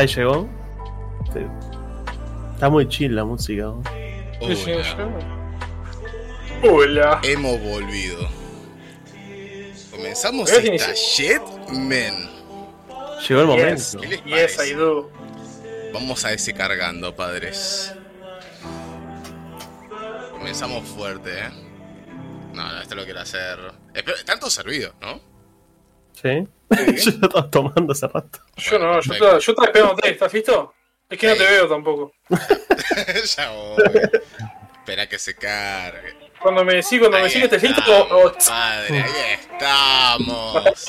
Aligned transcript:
Ahí 0.00 0.06
llegó. 0.06 0.48
Sí. 1.30 1.40
Está 2.54 2.70
muy 2.70 2.88
chill 2.88 3.14
la 3.14 3.22
música. 3.26 3.64
¿no? 3.64 3.82
Hola. 4.40 5.20
Hola. 6.62 7.20
Hemos 7.22 7.60
volvido. 7.60 8.26
Comenzamos 9.90 10.50
esta 10.50 10.94
shit, 10.94 11.42
men. 11.70 12.14
Llegó 13.28 13.42
el 13.42 13.48
Yes, 13.48 13.94
momento. 13.94 14.00
¿Qué 14.00 14.06
les 14.08 14.24
yes, 14.24 14.56
parece? 14.56 14.70
I 14.70 14.74
do. 14.74 15.10
Vamos 15.92 16.24
a 16.24 16.32
ese 16.32 16.54
cargando, 16.54 17.14
padres. 17.14 17.94
Comenzamos 20.30 20.88
fuerte, 20.88 21.40
¿eh? 21.40 21.50
No, 22.54 22.72
no, 22.72 22.80
esto 22.80 22.94
lo 22.94 23.04
quiero 23.04 23.20
hacer. 23.20 23.58
Espero, 23.92 24.16
todos 24.38 24.54
servidos, 24.54 24.94
¿no? 25.02 25.29
¿Sí? 26.14 26.46
Yo 26.70 27.10
lo 27.20 27.26
estaba 27.26 27.50
tomando 27.50 27.92
hace 27.92 28.06
rato. 28.06 28.38
Yo 28.56 28.78
no, 28.78 29.00
yo 29.00 29.12
estaba, 29.12 29.38
yo 29.38 29.52
estaba 29.52 29.66
esperándote, 29.66 30.10
¿estás 30.10 30.32
listo? 30.32 30.74
Es 31.08 31.18
que 31.18 31.26
no 31.26 31.34
te 31.34 31.44
veo 31.44 31.68
tampoco. 31.68 32.12
ya 33.36 33.50
voy. 33.50 33.82
Espera 34.78 35.08
que 35.08 35.18
se 35.18 35.34
cargue. 35.34 36.14
Cuando 36.40 36.64
me 36.64 36.74
decís, 36.74 36.98
cuando 37.00 37.18
me 37.18 37.24
decís 37.24 37.38
que 37.38 37.44
estés 37.44 37.62
listo, 37.64 37.80
estamos, 37.80 38.12
o- 38.12 38.26
o- 38.28 38.32
Padre, 38.48 39.02
ahí 39.02 39.38
estamos. 39.40 40.86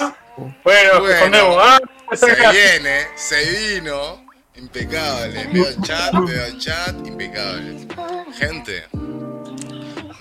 bueno, 0.63 0.99
Bueno. 1.01 1.59
Ah, 1.59 1.79
Se 2.13 2.27
viene, 2.35 3.07
se 3.15 3.75
vino. 3.79 4.23
Impecable. 4.55 5.47
Veo 5.51 5.67
el 5.67 5.81
chat, 5.81 6.13
veo 6.13 6.45
el 6.45 6.57
chat, 6.59 6.95
impecable. 7.07 7.87
Gente, 8.37 8.85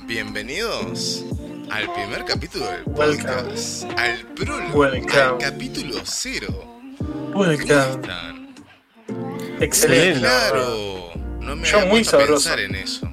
bienvenidos 0.05 1.24
al 1.70 1.92
primer 1.92 2.24
capítulo 2.24 2.66
del 2.66 2.84
podcast. 2.84 3.84
Al 3.97 4.19
prólogo, 4.34 4.79
Welcome. 4.80 5.20
al 5.20 5.38
capítulo 5.38 5.96
cero. 6.05 6.80
¿Cómo 6.98 7.41
Welcome. 7.41 7.91
están? 7.91 8.55
Excelente. 9.60 10.20
Claro. 10.20 11.10
No 11.41 11.56
me 11.56 11.66
Yo 11.69 11.80
muy 11.87 12.05
sabroso. 12.05 12.34
pensar 12.51 12.60
en 12.60 12.74
eso. 12.76 13.10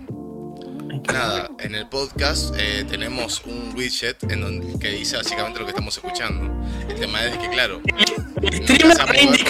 Nada, 1.14 1.50
en 1.60 1.74
el 1.74 1.88
podcast 1.88 2.54
eh, 2.58 2.86
tenemos 2.90 3.42
un 3.46 3.74
widget 3.76 4.22
en 4.30 4.42
donde, 4.42 4.78
que 4.78 4.90
dice 4.90 5.16
básicamente 5.16 5.60
lo 5.60 5.66
que 5.66 5.72
estamos 5.72 5.96
escuchando. 5.96 6.52
El 6.90 6.96
tema 7.00 7.24
es 7.26 7.38
que, 7.38 7.50
claro, 7.50 7.82
El 8.42 8.60
no 8.62 8.94
streamer 8.94 9.48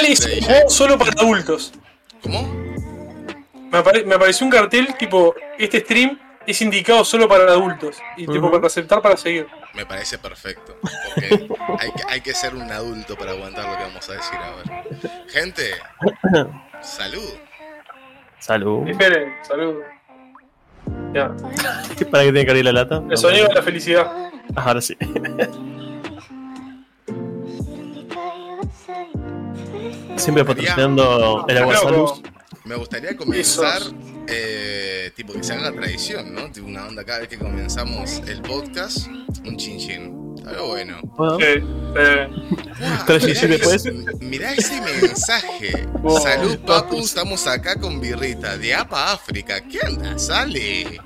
DJ. 0.00 0.68
solo 0.68 0.98
para 0.98 1.12
adultos. 1.12 1.72
¿Cómo? 2.20 2.42
Me, 3.70 3.78
apare- 3.78 4.04
me 4.04 4.16
apareció 4.16 4.44
un 4.44 4.50
cartel 4.52 4.94
tipo, 4.98 5.34
este 5.58 5.80
stream 5.80 6.18
es 6.46 6.60
indicado 6.62 7.04
solo 7.04 7.28
para 7.28 7.44
adultos. 7.44 7.98
Y 8.16 8.26
tipo, 8.26 8.46
Ujú. 8.46 8.52
para 8.52 8.66
aceptar, 8.66 9.00
para 9.02 9.16
seguir. 9.16 9.46
Me 9.74 9.86
parece 9.86 10.18
perfecto. 10.18 10.76
Porque 10.80 11.48
hay 11.78 11.92
que, 11.92 12.02
hay 12.08 12.20
que 12.20 12.34
ser 12.34 12.54
un 12.54 12.70
adulto 12.70 13.16
para 13.16 13.32
aguantar 13.32 13.68
lo 13.70 13.76
que 13.78 13.82
vamos 13.84 14.08
a 14.08 14.12
decir 14.12 14.38
ahora. 14.38 14.84
Gente, 15.28 15.70
salud. 16.80 17.30
Salud. 18.38 18.88
Esperen, 18.88 19.32
saludos. 19.42 19.84
Ya. 21.14 21.28
¿Para 22.10 22.24
qué 22.24 22.32
tiene 22.32 22.44
que 22.44 22.50
abrir 22.50 22.64
la 22.64 22.72
lata? 22.72 23.02
El 23.08 23.16
sonido 23.16 23.48
de 23.48 23.54
la 23.54 23.62
felicidad. 23.62 24.12
Ah, 24.56 24.64
Ahora 24.66 24.80
sí. 24.80 24.96
Siempre 30.16 30.44
patrocinando 30.44 31.44
el 31.48 31.58
agua 31.58 31.76
salud. 31.76 32.10
Me 32.72 32.78
gustaría 32.78 33.14
comenzar, 33.14 33.82
eh, 34.28 35.10
tipo 35.14 35.34
que 35.34 35.44
se 35.44 35.52
haga 35.52 35.70
tradición, 35.72 36.32
¿no? 36.34 36.50
Tipo 36.50 36.66
una 36.68 36.86
onda 36.86 37.04
cada 37.04 37.18
vez 37.18 37.28
que 37.28 37.36
comenzamos 37.36 38.22
el 38.26 38.40
podcast, 38.40 39.08
un 39.44 39.58
chin 39.58 39.78
chin. 39.78 40.34
Algo 40.46 40.68
bueno. 40.68 40.98
Bueno, 41.02 41.36
eh, 41.44 42.30
Tres 43.06 43.24
mirá 43.24 43.32
ese- 43.34 43.46
después. 43.48 44.20
Mirá 44.22 44.52
ese 44.54 44.80
mensaje. 44.80 45.86
Wow. 46.00 46.18
Salud, 46.22 46.58
papu, 46.60 47.00
estamos 47.00 47.46
acá 47.46 47.78
con 47.78 48.00
birrita. 48.00 48.56
De 48.56 48.72
APA 48.74 49.12
África. 49.12 49.60
¿Qué 49.68 49.78
anda? 49.86 50.18
Sale. 50.18 50.98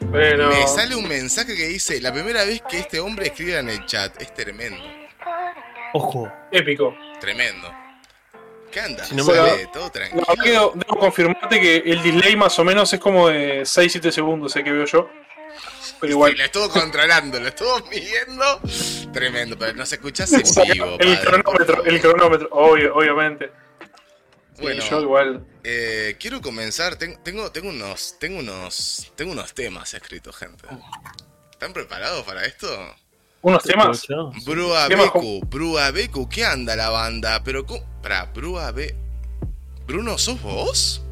bueno. 0.00 0.50
Me 0.50 0.66
sale 0.68 0.96
un 0.96 1.08
mensaje 1.08 1.56
que 1.56 1.66
dice, 1.68 1.98
la 2.02 2.12
primera 2.12 2.44
vez 2.44 2.60
que 2.68 2.80
este 2.80 3.00
hombre 3.00 3.28
escribe 3.28 3.58
en 3.58 3.70
el 3.70 3.86
chat. 3.86 4.20
Es 4.20 4.34
tremendo. 4.34 4.82
Ojo. 5.94 6.30
Épico. 6.52 6.94
Tremendo. 7.22 7.72
¿Qué 8.74 8.80
anda? 8.80 9.04
Si 9.04 9.14
no 9.14 9.24
me- 9.24 9.34
Sale, 9.34 9.68
todo 9.72 9.88
tranquilo. 9.90 10.24
No, 10.36 10.44
debo, 10.44 10.72
debo 10.74 10.98
confirmarte 10.98 11.60
que 11.60 11.76
el 11.76 12.02
delay 12.02 12.34
más 12.36 12.58
o 12.58 12.64
menos 12.64 12.92
es 12.92 12.98
como 13.00 13.28
de 13.28 13.62
6-7 13.64 14.10
segundos, 14.10 14.50
sé 14.52 14.64
que 14.64 14.72
veo 14.72 14.84
yo. 14.84 15.08
Pero 16.00 16.08
Sí, 16.08 16.08
igual. 16.08 16.34
lo 16.36 16.42
estuvo 16.44 16.68
controlando, 16.68 17.38
lo 17.38 17.46
estuvo 17.48 17.78
midiendo. 17.88 18.60
Tremendo, 19.12 19.56
pero 19.56 19.74
no 19.74 19.86
se 19.86 19.94
escucha 19.94 20.24
en 20.24 20.42
vivo, 20.72 20.96
el 20.98 21.16
padre. 21.16 21.20
cronómetro, 21.24 21.84
el 21.84 22.00
cronómetro, 22.00 22.48
obvio, 22.50 22.94
obviamente. 22.96 23.52
Bueno, 24.58 24.84
yo 24.84 25.00
igual. 25.00 25.46
eh, 25.62 26.16
quiero 26.18 26.40
comenzar. 26.40 26.96
Ten- 26.96 27.22
Tengo, 27.22 27.50
tengo, 27.52 27.68
unos, 27.70 28.16
tengo, 28.18 28.40
unos, 28.40 29.12
tengo 29.16 29.32
unos 29.32 29.52
temas 29.54 29.94
escritos, 29.94 30.36
gente. 30.36 30.66
¿Están 31.52 31.72
preparados 31.72 32.24
para 32.24 32.44
esto? 32.44 32.68
Unos 33.44 33.62
temas. 33.62 34.06
Brua 34.46 34.88
Beku, 34.88 35.40
Brua 35.46 35.90
Beku, 35.90 36.26
¿qué 36.30 36.46
anda 36.46 36.74
la 36.76 36.88
banda? 36.88 37.42
Pero, 37.44 37.66
¿cómo? 37.66 37.84
Para, 38.02 38.24
Brua 38.26 38.70
Be... 38.72 38.96
Bruno, 39.86 40.16
¿sos 40.16 40.40
vos? 40.40 41.02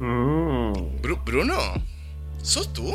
Mm. 0.00 0.72
Bru- 1.02 1.22
Bruno, 1.22 1.58
¿sos 2.42 2.72
tú? 2.72 2.94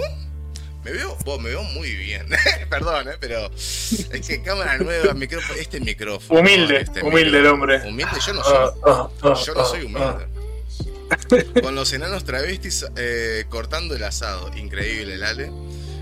Me 0.84 0.92
veo, 0.94 1.16
vos, 1.26 1.40
me 1.40 1.50
veo 1.50 1.62
muy 1.62 1.94
bien. 1.96 2.26
Perdón, 2.72 3.08
eh, 3.10 3.18
pero 3.20 3.52
es 3.54 4.28
que 4.28 4.42
cámara 4.42 4.80
nueva, 4.80 5.14
micrófono, 5.14 5.60
este 5.60 5.80
micrófono. 5.80 6.40
Humilde, 6.40 6.82
este 6.82 7.04
humilde 7.04 7.38
el 7.38 7.46
hombre. 7.46 7.88
Humilde, 7.88 8.18
yo 8.26 8.34
no 8.34 8.44
soy. 8.44 8.56
Ah, 8.58 8.74
ah, 8.88 9.10
ah, 9.22 9.34
Yo 9.46 9.54
no 9.54 9.62
ah, 9.62 9.66
soy 9.66 9.84
humilde. 9.84 11.62
Con 11.62 11.76
los 11.76 11.94
enanos 11.94 12.24
travestis 12.24 12.88
eh, 12.96 13.46
cortando 13.50 13.96
el 13.96 14.04
asado. 14.04 14.52
Increíble, 14.58 15.18
Lale. 15.18 15.52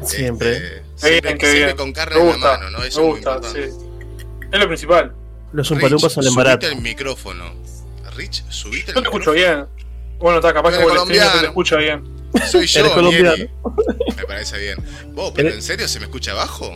Siempre. 0.04 0.52
Este, 0.58 0.84
siempre 0.96 1.32
bien, 1.32 1.40
siempre 1.40 1.76
con 1.76 1.94
carne 1.94 2.16
Me 2.16 2.22
en 2.22 2.28
la 2.28 2.34
gusta, 2.34 2.58
mano, 2.58 2.70
¿no? 2.72 2.84
Eso 2.84 3.02
me 3.02 3.08
es 3.08 3.14
gusta, 3.16 3.36
importante. 3.36 3.72
sí. 3.72 3.78
Es 4.52 4.60
lo 4.60 4.68
principal. 4.68 5.14
Los 5.52 5.72
umpalumpas 5.72 6.14
salen 6.14 6.32
subite 6.32 6.44
baratos. 6.48 6.70
el 6.72 6.82
micrófono. 6.82 7.54
Rich, 8.16 8.44
subite 8.50 8.92
el 8.92 8.96
Yo 8.96 9.02
te 9.02 9.08
escucho 9.08 9.32
micrófono. 9.34 9.66
bien. 9.68 10.18
Bueno, 10.20 10.38
está, 10.40 10.54
capaz 10.54 10.72
que 10.72 10.80
por 10.84 10.92
el 10.92 10.98
no 10.98 11.06
te 11.06 11.46
escucha 11.46 11.78
bien. 11.78 12.04
Soy 12.52 12.68
yo, 12.68 12.80
Eres 12.82 12.92
colombiano. 12.92 13.36
Nieri. 13.36 13.50
Me 14.18 14.24
parece 14.26 14.58
bien. 14.60 14.78
Vos, 15.14 15.32
pero 15.36 15.48
Eres- 15.50 15.58
¿en 15.60 15.64
serio 15.64 15.88
se 15.88 16.00
me 16.00 16.06
escucha 16.06 16.34
bajo? 16.34 16.70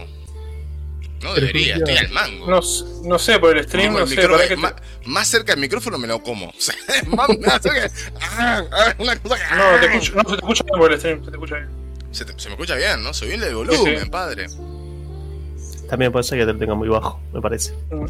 No 1.22 1.34
debería, 1.36 1.76
estoy 1.78 1.96
al 1.96 2.10
mango. 2.10 2.48
No, 2.50 2.60
no 3.04 3.20
sé, 3.20 3.40
por 3.40 3.56
el 3.58 3.64
stream, 3.64 3.94
Digo, 3.94 4.00
no 4.00 4.04
el 4.06 4.10
sé. 4.10 4.16
micro- 4.18 4.32
para 4.36 4.44
que 4.44 4.56
te- 4.56 4.58
ma- 4.58 4.76
más 5.06 5.28
cerca 5.28 5.54
del 5.54 5.62
micrófono 5.62 5.98
me 5.98 6.08
lo 6.08 6.22
como. 6.22 6.48
Más, 7.08 7.30
más 7.40 7.62
cerca- 7.62 7.90
ah, 8.22 8.64
ah, 8.72 8.94
una 8.98 9.16
cosa 9.20 9.36
que- 9.38 9.56
No, 9.56 9.80
te 9.80 9.86
escucho, 9.86 10.14
no, 10.16 10.22
se 10.22 10.28
te 10.30 10.34
escucha 10.36 10.64
bien 10.66 10.80
por 10.80 10.92
el 10.92 11.00
stream, 11.00 11.20
se 11.24 11.32
te 11.32 11.38
escucha 11.38 11.56
bien. 11.56 11.70
Se, 12.14 12.24
te- 12.26 12.40
se 12.40 12.48
me 12.48 12.54
escucha 12.54 12.76
bien, 12.76 13.04
¿no? 13.04 13.14
Subirle 13.14 13.48
el 13.48 13.56
volumen, 13.56 13.98
Sí, 13.98 14.04
sí. 14.06 14.10
padre. 14.10 14.48
También 15.90 16.12
puede 16.12 16.24
ser 16.24 16.40
que 16.40 16.46
te 16.46 16.54
lo 16.54 16.60
tenga 16.60 16.76
muy 16.76 16.88
bajo, 16.88 17.20
me 17.34 17.42
parece. 17.42 17.74
Mm. 17.92 18.06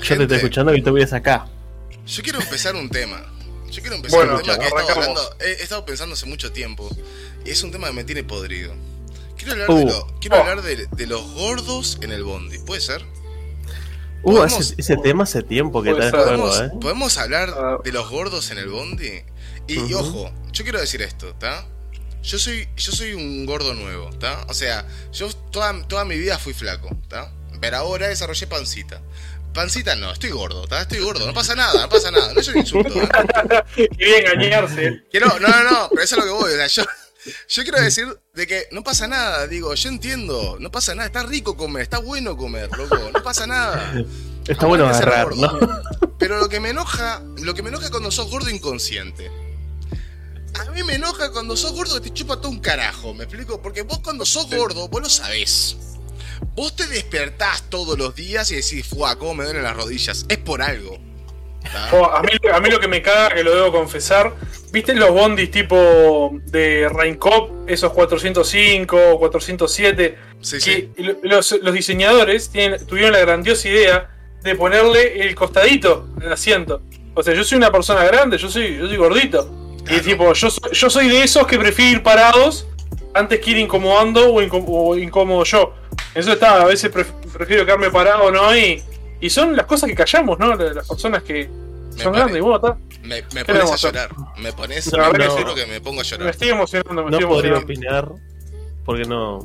Yo 0.00 0.16
te 0.16 0.22
estoy 0.22 0.36
escuchando 0.38 0.74
y 0.74 0.82
te 0.82 0.90
voy 0.90 1.02
a 1.02 1.06
sacar. 1.06 1.44
Yo 2.06 2.22
quiero 2.22 2.40
empezar 2.40 2.74
un 2.74 2.88
tema. 2.88 3.22
Yo 3.70 3.80
quiero 3.80 3.96
empezar 3.96 4.18
Bueno, 4.18 4.36
un 4.36 4.42
tema 4.42 4.58
que 4.58 4.64
he 4.64 4.68
estado, 4.68 4.90
hablando, 4.92 5.20
he, 5.40 5.44
he 5.50 5.62
estado 5.62 5.84
pensando 5.84 6.14
hace 6.14 6.26
mucho 6.26 6.52
tiempo. 6.52 6.88
Y 7.44 7.50
es 7.50 7.62
un 7.62 7.70
tema 7.70 7.86
que 7.88 7.92
me 7.94 8.04
tiene 8.04 8.24
podrido. 8.24 8.74
Quiero 9.36 9.52
hablar, 9.52 9.70
Uh. 9.70 9.76
de, 9.76 9.84
lo- 9.86 10.06
quiero 10.20 10.36
Oh. 10.36 10.40
hablar 10.40 10.62
de, 10.62 10.86
de 10.86 11.06
los 11.06 11.22
gordos 11.34 11.98
en 12.02 12.12
el 12.12 12.22
bondi. 12.24 12.58
¿Puede 12.58 12.80
ser? 12.80 13.02
Uh, 14.24 14.42
ese, 14.44 14.74
ese 14.78 14.96
tema 14.98 15.24
hace 15.24 15.42
tiempo 15.42 15.82
que 15.82 15.90
está 15.90 16.04
en 16.06 16.10
ser. 16.10 16.20
juego, 16.20 16.42
¿Podemos, 16.48 16.60
eh. 16.60 16.70
podemos 16.80 17.18
hablar 17.18 17.54
Ah. 17.56 17.78
de 17.82 17.92
los 17.92 18.08
gordos 18.10 18.50
en 18.50 18.58
el 18.58 18.68
bondi? 18.68 19.22
Y, 19.68 19.80
y 19.80 19.94
ojo, 19.94 20.30
yo 20.52 20.64
quiero 20.64 20.80
decir 20.80 21.02
esto, 21.02 21.28
¿está? 21.30 21.66
Yo 22.22 22.38
soy, 22.38 22.68
yo 22.76 22.92
soy 22.92 23.14
un 23.14 23.44
gordo 23.46 23.74
nuevo, 23.74 24.10
¿está? 24.10 24.44
O 24.48 24.54
sea, 24.54 24.86
yo 25.12 25.32
toda, 25.50 25.86
toda 25.88 26.04
mi 26.04 26.16
vida 26.16 26.38
fui 26.38 26.54
flaco, 26.54 26.88
¿está? 27.02 27.32
Pero 27.60 27.76
ahora 27.76 28.08
desarrollé 28.08 28.46
pancita. 28.46 29.00
Pancita 29.52 29.96
no, 29.96 30.12
estoy 30.12 30.30
gordo, 30.30 30.64
¿está? 30.64 30.82
Estoy 30.82 31.00
gordo, 31.00 31.26
no 31.26 31.34
pasa 31.34 31.54
nada, 31.54 31.82
no 31.82 31.88
pasa 31.88 32.10
nada, 32.10 32.32
no 32.32 32.40
es 32.40 32.48
un 32.48 32.58
insulto, 32.58 33.02
¿eh? 33.02 33.08
Quería 33.98 34.18
engañarse. 34.18 35.02
Quiero, 35.10 35.38
no, 35.40 35.48
no, 35.48 35.70
no, 35.70 35.88
pero 35.90 36.02
eso 36.02 36.14
es 36.16 36.20
lo 36.20 36.24
que 36.24 36.42
voy, 36.42 36.52
o 36.52 36.56
sea, 36.56 36.66
yo, 36.68 36.84
yo 37.48 37.62
quiero 37.64 37.80
decir 37.80 38.06
de 38.34 38.46
que 38.46 38.68
no 38.70 38.82
pasa 38.82 39.08
nada, 39.08 39.46
digo, 39.46 39.74
yo 39.74 39.88
entiendo, 39.88 40.56
no 40.60 40.70
pasa 40.70 40.94
nada, 40.94 41.06
está 41.06 41.24
rico 41.24 41.56
comer, 41.56 41.82
está 41.82 41.98
bueno 41.98 42.36
comer, 42.36 42.70
loco, 42.76 42.98
no 43.12 43.22
pasa 43.22 43.46
nada. 43.46 43.94
Está 44.46 44.66
bueno 44.66 44.86
agarrar, 44.86 45.36
¿no? 45.36 45.48
gordo. 45.50 45.82
Pero 46.18 46.38
lo 46.38 46.48
que 46.48 46.60
me 46.60 46.70
enoja, 46.70 47.20
lo 47.42 47.54
que 47.54 47.62
me 47.62 47.68
enoja 47.68 47.86
es 47.86 47.90
cuando 47.90 48.10
sos 48.10 48.30
gordo 48.30 48.48
inconsciente. 48.48 49.30
A 50.60 50.70
mí 50.70 50.82
me 50.82 50.94
enoja 50.94 51.30
cuando 51.32 51.56
sos 51.56 51.72
gordo 51.72 51.94
que 52.00 52.08
te 52.08 52.14
chupa 52.14 52.36
todo 52.40 52.50
un 52.50 52.60
carajo, 52.60 53.14
¿me 53.14 53.24
explico? 53.24 53.60
Porque 53.62 53.82
vos 53.82 54.00
cuando 54.00 54.24
sos 54.26 54.48
gordo, 54.54 54.88
vos 54.88 55.02
lo 55.02 55.08
sabés. 55.08 55.76
Vos 56.54 56.76
te 56.76 56.86
despertás 56.86 57.62
todos 57.70 57.98
los 57.98 58.14
días 58.14 58.50
y 58.50 58.56
decís, 58.56 58.86
fuá, 58.86 59.16
cómo 59.16 59.34
me 59.34 59.44
duelen 59.44 59.62
las 59.62 59.76
rodillas. 59.76 60.26
Es 60.28 60.38
por 60.38 60.60
algo. 60.60 60.98
Oh, 61.92 62.04
a, 62.04 62.20
mí, 62.22 62.30
a 62.52 62.60
mí 62.60 62.70
lo 62.70 62.80
que 62.80 62.88
me 62.88 63.00
caga, 63.00 63.34
que 63.34 63.44
lo 63.44 63.54
debo 63.54 63.72
confesar, 63.72 64.34
¿viste 64.72 64.94
los 64.94 65.10
bondis 65.10 65.50
tipo 65.50 66.32
de 66.46 66.88
Raincop, 66.92 67.68
esos 67.70 67.92
405, 67.92 69.18
407? 69.18 70.18
Sí, 70.40 70.60
sí. 70.60 70.90
Que 70.94 71.02
lo- 71.02 71.16
los, 71.22 71.52
los 71.62 71.72
diseñadores 71.72 72.50
tienen- 72.50 72.84
tuvieron 72.86 73.12
la 73.12 73.20
grandiosa 73.20 73.68
idea 73.68 74.10
de 74.42 74.54
ponerle 74.56 75.22
el 75.22 75.34
costadito 75.36 76.08
en 76.18 76.24
el 76.24 76.32
asiento. 76.32 76.82
O 77.14 77.22
sea, 77.22 77.32
yo 77.32 77.44
soy 77.44 77.58
una 77.58 77.70
persona 77.70 78.02
grande, 78.04 78.36
yo 78.38 78.50
soy, 78.50 78.76
yo 78.76 78.88
soy 78.88 78.96
gordito. 78.96 79.61
Y 79.90 80.00
tipo, 80.00 80.32
yo, 80.32 80.50
soy- 80.50 80.72
yo 80.72 80.90
soy 80.90 81.08
de 81.08 81.22
esos 81.24 81.46
que 81.46 81.58
prefiero 81.58 81.90
ir 81.98 82.02
parados 82.02 82.66
antes 83.14 83.40
que 83.40 83.50
ir 83.50 83.58
incomodando 83.58 84.32
o, 84.32 84.40
incom- 84.42 84.64
o 84.66 84.96
incómodo 84.96 85.44
yo. 85.44 85.74
Eso 86.14 86.32
está, 86.32 86.62
a 86.62 86.64
veces 86.66 86.92
pref- 86.92 87.12
prefiero 87.32 87.64
quedarme 87.64 87.90
parado, 87.90 88.30
¿no? 88.30 88.56
Y, 88.56 88.82
y 89.20 89.30
son 89.30 89.56
las 89.56 89.66
cosas 89.66 89.88
que 89.88 89.94
callamos, 89.96 90.38
¿no? 90.38 90.54
Las 90.54 90.88
personas 90.88 91.22
que 91.22 91.48
Me 91.96 92.02
son 92.02 92.12
pare- 92.12 92.24
grandes. 92.24 92.36
Y 92.38 92.40
bueno, 92.40 92.56
está. 92.56 92.78
Me, 93.02 93.22
me 93.34 93.44
¿Qué 93.44 93.52
pones 93.52 93.70
a 93.72 93.76
llorar. 93.76 94.10
Me 94.38 94.52
pones. 94.52 94.92
Me 94.92 95.28
juro 95.28 95.54
que 95.54 95.66
me 95.66 95.80
pongo 95.80 96.00
a 96.00 96.04
Me 96.04 96.08
llorar. 96.10 96.28
estoy 96.30 96.48
emocionando, 96.50 97.04
me 97.04 97.10
No 97.10 97.16
estoy 97.18 97.28
podría 97.28 97.52
emocionando. 97.56 98.12
opinar 98.12 98.22
porque 98.84 99.04
no. 99.04 99.38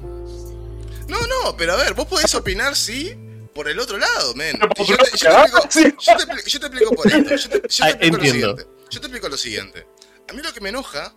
No, 1.07 1.17
no, 1.21 1.55
pero 1.57 1.73
a 1.73 1.77
ver, 1.77 1.93
vos 1.93 2.05
podés 2.05 2.33
opinar, 2.35 2.75
sí, 2.75 3.15
por 3.53 3.67
el 3.69 3.79
otro 3.79 3.97
lado, 3.97 4.33
men. 4.35 4.59
Yo 4.85 4.97
te, 4.97 5.17
yo 5.17 5.29
explico, 5.63 5.97
yo 6.45 6.59
te 6.59 6.69
por 6.95 7.07
esto. 7.07 7.35
Yo 7.35 7.49
te, 7.49 7.49
yo 7.49 7.49
te 7.49 7.57
explico 7.57 7.87
lo 7.87 7.93
entiendo. 8.17 8.19
siguiente. 8.29 8.63
Yo 8.89 8.99
te 9.01 9.07
explico 9.07 9.29
lo 9.29 9.37
siguiente. 9.37 9.87
A 10.29 10.33
mí 10.33 10.41
lo 10.41 10.53
que 10.53 10.61
me 10.61 10.69
enoja, 10.69 11.13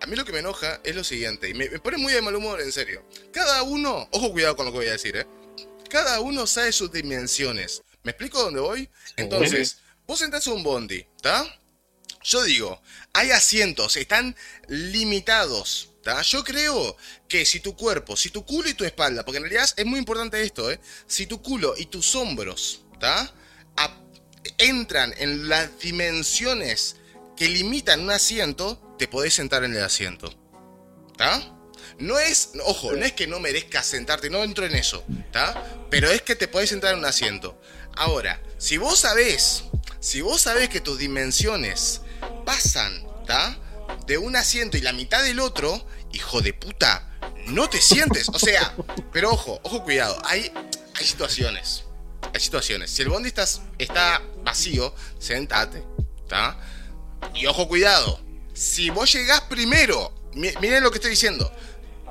a 0.00 0.06
mí 0.06 0.16
lo 0.16 0.24
que 0.24 0.32
me 0.32 0.38
enoja 0.40 0.80
es 0.84 0.94
lo 0.94 1.04
siguiente. 1.04 1.48
Y 1.48 1.54
me, 1.54 1.68
me 1.68 1.78
pone 1.78 1.96
muy 1.96 2.12
de 2.12 2.22
mal 2.22 2.34
humor, 2.34 2.60
en 2.60 2.72
serio. 2.72 3.04
Cada 3.32 3.62
uno, 3.62 4.08
ojo 4.12 4.32
cuidado 4.32 4.56
con 4.56 4.66
lo 4.66 4.72
que 4.72 4.78
voy 4.78 4.88
a 4.88 4.92
decir, 4.92 5.16
eh. 5.16 5.26
Cada 5.90 6.20
uno 6.20 6.46
sabe 6.46 6.72
sus 6.72 6.90
dimensiones. 6.90 7.82
¿Me 8.02 8.12
explico 8.12 8.40
dónde 8.42 8.60
voy? 8.60 8.88
Entonces, 9.16 9.78
vos 10.06 10.20
entras 10.22 10.46
a 10.46 10.52
un 10.52 10.62
bondi, 10.62 11.06
¿está? 11.16 11.44
Yo 12.24 12.42
digo, 12.44 12.80
hay 13.12 13.30
asientos, 13.32 13.96
están 13.96 14.34
limitados. 14.68 15.90
¿tá? 16.02 16.22
Yo 16.22 16.42
creo 16.44 16.96
que 17.28 17.44
si 17.44 17.60
tu 17.60 17.76
cuerpo, 17.76 18.16
si 18.16 18.30
tu 18.30 18.44
culo 18.44 18.68
y 18.68 18.74
tu 18.74 18.84
espalda, 18.84 19.24
porque 19.24 19.38
en 19.38 19.44
realidad 19.44 19.68
es 19.76 19.86
muy 19.86 19.98
importante 19.98 20.40
esto, 20.42 20.70
¿eh? 20.70 20.80
si 21.06 21.26
tu 21.26 21.40
culo 21.42 21.74
y 21.76 21.86
tus 21.86 22.14
hombros 22.16 22.84
¿tá? 22.98 23.32
A- 23.76 23.96
entran 24.58 25.14
en 25.18 25.48
las 25.48 25.78
dimensiones 25.78 26.96
que 27.36 27.48
limitan 27.48 28.00
un 28.00 28.10
asiento, 28.10 28.94
te 28.98 29.08
podés 29.08 29.34
sentar 29.34 29.64
en 29.64 29.74
el 29.74 29.82
asiento. 29.82 30.32
¿Tá? 31.16 31.58
No 31.98 32.18
es, 32.18 32.50
ojo, 32.64 32.92
no 32.92 33.04
es 33.04 33.12
que 33.12 33.26
no 33.26 33.38
merezcas 33.38 33.86
sentarte, 33.86 34.30
no 34.30 34.42
entro 34.42 34.66
en 34.66 34.74
eso, 34.74 35.04
¿tá? 35.30 35.62
Pero 35.90 36.10
es 36.10 36.22
que 36.22 36.36
te 36.36 36.48
podés 36.48 36.70
sentar 36.70 36.92
en 36.92 37.00
un 37.00 37.04
asiento. 37.04 37.60
Ahora, 37.96 38.42
si 38.58 38.76
vos 38.76 38.98
sabés, 39.00 39.64
si 40.00 40.20
vos 40.20 40.40
sabés 40.40 40.68
que 40.68 40.80
tus 40.80 40.98
dimensiones 40.98 42.00
pasan, 42.44 43.06
¿tá? 43.26 43.58
De 44.06 44.18
un 44.18 44.36
asiento 44.36 44.76
y 44.76 44.80
la 44.80 44.92
mitad 44.92 45.22
del 45.22 45.40
otro, 45.40 45.86
hijo 46.12 46.40
de 46.40 46.54
puta, 46.54 47.08
no 47.46 47.68
te 47.68 47.80
sientes. 47.80 48.28
O 48.30 48.38
sea, 48.38 48.74
pero 49.12 49.30
ojo, 49.30 49.60
ojo, 49.62 49.84
cuidado, 49.84 50.20
hay, 50.24 50.50
hay 50.94 51.06
situaciones. 51.06 51.84
Hay 52.34 52.40
situaciones. 52.40 52.90
Si 52.90 53.02
el 53.02 53.08
bondi 53.08 53.28
está, 53.28 53.44
está 53.78 54.22
vacío, 54.42 54.94
sentate, 55.18 55.84
¿tá? 56.28 56.58
Y 57.34 57.46
ojo, 57.46 57.68
cuidado. 57.68 58.20
Si 58.54 58.90
vos 58.90 59.12
llegás 59.12 59.42
primero, 59.42 60.12
mi- 60.34 60.52
miren 60.60 60.82
lo 60.82 60.90
que 60.90 60.98
estoy 60.98 61.10
diciendo. 61.10 61.50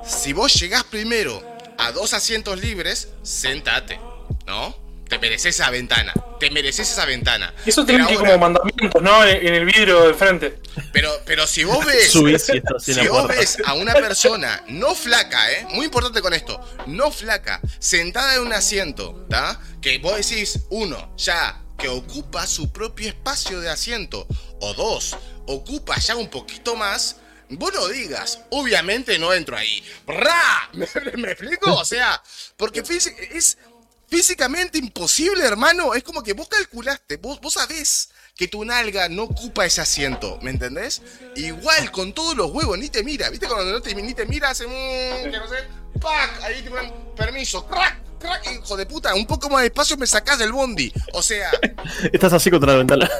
Si 0.04 0.32
vos 0.32 0.54
llegás 0.60 0.84
primero 0.84 1.42
a 1.78 1.92
dos 1.92 2.12
asientos 2.12 2.60
libres, 2.60 3.08
sentate, 3.22 4.00
¿no? 4.46 4.76
Te 5.08 5.18
mereces 5.18 5.54
esa 5.54 5.68
ventana. 5.70 6.12
Te 6.40 6.50
mereces 6.50 6.90
esa 6.90 7.04
ventana. 7.04 7.54
Eso 7.66 7.84
tiene 7.84 8.06
que 8.06 8.14
como 8.14 8.36
mandamientos, 8.38 9.02
¿no? 9.02 9.22
En, 9.24 9.54
el 9.54 9.64
vidrio 9.66 10.08
de 10.08 10.14
frente. 10.14 10.58
Pero, 10.90 11.12
pero 11.26 11.46
si 11.46 11.64
vos 11.64 11.84
ves. 11.84 12.10
Subís 12.10 12.48
y 12.48 12.56
estás 12.56 12.88
en 12.88 12.94
Si 12.94 13.08
vos 13.08 13.28
ves 13.28 13.58
a 13.64 13.74
una 13.74 13.92
persona 13.92 14.64
no 14.68 14.94
flaca, 14.94 15.52
¿eh? 15.52 15.66
Muy 15.70 15.84
importante 15.84 16.22
con 16.22 16.32
esto, 16.32 16.58
no 16.86 17.10
flaca, 17.10 17.60
sentada 17.78 18.36
en 18.36 18.40
un 18.40 18.52
asiento, 18.54 19.26
¿tá? 19.28 19.60
Que 19.82 19.98
vos 19.98 20.16
decís, 20.16 20.60
uno, 20.70 21.14
ya, 21.18 21.61
que 21.82 21.88
ocupa 21.88 22.46
su 22.46 22.70
propio 22.70 23.08
espacio 23.08 23.60
de 23.60 23.68
asiento, 23.68 24.24
o 24.60 24.72
dos, 24.74 25.16
ocupa 25.48 25.98
ya 25.98 26.14
un 26.14 26.30
poquito 26.30 26.76
más, 26.76 27.16
vos 27.50 27.74
no 27.74 27.88
digas, 27.88 28.38
obviamente 28.50 29.18
no 29.18 29.32
entro 29.32 29.56
ahí. 29.56 29.82
¡Bra! 30.06 30.70
¿Me, 30.74 30.84
explico? 31.32 31.74
O 31.74 31.84
sea, 31.84 32.22
porque 32.56 32.84
es 32.86 33.58
físicamente 34.06 34.78
imposible, 34.78 35.44
hermano. 35.44 35.92
Es 35.94 36.04
como 36.04 36.22
que 36.22 36.34
vos 36.34 36.46
calculaste, 36.46 37.16
vos, 37.16 37.40
vos 37.40 37.54
sabés 37.54 38.10
que 38.36 38.46
tu 38.46 38.64
nalga 38.64 39.08
no 39.08 39.24
ocupa 39.24 39.66
ese 39.66 39.80
asiento, 39.80 40.38
¿me 40.40 40.50
entendés? 40.50 41.02
Igual 41.34 41.90
con 41.90 42.12
todos 42.12 42.36
los 42.36 42.52
huevos, 42.52 42.78
ni 42.78 42.90
te 42.90 43.02
mira, 43.02 43.28
¿viste? 43.28 43.48
Cuando 43.48 43.72
no 43.72 43.82
te, 43.82 43.92
ni 43.92 44.14
te 44.14 44.24
mira, 44.24 44.50
hace 44.50 44.68
mmm, 44.68 45.30
que 45.32 45.36
no 45.36 45.48
sé, 45.48 45.56
¡pac! 46.00 46.42
Ahí 46.44 46.62
te 46.62 46.70
ponen 46.70 46.92
permiso, 47.16 47.66
crack, 47.66 47.98
crack, 48.22 48.50
hijo 48.64 48.76
de 48.76 48.86
puta, 48.86 49.14
un 49.14 49.26
poco 49.26 49.48
más 49.50 49.60
de 49.62 49.66
espacio 49.66 49.96
me 49.96 50.06
sacás 50.06 50.38
del 50.38 50.52
bondi. 50.52 50.92
O 51.12 51.20
sea, 51.22 51.50
Estás 52.12 52.32
así 52.32 52.50
contra 52.50 52.72
la 52.72 52.78
ventana. 52.78 53.10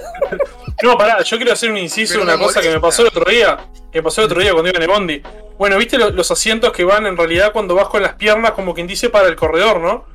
No, 0.82 0.96
pará, 0.96 1.22
yo 1.22 1.37
quiero 1.37 1.52
hacer 1.52 1.70
un 1.70 1.78
inciso, 1.78 2.14
Pero 2.14 2.25
una 2.25 2.38
cosa 2.38 2.60
que 2.60 2.70
me 2.70 2.81
pasó 2.81 3.02
el 3.02 3.08
otro 3.08 3.25
día. 3.31 3.58
Que 3.93 3.99
me 3.99 4.04
pasó 4.04 4.22
el 4.22 4.26
otro 4.26 4.40
día 4.40 4.52
cuando 4.52 4.70
iba 4.70 4.76
en 4.78 4.82
el 4.82 4.88
bondi. 4.88 5.22
Bueno, 5.58 5.76
viste 5.76 5.99
lo- 5.99 6.10
los 6.10 6.31
asientos 6.31 6.72
que 6.72 6.84
van 6.84 7.06
en 7.06 7.16
realidad 7.16 7.52
cuando 7.52 7.75
vas 7.75 7.88
con 7.88 8.02
las 8.02 8.14
piernas, 8.14 8.52
como 8.52 8.75
quien 8.75 8.87
dice, 8.87 9.10
para 9.10 9.28
el 9.28 9.37
corredor, 9.37 9.81
¿no? 9.81 10.06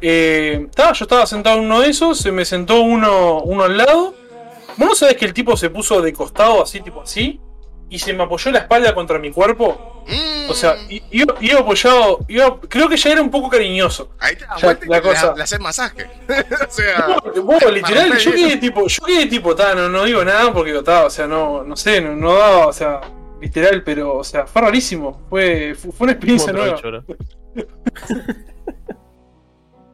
Eh, 0.00 0.66
estaba- 0.68 0.92
yo 0.92 1.04
estaba 1.04 1.26
sentado 1.26 1.58
en 1.58 1.64
uno 1.64 1.80
de 1.80 1.90
esos, 1.90 2.18
se 2.18 2.32
me 2.32 2.44
sentó 2.44 2.80
uno, 2.80 3.40
uno 3.40 3.64
al 3.64 3.76
lado. 3.76 4.14
¿Vos 4.76 4.88
no 4.88 4.94
sabés 4.94 5.16
que 5.16 5.24
el 5.26 5.32
tipo 5.34 5.56
se 5.56 5.70
puso 5.70 6.00
de 6.02 6.12
costado, 6.12 6.62
así, 6.62 6.80
tipo 6.80 7.02
así? 7.02 7.40
Y 7.88 7.98
se 8.00 8.12
me 8.12 8.24
apoyó 8.24 8.50
la 8.50 8.58
espalda 8.60 8.92
contra 8.94 9.18
mi 9.18 9.30
cuerpo. 9.30 10.04
mm, 10.08 10.50
O 10.50 10.54
sea, 10.54 10.76
i- 10.88 11.02
iba, 11.12 11.34
iba 11.40 11.60
apoyado, 11.60 12.18
iba- 12.28 12.58
creo 12.68 12.88
que 12.88 12.96
ya 12.96 13.12
era 13.12 13.22
un 13.22 13.30
poco 13.30 13.48
cariñoso. 13.48 14.10
ahí 14.18 14.34
te 14.36 14.44
ya, 14.60 14.78
la 14.86 15.00
cosa- 15.02 15.34
le 15.36 15.42
haces 15.44 15.60
masaje. 15.60 16.06
o 16.68 16.70
sea, 16.70 17.16
No, 17.34 17.70
literal, 17.70 18.16
yo 18.18 18.32
quedé 18.32 18.56
tipo, 18.56 18.86
yo 18.88 19.04
quedé 19.06 19.26
tipo, 19.26 19.54
ta, 19.54 19.74
no, 19.74 19.88
no 19.88 20.04
digo 20.04 20.24
nada 20.24 20.52
porque 20.52 20.70
digo, 20.72 20.82
ta, 20.82 21.04
o 21.06 21.10
sea, 21.10 21.26
no, 21.28 21.62
no 21.62 21.76
sé, 21.76 22.00
no, 22.00 22.14
no 22.16 22.34
daba, 22.34 22.66
o 22.68 22.72
sea, 22.72 23.00
literal, 23.40 23.82
pero, 23.84 24.16
o 24.16 24.24
sea, 24.24 24.46
fue 24.46 24.62
rarísimo, 24.62 25.22
fue, 25.30 25.74
fue 25.74 25.92
fue 25.92 26.04
una 26.06 26.12
experiencia 26.12 26.52
¿Cómo 26.52 26.64
nueva. 26.64 27.04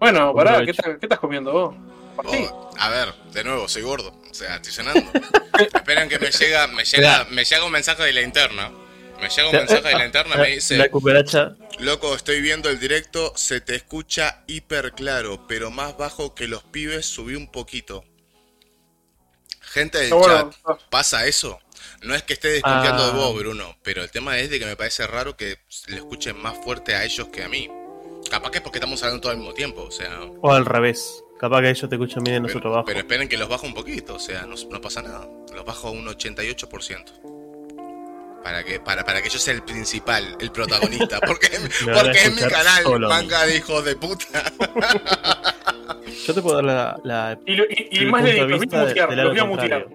Bueno, 0.01 0.19
¿Cómo 0.33 0.35
pará, 0.35 0.65
¿qué, 0.65 0.71
estás- 0.73 0.97
qué 0.99 1.07
estás 1.07 1.19
comiendo 1.21 1.53
vos? 1.53 1.75
Oh, 2.17 2.71
a 2.79 2.91
ver, 2.91 3.15
de 3.33 3.45
nuevo, 3.45 3.69
soy 3.69 3.83
gordo. 3.83 4.15
O 4.31 4.35
sea, 4.35 4.57
estoy 4.57 4.73
cenando. 4.73 5.03
Esperan 5.75 6.09
que 6.09 6.19
me 6.19 6.31
llega, 6.31 6.67
me 6.69 6.85
llega, 6.85 7.27
me 7.31 7.45
llega 7.45 7.65
un 7.65 7.73
mensaje 7.73 8.03
de 8.05 8.13
la 8.13 8.23
interna. 8.23 8.71
Me 9.21 9.29
llega 9.29 9.49
un 9.49 9.57
mensaje 9.57 9.89
de 9.89 9.95
la 9.95 10.07
interna, 10.07 10.37
me 10.37 10.43
La 10.43 10.49
dice, 10.49 10.91
cucaracha. 10.91 11.55
loco, 11.79 12.15
estoy 12.15 12.41
viendo 12.41 12.69
el 12.71 12.81
directo, 12.81 13.33
se 13.37 13.61
te 13.61 13.75
escucha 13.77 14.43
hiper 14.47 14.93
claro, 14.93 15.47
pero 15.47 15.71
más 15.71 15.97
bajo 15.97 16.35
que 16.35 16.49
los 16.49 16.63
pibes, 16.65 17.07
subí 17.07 17.35
un 17.37 17.51
poquito. 17.51 18.05
Gente 19.61 19.99
del 19.99 20.11
chat, 20.11 20.55
ah. 20.67 20.77
¿pasa 20.91 21.27
eso? 21.27 21.59
No 22.03 22.15
es 22.15 22.23
que 22.25 22.33
esté 22.35 22.49
desconfiando 22.49 23.05
Ah. 23.05 23.07
de 23.07 23.13
vos, 23.13 23.35
Bruno, 23.35 23.77
pero 23.83 24.03
el 24.03 24.11
tema 24.11 24.39
es 24.39 24.51
de 24.51 24.59
que 24.59 24.67
me 24.67 24.77
parece 24.77 25.07
raro 25.07 25.37
que 25.37 25.59
le 25.87 25.97
escuchen 25.97 26.37
más 26.37 26.59
fuerte 26.65 26.95
a 26.95 27.05
ellos 27.05 27.29
que 27.29 27.43
a 27.45 27.49
mí. 27.49 27.71
Capaz 28.31 28.51
que 28.51 28.59
es 28.59 28.63
porque 28.63 28.79
estamos 28.79 29.01
hablando 29.03 29.21
todo 29.23 29.33
al 29.33 29.39
mismo 29.39 29.55
tiempo, 29.55 29.83
o 29.83 29.91
sea... 29.91 30.21
O 30.41 30.53
al 30.53 30.65
revés. 30.67 31.23
Capaz 31.43 31.61
que 31.61 31.71
ellos 31.71 31.89
te 31.91 31.97
escuchan 31.97 32.23
bien 32.23 32.37
y 32.37 32.41
nosotros 32.47 32.73
abajo. 32.73 32.87
pero 32.87 33.01
esperen 33.01 33.29
que 33.29 33.37
los 33.37 33.49
bajo 33.49 33.67
un 33.67 33.75
poquito, 33.75 34.15
o 34.15 34.19
sea, 34.21 34.47
no, 34.47 34.55
no 34.71 34.81
pasa 34.81 35.03
nada. 35.03 35.29
Los 35.55 35.65
bajo 35.65 35.91
un 35.91 36.07
88%. 36.07 37.05
Para 38.45 38.63
que, 38.65 38.79
para, 38.81 39.05
para 39.05 39.21
que 39.23 39.29
yo 39.29 39.39
sea 39.41 39.53
el 39.55 39.63
principal, 39.63 40.37
el 40.41 40.51
protagonista. 40.53 41.19
Porque, 41.27 41.49
porque 41.93 42.19
es 42.19 42.33
mi 42.35 42.41
canal, 42.43 42.83
solo 42.85 43.09
manga 43.09 43.45
de 43.47 43.57
hijos 43.57 43.85
de 43.85 43.97
puta. 43.97 44.53
Yo 46.27 46.35
te 46.35 46.43
puedo 46.43 46.57
dar 46.57 46.65
la. 46.65 47.01
la 47.05 47.39
Y, 47.47 47.55
lo- 47.57 47.65
y, 47.65 47.89
y 47.91 47.99
el 47.99 48.07
más 48.11 48.23
le 48.23 48.33
digo, 48.35 48.47
de 48.47 48.51
los 48.53 48.61
voy 48.67 48.79
a 48.79 48.83
mutear, 48.85 49.13
los 49.17 49.31
voy 49.31 49.39
a 49.41 49.45
mutear. 49.45 49.87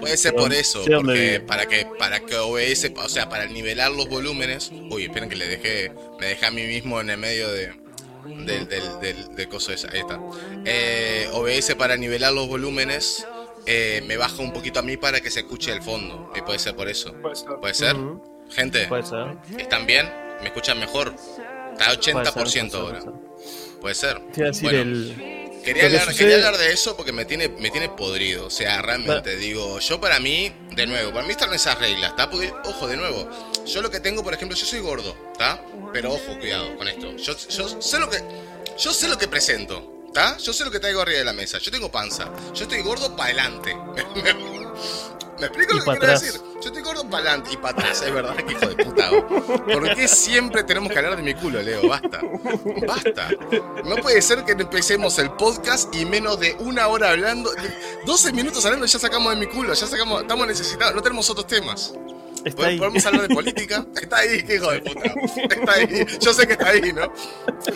Puede 0.00 0.16
ser 0.16 0.34
por 0.34 0.52
eso, 0.52 0.82
porque 0.94 1.42
para 1.46 1.66
que, 1.66 1.86
para 1.98 2.20
que 2.20 2.36
OBS, 2.36 2.90
o 2.96 3.08
sea, 3.08 3.28
para 3.28 3.46
nivelar 3.46 3.90
los 3.90 4.08
volúmenes. 4.08 4.70
Uy, 4.90 5.04
esperen 5.04 5.28
que 5.28 5.36
le 5.36 5.46
dejé, 5.46 5.92
me 6.20 6.26
dejé 6.26 6.46
a 6.46 6.50
mí 6.50 6.62
mismo 6.66 7.00
en 7.00 7.10
el 7.10 7.18
medio 7.18 7.50
de, 7.50 7.72
del, 8.24 8.68
del, 8.68 9.00
del, 9.00 9.34
del 9.36 9.48
coso 9.48 9.72
ese. 9.72 9.88
Ahí 9.92 10.00
está. 10.00 10.20
Eh, 10.64 11.28
OBS 11.32 11.74
para 11.76 11.96
nivelar 11.96 12.32
los 12.32 12.48
volúmenes. 12.48 13.26
eh, 13.66 14.02
me 14.06 14.16
baja 14.16 14.42
un 14.42 14.52
poquito 14.52 14.80
a 14.80 14.82
mí 14.82 14.96
para 14.96 15.20
que 15.20 15.30
se 15.30 15.40
escuche 15.40 15.72
el 15.72 15.82
fondo. 15.82 16.30
Y 16.36 16.40
puede 16.42 16.58
ser 16.58 16.74
por 16.76 16.88
eso. 16.88 17.14
Puede 17.22 17.34
ser. 17.36 17.48
¿Puede 17.60 17.74
ser? 17.74 17.96
Gente, 18.50 18.86
Puede 18.88 19.02
ser. 19.04 19.36
¿están 19.58 19.86
bien? 19.86 20.06
¿Me 20.40 20.48
escuchan 20.48 20.78
mejor? 20.78 21.14
Está 21.72 21.90
a 21.90 21.96
Puede 21.96 22.02
ser, 22.02 22.14
80% 22.14 22.32
puede 22.34 22.50
ser, 22.50 22.74
ahora. 22.76 23.00
puede 23.80 23.94
ser. 23.94 24.20
Puede 24.20 24.34
ser. 24.34 24.44
Decir 24.44 24.62
Bueno, 24.62 24.80
el. 24.80 25.43
Quería 25.64 25.84
lo 25.84 25.88
que 25.90 25.96
hablar, 25.96 26.12
sucede- 26.14 26.18
quería 26.30 26.36
hablar 26.46 26.58
de 26.60 26.72
eso 26.72 26.96
porque 26.96 27.12
me 27.12 27.24
tiene, 27.24 27.48
me 27.48 27.70
tiene 27.70 27.88
podrido. 27.88 28.46
O 28.46 28.50
sea, 28.50 28.80
realmente, 28.82 29.36
digo, 29.36 29.78
yo 29.80 30.00
para 30.00 30.20
mí, 30.20 30.52
de 30.72 30.86
nuevo, 30.86 31.12
para 31.12 31.24
mí 31.26 31.32
están 31.32 31.52
esas 31.54 31.78
reglas, 31.78 32.10
¿está? 32.10 32.30
Porque, 32.30 32.52
ojo, 32.64 32.86
de 32.86 32.96
nuevo, 32.96 33.28
yo 33.66 33.80
lo 33.82 33.90
que 33.90 34.00
tengo, 34.00 34.22
por 34.22 34.34
ejemplo, 34.34 34.56
yo 34.56 34.66
soy 34.66 34.80
gordo, 34.80 35.16
¿está? 35.32 35.60
Pero 35.92 36.12
ojo, 36.12 36.38
cuidado 36.38 36.76
con 36.76 36.86
esto. 36.88 37.16
Yo, 37.16 37.36
yo 37.48 37.80
sé 37.82 37.98
lo 37.98 38.08
que. 38.10 38.22
Yo 38.78 38.92
sé 38.92 39.08
lo 39.08 39.16
que 39.16 39.28
presento, 39.28 40.04
¿está? 40.08 40.36
Yo 40.38 40.52
sé 40.52 40.64
lo 40.64 40.70
que 40.70 40.80
traigo 40.80 41.00
arriba 41.00 41.18
de 41.20 41.24
la 41.24 41.32
mesa. 41.32 41.58
Yo 41.58 41.70
tengo 41.70 41.90
panza. 41.90 42.30
Yo 42.54 42.64
estoy 42.64 42.80
gordo 42.82 43.14
para 43.16 43.30
adelante. 43.30 43.76
¿Me 45.40 45.46
explico 45.46 45.72
Y 45.74 45.78
lo 45.78 45.84
que 45.84 45.90
quiero 45.90 46.04
atrás. 46.04 46.22
decir? 46.22 46.40
Yo 46.54 46.68
estoy 46.68 46.82
gordo 46.82 47.04
para 47.10 47.24
adelante 47.24 47.50
y 47.52 47.56
para 47.56 47.70
atrás, 47.78 48.02
es 48.02 48.14
verdad 48.14 48.36
que 48.36 48.52
hijo 48.52 48.66
de 48.68 48.84
puta. 48.84 49.10
¿Por 49.72 49.94
qué 49.94 50.06
siempre 50.08 50.62
tenemos 50.62 50.90
que 50.92 50.98
hablar 50.98 51.16
de 51.16 51.22
mi 51.22 51.34
culo, 51.34 51.60
Leo? 51.60 51.88
Basta. 51.88 52.20
Basta. 52.86 53.28
No 53.84 53.96
puede 53.96 54.22
ser 54.22 54.44
que 54.44 54.52
empecemos 54.52 55.18
el 55.18 55.30
podcast 55.32 55.94
y 55.94 56.04
menos 56.04 56.38
de 56.38 56.54
una 56.60 56.86
hora 56.86 57.10
hablando, 57.10 57.50
12 58.06 58.32
minutos 58.32 58.64
hablando 58.64 58.86
y 58.86 58.88
ya 58.88 58.98
sacamos 58.98 59.34
de 59.34 59.40
mi 59.40 59.46
culo, 59.52 59.74
ya 59.74 59.86
sacamos, 59.86 60.22
estamos 60.22 60.46
necesitados, 60.46 60.94
no 60.94 61.02
tenemos 61.02 61.28
otros 61.28 61.46
temas. 61.46 61.94
Está 62.44 62.66
ahí. 62.66 62.78
Podemos 62.78 63.04
hablar 63.06 63.26
de 63.26 63.34
política. 63.34 63.84
Está 64.00 64.18
ahí, 64.18 64.42
qué 64.44 64.56
hijo 64.56 64.70
de 64.70 64.80
puta. 64.82 65.00
Está 65.50 65.72
ahí. 65.72 66.06
Yo 66.20 66.32
sé 66.34 66.46
que 66.46 66.52
está 66.52 66.68
ahí, 66.68 66.92
¿no? 66.92 67.10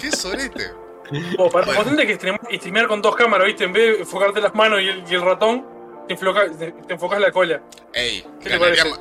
Qué 0.00 0.12
sorete. 0.12 0.70
Oh, 1.38 1.48
para 1.50 1.64
Bueno. 1.66 1.82
potente 1.84 2.06
que 2.06 2.18
stream- 2.18 2.38
streamear 2.58 2.86
con 2.86 3.00
dos 3.00 3.16
cámaras, 3.16 3.46
¿viste? 3.46 3.64
En 3.64 3.72
vez 3.72 3.94
de 3.96 4.00
enfocarte 4.02 4.40
las 4.42 4.54
manos 4.54 4.80
y 4.82 4.88
el, 4.88 5.04
y 5.10 5.14
el 5.14 5.22
ratón, 5.22 5.66
te, 6.08 6.14
enfoca- 6.14 6.58
te, 6.58 6.72
te 6.72 6.92
enfocas 6.94 7.20
la 7.20 7.30
cola. 7.30 7.62
Ey, 7.94 8.24
¿Qué 8.42 8.50
te 8.50 8.58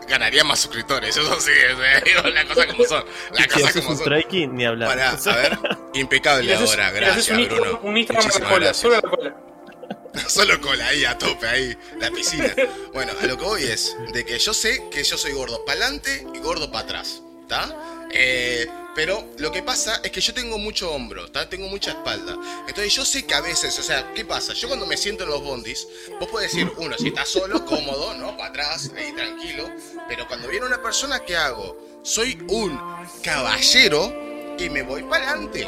ganaría, 0.08 0.44
más 0.44 0.60
suscriptores, 0.60 1.16
eso 1.18 1.40
sí, 1.42 1.52
es, 1.52 2.04
digo, 2.06 2.22
las 2.30 2.46
cosas 2.46 2.66
como 2.68 2.84
son. 2.86 3.06
Las 3.32 3.44
Si 3.44 3.50
cosas 3.50 3.70
haces 3.70 3.82
como 3.84 3.98
un 3.98 4.04
son. 4.04 4.56
ni 4.56 4.66
hablar. 4.66 5.20
Sea, 5.20 5.34
a 5.34 5.38
ver, 5.38 5.58
impecable 5.96 6.54
haces- 6.56 6.70
ahora, 6.70 6.92
gracias 6.92 7.30
un 7.30 7.46
Bruno. 7.48 7.80
Un 7.84 7.98
Instagram 7.98 8.26
a 8.26 8.40
la 8.40 8.46
cola, 8.46 8.56
gracias. 8.66 8.78
solo 8.78 8.96
la 8.96 9.02
cola. 9.02 9.36
Solo 10.28 10.60
cola 10.62 10.88
ahí 10.88 11.06
a 11.06 11.16
tope, 11.16 11.48
ahí, 11.48 11.78
la 12.00 12.10
piscina. 12.10 12.52
Bueno, 12.92 13.12
a 13.22 13.26
lo 13.28 13.38
que 13.38 13.44
voy 13.44 13.64
es 13.66 13.96
de 14.14 14.26
que 14.26 14.40
yo 14.40 14.52
sé 14.52 14.90
que 14.90 15.04
yo 15.04 15.16
soy 15.16 15.34
gordo 15.34 15.64
para 15.64 15.82
adelante 15.82 16.26
y 16.34 16.40
gordo 16.40 16.72
para 16.72 16.86
atrás, 16.86 17.22
¿está? 17.44 17.76
Eh, 18.12 18.66
pero 18.98 19.24
lo 19.38 19.52
que 19.52 19.62
pasa 19.62 20.02
es 20.04 20.10
que 20.10 20.22
yo 20.22 20.34
tengo 20.34 20.58
mucho 20.58 20.92
hombro, 20.92 21.26
¿está? 21.26 21.48
Tengo 21.48 21.68
mucha 21.68 21.92
espalda. 21.92 22.36
Entonces 22.68 22.96
yo 22.96 23.06
sé 23.06 23.28
que 23.28 23.36
a 23.36 23.42
veces, 23.42 23.78
o 23.78 23.84
sea, 23.84 24.12
¿qué 24.16 24.26
pasa? 24.26 24.54
Yo 24.54 24.68
cuando 24.68 24.88
me 24.88 24.98
siento 24.98 25.24
en 25.24 25.30
los 25.30 25.44
bondis, 25.44 25.88
vos 26.20 26.28
podés 26.30 26.52
decir, 26.52 26.72
uno, 26.78 26.98
si 26.98 27.10
estás 27.10 27.30
solo, 27.30 27.64
cómodo, 27.64 28.16
¿no? 28.16 28.36
Para 28.36 28.50
atrás, 28.50 28.92
ahí 28.98 29.14
tranquilo. 29.14 29.70
Pero 30.08 30.28
cuando 30.28 30.48
viene 30.48 30.66
una 30.66 30.82
persona, 30.82 31.20
¿qué 31.20 31.38
hago? 31.38 31.78
Soy 32.02 32.44
un 32.50 32.76
caballero 33.22 34.12
y 34.58 34.68
me 34.72 34.82
voy 34.82 35.04
para 35.04 35.30
adelante. 35.30 35.68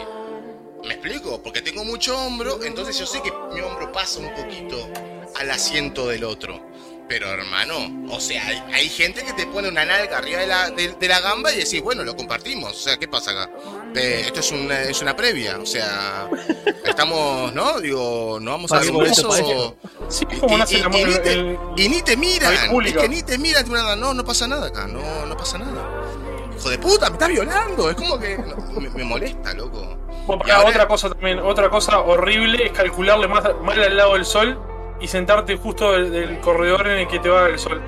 ¿Me 0.84 0.96
explico? 0.96 1.40
Porque 1.44 1.62
tengo 1.62 1.86
mucho 1.86 2.18
hombro, 2.20 2.64
entonces 2.64 2.98
yo 2.98 3.06
sé 3.06 3.22
que 3.22 3.32
mi 3.54 3.62
hombro 3.62 3.92
pasa 3.92 4.22
un 4.22 4.34
poquito 4.34 4.90
al 5.36 5.52
asiento 5.52 6.08
del 6.08 6.24
otro. 6.24 6.69
Pero 7.10 7.28
hermano, 7.32 7.76
o 8.12 8.20
sea, 8.20 8.46
hay, 8.46 8.64
hay 8.72 8.88
gente 8.88 9.24
que 9.24 9.34
te 9.34 9.48
pone 9.48 9.68
una 9.68 9.84
nalga 9.84 10.20
arriba 10.20 10.42
de 10.42 10.48
la, 10.48 10.70
de, 10.70 10.90
de 10.90 11.08
la 11.08 11.20
gamba 11.20 11.52
y 11.52 11.58
decís, 11.58 11.82
bueno, 11.82 12.04
lo 12.04 12.16
compartimos. 12.16 12.72
O 12.72 12.80
sea, 12.80 12.98
¿qué 12.98 13.08
pasa 13.08 13.32
acá? 13.32 13.50
Eh, 13.96 14.22
esto 14.28 14.42
es 14.42 14.52
una, 14.52 14.84
es 14.84 15.02
una 15.02 15.16
previa, 15.16 15.58
o 15.58 15.66
sea, 15.66 16.30
estamos, 16.86 17.52
¿no? 17.54 17.80
Digo, 17.82 18.38
¿no 18.40 18.52
vamos 18.52 18.72
a 18.72 18.82
esto, 18.82 19.00
beso? 19.00 19.76
Sí, 20.08 20.24
Y, 21.78 21.90
ni 21.90 22.02
te, 22.04 22.16
miran, 22.16 22.54
es 22.54 22.94
que 22.94 23.10
ni 23.10 23.24
te 23.24 23.38
miran, 23.40 23.66
te 23.66 23.72
miran, 23.72 24.00
no, 24.00 24.14
no 24.14 24.24
pasa 24.24 24.48
nada 24.48 24.68
acá, 24.68 24.86
no, 24.86 25.26
no 25.26 25.36
pasa 25.36 25.58
nada. 25.58 26.04
Hijo 26.58 26.70
de 26.70 26.78
puta, 26.78 27.08
me 27.10 27.14
está 27.14 27.28
violando, 27.28 27.90
es 27.90 27.96
como 27.96 28.20
que 28.20 28.38
no, 28.38 28.80
me, 28.80 28.90
me 28.90 29.04
molesta, 29.04 29.54
loco. 29.54 29.98
Bueno, 30.28 30.44
Y 30.46 30.48
pará, 30.48 30.56
ahora- 30.58 30.70
otra 30.70 30.88
cosa 30.88 31.10
también, 31.10 31.40
otra 31.40 31.70
cosa 31.72 32.00
horrible 32.02 32.68
es 32.68 32.72
calcularle 32.72 33.28
más 33.28 33.44
mal 33.64 33.82
al 33.82 33.98
lado 33.98 34.14
del 34.14 34.26
sol 34.26 34.60
y 35.02 35.08
sentarte 35.08 35.58
justo 35.58 35.92
del, 35.94 36.12
del 36.12 36.40
corredor 36.40 36.88
en 36.88 37.00
el 37.00 37.08
que 37.08 37.20
te 37.20 37.30
va 37.30 37.48
el 37.48 37.58
sol. 37.60 37.82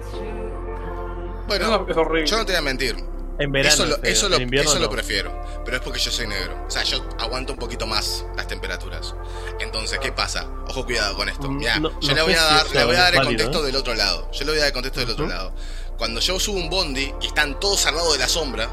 Bueno, 1.47 1.65
Eso 1.65 1.85
es 1.89 1.97
horrible. 1.97 2.27
yo 2.27 2.37
no 2.37 2.45
te 2.45 2.53
voy 2.53 2.59
a 2.59 2.61
mentir, 2.61 2.95
En 3.39 3.51
verano. 3.51 3.73
eso, 3.73 3.85
lo, 3.85 4.03
eso, 4.03 4.29
lo, 4.29 4.35
en 4.37 4.43
invierno 4.43 4.69
eso 4.71 4.79
lo 4.79 4.85
no. 4.85 4.91
prefiero, 4.91 5.33
pero 5.65 5.77
es 5.77 5.83
porque 5.83 5.99
yo 5.99 6.09
soy 6.11 6.27
negro. 6.27 6.65
O 6.65 6.71
sea, 6.71 6.83
yo 6.83 7.03
aguanto 7.19 7.53
un 7.53 7.59
poquito 7.59 7.85
más 7.87 8.25
las 8.37 8.47
temperaturas. 8.47 9.13
Entonces, 9.59 9.99
¿qué 9.99 10.11
pasa? 10.13 10.47
Ojo, 10.69 10.85
cuidado 10.85 11.15
con 11.17 11.27
esto. 11.27 11.49
Mirá, 11.49 11.79
no- 11.79 11.99
yo 11.99 12.09
no 12.09 12.15
le 12.15 12.21
voy 12.21 12.33
a 12.33 12.41
dar, 12.43 12.71
le 12.71 12.85
voy 12.85 12.95
a 12.95 12.99
dar 12.99 13.15
el 13.15 13.21
contexto 13.23 13.59
¿eh? 13.63 13.65
del 13.65 13.75
otro 13.75 13.95
lado. 13.95 14.29
Yo 14.31 14.45
le 14.45 14.51
voy 14.51 14.57
a 14.57 14.61
dar 14.61 14.67
el 14.67 14.73
contexto 14.73 14.99
del 15.01 15.09
otro 15.09 15.27
lado. 15.27 15.53
Cuando 15.97 16.19
yo 16.21 16.39
subo 16.39 16.57
un 16.57 16.69
bondi 16.69 17.13
y 17.21 17.27
están 17.27 17.59
todos 17.59 17.85
al 17.85 17.95
lado 17.95 18.13
de 18.13 18.19
la 18.19 18.27
sombra, 18.29 18.69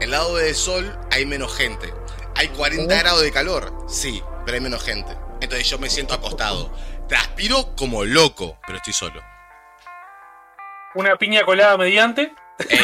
el 0.00 0.10
lado 0.12 0.36
del 0.36 0.54
sol 0.54 0.96
hay 1.10 1.26
menos 1.26 1.52
gente. 1.54 1.92
Hay 2.36 2.48
40 2.48 2.94
Oh. 2.94 2.98
grados 2.98 3.22
de 3.22 3.32
calor, 3.32 3.72
sí, 3.88 4.22
pero 4.46 4.54
hay 4.54 4.60
menos 4.60 4.82
gente. 4.82 5.16
Entonces 5.40 5.68
yo 5.68 5.78
me 5.78 5.90
siento 5.90 6.14
acostado. 6.14 6.70
Transpiro 7.10 7.74
como 7.76 8.04
loco, 8.04 8.58
pero 8.66 8.78
estoy 8.78 8.92
solo. 8.94 9.20
Una 10.94 11.16
piña 11.16 11.42
colada 11.44 11.76
mediante. 11.76 12.32
Ey. 12.68 12.78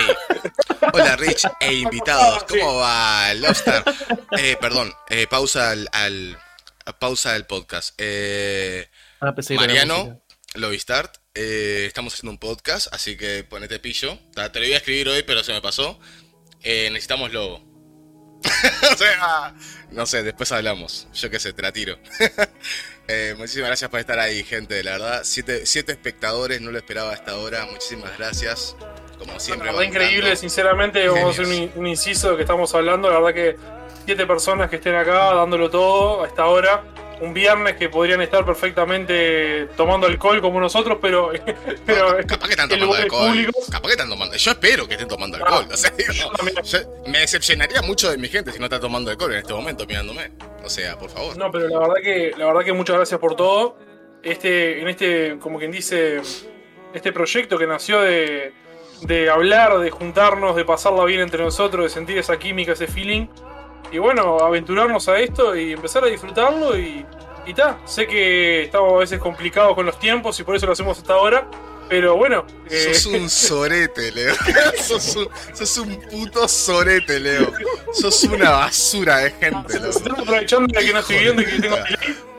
Hola 0.93 1.17
Rich 1.17 1.47
e 1.61 1.75
invitados, 1.75 2.45
Sí. 2.49 2.59
¿cómo 2.59 2.77
va 2.77 3.33
Lobster? 3.35 3.85
Eh, 4.39 4.57
perdón, 4.61 4.93
eh, 5.11 5.27
pausa 5.29 5.71
al, 5.71 5.89
al- 5.93 6.37
pausa 6.99 7.35
del 7.35 7.47
podcast. 7.47 7.95
Eh, 7.99 8.91
Ah, 9.21 9.33
Mariano, 9.55 9.97
música. 10.05 10.21
Lobistart, 10.55 11.17
eh, 11.35 11.85
estamos 11.87 12.13
haciendo 12.15 12.33
un 12.33 12.39
podcast, 12.39 12.93
así 12.93 13.17
que 13.17 13.45
ponete 13.45 13.79
pillo. 13.79 14.19
Te 14.35 14.59
lo 14.61 14.67
iba 14.67 14.75
a 14.75 14.79
escribir 14.79 15.09
hoy, 15.09 15.23
pero 15.23 15.43
se 15.45 15.53
me 15.53 15.63
pasó. 15.63 16.01
Eh, 16.63 16.89
necesitamos 16.91 17.33
logo. 17.33 17.65
o 18.93 18.97
sea, 18.97 19.55
no 19.91 20.05
sé, 20.05 20.23
después 20.25 20.51
hablamos. 20.53 21.07
Yo 21.15 21.31
qué 21.31 21.39
sé, 21.39 21.53
te 21.53 21.63
la 21.63 21.73
tiro. 21.73 21.99
Eh, 23.09 23.35
muchísimas 23.39 23.69
gracias 23.69 23.91
por 23.91 24.01
estar 24.01 24.19
ahí, 24.19 24.43
gente. 24.43 24.83
La 24.83 24.93
verdad, 24.93 25.21
siete, 25.23 25.65
siete 25.67 25.93
espectadores, 25.93 26.61
no 26.61 26.71
lo 26.71 26.79
esperaba 26.79 27.11
a 27.11 27.15
esta 27.15 27.37
hora. 27.37 27.67
Muchísimas 27.67 28.17
gracias. 28.19 28.77
Como 29.19 29.39
siempre, 29.41 29.69
bancando. 29.69 29.85
increíble, 29.85 30.37
sinceramente, 30.37 31.09
vamos 31.09 31.39
a 31.39 31.43
hacer 31.43 31.71
un, 31.77 31.87
inciso 31.87 32.33
de 32.33 32.37
que 32.37 32.43
estamos 32.43 32.75
hablando. 32.75 33.09
La 33.09 33.19
verdad 33.19 33.35
que 33.35 33.57
siete 34.05 34.27
personas 34.27 34.69
que 34.69 34.77
estén 34.77 34.95
acá 34.95 35.35
dándolo 35.35 35.71
todo 35.71 36.25
a 36.25 36.27
esta 36.27 36.47
hora. 36.47 36.83
Un 37.19 37.33
viernes 37.33 37.77
que 37.77 37.89
podrían 37.89 38.21
estar 38.21 38.45
perfectamente 38.45 39.69
tomando 39.77 40.07
alcohol 40.07 40.41
como 40.43 40.61
nosotros, 40.61 40.99
pero, 41.01 41.31
pero 41.87 42.21
No, 42.21 42.27
capaz 42.27 42.47
que 42.47 42.53
están 42.53 42.69
tomando 42.69 42.95
alcohol. 42.95 43.29
públicos. 43.31 43.67
Capaz 43.71 43.89
que 43.89 43.93
están 43.93 44.09
tomando. 44.11 44.37
Yo 44.37 44.51
espero 44.51 44.87
que 44.87 44.95
estén 44.95 45.09
tomando 45.09 45.37
alcohol. 45.39 45.67
O 45.73 45.77
sea, 45.77 45.91
digo, 45.97 46.13
yo 46.13 46.31
también. 46.31 46.57
yo- 46.63 46.79
me 47.07 47.19
decepcionaría 47.21 47.81
mucho 47.83 48.11
de 48.11 48.19
mi 48.19 48.29
gente 48.29 48.53
si 48.53 48.59
no 48.59 48.67
está 48.67 48.79
tomando 48.79 49.11
alcohol 49.11 49.33
en 49.33 49.39
este 49.39 49.53
momento 49.55 49.87
mirándome. 49.87 50.31
O 50.65 50.69
sea, 50.69 50.99
por 50.99 51.09
favor. 51.11 51.37
No, 51.39 51.51
pero 51.51 51.69
la 51.69 51.79
verdad 51.79 51.95
que 52.03 52.33
la 52.37 52.47
verdad 52.47 52.65
que 52.65 52.73
muchas 52.73 52.97
gracias 52.97 53.19
por 53.19 53.35
todo. 53.35 53.79
Este, 54.23 54.81
en 54.81 54.89
este, 54.89 55.39
como 55.39 55.59
quien 55.59 55.71
dice, 55.71 56.21
este 56.93 57.13
proyecto 57.13 57.57
que 57.59 57.67
nació 57.67 58.01
de, 58.01 58.53
de 59.03 59.31
hablar, 59.31 59.79
de 59.79 59.91
juntarnos, 59.91 60.57
de 60.57 60.65
pasarla 60.65 61.05
bien 61.05 61.21
entre 61.21 61.43
nosotros, 61.45 61.85
de 61.85 61.89
sentir 61.91 62.19
esa 62.19 62.37
química, 62.39 62.73
ese 62.73 62.89
feeling. 62.89 63.27
Y 63.93 63.99
bueno, 63.99 64.39
aventurarnos 64.39 65.09
a 65.09 65.19
esto 65.19 65.57
y 65.57 65.73
empezar 65.73 66.05
a 66.05 66.09
disfrutarlo 66.09 66.79
y, 66.79 67.05
y 67.47 67.55
ta. 67.55 67.79
Sé 67.85 68.07
que 68.07 68.65
estamos 68.65 68.95
a 68.95 68.99
veces 68.99 69.19
complicados 69.19 69.75
con 69.75 69.87
los 69.87 69.99
tiempos 69.99 70.39
y 70.41 70.43
por 70.43 70.57
eso 70.57 70.67
lo 70.67 70.73
hacemos 70.73 70.99
hasta 70.99 71.15
ahora. 71.15 71.49
Pero 71.89 72.17
bueno, 72.17 72.45
eh, 72.69 72.95
Sos 72.95 73.07
un 73.07 73.31
sorete, 73.31 74.11
Leo. 74.11 74.35
sos, 74.83 75.17
un, 75.17 75.29
sos 75.53 75.79
un 75.79 76.01
puto 76.11 76.49
sorete, 76.49 77.21
Leo. 77.21 77.53
Sos 77.93 78.25
una 78.25 78.51
basura 78.51 79.19
de 79.19 79.31
gente, 79.31 79.77
están 79.89 80.21
aprovechando 80.21 80.67
de 80.79 80.85
que 80.85 80.93
no 80.93 80.99
estoy 80.99 81.19
viendo 81.19 81.43
y 81.43 81.45
que 81.45 81.61
tengo 81.61 81.77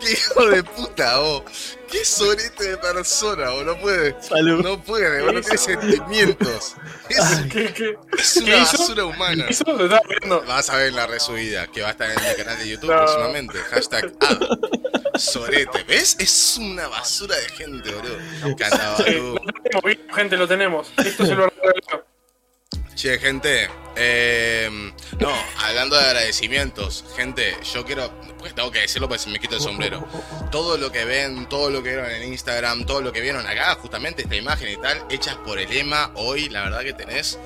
hijo 0.02 0.46
de 0.48 0.64
puta, 0.64 1.20
vos. 1.20 1.77
Qué 1.90 2.04
sorete 2.06 2.70
de 2.72 2.78
persona, 2.78 3.50
vos. 3.52 3.66
No 3.66 3.78
puede. 3.80 4.16
Salud. 4.22 4.62
No 4.64 4.82
puede, 4.84 5.24
vos. 5.24 5.34
No 5.34 5.42
tiene 5.42 5.58
sentimientos. 5.58 6.76
Es, 7.10 7.26
¿Qué, 7.52 7.74
qué, 7.74 7.98
es 8.18 8.34
¿Qué 8.34 8.40
una 8.44 8.58
hizo? 8.58 8.78
basura 8.78 9.06
humana. 9.06 9.46
Está 9.50 10.02
viendo. 10.10 10.42
Vas 10.46 10.70
a 10.70 10.78
ver 10.78 10.94
la 10.94 11.08
resubida 11.08 11.68
que 11.68 11.82
va 11.82 11.90
a 11.90 11.92
estar 11.92 12.10
en 12.10 12.16
mi 12.16 12.36
canal 12.36 12.58
de 12.60 12.70
YouTube 12.70 12.90
No. 12.90 12.98
próximamente. 12.98 13.58
Hashtag 13.60 14.14
ad. 14.20 14.40
Sorete. 15.18 15.84
¿Ves? 15.88 16.16
Es 16.20 16.58
una 16.60 16.88
basura 16.88 17.36
de 17.38 17.50
gente, 17.50 17.92
boludo. 17.92 18.56
Canta, 18.58 18.98
Sí, 18.98 20.00
gente, 20.14 20.38
lo 20.38 20.48
tenemos. 20.48 20.92
Esto 20.98 21.26
se 21.26 21.36
lo 21.36 21.48
regalo. 21.50 22.06
Che, 22.98 23.20
gente. 23.20 23.70
eh, 23.96 24.92
no, 25.20 25.32
hablando 25.60 25.96
de 25.96 26.04
agradecimientos, 26.04 27.06
gente, 27.16 27.56
yo 27.72 27.86
quiero. 27.86 28.12
Porque 28.40 28.54
tengo 28.54 28.72
que 28.72 28.80
decirlo 28.80 29.08
porque 29.08 29.24
se 29.24 29.30
me 29.30 29.40
quito 29.40 29.56
el 29.56 29.62
sombrero. 29.62 30.08
Todo 30.52 30.78
lo 30.78 30.92
que 30.92 31.06
ven, 31.06 31.48
todo 31.48 31.70
lo 31.70 31.84
que 31.84 31.90
vieron 31.90 32.10
en 32.10 32.24
Instagram, 32.24 32.88
todo 32.88 33.02
lo 33.02 33.14
que 33.14 33.22
vieron 33.22 33.46
acá, 33.46 33.76
justamente 33.76 34.24
esta 34.24 34.36
imagen 34.36 34.70
y 34.70 34.78
tal, 34.78 35.06
hechas 35.12 35.36
por 35.36 35.60
el 35.60 35.72
Ema, 35.72 36.10
hoy, 36.16 36.50
la 36.50 36.64
verdad 36.64 36.82
que 36.82 36.94
tenés 36.94 37.38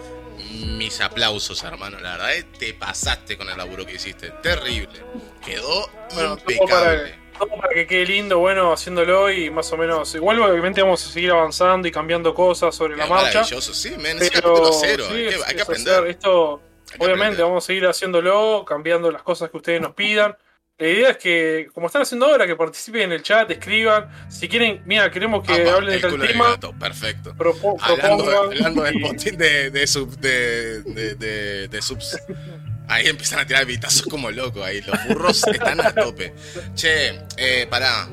mis 0.51 1.01
aplausos, 1.01 1.61
hermano. 1.63 1.99
La 1.99 2.13
verdad 2.13 2.29
que 2.29 2.43
te 2.43 2.73
pasaste 2.73 3.37
con 3.37 3.49
el 3.49 3.57
laburo 3.57 3.85
que 3.85 3.95
hiciste. 3.95 4.31
Terrible. 4.41 5.03
Quedó 5.45 5.89
impecable. 6.17 7.20
Todo 7.47 7.59
para 7.59 7.73
que 7.73 7.87
quede 7.87 8.05
lindo, 8.05 8.39
bueno, 8.39 8.71
haciéndolo 8.73 9.31
y 9.31 9.49
más 9.49 9.71
o 9.71 9.77
menos. 9.77 10.13
Igual, 10.15 10.39
obviamente, 10.41 10.81
vamos 10.81 11.05
a 11.05 11.11
seguir 11.11 11.31
avanzando 11.31 11.87
y 11.87 11.91
cambiando 11.91 12.33
cosas 12.33 12.75
sobre 12.75 12.95
la 12.95 13.05
marcha. 13.07 13.39
maravilloso, 13.39 13.73
sí, 13.73 13.91
men, 13.99 14.17
es 14.21 14.29
Pero 14.31 14.71
cero. 14.73 15.05
sí, 15.09 15.15
hay 15.15 15.27
que, 15.29 15.35
hay 15.45 15.59
aprender. 15.59 15.93
hacer 15.95 16.07
esto, 16.07 16.61
Hay 16.91 16.97
que 16.97 17.03
obviamente, 17.05 17.23
aprender. 17.25 17.45
vamos 17.45 17.63
a 17.63 17.67
seguir 17.67 17.85
haciéndolo, 17.87 18.63
cambiando 18.67 19.11
las 19.11 19.23
cosas 19.23 19.49
que 19.49 19.57
ustedes 19.57 19.81
nos 19.81 19.93
pidan. 19.93 20.35
La 20.77 20.87
idea 20.87 21.09
es 21.11 21.17
que, 21.17 21.67
como 21.75 21.85
están 21.87 22.01
haciendo 22.01 22.25
ahora, 22.25 22.47
que 22.47 22.55
participen 22.55 23.03
en 23.03 23.11
el 23.11 23.21
chat, 23.21 23.49
escriban. 23.51 24.09
Si 24.31 24.47
quieren, 24.49 24.81
mira, 24.85 25.11
queremos 25.11 25.45
que 25.45 25.69
hablen 25.69 25.93
de 25.93 25.99
tal 25.99 26.17
del 26.19 26.27
tema, 26.31 26.49
gato, 26.51 26.73
perfecto. 26.79 27.35
propo- 27.37 27.77
Hablando, 27.79 28.23
propongan. 28.25 28.65
hablando 28.65 28.83
de 28.83 29.87
sub, 29.87 30.17
de, 30.17 30.81
de- 30.81 31.67
de 31.67 31.81
subs. 31.83 32.17
Ahí 32.91 33.07
empiezan 33.07 33.39
a 33.39 33.47
tirar 33.47 33.65
vitazos 33.65 34.03
como 34.03 34.29
locos 34.31 34.65
ahí. 34.65 34.81
Los 34.81 35.07
burros 35.07 35.47
están 35.47 35.79
a 35.79 35.93
tope. 35.93 36.33
Che, 36.75 37.21
eh, 37.37 37.65
pará. 37.69 38.09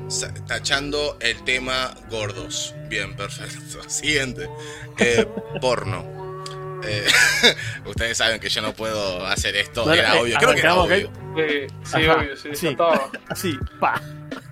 Tachando 0.47 1.17
el 1.19 1.43
tema 1.43 1.93
gordos. 2.09 2.73
Bien, 2.87 3.13
perfecto. 3.13 3.81
Siguiente. 3.89 4.49
Eh, 4.97 5.27
porno. 5.59 6.43
Eh, 6.85 7.05
ustedes 7.85 8.17
saben 8.17 8.39
que 8.39 8.47
yo 8.47 8.61
no 8.61 8.73
puedo 8.73 9.25
hacer 9.27 9.57
esto, 9.57 9.85
No, 9.85 9.93
era 9.93 10.15
eh, 10.15 10.21
obvio, 10.21 10.37
creo 10.37 10.53
que 10.53 10.59
era 10.61 10.75
obvio. 10.75 11.11
Sí, 11.35 11.97
Ajá, 11.97 12.13
obvio, 12.15 12.37
sí, 12.37 12.49
sí. 12.53 12.65
ya 12.67 12.71
estaba. 12.71 13.11
Así, 13.27 13.57
pa. 13.81 14.01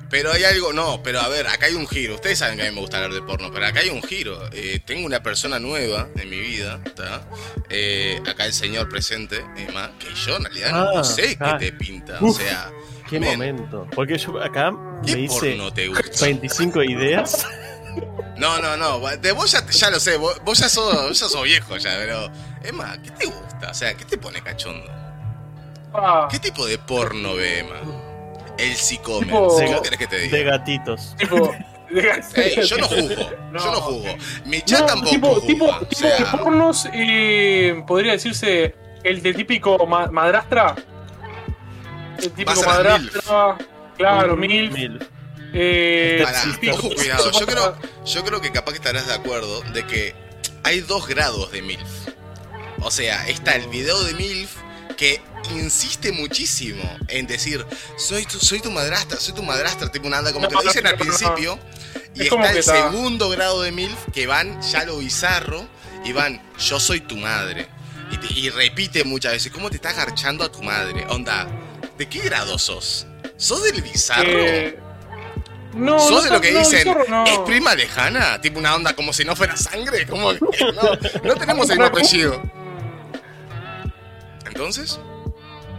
Pero 0.09 0.31
hay 0.31 0.43
algo, 0.45 0.71
no, 0.71 1.03
pero 1.03 1.19
a 1.19 1.27
ver, 1.27 1.47
acá 1.47 1.65
hay 1.65 1.73
un 1.75 1.87
giro. 1.87 2.15
Ustedes 2.15 2.39
saben 2.39 2.55
que 2.57 2.63
a 2.65 2.69
mí 2.69 2.75
me 2.75 2.81
gusta 2.81 2.97
hablar 2.97 3.13
de 3.13 3.21
porno, 3.21 3.51
pero 3.51 3.65
acá 3.65 3.81
hay 3.81 3.89
un 3.89 4.01
giro. 4.01 4.39
Eh, 4.53 4.79
tengo 4.85 5.05
una 5.05 5.21
persona 5.21 5.59
nueva 5.59 6.07
en 6.15 6.29
mi 6.29 6.39
vida, 6.39 6.79
¿está? 6.85 7.27
Eh, 7.69 8.21
acá 8.25 8.45
el 8.45 8.53
señor 8.53 8.87
presente, 8.87 9.43
Emma, 9.57 9.91
que 9.99 10.13
yo 10.15 10.37
en 10.37 10.45
realidad 10.45 10.71
no 10.71 10.99
Ah, 10.99 11.03
sé 11.03 11.35
qué 11.37 11.43
ah. 11.43 11.57
te 11.57 11.73
pinta. 11.73 12.19
O 12.21 12.27
Uf, 12.27 12.37
sea, 12.37 12.71
Qué 13.09 13.19
men, 13.19 13.31
momento. 13.31 13.87
Porque 13.93 14.17
yo 14.17 14.41
acá 14.41 14.71
me 14.71 15.01
¿qué 15.05 15.19
hice 15.19 15.51
porno 15.51 15.73
te 15.73 15.87
gusta? 15.87 16.25
25 16.25 16.83
ideas. 16.83 17.45
No, 18.37 18.59
no, 18.61 18.77
no, 18.77 18.99
de 19.17 19.31
vos 19.31 19.51
ya, 19.51 19.65
ya 19.67 19.89
lo 19.89 19.99
sé, 19.99 20.15
vos, 20.17 20.39
vos 20.45 20.59
ya, 20.59 20.69
sos, 20.69 20.93
vos 20.93 21.19
ya 21.19 21.27
sos 21.27 21.43
viejo 21.43 21.75
ya, 21.77 21.95
pero... 21.97 22.31
Emma, 22.63 22.95
¿qué 23.01 23.09
te 23.11 23.25
gusta? 23.25 23.71
O 23.71 23.73
sea, 23.73 23.95
¿qué 23.95 24.05
te 24.05 24.17
pone 24.17 24.41
cachondo? 24.41 24.85
Ah, 25.93 26.27
¿Qué 26.29 26.37
tipo 26.37 26.65
de 26.67 26.77
porno 26.77 27.33
ve 27.35 27.59
Emma? 27.59 27.81
El 28.57 28.75
psicomen. 28.75 29.29
Tipo- 29.29 29.47
¿Cómo 29.55 29.81
querés 29.81 29.99
que 29.99 30.07
te 30.07 30.15
De 30.17 30.27
diga? 30.27 30.57
gatitos. 30.57 31.15
tipo. 31.17 31.51
Ey, 32.35 32.65
yo 32.67 32.77
no 32.79 32.87
juzgo, 32.87 33.29
No. 33.53 33.59
yo 33.63 33.71
no 33.71 33.81
juzgo. 33.81 34.15
Mi 34.45 34.61
chat 34.61 34.81
No, 34.81 34.85
tampoco 34.87 35.09
tipo, 35.11 35.27
juzga, 35.35 35.47
tipo, 35.47 35.65
o 35.65 35.85
tipo 35.85 36.07
de 36.09 36.37
pornos, 36.37 36.87
eh, 36.93 37.81
podría 37.87 38.11
decirse 38.11 38.75
el 39.03 39.21
de 39.21 39.33
típico 39.33 39.85
ma- 39.87 40.07
madrastra. 40.07 40.75
El 42.17 42.31
típico 42.31 42.61
madrastra. 42.63 43.57
Claro, 43.97 44.35
mil. 44.35 44.69
Mil. 44.71 44.99
Eh, 45.53 46.21
Pará, 46.23 46.43
ojo, 46.73 46.89
cuidado. 46.93 47.31
Yo 47.31 47.45
creo, 47.45 47.77
yo 48.05 48.23
creo 48.25 48.41
que 48.41 48.51
capaz 48.51 48.71
que 48.73 48.77
estarás 48.79 49.07
de 49.07 49.13
acuerdo 49.13 49.61
de 49.73 49.85
que 49.85 50.13
hay 50.63 50.81
dos 50.81 51.07
grados 51.07 51.51
de 51.53 51.61
MILF. 51.61 52.09
O 52.81 52.91
sea, 52.91 53.25
está 53.29 53.55
el 53.55 53.67
video 53.69 54.03
de 54.03 54.13
MILF 54.13 54.57
que 54.97 55.21
insiste 55.51 56.11
muchísimo 56.11 56.83
en 57.07 57.27
decir, 57.27 57.65
soy 57.97 58.25
tu, 58.25 58.39
soy 58.39 58.59
tu 58.59 58.71
madrastra, 58.71 59.17
soy 59.19 59.33
tu 59.33 59.43
madrastra, 59.43 59.91
tipo 59.91 60.07
una 60.07 60.17
anda 60.17 60.33
como 60.33 60.47
que 60.47 60.55
lo 60.55 60.61
dicen 60.63 60.85
al 60.87 60.97
No, 60.97 61.05
no, 61.05 61.11
no. 61.11 61.17
principio. 61.17 61.59
Y 62.15 62.21
Es 62.21 62.31
está 62.31 62.51
el 62.51 62.57
está- 62.57 62.89
segundo 62.91 63.29
grado 63.29 63.61
de 63.61 63.71
MILF 63.71 64.11
que 64.11 64.25
van 64.27 64.59
ya 64.63 64.83
lo 64.85 64.97
bizarro 64.97 65.67
y 66.03 66.11
van, 66.13 66.41
yo 66.59 66.79
soy 66.79 66.99
tu 67.01 67.15
madre. 67.15 67.67
Y, 68.11 68.17
te- 68.17 68.33
y 68.33 68.49
repite 68.49 69.03
muchas 69.03 69.33
veces, 69.33 69.51
¿cómo 69.51 69.69
te 69.69 69.75
estás 69.75 69.95
garchando 69.95 70.43
a 70.43 70.51
tu 70.51 70.63
madre? 70.63 71.05
Onda, 71.09 71.47
¿de 71.97 72.09
qué 72.09 72.19
grado 72.21 72.57
sos? 72.57 73.05
¿Sos 73.37 73.63
del 73.63 73.81
bizarro? 73.83 74.29
eh, 74.39 74.79
no, 75.73 75.99
¿Sos 75.99 76.11
no 76.11 76.21
de 76.23 76.29
lo 76.31 76.41
que 76.41 76.51
no, 76.53 76.59
dicen, 76.59 76.87
no. 77.07 77.25
es 77.25 77.37
prima 77.39 77.75
lejana? 77.75 78.41
Tipo 78.41 78.57
una 78.57 78.73
onda 78.73 78.95
como 78.95 79.13
si 79.13 79.23
no 79.25 79.35
fuera 79.35 79.55
sangre. 79.57 80.07
Como 80.07 80.31
que 80.33 80.39
no, 80.73 80.95
no 81.23 81.35
tenemos 81.35 81.69
el 81.69 81.77
mismo 81.77 81.85
apellido. 81.85 82.41
Entonces, 84.57 84.99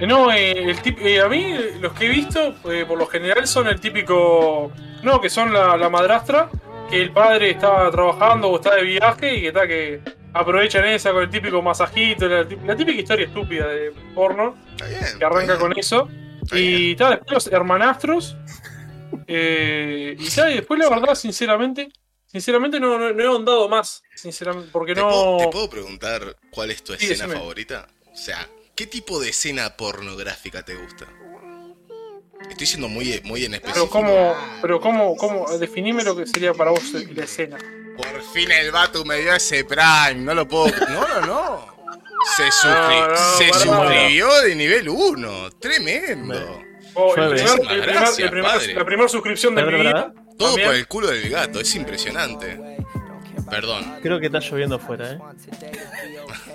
Eh, 0.01 0.07
No, 0.07 0.31
eh, 0.31 0.53
el 0.71 0.81
tip- 0.81 1.01
eh, 1.01 1.21
a 1.21 1.29
mí 1.29 1.55
los 1.81 1.93
que 1.95 2.07
he 2.07 2.09
visto, 2.09 2.55
eh, 2.71 2.85
por 2.87 2.97
lo 2.99 3.07
general, 3.07 3.47
son 3.49 3.67
el 3.67 3.81
típico. 3.81 4.71
No, 5.03 5.21
que 5.21 5.29
son 5.29 5.53
la, 5.53 5.77
la 5.77 5.89
madrastra, 5.91 6.49
que 6.89 7.03
el 7.03 7.11
padre 7.13 7.51
está 7.51 7.91
trabajando 7.91 8.49
o 8.49 8.57
está 8.57 8.77
de 8.77 8.83
viaje 8.85 9.35
y 9.37 9.41
que 9.43 9.49
está 9.49 9.67
que 9.67 10.01
aprovechan 10.35 10.85
esa 10.85 11.11
con 11.13 11.23
el 11.25 11.31
típico 11.31 11.61
masajito, 11.63 12.29
la, 12.29 12.47
tí- 12.47 12.59
la 12.65 12.77
típica 12.77 13.01
historia 13.01 13.27
estúpida 13.27 13.67
de 13.67 13.93
porno, 14.15 14.57
está 14.71 14.87
bien. 14.87 15.19
que 15.19 15.25
arranca 15.25 15.53
está 15.55 15.59
con 15.59 15.77
eso. 15.79 16.09
Está 16.43 16.59
Y 16.59 16.95
tal, 16.95 17.11
después 17.17 17.33
los 17.33 17.47
hermanastros. 17.53 18.37
eh, 19.27 20.17
y 20.19 20.29
tal, 20.31 20.53
y 20.53 20.55
después 20.57 20.79
la 20.81 20.89
verdad, 20.91 21.15
sinceramente, 21.17 21.89
sinceramente 22.27 22.79
no, 22.81 22.99
no, 22.99 23.13
no 23.13 23.23
he 23.23 23.27
ahondado 23.27 23.69
más, 23.69 24.03
sinceramente, 24.15 24.71
porque 24.73 24.95
¿Te, 24.95 25.01
no. 25.01 25.09
puedo, 25.09 25.37
te 25.39 25.49
puedo 25.49 25.71
preguntar 25.71 26.37
cuál 26.51 26.71
es 26.71 26.83
tu 26.85 26.95
Sí, 26.95 27.07
escena 27.07 27.25
decime. 27.27 27.35
favorita? 27.41 27.87
O 28.13 28.17
sea, 28.17 28.47
¿qué 28.79 28.87
tipo 28.87 29.19
de 29.19 29.31
escena 29.31 29.77
pornográfica 29.77 30.65
te 30.65 30.77
gusta? 30.77 31.07
Estoy 32.49 32.65
siendo 32.67 32.89
muy, 32.89 33.21
muy 33.25 33.45
en 33.45 33.51
Pero 33.51 33.67
específico. 33.67 33.91
cómo, 33.91 34.37
pero 34.63 34.81
cómo, 34.81 35.17
cómo, 35.17 35.59
definime 35.59 36.05
lo 36.05 36.15
que 36.17 36.25
sería 36.27 36.55
para 36.55 36.71
vos 36.71 36.93
la 36.93 37.25
escena. 37.25 37.59
Por 37.97 38.23
fin 38.33 38.49
el 38.53 38.71
Batu 38.71 39.05
me 39.05 39.17
dio 39.17 39.35
ese 39.35 39.65
Prime, 39.65 40.15
no 40.23 40.33
lo 40.35 40.47
puedo. 40.47 40.69
No, 40.89 41.01
no, 41.09 41.27
no. 41.27 41.79
Se, 42.37 42.45
suscri- 42.45 43.01
No, 43.01 43.09
no, 43.09 43.17
se 43.39 43.53
suscribió 43.53 44.43
de 44.43 44.55
nivel 44.55 44.89
1. 44.89 45.51
Tremendo. 45.59 46.63
Oh, 46.95 47.15
el 47.17 47.23
Llueve. 47.23 47.35
primer- 47.35 47.51
el 47.51 47.57
Muchísimas 47.57 47.67
primer- 47.69 47.89
gracias, 47.91 48.19
el 48.21 48.31
primer- 48.31 48.51
padre. 48.53 48.75
la 48.75 48.85
primera 48.85 49.09
suscripción 49.09 49.55
de 49.57 49.63
mi. 49.65 49.83
Todo 50.39 50.49
también. 50.51 50.69
por 50.69 50.75
el 50.77 50.87
culo 50.87 51.09
del 51.09 51.29
gato, 51.29 51.59
es 51.61 51.75
impresionante. 51.75 52.79
Perdón, 53.51 53.99
Creo 54.03 54.21
que 54.21 54.27
está 54.27 54.39
lloviendo 54.41 54.77
afuera, 54.77 55.13
¿eh? 55.13 55.19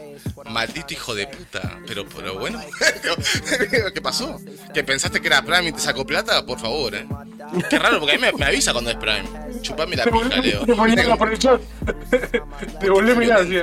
maldito 0.49 0.93
hijo 0.93 1.15
de 1.15 1.28
puta. 1.28 1.80
Pero, 1.88 2.06
pero 2.08 2.38
bueno, 2.39 2.62
¿qué 3.93 4.02
pasó? 4.02 4.39
¿Que 4.73 4.84
pensaste 4.84 5.21
que 5.21 5.28
era 5.28 5.41
Prime 5.43 5.69
y 5.69 5.71
te 5.73 5.80
sacó 5.80 6.06
plata? 6.06 6.45
Por 6.45 6.60
favor, 6.60 6.95
eh. 6.95 7.06
Qué 7.69 7.78
raro, 7.80 7.99
porque 7.99 8.15
a 8.15 8.17
mí 8.17 8.21
me, 8.21 8.32
me 8.34 8.45
avisa 8.45 8.71
cuando 8.73 8.91
es 8.91 8.97
Prime. 8.97 9.23
Chupame 9.62 9.95
la 9.95 10.06
pija, 10.06 10.41
Leo. 10.41 10.65
Te 10.65 10.76
ponía 10.76 11.15
por 11.15 11.32
el 11.32 11.39
chat. 11.39 11.62
Te 12.80 12.89
volví 12.89 13.12
a 13.12 13.15
mirar, 13.15 13.45
sí. 13.47 13.58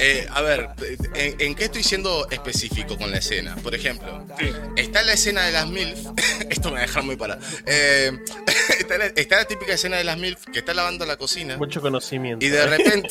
Eh, 0.00 0.26
a 0.30 0.42
ver, 0.42 0.68
¿en, 1.14 1.40
en 1.40 1.54
qué 1.54 1.64
estoy 1.64 1.82
siendo 1.82 2.28
específico 2.30 2.96
con 2.96 3.10
la 3.10 3.18
escena? 3.18 3.56
Por 3.56 3.74
ejemplo, 3.74 4.24
Sí. 4.38 4.46
está 4.76 5.02
la 5.02 5.12
escena 5.14 5.44
de 5.46 5.52
las 5.52 5.66
MILF. 5.68 5.98
Esto 6.50 6.68
me 6.68 6.74
va 6.76 6.78
a 6.78 6.86
dejar 6.86 7.02
muy 7.02 7.16
para. 7.16 7.38
Eh, 7.66 8.12
está, 8.78 8.98
la, 8.98 9.06
está 9.06 9.36
la 9.38 9.44
típica 9.46 9.72
escena 9.74 9.96
de 9.96 10.04
las 10.04 10.16
MILF 10.18 10.44
que 10.52 10.60
está 10.60 10.72
lavando 10.74 11.04
la 11.04 11.16
cocina. 11.16 11.56
Mucho 11.56 11.80
conocimiento. 11.80 12.44
Y 12.44 12.48
de 12.48 12.64
repente, 12.66 13.08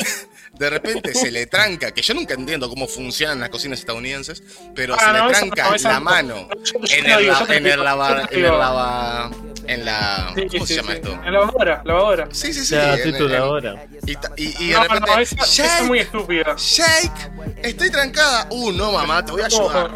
de 0.58 0.70
repente 0.70 1.14
se 1.14 1.30
le 1.32 1.46
tranca, 1.48 1.92
que 1.92 2.02
yo 2.02 2.14
nunca 2.14 2.34
entiendo 2.36 2.67
cómo 2.70 2.88
funcionan 2.88 3.40
las 3.40 3.50
cocinas 3.50 3.80
estadounidenses, 3.80 4.42
pero 4.76 4.96
Ah, 4.96 5.00
se 5.00 5.06
no, 5.18 5.28
le 5.28 5.34
tranca 5.34 5.64
no, 5.70 5.76
la 5.78 5.94
no. 5.94 6.02
mano 6.02 6.48
en 6.90 7.06
el, 7.10 7.28
la- 7.28 7.46
en 7.50 7.68
el 7.68 7.84
lava, 7.84 8.28
en 8.32 8.46
el 8.46 8.52
lava, 8.58 9.32
en 9.68 9.86
la, 9.86 10.32
Sí, 10.36 10.48
¿cómo 10.52 10.66
sí, 10.66 10.74
se 10.74 10.80
llama 10.82 10.92
sí. 10.94 10.98
esto? 11.04 11.20
En 11.26 11.34
lavadora, 11.34 11.82
lavadora. 11.84 12.28
Sí, 12.32 12.54
sí, 12.54 12.66
sí. 12.66 12.76
En- 12.76 13.02
trituradora. 13.02 13.86
y, 14.06 14.12
y, 14.42 14.56
y 14.60 14.68
de 14.70 14.74
No, 14.76 14.84
repente, 14.84 15.12
no, 15.12 15.20
esa, 15.20 15.36
esa 15.36 15.44
es 15.46 15.52
"Shake, 15.56 15.84
muy 15.88 16.00
estúpida. 16.00 16.56
Shake, 16.58 17.32
estoy 17.64 17.90
trancada. 17.92 18.48
Uh, 18.52 18.72
no, 18.72 18.92
mamá, 18.92 19.26
te 19.26 19.32
voy 19.34 19.42
a 19.42 19.46
ayudar. 19.48 19.92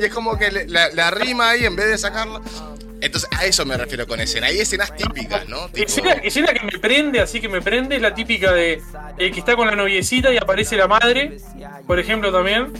Y 0.00 0.04
es 0.04 0.12
como 0.14 0.38
que 0.38 0.50
le- 0.52 0.68
la, 0.68 0.88
la 0.90 1.10
rima 1.10 1.50
ahí 1.50 1.64
en 1.64 1.74
vez 1.76 1.88
de 1.88 1.98
sacarla. 1.98 2.40
Entonces, 3.00 3.28
a 3.38 3.46
eso 3.46 3.64
me 3.64 3.76
refiero 3.76 4.06
con 4.06 4.20
escena. 4.20 4.48
Hay 4.48 4.60
escenas 4.60 4.94
típicas, 4.94 5.48
¿no? 5.48 5.68
Tipo, 5.68 5.86
Escena, 5.86 6.12
escena 6.22 6.52
que 6.52 6.60
me 6.64 6.78
prende, 6.78 7.20
así 7.20 7.40
que 7.40 7.48
me 7.48 7.62
prende, 7.62 7.96
es 7.96 8.02
la 8.02 8.14
típica 8.14 8.52
de 8.52 8.80
el 9.18 9.32
que 9.32 9.38
está 9.40 9.56
con 9.56 9.66
la 9.66 9.74
noviecita 9.76 10.30
y 10.32 10.36
aparece 10.36 10.76
la 10.76 10.86
madre, 10.86 11.38
por 11.86 11.98
ejemplo, 11.98 12.30
también. 12.32 12.72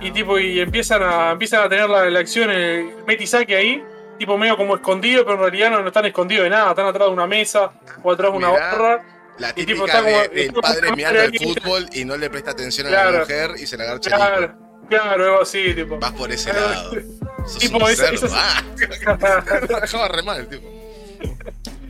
Y 0.00 0.10
tipo, 0.10 0.38
y 0.38 0.60
empiezan 0.60 1.02
a, 1.02 1.30
empiezan 1.32 1.62
a 1.64 1.68
tener 1.68 1.88
la, 1.88 2.04
la 2.10 2.18
acción, 2.20 2.50
el 2.50 2.90
metisaque 3.06 3.56
ahí, 3.56 3.82
tipo 4.18 4.36
medio 4.36 4.56
como 4.56 4.74
escondido, 4.76 5.24
pero 5.24 5.36
en 5.36 5.40
realidad 5.42 5.70
no, 5.70 5.80
no 5.82 5.88
están 5.88 6.04
escondidos 6.04 6.44
de 6.44 6.50
nada, 6.50 6.70
están 6.70 6.86
atrás 6.86 7.08
de 7.08 7.12
una 7.14 7.26
mesa 7.26 7.72
o 8.02 8.12
atrás 8.12 8.30
de 8.32 8.36
una 8.36 8.50
Mirá. 8.50 8.60
barra. 8.60 9.04
la 9.38 9.50
y 9.56 9.64
tipo, 9.64 9.84
típica 9.84 9.86
está 9.86 9.98
como- 9.98 10.10
de- 10.10 10.22
está 10.22 10.34
del 10.34 10.48
como 10.50 10.60
padre 10.62 10.92
mirando 10.96 11.20
el 11.22 11.38
fútbol 11.38 11.86
y 11.92 12.04
no 12.04 12.16
le 12.16 12.28
presta 12.30 12.50
atención 12.50 12.86
a 12.88 12.90
la 12.90 13.18
mujer 13.20 13.52
y 13.58 13.66
se 13.66 13.76
la 13.76 13.86
hijo. 13.86 14.00
Claro, 14.00 14.54
claro, 14.88 15.24
algo 15.24 15.42
así, 15.42 15.74
tipo. 15.74 15.98
Vas 15.98 16.12
por 16.12 16.30
ese 16.32 16.50
Claro. 16.50 16.68
lado. 16.68 16.92
Sos 17.46 17.58
Tipo, 17.58 17.76
un 17.76 17.90
esa- 17.90 18.06
cerdo. 18.08 18.26
esa- 18.26 18.58
Ah, 18.58 18.62
dejaba 19.82 20.08
re 20.08 20.22
mal, 20.22 20.48
tipo. 20.48 20.70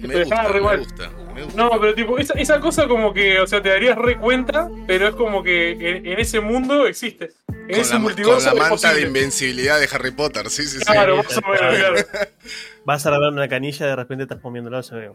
Me 0.01 0.09
Te 0.09 0.19
dejaba 0.19 0.43
gusta, 0.43 0.53
re 0.53 0.61
me 0.61 0.67
mal. 0.67 0.79
gusta, 0.79 1.11
me 1.35 1.43
gusta. 1.45 1.63
No, 1.63 1.81
pero 1.81 1.95
tipo, 1.95 2.19
esa, 2.19 2.35
esa 2.35 2.61
cosa 2.61 2.87
como 2.89 3.15
que, 3.15 3.41
o 3.41 3.47
sea, 3.47 3.63
te 3.63 3.69
darías 3.71 3.97
re 3.97 4.19
cuenta, 4.19 4.69
pero 4.87 5.09
es 5.09 5.15
como 5.15 5.43
que 5.43 5.71
en, 5.71 6.07
en 6.07 6.19
ese 6.21 6.41
mundo 6.41 6.87
existe. 6.87 7.33
En 7.49 7.69
Con 7.69 7.81
ese 7.81 7.95
la, 7.95 7.99
multiverso 8.01 8.51
con 8.51 8.59
la 8.59 8.65
es 8.65 8.71
manta 8.71 8.89
de 8.89 8.95
posible. 8.95 9.07
invencibilidad 9.07 9.81
de 9.81 9.89
Harry 9.93 10.11
Potter, 10.11 10.51
sí, 10.51 10.65
sí, 10.67 10.79
sí. 10.79 10.85
Claro, 10.85 11.23
Sí, 11.23 11.37
más 11.37 11.39
o 11.39 11.49
menos, 11.65 11.79
claro. 11.79 12.29
Vas 12.85 13.07
a 13.07 13.09
agarrar 13.09 13.33
una 13.33 13.49
canilla 13.49 13.87
y 13.87 13.89
de 13.89 13.97
repente 13.97 14.25
estás 14.25 14.41
comiéndolo, 14.41 14.83
se 14.83 14.95
ve. 14.97 15.13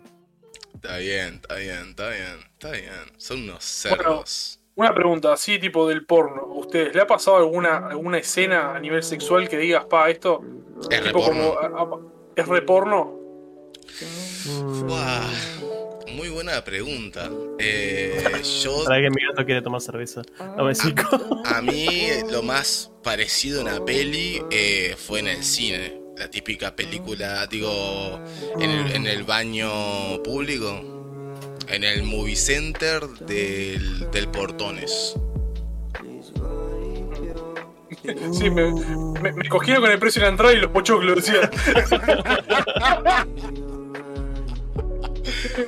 Está 0.73 0.97
bien, 0.97 1.35
está 1.43 1.55
bien, 1.55 1.89
está 1.89 2.09
bien, 2.09 2.39
está 2.53 2.71
bien. 2.71 2.91
Son 3.17 3.43
unos 3.43 3.63
cerdos. 3.63 4.58
Una 4.79 4.93
pregunta, 4.93 5.33
así 5.33 5.59
tipo 5.59 5.89
del 5.89 6.05
porno. 6.05 6.41
¿A 6.41 6.57
ustedes 6.57 6.95
le 6.95 7.01
ha 7.01 7.05
pasado 7.05 7.35
alguna, 7.35 7.89
alguna 7.89 8.17
escena 8.17 8.73
a 8.73 8.79
nivel 8.79 9.03
sexual 9.03 9.49
que 9.49 9.57
digas, 9.57 9.83
pa, 9.83 10.09
esto 10.09 10.39
Es 10.89 11.03
tipo 11.03 11.19
reporno. 11.19 12.11
es 12.33 12.47
reporno? 12.47 13.19
Muy 16.15 16.29
buena 16.29 16.63
pregunta. 16.63 17.29
Eh, 17.59 18.23
yo, 18.63 18.85
Para 18.85 19.01
que 19.01 19.09
mi 19.09 19.21
gato 19.27 19.45
quiere 19.45 19.61
tomar 19.61 19.81
cerveza. 19.81 20.21
A 20.39 20.63
besico. 20.63 21.03
a 21.43 21.61
mí, 21.61 22.07
lo 22.31 22.41
más 22.41 22.89
parecido 23.03 23.59
a 23.59 23.63
una 23.65 23.83
peli 23.83 24.41
eh, 24.49 24.95
fue 24.97 25.19
en 25.19 25.27
el 25.27 25.43
cine. 25.43 25.99
La 26.15 26.29
típica 26.29 26.73
película, 26.73 27.45
digo, 27.47 28.17
en 28.57 28.71
el, 28.71 28.91
en 28.93 29.07
el 29.07 29.23
baño 29.25 30.23
público. 30.23 30.98
En 31.69 31.83
el 31.83 32.03
movie 32.03 32.35
center 32.35 33.07
del, 33.07 34.09
del 34.11 34.27
Portones. 34.29 35.15
Sí, 38.31 38.49
me, 38.49 38.71
me, 39.21 39.33
me 39.33 39.49
cogieron 39.49 39.83
con 39.83 39.91
el 39.91 39.99
precio 39.99 40.21
de 40.21 40.27
la 40.27 40.31
entrada 40.31 40.53
y 40.53 40.57
los 40.57 40.71
pochoclos, 40.71 41.17
decía. 41.17 41.51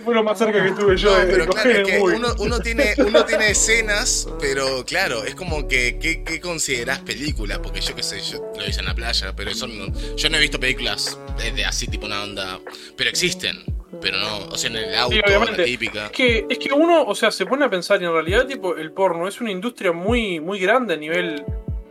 Fue 0.04 0.16
lo 0.16 0.24
más 0.24 0.38
cerca 0.38 0.62
que 0.62 0.70
estuve 0.70 0.98
yo 0.98 1.12
No, 1.12 1.28
pero 1.28 1.48
claro, 1.48 1.70
es 1.70 1.88
que 1.88 2.00
uno, 2.00 2.34
uno 2.40 2.60
tiene, 2.60 2.94
uno 2.98 3.26
tiene 3.26 3.52
escenas, 3.52 4.28
pero 4.40 4.86
claro, 4.86 5.24
es 5.24 5.36
como 5.36 5.68
que, 5.68 6.00
¿qué, 6.00 6.40
considerás 6.40 7.00
película? 7.00 7.62
Porque 7.62 7.82
yo 7.82 7.96
qué 7.96 8.04
sé, 8.04 8.20
yo 8.22 8.52
lo 8.58 8.68
hice 8.68 8.80
en 8.80 8.86
la 8.86 8.96
playa, 8.96 9.34
pero 9.36 9.52
eso 9.52 9.68
no, 9.68 9.88
yo 10.16 10.30
no 10.30 10.38
he 10.38 10.42
visto 10.42 10.60
películas 10.60 11.18
de 11.56 11.66
así 11.66 11.88
tipo 11.88 12.06
una 12.06 12.24
onda, 12.24 12.60
pero 12.98 13.10
existen, 13.10 13.64
pero 14.00 14.18
no, 14.20 14.38
o 14.50 14.58
sea, 14.58 14.70
en 14.70 14.78
el 14.78 14.96
auto, 14.96 15.16
Sí, 15.16 15.22
la 15.28 15.64
típica. 15.64 16.06
Es 16.06 16.12
que, 16.12 16.46
es 16.50 16.58
que 16.60 16.72
uno, 16.72 17.04
o 17.04 17.16
sea, 17.16 17.32
se 17.32 17.46
pone 17.46 17.66
a 17.66 17.70
pensar 17.70 18.02
y 18.02 18.06
en 18.06 18.12
realidad, 18.14 18.46
tipo, 18.48 18.76
el 18.78 18.92
porno 18.92 19.28
es 19.28 19.42
una 19.42 19.52
industria 19.52 19.92
muy, 19.92 20.40
muy 20.40 20.60
grande 20.60 20.94
a 20.94 20.98
nivel 20.98 21.44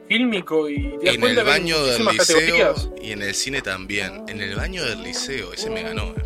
fílmico 0.08 0.68
y 0.68 0.96
te 0.98 1.06
das 1.06 1.14
En 1.14 1.20
cuenta 1.20 1.40
el 1.42 1.46
que 1.46 1.52
baño 1.52 1.76
del 1.84 2.02
muchísimas 2.02 2.14
liceo 2.28 2.36
categorías. 2.40 2.90
y 3.02 3.12
en 3.12 3.22
el 3.22 3.34
cine 3.34 3.62
también. 3.62 4.24
En 4.28 4.40
el 4.40 4.54
baño 4.56 4.84
del 4.84 5.02
liceo, 5.02 5.52
ese 5.52 5.68
me 5.70 5.82
ganó. 5.82 6.02
eh. 6.04 6.22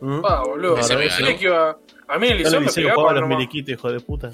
¿Mm? 0.00 0.20
Ah, 0.24 0.42
boludo. 0.44 0.78
Ese 0.78 0.96
me 0.96 1.06
ganó. 1.08 1.26
que 1.38 1.44
iba- 1.44 1.78
A 2.08 2.18
mí 2.18 2.26
en 2.26 2.32
el 2.32 2.38
liceo 2.38 2.60
me 2.60 2.66
liceo 2.66 2.88
pegaba 2.88 3.12
los 3.12 3.28
miliquitos, 3.28 3.72
hijo 3.74 3.92
de 3.92 4.00
puta. 4.00 4.30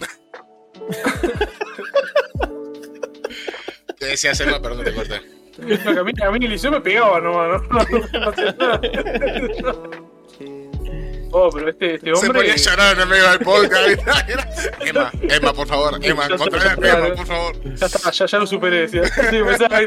Te 3.99 4.07
decía 4.07 4.35
Selma, 4.35 4.61
perdón, 4.63 4.85
te 4.85 4.95
corté. 4.95 5.17
A 5.59 6.05
mí, 6.05 6.13
a 6.23 6.31
mí 6.31 6.37
en 6.37 6.43
el 6.45 6.51
liceo 6.51 6.71
me 6.71 6.81
pegaba 6.81 7.21
nomás, 7.21 7.61
¿no? 7.69 7.79
No, 8.13 8.31
no 8.31 8.53
nada. 8.59 8.81
Oh, 11.31 11.51
pero 11.53 11.69
este, 11.69 11.95
este 11.95 12.07
Se 12.07 12.13
hombre. 12.27 12.41
ponía 12.41 12.53
a 12.55 12.57
llorar 12.57 12.95
en 12.97 13.03
el 13.03 13.09
medio 13.09 13.29
del 13.31 13.39
podcast. 13.41 13.89
Emma, 14.81 15.11
Emma, 15.23 15.53
por 15.53 15.67
favor, 15.67 15.99
Emma, 16.03 16.27
se 16.27 16.37
puede 16.39 16.89
Emma, 16.91 17.15
por 17.15 17.27
favor. 17.27 17.75
Ya 17.75 17.87
está, 17.87 18.11
ya, 18.11 18.27
ya 18.27 18.39
lo 18.39 18.47
superé, 18.47 18.89
decía. 18.89 19.03
Sí, 19.31 19.43
pensaba. 19.43 19.81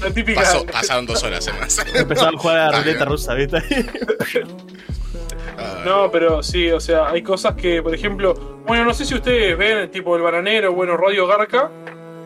La 0.00 0.10
típica. 0.12 0.40
Pasó, 0.40 0.66
pasaron 0.66 1.06
dos 1.06 1.22
horas, 1.22 1.46
Emma. 1.46 1.66
Empezaba 1.94 2.30
a 2.30 2.38
jugar 2.38 2.56
a 2.58 2.70
la 2.72 2.78
ruleta 2.80 3.04
rusa, 3.04 3.34
¿viste? 3.34 3.58
Ah, 5.58 5.82
No, 5.84 6.10
pero 6.10 6.42
sí, 6.42 6.70
o 6.70 6.80
sea, 6.80 7.08
hay 7.10 7.22
cosas 7.22 7.54
que, 7.54 7.82
por 7.82 7.94
ejemplo, 7.94 8.34
bueno, 8.66 8.84
no 8.84 8.94
sé 8.94 9.04
si 9.04 9.14
ustedes 9.14 9.56
ven, 9.56 9.90
tipo 9.90 10.16
el 10.16 10.22
bananero, 10.22 10.72
bueno, 10.72 10.96
Radio 10.96 11.26
Garca, 11.26 11.70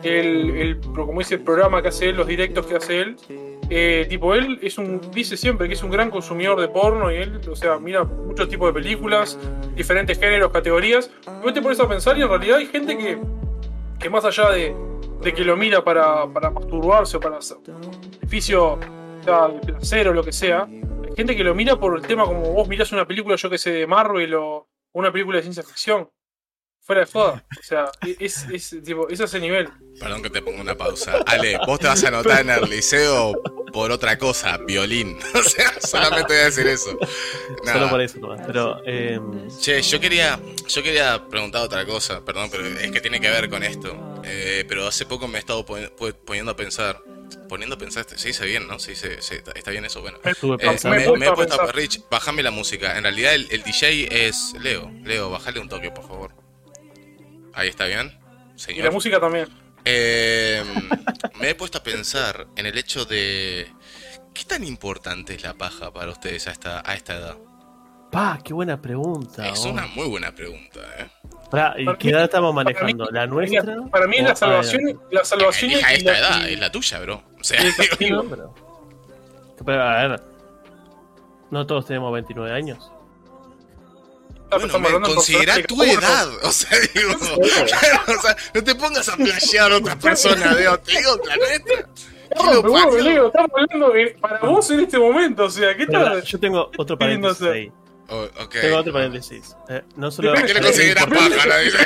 el, 0.03 0.49
el 0.55 0.79
como 0.93 1.19
dice 1.19 1.35
el 1.35 1.41
programa 1.41 1.81
que 1.81 1.89
hace 1.89 2.09
él, 2.09 2.15
los 2.17 2.27
directos 2.27 2.65
que 2.65 2.75
hace 2.75 3.01
él, 3.01 3.17
eh, 3.69 4.05
tipo 4.07 4.33
él 4.33 4.59
es 4.61 4.77
un, 4.77 5.01
dice 5.11 5.35
siempre 5.35 5.67
que 5.67 5.73
es 5.73 5.83
un 5.83 5.91
gran 5.91 6.09
consumidor 6.09 6.59
de 6.59 6.67
porno 6.69 7.11
y 7.11 7.15
él, 7.15 7.41
o 7.49 7.55
sea, 7.55 7.77
mira 7.79 8.03
muchos 8.03 8.47
tipos 8.47 8.69
de 8.69 8.73
películas, 8.73 9.37
diferentes 9.75 10.17
géneros, 10.19 10.51
categorías. 10.51 11.11
Y 11.25 11.43
vos 11.43 11.53
te 11.53 11.61
pones 11.61 11.79
a 11.79 11.87
pensar 11.87 12.17
y 12.17 12.21
en 12.21 12.29
realidad 12.29 12.57
hay 12.57 12.67
gente 12.67 12.97
que, 12.97 13.19
que 13.99 14.09
más 14.09 14.23
allá 14.23 14.51
de, 14.51 14.73
de 15.21 15.33
que 15.33 15.43
lo 15.43 15.57
mira 15.57 15.83
para, 15.83 16.25
para 16.27 16.49
masturbarse 16.49 17.17
o 17.17 17.19
para 17.19 17.37
hacer 17.37 17.57
beneficio 18.21 18.73
o 18.73 19.23
sea, 19.23 19.47
de 19.49 19.59
placer 19.59 20.07
o 20.07 20.13
lo 20.13 20.23
que 20.23 20.31
sea, 20.31 20.63
hay 20.63 21.15
gente 21.15 21.35
que 21.35 21.43
lo 21.43 21.53
mira 21.53 21.75
por 21.77 21.97
el 21.97 22.05
tema 22.05 22.25
como 22.25 22.53
vos 22.53 22.67
mirás 22.67 22.91
una 22.91 23.05
película, 23.05 23.35
yo 23.35 23.49
que 23.49 23.57
sé, 23.57 23.71
de 23.71 23.87
Marvel 23.87 24.33
o 24.35 24.67
una 24.93 25.11
película 25.11 25.37
de 25.37 25.43
ciencia 25.43 25.63
ficción. 25.63 26.09
Fuera 26.87 27.01
de 27.03 27.11
joda. 27.11 27.43
O 27.59 27.63
sea, 27.63 27.91
es, 28.17 28.45
es, 28.49 28.77
tipo, 28.81 29.09
es 29.09 29.19
ese 29.19 29.41
nivel. 29.41 29.67
Perdón 29.99 30.23
que 30.23 30.29
te 30.29 30.41
ponga 30.41 30.61
una 30.61 30.73
pausa. 30.77 31.17
Ale, 31.25 31.59
vos 31.67 31.79
te 31.79 31.87
vas 31.87 32.01
a 32.05 32.07
anotar 32.07 32.39
en 32.39 32.49
el 32.49 32.61
liceo 32.69 33.33
por 33.73 33.91
otra 33.91 34.17
cosa, 34.17 34.57
violín. 34.65 35.19
O 35.35 35.43
sea, 35.43 35.69
solamente 35.81 36.27
voy 36.33 36.37
a 36.37 36.45
decir 36.45 36.65
eso. 36.65 36.97
Nada. 37.65 37.79
Solo 37.79 37.89
por 37.89 38.01
eso 38.01 38.19
nomás. 38.19 38.41
Pero, 38.47 38.81
eh, 38.85 39.19
Che, 39.59 39.81
yo 39.81 39.99
quería, 39.99 40.39
yo 40.65 40.81
quería 40.81 41.27
preguntar 41.27 41.61
otra 41.63 41.85
cosa, 41.85 42.23
perdón, 42.23 42.47
pero 42.49 42.65
es 42.65 42.89
que 42.89 43.01
tiene 43.01 43.19
que 43.19 43.29
ver 43.29 43.49
con 43.49 43.63
esto. 43.63 44.21
Eh, 44.23 44.63
pero 44.69 44.87
hace 44.87 45.05
poco 45.05 45.27
me 45.27 45.35
he 45.37 45.39
estado 45.39 45.65
poniendo 45.65 46.51
a 46.51 46.55
pensar. 46.55 47.01
Poniendo 47.49 47.75
a 47.75 47.77
pensar, 47.77 48.05
se 48.07 48.29
dice 48.29 48.45
bien, 48.45 48.65
¿no? 48.65 48.79
Se 48.79 48.91
dice, 48.91 49.21
se- 49.21 49.43
está 49.55 49.71
bien 49.71 49.83
eso, 49.83 49.99
bueno. 49.99 50.19
Eh, 50.23 50.77
me, 50.85 51.17
me 51.17 51.25
he 51.27 51.31
puesto 51.33 51.61
a. 51.61 51.71
Rich, 51.73 52.03
bajame 52.09 52.41
la 52.43 52.51
música. 52.51 52.95
En 52.97 53.03
realidad 53.03 53.33
el, 53.35 53.47
el 53.51 53.63
DJ 53.63 54.27
es 54.27 54.53
Leo. 54.61 54.89
Leo, 55.03 55.29
bajale 55.29 55.59
un 55.59 55.67
toque, 55.67 55.91
por 55.91 56.07
favor. 56.07 56.46
Ahí 57.57 57.69
está 57.69 57.85
bien, 57.85 58.17
Y 58.55 58.59
señor. 58.59 58.85
la 58.85 58.91
música 58.91 59.19
también. 59.19 59.47
Eh, 59.83 60.63
me 61.39 61.49
he 61.49 61.55
puesto 61.55 61.79
a 61.79 61.83
pensar 61.83 62.47
en 62.55 62.65
el 62.67 62.77
hecho 62.77 63.03
de 63.05 63.67
qué 64.33 64.43
tan 64.45 64.63
importante 64.63 65.33
es 65.35 65.43
la 65.43 65.53
paja 65.55 65.91
para 65.91 66.11
ustedes 66.11 66.47
a 66.47 66.51
esta, 66.51 66.81
a 66.89 66.93
esta 66.93 67.15
edad. 67.15 67.35
Pa, 68.11 68.39
qué 68.43 68.53
buena 68.53 68.81
pregunta. 68.81 69.49
Es 69.49 69.65
oh. 69.65 69.71
una 69.71 69.87
muy 69.87 70.07
buena 70.07 70.33
pregunta, 70.33 70.79
¿eh? 70.99 71.09
Pará, 71.51 71.73
¿y 71.77 71.85
Para 71.85 71.97
qué 71.97 72.07
mí- 72.07 72.13
edad 72.13 72.23
estamos 72.25 72.51
mí- 72.53 72.55
manejando? 72.55 73.05
¿La 73.11 73.25
nuestra? 73.27 73.75
Para 73.91 74.07
mí 74.07 74.17
O- 74.19 74.23
la 74.23 74.31
ah, 74.31 74.35
salvación, 74.35 75.01
la 75.11 75.25
salvación 75.25 75.71
y 75.71 75.73
esta 75.75 76.11
la- 76.11 76.19
edad, 76.19 76.47
y- 76.47 76.53
es 76.53 76.59
la 76.59 76.71
tuya, 76.71 76.99
bro. 76.99 77.23
O 77.39 77.43
sea, 77.43 77.59
y 77.99 78.09
no, 78.11 78.23
pero... 78.23 78.53
pero, 79.65 79.81
a 79.83 80.07
ver. 80.07 80.21
No 81.49 81.65
todos 81.65 81.85
tenemos 81.85 82.13
29 82.13 82.51
años. 82.53 82.91
Ah, 84.49 84.57
bueno, 84.59 84.79
me, 84.79 84.89
en 84.89 85.01
considera 85.15 85.61
tu 85.63 85.77
que- 85.79 85.91
edad. 85.91 86.27
O 86.43 86.51
sea, 86.51 86.77
digo, 86.93 87.11
o 87.41 88.21
sea, 88.21 88.35
no 88.53 88.63
te 88.63 88.75
pongas 88.75 89.09
a 89.09 89.15
flashear 89.17 89.71
a 89.73 89.77
otra 89.77 89.97
persona, 89.99 90.53
Leo. 90.55 90.79
Te 90.79 90.97
digo 90.97 91.19
la 91.25 91.35
neta. 91.35 91.89
¿Qué 92.29 92.43
No, 92.43 92.53
lo 92.53 92.61
pero 92.61 92.71
bueno, 92.71 92.89
parió? 92.89 93.03
Leo, 93.03 93.27
estamos 93.27 93.51
hablando 93.55 93.93
para 94.21 94.39
vos 94.39 94.69
en 94.71 94.79
este 94.81 94.97
momento, 94.99 95.45
o 95.45 95.49
sea, 95.49 95.75
¿qué 95.77 95.85
tal? 95.87 96.21
yo 96.23 96.39
tengo 96.39 96.71
otro 96.77 96.97
paréntesis 96.97 97.41
ahí. 97.47 97.71
Oh. 98.09 98.25
Tengo 98.49 98.77
otro 98.77 98.93
paréntesis. 98.93 99.55
Eh, 99.67 99.81
no 99.97 100.09
solo. 100.11 100.33
¿Qué 100.33 100.53
le 100.53 100.59
eh, 100.59 100.63
considera 100.63 101.01
importante- 101.03 101.35
paja? 101.35 101.47
La 101.47 101.57
dice. 101.59 101.77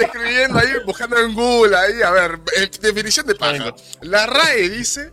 Escribiendo 0.00 0.58
ahí, 0.58 0.68
buscando 0.86 1.18
en 1.18 1.34
Google 1.34 1.76
ahí, 1.76 2.02
a 2.02 2.10
ver, 2.10 2.40
eh, 2.56 2.70
definición 2.80 3.26
de 3.26 3.34
paja. 3.34 3.74
La 4.02 4.26
RAE 4.26 4.68
dice. 4.70 5.12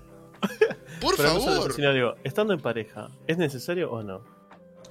Por 1.02 1.18
Pero 1.18 1.34
no 1.34 1.40
solo 1.42 1.56
favor. 1.56 1.74
sino 1.74 1.94
digo, 1.94 2.16
estando 2.24 2.54
en 2.54 2.62
pareja, 2.62 3.10
¿es 3.28 3.38
necesario 3.38 3.92
o 3.92 4.02
no? 4.04 4.24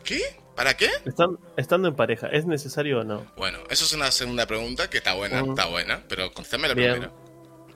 ¿Qué? 0.05 0.21
¿Para 0.55 0.77
qué? 0.77 0.89
Estan- 1.05 1.39
estando 1.57 1.89
en 1.89 1.97
pareja, 1.97 2.29
¿es 2.29 2.47
necesario 2.47 3.01
o 3.01 3.05
no? 3.05 3.27
Bueno, 3.37 3.59
eso 3.71 3.85
es 3.85 3.93
una 3.93 4.11
segunda 4.13 4.47
pregunta 4.47 4.89
que 4.89 4.99
está 4.99 5.15
buena, 5.15 5.41
está 5.41 5.67
buena, 5.67 6.05
pero 6.09 6.33
contéstame 6.33 6.69
la 6.69 6.75
Bien. 6.75 6.93
primera. 6.93 7.13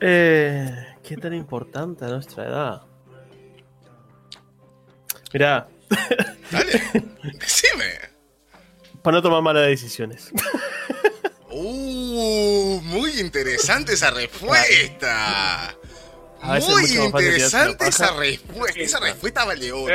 Eh, 0.00 0.86
¿Qué 1.02 1.16
tan 1.16 1.34
importante 1.34 2.04
a 2.04 2.08
nuestra 2.08 2.44
edad? 2.46 2.82
Mirá, 5.32 5.68
Dale, 6.52 6.82
decime. 7.40 7.98
para 9.02 9.16
no 9.16 9.22
tomar 9.22 9.42
malas 9.42 9.66
decisiones. 9.66 10.30
Uh, 11.50 12.80
muy 12.84 13.18
interesante 13.20 13.94
esa 13.94 14.10
respuesta. 14.10 15.74
Muy 16.44 16.96
interesante 16.96 17.88
esa 17.88 18.12
respuesta. 18.16 18.78
Esa 18.80 19.00
respuesta 19.00 19.44
vale 19.44 19.72
oro. 19.72 19.92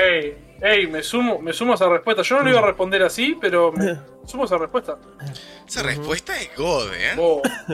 Ey, 0.63 0.88
me 0.88 1.04
sumo, 1.04 1.39
me 1.39 1.52
sumo 1.52 1.73
a 1.73 1.76
esa 1.76 1.89
respuesta. 1.89 2.21
Yo 2.23 2.38
no 2.38 2.43
le 2.43 2.52
iba 2.52 2.60
a 2.60 2.65
responder 2.65 3.04
así, 3.04 3.38
pero 3.39 3.71
me 3.73 3.97
sumo 4.26 4.43
a 4.43 4.45
esa 4.45 4.58
respuesta. 4.58 4.97
Esa 5.67 5.84
respuesta 5.84 6.39
es 6.39 6.56
God, 6.56 6.93
¿eh? 6.93 7.15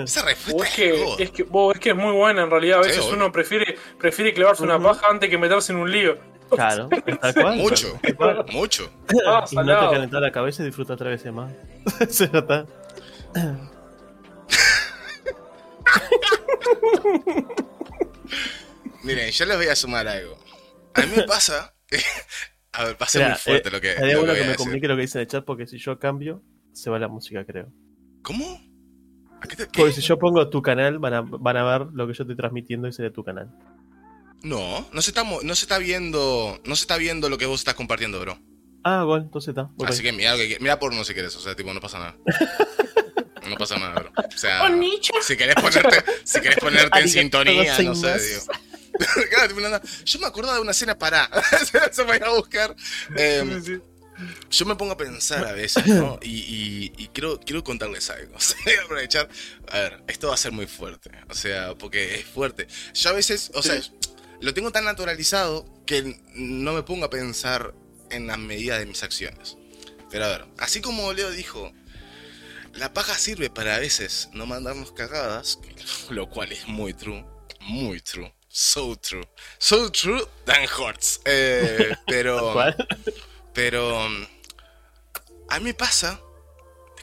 Esa 0.04 0.24
respuesta 0.24 0.64
es 0.64 0.70
es, 0.70 0.76
que, 0.76 1.04
God. 1.04 1.22
es 1.22 1.32
que, 1.32 1.44
vos, 1.44 1.76
es 1.76 1.80
que 1.80 1.90
es 1.92 1.96
muy 1.96 2.14
buena 2.14 2.42
en 2.44 2.50
realidad. 2.50 2.80
A 2.80 2.82
veces 2.82 3.06
uno 3.06 3.32
prefiere, 3.32 3.78
prefiere 3.98 4.34
clavarse 4.34 4.64
una 4.64 4.80
paja 4.82 5.08
antes 5.08 5.30
que 5.30 5.38
meterse 5.38 5.72
en 5.72 5.78
un 5.80 5.92
lío. 5.92 6.18
Claro, 6.50 6.90
tal 7.22 7.34
cual. 7.36 7.58
Mucho, 7.58 8.00
tal 8.02 8.16
cual. 8.16 8.46
mucho. 8.52 8.90
Ah, 9.28 9.46
Y 9.52 9.56
no 9.56 9.64
te 9.64 9.72
calentar 9.96 10.20
la 10.22 10.32
cabeza 10.32 10.64
y 10.64 10.66
disfruta 10.66 10.98
tres 10.98 11.12
veces 11.12 11.32
más. 11.32 11.52
Se 12.10 12.28
nota. 12.28 12.66
Miren, 19.04 19.30
yo 19.32 19.46
les 19.46 19.58
voy 19.58 19.68
a 19.68 19.76
sumar 19.76 20.08
algo. 20.08 20.38
A 20.96 21.02
mí 21.02 21.08
me 21.16 21.24
pasa. 21.24 21.74
A 22.74 22.84
ver, 22.84 22.98
pasa 22.98 23.18
Mira, 23.20 23.30
muy 23.32 23.38
fuerte 23.40 23.70
eh, 23.70 23.72
lo 23.72 23.82
que. 23.82 23.96
Lo 23.96 24.20
bueno 24.20 24.34
que 24.34 24.40
que 24.40 24.46
a 24.46 24.50
me 24.50 24.56
comunique 24.56 24.88
lo 24.88 24.96
que 24.96 25.02
dice 25.02 25.18
en 25.18 25.22
el 25.22 25.28
chat 25.28 25.44
porque 25.46 25.66
si 25.68 25.78
yo 25.78 25.98
cambio, 26.00 26.44
se 26.74 26.90
va 26.90 27.00
la 27.00 27.08
música, 27.08 27.44
creo. 27.46 27.72
¿Cómo? 28.22 28.62
¿A 29.42 29.48
qué 29.48 29.56
te- 29.56 29.68
qué? 29.68 29.80
Porque 29.82 29.94
si 29.94 30.02
yo 30.02 30.20
pongo 30.20 30.50
tu 30.50 30.62
canal, 30.62 31.00
van 31.00 31.14
a, 31.14 31.22
van 31.22 31.58
a 31.58 31.64
ver 31.64 31.88
lo 31.94 32.08
que 32.08 32.14
yo 32.14 32.24
estoy 32.24 32.36
transmitiendo 32.36 32.88
y 32.88 32.94
será 32.94 33.12
tu 33.12 33.24
canal. 33.24 33.50
No, 34.44 34.88
no 34.94 35.02
se, 35.02 35.12
está, 35.12 35.24
no 35.24 35.56
se 35.56 35.66
está 35.66 35.78
viendo. 35.80 36.60
No 36.66 36.76
se 36.76 36.84
está 36.84 36.98
viendo 36.98 37.30
lo 37.30 37.38
que 37.38 37.46
vos 37.46 37.60
estás 37.60 37.74
compartiendo, 37.74 38.20
bro. 38.20 38.40
Ah, 38.84 39.04
bueno, 39.04 39.26
entonces 39.26 39.50
está. 39.50 39.70
voy 39.76 39.88
Así 39.88 40.02
que 40.04 40.12
mira, 40.14 40.36
mira 40.62 40.80
por 40.80 40.94
no 40.94 41.04
si 41.04 41.14
quieres, 41.14 41.36
o 41.36 41.40
sea, 41.40 41.56
tipo, 41.56 41.74
no 41.74 41.82
pasa 41.82 42.00
nada. 42.00 42.18
No 43.50 43.56
pasa 43.58 43.78
nada, 43.78 43.96
bro. 43.96 44.12
O 44.16 44.38
sea, 44.38 44.62
si 45.22 45.36
querés 45.36 45.56
ponerte, 45.56 46.04
si 46.24 46.40
querés 46.40 46.60
ponerte 46.60 47.00
en 47.00 47.10
sintonía, 47.10 47.82
no 47.82 47.96
sé, 47.96 48.20
digo. 48.20 48.42
Yo 50.06 50.20
me 50.20 50.28
acuerdo 50.28 50.54
de 50.54 50.60
una 50.60 50.72
escena 50.72 50.98
para. 50.98 51.30
Se 51.92 52.04
me 52.06 52.18
iba 52.18 52.28
a 52.28 52.34
buscar. 52.36 52.76
Em, 53.16 53.64
Sí, 53.64 53.76
sí. 53.76 53.82
yo 54.50 54.66
me 54.66 54.76
pongo 54.76 54.92
a 54.94 54.98
pensar 54.98 55.46
a 55.46 55.54
veces, 55.54 55.86
¿no? 55.88 56.20
Y, 56.24 56.30
y- 56.40 56.94
y 56.98 57.08
quiero, 57.08 57.40
quiero 57.40 57.64
contarles 57.64 58.10
algo. 58.10 58.34
O 58.38 58.40
sea, 58.42 58.58
aprovechar. 58.84 59.30
A 59.72 59.80
ver, 59.80 60.04
esto 60.08 60.28
va 60.28 60.34
a 60.34 60.38
ser 60.38 60.52
muy 60.52 60.68
fuerte. 60.68 61.12
O 61.30 61.34
sea, 61.34 61.76
porque 61.76 62.16
es 62.16 62.26
fuerte. 62.26 62.68
Yo 62.94 63.10
a 63.10 63.14
veces, 63.14 63.52
o 63.54 63.62
sea, 63.62 63.80
lo 64.42 64.54
tengo 64.54 64.72
tan 64.72 64.84
naturalizado 64.86 65.66
que 65.86 66.22
no 66.36 66.74
me 66.74 66.84
pongo 66.84 67.06
a 67.06 67.10
pensar 67.10 67.74
en 68.10 68.28
la 68.28 68.38
medida 68.38 68.78
de 68.80 68.86
mis 68.86 69.04
acciones. 69.04 69.56
Pero 70.12 70.26
a 70.26 70.30
ver, 70.30 70.46
así 70.58 70.82
como 70.82 71.14
Leo 71.14 71.30
dijo, 71.30 71.72
la 72.74 72.94
paja 72.94 73.16
sirve 73.18 73.50
para 73.50 73.76
a 73.76 73.80
veces 73.80 74.30
no 74.34 74.46
mandarnos 74.48 74.92
cagadas, 74.92 75.60
lo 76.10 76.28
cual 76.30 76.52
es 76.52 76.68
muy 76.68 76.94
true, 76.94 77.24
muy 77.62 78.00
true. 78.02 78.34
So 78.50 78.96
true. 78.96 79.24
So 79.60 79.90
true 79.90 80.22
than 80.46 80.68
hurts. 80.68 81.20
Eh, 81.26 81.96
pero. 82.08 82.54
¿Cuál? 82.54 82.76
Pero 83.54 84.10
mm, 84.10 84.28
a 85.50 85.60
mí 85.60 85.66
me 85.66 85.74
pasa 85.74 86.20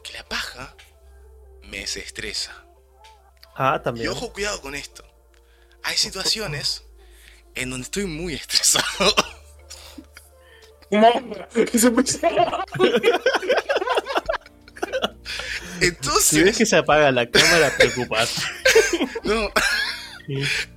que 0.02 0.12
la 0.12 0.24
paja 0.24 0.74
me 1.62 1.78
desestresa. 1.78 2.64
Ah, 3.56 3.76
Y 3.80 3.82
también. 3.84 4.08
ojo, 4.08 4.32
cuidado 4.32 4.60
con 4.60 4.74
esto. 4.74 5.04
Hay 5.82 5.96
situaciones 5.96 6.84
en 7.54 7.70
donde 7.70 7.84
estoy 7.84 8.04
muy 8.06 8.34
estresado. 8.34 9.14
¿Cómo? 10.90 11.36
¿Qué 11.52 11.78
se 11.78 11.90
puede 11.90 12.20
Entonces, 15.80 16.24
Si 16.24 16.42
ves 16.42 16.56
que 16.56 16.66
se 16.66 16.76
apaga 16.76 17.10
la 17.10 17.28
cámara, 17.30 17.72
preocupas. 17.76 18.34
no. 19.24 19.50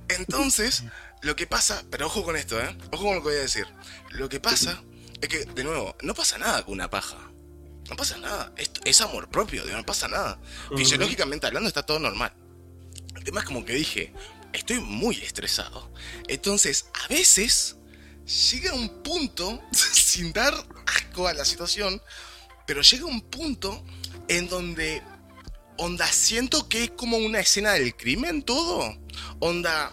Entonces, 0.08 0.84
lo 1.22 1.36
que 1.36 1.46
pasa, 1.46 1.84
pero 1.90 2.06
ojo 2.06 2.24
con 2.24 2.36
esto, 2.36 2.60
¿eh? 2.60 2.76
Ojo 2.92 3.04
con 3.04 3.14
lo 3.16 3.22
que 3.22 3.28
voy 3.28 3.38
a 3.38 3.42
decir. 3.42 3.66
Lo 4.10 4.28
que 4.28 4.40
pasa 4.40 4.82
es 5.20 5.28
que, 5.28 5.44
de 5.44 5.64
nuevo, 5.64 5.96
no 6.02 6.14
pasa 6.14 6.38
nada 6.38 6.64
con 6.64 6.74
una 6.74 6.88
paja. 6.88 7.18
No 7.88 7.96
pasa 7.96 8.16
nada. 8.18 8.52
Es, 8.56 8.70
es 8.84 9.00
amor 9.00 9.28
propio, 9.28 9.64
no 9.66 9.84
pasa 9.84 10.08
nada. 10.08 10.40
Fisiológicamente 10.76 11.46
hablando 11.46 11.68
está 11.68 11.84
todo 11.84 11.98
normal. 11.98 12.32
El 13.16 13.24
tema 13.24 13.40
es 13.40 13.46
como 13.46 13.64
que 13.64 13.74
dije, 13.74 14.12
estoy 14.52 14.80
muy 14.80 15.16
estresado. 15.16 15.92
Entonces, 16.28 16.86
a 17.04 17.08
veces 17.08 17.76
llega 18.52 18.74
un 18.74 19.02
punto, 19.02 19.60
sin 19.72 20.32
dar 20.32 20.54
asco 20.86 21.28
a 21.28 21.34
la 21.34 21.44
situación, 21.44 22.00
pero 22.66 22.82
llega 22.82 23.06
un 23.06 23.20
punto 23.20 23.84
en 24.28 24.48
donde, 24.48 25.02
onda, 25.76 26.06
siento 26.06 26.68
que 26.68 26.84
es 26.84 26.90
como 26.90 27.16
una 27.16 27.40
escena 27.40 27.72
del 27.72 27.96
crimen 27.96 28.42
todo. 28.42 28.96
Onda, 29.40 29.92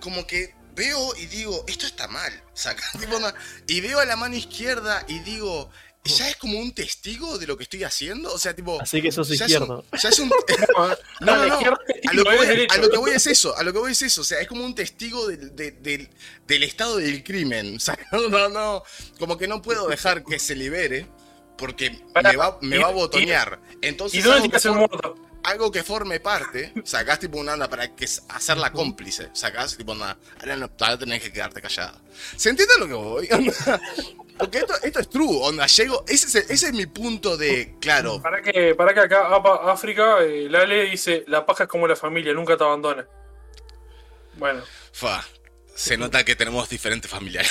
como 0.00 0.26
que 0.26 0.54
veo 0.74 1.14
y 1.16 1.26
digo, 1.26 1.64
esto 1.68 1.86
está 1.86 2.08
mal. 2.08 2.32
Saca, 2.52 2.84
tipo, 3.00 3.16
onda, 3.16 3.34
y 3.66 3.80
veo 3.80 3.98
a 4.00 4.04
la 4.04 4.16
mano 4.16 4.34
izquierda 4.36 5.04
y 5.08 5.18
digo, 5.20 5.70
ya 6.04 6.28
es 6.28 6.36
como 6.36 6.58
un 6.58 6.74
testigo 6.74 7.38
de 7.38 7.46
lo 7.46 7.56
que 7.56 7.62
estoy 7.62 7.82
haciendo. 7.84 8.32
O 8.32 8.38
sea, 8.38 8.54
tipo, 8.54 8.80
Así 8.80 9.00
que 9.00 9.10
sos 9.10 9.28
ya 9.28 9.34
es 9.34 9.40
un- 9.40 9.46
izquierdo. 9.62 9.84
ya 10.02 10.08
es 10.10 10.18
un, 10.18 10.28
No, 11.20 11.36
no, 11.36 11.46
no, 11.46 11.54
A 11.56 12.12
lo, 12.12 12.24
que 12.24 12.30
es 12.30 12.36
voy, 12.36 12.66
a 12.68 12.76
lo 12.76 12.90
que 12.90 12.98
voy 12.98 13.10
es 13.12 13.26
eso, 13.26 13.56
a 13.56 13.62
lo 13.62 13.72
que 13.72 13.78
voy 13.78 13.92
es 13.92 14.02
eso. 14.02 14.20
O 14.20 14.24
sea, 14.24 14.40
es 14.40 14.46
como 14.48 14.64
un 14.64 14.74
testigo 14.74 15.26
del, 15.28 15.56
de- 15.56 15.70
del- 15.72 16.10
del 16.46 16.62
estado 16.62 16.98
del 16.98 17.24
crimen. 17.24 17.76
O 17.76 17.80
sea, 17.80 17.98
no, 18.12 18.28
no, 18.28 18.48
no. 18.50 18.82
Como 19.18 19.38
que 19.38 19.48
no 19.48 19.62
puedo 19.62 19.88
dejar 19.88 20.24
que 20.24 20.38
se 20.38 20.54
libere 20.54 21.06
porque 21.56 21.90
me 22.22 22.36
va, 22.36 22.58
me 22.60 22.76
y- 22.76 22.78
va 22.80 22.88
a 22.88 22.92
botonear. 22.92 23.60
¿Y 23.80 23.86
Entonces, 23.86 24.22
dónde 24.22 24.42
algo 24.42 24.50
que, 24.50 24.58
tiras 24.58 24.64
el 24.66 24.72
for- 24.72 24.78
muerto? 24.90 25.14
Algo 25.44 25.70
que 25.70 25.82
forme 25.82 26.20
parte, 26.20 26.72
sacás 26.84 27.18
tipo 27.18 27.38
una 27.38 27.52
anda 27.52 27.68
para 27.68 27.94
que 27.94 28.06
hacerla 28.28 28.72
cómplice. 28.72 29.30
Sacás 29.32 29.76
tipo 29.76 29.92
una. 29.92 30.16
Ahora, 30.40 30.56
no, 30.56 30.70
tenés 30.98 31.22
que 31.22 31.32
quedarte 31.32 31.60
callada. 31.62 32.00
¿Se 32.36 32.50
entiende 32.50 32.74
lo 32.78 32.86
que 32.86 32.94
voy? 32.94 33.28
Onda, 33.32 33.80
Porque 34.38 34.58
esto, 34.58 34.74
esto 34.82 35.00
es 35.00 35.08
true, 35.08 35.38
onda, 35.42 35.66
llego. 35.66 36.04
Ese 36.08 36.26
es, 36.26 36.50
ese 36.50 36.66
es 36.66 36.72
mi 36.72 36.86
punto 36.86 37.36
de. 37.36 37.76
Claro, 37.80 38.20
Para 38.20 38.42
que, 38.42 38.74
para 38.74 38.92
que 38.92 39.00
acá, 39.00 39.28
África, 39.70 40.22
eh, 40.22 40.48
Lale 40.50 40.90
dice, 40.90 41.24
la 41.28 41.46
paja 41.46 41.64
es 41.64 41.68
como 41.68 41.86
la 41.86 41.94
familia, 41.94 42.32
nunca 42.34 42.56
te 42.56 42.64
abandona. 42.64 43.06
Bueno, 44.36 44.62
fa. 44.92 45.24
Se 45.74 45.96
nota 45.96 46.24
que 46.24 46.36
tenemos 46.36 46.68
diferentes 46.68 47.10
familiares. 47.10 47.50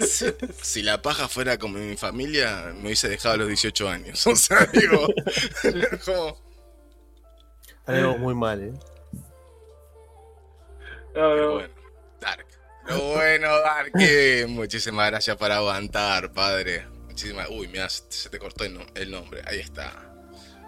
Si, 0.00 0.26
si 0.62 0.82
la 0.82 1.02
paja 1.02 1.28
fuera 1.28 1.58
como 1.58 1.78
mi 1.78 1.96
familia, 1.96 2.72
me 2.76 2.86
hubiese 2.86 3.08
dejado 3.08 3.34
a 3.34 3.38
los 3.38 3.48
18 3.48 3.88
años. 3.88 4.26
O 4.26 4.36
sea, 4.36 4.66
digo. 4.72 5.06
como- 6.04 6.40
Algo 7.86 8.18
muy 8.18 8.34
mal, 8.34 8.62
eh. 8.62 8.72
Pero 11.14 11.52
bueno, 11.54 11.74
Dark. 12.20 12.46
Pero 12.86 13.00
bueno, 13.00 13.58
Dark. 13.60 13.92
Muchísimas 14.48 15.10
gracias 15.10 15.36
por 15.36 15.50
aguantar, 15.52 16.32
padre. 16.32 16.86
Muchísimas. 17.06 17.48
Uy, 17.50 17.68
mira, 17.68 17.88
se 17.88 18.30
te 18.30 18.38
cortó 18.38 18.64
el, 18.64 18.74
no- 18.74 18.86
el 18.94 19.10
nombre. 19.10 19.42
Ahí 19.46 19.58
está. 19.60 19.92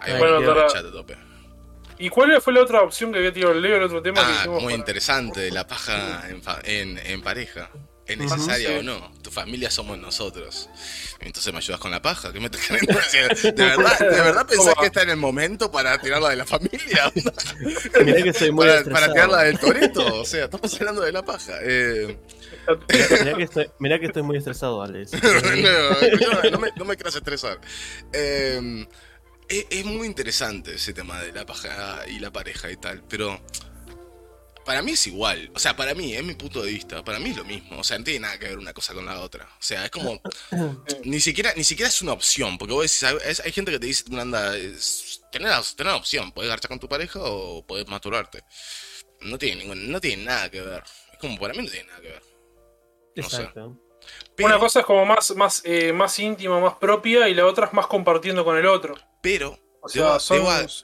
Ahí 0.01 0.19
bueno, 0.19 0.39
el 0.39 0.67
chat 0.71 0.85
a 0.85 0.91
tope. 0.93 1.17
¿Y 1.99 2.09
cuál 2.09 2.41
fue 2.43 2.53
la 2.53 2.63
otra 2.63 2.83
opción 2.83 3.13
que 3.13 3.19
había 3.19 3.33
tirado 3.33 3.53
el 3.53 3.63
Leo, 3.63 3.77
el 3.77 3.83
otro 3.85 4.03
tema 4.03 4.21
que 4.21 4.33
Ah, 4.33 4.47
muy 4.49 4.61
para- 4.65 4.75
interesante. 4.75 5.51
La 5.51 5.67
paja 5.67 6.25
en, 6.29 6.43
en, 6.65 6.99
en 7.07 7.23
pareja. 7.23 7.71
¿Es 8.07 8.19
necesaria 8.19 8.69
Sí. 8.69 8.75
o 8.75 8.83
no? 8.83 9.13
Tu 9.23 9.31
familia 9.31 9.71
somos 9.71 9.97
nosotros. 9.97 10.69
Entonces 11.21 11.51
me 11.55 11.59
ayudas 11.59 11.81
con 11.81 11.91
la 11.91 12.03
paja. 12.03 12.35
¿Qué 12.35 12.39
me? 12.39 12.51
¿De 12.51 12.59
verdad, 13.53 13.99
¿De 13.99 14.07
verdad 14.21 14.47
pensás 14.47 14.75
¿Cómo? 14.75 14.81
que 14.83 14.87
está 14.89 15.03
en 15.05 15.09
el 15.11 15.17
momento 15.17 15.71
para 15.73 15.97
tirarla 15.99 16.29
de 16.29 16.37
la 16.37 16.45
familia? 16.45 17.11
Mirá 18.05 18.23
que 18.23 18.29
estoy 18.29 18.53
muy 18.53 18.67
para, 18.67 18.79
estresado. 18.81 18.93
para 18.93 19.13
tirarla 19.15 19.43
del 19.45 19.59
toreto. 19.59 20.21
O 20.21 20.25
sea, 20.27 20.45
estamos 20.45 20.75
hablando 20.79 21.01
de 21.01 21.13
la 21.13 21.23
paja. 21.25 21.55
Eh, 21.63 22.19
Mirá 23.23 23.37
que 23.37 23.43
estoy, 23.45 23.71
mirá 23.79 23.99
que 23.99 24.07
estoy 24.07 24.23
muy 24.23 24.37
estresado, 24.37 24.83
Alex. 24.83 25.13
no, 25.23 25.99
escuchame, 26.01 26.51
no 26.51 26.59
me, 26.59 26.69
no 26.77 26.85
me 26.85 26.97
quieras 26.97 27.15
estresar. 27.17 27.59
Eh, 28.13 28.87
es, 29.49 29.67
es 29.71 29.85
muy 29.85 30.07
interesante 30.07 30.75
ese 30.75 30.93
tema 30.93 31.21
de 31.23 31.33
la 31.33 31.45
paja 31.47 32.05
y 32.09 32.19
la 32.19 32.33
pareja 32.33 32.71
y 32.71 32.77
tal, 32.77 33.03
pero 33.09 33.41
para 34.65 34.81
mí 34.83 34.93
es 34.93 35.07
igual. 35.07 35.51
O 35.55 35.59
sea, 35.59 35.77
para 35.77 35.95
mí, 35.95 36.15
es 36.15 36.25
mi 36.25 36.35
punto 36.35 36.63
de 36.63 36.71
vista, 36.73 37.05
para 37.05 37.19
mí 37.19 37.31
es 37.31 37.37
lo 37.37 37.45
mismo. 37.45 37.79
O 37.81 37.85
sea, 37.85 37.99
no 37.99 38.05
tiene 38.05 38.21
nada 38.21 38.39
que 38.39 38.47
ver 38.49 38.59
una 38.59 38.73
cosa 38.73 38.95
con 38.95 39.05
la 39.05 39.21
otra. 39.21 39.45
O 39.45 39.63
sea, 39.63 39.85
es 39.85 39.91
como. 39.91 40.21
ni 41.05 41.21
siquiera 41.21 41.53
ni 41.57 41.65
siquiera 41.65 41.89
es 41.89 42.01
una 42.03 42.13
opción, 42.13 42.57
porque 42.57 42.73
vos 42.75 42.83
decís, 43.01 43.41
hay, 43.45 43.53
gente 43.53 43.71
que 43.73 43.79
te 43.79 43.87
dice, 43.87 44.05
anda, 44.19 44.57
es- 44.57 45.23
tenés, 45.31 45.49
la- 45.51 45.63
tenés 45.77 45.93
la 45.93 45.97
opción, 45.97 46.33
podés 46.33 46.49
garchar 46.51 46.71
con 46.71 46.81
tu 46.81 46.89
pareja 46.89 47.19
o 47.23 47.65
podés 47.67 47.87
masturbarte. 47.89 48.43
No 49.21 49.39
tiene, 49.39 49.63
ningún- 49.65 49.91
no 49.91 50.01
tiene 50.01 50.25
nada 50.25 50.51
que 50.51 50.61
ver. 50.63 50.83
Es 51.13 51.19
como, 51.19 51.39
para 51.39 51.53
mí 51.55 51.63
no 51.63 51.71
tiene 51.71 51.87
nada 51.89 52.01
que 52.01 52.09
ver. 52.09 52.23
No 53.17 53.29
sé. 53.31 53.37
Exacto. 53.37 53.79
Pero, 54.37 54.49
Una 54.49 54.59
cosa 54.59 54.81
es 54.81 54.87
como 54.87 55.05
más, 55.07 55.35
más, 55.37 55.63
eh, 55.65 55.93
más 55.93 56.19
íntima, 56.19 56.61
más 56.61 56.75
propia, 56.75 57.29
y 57.29 57.35
la 57.35 57.47
otra 57.47 57.67
es 57.67 57.73
más 57.73 57.87
compartiendo 57.87 58.45
con 58.45 58.57
el 58.57 58.67
otro. 58.67 58.95
Pero 59.25 59.59
O 59.81 59.89
sea, 59.89 60.19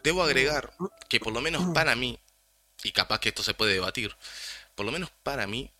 debo, 0.02 0.22
agregar 0.22 0.72
que 1.10 1.20
por 1.20 1.30
lo 1.30 1.42
menos 1.42 1.74
para 1.74 1.94
mí, 1.94 2.18
y 2.82 2.90
capaz 2.90 3.20
que 3.20 3.28
esto 3.28 3.42
se 3.42 3.52
puede 3.52 3.74
debatir, 3.74 4.16
por 4.74 4.86
lo 4.86 4.92
menos 4.92 5.10
para 5.22 5.46
mí, 5.46 5.70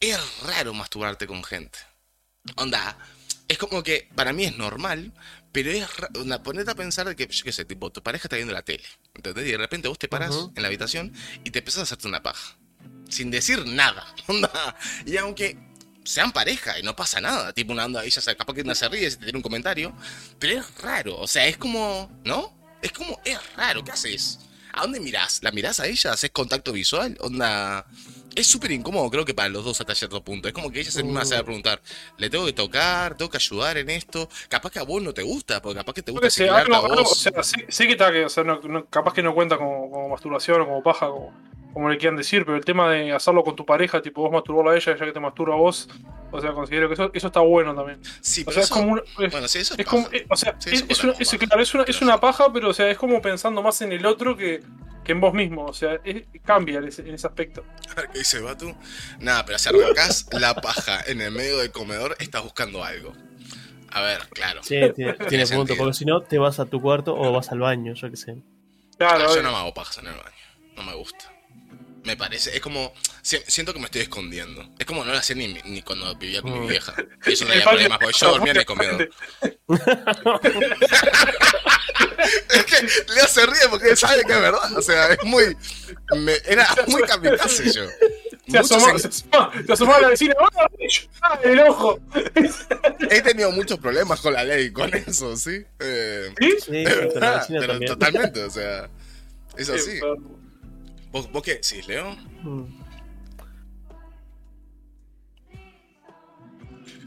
es 0.00 0.18
raro 0.42 0.74
masturbarte 0.74 1.28
con 1.28 1.44
gente. 1.44 1.78
Onda, 2.56 2.98
es 3.46 3.56
como 3.56 3.84
que 3.84 4.08
para 4.16 4.32
mí 4.32 4.44
es 4.44 4.56
normal, 4.58 5.12
pero 5.52 5.70
es 5.70 5.86
onda, 6.18 6.42
ponete 6.42 6.72
a 6.72 6.74
pensar 6.74 7.06
de 7.06 7.14
que, 7.14 7.28
yo 7.28 7.44
qué 7.44 7.52
sé, 7.52 7.64
tipo, 7.64 7.90
tu 7.92 8.02
pareja 8.02 8.26
está 8.26 8.34
viendo 8.34 8.52
la 8.52 8.62
tele, 8.62 8.84
¿entendés? 9.14 9.46
Y 9.46 9.52
de 9.52 9.58
repente 9.58 9.86
vos 9.86 9.98
te 9.98 10.08
paras 10.08 10.34
Ujú. 10.34 10.52
en 10.56 10.62
la 10.62 10.66
habitación 10.66 11.12
y 11.44 11.50
te 11.52 11.60
empezás 11.60 11.80
a 11.80 11.82
hacerte 11.84 12.08
una 12.08 12.20
paja. 12.24 12.56
Sin 13.08 13.30
decir 13.30 13.64
nada. 13.64 14.12
Onda. 14.26 14.76
Y 15.06 15.16
aunque 15.18 15.56
sean 16.04 16.32
pareja 16.32 16.78
y 16.78 16.82
no 16.82 16.94
pasa 16.94 17.20
nada, 17.20 17.52
tipo 17.52 17.72
una 17.72 17.86
onda, 17.86 18.04
ella 18.04 18.34
capaz 18.36 18.54
que 18.54 18.60
una 18.62 18.74
se 18.74 18.88
ríe, 18.88 19.10
se 19.10 19.16
te 19.16 19.24
tiene 19.24 19.38
un 19.38 19.42
comentario, 19.42 19.92
pero 20.38 20.60
es 20.60 20.80
raro, 20.82 21.18
o 21.18 21.26
sea, 21.26 21.46
es 21.46 21.56
como, 21.56 22.10
¿no? 22.24 22.52
Es 22.82 22.92
como, 22.92 23.18
es 23.24 23.38
raro, 23.56 23.82
¿qué 23.82 23.92
haces? 23.92 24.40
¿A 24.72 24.82
dónde 24.82 25.00
mirás? 25.00 25.40
¿La 25.42 25.50
mirás 25.52 25.80
a 25.80 25.86
ella? 25.86 26.12
¿Haces 26.12 26.30
contacto 26.30 26.72
visual? 26.72 27.16
Onda. 27.20 27.86
Es 28.34 28.48
súper 28.48 28.72
incómodo, 28.72 29.08
creo 29.08 29.24
que 29.24 29.32
para 29.32 29.48
los 29.48 29.64
dos 29.64 29.80
hasta 29.80 29.94
cierto 29.94 30.24
punto. 30.24 30.48
Es 30.48 30.54
como 30.54 30.68
que 30.72 30.80
ella 30.80 30.90
se 30.90 31.04
misma 31.04 31.24
se 31.24 31.34
va 31.34 31.40
a 31.42 31.44
preguntar: 31.44 31.80
¿le 32.18 32.28
tengo 32.28 32.44
que 32.44 32.52
tocar? 32.52 33.16
¿Tengo 33.16 33.30
que 33.30 33.36
ayudar 33.36 33.78
en 33.78 33.88
esto? 33.90 34.28
Capaz 34.48 34.70
que 34.72 34.80
a 34.80 34.82
vos 34.82 35.00
no 35.00 35.14
te 35.14 35.22
gusta, 35.22 35.62
porque 35.62 35.78
capaz 35.78 35.92
que 35.92 36.02
te 36.02 36.10
gusta 36.10 36.28
sé, 36.28 36.48
algo- 36.48 36.74
a 36.74 36.78
algo- 36.78 37.04
vos. 37.04 37.12
o 37.12 37.14
sea, 37.14 37.42
sé 37.44 37.86
que 37.86 37.92
está 37.92 38.10
que, 38.10 38.24
o 38.24 38.28
sea, 38.28 38.42
no- 38.42 38.60
no- 38.62 38.86
capaz 38.86 39.14
que 39.14 39.22
no 39.22 39.32
cuenta 39.32 39.56
como, 39.56 39.88
como 39.88 40.08
masturbación 40.08 40.60
o 40.62 40.66
como 40.66 40.82
paja, 40.82 41.06
como, 41.06 41.32
como 41.74 41.90
le 41.90 41.98
quieran 41.98 42.16
decir, 42.16 42.44
pero 42.46 42.56
el 42.56 42.64
tema 42.64 42.88
de 42.90 43.12
hacerlo 43.12 43.44
con 43.44 43.54
tu 43.56 43.66
pareja, 43.66 44.00
tipo 44.00 44.22
vos 44.22 44.32
masturbarla 44.32 44.70
a 44.72 44.76
ella, 44.76 44.92
ella 44.92 45.04
que 45.04 45.12
te 45.12 45.20
masturba 45.20 45.54
a 45.54 45.58
vos, 45.58 45.88
o 46.30 46.40
sea, 46.40 46.52
considero 46.52 46.88
que 46.88 46.94
eso, 46.94 47.10
eso 47.12 47.26
está 47.26 47.40
bueno 47.40 47.74
también. 47.74 47.98
sí, 48.22 48.40
O 48.42 48.44
pero 48.46 48.54
sea, 48.54 48.62
es 48.62 48.66
eso- 48.70 48.74
como 48.74 48.92
una- 48.92 49.02
es- 49.02 49.32
Bueno, 49.32 49.48
sí, 49.48 49.58
eso 49.58 49.74
es, 49.74 49.80
es 49.80 49.86
como, 49.86 50.04
paja. 50.04 50.16
eh, 50.16 50.26
o 50.30 50.36
sea, 50.36 50.56
Sí, 50.58 50.70
es, 50.70 50.74
eso 50.82 50.86
es 50.88 51.04
una, 51.04 51.12
es- 51.18 51.28
paja. 51.30 51.38
claro, 51.46 51.62
es 51.62 51.74
una, 51.74 51.82
es 51.84 51.96
Pero 51.98 52.06
una 52.06 52.20
paja, 52.20 52.52
pero 52.52 52.68
o 52.70 52.72
sea, 52.72 52.88
es 52.90 52.96
como 52.96 53.20
pensando 53.20 53.60
más 53.62 53.82
en 53.82 53.92
el 53.92 54.06
otro 54.06 54.36
que, 54.36 54.62
que 55.04 55.12
en 55.12 55.20
vos 55.20 55.34
mismo. 55.34 55.66
O 55.66 55.74
sea, 55.74 55.98
es- 56.04 56.22
cambia 56.44 56.78
en 56.78 56.84
ese, 56.88 57.02
en 57.02 57.14
ese 57.14 57.26
aspecto. 57.26 57.62
A 57.90 57.94
ver, 57.96 58.08
¿Qué 58.10 58.18
dice 58.20 58.40
Batu? 58.40 58.74
Nada, 59.20 59.44
pero 59.44 59.58
si 59.58 59.68
arrancás 59.68 60.26
la 60.32 60.54
paja 60.54 61.00
en 61.06 61.20
el 61.20 61.30
medio 61.32 61.58
del 61.58 61.70
comedor, 61.72 62.16
estás 62.20 62.42
buscando 62.42 62.82
algo. 62.84 63.12
A 63.90 64.00
ver, 64.00 64.20
claro. 64.30 64.62
Sí, 64.62 64.76
tiene, 64.96 65.12
tiene 65.14 65.44
punto, 65.44 65.46
sentido. 65.46 65.76
porque 65.76 65.94
si 65.94 66.04
no 66.04 66.20
te 66.22 66.38
vas 66.38 66.58
a 66.60 66.66
tu 66.66 66.80
cuarto 66.80 67.14
o 67.16 67.32
vas 67.32 67.50
al 67.52 67.58
baño, 67.60 67.94
yo 67.94 68.10
qué 68.10 68.16
sé. 68.16 68.36
Claro, 68.96 69.26
Ah, 69.28 69.34
yo 69.34 69.42
no 69.42 69.50
me 69.50 69.56
hago 69.58 69.74
pajas 69.74 69.98
en 69.98 70.06
el 70.06 70.14
baño. 70.14 70.30
No 70.76 70.82
me 70.84 70.94
gusta. 70.94 71.32
Me 72.04 72.16
parece, 72.16 72.54
es 72.54 72.60
como. 72.60 72.92
si- 73.22 73.42
Siento 73.46 73.72
que 73.72 73.78
me 73.78 73.86
estoy 73.86 74.02
escondiendo. 74.02 74.68
Es 74.78 74.84
como 74.86 75.04
no 75.04 75.12
lo 75.12 75.18
hacía 75.18 75.34
ni, 75.36 75.48
ni 75.64 75.82
cuando 75.82 76.14
vivía 76.16 76.42
con 76.42 76.60
mi 76.60 76.66
vieja. 76.68 76.94
Y 77.26 77.32
eso 77.32 77.44
no 77.46 77.50
había 77.52 77.64
problemas, 77.64 77.98
porque 77.98 78.16
yo 78.18 78.30
dormía 78.30 78.52
en 78.52 78.58
el 78.58 78.64
comedor. 78.66 79.08
Es 82.50 82.64
que 82.64 82.82
Leo 83.14 83.26
se 83.28 83.44
ríe 83.46 83.68
porque 83.70 83.90
él 83.90 83.96
sabe 83.96 84.24
que 84.24 84.32
es 84.32 84.40
verdad. 84.40 84.72
O 84.76 84.82
sea, 84.82 85.12
es 85.12 85.22
muy. 85.24 85.56
me- 86.16 86.38
era 86.46 86.66
muy 86.86 87.02
kamikaze 87.02 87.70
yo. 87.72 87.84
se, 88.48 88.58
asomó, 88.58 88.88
en- 88.90 88.98
se, 88.98 89.08
asomó, 89.08 89.50
se 89.66 89.72
asomó 89.72 89.94
a 89.94 90.00
la 90.00 90.08
vecina. 90.08 90.34
¡Ah, 90.40 90.70
¡Ah, 91.22 91.40
el 91.44 91.60
ojo! 91.60 92.00
he 93.10 93.20
tenido 93.22 93.50
muchos 93.52 93.78
problemas 93.78 94.20
con 94.20 94.32
la 94.32 94.44
ley, 94.44 94.72
con 94.72 94.92
eso, 94.94 95.36
¿sí? 95.36 95.64
Eh, 95.80 96.32
¿Sí? 96.38 96.50
Sí, 96.50 96.56
es 96.56 96.64
sí, 96.64 96.94
con 97.12 97.20
la 97.20 97.30
verdad, 97.30 97.40
vecina 97.40 97.60
pero 97.60 97.72
también. 97.72 97.92
totalmente, 97.92 98.42
o 98.44 98.50
sea. 98.50 98.88
Es 99.56 99.68
así. 99.68 100.00
¿Vos, 101.14 101.30
vos 101.30 101.42
qué 101.44 101.52
decís, 101.54 101.86
Leo? 101.86 102.16
Mm. 102.42 102.64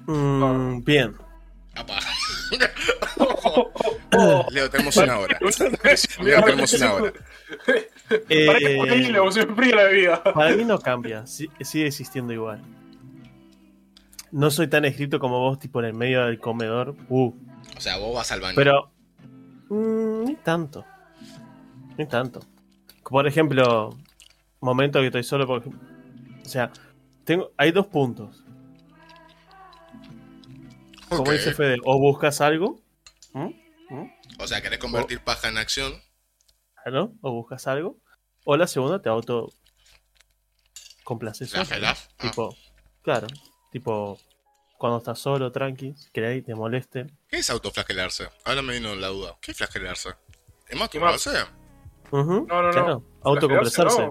Mm, 0.07 0.83
bien. 0.85 1.13
Apa. 1.75 1.99
Oh, 4.17 4.45
Leo, 4.51 4.69
tenemos 4.69 4.95
una 4.95 5.19
hora. 5.19 5.37
Leo, 6.23 6.41
tenemos 6.43 6.73
una 6.73 6.93
hora. 6.93 7.13
Eh, 8.29 8.45
Para 8.47 8.59
fría 9.55 9.75
la 9.75 9.87
vida. 9.89 10.23
para 10.23 10.55
mí 10.55 10.63
no 10.63 10.79
cambia, 10.79 11.27
si- 11.27 11.49
sigue 11.59 11.87
existiendo 11.87 12.31
igual. 12.31 12.61
No 14.31 14.49
soy 14.51 14.69
tan 14.69 14.85
escrito 14.85 15.19
como 15.19 15.39
vos, 15.41 15.59
tipo 15.59 15.79
en 15.81 15.87
el 15.87 15.93
medio 15.93 16.25
del 16.25 16.39
comedor. 16.39 16.95
Uh, 17.09 17.33
O 17.75 17.81
sea, 17.81 17.97
vos 17.97 18.15
vas 18.15 18.31
al 18.31 18.39
baño. 18.39 18.55
pero. 18.55 18.89
mm, 19.69 20.23
ni 20.23 20.35
tanto. 20.35 20.85
Ni 21.97 22.05
tanto. 22.07 22.39
Por 23.09 23.27
ejemplo, 23.27 23.97
momento 24.59 24.99
que 24.99 25.07
estoy 25.07 25.23
solo, 25.23 25.47
por 25.47 25.61
ejemplo. 25.61 25.87
O 26.43 26.49
sea, 26.49 26.71
tengo, 27.23 27.51
hay 27.57 27.71
dos 27.71 27.87
puntos. 27.87 28.43
Como 31.09 31.31
dice 31.31 31.53
Fede, 31.53 31.77
o 31.85 31.99
buscas 31.99 32.41
algo. 32.41 32.81
¿m? 33.33 33.59
¿m? 33.89 34.19
O 34.39 34.47
sea, 34.47 34.61
querés 34.61 34.79
convertir 34.79 35.21
paja 35.21 35.47
en 35.47 35.57
acción. 35.57 36.01
¿no? 36.85 37.13
O 37.21 37.31
buscas 37.31 37.67
algo. 37.67 37.97
O 38.45 38.57
la 38.57 38.67
segunda 38.67 39.01
te 39.01 39.09
auto 39.09 39.51
complaces. 41.03 41.53
La. 41.53 41.63
¿no? 41.63 41.95
Tipo, 42.17 42.55
claro, 43.01 43.27
tipo 43.71 44.19
cuando 44.77 44.99
estás 44.99 45.19
solo, 45.19 45.51
tranqui, 45.51 45.95
que 46.13 46.43
te 46.45 46.55
moleste. 46.55 47.07
¿Qué 47.27 47.37
es 47.37 47.49
autoflagelarse? 47.49 48.29
Ahora 48.45 48.61
me 48.61 48.73
vino 48.73 48.95
la 48.95 49.07
duda. 49.07 49.37
¿Qué 49.41 49.51
es 49.51 49.57
flagelarse? 49.57 50.09
¿Es 50.67 50.77
más 50.77 50.89
Ujú, 52.11 52.45
No, 52.47 52.61
no, 52.61 52.67
no. 52.67 52.71
claro, 52.71 53.03
autocompresarse. 53.23 54.09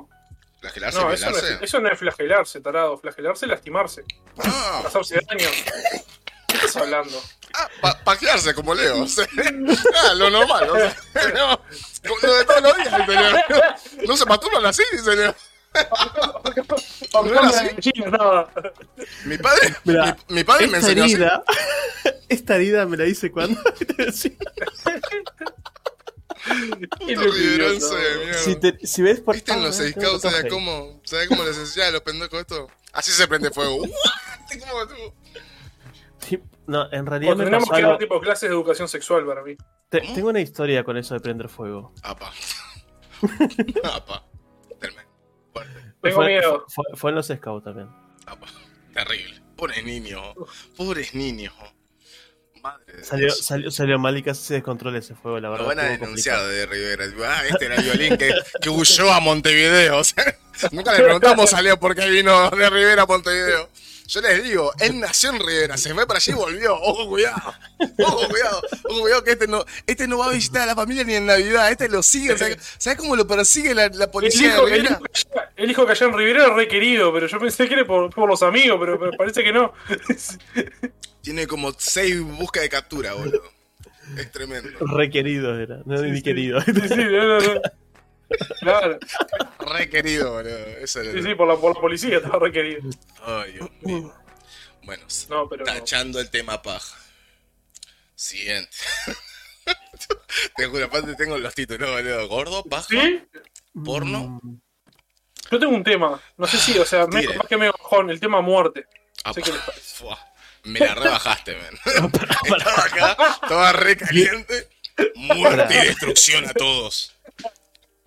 Flagelarse, 0.60 0.98
¿Flagelarse? 0.98 0.98
No, 0.98 1.04
no 1.08 1.12
eso, 1.12 1.26
no 1.26 1.32
¿Velarse? 1.36 1.54
es, 1.54 1.62
eso 1.62 1.80
no 1.80 1.88
es 1.90 1.98
flagelarse, 1.98 2.60
tarado. 2.60 2.98
Flagelarse 2.98 3.44
es 3.46 3.50
lastimarse. 3.50 4.04
Ah, 4.38 4.80
Pasarse 4.82 5.20
daño. 5.28 5.48
¿Qué 6.48 6.54
estás 6.56 6.76
hablando? 6.76 7.20
ah, 7.54 7.68
pa- 7.80 7.98
pajearse 8.04 8.54
como 8.54 8.74
Leo. 8.74 9.02
o 9.04 9.06
sea, 9.06 9.26
ah, 10.04 10.14
lo 10.14 10.30
normal. 10.30 10.70
o 10.70 10.74
sea, 10.76 10.96
no, 11.34 11.60
como 12.08 12.20
lo 12.22 12.34
de 12.36 12.44
todos 12.44 12.62
los 12.62 12.76
días, 12.76 13.06
señor. 13.06 13.44
No 14.08 14.16
se 14.16 14.24
masturban 14.26 14.66
así, 14.66 14.82
señor. 15.04 15.34
era 15.74 17.40
así? 17.48 17.70
Mi 19.26 19.36
padre, 19.38 19.76
Mira, 19.84 20.16
mi, 20.28 20.36
mi 20.36 20.44
padre 20.44 20.66
me 20.68 20.78
enseñó 20.78 21.04
así. 21.04 21.14
herida, 21.14 21.44
esta 22.30 22.56
herida 22.56 22.86
me 22.86 22.96
la 22.96 23.04
hice 23.04 23.30
cuando 23.30 23.62
te 23.74 24.04
decía, 24.04 24.32
si, 28.44 28.56
te- 28.56 28.86
si 28.86 29.02
ves 29.02 29.20
por 29.20 29.34
¿Viste 29.34 29.52
en 29.52 29.62
los 29.62 29.78
Ah, 29.80 29.84
Scouts, 29.88 29.94
tengo 29.94 30.18
¿sabes 30.18 30.22
tatuaje. 30.42 30.48
cómo? 30.48 31.00
¿Sabes 31.04 31.28
cómo 31.28 31.44
les 31.44 31.58
enseñan 31.58 31.88
a 31.88 31.92
los 31.92 32.00
pendejos 32.02 32.40
esto? 32.40 32.68
Así 32.92 33.10
se 33.10 33.26
prende 33.28 33.50
fuego. 33.50 33.78
¿Cómo 34.60 34.86
tú? 34.86 35.14
Sí, 36.18 36.38
No, 36.66 36.90
en 36.92 37.06
realidad 37.06 37.32
O 37.32 37.36
me 37.36 37.44
tendríamos 37.44 37.68
pasó 37.68 37.76
que 37.76 37.82
dar 37.82 37.90
algo- 37.92 37.98
tipo 37.98 38.20
clases 38.20 38.48
de 38.48 38.54
educación 38.54 38.88
sexual 38.88 39.24
para 39.26 39.42
mí. 39.42 39.56
te- 39.88 40.00
tengo 40.00 40.28
una 40.28 40.40
historia 40.40 40.82
con 40.84 40.96
eso 40.96 41.14
de 41.14 41.20
prender 41.20 41.48
fuego. 41.48 41.92
Apa. 42.02 42.32
Apa. 43.84 44.24
Tengo 46.02 46.16
fue, 46.16 46.26
miedo. 46.26 46.64
Fue, 46.68 46.84
fue 46.94 47.10
en 47.10 47.16
los 47.16 47.26
scouts 47.26 47.64
también. 47.64 47.88
Apa. 48.26 48.46
Terrible. 48.94 49.42
Pobres 49.56 49.84
niños. 49.84 50.34
Pobres 50.76 51.14
niños. 51.14 51.52
Madre 52.62 53.04
Salió, 53.04 53.30
salió, 53.30 53.70
salió 53.70 53.98
mal 53.98 54.16
y 54.16 54.22
casi 54.22 54.42
se 54.44 54.54
descontrola 54.54 54.98
ese 54.98 55.14
fuego, 55.14 55.38
la 55.40 55.48
verdad. 55.50 55.64
Lo 55.64 55.68
van 55.68 55.80
a 55.80 55.84
denunciar 55.84 56.36
complicado. 56.38 56.48
de 56.48 56.66
Rivera. 56.66 57.04
Ah, 57.26 57.42
este 57.48 57.66
era 57.66 57.74
el 57.76 57.82
violín 57.84 58.16
que, 58.16 58.34
que 58.60 58.70
huyó 58.70 59.12
a 59.12 59.20
Montevideo. 59.20 59.98
O 59.98 60.04
sea, 60.04 60.38
nunca 60.72 60.92
le 60.92 60.98
preguntamos 61.04 61.52
a 61.54 61.62
Leo 61.62 61.78
por 61.78 61.94
qué 61.94 62.08
vino 62.08 62.50
de 62.50 62.70
Rivera 62.70 63.02
a 63.02 63.06
Montevideo. 63.06 63.68
Yo 64.08 64.20
les 64.20 64.44
digo, 64.44 64.72
él 64.78 65.00
nació 65.00 65.30
en 65.30 65.40
Rivera, 65.40 65.76
se 65.76 65.92
fue 65.92 66.06
para 66.06 66.18
allí 66.18 66.30
y 66.32 66.34
volvió. 66.34 66.74
Ojo, 66.76 67.08
cuidado. 67.08 67.54
Ojo, 67.98 68.28
cuidado. 68.28 68.62
Ojo, 68.84 69.00
cuidado 69.00 69.24
que 69.24 69.32
este 69.32 69.46
no, 69.48 69.64
este 69.86 70.06
no 70.06 70.18
va 70.18 70.26
a 70.26 70.32
visitar 70.32 70.62
a 70.62 70.66
la 70.66 70.74
familia 70.76 71.02
ni 71.04 71.14
en 71.14 71.26
Navidad. 71.26 71.70
Este 71.72 71.88
lo 71.88 72.02
sigue. 72.02 72.38
¿Sabes 72.38 72.58
sabes 72.78 72.98
cómo 72.98 73.16
lo 73.16 73.26
persigue 73.26 73.74
la, 73.74 73.88
la 73.88 74.04
El 74.04 74.10
policía 74.10 74.48
hijo, 74.54 74.66
de 74.66 74.74
el, 74.76 74.80
Rivera? 74.82 74.94
hijo 75.00 75.04
que 75.04 75.18
allá- 75.40 75.52
el 75.56 75.70
hijo 75.70 75.86
que 75.86 75.92
allá 75.92 76.06
en 76.06 76.12
Rivera 76.16 76.46
es 76.46 76.52
requerido, 76.54 77.12
pero 77.12 77.26
yo 77.26 77.38
pensé 77.40 77.66
que 77.68 77.74
era 77.74 77.84
por, 77.86 78.10
por 78.14 78.28
los 78.28 78.42
amigos, 78.42 78.78
pero, 78.80 78.98
pero 78.98 79.12
parece 79.16 79.42
que 79.42 79.52
no. 79.52 79.72
Tiene 81.22 81.46
como 81.46 81.72
seis 81.76 82.20
buscas 82.20 82.62
de 82.62 82.68
captura, 82.68 83.14
boludo. 83.14 83.42
Es 84.16 84.30
tremendo. 84.30 84.70
Requerido 84.96 85.58
era, 85.58 85.78
no 85.84 85.98
Sí, 85.98 86.04
ni 86.04 86.16
sí. 86.18 86.22
querido. 86.22 86.60
Sí, 86.60 86.72
sí, 86.74 86.94
no, 86.96 87.24
no, 87.24 87.38
no. 87.40 87.60
Claro, 88.60 88.98
Re 89.60 89.88
querido, 89.88 90.32
boludo. 90.32 90.56
Eso 90.80 91.00
era 91.00 91.12
sí, 91.12 91.22
sí, 91.22 91.34
por 91.34 91.46
la, 91.48 91.56
por 91.56 91.74
la 91.74 91.80
policía 91.80 92.16
estaba 92.16 92.38
requerido. 92.40 92.82
Ay, 93.24 93.52
Dios 93.52 93.70
mío. 93.82 94.14
Bueno, 94.82 95.04
No, 95.28 95.48
pero. 95.48 95.64
tachando 95.64 96.20
el 96.20 96.30
tema 96.30 96.60
paja. 96.62 96.96
Siguiente. 98.14 98.76
Te 100.56 100.66
juro, 100.66 100.84
aparte 100.84 101.14
tengo 101.16 101.38
los 101.38 101.54
títulos, 101.54 101.90
boludo. 101.90 102.28
Gordo, 102.28 102.64
paja, 102.64 102.86
¿Sí? 102.88 103.22
porno. 103.84 104.40
Mm, 104.42 104.58
Yo 105.50 105.58
tengo 105.58 105.74
un 105.74 105.84
tema. 105.84 106.20
No 106.36 106.46
sé 106.46 106.56
si, 106.58 106.78
o 106.78 106.84
sea, 106.84 107.06
me, 107.06 107.26
más 107.28 107.46
que 107.46 107.56
me 107.56 107.70
bajón, 107.70 108.10
el 108.10 108.20
tema 108.20 108.40
muerte. 108.40 108.86
Ah, 109.24 109.32
sé 109.32 109.42
que 109.42 109.52
les 109.52 109.60
parece. 109.62 109.94
fua. 110.02 110.18
Me 110.64 110.80
la 110.80 110.94
rebajaste, 110.96 111.56
man. 111.56 111.78
Estaba 112.44 112.84
acá, 112.84 113.16
estaba 113.42 113.72
re 113.72 113.96
caliente. 113.96 114.68
Muerte 115.14 115.74
y 115.74 115.86
destrucción 115.88 116.48
a 116.48 116.52
todos. 116.54 117.14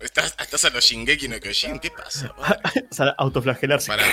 Estás, 0.00 0.34
estás 0.40 0.64
a 0.64 0.70
los 0.70 0.82
Shingeki 0.84 1.28
no 1.28 1.38
Kyojin, 1.38 1.78
¿qué 1.78 1.90
pasa? 1.90 2.34
padre? 2.34 2.60
O 2.90 2.94
sea, 2.94 3.14
autoflagelarse. 3.18 3.88
Pará, 3.88 4.04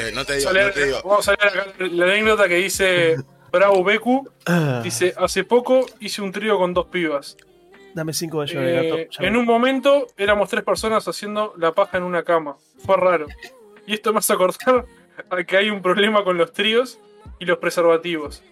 eh, 0.00 0.10
no 0.14 0.24
te 0.24 0.36
digo, 0.36 0.50
Vamos 0.50 0.58
a 0.58 0.64
no 0.66 0.72
te 0.72 0.84
digo. 0.86 1.02
Vamos 1.04 1.28
a 1.28 1.32
acá 1.32 1.66
la 1.78 2.04
anécdota 2.06 2.48
que 2.48 2.56
dice 2.56 3.16
Bravo 3.52 3.84
Beku. 3.84 4.28
Ah, 4.46 4.80
Dice, 4.82 5.14
hace 5.16 5.44
poco 5.44 5.86
hice 6.00 6.22
un 6.22 6.32
trío 6.32 6.58
con 6.58 6.72
dos 6.72 6.86
pibas. 6.86 7.36
dame 7.94 8.12
cinco 8.12 8.42
de 8.44 8.52
gato. 8.72 8.98
Eh, 8.98 9.08
ya 9.10 9.26
en 9.26 9.36
un 9.36 9.44
momento 9.44 10.06
éramos 10.16 10.48
tres 10.48 10.64
personas 10.64 11.06
haciendo 11.06 11.54
la 11.58 11.72
paja 11.72 11.98
en 11.98 12.04
una 12.04 12.22
cama. 12.22 12.56
Fue 12.84 12.96
raro. 12.96 13.26
Y 13.86 13.94
esto 13.94 14.12
me 14.12 14.18
hace 14.20 14.32
acordar 14.32 14.86
a 15.30 15.44
que 15.44 15.56
hay 15.56 15.68
un 15.70 15.82
problema 15.82 16.24
con 16.24 16.38
los 16.38 16.52
tríos 16.52 16.98
y 17.38 17.44
los 17.44 17.58
preservativos. 17.58 18.42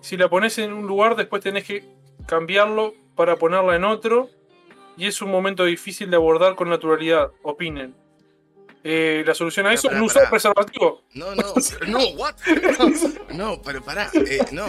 Si 0.00 0.16
la 0.16 0.28
pones 0.28 0.56
en 0.58 0.72
un 0.72 0.86
lugar, 0.86 1.16
después 1.16 1.42
tenés 1.42 1.64
que 1.64 1.84
cambiarlo 2.26 2.94
para 3.16 3.36
ponerla 3.36 3.74
en 3.74 3.84
otro. 3.84 4.30
Y 4.98 5.06
es 5.06 5.22
un 5.22 5.30
momento 5.30 5.64
difícil 5.64 6.10
de 6.10 6.16
abordar 6.16 6.54
con 6.56 6.68
naturalidad. 6.68 7.30
Opinen. 7.42 7.94
Eh, 8.84 9.22
la 9.26 9.34
solución 9.34 9.66
a 9.66 9.72
eso, 9.74 9.88
pará, 9.88 9.98
no 10.00 10.06
usar 10.06 10.28
preservativo. 10.30 11.02
No, 11.14 11.34
no, 11.34 11.54
no, 11.86 11.98
what? 12.10 12.34
No, 12.78 13.34
no, 13.56 13.62
pero 13.62 13.82
pará, 13.82 14.10
eh, 14.14 14.38
no, 14.52 14.66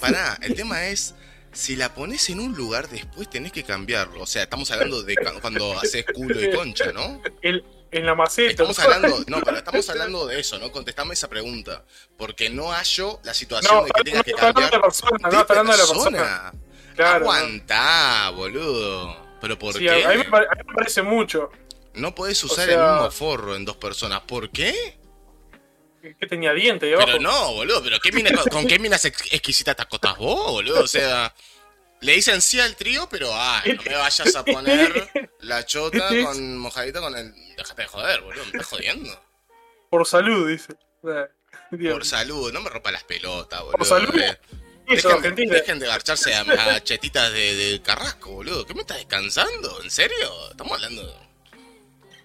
pará. 0.00 0.36
El 0.42 0.54
tema 0.54 0.86
es, 0.86 1.14
si 1.52 1.76
la 1.76 1.94
pones 1.94 2.28
en 2.30 2.40
un 2.40 2.54
lugar, 2.54 2.88
después 2.88 3.30
tenés 3.30 3.52
que 3.52 3.62
cambiarlo. 3.62 4.22
O 4.22 4.26
sea, 4.26 4.42
estamos 4.44 4.70
hablando 4.70 5.02
de 5.02 5.14
cu- 5.16 5.40
cuando 5.40 5.78
haces 5.78 6.04
culo 6.14 6.40
y 6.42 6.50
concha, 6.52 6.92
¿no? 6.92 7.22
El, 7.40 7.64
en 7.92 8.04
la 8.06 8.14
maceta. 8.14 8.50
Estamos 8.50 8.78
hablando, 8.80 9.18
no, 9.28 9.40
pero 9.42 9.56
estamos 9.58 9.88
hablando 9.90 10.26
de 10.26 10.40
eso, 10.40 10.58
¿no? 10.58 10.70
Contestame 10.72 11.14
esa 11.14 11.28
pregunta. 11.28 11.84
Porque 12.18 12.50
no 12.50 12.72
hallo 12.72 13.20
la 13.22 13.32
situación 13.32 13.74
No, 13.74 13.84
de 13.84 13.90
que 13.90 13.98
no 14.00 14.04
tengas 14.04 14.24
que 14.24 14.30
está 14.32 14.48
hablando 14.48 14.60
de 14.60 14.70
cambiar. 14.70 14.80
la 14.80 14.86
persona, 14.86 15.18
no 15.30 15.40
está 15.40 15.52
hablando 15.52 15.72
de 15.72 15.78
la 15.78 15.86
persona. 15.86 16.52
Claro. 16.96 17.24
no. 17.24 17.30
Aguantá, 17.32 18.30
boludo. 18.30 19.21
¿Pero 19.42 19.58
por 19.58 19.74
Sí, 19.74 19.80
qué? 19.80 20.04
a, 20.04 20.08
mí 20.10 20.16
me 20.18 20.24
pare- 20.24 20.46
a 20.50 20.54
mí 20.54 20.62
me 20.66 20.74
parece 20.74 21.02
mucho. 21.02 21.50
No 21.94 22.14
podés 22.14 22.42
usar 22.44 22.64
sea- 22.66 22.86
el 22.86 22.92
mismo 22.94 23.10
forro 23.10 23.54
en 23.56 23.66
dos 23.66 23.76
personas. 23.76 24.22
¿Por 24.22 24.50
qué? 24.50 24.98
Que 26.18 26.26
tenía 26.26 26.52
diente 26.52 26.86
ahí 26.86 26.92
abajo. 26.94 27.06
Pero 27.06 27.20
no, 27.20 27.52
boludo, 27.52 27.82
pero 27.82 28.00
¿qué 28.00 28.10
mina, 28.10 28.30
con, 28.50 28.66
qué 28.66 28.78
minas 28.78 29.04
ex- 29.04 29.32
exquisitas 29.32 29.76
te 29.76 29.82
acostás 29.82 30.16
vos, 30.16 30.50
boludo? 30.52 30.82
O 30.82 30.86
sea, 30.88 31.32
le 32.00 32.12
dicen 32.14 32.40
sí 32.42 32.58
al 32.58 32.74
trío, 32.74 33.08
pero 33.08 33.28
ah, 33.32 33.62
no 33.66 33.82
me 33.82 33.94
vayas 33.96 34.34
a 34.34 34.44
poner 34.44 35.10
la 35.40 35.64
chota 35.66 36.08
con 36.24 36.58
mojadita 36.58 37.00
con 37.00 37.16
el. 37.16 37.32
Déjate 37.56 37.82
de 37.82 37.88
joder, 37.88 38.20
boludo, 38.22 38.42
me 38.46 38.50
estás 38.52 38.66
jodiendo. 38.66 39.22
Por 39.90 40.06
salud, 40.06 40.48
dice. 40.48 40.72
Eh, 41.04 41.26
Dios. 41.72 41.92
Por 41.92 42.04
salud, 42.04 42.52
no 42.52 42.60
me 42.62 42.70
rompa 42.70 42.90
las 42.90 43.04
pelotas, 43.04 43.60
boludo. 43.60 43.76
Por 43.78 43.86
salud. 43.86 44.18
eh. 44.20 44.38
Dejen, 44.86 45.78
de 45.78 45.86
garcharse 45.86 46.34
a, 46.34 46.40
a 46.42 46.80
chetitas 46.82 47.32
de, 47.32 47.54
de 47.54 47.82
Carrasco, 47.82 48.30
boludo. 48.32 48.66
¿Qué 48.66 48.74
me 48.74 48.80
estás 48.80 48.98
descansando? 48.98 49.80
¿En 49.82 49.90
serio? 49.90 50.50
Estamos 50.50 50.72
hablando. 50.72 51.14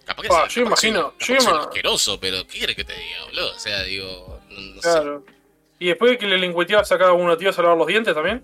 Capaz 0.05 0.21
que 0.23 0.27
Ah, 0.31 0.45
soy- 0.49 0.49
yo 0.49 0.61
imagino, 0.67 1.13
soy- 1.19 1.27
yo 1.27 1.35
que 1.35 1.41
soy 1.41 1.53
ima- 1.53 1.59
asqueroso, 1.61 2.19
pero 2.19 2.45
¿qué 2.47 2.57
quieres 2.59 2.75
que 2.75 2.83
te 2.83 2.93
diga, 2.93 3.25
boludo? 3.25 3.55
O 3.55 3.59
sea, 3.59 3.83
digo, 3.83 4.39
no, 4.49 4.59
no 4.61 4.73
sé. 4.75 4.81
Claro. 4.81 5.25
¿Y 5.79 5.87
después 5.87 6.11
de 6.11 6.17
que 6.17 6.25
le 6.25 6.37
lengüeteabas 6.39 6.91
a 6.91 6.97
cada 6.97 7.13
uno, 7.13 7.37
te 7.37 7.43
ibas 7.43 7.57
a 7.59 7.61
lavar 7.61 7.77
los 7.77 7.87
dientes 7.87 8.13
también? 8.15 8.43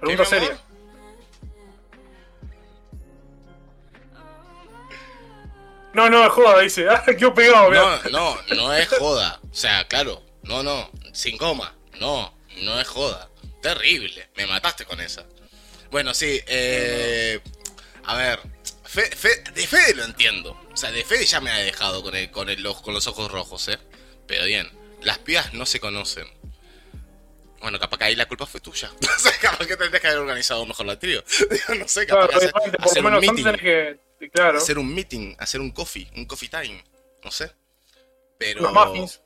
Pregunta 0.00 0.24
¿Qué, 0.24 0.28
seria. 0.28 0.58
No, 5.94 6.08
no, 6.08 6.28
joda, 6.30 6.60
dice. 6.60 6.86
Ah, 6.90 7.02
quedó 7.04 7.34
pegado, 7.34 7.68
mirá. 7.70 8.00
No, 8.10 8.36
no, 8.48 8.54
no 8.56 8.72
es 8.74 8.88
joda. 8.88 9.40
O 9.50 9.54
sea, 9.54 9.86
claro, 9.86 10.22
no, 10.42 10.62
no, 10.62 10.90
sin 11.12 11.36
coma. 11.36 11.74
No, 12.00 12.32
no 12.62 12.80
es 12.80 12.88
joda. 12.88 13.28
Terrible, 13.62 14.28
me 14.36 14.46
mataste 14.46 14.84
con 14.84 15.00
esa. 15.00 15.24
Bueno, 15.90 16.14
sí, 16.14 16.40
eh, 16.46 17.40
a 18.04 18.16
ver, 18.16 18.40
Fe- 18.84 19.14
Fe- 19.14 19.42
de 19.54 19.66
Fede 19.66 19.94
lo 19.94 20.04
entiendo. 20.04 20.58
O 20.72 20.76
sea, 20.76 20.90
de 20.90 21.04
Fede 21.04 21.24
ya 21.26 21.40
me 21.40 21.50
ha 21.50 21.58
dejado 21.58 22.02
con, 22.02 22.14
el, 22.16 22.30
con, 22.30 22.48
el, 22.48 22.64
ojo- 22.66 22.82
con 22.82 22.94
los 22.94 23.06
ojos 23.06 23.30
rojos, 23.30 23.68
¿eh? 23.68 23.78
Pero 24.26 24.44
bien, 24.46 24.68
las 25.02 25.18
pibas 25.18 25.52
no 25.54 25.66
se 25.66 25.80
conocen. 25.80 26.26
Bueno, 27.60 27.78
capaz 27.78 27.98
que 27.98 28.04
ahí 28.04 28.16
la 28.16 28.26
culpa 28.26 28.46
fue 28.46 28.60
tuya. 28.60 28.90
O 29.16 29.18
sea, 29.20 29.32
capaz 29.40 29.66
que 29.66 29.76
tendrías 29.76 30.00
que 30.00 30.08
haber 30.08 30.18
organizado 30.20 30.66
mejor 30.66 30.86
la 30.86 30.98
trío. 30.98 31.22
No 31.78 31.86
sé, 31.86 32.06
capaz 32.06 32.28
Claro, 32.28 32.28
que 32.28 32.36
hacer, 32.36 32.52
por 32.52 32.84
hacer 32.84 33.04
un 33.06 33.20
meeting. 33.20 33.52
que. 33.60 33.98
Claro, 34.32 34.58
Hacer 34.58 34.78
un 34.78 34.94
meeting, 34.94 35.34
hacer 35.38 35.60
un 35.60 35.70
coffee, 35.72 36.08
un 36.16 36.26
coffee 36.26 36.48
time. 36.48 36.84
No 37.24 37.30
sé. 37.30 37.52
Pero. 38.38 38.72
muffins. 38.72 39.20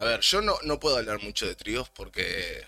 A 0.00 0.04
ver, 0.04 0.20
yo 0.20 0.40
no, 0.40 0.56
no 0.62 0.80
puedo 0.80 0.96
hablar 0.96 1.20
mucho 1.20 1.46
de 1.46 1.54
tríos 1.54 1.88
porque 1.90 2.64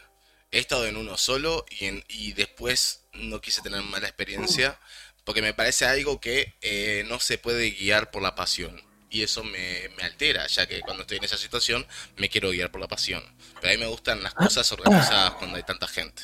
he 0.52 0.58
estado 0.60 0.86
en 0.86 0.96
uno 0.96 1.16
solo 1.18 1.66
y, 1.70 1.86
en- 1.86 2.04
y 2.08 2.32
después 2.34 3.04
no 3.14 3.40
quise 3.40 3.60
tener 3.62 3.82
mala 3.82 4.06
experiencia 4.06 4.78
porque 5.24 5.42
me 5.42 5.54
parece 5.54 5.84
algo 5.86 6.20
que 6.20 6.54
eh, 6.62 7.04
no 7.08 7.18
se 7.20 7.38
puede 7.38 7.70
guiar 7.72 8.10
por 8.10 8.22
la 8.22 8.34
pasión. 8.34 8.80
Y 9.10 9.22
eso 9.22 9.44
me, 9.44 9.88
me 9.96 10.04
altera, 10.04 10.46
ya 10.46 10.66
que 10.66 10.80
cuando 10.80 11.02
estoy 11.02 11.18
en 11.18 11.24
esa 11.24 11.36
situación 11.36 11.86
me 12.16 12.28
quiero 12.30 12.50
guiar 12.50 12.70
por 12.70 12.80
la 12.80 12.88
pasión. 12.88 13.22
Pero 13.60 13.72
a 13.72 13.76
mí 13.76 13.80
me 13.82 13.86
gustan 13.90 14.22
las 14.22 14.32
cosas 14.34 14.70
organizadas 14.72 15.32
cuando 15.34 15.56
hay 15.58 15.62
tanta 15.64 15.86
gente. 15.86 16.22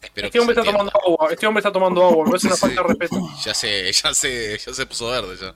Espero 0.00 0.26
Este 0.28 0.38
que 0.38 0.40
hombre 0.40 0.54
se 0.54 0.60
está 0.60 0.70
entienda. 0.70 0.92
tomando 0.92 1.14
agua. 1.16 1.32
Este 1.32 1.46
hombre 1.46 1.60
está 1.60 1.72
tomando 1.72 2.04
agua. 2.04 2.24
Me 2.24 2.30
parece 2.30 2.46
una 2.46 2.56
Sí. 2.56 2.60
falta 2.60 2.82
de 2.82 2.88
respeto. 2.88 3.16
Ya 3.44 3.54
se, 3.54 3.92
ya 3.92 4.14
se, 4.14 4.58
ya 4.58 4.74
se 4.74 4.86
puso 4.86 5.08
verde 5.08 5.36
ya. 5.40 5.54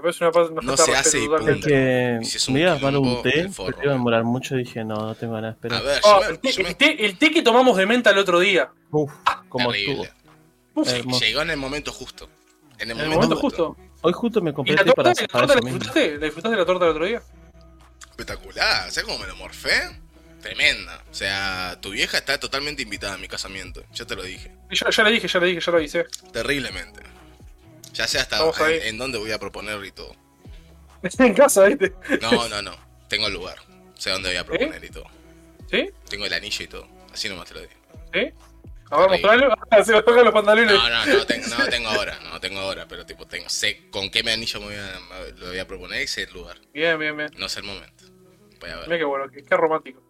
Me 0.00 0.04
parece 0.04 0.24
una, 0.24 0.32
fa- 0.32 0.42
una 0.44 0.60
No 0.62 0.76
se 0.76 0.94
hace 0.96 1.18
y 1.20 1.26
totalmente. 1.26 1.66
Es 1.66 1.66
que 1.66 2.18
Y 2.22 2.24
si 2.30 2.36
es 2.38 2.48
un 2.48 2.54
me 2.54 2.60
iba 2.60 2.72
a 2.72 2.78
tomar 2.78 2.96
un 2.96 3.22
té, 3.22 3.50
pero 3.56 3.78
iba 3.82 3.90
a 3.92 3.94
demorar 3.94 4.24
mucho 4.24 4.54
y 4.54 4.64
dije, 4.64 4.82
no, 4.84 4.94
no 4.96 5.14
tengo 5.14 5.34
ganas 5.34 5.60
de 5.60 5.68
A 5.68 5.76
esperar. 5.76 5.82
ver, 5.84 6.00
Ah, 6.04 6.20
el, 6.30 6.38
té, 6.38 6.52
yo 6.52 6.62
me- 6.62 6.68
el 6.70 6.76
té- 6.76 7.04
el 7.06 7.18
té 7.18 7.30
que 7.30 7.42
tomamos 7.42 7.76
de 7.76 7.84
menta 7.86 8.10
el 8.10 8.18
otro 8.18 8.38
día. 8.40 8.70
Uf, 8.90 9.12
como 9.48 9.72
estuvo. 9.74 10.06
Uf, 10.74 10.88
llegó 11.20 11.42
en 11.42 11.50
el 11.50 11.56
momento 11.58 11.92
justo. 11.92 12.28
En 12.78 12.90
el, 12.90 12.96
en 12.96 13.02
el 13.02 13.08
momento, 13.10 13.14
momento 13.16 13.36
justo. 13.40 13.68
justo. 13.76 13.82
Hoy 14.02 14.12
justo 14.14 14.40
me 14.40 14.50
¿Y 14.50 14.54
compré 14.54 14.74
la 14.76 14.84
té 14.84 14.92
para, 14.92 15.12
torta, 15.12 15.22
la 15.22 15.28
torta 15.28 15.54
la 15.54 15.60
disfrutaste? 15.60 16.10
¿La 16.18 16.24
disfrutaste 16.24 16.50
de 16.50 16.56
la 16.56 16.64
torta 16.66 16.84
el 16.86 16.90
otro 16.92 17.04
día? 17.04 17.22
Espectacular. 18.10 18.90
¿Sabes 18.90 19.04
cómo 19.04 19.18
me 19.18 19.26
lo 19.26 19.36
morfé? 19.36 19.72
Tremenda. 20.40 21.02
O 21.10 21.14
sea, 21.14 21.76
tu 21.82 21.90
vieja 21.90 22.16
está 22.18 22.40
totalmente 22.40 22.80
invitada 22.82 23.14
a 23.14 23.18
mi 23.18 23.28
casamiento. 23.28 23.82
Ya 23.92 24.06
te 24.06 24.16
lo 24.16 24.22
dije. 24.22 24.50
Y 24.70 24.76
Ya, 24.76 24.88
ya 24.90 25.02
le 25.04 25.10
dije, 25.10 25.28
ya 25.28 25.38
le 25.40 25.46
dije, 25.48 25.60
ya 25.60 25.72
lo 25.72 25.78
avisé. 25.78 26.06
Terriblemente. 26.32 27.02
Ya 27.92 28.06
sé 28.06 28.18
hasta 28.18 28.38
en, 28.68 28.82
en 28.82 28.98
dónde 28.98 29.18
voy 29.18 29.32
a 29.32 29.38
proponer 29.38 29.84
y 29.84 29.92
todo. 29.92 30.14
en 31.18 31.34
casa, 31.34 31.64
¿viste? 31.66 31.92
No, 32.20 32.48
no, 32.48 32.62
no. 32.62 32.76
Tengo 33.08 33.26
el 33.26 33.32
lugar. 33.32 33.56
Sé 33.96 34.10
dónde 34.10 34.28
voy 34.30 34.38
a 34.38 34.44
proponer 34.44 34.82
y 34.84 34.90
todo. 34.90 35.04
¿Sí? 35.70 35.90
Tengo 36.08 36.26
el 36.26 36.32
anillo 36.32 36.64
y 36.64 36.68
todo. 36.68 36.88
Así 37.12 37.28
nomás 37.28 37.48
te 37.48 37.54
lo 37.54 37.60
digo. 37.60 37.72
¿Sí? 38.12 38.32
A 38.90 38.96
ver, 39.00 39.10
Ahí. 39.10 39.22
mostralo. 39.22 39.54
Ah, 39.70 39.84
Se 39.84 39.92
me 39.92 40.02
tocan 40.02 40.24
los 40.24 40.34
pantalones. 40.34 40.72
No, 40.72 40.88
no, 40.88 41.06
no, 41.06 41.26
tengo, 41.26 41.46
no 41.46 41.68
tengo 41.68 41.88
ahora. 41.90 42.18
No 42.24 42.40
tengo 42.40 42.58
ahora. 42.60 42.86
Pero 42.88 43.06
tipo, 43.06 43.26
tengo, 43.26 43.48
sé 43.48 43.88
con 43.90 44.10
qué 44.10 44.20
anillo 44.30 44.60
me 44.60 44.66
voy 44.66 44.74
a, 44.76 45.00
me- 45.10 45.38
lo 45.38 45.46
voy 45.48 45.58
a 45.58 45.66
proponer 45.66 46.02
y 46.02 46.06
sé 46.08 46.22
el 46.24 46.32
lugar. 46.32 46.58
Bien, 46.72 46.98
bien, 46.98 47.16
bien. 47.16 47.30
No 47.36 47.48
sé 47.48 47.60
el 47.60 47.66
momento. 47.66 48.04
Voy 48.60 48.70
a 48.70 48.76
ver. 48.76 48.86
Mira 48.86 48.98
qué 48.98 49.04
bueno, 49.04 49.30
qué, 49.30 49.42
qué 49.44 49.56
romántico. 49.56 50.02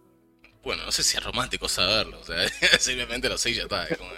Bueno, 0.63 0.83
no 0.85 0.91
sé 0.91 1.03
si 1.03 1.15
es 1.17 1.23
romántico 1.23 1.69
saberlo. 1.69 2.19
O 2.19 2.23
sea, 2.23 2.37
simplemente 2.79 3.29
lo 3.29 3.37
sé 3.37 3.51
y 3.51 3.55
ya 3.55 3.63
está. 3.63 3.87
Es 3.87 3.97
como, 3.97 4.09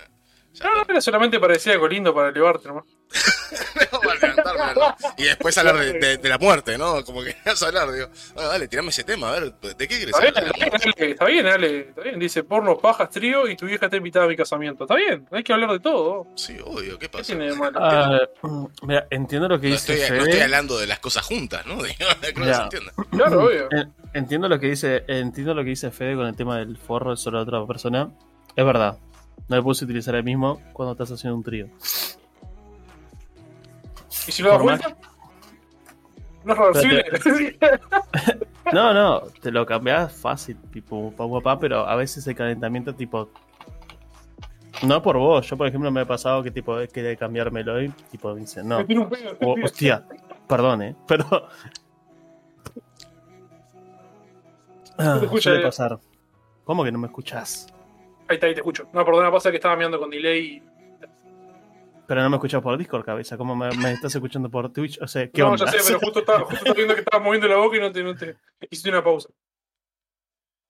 No, 0.62 0.76
no, 0.76 0.86
era 0.88 1.01
solamente 1.01 1.39
parecía 1.39 1.74
algo 1.74 1.88
lindo 1.88 2.14
para 2.14 2.30
elevarte 2.30 2.68
nomás. 2.68 2.84
No, 3.91 3.99
para 3.99 4.16
levantarme, 4.16 4.74
¿no? 4.76 4.95
Y 5.18 5.24
después 5.26 5.58
hablar 5.58 5.78
de, 5.78 5.93
de- 5.93 6.18
de 6.18 6.30
la 6.30 6.38
muerte, 6.39 6.78
¿no? 6.78 7.04
Como 7.04 7.24
que 7.24 7.36
vas 7.45 7.62
a 7.62 7.68
hablar, 7.68 7.91
digo, 7.91 8.08
bueno, 8.34 8.49
dale, 8.49 8.68
tirame 8.68 8.89
ese 8.89 9.04
tema, 9.04 9.30
a 9.30 9.39
ver, 9.39 9.54
¿de 9.54 9.76
qué 9.76 9.88
quieres 9.88 10.08
Está 10.16 10.20
bien, 10.22 10.34
hablar? 10.38 10.51
la 10.60 10.68
muerte? 10.68 10.89
dale, 10.97 11.12
está 11.12 11.26
bien, 11.26 11.45
dale, 11.45 11.80
está 11.89 12.01
bien. 12.01 12.20
Dice 12.20 12.43
porno, 12.43 12.78
pajas, 12.78 13.10
trío 13.10 13.47
y 13.47 13.56
tu 13.56 13.66
vieja 13.68 13.86
está 13.86 13.97
invitada 13.97 14.26
a 14.26 14.28
mi 14.28 14.36
casamiento. 14.36 14.84
Está 14.86 14.95
bien, 14.95 15.28
hay 15.32 15.43
que 15.43 15.54
hablar 15.54 15.72
de 15.72 15.80
todo. 15.80 16.28
Sí, 16.36 16.58
obvio, 16.64 16.93
¿qué 16.97 17.08
¿Qué 17.08 17.10
pasa? 17.10 17.24
tiene 17.26 17.45
de 17.51 17.56
malo? 17.56 17.80
Ah, 17.82 18.20
mm, 18.41 18.66
mira, 18.84 19.08
entiendo 19.12 19.47
lo 19.47 19.60
que 19.60 19.68
No 19.68 19.74
dice 19.74 19.93
estoy, 19.93 20.08
Fede. 20.08 20.18
no 20.18 20.24
estoy 20.26 20.41
hablando 20.41 20.78
de 20.80 20.88
las 20.88 20.99
cosas 20.99 21.24
juntas, 21.26 21.66
¿no? 21.66 21.76
Digo, 21.84 21.95
se 22.20 22.62
entiende. 22.62 22.91
Claro, 23.12 23.43
obvio. 23.45 23.68
En- 23.72 23.93
Entiendo 24.16 24.47
lo 24.47 24.60
que 24.60 24.68
dice, 24.68 25.04
entiendo 25.08 25.56
lo 25.56 25.64
que 25.64 25.72
dice 25.72 25.89
Fede 25.89 26.16
con 26.16 26.28
el 26.28 26.36
tema 26.36 26.60
del 26.60 26.78
forro 26.78 27.12
de 27.12 27.18
solo 27.18 27.41
otra 27.41 27.66
persona. 27.66 28.12
Es 28.56 28.64
verdad. 28.66 28.97
No 29.47 29.55
le 29.57 29.61
puse 29.61 29.86
utilizar 29.86 30.15
el 30.15 30.23
mismo 30.23 30.61
cuando 30.73 30.93
estás 30.93 31.11
haciendo 31.11 31.36
un 31.38 31.43
trío. 31.43 31.67
¿Y 34.27 34.31
si 34.31 34.41
lo 34.41 34.49
das 34.49 34.63
más- 34.63 34.79
vuelta? 34.81 34.97
No 36.45 36.53
es 36.53 36.59
reversible. 36.59 37.59
No, 38.71 38.93
no, 38.93 39.19
te 39.41 39.51
lo 39.51 39.65
cambiás 39.65 40.13
fácil, 40.13 40.57
tipo 40.71 41.11
pa 41.11 41.29
papá, 41.29 41.59
pero 41.59 41.86
a 41.86 41.95
veces 41.97 42.25
el 42.27 42.36
calentamiento 42.36 42.95
tipo 42.95 43.29
no 44.84 45.01
por 45.01 45.17
vos, 45.17 45.45
yo 45.47 45.57
por 45.57 45.67
ejemplo 45.67 45.91
me 45.91 45.99
ha 46.01 46.05
pasado 46.07 46.41
que 46.41 46.49
tipo 46.49 46.77
quería 46.91 47.15
cambiármelo 47.17 47.81
y 47.84 47.89
tipo 48.09 48.34
dice, 48.34 48.63
no, 48.63 48.84
Me 48.86 48.97
un 48.97 49.09
pedo. 49.09 49.38
o- 49.41 49.55
hostia, 49.63 50.05
perdón, 50.47 50.81
eh, 50.81 50.95
pero 51.05 51.25
Ah, 54.97 55.17
te 55.19 55.25
escucha, 55.25 55.43
suele 55.49 55.59
eh. 55.61 55.65
pasar. 55.65 55.99
¿Cómo 56.63 56.84
que 56.84 56.91
no 56.91 56.99
me 56.99 57.07
escuchás? 57.07 57.67
Ahí 58.34 58.38
está, 58.38 58.47
ahí 58.47 58.53
te 58.53 58.61
escucho. 58.61 58.89
No, 58.93 59.05
perdona, 59.05 59.31
pasa 59.31 59.49
que 59.51 59.57
estaba 59.57 59.75
mirando 59.75 59.99
con 59.99 60.09
delay. 60.09 60.39
y- 60.57 60.63
Pero 62.07 62.21
no 62.21 62.29
me 62.29 62.38
escuchás 62.38 62.61
por 62.61 62.77
Discord, 62.77 63.05
cabeza. 63.05 63.38
¿Cómo 63.38 63.55
me, 63.55 63.69
me 63.77 63.91
estás 63.93 64.13
escuchando 64.15 64.49
por 64.49 64.71
Twitch? 64.73 64.99
O 65.01 65.07
sea, 65.07 65.29
¿qué 65.29 65.41
no, 65.41 65.51
onda? 65.51 65.65
ya 65.65 65.71
sé, 65.79 65.84
pero 65.88 65.99
justo 65.99 66.19
estaba, 66.19 66.39
justo 66.39 66.55
estaba 66.55 66.73
viendo 66.75 66.93
que 66.95 67.01
estabas 67.01 67.23
moviendo 67.25 67.47
la 67.47 67.57
boca 67.57 67.77
y 67.77 67.79
no 67.79 67.91
te, 67.91 68.03
no 68.03 68.15
te 68.15 68.38
hiciste 68.69 68.89
una 68.89 69.03
pausa. 69.03 69.29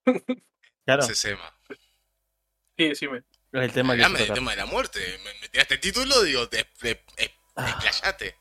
claro. 0.86 1.02
Sí, 1.04 2.88
decime. 2.90 3.24
el 3.52 3.72
tema 3.72 3.94
del 3.96 4.12
toca. 4.12 4.34
tema 4.34 4.52
de 4.52 4.58
la 4.58 4.66
muerte. 4.66 5.00
Me, 5.24 5.40
me 5.42 5.48
tiraste 5.50 5.76
el 5.76 5.80
título, 5.80 6.22
digo, 6.24 6.46
de, 6.48 6.66
de, 6.82 6.90
de- 7.18 7.32
Ah. 7.56 7.80
desplayate. 7.84 8.36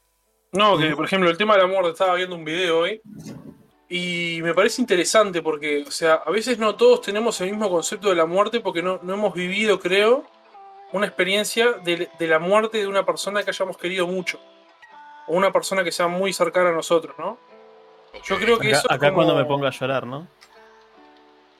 No, 0.52 0.78
que 0.78 0.96
por 0.96 1.04
ejemplo 1.04 1.28
el 1.30 1.36
tema 1.36 1.54
del 1.54 1.64
amor, 1.64 1.84
estaba 1.86 2.14
viendo 2.14 2.34
un 2.34 2.44
video 2.44 2.78
hoy 2.80 3.00
y 3.94 4.40
me 4.42 4.54
parece 4.54 4.80
interesante 4.80 5.42
porque, 5.42 5.84
o 5.86 5.90
sea, 5.90 6.14
a 6.24 6.30
veces 6.30 6.58
no 6.58 6.74
todos 6.76 7.02
tenemos 7.02 7.38
el 7.42 7.50
mismo 7.50 7.68
concepto 7.68 8.08
de 8.08 8.14
la 8.14 8.24
muerte 8.26 8.60
porque 8.60 8.82
no, 8.82 8.98
no 9.02 9.12
hemos 9.14 9.34
vivido, 9.34 9.78
creo, 9.78 10.24
una 10.92 11.06
experiencia 11.06 11.72
de, 11.84 12.08
de 12.18 12.26
la 12.26 12.38
muerte 12.38 12.78
de 12.78 12.86
una 12.86 13.04
persona 13.04 13.42
que 13.42 13.50
hayamos 13.50 13.76
querido 13.76 14.06
mucho. 14.06 14.40
O 15.26 15.34
una 15.36 15.52
persona 15.52 15.84
que 15.84 15.92
sea 15.92 16.08
muy 16.08 16.32
cercana 16.32 16.70
a 16.70 16.72
nosotros, 16.72 17.14
¿no? 17.18 17.38
Yo 18.24 18.36
creo 18.38 18.58
que 18.58 18.68
Acá, 18.68 18.78
eso 18.78 18.88
es 18.88 18.94
acá 18.96 19.06
como- 19.08 19.14
cuando 19.16 19.34
me 19.36 19.44
ponga 19.44 19.68
a 19.68 19.72
llorar, 19.72 20.06
¿no? 20.06 20.26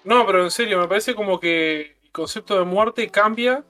No, 0.05 0.27
pero 0.27 0.43
en 0.43 0.51
serio, 0.51 0.81
me 0.81 0.89
parece 0.89 1.15
como 1.15 1.39
que 1.39 1.81
el 2.05 2.11
concepto 2.13 2.59
de 2.59 2.65
muerte 2.65 3.09
cambia 3.11 3.63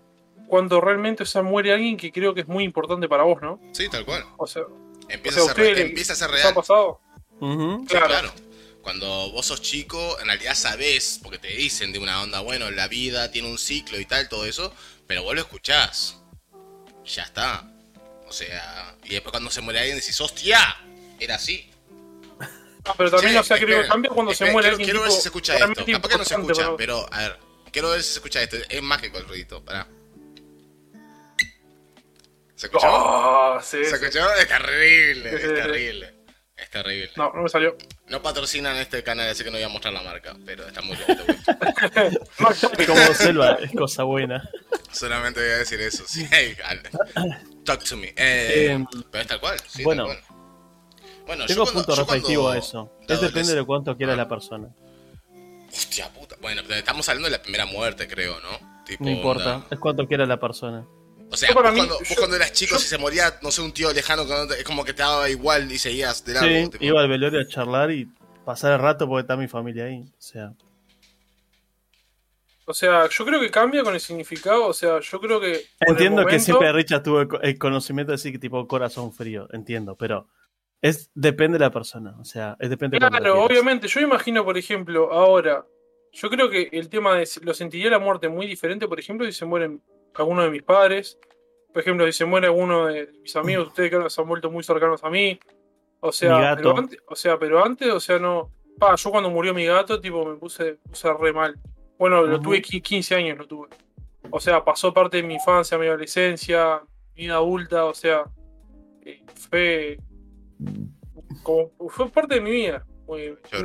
cuando 0.46 0.80
realmente 0.80 1.22
o 1.22 1.26
sea, 1.26 1.42
muere 1.42 1.72
alguien 1.72 1.96
que 1.96 2.10
creo 2.12 2.32
que 2.34 2.40
es 2.42 2.48
muy 2.48 2.64
importante 2.64 3.08
para 3.08 3.22
vos, 3.24 3.40
¿no? 3.42 3.58
Sí, 3.72 3.88
tal 3.88 4.04
cual. 4.04 4.24
O 4.36 4.46
sea, 4.46 4.62
Empieza, 5.08 5.40
o 5.42 5.44
sea, 5.44 5.52
a, 5.52 5.54
ser, 5.56 5.62
¿ustedes 5.64 5.76
re- 5.78 5.82
le- 5.84 5.88
empieza 5.90 6.12
a 6.12 6.16
ser 6.16 6.30
¿les 6.30 6.40
ha 6.40 6.42
real. 6.44 6.54
pasado? 6.54 7.00
Ujú. 7.40 7.78
Sí, 7.80 7.86
Claro. 7.88 8.06
claro. 8.06 8.30
Cuando 8.82 9.30
vos 9.30 9.46
sos 9.46 9.62
chico, 9.62 10.18
en 10.20 10.26
realidad 10.26 10.54
sabés, 10.54 11.20
porque 11.22 11.38
te 11.38 11.48
dicen 11.48 11.92
de 11.92 11.98
una 11.98 12.20
onda, 12.22 12.40
bueno, 12.40 12.70
la 12.70 12.88
vida 12.88 13.30
tiene 13.30 13.48
un 13.48 13.58
ciclo 13.58 13.98
y 13.98 14.04
tal, 14.04 14.28
todo 14.28 14.44
eso, 14.44 14.74
pero 15.06 15.22
vos 15.22 15.34
lo 15.34 15.40
escuchás. 15.40 16.18
Ya 17.04 17.22
está. 17.22 17.68
O 18.28 18.32
sea, 18.32 18.96
y 19.04 19.10
después 19.10 19.30
cuando 19.30 19.50
se 19.50 19.60
muere 19.60 19.80
alguien 19.80 19.98
decís, 19.98 20.20
hostia, 20.20 20.76
era 21.20 21.36
así. 21.36 21.70
Ah, 22.84 22.94
pero 22.96 23.10
también, 23.10 23.36
o 23.36 23.44
sea, 23.44 23.56
creo 23.56 23.68
que 23.68 23.72
esperen, 23.74 23.90
cambia 23.90 24.10
cuando 24.10 24.34
se 24.34 24.44
muere 24.46 24.70
quiero, 24.70 24.70
alguien. 24.70 24.86
quiero 24.86 25.02
ver 25.02 25.12
si 25.12 25.20
se 25.20 25.28
escucha 25.28 25.54
esto. 25.54 25.84
Capaz 25.86 26.08
que 26.08 26.18
no 26.18 26.24
se 26.24 26.34
escucha, 26.34 26.76
pero 26.76 27.08
a 27.12 27.18
ver, 27.20 27.38
quiero 27.70 27.90
ver 27.90 28.02
si 28.02 28.08
se 28.08 28.18
escucha 28.18 28.42
esto. 28.42 28.56
Es 28.68 28.82
mágico 28.82 29.18
el 29.18 29.28
ruidito, 29.28 29.64
pará. 29.64 29.86
¿Se 32.56 32.66
escuchó? 32.66 32.86
Ah, 32.88 33.60
sí, 33.62 33.84
¿Se 33.84 33.90
sí. 33.90 33.94
escuchó? 33.94 34.34
Es 34.34 34.48
terrible, 34.48 35.34
es 35.34 35.42
terrible. 35.42 36.14
Es 36.56 36.70
terrible. 36.70 37.10
No, 37.16 37.32
no 37.32 37.42
me 37.42 37.48
salió. 37.48 37.76
No 38.08 38.22
patrocinan 38.22 38.76
este 38.76 39.02
canal, 39.02 39.28
así 39.28 39.42
que 39.42 39.50
no 39.50 39.56
voy 39.56 39.64
a 39.64 39.68
mostrar 39.68 39.92
la 39.94 40.02
marca, 40.02 40.36
pero 40.44 40.66
está 40.66 40.80
muy 40.82 40.96
güey. 40.96 42.86
Como 42.86 43.14
selva, 43.14 43.58
es 43.62 43.72
cosa 43.72 44.02
buena. 44.04 44.48
Solamente 44.92 45.40
voy 45.40 45.50
a 45.50 45.56
decir 45.58 45.80
eso. 45.80 46.04
Sí, 46.06 46.28
talk 47.64 47.82
to 47.84 47.96
me. 47.96 48.08
Eh, 48.08 48.14
Eh, 48.76 48.84
pero 49.10 49.22
es 49.22 49.28
tal 49.28 49.40
cual. 49.40 49.58
Sí, 49.66 49.82
bueno. 49.82 50.06
tal 50.06 50.20
cual. 50.22 50.36
Bueno, 51.26 51.46
Tengo 51.46 51.64
yo 51.66 51.72
punto 51.72 51.94
respectivo 51.96 52.48
a 52.50 52.58
eso. 52.58 52.92
Es 53.08 53.20
depende 53.20 53.54
de 53.54 53.64
cuánto 53.64 53.96
quiera 53.96 54.12
Ah. 54.12 54.16
la 54.16 54.28
persona. 54.28 54.68
Hostia 55.72 56.08
puta. 56.12 56.36
Bueno, 56.40 56.62
estamos 56.74 57.08
hablando 57.08 57.28
de 57.28 57.36
la 57.36 57.42
primera 57.42 57.64
muerte, 57.64 58.06
creo, 58.06 58.38
¿no? 58.40 58.82
Tipo, 58.84 59.04
No 59.04 59.10
importa, 59.10 59.56
onda- 59.56 59.66
es 59.70 59.78
cuánto 59.78 60.06
quiera 60.06 60.26
la 60.26 60.38
persona. 60.38 60.84
O 61.32 61.36
sea, 61.36 61.54
para 61.54 61.70
vos, 61.70 61.72
mí- 61.72 61.78
cuando, 61.86 61.98
vos 61.98 62.08
yo- 62.08 62.16
cuando 62.16 62.36
eras 62.36 62.52
chico, 62.52 62.74
yo- 62.74 62.78
si 62.78 62.86
se 62.88 62.98
moría, 62.98 63.38
no 63.42 63.50
sé, 63.50 63.62
un 63.62 63.72
tío 63.72 63.92
lejano, 63.92 64.26
que 64.26 64.32
no 64.32 64.46
te- 64.46 64.54
es 64.58 64.64
como 64.64 64.84
que 64.84 64.92
te 64.92 65.02
daba 65.02 65.28
igual 65.30 65.70
y 65.72 65.78
seguías 65.78 66.24
de 66.24 66.34
largo. 66.34 66.48
Sí, 66.48 66.68
tipo. 66.70 66.84
iba 66.84 67.00
al 67.00 67.08
velorio 67.08 67.40
a 67.40 67.46
charlar 67.46 67.90
y 67.90 68.06
pasar 68.44 68.72
el 68.72 68.78
rato 68.80 69.08
porque 69.08 69.22
está 69.22 69.36
mi 69.36 69.48
familia 69.48 69.84
ahí. 69.86 70.02
O 70.02 70.20
sea, 70.20 70.52
O 72.64 72.74
sea, 72.74 73.08
yo 73.08 73.24
creo 73.26 73.40
que 73.40 73.50
cambia 73.50 73.82
con 73.82 73.92
el 73.94 74.00
significado. 74.00 74.66
O 74.66 74.72
sea, 74.72 75.00
yo 75.00 75.20
creo 75.20 75.40
que. 75.40 75.64
entiendo 75.80 76.24
que 76.24 76.38
siempre 76.38 76.72
Richard 76.72 77.02
tuvo 77.02 77.20
el, 77.22 77.28
co- 77.28 77.40
el 77.40 77.58
conocimiento 77.58 78.12
de 78.12 78.16
decir 78.16 78.32
que 78.32 78.38
tipo 78.38 78.66
corazón 78.68 79.12
frío, 79.12 79.48
entiendo, 79.52 79.96
pero 79.96 80.28
es 80.80 81.10
depende 81.14 81.58
de 81.58 81.64
la 81.64 81.70
persona, 81.72 82.14
o 82.20 82.24
sea, 82.24 82.56
es 82.60 82.70
depende 82.70 82.96
de 82.96 83.00
Claro, 83.00 83.16
lo 83.16 83.22
quieras. 83.32 83.46
obviamente. 83.50 83.88
Yo 83.88 84.00
imagino, 84.00 84.44
por 84.44 84.56
ejemplo, 84.56 85.12
ahora. 85.12 85.66
Yo 86.12 86.28
creo 86.30 86.50
que 86.50 86.68
el 86.72 86.88
tema 86.88 87.16
de. 87.16 87.28
Lo 87.42 87.52
sentiría 87.54 87.90
la 87.90 87.98
muerte 87.98 88.28
muy 88.28 88.46
diferente, 88.46 88.86
por 88.86 89.00
ejemplo, 89.00 89.26
si 89.26 89.32
se 89.32 89.44
mueren 89.44 89.82
alguno 90.14 90.42
de 90.42 90.50
mis 90.50 90.62
padres. 90.62 91.18
Por 91.72 91.80
ejemplo, 91.82 92.04
si 92.06 92.12
se 92.12 92.24
muere 92.24 92.46
alguno 92.48 92.86
de 92.86 93.10
mis 93.22 93.34
amigos, 93.36 93.68
ustedes 93.68 93.90
que 93.90 93.96
ahora 93.96 94.10
se 94.10 94.20
han 94.20 94.28
vuelto 94.28 94.50
muy 94.50 94.62
cercanos 94.62 95.02
a 95.04 95.10
mí. 95.10 95.38
O 96.00 96.10
sea, 96.12 96.36
pero 96.56 96.70
antes, 96.78 96.98
o 97.06 97.14
sea, 97.16 97.38
pero 97.38 97.64
antes, 97.64 97.88
o 97.92 98.00
sea, 98.00 98.18
no. 98.18 98.50
Pa, 98.78 98.94
yo 98.96 99.10
cuando 99.10 99.30
murió 99.30 99.54
mi 99.54 99.66
gato, 99.66 100.00
tipo, 100.00 100.24
me 100.24 100.36
puse, 100.36 100.74
puse 100.88 101.12
re 101.12 101.32
mal. 101.32 101.56
Bueno, 101.98 102.22
lo 102.22 102.40
tuve 102.40 102.60
qui- 102.62 102.82
15 102.82 103.14
años, 103.14 103.38
lo 103.38 103.46
tuve. 103.46 103.68
O 104.30 104.40
sea, 104.40 104.64
pasó 104.64 104.92
parte 104.92 105.18
de 105.18 105.22
mi 105.22 105.34
infancia, 105.34 105.78
mi 105.78 105.86
adolescencia, 105.86 106.80
mi 107.14 107.22
vida 107.24 107.34
adulta, 107.34 107.84
o 107.84 107.94
sea, 107.94 108.24
eh, 109.04 109.22
fue 109.48 109.98
como 111.42 111.70
fue 111.88 112.08
parte 112.08 112.36
de 112.36 112.40
mi 112.40 112.50
vida, 112.50 112.84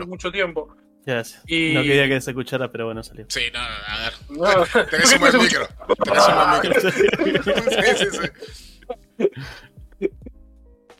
mucho 0.05 0.31
tiempo. 0.31 0.75
Gracias. 1.07 1.41
Y- 1.47 1.73
No 1.73 1.83
quería 1.83 2.05
que 2.09 2.19
se 2.19 2.31
escuchara, 2.31 2.69
pero 2.69 2.85
bueno, 2.85 3.01
salió. 3.01 3.25
Sí, 3.29 3.43
no, 3.53 3.59
no, 3.61 3.65
a 3.87 3.99
ver. 4.03 4.13
No, 4.29 4.85
Tenés 4.91 5.13
un 5.13 5.19
buen 5.21 5.37
micro. 5.37 5.65
Tenés 6.03 6.27
un 6.27 6.35
buen 6.35 6.51
micro. 6.61 7.53
Sí, 7.97 8.05
sí, 8.05 8.07
sí. 9.17 10.09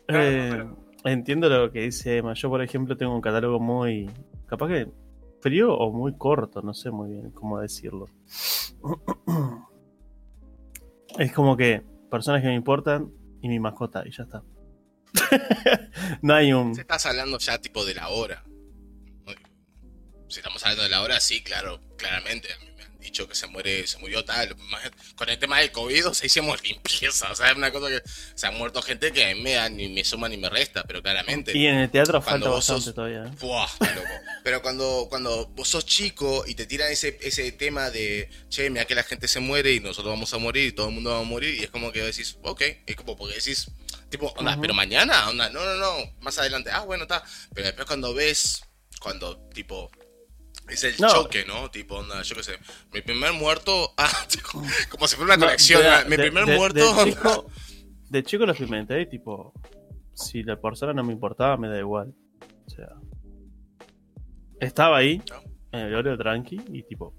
Eh, 0.08 0.64
entiendo 1.04 1.48
lo 1.50 1.70
que 1.70 1.82
dice 1.82 2.16
Emma. 2.16 2.32
Yo, 2.32 2.48
por 2.48 2.62
ejemplo, 2.62 2.96
tengo 2.96 3.14
un 3.14 3.20
catálogo 3.20 3.60
muy. 3.60 4.10
capaz 4.46 4.68
que 4.68 4.88
frío 5.42 5.74
o 5.74 5.92
muy 5.92 6.16
corto, 6.16 6.62
no 6.62 6.72
sé 6.72 6.90
muy 6.90 7.10
bien 7.10 7.30
cómo 7.32 7.60
decirlo. 7.60 8.06
Es 11.18 11.32
como 11.32 11.56
que 11.56 11.82
personas 12.10 12.42
que 12.42 12.48
me 12.48 12.54
importan 12.54 13.10
y 13.42 13.48
mi 13.48 13.58
mascota, 13.58 14.04
y 14.06 14.10
ya 14.12 14.22
está. 14.24 14.42
no 16.22 16.34
hay 16.34 16.52
un. 16.52 16.74
Si 16.74 16.80
estás 16.82 17.06
hablando 17.06 17.38
ya 17.38 17.58
tipo 17.58 17.84
de 17.84 17.94
la 17.94 18.08
hora. 18.08 18.44
Si 20.28 20.38
estamos 20.40 20.62
hablando 20.62 20.82
de 20.84 20.88
la 20.90 21.02
hora, 21.02 21.20
sí, 21.20 21.42
claro, 21.42 21.80
claramente. 21.96 22.52
A 22.52 22.58
mí 22.58 22.66
me 22.76 22.84
han 22.84 22.98
dicho 22.98 23.26
que 23.28 23.34
se 23.34 23.46
muere, 23.46 23.86
se 23.86 23.98
murió 23.98 24.24
tal. 24.24 24.54
Con 25.16 25.28
el 25.28 25.38
tema 25.38 25.58
del 25.60 25.72
COVID, 25.72 26.08
o 26.08 26.14
sea, 26.14 26.26
hicimos 26.26 26.62
limpieza. 26.68 27.30
O 27.32 27.34
sea, 27.34 27.50
es 27.50 27.56
una 27.56 27.70
cosa 27.72 27.88
que 27.88 28.02
se 28.34 28.46
ha 28.46 28.50
muerto 28.50 28.82
gente 28.82 29.10
que 29.12 29.24
a 29.30 29.34
mí 29.34 29.40
me 29.40 29.52
da 29.54 29.68
ni 29.68 29.88
me 29.88 30.04
suma 30.04 30.28
ni 30.28 30.36
me 30.36 30.48
resta, 30.50 30.84
pero 30.84 31.02
claramente. 31.02 31.56
Y 31.56 31.66
en 31.66 31.76
el 31.78 31.90
teatro 31.90 32.20
falta 32.20 32.48
bastante 32.50 32.84
sos- 32.84 32.94
todavía. 32.94 33.24
¿eh? 33.26 33.30
Buah, 33.40 33.68
loco. 33.80 34.08
Pero 34.44 34.62
cuando, 34.62 35.06
cuando 35.08 35.46
vos 35.48 35.68
sos 35.68 35.84
chico 35.86 36.44
y 36.46 36.54
te 36.54 36.66
tiran 36.66 36.90
ese, 36.92 37.18
ese 37.22 37.50
tema 37.52 37.90
de, 37.90 38.28
che, 38.48 38.68
mira 38.70 38.84
que 38.86 38.94
la 38.94 39.02
gente 39.04 39.28
se 39.28 39.40
muere 39.40 39.72
y 39.74 39.80
nosotros 39.80 40.12
vamos 40.12 40.32
a 40.34 40.38
morir 40.38 40.68
y 40.68 40.72
todo 40.72 40.88
el 40.88 40.94
mundo 40.94 41.10
va 41.10 41.20
a 41.20 41.22
morir, 41.22 41.54
y 41.54 41.64
es 41.64 41.70
como 41.70 41.90
que 41.92 42.02
decís, 42.02 42.38
ok, 42.42 42.62
es 42.86 42.96
como 42.96 43.16
porque 43.16 43.34
decís, 43.34 43.70
tipo, 44.08 44.26
onda, 44.36 44.52
pero 44.60 44.72
mañana, 44.74 45.28
onda, 45.28 45.50
no, 45.50 45.62
no, 45.64 45.74
no, 45.76 46.12
más 46.20 46.38
adelante, 46.38 46.70
ah, 46.72 46.80
bueno, 46.80 47.02
está. 47.04 47.22
Pero 47.54 47.66
después 47.66 47.86
cuando 47.86 48.14
ves, 48.14 48.62
cuando, 49.00 49.36
tipo, 49.52 49.90
es 50.74 50.84
el 50.84 50.96
No. 51.00 51.08
choque, 51.08 51.44
¿no? 51.46 51.70
Tipo, 51.70 51.96
onda, 51.96 52.22
yo 52.22 52.36
qué 52.36 52.42
sé, 52.42 52.58
mi 52.92 53.00
primer 53.02 53.32
muerto, 53.32 53.94
ah, 53.98 54.10
como 54.90 55.06
si 55.08 55.16
fuera 55.16 55.34
una 55.34 55.46
No, 55.46 55.52
de- 55.52 56.04
mi 56.04 56.16
de- 56.16 56.22
primer 56.22 56.46
de- 56.46 56.56
muerto, 56.56 57.04
De 57.04 57.04
chico, 57.12 57.46
de 58.10 58.22
chico 58.24 58.46
lo 58.46 58.52
experimenté, 58.52 59.06
tipo. 59.06 59.52
Si 60.14 60.42
la 60.42 60.60
persona 60.60 60.92
no 60.92 61.04
me 61.04 61.12
importaba, 61.12 61.56
me 61.56 61.68
da 61.68 61.78
igual. 61.78 62.12
O 62.66 62.70
sea. 62.70 62.88
Estaba 64.60 64.98
ahí, 64.98 65.22
No. 65.30 65.42
en 65.72 65.86
el 65.86 65.94
óleo 65.94 66.16
tranqui, 66.18 66.60
y 66.72 66.82
tipo. 66.82 67.14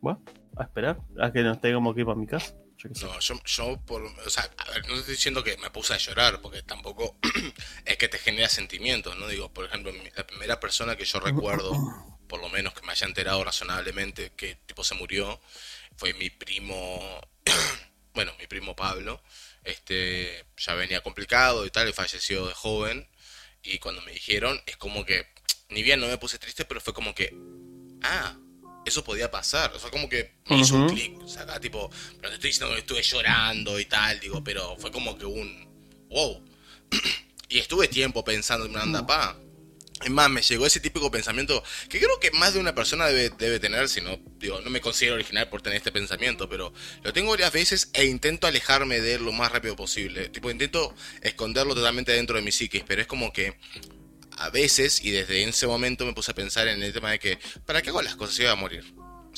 Bueno, 0.00 0.22
a 0.56 0.62
esperar. 0.64 0.98
A 1.20 1.30
que 1.32 1.42
no 1.42 1.58
tenga 1.58 1.74
como 1.76 1.94
que 1.94 2.00
ir 2.00 2.06
para 2.06 2.18
mi 2.18 2.26
casa. 2.26 2.54
Yo. 2.78 2.88
No, 3.02 3.18
yo, 3.18 3.34
yo 3.44 3.80
por, 3.84 4.02
o 4.04 4.30
sea, 4.30 4.48
a 4.56 4.70
ver, 4.70 4.88
no 4.88 4.94
estoy 4.94 5.14
diciendo 5.14 5.42
que 5.42 5.56
me 5.58 5.68
puse 5.70 5.94
a 5.94 5.98
llorar, 5.98 6.40
porque 6.40 6.62
tampoco 6.62 7.16
es 7.84 7.96
que 7.96 8.08
te 8.08 8.18
genera 8.18 8.48
sentimientos, 8.48 9.18
¿no? 9.18 9.26
Digo, 9.26 9.52
por 9.52 9.64
ejemplo, 9.64 9.90
la 10.16 10.26
primera 10.26 10.60
persona 10.60 10.94
que 10.96 11.04
yo 11.04 11.18
recuerdo, 11.18 11.72
por 12.28 12.40
lo 12.40 12.48
menos 12.48 12.74
que 12.74 12.86
me 12.86 12.92
haya 12.92 13.06
enterado 13.06 13.42
razonablemente 13.42 14.32
que 14.36 14.56
tipo 14.66 14.84
se 14.84 14.94
murió, 14.94 15.40
fue 15.96 16.14
mi 16.14 16.30
primo, 16.30 17.20
bueno, 18.14 18.32
mi 18.38 18.46
primo 18.46 18.76
Pablo, 18.76 19.22
este, 19.64 20.44
ya 20.56 20.74
venía 20.74 21.02
complicado 21.02 21.66
y 21.66 21.70
tal, 21.70 21.88
y 21.88 21.92
falleció 21.92 22.46
de 22.46 22.54
joven, 22.54 23.08
y 23.62 23.78
cuando 23.78 24.02
me 24.02 24.12
dijeron, 24.12 24.60
es 24.66 24.76
como 24.76 25.04
que, 25.04 25.26
ni 25.70 25.82
bien 25.82 26.00
no 26.00 26.06
me 26.06 26.18
puse 26.18 26.38
triste, 26.38 26.64
pero 26.64 26.80
fue 26.80 26.94
como 26.94 27.14
que, 27.14 27.34
ah, 28.02 28.36
eso 28.84 29.04
podía 29.04 29.30
pasar, 29.30 29.72
o 29.74 29.78
sea, 29.78 29.90
como 29.90 30.08
que 30.08 30.38
me 30.46 30.58
hizo 30.58 30.76
un 30.76 30.88
clic, 30.88 31.18
o 31.20 31.28
sea, 31.28 31.42
acá 31.42 31.60
tipo, 31.60 31.90
pero 32.20 32.28
te 32.30 32.34
estoy 32.36 32.50
diciendo 32.50 32.74
que 32.74 32.80
estuve 32.80 33.02
llorando 33.02 33.78
y 33.80 33.86
tal, 33.86 34.20
digo, 34.20 34.42
pero 34.42 34.76
fue 34.78 34.90
como 34.92 35.18
que 35.18 35.26
un, 35.26 36.06
wow, 36.08 36.44
y 37.48 37.58
estuve 37.58 37.88
tiempo 37.88 38.24
pensando 38.24 38.66
en 38.66 38.72
una 38.72 38.82
anda, 38.82 39.06
pa. 39.06 39.36
Es 40.04 40.10
más, 40.10 40.30
me 40.30 40.42
llegó 40.42 40.64
ese 40.64 40.78
típico 40.78 41.10
pensamiento 41.10 41.62
que 41.88 41.98
creo 41.98 42.20
que 42.20 42.30
más 42.30 42.54
de 42.54 42.60
una 42.60 42.74
persona 42.74 43.06
debe, 43.06 43.34
debe 43.36 43.58
tener, 43.58 43.88
si 43.88 44.00
no, 44.00 44.18
digo, 44.38 44.60
no 44.60 44.70
me 44.70 44.80
considero 44.80 45.16
original 45.16 45.48
por 45.48 45.60
tener 45.60 45.76
este 45.78 45.90
pensamiento, 45.90 46.48
pero 46.48 46.72
lo 47.02 47.12
tengo 47.12 47.30
varias 47.30 47.52
veces 47.52 47.90
e 47.94 48.04
intento 48.04 48.46
alejarme 48.46 49.00
de 49.00 49.14
él 49.14 49.24
lo 49.24 49.32
más 49.32 49.50
rápido 49.50 49.74
posible. 49.74 50.28
Tipo, 50.28 50.50
intento 50.50 50.94
esconderlo 51.20 51.74
totalmente 51.74 52.12
dentro 52.12 52.36
de 52.36 52.42
mi 52.42 52.52
psiquis, 52.52 52.84
pero 52.86 53.02
es 53.02 53.08
como 53.08 53.32
que 53.32 53.56
a 54.38 54.50
veces, 54.50 55.02
y 55.02 55.10
desde 55.10 55.42
ese 55.42 55.66
momento 55.66 56.06
me 56.06 56.12
puse 56.12 56.30
a 56.30 56.34
pensar 56.34 56.68
en 56.68 56.80
el 56.82 56.92
tema 56.92 57.10
de 57.10 57.18
que, 57.18 57.38
¿para 57.66 57.82
qué 57.82 57.90
hago 57.90 58.00
las 58.00 58.14
cosas 58.14 58.36
si 58.36 58.42
voy 58.42 58.52
a 58.52 58.54
morir? 58.54 58.84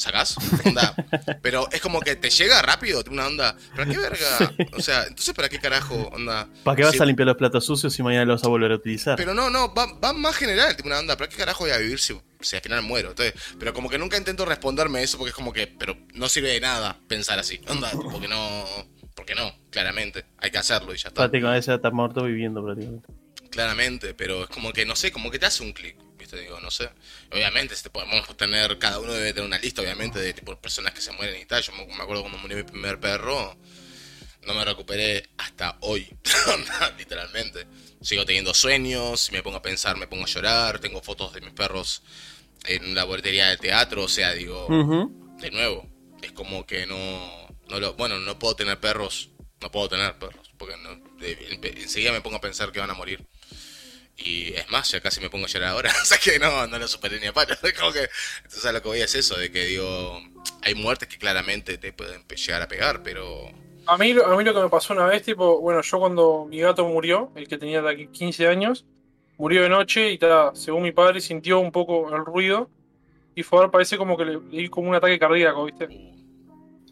¿Sacás? 0.00 0.34
Onda. 0.64 0.94
Pero 1.42 1.68
es 1.70 1.80
como 1.82 2.00
que 2.00 2.16
te 2.16 2.30
llega 2.30 2.62
rápido, 2.62 3.04
una 3.10 3.26
onda. 3.26 3.54
¿Para 3.76 3.84
qué 3.84 3.98
verga? 3.98 4.52
O 4.72 4.80
sea, 4.80 5.02
entonces, 5.04 5.34
¿para 5.34 5.50
qué 5.50 5.58
carajo? 5.58 5.94
Onda. 6.12 6.48
¿Para 6.64 6.74
qué 6.76 6.84
vas 6.84 6.92
Si- 6.92 7.02
a 7.02 7.04
limpiar 7.04 7.26
los 7.26 7.36
platos 7.36 7.66
sucios 7.66 7.92
si 7.92 8.02
mañana 8.02 8.24
los 8.24 8.40
vas 8.40 8.46
a 8.46 8.48
volver 8.48 8.72
a 8.72 8.76
utilizar? 8.76 9.16
pero 9.16 9.34
no, 9.34 9.50
no, 9.50 9.74
va, 9.74 9.86
va 10.02 10.12
más 10.14 10.34
general, 10.36 10.74
tipo 10.74 10.88
una 10.88 10.98
onda, 11.00 11.16
¿para 11.18 11.28
qué 11.28 11.36
carajo 11.36 11.64
voy 11.64 11.72
a 11.72 11.76
vivir 11.76 12.00
si, 12.00 12.18
si 12.40 12.56
al 12.56 12.62
final 12.62 12.80
muero? 12.82 13.10
Entonces, 13.10 13.34
pero 13.58 13.74
como 13.74 13.90
que 13.90 13.98
nunca 13.98 14.16
intento 14.16 14.46
responderme 14.46 15.02
eso 15.02 15.18
porque 15.18 15.30
es 15.30 15.34
como 15.36 15.52
que, 15.52 15.66
pero 15.66 15.94
no 16.14 16.28
sirve 16.30 16.48
de 16.52 16.60
nada 16.60 16.98
pensar 17.06 17.38
así. 17.38 17.60
Onda, 17.68 17.90
porque 18.10 18.26
no, 18.28 18.64
porque 19.14 19.34
no, 19.34 19.52
claramente, 19.70 20.24
hay 20.38 20.50
que 20.50 20.56
hacerlo 20.58 20.94
y 20.94 20.96
ya 20.96 21.08
está. 21.08 21.20
Prácticamente 21.22 21.66
ya 21.66 21.74
está 21.74 21.90
muerto 21.90 22.24
viviendo 22.24 22.64
prácticamente. 22.64 23.06
Claramente, 23.50 24.14
pero 24.14 24.44
es 24.44 24.48
como 24.48 24.72
que, 24.72 24.86
no 24.86 24.96
sé, 24.96 25.12
como 25.12 25.30
que 25.30 25.38
te 25.38 25.44
hace 25.46 25.62
un 25.62 25.72
clic, 25.72 25.96
¿viste? 26.30 26.40
Digo, 26.40 26.60
no 26.60 26.70
sé. 26.70 26.90
Obviamente, 27.32 27.74
este, 27.74 27.90
podemos 27.90 28.36
tener, 28.36 28.78
cada 28.78 28.98
uno 29.00 29.12
debe 29.12 29.32
tener 29.32 29.46
una 29.46 29.58
lista, 29.58 29.82
obviamente, 29.82 30.18
de 30.18 30.32
tipo 30.32 30.56
personas 30.60 30.92
que 30.94 31.00
se 31.00 31.12
mueren 31.12 31.40
y 31.40 31.44
tal. 31.46 31.62
Yo 31.62 31.72
me, 31.72 31.86
me 31.86 32.02
acuerdo 32.02 32.22
cuando 32.22 32.38
murió 32.38 32.56
mi 32.56 32.62
primer 32.64 32.98
perro, 33.00 33.56
no 34.46 34.54
me 34.54 34.64
recuperé 34.64 35.28
hasta 35.38 35.76
hoy, 35.80 36.08
literalmente. 36.98 37.66
Sigo 38.00 38.24
teniendo 38.24 38.54
sueños, 38.54 39.20
si 39.20 39.32
me 39.32 39.42
pongo 39.42 39.58
a 39.58 39.62
pensar, 39.62 39.96
me 39.96 40.06
pongo 40.06 40.24
a 40.24 40.28
llorar, 40.28 40.78
tengo 40.78 41.02
fotos 41.02 41.32
de 41.34 41.40
mis 41.42 41.52
perros 41.52 42.02
en 42.66 42.90
una 42.90 43.04
boletería 43.04 43.48
de 43.48 43.56
teatro, 43.56 44.04
o 44.04 44.08
sea, 44.08 44.32
digo, 44.32 44.66
de 45.40 45.50
nuevo, 45.50 45.86
es 46.22 46.32
como 46.32 46.66
que 46.66 46.86
no, 46.86 47.48
no 47.68 47.80
lo, 47.80 47.94
bueno, 47.94 48.18
no 48.18 48.38
puedo 48.38 48.54
tener 48.56 48.78
perros, 48.80 49.30
no 49.60 49.70
puedo 49.70 49.88
tener 49.88 50.18
perros, 50.18 50.50
porque 50.58 50.76
no, 50.78 50.96
de- 51.18 51.72
enseguida 51.82 52.12
me 52.12 52.20
pongo 52.22 52.36
a 52.36 52.40
pensar 52.40 52.72
que 52.72 52.80
van 52.80 52.90
a 52.90 52.94
morir. 52.94 53.26
Y 54.22 54.52
es 54.54 54.68
más, 54.70 54.90
ya 54.90 55.00
casi 55.00 55.20
me 55.20 55.30
pongo 55.30 55.46
a 55.46 55.48
llorar 55.48 55.70
ahora, 55.70 55.90
o 56.02 56.04
sea 56.04 56.18
que 56.18 56.38
no, 56.38 56.66
no 56.66 56.78
lo 56.78 56.88
superé 56.88 57.18
ni 57.20 57.26
a 57.26 57.32
palo. 57.32 57.54
Es 57.62 57.72
como 57.74 57.92
que, 57.92 58.08
entonces 58.38 58.64
a 58.66 58.72
lo 58.72 58.82
que 58.82 58.88
voy 58.88 59.00
es 59.00 59.14
eso, 59.14 59.36
de 59.36 59.50
que 59.50 59.64
digo, 59.66 60.20
hay 60.62 60.74
muertes 60.74 61.08
que 61.08 61.18
claramente 61.18 61.78
te 61.78 61.92
pueden 61.92 62.24
llegar 62.28 62.62
a 62.62 62.68
pegar, 62.68 63.02
pero... 63.02 63.50
A 63.86 63.96
mí, 63.98 64.12
lo- 64.12 64.26
a 64.26 64.36
mí 64.36 64.44
lo 64.44 64.54
que 64.54 64.60
me 64.60 64.68
pasó 64.70 64.92
una 64.94 65.06
vez, 65.06 65.22
tipo, 65.22 65.60
bueno, 65.60 65.80
yo 65.82 65.98
cuando 65.98 66.46
mi 66.46 66.60
gato 66.60 66.86
murió, 66.86 67.32
el 67.34 67.48
que 67.48 67.58
tenía 67.58 67.82
de 67.82 67.90
aquí 67.90 68.08
15 68.08 68.46
años, 68.46 68.86
murió 69.36 69.62
de 69.62 69.68
noche 69.68 70.10
y 70.12 70.18
ta, 70.18 70.52
según 70.54 70.82
mi 70.84 70.92
padre 70.92 71.20
sintió 71.20 71.58
un 71.60 71.72
poco 71.72 72.14
el 72.14 72.24
ruido 72.24 72.70
y 73.34 73.42
fue 73.44 73.60
a 73.60 73.62
ver, 73.62 73.70
parece 73.72 73.98
como 73.98 74.16
que 74.18 74.24
le, 74.26 74.40
le 74.50 74.70
como 74.70 74.90
un 74.90 74.96
ataque 74.96 75.18
cardíaco, 75.18 75.64
¿viste? 75.66 75.90
uh, 75.90 76.14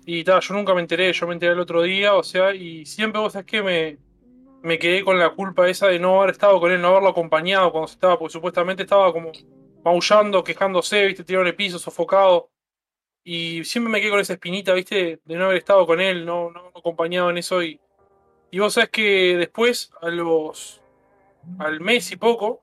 Y 0.04 0.24
ta, 0.24 0.40
yo 0.40 0.54
nunca 0.54 0.74
me 0.74 0.80
enteré, 0.80 1.12
yo 1.12 1.26
me 1.26 1.34
enteré 1.34 1.52
el 1.52 1.60
otro 1.60 1.82
día, 1.82 2.14
o 2.14 2.22
sea, 2.22 2.54
y 2.54 2.86
siempre 2.86 3.20
vos 3.20 3.32
sabés 3.34 3.46
que 3.46 3.62
me, 3.62 3.98
me 4.68 4.78
quedé 4.78 5.02
con 5.02 5.18
la 5.18 5.30
culpa 5.30 5.66
esa 5.68 5.88
de 5.88 5.98
no 5.98 6.18
haber 6.18 6.32
estado 6.32 6.60
con 6.60 6.70
él, 6.70 6.80
no 6.80 6.88
haberlo 6.88 7.08
acompañado 7.08 7.72
cuando 7.72 7.90
estaba, 7.90 8.18
porque 8.18 8.34
supuestamente 8.34 8.82
estaba 8.82 9.12
como 9.14 9.32
maullando, 9.82 10.44
quejándose, 10.44 11.06
¿viste? 11.06 11.24
Tirado 11.24 11.42
en 11.42 11.48
el 11.48 11.56
piso, 11.56 11.78
sofocado. 11.78 12.50
Y 13.24 13.64
siempre 13.64 13.90
me 13.90 14.00
quedé 14.00 14.10
con 14.10 14.20
esa 14.20 14.34
espinita, 14.34 14.74
¿viste? 14.74 15.20
De 15.24 15.36
no 15.36 15.46
haber 15.46 15.56
estado 15.56 15.86
con 15.86 16.00
él, 16.00 16.26
no, 16.26 16.50
no 16.50 16.70
acompañado 16.74 17.30
en 17.30 17.38
eso. 17.38 17.62
Y, 17.62 17.80
y 18.50 18.58
vos 18.58 18.74
sabés 18.74 18.90
que 18.90 19.36
después, 19.38 19.90
a 20.02 20.08
los. 20.10 20.82
al 21.58 21.80
mes 21.80 22.12
y 22.12 22.16
poco, 22.16 22.62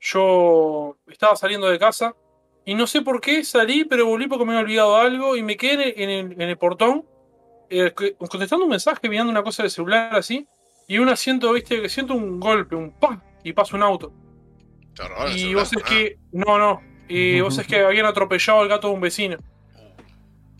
yo 0.00 0.96
estaba 1.06 1.36
saliendo 1.36 1.68
de 1.68 1.78
casa. 1.78 2.16
Y 2.64 2.74
no 2.74 2.88
sé 2.88 3.02
por 3.02 3.20
qué 3.20 3.44
salí, 3.44 3.84
pero 3.84 4.06
volví 4.06 4.26
porque 4.26 4.44
me 4.44 4.52
había 4.52 4.64
olvidado 4.64 4.96
algo. 4.96 5.36
Y 5.36 5.44
me 5.44 5.56
quedé 5.56 6.02
en 6.02 6.10
el, 6.10 6.32
en 6.32 6.48
el 6.48 6.58
portón, 6.58 7.06
eh, 7.70 7.94
contestando 8.18 8.64
un 8.64 8.70
mensaje, 8.70 9.08
mirando 9.08 9.30
una 9.30 9.44
cosa 9.44 9.62
de 9.62 9.70
celular 9.70 10.16
así. 10.16 10.48
Y 10.88 10.98
un 10.98 11.08
asiento, 11.08 11.52
¿viste? 11.52 11.82
Que 11.82 11.88
siento 11.88 12.14
un 12.14 12.38
golpe, 12.38 12.76
un 12.76 12.92
¡pam! 12.92 13.20
Y 13.42 13.52
pasa 13.52 13.76
un 13.76 13.82
auto. 13.82 14.12
Y 15.34 15.54
vos 15.54 15.70
ah. 15.76 15.84
que. 15.86 16.18
No, 16.32 16.58
no. 16.58 16.82
Y 17.08 17.40
vos 17.42 17.54
sabés 17.54 17.68
que 17.68 17.80
habían 17.80 18.06
atropellado 18.06 18.60
al 18.60 18.68
gato 18.68 18.88
de 18.88 18.94
un 18.94 19.00
vecino. 19.00 19.36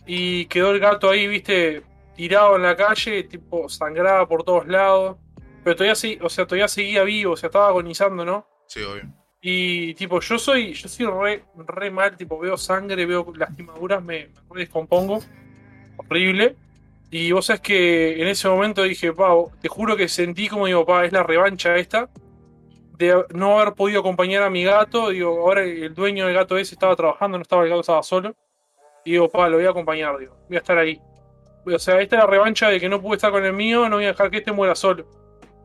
Y 0.05 0.45
quedó 0.45 0.71
el 0.71 0.79
gato 0.79 1.09
ahí, 1.09 1.27
viste, 1.27 1.83
tirado 2.15 2.55
en 2.55 2.63
la 2.63 2.75
calle, 2.75 3.23
tipo 3.23 3.67
sangraba 3.67 4.27
por 4.27 4.43
todos 4.43 4.67
lados. 4.67 5.17
Pero 5.63 5.75
todavía 5.75 5.95
sí, 5.95 6.17
o 6.21 6.29
sea, 6.29 6.45
todavía 6.45 6.67
seguía 6.67 7.03
vivo, 7.03 7.33
o 7.33 7.37
sea, 7.37 7.47
estaba 7.47 7.67
agonizando, 7.67 8.23
¿no? 8.23 8.47
sí, 8.67 8.81
obvio. 8.83 9.03
Y 9.41 9.93
tipo, 9.93 10.19
yo 10.19 10.39
soy, 10.39 10.73
yo 10.73 10.89
soy 10.89 11.05
re, 11.05 11.43
re 11.67 11.91
mal, 11.91 12.17
tipo, 12.17 12.39
veo 12.39 12.57
sangre, 12.57 13.05
veo 13.05 13.31
lastimaduras, 13.35 14.03
me, 14.03 14.29
me 14.51 14.59
descompongo. 14.61 15.21
Horrible. 15.97 16.55
Y 17.09 17.31
vos 17.31 17.45
sabés 17.45 17.61
que 17.61 18.21
en 18.21 18.27
ese 18.27 18.49
momento 18.49 18.83
dije, 18.83 19.13
pa, 19.13 19.33
te 19.61 19.69
juro 19.69 19.95
que 19.95 20.09
sentí 20.09 20.47
como 20.47 20.65
digo, 20.65 20.85
pa, 20.85 21.05
es 21.05 21.13
la 21.13 21.23
revancha 21.23 21.75
esta. 21.77 22.09
De 22.97 23.23
no 23.33 23.59
haber 23.59 23.75
podido 23.75 24.01
acompañar 24.01 24.43
a 24.43 24.49
mi 24.49 24.63
gato. 24.63 25.09
Digo, 25.09 25.39
ahora 25.39 25.63
el 25.63 25.93
dueño 25.93 26.25
del 26.25 26.35
gato 26.35 26.57
ese 26.57 26.75
estaba 26.75 26.95
trabajando, 26.95 27.37
no 27.37 27.43
estaba 27.43 27.63
el 27.63 27.69
gato, 27.69 27.81
estaba 27.81 28.03
solo. 28.03 28.35
Y 29.05 29.11
digo, 29.11 29.29
pa, 29.29 29.47
lo 29.47 29.57
voy 29.57 29.65
a 29.65 29.69
acompañar, 29.69 30.17
digo, 30.17 30.35
voy 30.47 30.57
a 30.57 30.59
estar 30.59 30.77
ahí. 30.77 30.99
O 31.65 31.79
sea, 31.79 32.01
esta 32.01 32.15
es 32.17 32.23
la 32.23 32.27
revancha 32.27 32.69
de 32.69 32.79
que 32.79 32.89
no 32.89 33.01
pude 33.01 33.15
estar 33.15 33.31
con 33.31 33.45
el 33.45 33.53
mío, 33.53 33.87
no 33.87 33.97
voy 33.97 34.05
a 34.05 34.09
dejar 34.09 34.29
que 34.29 34.37
este 34.37 34.51
muera 34.51 34.75
solo. 34.75 35.05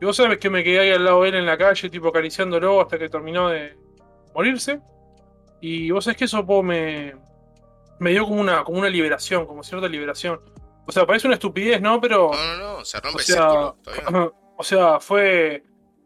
Y 0.01 0.05
vos 0.05 0.15
sabés 0.15 0.37
que 0.37 0.49
me 0.49 0.63
quedé 0.63 0.79
ahí 0.79 0.91
al 0.91 1.03
lado 1.03 1.23
de 1.23 1.29
él 1.29 1.35
en 1.35 1.45
la 1.45 1.57
calle, 1.57 1.89
tipo 1.89 2.09
acariciándolo 2.09 2.81
hasta 2.81 2.97
que 2.97 3.09
terminó 3.09 3.49
de 3.49 3.75
morirse. 4.33 4.79
Y 5.61 5.91
vos 5.91 6.03
sabés 6.03 6.17
que 6.17 6.25
eso 6.25 6.43
me, 6.61 7.15
me 7.99 8.11
dio 8.11 8.25
como 8.25 8.41
una, 8.41 8.63
como 8.63 8.79
una 8.79 8.89
liberación, 8.89 9.45
como 9.45 9.63
cierta 9.63 9.87
liberación. 9.87 10.41
O 10.85 10.91
sea, 10.91 11.05
parece 11.05 11.27
una 11.27 11.35
estupidez, 11.35 11.81
¿no? 11.81 11.99
Pero. 12.01 12.31
No, 12.33 12.57
no, 12.57 12.77
no, 12.77 12.85
se 12.85 12.99
rompe 12.99 13.17
O 13.17 13.19
el 13.19 13.25
sea, 13.25 13.73
círculo. 13.93 14.35
o 14.57 14.63
sea, 14.63 14.99
fue. 14.99 15.63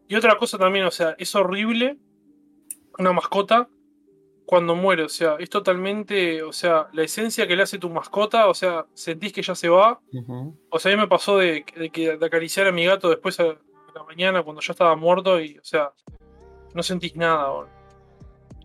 Y 0.08 0.14
otra 0.14 0.36
cosa 0.38 0.58
también, 0.58 0.86
o 0.86 0.90
sea, 0.90 1.14
es 1.18 1.34
horrible 1.34 1.98
una 2.98 3.12
mascota 3.12 3.68
cuando 4.46 4.74
muere. 4.74 5.02
O 5.04 5.08
sea, 5.08 5.36
es 5.38 5.50
totalmente. 5.50 6.42
O 6.42 6.52
sea, 6.52 6.88
la 6.92 7.02
esencia 7.02 7.46
que 7.46 7.56
le 7.56 7.62
hace 7.64 7.78
tu 7.78 7.90
mascota, 7.90 8.48
o 8.48 8.54
sea, 8.54 8.86
sentís 8.94 9.32
que 9.32 9.42
ya 9.42 9.54
se 9.54 9.68
va. 9.68 10.00
O 10.70 10.78
sea, 10.78 10.92
a 10.92 10.94
mí 10.94 11.00
me 11.00 11.08
pasó 11.08 11.38
de, 11.38 11.64
de 11.76 11.90
que 11.90 12.16
de 12.16 12.26
acariciar 12.26 12.66
a 12.66 12.72
mi 12.72 12.86
gato 12.86 13.10
después 13.10 13.38
a, 13.40 13.44
a 13.44 13.56
la 13.94 14.04
mañana 14.04 14.42
cuando 14.42 14.62
ya 14.62 14.72
estaba 14.72 14.94
muerto 14.96 15.40
y, 15.40 15.58
o 15.58 15.64
sea, 15.64 15.92
no 16.74 16.82
sentís 16.82 17.16
nada. 17.16 17.48
boludo. 17.48 17.78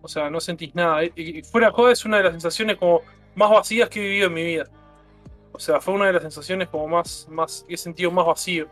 O 0.02 0.08
sea, 0.08 0.28
no 0.30 0.38
sentís 0.38 0.74
nada. 0.74 1.02
Y, 1.04 1.12
y 1.16 1.42
fuera 1.42 1.68
de 1.68 1.72
joda 1.72 1.92
es 1.92 2.04
una 2.04 2.18
de 2.18 2.24
las 2.24 2.32
sensaciones 2.32 2.76
como 2.76 3.02
más 3.34 3.50
vacías 3.50 3.88
que 3.88 4.00
he 4.00 4.02
vivido 4.02 4.26
en 4.28 4.34
mi 4.34 4.44
vida. 4.44 4.64
O 5.54 5.60
sea, 5.60 5.80
fue 5.80 5.94
una 5.94 6.06
de 6.06 6.12
las 6.14 6.22
sensaciones 6.22 6.68
como 6.68 6.88
más, 6.88 7.26
más, 7.30 7.64
que 7.66 7.74
he 7.74 7.78
sentido 7.78 8.10
más 8.10 8.26
vacío. 8.26 8.68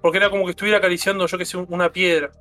Porque 0.00 0.16
era 0.18 0.30
como 0.30 0.44
que 0.44 0.50
estuviera 0.50 0.78
acariciando, 0.78 1.26
yo 1.26 1.38
que 1.38 1.44
sé, 1.44 1.58
una 1.58 1.92
piedra. 1.92 2.32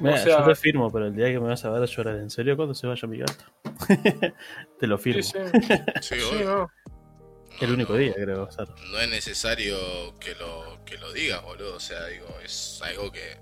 Mira, 0.00 0.16
O 0.16 0.18
sea- 0.18 0.38
yo 0.40 0.44
te 0.44 0.54
firmo, 0.56 0.90
pero 0.92 1.06
el 1.06 1.14
día 1.14 1.26
que 1.28 1.38
me 1.40 1.48
vas 1.48 1.64
a 1.64 1.70
ver 1.70 1.82
a 1.82 1.86
llorar 1.86 2.16
en 2.16 2.30
serio 2.30 2.56
cuando 2.56 2.74
se 2.74 2.86
vaya 2.86 3.08
mi 3.08 3.18
gato. 3.18 3.44
te 4.80 4.86
lo 4.86 4.98
firmo. 4.98 5.22
Sí, 5.22 5.38
sí. 6.02 6.20
Sí, 6.20 6.44
no. 6.44 6.68
El 7.60 7.72
único 7.72 7.94
día, 7.96 8.12
creo 8.14 8.26
que 8.26 8.34
va 8.42 8.48
a 8.48 8.52
ser. 8.52 8.68
no 8.92 9.00
es 9.00 9.08
necesario 9.08 9.76
que 10.20 10.34
lo, 10.34 10.84
que 10.84 10.98
lo 10.98 11.12
digas, 11.12 11.42
boludo. 11.42 11.76
O 11.76 11.80
sea, 11.80 12.04
digo, 12.06 12.26
es 12.44 12.80
algo 12.84 13.10
que, 13.10 13.36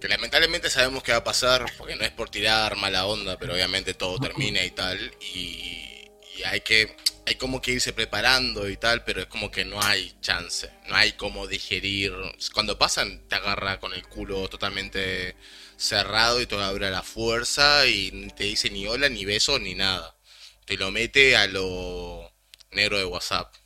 que 0.00 0.08
lamentablemente 0.08 0.68
sabemos 0.68 1.02
que 1.02 1.12
va 1.12 1.18
a 1.18 1.24
pasar, 1.24 1.64
porque 1.78 1.96
no 1.96 2.04
es 2.04 2.10
por 2.12 2.28
tirar 2.28 2.76
mala 2.76 3.06
onda, 3.06 3.36
pero 3.38 3.54
obviamente 3.54 3.94
todo 3.94 4.18
termina 4.18 4.62
y 4.64 4.70
tal. 4.70 4.98
Y, 5.34 6.08
y 6.36 6.42
hay 6.44 6.60
que, 6.60 6.94
hay 7.26 7.34
como 7.36 7.60
que 7.60 7.72
irse 7.72 7.92
preparando 7.92 8.68
y 8.68 8.76
tal, 8.76 9.04
pero 9.04 9.20
es 9.20 9.26
como 9.26 9.50
que 9.50 9.64
no 9.64 9.80
hay 9.82 10.14
chance, 10.20 10.70
no 10.88 10.96
hay 10.96 11.12
como 11.12 11.46
digerir. 11.46 12.12
Cuando 12.52 12.78
pasan, 12.78 13.26
te 13.28 13.36
agarra 13.36 13.78
con 13.80 13.92
el 13.92 14.06
culo 14.06 14.48
totalmente 14.48 15.36
cerrado 15.76 16.40
y 16.40 16.46
te 16.46 16.56
abre 16.56 16.90
la 16.90 17.02
fuerza 17.02 17.86
y 17.86 18.28
te 18.36 18.44
dice 18.44 18.70
ni 18.70 18.86
hola, 18.86 19.08
ni 19.08 19.24
beso, 19.24 19.58
ni 19.58 19.74
nada. 19.74 20.16
Te 20.64 20.76
lo 20.76 20.90
mete 20.90 21.36
a 21.36 21.46
lo 21.46 22.32
negro 22.72 22.98
de 22.98 23.04
WhatsApp. 23.04 23.59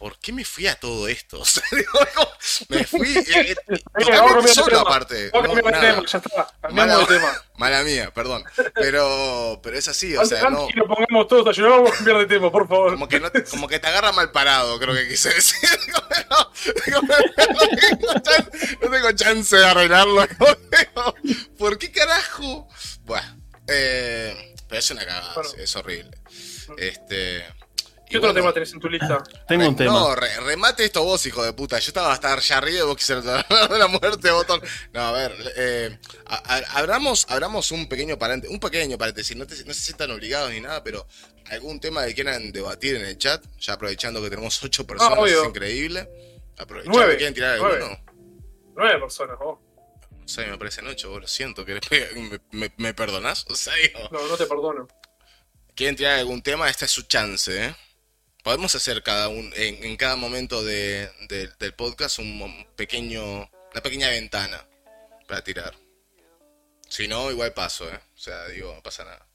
¿Por 0.00 0.18
qué 0.18 0.32
me 0.32 0.46
fui 0.46 0.66
a 0.66 0.80
todo 0.80 1.08
esto? 1.08 1.40
O 1.42 1.44
sea, 1.44 1.62
digo, 1.72 1.92
me 2.70 2.84
fui 2.84 3.18
eh, 3.18 3.54
eh, 3.68 3.78
totalmente 4.00 4.48
de 4.48 4.54
solo 4.54 4.80
aparte. 4.80 5.30
No, 5.34 5.42
nada. 5.70 6.02
ya 6.06 6.18
está. 6.18 6.54
Mala- 6.70 6.96
de 7.00 7.04
tema. 7.04 7.32
Mala 7.58 7.82
mía, 7.82 8.10
perdón. 8.14 8.42
Pero, 8.74 9.60
pero 9.62 9.76
es 9.76 9.86
así, 9.88 10.16
o 10.16 10.24
sea, 10.24 10.48
no. 10.48 10.66
lo 10.74 10.86
pongamos 10.86 11.28
todos 11.28 11.46
a 11.48 11.52
llorar, 11.52 11.72
vamos 11.80 11.92
a 11.92 11.96
cambiar 11.96 12.18
de 12.20 12.26
tema, 12.26 12.50
por 12.50 12.66
favor. 12.66 12.92
Como 12.92 13.06
que, 13.06 13.20
no, 13.20 13.30
como 13.50 13.68
que 13.68 13.78
te 13.78 13.86
agarra 13.88 14.12
mal 14.12 14.32
parado, 14.32 14.78
creo 14.78 14.94
que 14.94 15.06
quise 15.06 15.28
decir. 15.34 15.68
No, 18.80 18.90
tengo 18.90 19.12
chance, 19.12 19.54
de 19.54 19.66
arreglarlo. 19.66 20.26
¿Por 21.58 21.78
qué 21.78 21.92
carajo? 21.92 22.66
Bueno, 23.04 23.36
eh, 23.66 24.54
pero 24.66 24.78
es 24.78 24.90
una 24.90 25.04
cagada, 25.04 25.34
Bueno. 25.34 25.50
es 25.58 25.76
horrible. 25.76 26.16
Este. 26.78 27.44
¿Qué 28.10 28.16
otro 28.18 28.28
bueno, 28.30 28.40
tema 28.40 28.52
tenés 28.52 28.72
en 28.72 28.80
tu 28.80 28.88
lista? 28.88 29.22
Tengo 29.48 29.68
un 29.68 29.76
tema. 29.76 29.92
No, 29.92 30.14
re- 30.16 30.40
remate 30.40 30.84
esto 30.84 31.02
vos, 31.04 31.24
hijo 31.26 31.44
de 31.44 31.52
puta. 31.52 31.78
Yo 31.78 31.88
estaba 31.88 32.12
hasta 32.12 32.32
allá 32.32 32.58
arriba 32.58 32.80
y 32.80 32.82
vos 32.82 32.96
quisieras 32.96 33.24
hablar 33.26 33.68
de 33.70 33.78
la 33.78 33.86
muerte, 33.86 34.30
botón. 34.32 34.60
No, 34.92 35.00
a 35.00 35.12
ver, 35.12 35.32
eh, 35.56 35.98
a- 36.26 36.54
a- 36.56 36.78
abramos, 36.78 37.24
abramos 37.28 37.70
un 37.70 37.88
pequeño 37.88 38.18
paréntesis, 38.18 38.52
un 38.52 38.60
pequeño 38.60 38.98
paréntesis, 38.98 39.36
no, 39.36 39.46
te- 39.46 39.64
no 39.64 39.72
se 39.72 39.80
sientan 39.80 40.10
obligados 40.10 40.50
ni 40.50 40.60
nada, 40.60 40.82
pero 40.82 41.06
algún 41.50 41.78
tema 41.80 42.04
que 42.06 42.14
quieran 42.14 42.50
debatir 42.52 42.96
en 42.96 43.04
el 43.04 43.16
chat, 43.16 43.44
ya 43.60 43.74
aprovechando 43.74 44.20
que 44.22 44.28
tenemos 44.30 44.62
ocho 44.62 44.84
personas, 44.86 45.18
obvio. 45.18 45.42
es 45.42 45.48
increíble. 45.48 46.08
Aprovechando, 46.58 46.98
Nueve, 46.98 47.16
¿quieren 47.16 47.32
tirar 47.34 47.58
nueve. 47.60 47.76
alguno? 47.76 48.00
Nueve 48.76 48.98
personas, 49.00 49.38
vos. 49.38 49.58
No 50.20 50.28
sé, 50.28 50.46
me 50.46 50.58
parecen 50.58 50.86
ocho, 50.88 51.10
vos 51.10 51.20
lo 51.22 51.26
siento, 51.28 51.64
¿querés 51.64 51.88
pe- 51.88 52.10
me, 52.14 52.40
me, 52.50 52.72
me 52.76 52.92
perdonás? 52.94 53.46
O 53.48 53.54
sea, 53.54 53.72
digo, 53.74 54.00
No, 54.12 54.26
no 54.28 54.36
te 54.36 54.46
perdono. 54.46 54.86
quieren 55.74 55.96
tirar 55.96 56.18
algún 56.18 56.42
tema, 56.42 56.68
esta 56.68 56.84
es 56.84 56.90
su 56.90 57.02
chance, 57.02 57.66
¿eh? 57.66 57.74
Podemos 58.42 58.74
hacer 58.74 59.02
cada 59.02 59.28
un, 59.28 59.52
en, 59.56 59.84
en 59.84 59.96
cada 59.96 60.16
momento 60.16 60.64
de, 60.64 61.10
de- 61.28 61.48
del 61.58 61.74
podcast 61.74 62.18
un 62.18 62.66
pequeño, 62.76 63.22
una 63.72 63.82
pequeña 63.82 64.08
ventana 64.08 64.64
para 65.28 65.44
tirar. 65.44 65.74
Si 66.88 67.06
no, 67.06 67.30
igual 67.30 67.52
paso, 67.52 67.88
¿eh? 67.88 68.00
O 68.14 68.18
sea, 68.18 68.46
digo, 68.48 68.74
no 68.74 68.82
pasa 68.82 69.04
nada. 69.04 69.26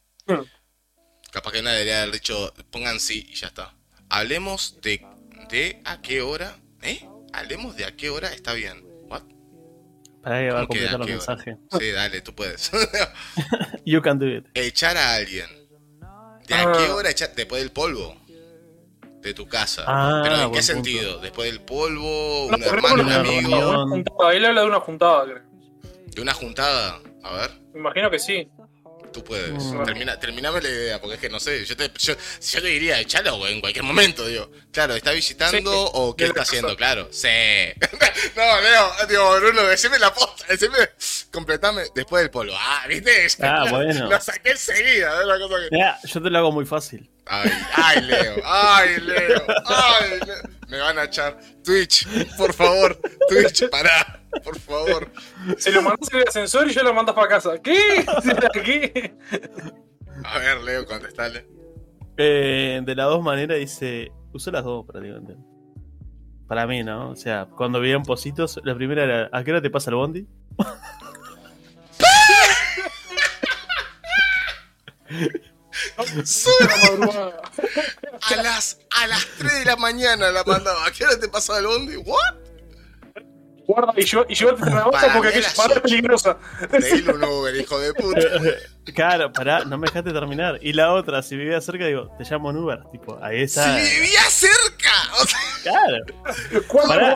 Capaz 1.32 1.52
que 1.52 1.62
nadie 1.62 1.78
debería 1.80 2.02
haber 2.04 2.14
dicho, 2.16 2.54
pongan 2.72 3.00
sí 3.00 3.28
y 3.30 3.36
ya 3.36 3.48
está. 3.48 3.76
Hablemos 4.10 4.80
de, 4.82 5.06
de 5.50 5.82
a 5.86 6.02
qué 6.02 6.22
hora, 6.22 6.58
¿eh? 6.82 7.08
Hablemos 7.34 7.76
de 7.76 7.86
a 7.86 7.96
qué 7.96 8.10
hora 8.10 8.34
está 8.34 8.54
bien. 8.54 8.84
¿What? 9.08 9.24
Para 10.24 10.40
que 10.40 10.50
va 10.52 10.62
a 10.62 10.68
¿Cómo 10.68 10.74
que 10.74 10.88
completar 10.88 11.00
los 11.00 11.08
mensajes. 11.10 11.58
Sí, 11.80 11.92
dale, 11.92 12.22
tú 12.22 12.34
puedes. 12.34 12.72
You 13.86 14.02
can 14.02 14.18
do 14.20 14.28
it. 14.28 14.46
echar 14.56 14.98
a 14.98 15.14
alguien. 15.16 15.48
¿De 16.48 16.56
a 16.56 16.64
Ah. 16.64 16.74
qué 16.78 16.92
hora 16.92 17.10
echar? 17.12 17.34
Después 17.36 17.62
del 17.62 17.72
polvo. 17.72 18.20
De 19.26 19.34
tu 19.34 19.48
casa. 19.48 19.84
Ah, 19.88 20.22
¿Pero 20.24 20.36
en 20.40 20.52
qué 20.52 20.62
sentido? 20.62 21.20
¿Después 21.20 21.50
del 21.52 21.60
polvo? 21.60 22.48
No, 22.52 22.58
¿Un 22.58 22.64
hermano? 22.64 23.02
¿Un 23.02 23.12
amigo? 23.12 24.30
Él 24.32 24.46
habla 24.46 24.62
de 24.62 24.68
una 24.68 24.80
juntada, 24.80 25.24
creo. 25.24 25.42
¿De 26.06 26.22
una 26.22 26.32
juntada? 26.32 27.00
A 27.24 27.34
ver, 27.34 27.50
Me 27.74 27.80
imagino 27.80 28.12
que 28.12 28.20
sí. 28.20 28.48
Tú 29.16 29.24
puedes. 29.24 29.64
Mm. 29.64 29.84
Termina, 29.86 30.20
terminame 30.20 30.62
la 30.62 30.70
idea, 30.70 31.00
porque 31.00 31.16
es 31.16 31.22
que 31.22 31.30
no 31.30 31.40
sé. 31.40 31.64
Yo 31.64 31.78
te, 31.78 31.90
yo, 31.98 32.14
yo 32.14 32.62
te 32.62 32.68
diría, 32.68 33.00
echalo 33.00 33.38
güey, 33.38 33.54
en 33.54 33.62
cualquier 33.62 33.86
momento, 33.86 34.28
digo. 34.28 34.52
Claro, 34.72 34.94
¿está 34.94 35.12
visitando 35.12 35.72
Sí, 35.72 35.92
o 35.94 36.16
qué 36.16 36.26
está 36.26 36.42
haciendo? 36.42 36.76
Claro, 36.76 37.08
sí. 37.12 37.28
no, 38.36 38.62
Leo, 38.62 38.92
digo, 39.08 39.36
Bruno, 39.40 39.64
decime 39.64 39.98
la 40.00 40.14
posta, 40.14 40.46
decime, 40.50 40.78
completame 41.32 41.84
después 41.96 42.24
del 42.24 42.30
polvo. 42.30 42.54
Ah, 42.60 42.84
¿viste? 42.90 43.28
Ah, 43.42 43.66
bueno. 43.72 44.10
Lo 44.10 44.20
saqué 44.20 44.52
enseguida, 44.52 45.20
es 45.22 45.26
una 45.26 45.40
cosa 45.40 45.56
que. 45.62 45.70
Mira, 45.72 46.00
yo 46.04 46.22
te 46.22 46.30
lo 46.30 46.38
hago 46.38 46.52
muy 46.52 46.66
fácil. 46.66 47.10
Ay, 47.26 47.52
ay, 47.74 48.02
Leo, 48.02 48.36
ay, 48.44 49.00
Leo, 49.00 49.46
ay, 49.66 50.20
Leo. 50.26 50.36
Me 50.68 50.80
van 50.80 50.98
a 50.98 51.06
echar. 51.06 51.38
Twitch, 51.64 52.08
por 52.38 52.54
favor, 52.54 53.00
Twitch, 53.30 53.70
pará, 53.70 54.22
por 54.44 54.60
favor. 54.60 55.12
Se 55.58 55.72
lo 55.72 55.82
mandas 55.82 56.12
en 56.12 56.20
el 56.20 56.28
ascensor 56.28 56.70
y 56.70 56.74
yo 56.74 56.84
lo 56.84 56.94
mandas 56.94 57.16
para 57.16 57.28
casa. 57.28 57.62
¿Qué? 57.62 57.74
¿Qué? 58.54 59.16
A 60.24 60.40
ver, 60.40 60.62
Leo, 60.62 60.86
contestale. 60.86 61.48
Eh, 62.18 62.82
de 62.84 62.96
las 62.96 63.08
dos 63.08 63.24
maneras 63.24 63.60
dice. 63.60 64.12
Usó 64.34 64.52
las 64.52 64.64
dos 64.64 64.86
prácticamente. 64.86 65.36
Para 66.48 66.68
mí, 66.68 66.84
¿no? 66.84 67.12
O 67.12 67.16
sea, 67.16 67.46
cuando 67.46 67.80
veían 67.80 68.04
positos, 68.04 68.60
la 68.64 68.76
primera 68.76 69.04
era: 69.04 69.30
¿a 69.32 69.44
qué 69.44 69.52
hora 69.52 69.62
te 69.62 69.70
pasa 69.70 69.92
el 69.92 69.96
bondi? 69.96 70.28
A 78.22 78.36
las, 78.42 78.78
a 78.92 79.08
las 79.08 79.26
3 79.38 79.54
de 79.60 79.66
la 79.66 79.76
mañana 79.76 80.32
la 80.32 80.44
mandaba. 80.44 80.86
¿A 80.86 80.92
qué 80.92 81.06
hora 81.06 81.20
te 81.20 81.28
pasaba 81.28 81.60
el 81.60 81.68
bondi? 81.68 81.96
¿What? 81.98 82.20
Guarda 83.68 83.94
y, 83.98 84.06
yo, 84.06 84.24
y 84.30 84.36
llévate 84.36 84.62
una 84.62 84.84
bolsa 84.84 85.12
porque 85.14 85.30
aquella 85.30 85.50
parada 85.56 85.76
es 85.78 85.82
peligrosa. 85.82 86.38
Pedile 86.70 87.14
un 87.14 87.24
Uber, 87.24 87.56
hijo 87.56 87.80
de 87.80 87.94
puta. 87.96 88.20
Claro, 88.94 89.34
pará, 89.34 89.66
no 89.66 89.80
me 89.80 89.88
dejaste 89.88 90.14
terminar. 90.14 90.60
Y 90.62 90.74
la 90.74 90.94
otra, 90.94 91.24
si 91.24 91.36
vivía 91.36 91.60
cerca, 91.62 91.88
digo, 91.88 92.12
te 92.16 92.24
llamo 92.26 92.52
en 92.52 92.58
Uber. 92.58 92.84
Tipo, 92.92 93.18
ahí 93.24 93.40
Si 93.40 93.60
está. 93.60 93.76
vivía 93.76 94.22
cerca. 94.30 94.92
O 95.20 95.26
sea, 95.26 95.40
Claro, 95.64 96.64
¿Cuándo 96.68 96.90
Pará. 96.94 97.16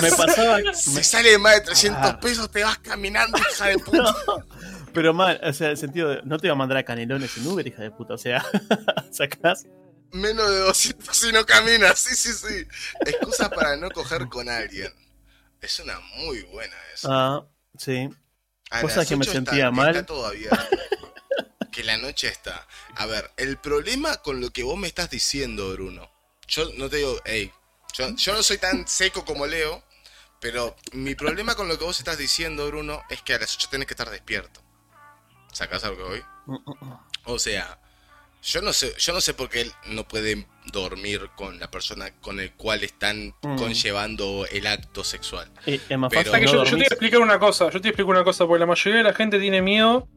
me 0.00 0.10
pasaba. 0.12 0.58
si 0.72 0.90
me- 0.90 1.02
sale 1.02 1.30
de 1.32 1.38
más 1.38 1.54
de 1.56 1.60
300 1.62 2.00
Ah. 2.12 2.20
pesos, 2.20 2.48
te 2.52 2.62
vas 2.62 2.78
caminando, 2.78 3.36
hija 3.38 3.66
de 3.66 3.78
puta. 3.78 4.14
Pero 4.92 5.14
mal, 5.14 5.40
o 5.42 5.52
sea, 5.52 5.70
el 5.70 5.76
sentido 5.76 6.08
de. 6.08 6.22
No 6.24 6.38
te 6.38 6.46
iba 6.46 6.54
a 6.54 6.56
mandar 6.56 6.78
a 6.78 6.84
canelones 6.84 7.36
en 7.36 7.46
Uber, 7.46 7.66
hija 7.66 7.82
de 7.82 7.90
puta. 7.90 8.14
O 8.14 8.18
sea, 8.18 8.44
sacás. 9.10 9.66
Menos 10.12 10.50
de 10.50 10.58
200 10.58 11.16
si 11.16 11.32
no 11.32 11.46
caminas. 11.46 11.98
Sí, 11.98 12.16
sí, 12.16 12.32
sí. 12.32 12.66
Excusa 13.06 13.48
para 13.50 13.76
no 13.76 13.90
coger 13.90 14.28
con 14.28 14.48
alguien. 14.48 14.92
Es 15.60 15.78
una 15.78 16.00
muy 16.16 16.42
buena 16.42 16.76
esa. 16.94 17.08
Ah, 17.10 17.46
sí. 17.76 18.08
A 18.70 18.80
Cosa 18.80 19.04
que 19.04 19.16
me 19.16 19.24
sentía 19.24 19.66
está, 19.66 19.70
mal. 19.70 19.94
Está 19.96 20.26
abierto. 20.26 20.56
que 21.70 21.84
la 21.84 21.96
noche 21.98 22.28
está. 22.28 22.66
A 22.96 23.06
ver, 23.06 23.30
el 23.36 23.56
problema 23.58 24.16
con 24.16 24.40
lo 24.40 24.50
que 24.50 24.62
vos 24.62 24.78
me 24.78 24.88
estás 24.88 25.10
diciendo, 25.10 25.72
Bruno. 25.72 26.10
Yo 26.48 26.70
no 26.76 26.88
te 26.88 26.96
digo, 26.96 27.20
hey, 27.24 27.52
yo, 27.92 28.14
yo 28.16 28.32
no 28.32 28.42
soy 28.42 28.58
tan 28.58 28.88
seco 28.88 29.24
como 29.24 29.46
Leo, 29.46 29.84
pero 30.40 30.76
mi 30.92 31.14
problema 31.14 31.54
con 31.54 31.68
lo 31.68 31.78
que 31.78 31.84
vos 31.84 31.98
estás 31.98 32.18
diciendo, 32.18 32.66
Bruno, 32.66 33.02
es 33.10 33.22
que 33.22 33.34
a 33.34 33.38
las 33.38 33.54
8 33.54 33.68
tenés 33.70 33.86
que 33.86 33.94
estar 33.94 34.10
despierto. 34.10 34.60
¿Sacás 35.52 35.84
algo 35.84 36.06
hoy? 36.08 36.22
O 37.24 37.38
sea, 37.38 37.78
Yo 38.42 38.62
no 38.62 38.72
sé, 38.72 38.94
yo 38.96 39.12
no 39.12 39.20
sé 39.20 39.34
por 39.34 39.50
qué 39.50 39.60
él 39.60 39.72
no 39.88 40.08
puede 40.08 40.46
dormir 40.72 41.28
con 41.36 41.60
la 41.60 41.70
persona 41.70 42.10
con 42.22 42.40
el 42.40 42.50
cual 42.52 42.82
están 42.82 43.34
Mm. 43.42 43.56
conllevando 43.56 44.46
el 44.50 44.66
acto 44.66 45.04
sexual. 45.04 45.50
Y 45.66 45.74
es 45.74 45.98
más 45.98 46.08
Pero- 46.10 46.32
que 46.32 46.40
no 46.46 46.46
yo, 46.52 46.64
yo 46.64 46.70
te 46.70 46.70
voy 46.76 46.80
a 46.80 46.86
explicar 46.86 47.20
una 47.20 47.38
cosa, 47.38 47.66
yo 47.66 47.72
te 47.72 47.78
voy 47.80 47.86
a 47.88 47.90
explicar 47.90 48.10
una 48.14 48.24
cosa, 48.24 48.46
porque 48.46 48.60
la 48.60 48.64
mayoría 48.64 48.96
de 48.96 49.04
la 49.04 49.12
gente 49.12 49.38
tiene 49.38 49.60
miedo 49.60 50.08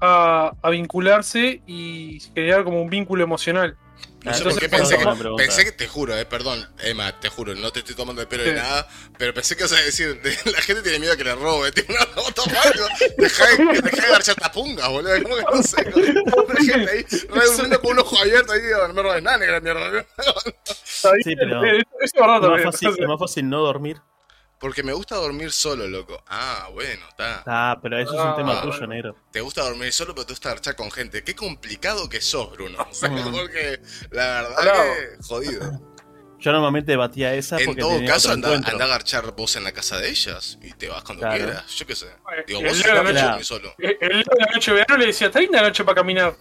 a, 0.00 0.52
a 0.62 0.70
vincularse 0.70 1.62
y 1.66 2.20
generar 2.34 2.64
como 2.64 2.80
un 2.82 2.90
vínculo 2.90 3.22
emocional. 3.24 3.76
No 4.24 4.32
sé 4.34 4.38
Entonces, 4.38 4.52
por 4.54 4.60
qué 4.60 4.68
pensé 4.76 4.96
una 4.96 5.12
que, 5.14 5.18
pregunta. 5.20 5.42
pensé 5.44 5.64
que, 5.64 5.72
te 5.72 5.86
juro, 5.86 6.16
eh, 6.16 6.26
perdón, 6.26 6.68
Emma, 6.80 7.18
te 7.20 7.28
juro, 7.28 7.54
no 7.54 7.70
te 7.70 7.78
estoy 7.78 7.94
tomando 7.94 8.20
el 8.22 8.26
pelo 8.28 8.42
de 8.42 8.50
Sí. 8.50 8.56
nada, 8.56 8.88
pero 9.18 9.32
pensé 9.32 9.54
que 9.56 9.62
ibas 9.62 9.72
a 9.72 9.76
decir, 9.84 10.20
de- 10.20 10.36
la 10.52 10.60
gente 10.62 10.82
tiene 10.82 10.98
miedo 10.98 11.12
a 11.12 11.16
que 11.16 11.22
le 11.24 11.34
robe, 11.36 11.70
toma 12.34 12.60
algo, 12.64 12.86
deja 13.18 13.46
de, 13.46 13.80
deja 13.82 14.02
de 14.06 14.08
garchar 14.12 14.34
tapungas, 14.34 14.88
boludo, 14.88 15.22
como 15.22 15.36
que 15.36 15.42
no 15.42 15.62
sé, 15.62 15.84
la 15.84 16.60
gente 16.60 16.90
ahí, 16.90 17.04
re 17.28 17.46
durmiendo 17.46 17.80
con 17.80 17.92
un 17.92 17.98
ojo 18.00 18.18
abierto 18.18 18.52
ahí, 18.52 18.62
digo, 18.62 18.88
no 18.88 18.94
me 18.94 19.02
robes 19.02 19.22
nada, 19.22 19.38
negra 19.38 19.60
mierda, 19.60 20.04
Sí, 21.22 21.36
pero- 21.36 21.64
es 21.64 22.12
verdad 22.12 22.58
Es 22.58 22.64
más, 22.64 22.74
fácil, 22.74 22.88
es 22.98 23.08
más 23.08 23.20
fácil 23.20 23.48
no 23.48 23.60
dormir. 23.60 23.96
Porque 24.58 24.82
me 24.82 24.92
gusta 24.92 25.16
dormir 25.16 25.50
solo, 25.52 25.86
loco, 25.86 26.22
ah, 26.28 26.68
bueno, 26.72 27.02
está, 27.08 27.42
Ah, 27.46 27.78
pero 27.82 27.98
eso 27.98 28.14
es 28.14 28.20
un 28.20 28.26
Ah, 28.28 28.34
tema 28.36 28.54
bueno. 28.54 28.70
tuyo, 28.72 28.86
negro. 28.86 29.16
te 29.30 29.40
gusta 29.40 29.62
dormir 29.62 29.92
solo, 29.92 30.14
pero 30.14 30.26
te 30.26 30.32
gusta 30.32 30.48
garchar 30.50 30.76
con 30.76 30.90
gente, 30.90 31.22
qué 31.24 31.34
complicado 31.34 32.08
que 32.08 32.20
sos, 32.20 32.50
Bruno, 32.52 32.78
o 32.90 32.94
sea, 32.94 33.10
Mm. 33.10 33.32
porque 33.32 33.80
la 34.10 34.42
verdad 34.42 34.94
jodido. 35.26 35.80
Yo 36.38 36.52
normalmente 36.52 36.92
debatía 36.92 37.34
esa 37.34 37.58
En 37.58 37.64
porque 37.66 37.80
todo 37.80 37.92
tenía 37.94 38.10
caso, 38.12 38.30
anda, 38.30 38.54
anda 38.54 38.84
a 38.84 38.88
garchar 38.88 39.34
vos 39.34 39.56
en 39.56 39.64
la 39.64 39.72
casa 39.72 39.96
de 39.98 40.10
ellas 40.10 40.58
y 40.62 40.70
te 40.74 40.86
vas 40.88 41.02
cuando 41.02 41.22
Claro. 41.22 41.36
quieras. 41.44 41.66
Yo 41.74 41.86
qué 41.86 41.94
sé. 41.96 42.06
Digo, 42.46 42.60
El 42.60 42.66
vos 42.66 42.78
de 42.82 42.88
la 42.88 42.94
sos 42.94 43.04
noche- 43.04 43.22
dormir 43.24 43.44
solo. 43.44 43.74
El 43.78 43.96
el 44.00 44.08
día 44.10 44.24
de 44.30 44.40
la 44.44 44.52
noche 44.54 44.70
de 44.70 44.76
verano 44.76 44.96
le 44.98 45.06
decía, 45.06 45.26
está 45.28 45.40
linda 45.40 45.62
la 45.62 45.68
noche 45.68 45.82
para 45.84 45.94
caminar. 45.94 46.36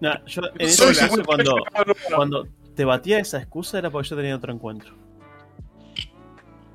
No, 0.00 0.26
yo 0.26 0.42
en 0.58 0.68
ese 0.68 1.22
cuando, 1.24 1.54
cuando 2.16 2.48
te 2.74 2.84
batía 2.84 3.20
esa 3.20 3.38
excusa 3.38 3.78
era 3.78 3.90
porque 3.90 4.08
yo 4.08 4.16
tenía 4.16 4.34
otro 4.34 4.52
encuentro. 4.52 4.92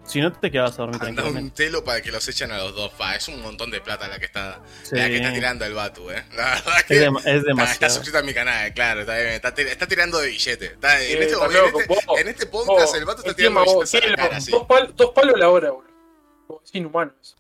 Si 0.06 0.20
no, 0.20 0.32
te 0.34 0.52
quedabas 0.52 0.74
a 0.74 0.84
dormir 0.84 1.02
Anda 1.02 1.24
un 1.24 1.52
telo 1.52 1.84
para 1.84 2.02
que 2.02 2.12
los 2.12 2.28
echen 2.28 2.52
a 2.52 2.58
los 2.58 2.76
dos. 2.76 2.92
Pa, 2.94 3.16
es 3.16 3.28
un 3.30 3.42
montón 3.42 3.72
de 3.72 3.80
plata 3.80 4.08
la 4.10 4.20
que 4.20 4.26
está, 4.26 4.62
Sí. 4.84 4.96
la 4.98 5.08
que 5.08 5.16
está 5.16 5.34
tirando 5.34 5.64
el 5.66 5.74
Batu, 5.74 6.12
eh. 6.12 6.26
La 6.34 6.46
verdad 6.56 6.78
Es, 6.80 6.84
que 6.84 6.96
dem- 7.08 7.18
es 7.20 7.26
está, 7.26 7.32
está 7.38 7.48
demasiado. 7.48 7.94
suscrito 7.96 8.18
a 8.18 8.22
mi 8.24 8.34
canal, 8.34 8.74
claro. 8.74 9.02
Está, 9.02 9.16
bien, 9.16 9.28
está, 9.30 9.56
tir- 9.56 9.68
está 9.68 9.88
tirando 9.88 10.20
de 10.20 10.28
billete. 10.28 10.66
Está, 10.66 11.02
en, 11.02 11.22
este, 11.24 11.34
está 11.34 11.46
en, 11.46 11.54
loco, 11.54 11.80
este, 11.82 11.94
vos, 12.06 12.20
en 12.20 12.28
este 12.28 12.46
podcast 12.48 12.88
vos, 12.92 12.96
el 12.96 13.06
Batu 13.06 13.22
está 13.22 13.34
tirando 13.34 13.64
billetes 13.64 14.44
sí. 14.46 14.52
dos, 14.52 14.64
pal- 14.68 14.94
dos 14.96 15.12
palos 15.12 15.40
la 15.40 15.50
hora, 15.50 15.72
boludo. 15.72 16.62
Es 16.66 16.76
inhumano 16.76 17.14
eso. 17.22 17.36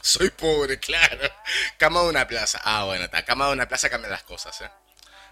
Soy 0.00 0.30
pobre, 0.30 0.78
claro. 0.80 1.18
Cama 1.78 2.02
de 2.02 2.08
una 2.08 2.26
plaza. 2.26 2.60
Ah, 2.64 2.84
bueno, 2.84 3.04
está. 3.04 3.24
Cama 3.24 3.46
de 3.46 3.52
una 3.52 3.68
plaza 3.68 3.88
cambia 3.88 4.10
las 4.10 4.24
cosas, 4.24 4.60
eh. 4.62 4.70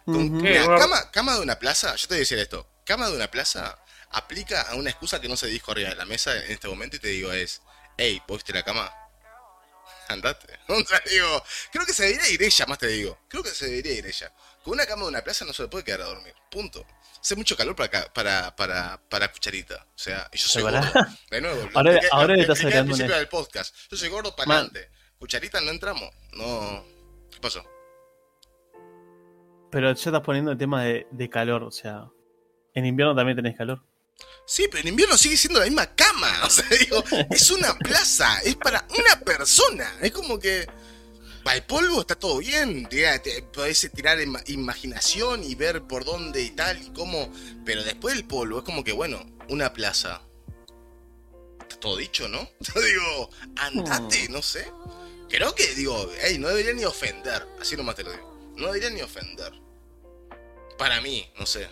Con- 0.05 0.17
Ujú. 0.17 0.43
Mira, 0.43 0.65
cama 1.13 1.35
de 1.35 1.41
una 1.41 1.59
plaza, 1.59 1.97
yo 1.97 2.07
te 2.07 2.15
voy 2.15 2.19
a 2.19 2.21
decir 2.21 2.39
esto. 2.39 2.69
Cama 2.85 3.09
de 3.09 3.17
una 3.17 3.29
plaza 3.29 3.77
aplica 4.11 4.63
a 4.63 4.75
una 4.77 4.91
excusa 4.91 5.21
que 5.21 5.29
no 5.29 5.37
se 5.37 5.47
dijo 5.49 5.73
arriba 5.73 5.91
de 5.91 5.97
la 5.97 6.05
mesa 6.07 6.35
en 6.45 6.51
este 6.53 6.69
momento 6.69 6.97
y 6.97 7.01
te 7.01 7.09
digo 7.09 7.33
es, 7.33 7.63
hey, 7.97 8.21
¿vos 8.29 8.39
viste 8.39 8.53
la 8.53 8.63
cama? 8.63 8.93
Andate. 10.09 10.59
O 10.69 10.81
sea, 10.85 11.01
digo, 11.11 11.43
creo 11.73 11.85
que 11.87 11.93
se 11.93 12.05
debería 12.05 12.31
ir 12.31 12.43
ella, 12.43 12.67
más 12.67 12.79
te 12.79 12.87
digo. 12.89 13.19
Creo 13.29 13.43
que 13.43 13.51
se 13.51 13.67
debería 13.67 13.93
ir 13.95 14.07
ella. 14.07 14.33
Con 14.63 14.75
una 14.75 14.87
cama 14.87 15.03
de 15.03 15.09
una 15.09 15.23
plaza 15.23 15.45
no 15.45 15.53
se 15.53 15.63
le 15.63 15.69
puede 15.69 15.85
quedar 15.85 16.03
a 16.03 16.07
dormir. 16.07 16.35
Punto. 16.51 16.85
Hace 17.21 17.35
mucho 17.37 17.57
calor 17.57 17.75
para, 17.77 18.13
para, 18.13 18.55
para, 18.55 19.01
para 19.09 19.33
cucharita. 19.33 19.85
O 19.95 19.99
sea, 19.99 20.29
y 20.33 20.39
yo 20.39 20.47
soy 20.49 20.63
gordo. 20.63 20.81
De 21.31 21.41
nuevo, 21.41 21.63
lo 21.71 21.71
Ahora- 21.79 21.93
expliqué- 21.95 22.09
ahora 22.13 22.35
lo 22.37 22.41
estás 22.43 22.65
al 22.65 22.85
principio 22.85 23.17
del 23.17 23.29
podcast. 23.29 23.75
Yo 23.91 23.97
soy 23.97 24.09
gordo 24.09 24.35
para 24.37 24.53
adelante. 24.55 24.91
Cucharita 25.19 25.61
no 25.61 25.71
entramos. 25.71 26.09
No. 26.33 26.85
¿Qué 27.31 27.39
pasó? 27.41 27.65
Pero 29.71 29.89
ya 29.89 29.93
estás 29.93 30.21
poniendo 30.23 30.53
el 30.53 30.59
tema 30.59 30.85
de, 30.85 31.07
de 31.11 31.29
calor, 31.31 31.63
o 31.65 31.71
sea. 31.71 32.09
En 32.75 32.87
invierno 32.87 33.15
también 33.15 33.37
tenés 33.37 33.57
calor. 33.57 33.83
Sí, 34.47 34.67
pero 34.71 34.83
en 34.83 34.89
invierno 34.89 35.17
sigue 35.19 35.37
siendo 35.37 35.59
la 35.61 35.67
misma 35.67 35.95
cama. 35.95 36.33
O 36.45 36.51
sea, 36.51 36.65
digo, 36.79 37.03
es 37.31 37.51
una 37.51 37.77
plaza, 37.79 38.39
es 38.45 38.55
para 38.57 38.87
una 38.97 39.21
persona. 39.21 39.93
Es 40.01 40.13
como 40.13 40.39
que. 40.39 40.67
Para 41.43 41.57
el 41.59 41.63
polvo 41.65 42.01
está 42.01 42.17
todo 42.17 42.39
bien. 42.39 42.89
Podés 43.53 43.89
tirar 43.95 44.19
ima- 44.19 44.43
imaginación 44.49 45.45
y 45.45 45.55
ver 45.55 45.83
por 45.83 46.05
dónde 46.05 46.43
y 46.43 46.51
tal 46.51 46.83
y 46.83 46.91
cómo. 46.91 47.33
Pero 47.65 47.85
después 47.85 48.15
del 48.17 48.25
polvo 48.27 48.59
es 48.59 48.65
como 48.65 48.83
que, 48.83 48.93
bueno, 48.93 49.25
una 49.49 49.73
plaza. 49.73 50.23
Está 51.61 51.79
todo 51.81 51.97
dicho, 51.97 52.29
¿no? 52.29 52.49
Yo 52.61 52.81
digo, 52.81 53.31
andate, 53.57 54.29
no 54.29 54.43
sé. 54.43 54.67
Creo 55.29 55.55
que, 55.55 55.75
digo, 55.75 56.11
hey, 56.21 56.37
no 56.39 56.49
debería 56.49 56.73
ni 56.73 56.85
ofender. 56.85 57.47
Así 57.61 57.77
nomás 57.77 57.95
te 57.97 58.03
lo 58.05 58.11
digo. 58.13 58.53
No 58.57 58.67
debería 58.69 58.91
ni 58.91 59.03
ofender. 59.03 59.53
Para 60.79 61.01
mí, 61.01 61.29
no 61.39 61.47
sé. 61.47 61.69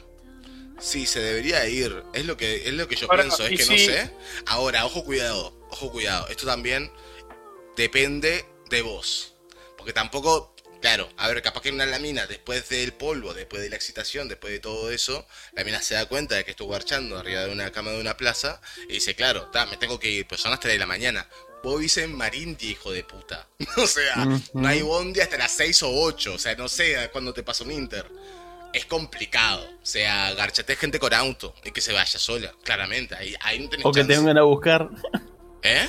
Sí, 0.79 1.07
se 1.07 1.21
debería 1.21 1.67
ir. 1.67 2.03
Es 2.13 2.27
lo 2.27 2.37
que, 2.37 2.69
es 2.69 2.75
lo 2.75 2.89
que 2.89 2.97
yo 2.97 3.07
Ahora, 3.11 3.25
pienso, 3.25 3.47
es 3.47 3.59
que 3.59 3.73
no 3.73 3.79
sé. 3.79 4.11
Ahora, 4.47 4.85
ojo 4.85 5.05
cuidado, 5.05 5.57
ojo 5.71 5.91
cuidado. 5.91 6.29
Esto 6.29 6.47
también 6.47 6.91
depende 7.77 8.45
de 8.71 8.83
vos. 8.83 9.35
Porque 9.77 9.93
tampoco, 9.93 10.55
claro, 10.81 11.09
a 11.17 11.29
ver, 11.29 11.43
capaz 11.43 11.63
que 11.63 11.71
una 11.71 11.87
lamina, 11.87 12.27
después 12.27 12.69
del 12.69 12.93
polvo, 12.93 13.35
después 13.35 13.63
de 13.63 13.71
la 13.71 13.77
excitación, 13.77 14.29
después 14.29 14.53
de 14.53 14.61
todo 14.61 14.91
eso, 14.91 15.27
la 15.53 15.65
mina 15.65 15.81
se 15.81 15.95
da 15.95 16.07
cuenta 16.07 16.35
de 16.37 16.45
que 16.45 16.53
estuvo 16.53 16.73
garchando 16.73 17.19
arriba 17.19 17.43
de 17.43 17.53
una 17.53 17.71
cama 17.71 17.91
de 17.91 18.01
una 18.01 18.17
plaza 18.17 18.61
y 18.89 18.95
dice, 18.95 19.15
claro, 19.15 19.51
ta, 19.51 19.67
me 19.67 19.77
tengo 19.77 19.99
que 19.99 20.11
ir, 20.11 20.27
pues 20.27 20.41
son 20.41 20.51
las 20.51 20.61
3 20.61 20.75
de 20.75 20.79
la 20.79 20.87
mañana. 20.87 21.29
Vos 21.65 21.97
en 21.97 22.15
Marinti, 22.15 22.73
hijo 22.73 22.93
de 22.93 23.05
puta. 23.05 23.49
o 23.79 23.87
sea, 23.87 24.17
no 24.53 24.69
hay 24.69 24.83
bondi 24.83 25.21
hasta 25.21 25.39
las 25.39 25.51
6 25.53 25.83
o 25.85 25.91
8. 26.03 26.35
O 26.35 26.39
sea, 26.39 26.55
no 26.57 26.69
sé 26.69 27.09
cuándo 27.11 27.33
te 27.33 27.43
pasa 27.43 27.65
un 27.65 27.73
Inter. 27.73 28.07
Es 28.75 28.85
complicado. 28.87 29.65
O 29.83 29.87
sea, 29.87 30.33
garchate 30.35 30.75
gente 30.77 30.99
con 30.99 31.15
auto 31.15 31.55
y 31.65 31.71
que 31.71 31.81
se 31.81 31.93
vaya 31.93 32.19
sola, 32.19 32.53
claramente. 32.65 33.15
Ahí, 33.15 33.35
ahí 33.41 33.61
no 33.61 33.69
tenés 33.71 33.87
O 33.87 33.93
que 33.93 34.03
te 34.05 34.17
vengan 34.17 34.37
a 34.37 34.43
buscar. 34.43 34.89
¿Eh? 35.63 35.89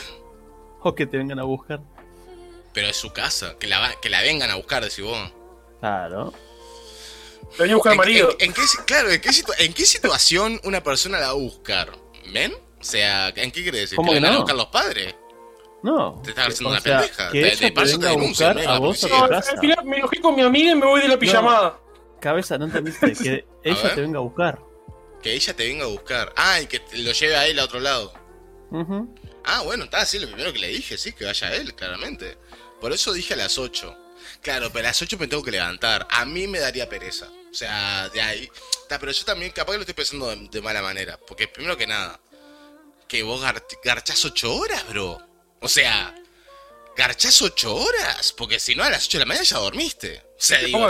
O 0.82 0.94
que 0.96 1.06
te 1.08 1.18
vengan 1.18 1.40
a 1.40 1.44
buscar. 1.44 1.82
Pero 2.74 2.88
es 2.88 2.96
su 2.96 3.12
casa. 3.12 3.56
Que 3.60 3.68
la, 3.68 3.94
que 4.02 4.10
la 4.10 4.22
vengan 4.22 4.52
a 4.52 4.56
buscar, 4.56 4.84
decís 4.84 5.04
vos. 5.04 5.32
Claro. 5.80 6.32
Venía 7.58 7.74
a 7.74 7.78
buscar 7.78 7.92
al 7.92 7.96
¿En, 7.96 7.98
marido. 7.98 8.30
en- 8.40 8.48
en 8.50 8.54
qué, 8.54 8.62
si- 8.68 8.78
claro, 8.86 9.10
¿en 9.12 9.22
qué, 9.22 9.30
situ- 9.30 9.54
¿en 9.58 9.74
qué 9.74 9.86
situación 9.86 10.60
una 10.64 10.84
persona 10.84 11.18
la 11.20 11.28
va 11.28 11.32
a 11.32 11.36
buscar? 11.36 11.92
¿Men? 12.32 12.54
O 12.54 12.84
sea, 12.84 13.30
¿en 13.30 13.52
qué 13.52 13.64
quiere 13.64 13.80
decir? 13.80 13.96
¿Cómo 13.96 14.12
¿Que 14.12 14.20
la 14.20 14.28
van 14.28 14.32
a 14.32 14.34
no? 14.36 14.42
buscar 14.42 14.56
los 14.58 14.68
padres? 14.68 15.16
No. 15.84 16.22
Te 16.24 16.32
estás 16.32 16.48
haciendo 16.50 16.70
una 16.72 16.82
sea, 16.82 17.00
pendeja. 17.00 17.32
Que 17.32 17.38
De- 17.40 17.48
ella 17.48 17.60
de 17.60 17.66
te 17.68 17.72
paso 17.72 17.86
te 17.92 17.94
venga 17.98 18.08
a 18.08 18.12
denuncian, 18.12 18.54
buscar 18.56 18.74
a 18.74 18.80
vos 18.80 19.04
a 19.04 19.08
policía. 19.08 19.10
tu 19.10 19.24
No, 19.24 19.30
casa. 19.30 19.52
al 19.52 19.60
final 19.60 19.86
me 19.86 19.98
enojé 19.98 20.22
con 20.22 20.36
mi 20.36 20.42
amiga 20.42 20.72
y 20.72 20.76
me 20.76 20.86
voy 20.86 21.02
de 21.02 21.08
la 21.08 21.18
pijamada. 21.18 21.80
Cabeza, 22.26 22.58
no 22.58 22.66
entendiste. 22.66 23.14
Que 23.64 23.70
ella 23.72 23.94
te 23.96 24.02
venga 24.02 24.18
a 24.18 24.22
buscar. 24.22 24.60
Que 25.22 25.34
ella 25.34 25.56
te 25.56 25.66
venga 25.68 25.84
a 25.86 25.88
buscar. 25.88 26.34
Ah, 26.36 26.60
y 26.60 26.66
que 26.68 26.82
lo 26.94 27.12
lleve 27.12 27.36
a 27.36 27.46
él 27.48 27.60
a 27.60 27.66
otro 27.66 27.80
lado. 27.80 28.12
Ah, 29.44 29.62
bueno, 29.64 29.84
está 29.84 30.00
así 30.02 30.18
lo 30.18 30.28
primero 30.28 30.52
que 30.52 30.58
le 30.60 30.68
dije, 30.70 30.98
sí, 30.98 31.14
que 31.14 31.24
vaya 31.26 31.54
él, 31.56 31.74
claramente. 31.76 32.38
Por 32.82 32.92
eso 32.92 33.14
dije 33.14 33.36
a 33.36 33.38
las 33.38 33.58
8. 33.60 33.96
Claro, 34.42 34.70
pero 34.74 34.86
a 34.86 34.90
las 34.90 35.02
8 35.02 35.18
me 35.20 35.28
tengo 35.28 35.44
que 35.44 35.52
levantar. 35.52 36.08
A 36.10 36.26
mí 36.26 36.48
me 36.48 36.60
daría 36.60 36.90
pereza. 36.90 37.30
O 37.52 37.54
sea, 37.54 38.10
de 38.10 38.22
ahí. 38.22 38.50
Ta, 38.90 38.98
pero 39.00 39.12
yo 39.12 39.24
también, 39.24 39.52
capaz 39.52 39.74
que 39.74 39.78
lo 39.78 39.82
estoy 39.84 39.94
pensando 39.96 40.30
de, 40.30 40.48
de 40.50 40.62
mala 40.62 40.82
manera. 40.82 41.18
Porque 41.28 41.48
primero 41.48 41.78
que 41.78 41.86
nada, 41.88 42.20
que 43.08 43.22
vos 43.24 43.42
gar- 43.44 43.64
garchás 43.84 44.26
8 44.26 44.52
horas, 44.56 44.88
bro. 44.90 45.22
O 45.62 45.68
sea, 45.68 46.14
garchás 46.98 47.40
8 47.42 47.76
horas. 47.76 48.34
Porque 48.34 48.60
si 48.60 48.74
no, 48.76 48.84
a 48.84 48.90
las 48.90 49.06
8 49.06 49.20
de 49.20 49.26
la 49.26 49.26
mañana 49.28 49.46
ya 49.46 49.58
dormiste. 49.60 50.24
O 50.38 50.42
sea, 50.42 50.60
Te 50.60 50.72
pongo. 50.72 50.88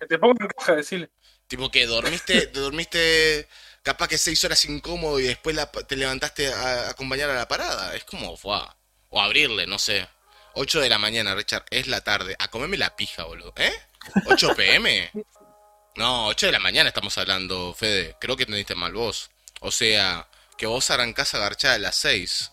Que 0.00 0.06
te 0.06 0.18
pongo 0.18 0.34
en 0.40 0.48
caja, 0.48 0.74
decirle. 0.76 1.10
Tipo 1.46 1.70
que 1.70 1.86
dormiste, 1.86 2.46
dormiste 2.52 3.48
capaz 3.82 4.08
que 4.08 4.18
seis 4.18 4.42
horas 4.44 4.64
incómodo 4.64 5.18
y 5.20 5.24
después 5.24 5.54
la- 5.56 5.70
te 5.70 5.96
levantaste 5.96 6.52
a, 6.52 6.86
a 6.86 6.90
acompañar 6.90 7.30
a 7.30 7.34
la 7.34 7.48
parada. 7.48 7.94
Es 7.94 8.04
como, 8.04 8.36
fuá. 8.36 8.76
O 9.10 9.20
abrirle, 9.20 9.66
no 9.66 9.78
sé. 9.78 10.08
8 10.54 10.80
de 10.80 10.88
la 10.90 10.98
mañana, 10.98 11.34
Richard, 11.34 11.64
es 11.70 11.86
la 11.86 12.02
tarde. 12.02 12.36
A 12.38 12.48
comerme 12.48 12.76
la 12.76 12.94
pija, 12.96 13.24
boludo. 13.24 13.52
¿Eh? 13.56 13.72
¿8 14.26 14.54
pm? 14.56 15.10
No, 15.94 16.28
8 16.28 16.46
de 16.46 16.52
la 16.52 16.58
mañana 16.58 16.88
estamos 16.88 17.18
hablando, 17.18 17.74
Fede. 17.74 18.16
Creo 18.18 18.34
que 18.34 18.44
entendiste 18.44 18.74
mal 18.74 18.94
vos. 18.94 19.30
O 19.60 19.70
sea, 19.70 20.26
que 20.56 20.64
vos 20.64 20.90
arrancás 20.90 21.34
a 21.34 21.38
garchar 21.38 21.72
a 21.72 21.78
las 21.78 21.96
6. 21.96 22.50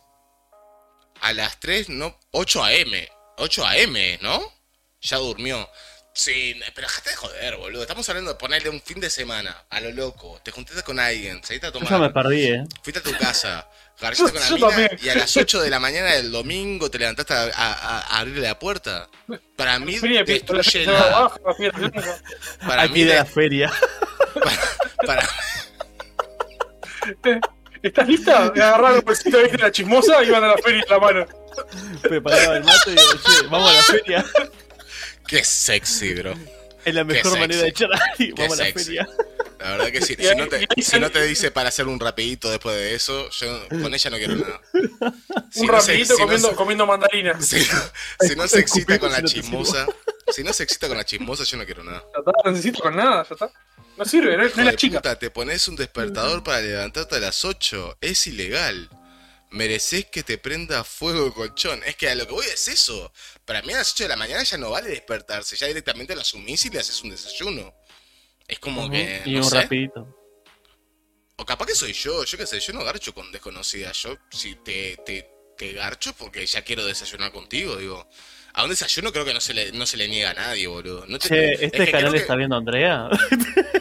A 1.21 1.31
las 1.31 1.57
3, 1.61 1.87
no. 1.87 2.19
8 2.31 2.63
am. 2.65 2.91
8 3.37 3.65
am, 3.65 3.95
¿no? 4.21 4.53
Ya 5.01 5.17
durmió. 5.17 5.69
Sí, 6.21 6.53
pero 6.75 6.85
déjate 6.85 7.11
de 7.11 7.15
joder, 7.15 7.55
boludo. 7.55 7.81
Estamos 7.83 8.09
hablando 8.09 8.31
de 8.33 8.37
ponerle 8.37 8.69
un 8.69 8.81
fin 8.81 8.99
de 8.99 9.09
semana 9.09 9.55
a 9.69 9.79
lo 9.79 9.89
loco. 9.93 10.37
Te 10.43 10.51
juntaste 10.51 10.83
con 10.83 10.99
alguien, 10.99 11.41
saliste 11.45 11.67
a 11.67 11.71
Yo 11.71 11.79
ya 11.79 11.85
me 11.85 11.89
tomar, 11.89 12.11
perdí, 12.13 12.43
eh. 12.45 12.63
fuiste 12.83 12.99
a 12.99 13.03
tu 13.03 13.17
casa, 13.17 13.69
garchaste 14.01 14.33
con 14.33 14.41
la 14.41 14.49
mina 14.51 14.67
también. 14.67 14.89
y 15.01 15.07
a 15.07 15.15
las 15.15 15.37
8 15.37 15.61
de 15.61 15.69
la 15.69 15.79
mañana 15.79 16.11
del 16.11 16.29
domingo 16.29 16.91
te 16.91 16.99
levantaste 16.99 17.33
a, 17.33 17.43
a- 17.55 18.19
abrirle 18.19 18.41
la 18.49 18.59
puerta. 18.59 19.07
Para 19.55 19.79
mí 19.79 19.97
Mira, 20.01 20.23
destruye 20.23 20.85
la-. 20.87 21.31
Para 22.67 22.81
Aquí 22.81 22.93
mí, 22.95 23.03
de 23.05 23.15
la 23.15 23.23
feria. 23.25 23.71
para, 25.05 25.25
¿Estás 27.81 28.07
lista? 28.09 28.51
Me 28.53 28.61
agarraron 28.61 28.97
el 28.97 29.01
bolsito 29.03 29.37
de 29.37 29.57
la 29.57 29.71
chismosa 29.71 30.21
y 30.21 30.29
van 30.31 30.43
a 30.43 30.47
la 30.47 30.57
feria 30.57 30.83
en 30.83 30.89
la 30.89 30.99
mano. 30.99 31.25
Preparaba 32.01 32.57
el 32.57 32.63
mato 32.65 32.91
y 32.91 32.95
digo, 32.95 33.13
che, 33.25 33.47
vamos 33.47 33.71
a 33.71 33.73
la 33.73 33.83
feria. 33.83 34.25
Qué 35.29 35.43
sexy, 35.43 36.13
bro. 36.15 36.33
Es 36.85 36.93
la 36.95 37.03
mejor 37.03 37.37
manera 37.37 37.61
de 37.61 37.69
echar 37.69 37.89
a 37.93 37.97
alguien. 38.11 38.33
Vamos 38.35 38.59
a 38.59 38.63
la 38.63 38.73
feria. 38.73 39.07
La 39.59 39.71
verdad 39.71 39.91
que 39.91 40.01
si, 40.05 40.15
si 40.15 40.35
no 40.35 40.47
te, 40.47 40.67
si 40.81 40.99
no 40.99 41.09
dice 41.09 41.51
para 41.51 41.69
hacer 41.69 41.87
un 41.87 41.99
rapidito 41.99 42.49
después 42.49 42.75
de 42.75 42.95
eso, 42.95 43.29
yo 43.29 43.67
con 43.69 43.93
ella 43.93 44.09
no 44.09 44.17
quiero 44.17 44.35
nada. 44.35 44.61
Si 45.51 45.61
un 45.61 45.67
no 45.67 45.81
se- 45.81 45.91
rapidito 45.91 46.13
no 46.13 46.19
comiendo, 46.19 46.49
se- 46.49 46.55
comiendo 46.55 46.85
mandarinas. 46.85 47.45
Si 47.49 47.59
no, 47.59 47.81
si 48.27 48.35
no 48.35 48.47
se 48.47 48.59
excita 48.59 48.99
con 48.99 49.11
la 49.11 49.21
no 49.21 49.27
chismosa, 49.27 49.87
si 50.31 50.43
no 50.43 50.53
se 50.53 50.63
excita 50.63 50.87
con 50.87 50.95
la 50.97 51.03
chismosa, 51.03 51.43
yo 51.43 51.57
no 51.57 51.65
quiero 51.65 51.83
nada. 51.83 52.03
No 52.45 52.51
necesito 52.51 52.79
con 52.81 52.95
nada, 52.95 53.25
ya 53.27 53.33
está. 53.33 53.51
No 53.97 54.05
sirve, 54.05 54.37
no 54.37 54.45
es, 54.45 54.55
no 54.55 54.63
la 54.63 54.75
chica. 54.75 54.99
puta, 54.99 55.19
te 55.19 55.29
pones 55.29 55.67
un 55.67 55.75
despertador 55.75 56.41
para 56.43 56.61
levantarte 56.61 57.15
a 57.15 57.19
las 57.19 57.43
8. 57.43 57.97
Es 57.99 58.27
ilegal. 58.27 58.89
Mereces 59.51 60.05
que 60.05 60.23
te 60.23 60.37
prenda 60.37 60.83
fuego 60.85 61.25
el 61.25 61.33
colchón. 61.33 61.81
Es 61.85 61.95
que 61.97 62.07
a 62.09 62.15
lo 62.15 62.25
que 62.25 62.31
voy 62.33 62.45
es 62.45 62.67
eso. 62.69 63.11
Para 63.49 63.63
mí 63.63 63.73
a 63.73 63.77
las 63.77 63.91
8 63.93 64.03
de 64.03 64.09
la 64.09 64.15
mañana 64.15 64.43
ya 64.43 64.59
no 64.59 64.69
vale 64.69 64.89
despertarse. 64.91 65.55
Ya 65.55 65.65
directamente 65.65 66.13
lo 66.13 66.21
asumís 66.21 66.63
y 66.65 66.69
le 66.69 66.77
haces 66.81 67.01
un 67.03 67.09
desayuno. 67.09 67.73
Es 68.47 68.59
como 68.59 68.87
que. 68.91 69.23
Y 69.25 69.31
no 69.33 69.39
un 69.39 69.43
sé. 69.49 69.61
rapidito. 69.63 70.15
O 71.35 71.43
capaz 71.47 71.65
que 71.65 71.73
soy 71.73 71.93
yo. 71.93 72.23
Yo 72.25 72.37
qué 72.37 72.45
sé, 72.45 72.59
yo 72.59 72.73
no 72.73 72.83
garcho 72.83 73.11
con 73.11 73.31
desconocidas. 73.31 73.97
Yo 74.03 74.15
si 74.29 74.53
te, 74.57 74.97
te, 75.03 75.31
te 75.57 75.73
garcho 75.73 76.13
porque 76.13 76.45
ya 76.45 76.61
quiero 76.61 76.85
desayunar 76.85 77.31
contigo, 77.31 77.75
digo. 77.77 78.07
A 78.53 78.65
un 78.65 78.69
desayuno 78.69 79.11
creo 79.11 79.25
que 79.25 79.33
no 79.33 79.41
se 79.41 79.55
le, 79.55 79.71
no 79.71 79.87
se 79.87 79.97
le 79.97 80.07
niega 80.07 80.29
a 80.29 80.33
nadie, 80.35 80.67
boludo. 80.67 81.07
No 81.07 81.17
te- 81.17 81.29
Che, 81.29 81.53
es 81.53 81.61
¿este 81.63 81.85
que 81.85 81.91
canal 81.91 82.11
que- 82.11 82.19
está 82.19 82.35
viendo 82.35 82.55
Andrea? 82.55 83.09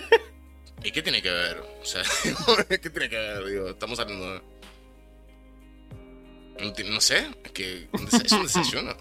¿Y 0.82 0.92
qué 0.92 1.02
tiene 1.02 1.20
que 1.20 1.30
ver? 1.30 1.58
O 1.58 1.84
sea, 1.84 2.02
¿qué 2.70 2.78
tiene 2.78 3.10
que 3.10 3.18
ver? 3.18 3.44
Digo, 3.44 3.68
estamos 3.68 3.98
hablando 3.98 4.32
de... 4.32 4.40
No, 6.84 6.90
no 6.94 7.00
sé, 7.02 7.28
es 7.44 7.52
que 7.52 7.88
es 7.92 8.32
un 8.32 8.44
desayuno. 8.44 8.96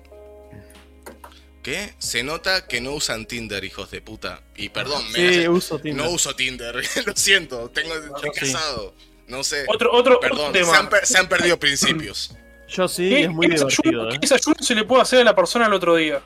¿Qué? 1.68 1.94
Se 2.00 2.24
nota 2.24 2.66
que 2.66 2.80
no 2.80 2.94
usan 2.94 3.26
Tinder, 3.26 3.62
hijos 3.66 3.92
de 3.92 4.00
puta. 4.00 4.42
Y 4.56 4.70
perdón, 4.70 5.04
me 5.12 5.20
Sí, 5.20 5.28
hace- 5.28 5.50
uso 5.50 5.80
Tinder. 5.80 6.06
no 6.06 6.12
uso 6.12 6.34
Tinder, 6.34 6.76
lo 7.06 7.14
siento, 7.14 7.70
tengo, 7.72 7.94
estoy 7.94 8.30
sí. 8.36 8.40
casado. 8.54 8.96
No 9.28 9.44
sé, 9.44 9.66
Otro, 9.68 9.92
otro, 9.92 10.16
otro 10.16 10.20
perdón, 10.22 10.54
se 10.54 10.60
tema. 10.62 10.78
han, 10.78 10.88
per- 10.90 11.06
se 11.06 11.18
han 11.18 11.28
perdido 11.28 11.60
principios. 11.60 12.34
Yo 12.70 12.88
sí, 12.88 13.10
¿Qué, 13.10 13.24
es 13.24 13.30
muy 13.30 13.48
qué 13.48 13.54
desayuno, 13.56 13.82
divertido, 13.84 14.10
qué 14.12 14.16
¿eh? 14.16 14.20
desayuno 14.22 14.56
se 14.62 14.76
le 14.76 14.84
puede 14.86 15.02
hacer 15.02 15.20
a 15.20 15.24
la 15.26 15.36
persona 15.36 15.66
el 15.66 15.74
otro 15.74 15.96
día? 15.98 16.22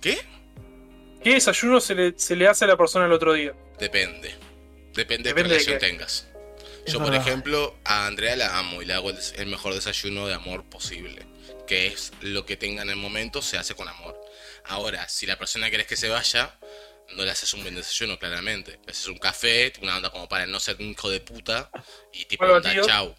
¿Qué? 0.00 0.18
¿Qué 1.22 1.34
desayuno 1.34 1.78
se 1.80 1.94
le, 1.94 2.18
se 2.18 2.34
le 2.34 2.48
hace 2.48 2.64
a 2.64 2.68
la 2.68 2.78
persona 2.78 3.04
el 3.04 3.12
otro 3.12 3.34
día? 3.34 3.52
Depende. 3.78 4.34
Depende 4.94 5.28
de 5.28 5.34
qué 5.34 5.42
de 5.42 5.48
relación 5.48 5.78
qué. 5.78 5.86
tengas. 5.86 6.26
Es 6.86 6.94
Yo, 6.94 7.00
por 7.04 7.14
ejemplo, 7.14 7.76
a 7.84 8.06
Andrea 8.06 8.34
la 8.36 8.58
amo 8.58 8.80
y 8.80 8.86
le 8.86 8.94
hago 8.94 9.10
el, 9.10 9.18
el 9.36 9.46
mejor 9.48 9.74
desayuno 9.74 10.26
de 10.26 10.32
amor 10.32 10.64
posible. 10.64 11.26
Que 11.66 11.88
es 11.88 12.12
lo 12.22 12.46
que 12.46 12.56
tenga 12.56 12.80
en 12.82 12.88
el 12.88 12.96
momento, 12.96 13.42
se 13.42 13.58
hace 13.58 13.74
con 13.74 13.86
amor. 13.86 14.18
Ahora, 14.70 15.08
si 15.08 15.26
la 15.26 15.36
persona 15.36 15.68
querés 15.68 15.88
que 15.88 15.96
se 15.96 16.08
vaya, 16.08 16.56
no 17.16 17.24
le 17.24 17.30
haces 17.32 17.52
un 17.54 17.62
buen 17.62 17.74
desayuno, 17.74 18.20
claramente. 18.20 18.78
Le 18.86 18.92
haces 18.92 19.08
un 19.08 19.18
café, 19.18 19.72
una 19.82 19.96
onda 19.96 20.10
como 20.10 20.28
para 20.28 20.46
no 20.46 20.60
ser 20.60 20.76
un 20.76 20.90
hijo 20.90 21.10
de 21.10 21.20
puta 21.20 21.72
y 22.12 22.24
tipo, 22.26 22.44
Bueno, 22.44 22.58
onda, 22.58 22.86
chau. 22.86 23.16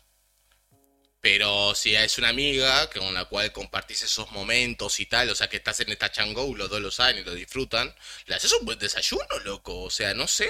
Pero 1.20 1.76
si 1.76 1.94
es 1.94 2.18
una 2.18 2.30
amiga 2.30 2.90
con 2.90 3.14
la 3.14 3.26
cual 3.26 3.52
compartís 3.52 4.02
esos 4.02 4.32
momentos 4.32 4.98
y 5.02 5.08
tal, 5.08 5.30
o 5.30 5.36
sea 5.36 5.50
que 5.50 5.58
estás 5.58 5.82
en 5.82 5.92
esta 5.92 6.10
chango, 6.10 6.56
los 6.56 6.70
dos 6.70 6.80
lo 6.80 6.90
saben 6.90 7.18
y 7.18 7.24
lo 7.26 7.34
disfrutan, 7.34 7.94
le 8.28 8.36
haces 8.36 8.54
un 8.54 8.66
buen 8.66 8.80
desayuno, 8.80 9.40
loco. 9.44 9.82
O 9.82 9.90
sea, 9.90 10.14
no 10.14 10.28
sé. 10.28 10.50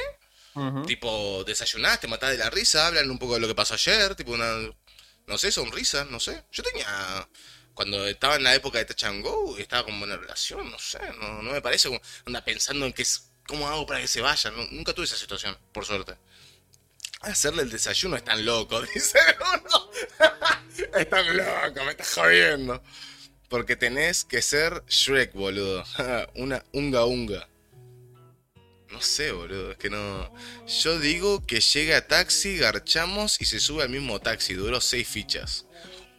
Tipo, 0.86 1.43
desayunás, 1.45 1.99
te 1.99 2.08
matás 2.08 2.30
de 2.30 2.38
la 2.38 2.52
risa, 2.52 2.86
hablan 2.86 3.10
un 3.10 3.18
poco 3.18 3.34
de 3.34 3.39
lo 3.39 3.47
que 3.47 3.56
pasó 3.56 3.74
ayer, 3.74 4.14
tipo 4.16 4.34
una, 4.34 4.54
no 5.26 5.38
sé, 5.39 5.52
sonrisas, 5.52 6.08
no 6.12 6.20
sé. 6.20 6.43
Yo 6.52 6.62
tenía, 6.62 7.28
cuando 7.74 8.05
estaba 8.07 8.36
en 8.36 8.43
la 8.43 8.53
época 8.55 8.78
de 8.80 8.86
Touch 8.86 9.03
and 9.05 9.24
Go, 9.24 9.57
estaba 9.57 9.84
con 9.86 9.97
buena 9.99 10.17
relación, 10.17 10.69
no 10.69 10.78
sé, 10.80 10.99
no, 11.19 11.41
me 11.41 11.61
parece 11.61 11.88
como, 11.89 12.01
anda 12.26 12.43
pensando 12.43 12.86
en 12.86 12.93
qué 12.93 13.01
es, 13.01 13.32
cómo 13.47 13.67
hago 13.67 13.86
para 13.86 13.99
que 14.01 14.07
se 14.07 14.22
vayan, 14.22 14.55
no- 14.55 14.67
nunca 14.72 14.93
tuve 14.93 15.05
esa 15.05 15.17
situación, 15.17 15.57
por 15.72 15.86
suerte. 15.86 16.15
Hacerle 17.22 17.61
el 17.63 17.69
desayuno 17.69 18.15
es 18.15 18.24
tan 18.24 18.43
loco, 18.45 18.82
dice 18.93 19.19
uno. 19.39 19.91
es 20.97 21.09
tan 21.09 21.38
loco, 21.38 21.84
me 21.86 21.91
estás 21.91 22.13
jodiendo. 22.15 22.82
Porque 23.47 23.76
tenés 23.76 24.24
que 24.24 24.41
ser 24.41 24.82
Shrek, 24.88 25.34
boludo. 25.34 25.84
Una 26.36 26.63
unga 26.72 27.05
unga. 27.05 27.47
No 28.89 29.01
sé, 29.01 29.32
boludo, 29.34 29.72
es 29.72 29.78
que 29.78 29.89
no. 29.89 30.34
Yo 30.84 30.99
digo 30.99 31.45
que 31.45 31.59
llega 31.59 32.07
taxi, 32.07 32.57
garchamos 32.57 33.39
y 33.39 33.45
se 33.45 33.59
sube 33.59 33.84
al 33.84 33.89
mismo 33.89 34.19
taxi. 34.19 34.53
Duró 34.53 34.82
seis 34.82 35.07
fichas. 35.07 35.65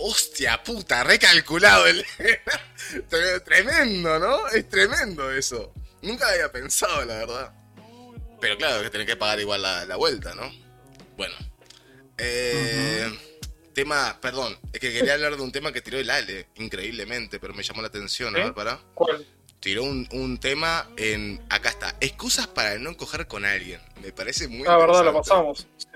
Hostia 0.04 0.62
puta, 0.62 1.04
recalculado 1.04 1.86
el. 1.86 2.04
Tre- 3.10 3.42
tremendo, 3.44 4.18
¿no? 4.18 4.48
Es 4.48 4.68
tremendo 4.68 5.30
eso. 5.32 5.72
Nunca 6.02 6.28
había 6.28 6.50
pensado, 6.50 7.04
la 7.04 7.14
verdad. 7.18 7.52
Pero 8.40 8.56
claro, 8.58 8.82
que 8.82 8.90
tenés 8.90 9.06
que 9.06 9.16
pagar 9.16 9.38
igual 9.40 9.62
la, 9.62 9.84
la 9.86 9.96
vuelta, 9.96 10.34
¿no? 10.34 10.50
Bueno. 11.16 11.34
Eh, 12.18 13.10
Tema, 13.74 14.18
perdón, 14.20 14.58
es 14.72 14.80
que 14.80 14.92
quería 14.92 15.14
hablar 15.14 15.34
de 15.34 15.42
un 15.42 15.50
tema 15.50 15.72
que 15.72 15.80
tiró 15.80 15.98
el 15.98 16.10
Ale, 16.10 16.46
increíblemente, 16.56 17.40
pero 17.40 17.54
me 17.54 17.62
llamó 17.62 17.80
la 17.80 17.88
atención. 17.88 18.34
A 18.36 18.38
ver, 18.40 18.52
pará 18.52 18.78
¿Cuál? 18.92 19.26
tiró 19.60 19.84
un, 19.84 20.06
un 20.12 20.38
tema 20.38 20.90
en. 20.98 21.40
Acá 21.48 21.70
está. 21.70 21.96
Excusas 22.00 22.46
para 22.48 22.78
no 22.78 22.94
coger 22.98 23.26
con 23.26 23.46
alguien. 23.46 23.80
Me 24.02 24.12
parece 24.12 24.46
muy. 24.48 24.64
La 24.64 24.74
Ah, 24.74 24.78
verdad, 24.78 25.04
lo 25.04 25.14
pasamos. 25.14 25.66
Sí. 25.78 25.86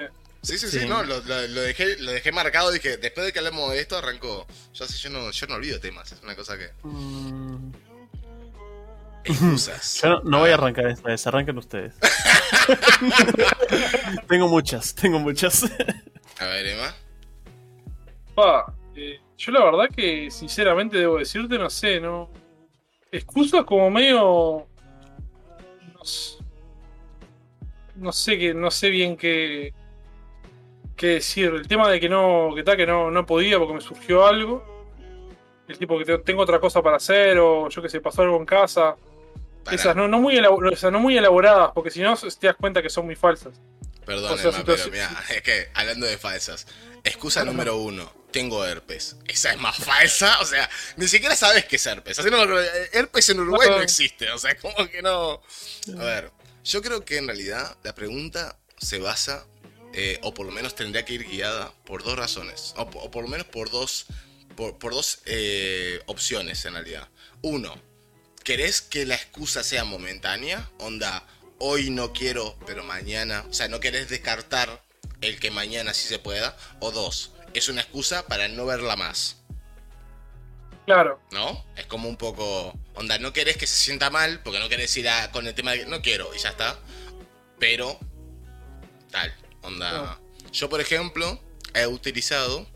Sí, 0.47 0.59
sí, 0.59 0.69
sí, 0.69 0.81
Sí. 0.81 0.87
no, 0.87 1.03
lo, 1.03 1.19
lo- 1.23 1.49
lo 1.49 1.61
dejé, 1.61 1.97
lo 1.99 2.13
dejé 2.13 2.31
marcado. 2.33 2.71
Dije, 2.71 2.97
después 2.99 3.27
de 3.27 3.33
que 3.33 3.41
hablemos 3.41 3.71
de 3.73 3.81
esto, 3.81 3.97
arrancó. 3.99 4.47
Yo, 4.75 4.87
sé, 4.87 4.97
yo, 4.99 5.11
no, 5.11 5.31
yo 5.31 5.47
no 5.49 5.55
olvido 5.57 5.81
temas, 5.81 6.11
es 6.13 6.23
una 6.23 6.37
cosa 6.37 6.57
que. 6.57 6.71
Mm, 6.85 7.73
Excusas. 9.25 10.01
Yo 10.03 10.09
no, 10.09 10.21
no 10.23 10.39
voy 10.39 10.51
a 10.51 10.55
arrancar 10.55 10.87
esta 10.87 11.09
vez, 11.09 11.27
arranquen 11.27 11.59
ustedes. 11.59 11.95
tengo 14.29 14.49
muchas, 14.49 14.95
tengo 14.95 15.19
muchas. 15.19 15.65
A 16.39 16.47
ver, 16.47 16.67
Emma. 16.67 16.95
Pa, 18.35 18.75
eh, 18.95 19.21
yo 19.37 19.53
la 19.53 19.65
verdad 19.65 19.89
que 19.95 20.31
sinceramente 20.31 20.99
debo 20.99 21.19
decirte, 21.19 21.59
no 21.59 21.71
sé, 21.71 22.01
no. 22.01 22.31
Excusas 23.11 23.65
como 23.65 23.91
medio. 23.91 24.67
No 25.95 26.05
sé. 26.05 26.37
No 27.97 28.13
sé 28.13 28.39
que, 28.39 28.55
no 28.55 28.71
sé 28.71 28.91
bien 28.91 29.17
qué. 29.17 29.73
Qué 30.97 31.07
decir. 31.09 31.47
El 31.55 31.69
tema 31.69 31.91
de 31.91 32.01
que 32.01 32.09
no. 32.09 32.51
que 32.55 32.63
tal 32.63 32.77
que 32.77 32.87
no, 32.87 33.11
no 33.11 33.25
podía 33.27 33.59
porque 33.59 33.75
me 33.75 33.81
surgió 33.81 34.27
algo. 34.27 34.75
El 35.69 35.79
tipo 35.79 35.99
que 35.99 36.05
te- 36.05 36.19
tengo 36.19 36.43
otra 36.43 36.61
cosa 36.61 36.81
para 36.83 36.97
hacer, 36.97 37.39
o 37.39 37.69
yo 37.69 37.83
que 37.83 37.89
sé, 37.89 38.01
pasó 38.01 38.23
algo 38.23 38.37
en 38.37 38.47
casa. 38.47 38.97
Esas 39.71 39.97
no, 39.97 40.07
no 40.07 40.21
muy 40.21 40.41
esas 40.73 40.93
no 40.93 41.01
muy 41.01 41.19
elaboradas, 41.19 41.73
porque 41.75 41.91
si 41.91 42.01
no 42.01 42.15
te 42.17 42.47
das 42.47 42.55
cuenta 42.57 42.81
que 42.83 42.89
son 42.91 43.05
muy 43.07 43.17
falsas. 43.17 43.53
Perdón, 44.05 44.33
o 44.35 44.37
sea, 44.39 44.51
Emma, 44.51 44.63
pero 44.65 44.85
mira, 44.93 45.25
es 45.31 45.43
que 45.43 45.69
hablando 45.75 46.07
de 46.07 46.17
falsas. 46.19 46.69
Excusa 47.03 47.45
número 47.45 47.77
uno. 47.79 48.13
Tengo 48.31 48.65
herpes. 48.65 49.17
Esa 49.27 49.53
es 49.53 49.59
más 49.59 49.77
falsa. 49.77 50.39
O 50.41 50.45
sea, 50.45 50.69
ni 50.97 51.09
siquiera 51.09 51.35
sabes 51.35 51.65
qué 51.65 51.77
es 51.77 51.87
herpes. 51.87 52.17
Así 52.19 52.31
no, 52.31 52.39
herpes 52.93 53.29
en 53.31 53.41
Uruguay 53.41 53.69
no 53.71 53.77
No. 53.79 53.83
existe. 53.83 54.31
O 54.31 54.39
sea, 54.39 54.57
como 54.57 54.87
que 54.89 55.03
no. 55.03 55.41
A 55.99 56.05
ver, 56.05 56.31
yo 56.63 56.81
creo 56.83 57.05
que 57.05 57.17
en 57.17 57.27
realidad 57.27 57.77
la 57.83 57.93
pregunta 57.95 58.57
se 58.79 59.01
basa, 59.01 59.47
eh, 59.97 60.21
o 60.23 60.33
por 60.35 60.47
lo 60.47 60.53
menos 60.53 60.75
tendría 60.75 61.05
que 61.05 61.15
ir 61.15 61.25
guiada 61.27 61.73
por 61.85 62.05
dos 62.05 62.17
razones. 62.17 62.75
O, 62.77 62.89
po- 62.91 63.01
o 63.01 63.11
por 63.11 63.25
lo 63.25 63.29
menos 63.29 63.47
por 63.47 63.71
dos, 63.71 64.07
por, 64.55 64.79
por 64.79 64.93
dos 64.95 65.21
eh, 65.27 66.01
opciones 66.07 66.65
en 66.67 66.75
realidad. 66.75 67.09
Uno, 67.43 67.75
¿querés 68.45 68.81
que 68.83 69.07
la 69.07 69.15
excusa 69.17 69.65
sea 69.65 69.85
momentánea? 69.85 70.71
Onda, 70.79 71.27
hoy 71.59 71.91
no 71.91 72.13
quiero, 72.13 72.59
pero 72.67 72.85
mañana. 72.85 73.45
O 73.49 73.53
sea, 73.53 73.69
no 73.69 73.81
querés 73.81 74.09
descartar 74.09 74.83
el 75.23 75.41
que 75.41 75.51
mañana 75.51 75.95
sí 75.95 76.07
se 76.07 76.19
pueda. 76.19 76.57
O 76.81 76.91
dos, 76.93 77.33
es 77.55 77.69
una 77.71 77.81
excusa 77.81 78.27
para 78.27 78.49
no 78.49 78.67
verla 78.67 78.97
más. 78.97 79.39
Claro. 80.85 81.21
¿No? 81.33 81.65
Es 81.77 81.87
como 81.87 82.09
un 82.09 82.17
poco. 82.17 82.79
Onda, 82.95 83.19
no 83.19 83.33
querés 83.33 83.57
que 83.57 83.67
se 83.67 83.75
sienta 83.75 84.09
mal, 84.11 84.41
porque 84.45 84.59
no 84.61 84.69
querés 84.69 84.97
ir 84.97 85.09
a- 85.09 85.31
con 85.33 85.47
el 85.47 85.55
tema 85.55 85.73
de 85.73 85.81
que 85.81 85.87
no 85.87 86.01
quiero 86.03 86.33
y 86.35 86.39
ya 86.39 86.51
está. 86.51 86.79
Pero. 87.59 87.99
Tal. 89.11 89.35
Onda. 89.67 90.21
Yo, 90.53 90.69
por 90.69 90.81
ejemplo, 90.81 91.41
he 91.75 91.87
utilizado 91.87 92.67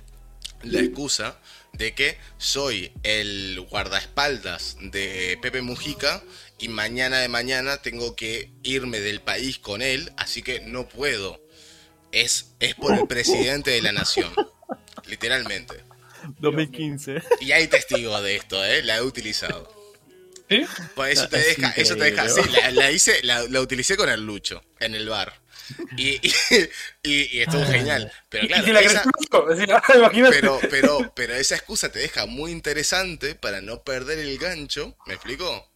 la 0.62 0.80
excusa 0.80 1.38
de 1.72 1.94
que 1.94 2.18
soy 2.38 2.92
el 3.02 3.60
guardaespaldas 3.70 4.76
de 4.80 5.38
Pepe 5.40 5.62
Mujica 5.62 6.22
y 6.58 6.68
mañana 6.68 7.20
de 7.20 7.28
mañana 7.28 7.80
tengo 7.80 8.16
que 8.16 8.50
irme 8.62 9.00
del 9.00 9.20
país 9.20 9.58
con 9.58 9.82
él, 9.82 10.12
así 10.16 10.42
que 10.42 10.60
no 10.60 10.88
puedo. 10.88 11.40
Es, 12.12 12.52
es 12.58 12.74
por 12.74 12.98
el 12.98 13.06
presidente 13.06 13.70
de 13.70 13.82
la 13.82 13.92
nación. 13.92 14.32
Literalmente. 15.06 15.84
2015. 16.38 17.22
Y 17.40 17.52
hay 17.52 17.68
testigos 17.68 18.22
de 18.22 18.36
esto, 18.36 18.62
¿eh? 18.64 18.82
La 18.82 18.96
he 18.96 19.02
utilizado. 19.02 19.72
¿Sí? 20.48 20.66
Pues 20.96 21.18
eso 21.18 21.28
te 21.28 21.38
es 21.38 21.56
deja, 21.56 21.70
eso 21.76 21.96
te 21.96 22.04
deja. 22.10 22.28
Sí, 22.28 22.40
la, 22.50 22.70
la 22.72 22.90
hice, 22.90 23.22
la, 23.22 23.44
la 23.44 23.60
utilicé 23.60 23.96
con 23.96 24.08
el 24.08 24.26
Lucho, 24.26 24.62
en 24.80 24.96
el 24.96 25.08
bar. 25.08 25.40
Y, 25.96 26.08
y, 26.28 26.32
y- 27.02 27.36
y 27.38 27.40
estuvo 27.40 27.64
genial. 27.64 28.12
Pero 28.28 28.44
¿Y 28.44 28.48
claro, 28.48 28.64
si 28.64 28.72
la 28.72 28.80
esa, 28.80 29.02
pero, 30.30 30.60
pero, 30.70 31.12
pero 31.14 31.34
esa 31.34 31.56
excusa 31.56 31.90
te 31.92 31.98
deja 31.98 32.26
muy 32.26 32.50
interesante 32.52 33.34
para 33.34 33.60
no 33.60 33.82
perder 33.82 34.18
el 34.18 34.38
gancho. 34.38 34.96
¿Me 35.06 35.14
explico? 35.14 35.70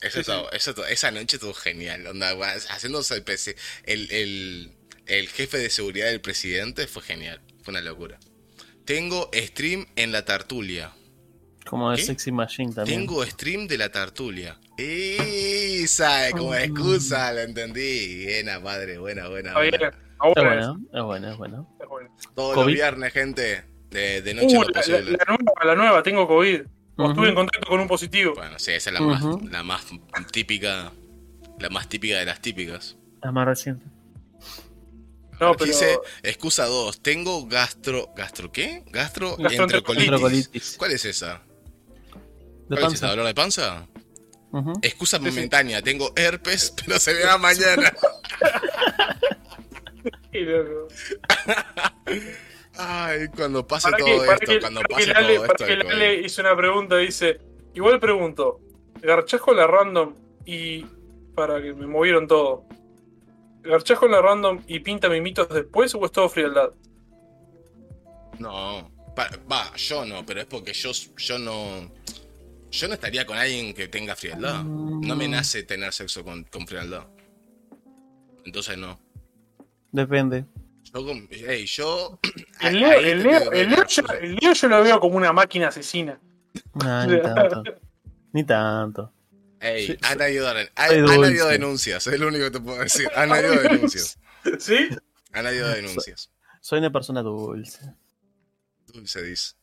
Eso 0.00 0.22
todo- 0.22 0.50
eso 0.52 0.74
todo- 0.74 0.86
esa 0.86 1.10
noche 1.10 1.36
estuvo 1.36 1.54
genial. 1.54 2.06
Onda, 2.06 2.30
haciéndose 2.70 3.14
el, 3.14 3.22
PC 3.22 3.56
el, 3.84 4.10
el, 4.10 4.72
el 5.06 5.28
jefe 5.28 5.58
de 5.58 5.70
seguridad 5.70 6.06
del 6.06 6.20
presidente 6.20 6.86
fue 6.86 7.02
genial. 7.02 7.40
Fue 7.62 7.72
una 7.72 7.82
locura. 7.82 8.18
Tengo 8.86 9.30
stream 9.34 9.86
en 9.96 10.10
la 10.12 10.24
tartulia. 10.24 10.92
Como 11.66 11.90
de. 11.92 11.98
Sexy 12.02 12.32
Machine 12.32 12.72
también. 12.72 13.00
Tengo 13.00 13.24
stream 13.26 13.68
de 13.68 13.76
la 13.78 13.92
tartulia. 14.80 15.84
Esa, 15.84 16.30
como 16.32 16.54
excusa, 16.54 17.32
lo 17.32 17.40
entendí. 17.40 18.24
Buena, 18.24 18.62
padre, 18.62 18.98
buena, 18.98 19.28
buena. 19.28 19.54
Buena. 19.54 19.76
Es 19.88 20.44
bueno, 20.44 20.78
es 20.92 21.02
bueno, 21.02 21.30
es 21.30 21.36
bueno. 21.38 21.76
es 21.80 21.88
bueno. 21.88 22.16
Todos 22.34 22.54
COVID. 22.54 22.66
los 22.66 22.74
viernes, 22.74 23.12
gente. 23.12 23.64
De, 23.90 24.22
de 24.22 24.34
noche 24.34 24.56
Uh, 24.56 24.62
la, 24.62 24.72
posible. 24.72 25.00
la- 25.02 25.10
la 25.18 25.24
nueva, 25.36 25.64
la 25.64 25.74
nueva, 25.74 26.02
tengo 26.02 26.26
COVID. 26.28 26.60
O 26.96 27.02
Ujú. 27.02 27.10
Estuve 27.12 27.28
en 27.30 27.34
contacto 27.34 27.68
con 27.68 27.80
un 27.80 27.88
positivo. 27.88 28.34
Bueno, 28.36 28.58
sí, 28.58 28.72
esa 28.72 28.90
es 28.90 28.94
la, 28.94 29.00
más, 29.00 29.22
Ujú. 29.22 29.48
la 29.48 29.62
más 29.62 29.86
típica. 30.32 30.92
La 31.58 31.68
más 31.70 31.88
típica 31.88 32.18
de 32.18 32.24
las 32.26 32.40
típicas. 32.40 32.96
La 33.22 33.32
más 33.32 33.46
reciente. 33.46 33.84
No, 35.40 35.54
pero. 35.54 35.64
Dice, 35.64 35.98
excusa 36.22 36.66
2, 36.66 37.00
tengo 37.02 37.46
gastro... 37.46 38.10
¿Gastro 38.14 38.52
qué? 38.52 38.84
Gastro 38.90 39.36
Gastroenterocolitis. 39.38 40.04
Enterocolitis. 40.08 40.74
¿Cuál 40.78 40.92
es 40.92 41.04
esa? 41.06 41.40
De 42.68 42.76
¿Cuál 42.76 42.84
es 42.88 42.92
esa? 42.94 43.08
¿Dolor 43.08 43.26
de 43.26 43.34
panza? 43.34 43.86
Excusa 44.82 45.18
Sí, 45.18 45.24
sí. 45.24 45.30
momentánea, 45.30 45.82
tengo 45.82 46.12
herpes, 46.16 46.74
pero 46.84 46.98
se 46.98 47.14
verá 47.14 47.38
mañana. 47.38 47.92
Qué 50.32 50.40
loco. 50.40 50.88
Ay, 52.76 53.28
cuando 53.36 53.66
pase 53.66 53.90
que, 53.96 54.02
todo 54.02 54.32
esto, 54.32 54.46
que, 54.46 54.60
cuando 54.60 54.80
pase 54.82 55.06
Lale, 55.08 55.36
todo 55.36 55.46
para 55.46 55.72
esto. 55.72 55.88
Lale 55.88 56.14
hizo 56.20 56.40
una 56.42 56.56
pregunta, 56.56 56.96
dice. 56.96 57.40
Igual 57.74 58.00
pregunto, 58.00 58.60
¿garchás 59.02 59.40
con 59.40 59.56
la 59.56 59.66
random 59.66 60.14
y. 60.46 60.84
para 61.34 61.60
que 61.60 61.72
me 61.72 61.86
movieron 61.86 62.26
todo? 62.26 62.64
¿Garchás 63.62 63.98
con 63.98 64.10
la 64.10 64.22
random 64.22 64.62
y 64.66 64.80
pinta 64.80 65.08
mimitos 65.08 65.48
después 65.48 65.94
o 65.94 66.04
es 66.04 66.12
todo 66.12 66.28
frialdad? 66.28 66.70
No, 68.38 68.90
va, 69.50 69.74
yo 69.76 70.04
no, 70.06 70.24
pero 70.24 70.40
es 70.40 70.46
porque 70.46 70.72
yo, 70.72 70.92
yo 71.18 71.38
no... 71.38 71.90
Yo 72.70 72.88
no 72.88 72.94
estaría 72.94 73.26
con 73.26 73.36
alguien 73.36 73.74
que 73.74 73.88
tenga 73.88 74.14
frialdad. 74.14 74.62
No 74.62 75.16
me 75.16 75.28
nace 75.28 75.62
tener 75.64 75.92
sexo 75.92 76.24
con, 76.24 76.44
con 76.44 76.66
frialdad. 76.66 77.06
Entonces 78.44 78.78
no. 78.78 78.98
Depende. 79.92 80.44
Yo, 80.92 81.04
con- 81.04 81.28
ey, 81.30 81.66
yo... 81.66 82.18
El 82.60 82.80
Leo, 82.80 83.00
el 83.00 83.22
Leo, 83.22 83.52
el 83.52 83.70
Leo 83.70 83.86
yo, 83.86 84.02
el 84.20 84.36
Leo 84.36 84.52
yo 84.52 84.68
lo 84.68 84.82
veo 84.82 85.00
como 85.00 85.16
una 85.16 85.32
máquina 85.32 85.68
asesina. 85.68 86.18
No, 86.74 87.06
ni 87.06 87.20
tanto. 87.22 87.62
Ni 88.32 88.44
tanto. 88.44 89.12
Ey, 89.60 89.88
Sí, 89.88 89.96
han, 90.02 90.22
habido, 90.22 90.48
han, 90.48 90.68
habido 90.76 91.48
denuncias, 91.48 92.06
es 92.06 92.18
lo 92.18 92.28
único 92.28 92.44
que 92.44 92.50
te 92.52 92.60
puedo 92.60 92.78
decir. 92.78 93.08
Han 93.14 93.30
habido 93.32 93.54
denuncias. 93.62 94.18
¿Sí? 94.58 94.88
Han 95.32 95.46
habido 95.46 95.68
denuncias. 95.68 96.30
Soy 96.60 96.78
una 96.78 96.90
persona 96.90 97.22
dulce. 97.22 97.80
Dulce 98.86 99.22
dice. 99.22 99.54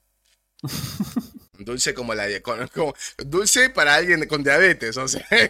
Dulce 1.60 1.94
como 1.94 2.14
la 2.14 2.26
como- 2.74 2.94
dulce 3.18 3.70
para 3.70 3.96
alguien 3.96 4.28
con 4.28 4.44
diabetes, 4.44 4.96
o 4.98 5.08
sea, 5.08 5.26
es 5.32 5.50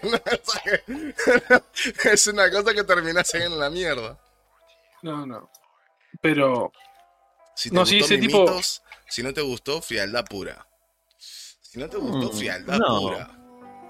una 2.28 2.50
cosa 2.52 2.74
que, 2.74 2.84
terminas 2.84 3.34
en 3.36 3.58
la 3.60 3.70
mierda. 3.70 4.20
No, 5.02 5.26
no. 5.26 5.50
Pero. 6.22 6.72
Si 7.56 7.70
te 7.70 7.76
No, 7.76 7.82
gustó 7.82 7.96
sí, 7.96 8.00
ese 8.00 8.18
tipo- 8.18 8.62
si 9.10 9.24
no 9.24 9.34
te 9.34 9.42
gustó, 9.42 9.82
frialdad 9.82 10.26
pura. 10.26 10.68
Si 11.20 11.80
no 11.80 11.90
te 11.90 11.98
gustó, 11.98 12.32
Mm, 12.34 12.38
frialdad 12.38 12.78
no. 12.78 13.00
pura. 13.02 13.34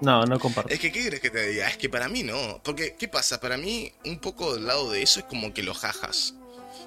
No, 0.00 0.24
no 0.24 0.38
comparto. 0.38 0.72
Es 0.72 0.78
que, 0.78 0.92
¿qué 0.92 1.00
quieres 1.00 1.20
que 1.20 1.30
te 1.30 1.46
diga? 1.48 1.68
Es 1.68 1.76
que 1.76 1.88
para 1.88 2.08
mí 2.08 2.22
no. 2.22 2.60
Porque, 2.62 2.94
¿qué 2.96 3.08
pasa? 3.08 3.40
Para 3.40 3.56
mí, 3.56 3.92
un 4.04 4.20
poco 4.20 4.54
del 4.54 4.66
lado 4.66 4.90
de 4.92 5.02
eso 5.02 5.20
es 5.20 5.26
como 5.26 5.52
que 5.52 5.62
lo 5.62 5.74
jajas. 5.74 6.34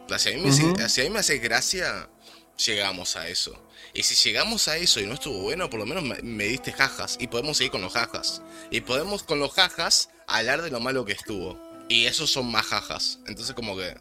O 0.05 0.09
sea, 0.09 0.19
si 0.19 0.29
a 0.29 0.37
mí 0.37 0.41
me, 0.41 0.49
hace- 0.49 0.89
si 0.89 1.01
a 1.01 1.03
mí 1.05 1.09
me 1.09 1.19
hace 1.19 1.37
gracia, 1.39 2.09
llegamos 2.57 3.15
a 3.15 3.27
eso. 3.27 3.61
Y 3.93 4.03
si 4.03 4.15
llegamos 4.29 4.67
a 4.67 4.77
eso 4.77 4.99
y 4.99 5.05
no 5.05 5.13
estuvo 5.13 5.41
bueno, 5.41 5.69
por 5.69 5.79
lo 5.79 5.85
menos 5.85 6.03
me, 6.23 6.43
diste 6.45 6.71
jajas. 6.71 7.17
Y 7.19 7.27
podemos 7.27 7.57
seguir 7.57 7.71
con 7.71 7.81
los 7.81 7.93
jajas. 7.93 8.41
Y 8.69 8.81
podemos 8.81 9.23
con 9.23 9.39
los 9.39 9.53
jajas 9.53 10.09
hablar 10.27 10.61
de 10.61 10.71
lo 10.71 10.79
malo 10.79 11.05
que 11.05 11.13
estuvo. 11.13 11.59
Y 11.89 12.05
esos 12.05 12.31
son 12.31 12.49
más 12.49 12.67
jajas. 12.67 13.19
Entonces, 13.27 13.53
como 13.53 13.75
que. 13.75 13.95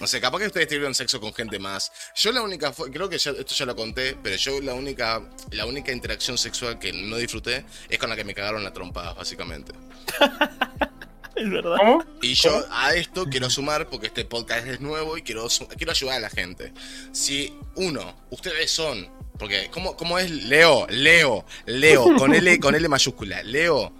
No 0.00 0.06
sé, 0.06 0.20
capaz 0.20 0.38
que 0.38 0.46
ustedes 0.46 0.68
tuvieron 0.68 0.94
sexo 0.94 1.20
con 1.20 1.34
gente 1.34 1.58
más. 1.58 1.92
Yo 2.14 2.32
la 2.32 2.40
única, 2.40 2.72
creo 2.72 3.08
que 3.10 3.16
esto 3.16 3.54
ya 3.54 3.66
lo 3.66 3.76
conté, 3.76 4.16
pero 4.22 4.36
yo 4.36 4.60
la 4.60 4.72
única, 4.74 5.22
la 5.50 5.66
única 5.66 5.92
interacción 5.92 6.38
sexual 6.38 6.78
que 6.78 6.92
no 6.92 7.16
disfruté 7.16 7.66
es 7.90 7.98
con 7.98 8.08
la 8.08 8.16
que 8.16 8.24
me 8.24 8.34
cagaron 8.34 8.64
la 8.64 8.72
trompada, 8.72 9.12
básicamente. 9.12 9.72
Es 11.36 11.50
verdad. 11.50 11.76
¿Cómo? 11.78 12.04
Y 12.22 12.34
yo 12.34 12.64
a 12.70 12.94
esto 12.94 13.26
quiero 13.26 13.50
sumar 13.50 13.88
porque 13.88 14.06
este 14.06 14.24
podcast 14.24 14.66
es 14.66 14.80
nuevo 14.80 15.16
y 15.18 15.22
quiero, 15.22 15.46
quiero 15.76 15.92
ayudar 15.92 16.16
a 16.16 16.20
la 16.20 16.30
gente. 16.30 16.72
Si 17.12 17.54
uno, 17.74 18.16
ustedes 18.30 18.70
son, 18.70 19.08
porque 19.38 19.68
¿cómo, 19.70 19.96
cómo 19.96 20.18
es 20.18 20.30
Leo? 20.30 20.86
Leo, 20.88 21.44
Leo, 21.66 22.16
con 22.16 22.34
L, 22.34 22.58
con 22.58 22.74
L 22.74 22.88
mayúscula. 22.88 23.42
Leo, 23.42 23.92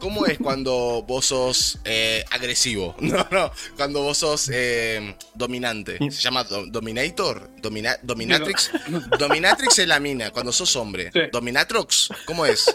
¿cómo 0.00 0.26
es 0.26 0.36
cuando 0.38 1.02
vos 1.08 1.24
sos 1.26 1.78
eh, 1.86 2.24
agresivo? 2.30 2.94
No, 3.00 3.26
no, 3.30 3.50
cuando 3.76 4.02
vos 4.02 4.18
sos 4.18 4.50
eh, 4.52 5.16
dominante. 5.34 5.96
¿Se 6.10 6.20
llama 6.20 6.44
do- 6.44 6.66
Dominator? 6.66 7.50
Domina- 7.62 7.98
Dominatrix. 8.02 8.70
Dominatrix 9.18 9.78
es 9.78 9.88
la 9.88 9.98
mina, 9.98 10.30
cuando 10.30 10.52
sos 10.52 10.76
hombre. 10.76 11.10
Sí. 11.10 11.20
Dominatrox, 11.32 12.10
¿cómo 12.26 12.44
es? 12.44 12.66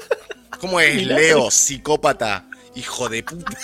¿Cómo 0.60 0.80
es 0.80 1.06
Leo, 1.06 1.52
psicópata, 1.52 2.50
hijo 2.74 3.10
de 3.10 3.22
puta? 3.22 3.56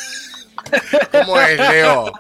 ¿Cómo 1.12 1.40
es 1.40 1.60
Leo? 1.60 2.12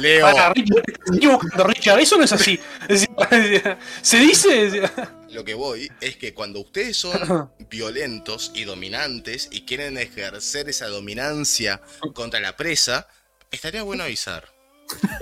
Leo. 0.00 0.26
Para, 0.26 0.52
Richard, 0.52 0.82
equivocando, 1.14 1.64
Richard, 1.64 2.00
eso 2.00 2.16
no 2.16 2.24
es 2.24 2.32
así. 2.32 2.58
Se 4.02 4.18
dice. 4.18 4.90
Lo 5.30 5.44
que 5.44 5.54
voy 5.54 5.90
es 6.00 6.16
que 6.16 6.34
cuando 6.34 6.60
ustedes 6.60 6.96
son 6.96 7.50
violentos 7.70 8.52
y 8.54 8.64
dominantes 8.64 9.48
y 9.50 9.62
quieren 9.62 9.98
ejercer 9.98 10.68
esa 10.68 10.88
dominancia 10.88 11.80
contra 12.14 12.40
la 12.40 12.56
presa, 12.56 13.08
estaría 13.50 13.82
bueno 13.82 14.04
avisar. 14.04 14.48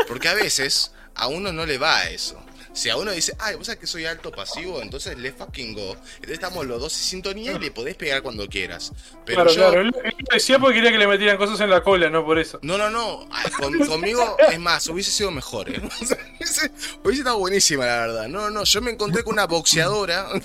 Porque 0.09 0.29
a 0.29 0.35
veces 0.35 0.93
a 1.15 1.29
uno 1.29 1.53
no 1.53 1.67
le 1.67 1.79
va 1.79 1.99
a 1.99 2.11
eso. 2.11 2.43
Si 2.73 2.89
a 2.89 2.97
uno 2.97 3.11
dice, 3.11 3.35
ay, 3.39 3.57
vos 3.57 3.66
sabés 3.66 3.81
que 3.81 3.87
soy 3.87 4.07
alto 4.07 4.31
pasivo, 4.31 4.81
entonces 4.81 5.18
le 5.18 5.33
fucking 5.33 5.75
go. 5.75 5.93
Entonces 6.14 6.31
estamos 6.35 6.64
los 6.66 6.81
dos 6.81 6.93
en 6.97 7.03
sintonía 7.05 7.53
y 7.53 7.59
le 7.59 7.71
podés 7.73 7.97
pegar 7.97 8.23
cuando 8.23 8.47
quieras. 8.49 8.93
Pero 9.27 9.43
claro, 9.45 9.51
yo, 9.51 9.57
claro. 9.57 9.81
Él, 9.81 9.93
él 10.05 10.14
decía 10.33 10.59
porque 10.59 10.77
quería 10.77 10.93
que 10.93 10.99
le 10.99 11.07
metieran 11.09 11.37
cosas 11.37 11.61
en 11.61 11.71
la 11.71 11.83
cola, 11.83 12.09
no 12.11 12.25
por 12.25 12.39
eso. 12.39 12.59
No, 12.62 12.79
no, 12.79 12.89
no. 12.89 13.29
Con- 13.59 13.79
conmigo, 13.87 14.37
es 14.51 14.59
más, 14.61 14.87
hubiese 14.89 15.11
sido 15.11 15.31
mejor, 15.31 15.68
¿eh? 15.68 15.81
Hubiese, 16.41 16.71
hubiese 17.03 17.21
estado 17.21 17.39
buenísima, 17.39 17.87
la 17.87 17.97
verdad. 18.07 18.29
No, 18.29 18.51
no, 18.51 18.64
yo 18.64 18.81
me 18.81 18.93
encontré 18.93 19.25
con 19.25 19.35
una 19.35 19.47
boxeadora. 19.47 20.29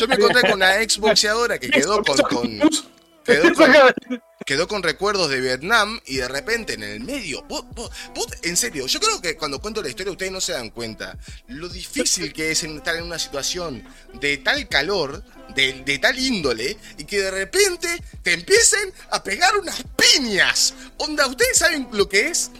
Yo 0.00 0.06
me 0.08 0.14
encontré 0.14 0.42
con 0.42 0.52
una 0.52 0.80
ex 0.82 0.98
boxeadora 0.98 1.58
que 1.58 1.68
quedó 1.68 2.02
con. 2.02 2.16
con- 2.18 2.60
quedó, 3.24 3.54
con 3.54 4.22
quedó 4.44 4.68
con 4.68 4.82
recuerdos 4.82 5.30
de 5.30 5.40
Vietnam 5.40 6.00
y 6.06 6.16
de 6.16 6.28
repente 6.28 6.74
en 6.74 6.82
el 6.82 7.00
medio. 7.00 7.44
En 8.42 8.56
serio, 8.56 8.86
yo 8.86 9.00
creo 9.00 9.20
que 9.20 9.36
cuando 9.36 9.60
cuento 9.60 9.82
la 9.82 9.88
historia 9.88 10.12
ustedes 10.12 10.32
no 10.32 10.40
se 10.40 10.52
dan 10.52 10.70
cuenta 10.70 11.16
lo 11.48 11.68
difícil 11.68 12.32
que 12.32 12.50
es 12.50 12.62
estar 12.64 12.96
en 12.96 13.04
una 13.04 13.18
situación 13.18 13.84
de 14.20 14.38
tal 14.38 14.68
calor, 14.68 15.22
de, 15.54 15.82
de 15.84 15.98
tal 15.98 16.18
índole, 16.18 16.76
y 16.98 17.04
que 17.04 17.20
de 17.20 17.30
repente 17.30 18.02
te 18.22 18.32
empiecen 18.32 18.92
a 19.10 19.22
pegar 19.22 19.56
unas 19.56 19.82
piñas. 19.96 20.74
Onda, 20.98 21.26
¿ustedes 21.26 21.58
saben 21.58 21.88
lo 21.92 22.08
que 22.08 22.28
es 22.28 22.50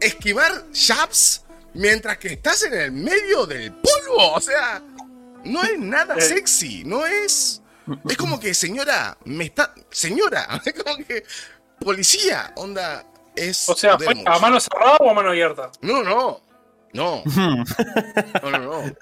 esquivar 0.00 0.66
jabs 0.74 1.42
mientras 1.74 2.18
que 2.18 2.28
estás 2.34 2.62
en 2.64 2.74
el 2.74 2.92
medio 2.92 3.46
del 3.46 3.72
polvo? 3.72 4.34
O 4.34 4.40
sea, 4.40 4.82
no 5.44 5.62
es 5.62 5.78
nada 5.78 6.14
Eh. 6.18 6.20
sexy, 6.20 6.84
no 6.84 7.06
es... 7.06 7.61
Es 8.08 8.16
como 8.16 8.38
que, 8.38 8.54
señora, 8.54 9.16
me 9.24 9.44
está... 9.44 9.74
Señora, 9.90 10.60
es 10.64 10.74
como 10.74 10.96
que... 10.96 11.24
Policía, 11.80 12.52
onda, 12.56 13.04
es... 13.34 13.68
O 13.68 13.74
sea, 13.74 13.98
¿fue 13.98 14.14
a 14.24 14.38
mano 14.38 14.60
cerrada 14.60 14.96
o 14.98 15.10
a 15.10 15.14
mano 15.14 15.30
abierta? 15.30 15.70
No, 15.80 16.02
no. 16.02 16.42
No, 16.92 17.22
no, 17.34 18.50
no, 18.50 18.58
no. 18.58 18.96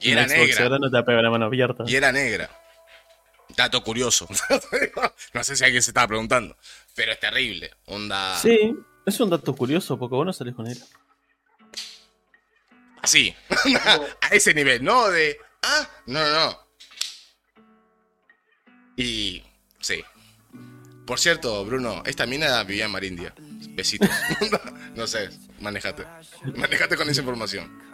Y 0.00 0.12
era 0.12 0.26
negra. 0.26 0.64
ahora 0.64 0.78
no 0.78 0.90
te 0.90 1.12
la 1.12 1.30
mano 1.30 1.46
abierta. 1.46 1.84
Y 1.86 1.94
era 1.94 2.10
negra. 2.10 2.50
Dato 3.56 3.82
curioso. 3.82 4.28
no 5.34 5.44
sé 5.44 5.56
si 5.56 5.64
alguien 5.64 5.82
se 5.82 5.90
estaba 5.90 6.08
preguntando. 6.08 6.56
Pero 6.94 7.12
es 7.12 7.20
terrible. 7.20 7.70
Onda. 7.86 8.36
Sí, 8.38 8.74
es 9.06 9.20
un 9.20 9.30
dato 9.30 9.54
curioso 9.54 9.98
porque 9.98 10.16
vos 10.16 10.26
no 10.26 10.32
salís 10.32 10.54
con 10.54 10.66
él. 10.66 10.82
Así. 13.02 13.34
a 14.20 14.28
ese 14.30 14.52
nivel. 14.52 14.82
No 14.84 15.08
de. 15.08 15.38
Ah, 15.62 15.88
no, 16.06 16.20
no, 16.20 16.46
no. 16.46 16.67
Y. 18.98 19.42
Sí. 19.80 20.02
Por 21.06 21.18
cierto, 21.18 21.64
Bruno, 21.64 22.02
esta 22.04 22.26
mina 22.26 22.62
vivía 22.64 22.84
en 22.84 22.90
Marindia. 22.90 23.32
Besitos. 23.70 24.10
no 24.94 25.06
sé, 25.06 25.30
manejate. 25.60 26.04
Manejate 26.56 26.96
con 26.96 27.08
esa 27.08 27.20
información. 27.20 27.88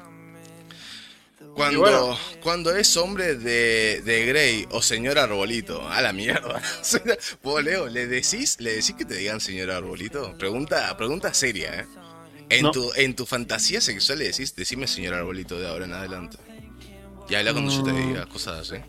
Cuando, 1.55 1.79
bueno. 1.81 2.19
cuando 2.43 2.75
es 2.75 2.97
hombre 2.97 3.37
de, 3.37 4.03
de 4.05 4.27
Grey 4.27 4.67
o 4.73 4.83
señor 4.83 5.21
Arbolito, 5.21 5.89
a 5.89 6.03
la 6.03 6.13
mierda. 6.13 6.61
Vos, 7.45 7.63
Leo, 7.63 7.87
¿le 7.87 8.09
decís, 8.09 8.57
¿le 8.59 8.71
decís 8.73 8.95
que 8.99 9.05
te 9.05 9.15
digan 9.15 9.41
señor 9.41 9.71
Arbolito? 9.71 10.37
Pregunta, 10.37 10.97
pregunta 10.97 11.33
seria, 11.33 11.81
¿eh? 11.81 11.87
En, 12.49 12.63
No. 12.65 12.73
tu, 12.73 12.91
en 12.97 13.15
tu 13.15 13.25
fantasía 13.25 13.81
sexual 13.81 14.19
le 14.19 14.27
decís, 14.27 14.57
decime 14.57 14.89
señor 14.89 15.15
Arbolito 15.15 15.57
de 15.61 15.69
ahora 15.69 15.85
en 15.85 15.93
adelante. 15.93 16.39
Y 17.29 17.37
habla 17.37 17.53
cuando 17.53 17.71
yo 17.73 17.85
te 17.85 17.93
Mm. 17.93 18.09
diga 18.09 18.27
cosas 18.27 18.69
así. 18.69 18.83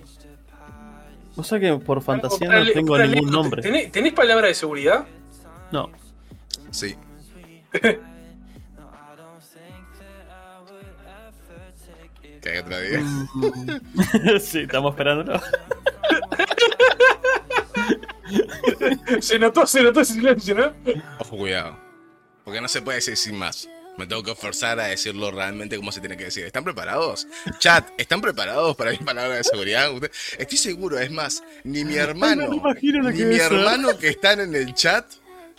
O 1.37 1.43
sea 1.43 1.59
que 1.59 1.73
por 1.77 2.01
fantasía 2.01 2.49
no 2.49 2.71
tengo 2.71 2.97
ningún 2.97 3.31
nombre. 3.31 3.61
¿tenés, 3.61 3.91
tenés 3.91 4.13
palabra 4.13 4.47
de 4.47 4.53
seguridad? 4.53 5.05
No. 5.71 5.89
Sí. 6.71 6.95
¿Qué 12.41 12.59
otra 12.59 12.79
diga? 12.79 13.01
Mm. 13.01 14.39
sí, 14.39 14.59
estamos 14.59 14.91
esperándolo. 14.91 15.41
Se 19.19 19.39
notó, 19.39 19.65
se 19.65 19.81
notó 19.81 20.01
ese 20.01 20.13
silencio, 20.13 20.53
¿no? 20.55 20.71
Ojo, 21.19 21.37
cuidado. 21.37 21.77
Porque 22.43 22.61
no 22.61 22.67
se 22.67 22.83
puede 22.83 22.97
decir 22.97 23.17
sin 23.17 23.37
más. 23.37 23.67
Me 23.97 24.05
tengo 24.07 24.23
que 24.23 24.35
forzar 24.35 24.79
a 24.79 24.85
decirlo 24.87 25.31
realmente 25.31 25.77
como 25.77 25.91
se 25.91 25.99
tiene 26.01 26.17
que 26.17 26.25
decir. 26.25 26.45
¿Están 26.45 26.63
preparados? 26.63 27.27
Chat, 27.59 27.87
¿están 27.97 28.19
preparados 28.21 28.75
para 28.75 28.91
mi 28.91 28.97
palabra 28.97 29.35
de 29.37 29.43
seguridad? 29.43 29.91
Usted- 29.91 30.11
Estoy 30.37 30.57
seguro, 30.57 30.99
es 30.99 31.09
más, 31.11 31.43
ni 31.63 31.85
mi 31.85 31.95
hermano, 31.97 32.47
lo 32.47 32.73
ni 33.11 33.23
mi 33.23 33.37
hermano 33.37 33.97
que 33.97 34.09
están 34.09 34.39
en 34.41 34.53
el 34.55 34.73
chat, 34.73 35.05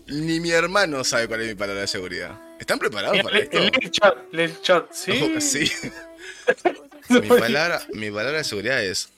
ni 0.07 0.39
mi 0.41 0.51
hermano 0.51 1.03
sabe 1.03 1.28
cuál 1.28 1.43
es 1.43 1.49
mi 1.49 1.55
palabra 1.55 1.80
de 1.82 1.87
seguridad. 1.89 2.39
¿Están 2.61 2.78
preparados 2.78 3.20
para 3.22 3.39
esto? 3.39 3.59
el 3.59 3.91
chat, 3.91 4.14
el 4.32 4.61
chat, 4.62 4.93
¿sí? 4.93 5.12
Ojo, 5.12 5.41
sí. 5.41 5.70
Mi 7.09 7.20
palabra, 7.28 7.80
mi 7.93 8.11
palabra 8.11 8.39
de 8.39 8.45
seguridad 8.45 8.82
es. 8.84 9.09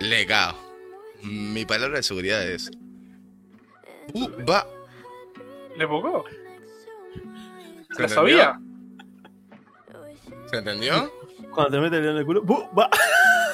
Legado. 0.00 0.56
Mi 1.22 1.64
palabra 1.64 1.98
de 1.98 2.02
seguridad 2.02 2.42
es. 2.44 2.70
Va. 4.48 4.66
¿Le 5.76 5.86
pocó? 5.86 6.24
¿Se 7.96 8.02
¿La 8.02 8.08
entendió? 8.08 8.14
sabía? 8.38 8.60
¿Se 10.50 10.56
entendió? 10.58 11.12
Cuando 11.52 11.70
te 11.72 11.80
metes 11.80 11.96
el 11.98 12.02
dedo 12.02 12.12
en 12.12 12.18
el 12.18 12.24
culo. 12.26 12.42
¡bu! 12.42 12.68
¡Va! 12.78 12.88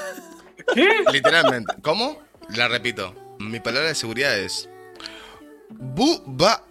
¿Qué? 0.75 0.89
Literalmente. 1.13 1.75
¿Cómo? 1.83 2.19
La 2.57 2.69
repito. 2.69 3.15
Mi 3.39 3.61
palabra 3.61 3.89
de 3.89 3.95
seguridad 3.95 4.37
es. 4.39 4.69
Bu 5.71 6.23
va. 6.41 6.63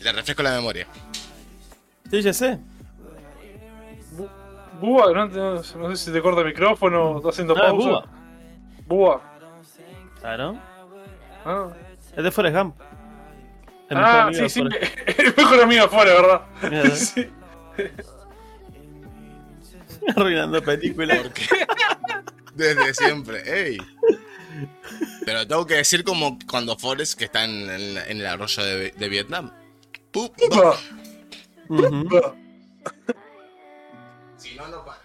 Le 0.00 0.12
refresco 0.12 0.42
la 0.42 0.52
memoria. 0.52 0.86
Sí, 2.10 2.22
ya 2.22 2.32
sé. 2.32 2.58
Búa, 4.80 5.12
no, 5.12 5.26
no- 5.26 5.54
no 5.56 5.62
sé 5.62 5.96
si 5.96 6.12
te 6.12 6.22
corta 6.22 6.40
el 6.42 6.46
micrófono, 6.46 7.16
está 7.16 7.30
haciendo 7.30 7.56
Ah, 7.58 7.62
pausa. 7.62 7.88
Búa. 7.88 8.04
Búa. 8.86 9.22
Claro. 10.20 10.56
Ah, 11.44 11.68
Es 12.16 12.22
de 12.22 12.30
Forrest 12.30 12.56
Gump. 12.56 12.76
Ah, 13.90 14.30
sí, 14.32 14.48
sí. 14.48 14.60
El 14.60 15.34
mejor 15.36 15.60
amigo 15.62 15.84
afuera, 15.84 16.12
¿verdad? 16.14 16.42
Mira, 16.62 16.90
Sí. 16.96 17.28
Arruinando 20.16 20.62
películas. 20.62 21.18
Desde 22.54 22.94
siempre. 22.94 23.42
¡Ey! 23.46 23.78
Pero 25.24 25.46
tengo 25.46 25.66
que 25.66 25.74
decir 25.74 26.02
como 26.04 26.38
cuando 26.50 26.76
Forrest 26.76 27.16
que 27.18 27.26
está 27.26 27.44
en, 27.44 27.70
en- 27.70 27.98
en 27.98 28.18
el 28.20 28.26
arroyo 28.26 28.62
de, 28.64 28.90
de 28.92 29.08
Vietnam. 29.08 29.52
Si 34.38 34.54
no, 34.56 34.66
no 34.68 34.84
para. 34.84 34.98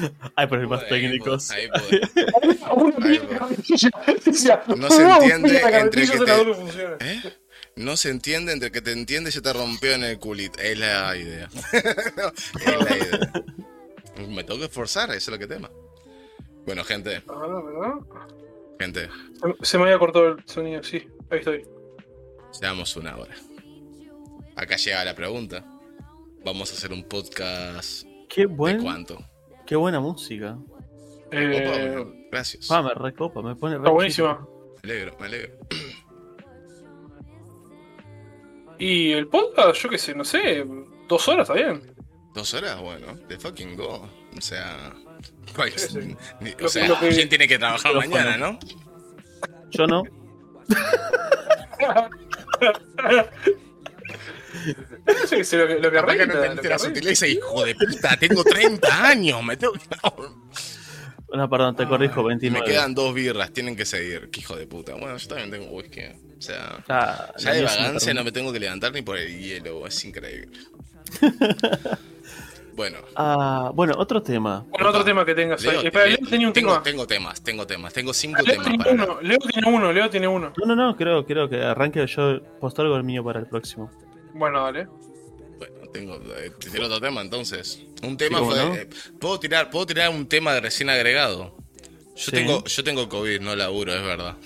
Hay 0.36 0.46
problemas 0.46 0.86
técnicos. 0.88 1.50
ahí, 1.50 1.68
No 4.76 4.90
se 4.90 5.04
"Una 5.04 5.16
entiende 5.16 5.60
entre 5.60 6.06
que 6.06 6.18
te- 6.18 6.24
que 6.24 6.54
funciona". 6.54 6.96
¿Eh? 7.00 7.22
No 7.76 7.96
se 7.96 8.10
entiende 8.10 8.52
entre 8.52 8.70
que 8.72 8.82
te 8.82 8.92
entiende 8.92 9.30
y 9.30 9.32
se 9.32 9.40
te 9.40 9.52
rompió 9.52 9.92
en 9.94 10.04
el 10.04 10.18
culito. 10.18 10.58
Es 10.60 10.78
la 10.78 11.16
idea. 11.16 11.48
es 11.72 11.84
la 12.66 12.96
idea. 12.96 13.32
Me 14.28 14.44
tengo 14.44 14.58
que 14.58 14.66
esforzar, 14.66 15.08
eso 15.10 15.16
es 15.16 15.28
lo 15.28 15.38
que 15.38 15.46
tema. 15.46 15.70
Bueno, 16.66 16.84
gente, 16.84 17.22
Ah, 17.28 17.98
gente, 18.78 19.08
Se- 19.62 19.78
me 19.78 19.84
había 19.84 19.98
cortado 19.98 20.28
el 20.28 20.36
sonido, 20.46 20.82
sí. 20.82 21.06
Ahí 21.30 21.38
estoy. 21.38 21.64
seamos 22.50 22.94
una 22.96 23.16
hora. 23.16 23.34
Acá 24.56 24.76
llega 24.76 25.04
la 25.04 25.14
pregunta. 25.14 25.64
Vamos 26.44 26.70
a 26.70 26.74
hacer 26.74 26.92
un 26.92 27.04
podcast 27.04 28.04
Qué 28.28 28.42
de 28.42 28.46
buen, 28.46 28.82
cuánto. 28.82 29.18
Qué 29.70 29.76
buena 29.76 30.00
música. 30.00 30.58
Eh, 31.30 32.04
gracias. 32.30 32.68
Ah, 32.72 32.82
me 32.82 32.92
recopa, 32.92 33.40
me 33.40 33.54
pone 33.54 33.76
re 33.76 33.82
está 33.82 33.90
buenísima. 33.92 34.44
Me 34.82 34.90
alegro, 34.90 35.16
me 35.20 35.26
alegro. 35.26 35.52
Y 38.80 39.12
el 39.12 39.28
podcast, 39.28 39.80
yo 39.82 39.90
qué 39.90 39.98
sé, 39.98 40.14
no 40.14 40.24
sé, 40.24 40.64
dos 41.06 41.28
horas 41.28 41.48
está 41.50 41.62
bien. 41.62 41.82
Dos 42.34 42.54
horas, 42.54 42.80
bueno, 42.80 43.14
de 43.28 43.38
fucking 43.38 43.76
go. 43.76 44.08
O 44.36 44.40
sea, 44.40 44.94
cual- 45.54 45.70
Sí, 45.76 46.00
sí. 46.00 46.16
ni- 46.40 46.52
Lo 46.58 46.64
o 46.64 46.68
sea, 46.70 46.82
que- 46.84 46.88
lo 46.88 46.98
que- 46.98 47.10
¿quién 47.10 47.28
tiene 47.28 47.46
que 47.46 47.58
trabajar 47.58 47.94
mañana, 47.94 48.38
no? 48.38 48.58
Yo 49.70 49.86
no. 49.86 50.02
Eso 55.24 55.36
que 55.36 55.44
sé, 55.44 55.56
lo 55.58 55.66
que, 55.66 55.74
lo 55.78 55.90
renta, 56.02 56.26
no 56.26 56.34
entendiste 56.34 56.68
la 56.68 56.78
sutileza, 56.78 57.26
hijo 57.26 57.64
de 57.64 57.74
puta. 57.74 58.16
Tengo 58.18 58.42
30 58.44 59.06
años, 59.06 59.42
me 59.42 59.56
tengo 59.56 59.72
que... 59.74 59.80
No, 61.32 61.48
perdón, 61.48 61.76
te 61.76 61.86
corrijo, 61.86 62.22
Me 62.22 62.28
29. 62.30 62.66
quedan 62.66 62.92
dos 62.94 63.14
birras, 63.14 63.52
tienen 63.52 63.76
que 63.76 63.84
seguir. 63.86 64.30
Qué 64.30 64.40
hijo 64.40 64.56
de 64.56 64.66
puta. 64.66 64.94
Bueno, 64.94 65.16
yo 65.16 65.28
también 65.28 65.50
tengo 65.50 65.66
whisky. 65.66 66.00
O 66.38 66.42
sea, 66.42 66.82
Ya, 66.88 67.32
ya 67.38 67.52
de 67.52 67.60
me 67.60 67.66
vagancia 67.66 68.14
no 68.14 68.24
me 68.24 68.32
tengo 68.32 68.52
que 68.52 68.58
levantar 68.58 68.92
ni 68.92 69.02
por 69.02 69.16
el 69.16 69.38
hielo. 69.38 69.86
Es 69.86 70.04
increíble. 70.04 70.58
bueno, 72.74 72.98
Ah, 73.14 73.70
bueno, 73.74 73.94
otro 73.98 74.22
tema. 74.22 74.64
Bueno, 74.70 74.88
otro 74.88 75.04
tema 75.04 75.24
que 75.24 75.34
tengas 75.34 75.62
ahí. 75.62 75.70
Leo, 75.70 75.80
Espera, 75.82 76.06
Leo, 76.06 76.16
Leo 76.20 76.28
tenía 76.30 76.46
un 76.48 76.52
tengo, 76.52 76.70
tema. 76.72 76.82
tengo 76.82 77.06
temas, 77.06 77.40
tengo 77.42 77.66
temas. 77.66 77.92
Tengo 77.92 78.12
cinco 78.12 78.42
Leo 78.42 78.52
temas 78.52 78.66
tiene 78.66 78.78
para 78.78 78.90
hablar. 78.90 79.08
uno, 79.10 79.20
Leo 79.22 79.38
tiene 79.38 79.68
uno, 79.68 79.92
Leo 79.92 80.10
tiene 80.10 80.28
uno. 80.28 80.52
No, 80.56 80.66
no, 80.66 80.74
no, 80.74 80.96
creo, 80.96 81.24
creo 81.26 81.48
que 81.48 81.62
arranque 81.62 82.04
yo 82.06 82.40
posto 82.60 82.82
algo 82.82 82.96
el 82.96 83.04
mío 83.04 83.22
para 83.22 83.38
el 83.40 83.46
próximo. 83.46 83.90
Bueno, 84.40 84.64
dale. 84.64 84.86
Bueno, 85.58 85.74
tengo, 85.92 86.16
eh, 86.38 86.50
tiro 86.58 86.86
otro 86.86 86.98
tema 86.98 87.20
entonces. 87.20 87.78
Un 88.02 88.16
tema 88.16 88.38
¿cómo 88.38 88.52
fue. 88.52 88.58
no? 88.64 88.74
eh, 88.74 88.88
¿puedo, 89.20 89.38
tirar, 89.38 89.68
¿Puedo 89.68 89.84
tirar 89.86 90.08
un 90.08 90.26
tema 90.26 90.54
de 90.54 90.60
recién 90.62 90.88
agregado? 90.88 91.54
Yo, 92.16 92.24
Sí. 92.24 92.30
tengo, 92.32 92.64
yo 92.64 92.82
tengo 92.84 93.06
COVID, 93.10 93.40
no 93.40 93.54
laburo, 93.54 93.94
es 93.94 94.02
verdad. 94.02 94.36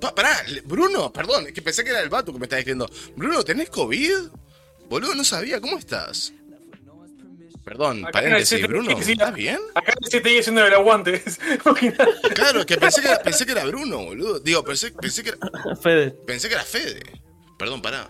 Pa- 0.00 0.14
pará, 0.14 0.36
Bruno, 0.64 1.10
perdón, 1.10 1.46
es 1.46 1.54
que 1.54 1.62
pensé 1.62 1.82
que 1.82 1.90
era 1.90 2.02
el 2.02 2.10
vato 2.10 2.30
que 2.30 2.38
me 2.38 2.44
estaba 2.44 2.58
diciendo. 2.58 2.86
Bruno, 3.16 3.42
¿tenés 3.42 3.70
COVID? 3.70 4.12
Boludo, 4.90 5.14
no 5.14 5.24
sabía, 5.24 5.60
¿cómo 5.62 5.78
estás? 5.78 6.34
Perdón, 7.64 8.02
Acá 8.04 8.12
paréntesis, 8.12 8.62
Bruno, 8.68 8.90
¿estás 8.90 9.34
bien? 9.34 9.58
Acá 9.74 9.94
te 10.08 10.38
haciendo 10.38 10.64
el 10.64 10.74
aguante. 10.74 11.22
Claro, 12.34 12.60
es 12.60 12.66
que 12.66 12.76
pensé 12.76 13.00
que 13.00 13.08
era, 13.08 13.18
pensé 13.22 13.46
que 13.46 13.52
era 13.52 13.64
Bruno, 13.64 14.04
boludo. 14.04 14.38
Digo, 14.40 14.62
pensé, 14.62 14.92
pensé, 14.92 15.22
que 15.24 15.30
era, 15.30 15.38
Fede, 15.82 16.10
pensé 16.10 16.48
que 16.48 16.54
era 16.54 16.64
Fede. 16.64 17.02
Perdón, 17.58 17.80
pará. 17.80 18.08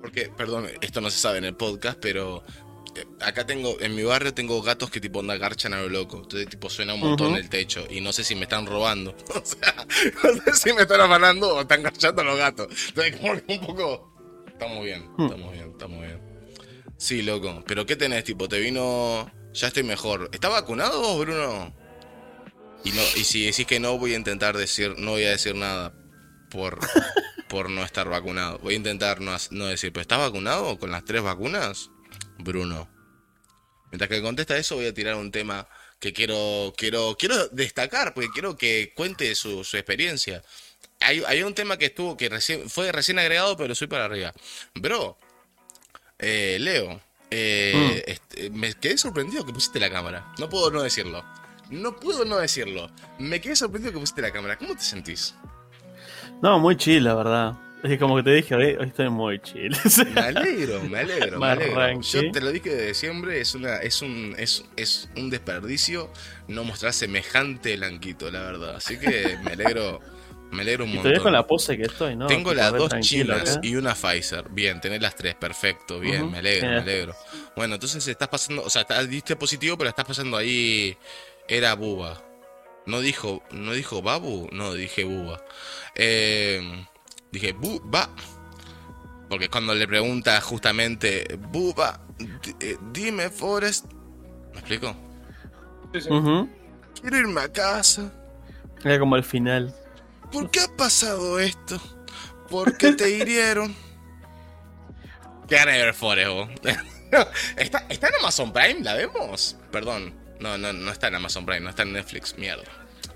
Porque, 0.00 0.30
perdón, 0.36 0.68
esto 0.80 1.00
no 1.00 1.10
se 1.10 1.18
sabe 1.18 1.38
en 1.38 1.44
el 1.44 1.54
podcast, 1.54 1.98
pero 2.00 2.42
eh, 2.96 3.04
acá 3.20 3.46
tengo, 3.46 3.76
en 3.80 3.94
mi 3.94 4.02
barrio 4.02 4.32
tengo 4.34 4.60
gatos 4.62 4.90
que 4.90 5.00
tipo 5.00 5.18
onda 5.20 5.36
garchan 5.36 5.74
a 5.74 5.80
lo 5.82 5.88
loco. 5.88 6.16
Entonces 6.18 6.48
tipo 6.48 6.70
suena 6.70 6.94
un 6.94 7.00
montón 7.00 7.28
Ujú. 7.28 7.36
el 7.36 7.48
techo 7.48 7.86
y 7.90 8.00
no 8.00 8.12
sé 8.12 8.24
si 8.24 8.34
me 8.34 8.42
están 8.42 8.66
robando. 8.66 9.14
O 9.34 9.44
sea, 9.44 9.74
no 10.24 10.42
sé 10.42 10.52
si 10.54 10.72
me 10.72 10.82
están 10.82 11.00
afanando 11.00 11.54
o 11.56 11.60
están 11.60 11.82
garchando 11.82 12.22
a 12.22 12.24
los 12.24 12.36
gatos. 12.38 12.68
Entonces 12.88 13.16
como 13.16 13.34
que 13.34 13.52
un 13.58 13.66
poco... 13.66 14.06
Estamos 14.48 14.84
bien, 14.84 15.08
Hmm. 15.16 15.24
estamos 15.24 15.52
bien, 15.52 15.70
estamos 15.70 16.00
bien. 16.00 16.20
Sí, 16.98 17.22
loco. 17.22 17.62
Pero 17.66 17.86
¿qué 17.86 17.96
tenés? 17.96 18.24
Tipo, 18.24 18.48
te 18.48 18.58
vino... 18.58 19.30
Ya 19.52 19.68
estoy 19.68 19.82
mejor. 19.82 20.28
¿Está 20.32 20.48
vacunado 20.48 21.00
vos, 21.00 21.18
Bruno? 21.20 21.74
Y, 22.84 22.90
no, 22.92 23.02
y 23.16 23.24
si 23.24 23.46
decís 23.46 23.66
que 23.66 23.80
no, 23.80 23.98
voy 23.98 24.12
a 24.14 24.16
intentar 24.16 24.56
decir... 24.56 24.94
No 24.98 25.12
voy 25.12 25.24
a 25.24 25.30
decir 25.30 25.54
nada 25.54 25.94
por, 26.50 26.78
por 27.48 27.70
no 27.70 27.82
estar 27.84 28.08
vacunado. 28.08 28.58
Voy 28.58 28.74
a 28.74 28.76
intentar 28.76 29.20
no, 29.20 29.36
no 29.50 29.66
decir... 29.66 29.92
¿Pero 29.92 30.02
estás 30.02 30.18
vacunado 30.18 30.78
con 30.78 30.90
las 30.90 31.04
tres 31.04 31.22
vacunas? 31.22 31.90
Bruno. 32.38 32.88
Mientras 33.90 34.08
que 34.08 34.22
contesta 34.22 34.56
eso, 34.56 34.76
voy 34.76 34.86
a 34.86 34.94
tirar 34.94 35.16
un 35.16 35.32
tema 35.32 35.66
que 35.98 36.12
quiero, 36.12 36.72
quiero, 36.76 37.16
quiero 37.18 37.48
destacar, 37.48 38.14
porque 38.14 38.30
quiero 38.30 38.56
que 38.56 38.92
cuente 38.94 39.34
su, 39.34 39.64
su 39.64 39.76
experiencia. 39.76 40.42
Hay, 41.00 41.22
hay 41.26 41.42
un 41.42 41.54
tema 41.54 41.76
que 41.76 41.86
estuvo, 41.86 42.16
que 42.16 42.28
recién, 42.28 42.68
fue 42.68 42.92
recién 42.92 43.18
agregado, 43.18 43.56
pero 43.56 43.74
soy 43.74 43.86
para 43.86 44.04
arriba. 44.04 44.32
Bro, 44.74 45.18
eh, 46.18 46.58
Leo, 46.60 47.00
eh, 47.30 48.02
este, 48.06 48.50
me 48.50 48.74
quedé 48.74 48.96
sorprendido 48.98 49.44
que 49.44 49.52
pusiste 49.52 49.80
la 49.80 49.90
cámara. 49.90 50.32
No 50.38 50.48
puedo 50.48 50.70
no 50.70 50.82
decirlo. 50.82 51.24
No 51.68 51.96
puedo 51.96 52.24
no 52.24 52.36
decirlo. 52.36 52.90
Me 53.18 53.40
quedé 53.40 53.56
sorprendido 53.56 53.92
que 53.92 54.00
pusiste 54.00 54.22
la 54.22 54.32
cámara. 54.32 54.56
¿Cómo 54.58 54.74
te 54.74 54.82
sentís? 54.82 55.34
No, 56.42 56.58
muy 56.58 56.76
chill, 56.76 57.04
la 57.04 57.14
verdad. 57.14 57.54
Es 57.82 57.98
como 57.98 58.16
que 58.16 58.22
te 58.22 58.30
dije, 58.34 58.54
hoy, 58.54 58.76
hoy 58.78 58.88
estoy 58.88 59.08
muy 59.08 59.40
chill. 59.40 59.74
Me 60.14 60.20
alegro, 60.20 60.82
me 60.84 60.98
alegro, 60.98 61.38
me 61.38 61.46
alegro. 61.46 61.74
Yo 62.26 62.30
te 62.32 62.40
lo 62.42 62.52
dije 62.52 62.74
de 62.74 62.92
siempre, 62.94 63.40
es 63.40 63.54
una, 63.54 63.76
es 63.76 64.02
un, 64.02 64.34
es, 64.38 64.64
es 64.76 65.08
un 65.16 65.30
desperdicio 65.30 66.10
no 66.48 66.64
mostrar 66.64 66.92
semejante 66.92 67.76
blanquito, 67.76 68.30
la 68.30 68.40
verdad. 68.40 68.76
Así 68.76 68.98
que 68.98 69.38
me 69.42 69.52
alegro, 69.52 70.00
me 70.50 70.60
alegro 70.60 70.84
un 70.84 70.94
montón. 70.96 71.22
con 71.22 71.32
la 71.32 71.46
pose 71.46 71.78
que 71.78 71.84
estoy, 71.84 72.16
¿no? 72.16 72.26
Tengo 72.26 72.52
las 72.52 72.72
dos 72.72 72.90
chinas 73.00 73.56
acá. 73.56 73.60
y 73.66 73.76
una 73.76 73.94
Pfizer. 73.94 74.44
Bien, 74.50 74.78
tenés 74.82 75.00
las 75.00 75.14
tres, 75.16 75.34
perfecto, 75.36 76.00
bien, 76.00 76.30
me 76.30 76.38
alegro, 76.38 76.68
me 76.68 76.76
alegro. 76.82 77.14
Bueno, 77.56 77.74
entonces 77.76 78.06
estás 78.06 78.28
pasando, 78.28 78.62
o 78.62 78.68
sea, 78.68 78.82
estás- 78.82 79.08
diste 79.08 79.36
positivo, 79.36 79.78
pero 79.78 79.88
estás 79.88 80.04
pasando 80.04 80.36
ahí. 80.36 80.96
Era 81.48 81.74
buba. 81.74 82.22
No 82.86 83.00
dijo, 83.00 83.42
no 83.52 83.72
dijo 83.72 84.02
babu, 84.02 84.48
no, 84.52 84.74
dije 84.74 85.04
buba. 85.04 85.42
Eh, 85.94 86.86
dije 87.30 87.52
buba. 87.52 88.10
Porque 89.28 89.48
cuando 89.48 89.74
le 89.74 89.86
pregunta 89.86 90.40
justamente, 90.40 91.38
buba, 91.38 92.00
eh, 92.60 92.76
dime, 92.92 93.30
Forrest. 93.30 93.86
¿Me 94.52 94.58
explico? 94.58 94.96
Sí, 95.92 96.00
sí. 96.00 96.08
Quiero 97.00 97.16
irme 97.16 97.40
a 97.40 97.52
casa. 97.52 98.12
Era 98.84 98.98
como 98.98 99.16
el 99.16 99.24
final. 99.24 99.74
¿Por 100.32 100.50
qué 100.50 100.60
ha 100.60 100.76
pasado 100.76 101.38
esto? 101.38 101.80
¿Por 102.48 102.76
qué 102.76 102.92
te 102.92 103.10
hirieron? 103.16 103.74
Qué 105.48 105.64
ver 105.64 105.94
Forest. 105.94 106.66
¿Está, 107.56 107.84
¿Está 107.88 108.08
en 108.08 108.14
Amazon 108.20 108.52
Prime? 108.52 108.80
¿La 108.80 108.94
vemos? 108.94 109.56
Perdón. 109.70 110.19
No, 110.40 110.56
no, 110.58 110.72
no 110.72 110.90
está 110.90 111.08
en 111.08 111.14
Amazon 111.16 111.44
Prime, 111.46 111.60
no 111.60 111.70
está 111.70 111.82
en 111.82 111.92
Netflix. 111.92 112.36
Mierda. 112.38 112.64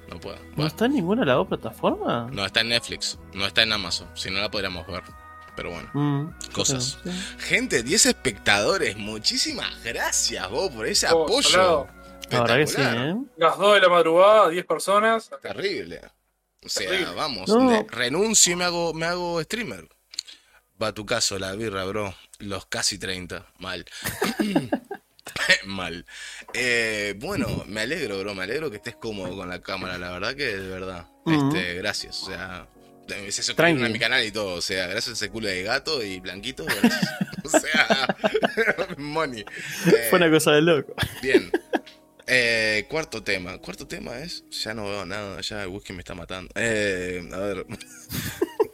No 0.09 0.20
puedo. 0.20 0.38
¿No 0.56 0.66
está 0.66 0.84
en 0.86 0.92
ninguna 0.92 1.22
de 1.22 1.26
las 1.26 1.36
dos 1.36 1.48
plataformas? 1.48 2.30
no 2.32 2.44
está 2.44 2.60
en 2.60 2.68
Netflix, 2.68 3.18
no 3.32 3.46
está 3.46 3.62
en 3.62 3.72
Amazon. 3.72 4.09
Si 4.14 4.30
no 4.30 4.38
la 4.40 4.51
podríamos 4.51 4.86
ver. 4.86 5.02
Pero 5.56 5.70
bueno. 5.70 5.88
Mm, 5.94 6.51
Cosas. 6.52 6.98
sí. 7.02 7.10
Gente, 7.38 7.82
10 7.82 8.06
espectadores. 8.06 8.96
Muchísimas 8.96 9.82
gracias, 9.84 10.51
vos, 10.51 10.70
por 10.70 10.86
ese 10.86 11.06
Oh, 11.10 11.24
apoyo. 11.24 11.48
salado. 11.48 11.88
La 12.30 12.40
verdad 12.40 12.56
que 12.56 12.66
sí. 12.66 12.76
¿eh? 12.80 13.14
Las 13.36 13.56
2 13.59 13.74
de 13.74 13.80
la 13.80 13.88
madrugada, 13.88 14.48
10 14.48 14.66
personas. 14.66 15.30
Terrible. 15.40 16.01
O 16.64 16.68
sea, 16.68 16.88
Terrible. 16.90 17.14
vamos, 17.14 17.48
No. 17.48 17.70
de- 17.70 17.86
renuncio 17.88 18.52
y 18.52 18.56
me 18.56 18.64
hago, 18.64 18.92
me 18.94 19.06
hago 19.06 19.40
streamer. 19.42 19.86
Va 20.82 20.92
tu 20.92 21.06
caso, 21.06 21.38
la 21.38 21.52
birra, 21.52 21.84
bro. 21.84 22.12
Los 22.40 22.66
casi 22.66 22.98
30. 22.98 23.46
Mal. 23.59 23.84
Mal. 25.66 26.05
Eh, 26.52 27.15
bueno, 27.19 27.65
me 27.66 27.82
alegro, 27.82 28.19
bro. 28.20 28.35
Me 28.35 28.43
alegro 28.44 28.70
que 28.70 28.77
estés 28.77 28.97
cómodo 28.97 29.36
con 29.36 29.48
la 29.48 29.61
cámara. 29.61 29.98
La 29.98 30.11
verdad 30.12 30.35
que 30.35 30.44
de 30.56 30.69
verdad. 30.69 31.09
Este, 31.27 31.74
gracias. 31.74 32.23
O 32.23 32.27
sea, 32.27 32.69
se 33.09 33.43
suscribieron 33.43 33.85
a 33.85 33.89
mi 33.89 33.98
canal 33.98 34.24
y 34.24 34.31
todo. 34.31 34.55
O 34.55 34.61
sea, 34.62 34.86
gracias 34.86 35.09
a 35.20 35.24
ese 35.24 35.31
culo 35.31 35.48
de 35.48 35.62
gato 35.62 36.02
y 36.02 36.20
blanquito. 36.20 36.65
gracias. 36.65 37.11
o 37.44 37.48
sea, 37.48 38.16
money. 38.98 39.40
Eh, 39.86 40.06
Fue 40.11 40.19
una 40.19 40.31
cosa 40.31 40.52
de 40.52 40.62
loco. 40.62 40.94
Bien. 41.23 41.51
Eh, 42.27 42.86
cuarto 42.89 43.23
tema. 43.23 43.59
Cuarto 43.59 43.86
tema 43.86 44.19
es. 44.19 44.44
Ya 44.51 44.73
no 44.74 44.85
veo 44.85 45.05
nada. 45.05 45.40
Ya 45.43 45.62
el 45.65 45.69
whisky 45.69 45.93
me 45.93 45.98
está 46.01 46.15
matando. 46.15 46.51
Eh, 46.55 47.28
a 47.32 47.39
ver. 47.39 47.66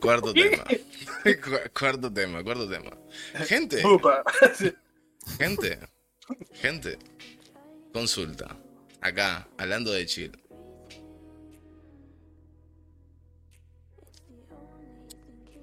cuarto 0.00 0.32
tema. 0.32 0.64
Cu- 0.64 1.70
cuarto 1.78 2.12
tema. 2.12 2.44
Cuarto 2.44 2.68
tema. 2.68 2.90
Gente. 3.46 3.84
Upa. 3.86 4.22
Gente. 5.38 5.78
Gente. 6.52 6.98
Consulta. 7.92 8.56
Acá, 9.00 9.48
hablando 9.58 9.92
de 9.92 10.06
chill. 10.06 10.32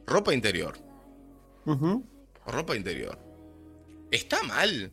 Ropa 0.06 0.34
interior. 0.34 0.74
Ropa 2.46 2.76
interior. 2.76 3.18
¿Está 4.12 4.42
mal 4.44 4.92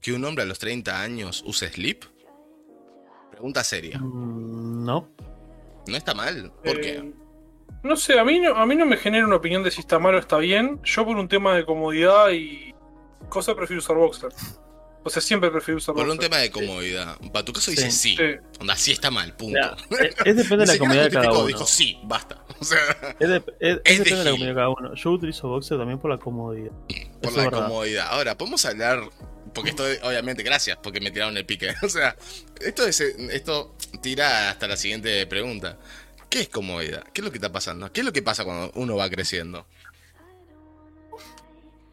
que 0.00 0.12
un 0.12 0.24
hombre 0.24 0.44
a 0.44 0.46
los 0.46 0.58
30 0.58 1.00
años 1.00 1.42
use 1.46 1.68
slip? 1.68 2.04
Pregunta 3.32 3.64
seria. 3.64 3.98
Mm, 3.98 4.84
No. 4.84 5.08
No 5.86 5.96
está 5.96 6.14
mal. 6.14 6.52
¿Por 6.62 6.76
Eh, 6.78 6.80
qué? 6.80 7.12
No 7.82 7.96
sé, 7.96 8.18
a 8.18 8.24
mí 8.24 8.38
no, 8.40 8.54
a 8.56 8.66
mí 8.66 8.76
no 8.76 8.84
me 8.86 8.96
genera 8.96 9.26
una 9.26 9.36
opinión 9.36 9.62
de 9.62 9.70
si 9.70 9.80
está 9.80 9.98
mal 9.98 10.14
o 10.14 10.18
está 10.18 10.36
bien. 10.38 10.80
Yo 10.84 11.04
por 11.04 11.16
un 11.16 11.28
tema 11.28 11.54
de 11.56 11.64
comodidad 11.64 12.30
y 12.30 12.74
cosa 13.28 13.54
prefiero 13.56 13.78
usar 13.80 13.96
boxer. 13.96 14.30
O 15.04 15.10
sea, 15.10 15.22
siempre 15.22 15.50
prefiero 15.50 15.78
usar 15.78 15.94
Por 15.94 16.08
un 16.08 16.18
tema 16.18 16.36
de 16.38 16.50
comodidad. 16.50 17.16
Para 17.32 17.44
tu 17.44 17.52
caso 17.52 17.70
dice 17.70 17.90
sí. 17.90 18.16
Sí. 18.16 18.24
Onda, 18.60 18.76
sí 18.76 18.92
está 18.92 19.10
mal, 19.10 19.34
punto. 19.36 19.58
Es, 19.90 20.14
es 20.24 20.36
depende 20.36 20.66
de 20.66 20.72
la 20.72 20.78
comodidad 20.78 21.04
de 21.04 21.10
cada 21.10 21.30
uno. 21.32 21.46
dijo 21.46 21.66
sí, 21.66 21.98
basta. 22.04 22.44
O 22.60 22.64
sea, 22.64 22.78
Es, 23.20 23.28
de- 23.28 23.36
es- 23.36 23.44
es 23.60 23.80
Es 23.84 23.98
de 23.98 24.04
depende 24.04 24.16
de 24.18 24.24
la 24.24 24.30
comodidad 24.32 24.48
de 24.48 24.54
cada 24.54 24.68
uno. 24.70 24.94
Yo 24.94 25.10
utilizo 25.12 25.48
boxer 25.48 25.78
también 25.78 25.98
por 26.00 26.10
la 26.10 26.18
comodidad. 26.18 26.72
por 27.22 27.32
Eso 27.32 27.42
la 27.42 27.50
comodidad. 27.50 28.06
Ahora, 28.10 28.36
podemos 28.36 28.64
hablar. 28.64 29.08
Porque 29.54 29.70
esto, 29.70 29.84
obviamente, 30.02 30.42
gracias 30.42 30.76
porque 30.82 31.00
me 31.00 31.10
tiraron 31.10 31.36
el 31.36 31.46
pique. 31.46 31.72
O 31.82 31.88
sea, 31.88 32.16
esto, 32.60 32.86
es, 32.86 33.00
esto 33.00 33.76
tira 34.02 34.50
hasta 34.50 34.66
la 34.68 34.76
siguiente 34.76 35.26
pregunta. 35.26 35.78
¿Qué 36.28 36.40
es 36.42 36.48
comodidad? 36.50 37.04
¿Qué 37.14 37.22
es 37.22 37.24
lo 37.24 37.30
que 37.30 37.38
está 37.38 37.50
pasando? 37.50 37.90
¿Qué 37.92 38.00
es 38.00 38.04
lo 38.04 38.12
que 38.12 38.20
pasa 38.22 38.44
cuando 38.44 38.70
uno 38.74 38.96
va 38.96 39.08
creciendo? 39.08 39.66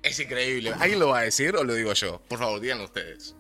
Es 0.06 0.20
increíble. 0.20 0.72
¿Alguien 0.80 1.00
lo 1.00 1.10
va 1.10 1.20
a 1.20 1.22
decir 1.24 1.56
o 1.56 1.64
lo 1.64 1.74
digo 1.74 1.92
yo? 1.94 2.22
Por 2.28 2.38
favor, 2.38 2.62
díganlo 2.62 2.86
ustedes. 2.86 3.36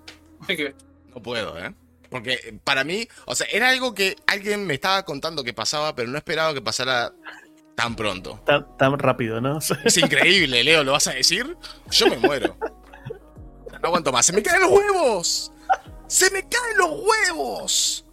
No 1.13 1.21
puedo, 1.21 1.57
¿eh? 1.57 1.73
Porque 2.09 2.59
para 2.63 2.83
mí, 2.83 3.07
o 3.25 3.35
sea, 3.35 3.47
era 3.51 3.69
algo 3.69 3.93
que 3.93 4.15
alguien 4.27 4.65
me 4.65 4.73
estaba 4.73 5.03
contando 5.03 5.43
que 5.43 5.53
pasaba, 5.53 5.95
pero 5.95 6.09
no 6.09 6.17
esperaba 6.17 6.53
que 6.53 6.61
pasara 6.61 7.13
tan 7.75 7.95
pronto. 7.95 8.41
Tan, 8.45 8.77
tan 8.77 8.97
rápido, 8.97 9.39
¿no? 9.41 9.59
Es 9.85 9.97
increíble, 9.97 10.63
Leo, 10.63 10.83
¿lo 10.83 10.93
vas 10.93 11.07
a 11.07 11.13
decir? 11.13 11.55
Yo 11.91 12.07
me 12.07 12.17
muero. 12.17 12.57
No 13.81 13.87
aguanto 13.89 14.11
más. 14.11 14.25
¡Se 14.25 14.33
me 14.33 14.41
caen 14.41 14.61
los 14.61 14.71
huevos! 14.71 15.51
¡Se 16.07 16.31
me 16.31 16.47
caen 16.47 16.77
los 16.77 16.89
huevos! 16.89 18.05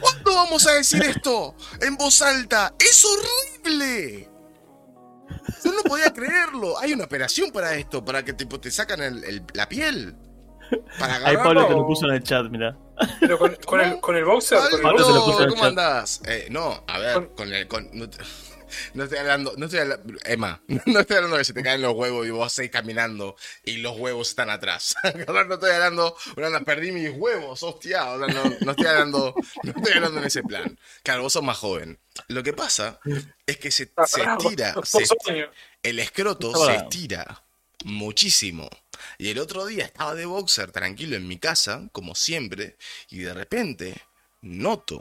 ¿Cuándo 0.00 0.34
vamos 0.34 0.66
a 0.66 0.72
decir 0.72 1.02
esto 1.02 1.54
en 1.80 1.96
voz 1.96 2.20
alta? 2.22 2.74
¡Es 2.78 3.04
horrible! 3.04 4.29
Yo 5.64 5.72
no 5.72 5.82
podía 5.82 6.12
creerlo. 6.12 6.78
Hay 6.78 6.92
una 6.92 7.04
operación 7.04 7.50
para 7.50 7.74
esto, 7.74 8.04
para 8.04 8.24
que 8.24 8.32
tipo, 8.32 8.58
te 8.60 8.70
sacan 8.70 9.00
el- 9.02 9.24
el- 9.24 9.42
la 9.54 9.68
piel. 9.68 10.16
Para 10.98 11.16
Ahí. 11.26 11.36
Pablo 11.36 11.66
te 11.66 11.72
lo 11.74 11.86
puso 11.86 12.06
en 12.06 12.14
el 12.14 12.22
chat, 12.22 12.46
mira. 12.50 12.76
pero 13.18 13.38
con, 13.38 13.56
con 13.66 13.80
el, 13.80 13.98
con 14.00 14.16
el 14.16 14.24
boxer. 14.24 14.58
con 14.60 14.72
el 14.74 14.80
Pablo 14.80 15.04
se 15.04 15.12
lo 15.12 15.24
puso 15.24 15.32
boxer- 15.32 15.36
en 15.38 15.42
el 15.44 15.50
¿cómo 15.50 15.60
chat. 15.62 15.68
andás? 15.70 16.22
Eh, 16.26 16.46
no, 16.50 16.84
a 16.86 16.98
ver, 16.98 17.14
Con- 17.14 17.26
con 17.34 17.52
el. 17.52 17.66
Con, 17.68 17.90
no, 18.94 19.04
estoy 19.04 19.18
hablando. 19.18 19.54
No 19.56 19.66
estoy 19.66 19.80
hablando. 19.80 20.14
Emma, 20.24 20.62
no 20.86 21.00
estoy 21.00 21.16
hablando 21.16 21.36
de 21.36 21.40
que 21.40 21.44
se 21.44 21.52
te 21.52 21.62
caen 21.62 21.82
los 21.82 21.94
huevos 21.94 22.26
y 22.26 22.30
vos 22.30 22.52
seguís 22.52 22.70
caminando 22.70 23.36
y 23.64 23.78
los 23.78 23.96
huevos 23.96 24.28
están 24.30 24.50
atrás. 24.50 24.94
No 25.26 25.54
estoy 25.54 25.70
hablando. 25.72 26.16
Bueno, 26.36 26.64
perdí 26.64 26.92
mis 26.92 27.10
huevos, 27.10 27.62
hostia. 27.62 28.10
O 28.12 28.18
sea, 28.24 28.26
no, 28.34 28.44
no 28.60 28.70
estoy 28.72 28.86
hablando. 28.86 29.34
No 29.62 29.70
estoy 29.76 29.92
hablando 29.94 30.18
en 30.20 30.26
ese 30.26 30.42
plan. 30.42 30.78
Claro, 31.02 31.22
vos 31.22 31.32
sos 31.32 31.42
más 31.42 31.58
joven. 31.58 31.98
Lo 32.28 32.42
que 32.42 32.52
pasa 32.52 33.00
es 33.46 33.56
que 33.58 33.70
se, 33.70 33.90
se 34.06 34.22
Ah, 34.22 34.36
estira. 34.38 34.72
dos 34.72 34.88
se- 34.88 35.04
el 35.82 35.98
escroto 35.98 36.54
se 36.66 36.76
estira 36.76 37.42
muchísimo. 37.84 38.68
Y 39.18 39.30
el 39.30 39.38
otro 39.38 39.64
día 39.66 39.84
estaba 39.84 40.14
de 40.14 40.26
boxer 40.26 40.72
tranquilo 40.72 41.16
en 41.16 41.26
mi 41.26 41.38
casa, 41.38 41.88
como 41.92 42.14
siempre, 42.14 42.76
y 43.08 43.18
de 43.20 43.32
repente 43.34 43.94
noto 44.42 45.00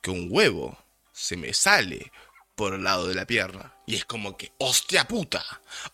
que 0.00 0.10
un 0.10 0.28
huevo 0.30 0.78
se 1.12 1.36
me 1.36 1.52
sale 1.54 2.10
por 2.54 2.74
el 2.74 2.84
lado 2.84 3.08
de 3.08 3.14
la 3.14 3.26
pierna. 3.26 3.74
Y 3.86 3.96
es 3.96 4.04
como 4.04 4.36
que, 4.36 4.52
hostia 4.58 5.06
puta. 5.06 5.44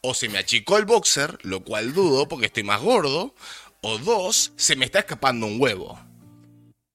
O 0.00 0.14
se 0.14 0.28
me 0.28 0.38
achicó 0.38 0.78
el 0.78 0.84
boxer, 0.84 1.38
lo 1.42 1.64
cual 1.64 1.92
dudo 1.92 2.28
porque 2.28 2.46
estoy 2.46 2.62
más 2.62 2.80
gordo. 2.80 3.34
O 3.82 3.98
dos, 3.98 4.52
se 4.56 4.76
me 4.76 4.84
está 4.84 5.00
escapando 5.00 5.46
un 5.46 5.60
huevo. 5.60 5.98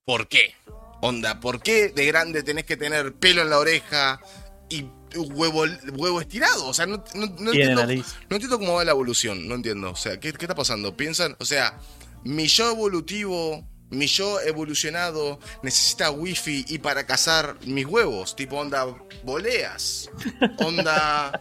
¿Por 0.05 0.27
qué? 0.27 0.53
Onda, 1.01 1.39
¿por 1.39 1.61
qué 1.61 1.89
de 1.89 2.05
grande 2.05 2.43
tenés 2.43 2.65
que 2.65 2.77
tener 2.77 3.13
pelo 3.15 3.41
en 3.41 3.49
la 3.49 3.59
oreja 3.59 4.21
y 4.69 4.85
huevo, 5.15 5.65
huevo 5.93 6.21
estirado? 6.21 6.67
O 6.67 6.73
sea, 6.73 6.85
no, 6.85 7.03
no, 7.15 7.25
no 7.25 7.51
Tiene 7.51 7.71
entiendo, 7.71 8.05
no 8.29 8.35
entiendo 8.35 8.59
cómo 8.59 8.73
va 8.75 8.85
la 8.85 8.91
evolución, 8.91 9.47
no 9.47 9.55
entiendo. 9.55 9.91
O 9.91 9.95
sea, 9.95 10.19
¿qué, 10.19 10.31
qué 10.33 10.45
está 10.45 10.55
pasando? 10.55 10.95
Piensan, 10.95 11.35
o 11.39 11.45
sea, 11.45 11.79
mi 12.23 12.47
yo 12.47 12.71
evolutivo, 12.71 13.67
mi 13.89 14.07
yo 14.07 14.39
evolucionado 14.41 15.39
necesita 15.61 16.11
wifi 16.11 16.65
y 16.67 16.79
para 16.79 17.05
cazar 17.05 17.55
mis 17.65 17.85
huevos, 17.85 18.35
tipo 18.35 18.57
onda 18.57 18.85
boleas, 19.23 20.09
onda, 20.57 21.39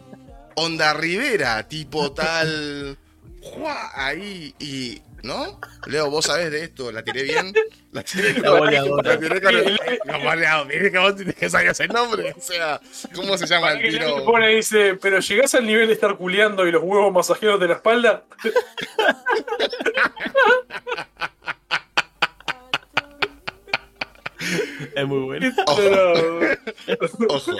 onda 0.55 0.95
Rivera, 0.95 1.67
tipo 1.67 2.13
tal, 2.13 2.99
¡juá! 3.41 3.91
ahí 3.95 4.55
y, 4.59 5.01
¿no? 5.23 5.59
Leo, 5.87 6.11
vos 6.11 6.27
sabés 6.27 6.51
de 6.51 6.65
esto, 6.65 6.93
la 6.93 7.03
tiré 7.03 7.23
bien, 7.23 7.53
la 7.93 8.03
tiré 8.03 8.35
La 8.35 8.51
boleadora. 8.51 9.15
la 9.15 9.19
tiré 9.19 9.41
con 9.41 9.57
el, 9.57 9.79
dije 10.69 10.93
que 10.93 10.99
vos 10.99 11.17
tenés 11.17 11.35
que 11.35 11.51
sabías 11.51 11.81
el 11.81 11.89
nombre, 11.89 12.35
o 12.37 12.41
sea, 12.41 12.81
¿cómo 13.15 13.39
se 13.39 13.47
llama 13.47 13.73
el 13.73 13.91
tiro? 13.91 14.25
pone 14.25 14.53
y 14.53 14.57
dice, 14.57 14.97
pero 15.01 15.21
llegás 15.21 15.55
al 15.55 15.67
nivel 15.67 15.89
de 15.89 15.95
estar 15.95 16.17
culeando 16.17 16.67
y 16.67 16.73
los 16.73 16.83
huevos 16.83 17.13
masajeros 17.13 17.59
de 17.59 17.69
la 17.69 17.75
espalda. 17.75 18.25
Es 24.97 25.07
muy 25.07 25.21
bueno. 25.21 25.53
Ojo. 27.29 27.59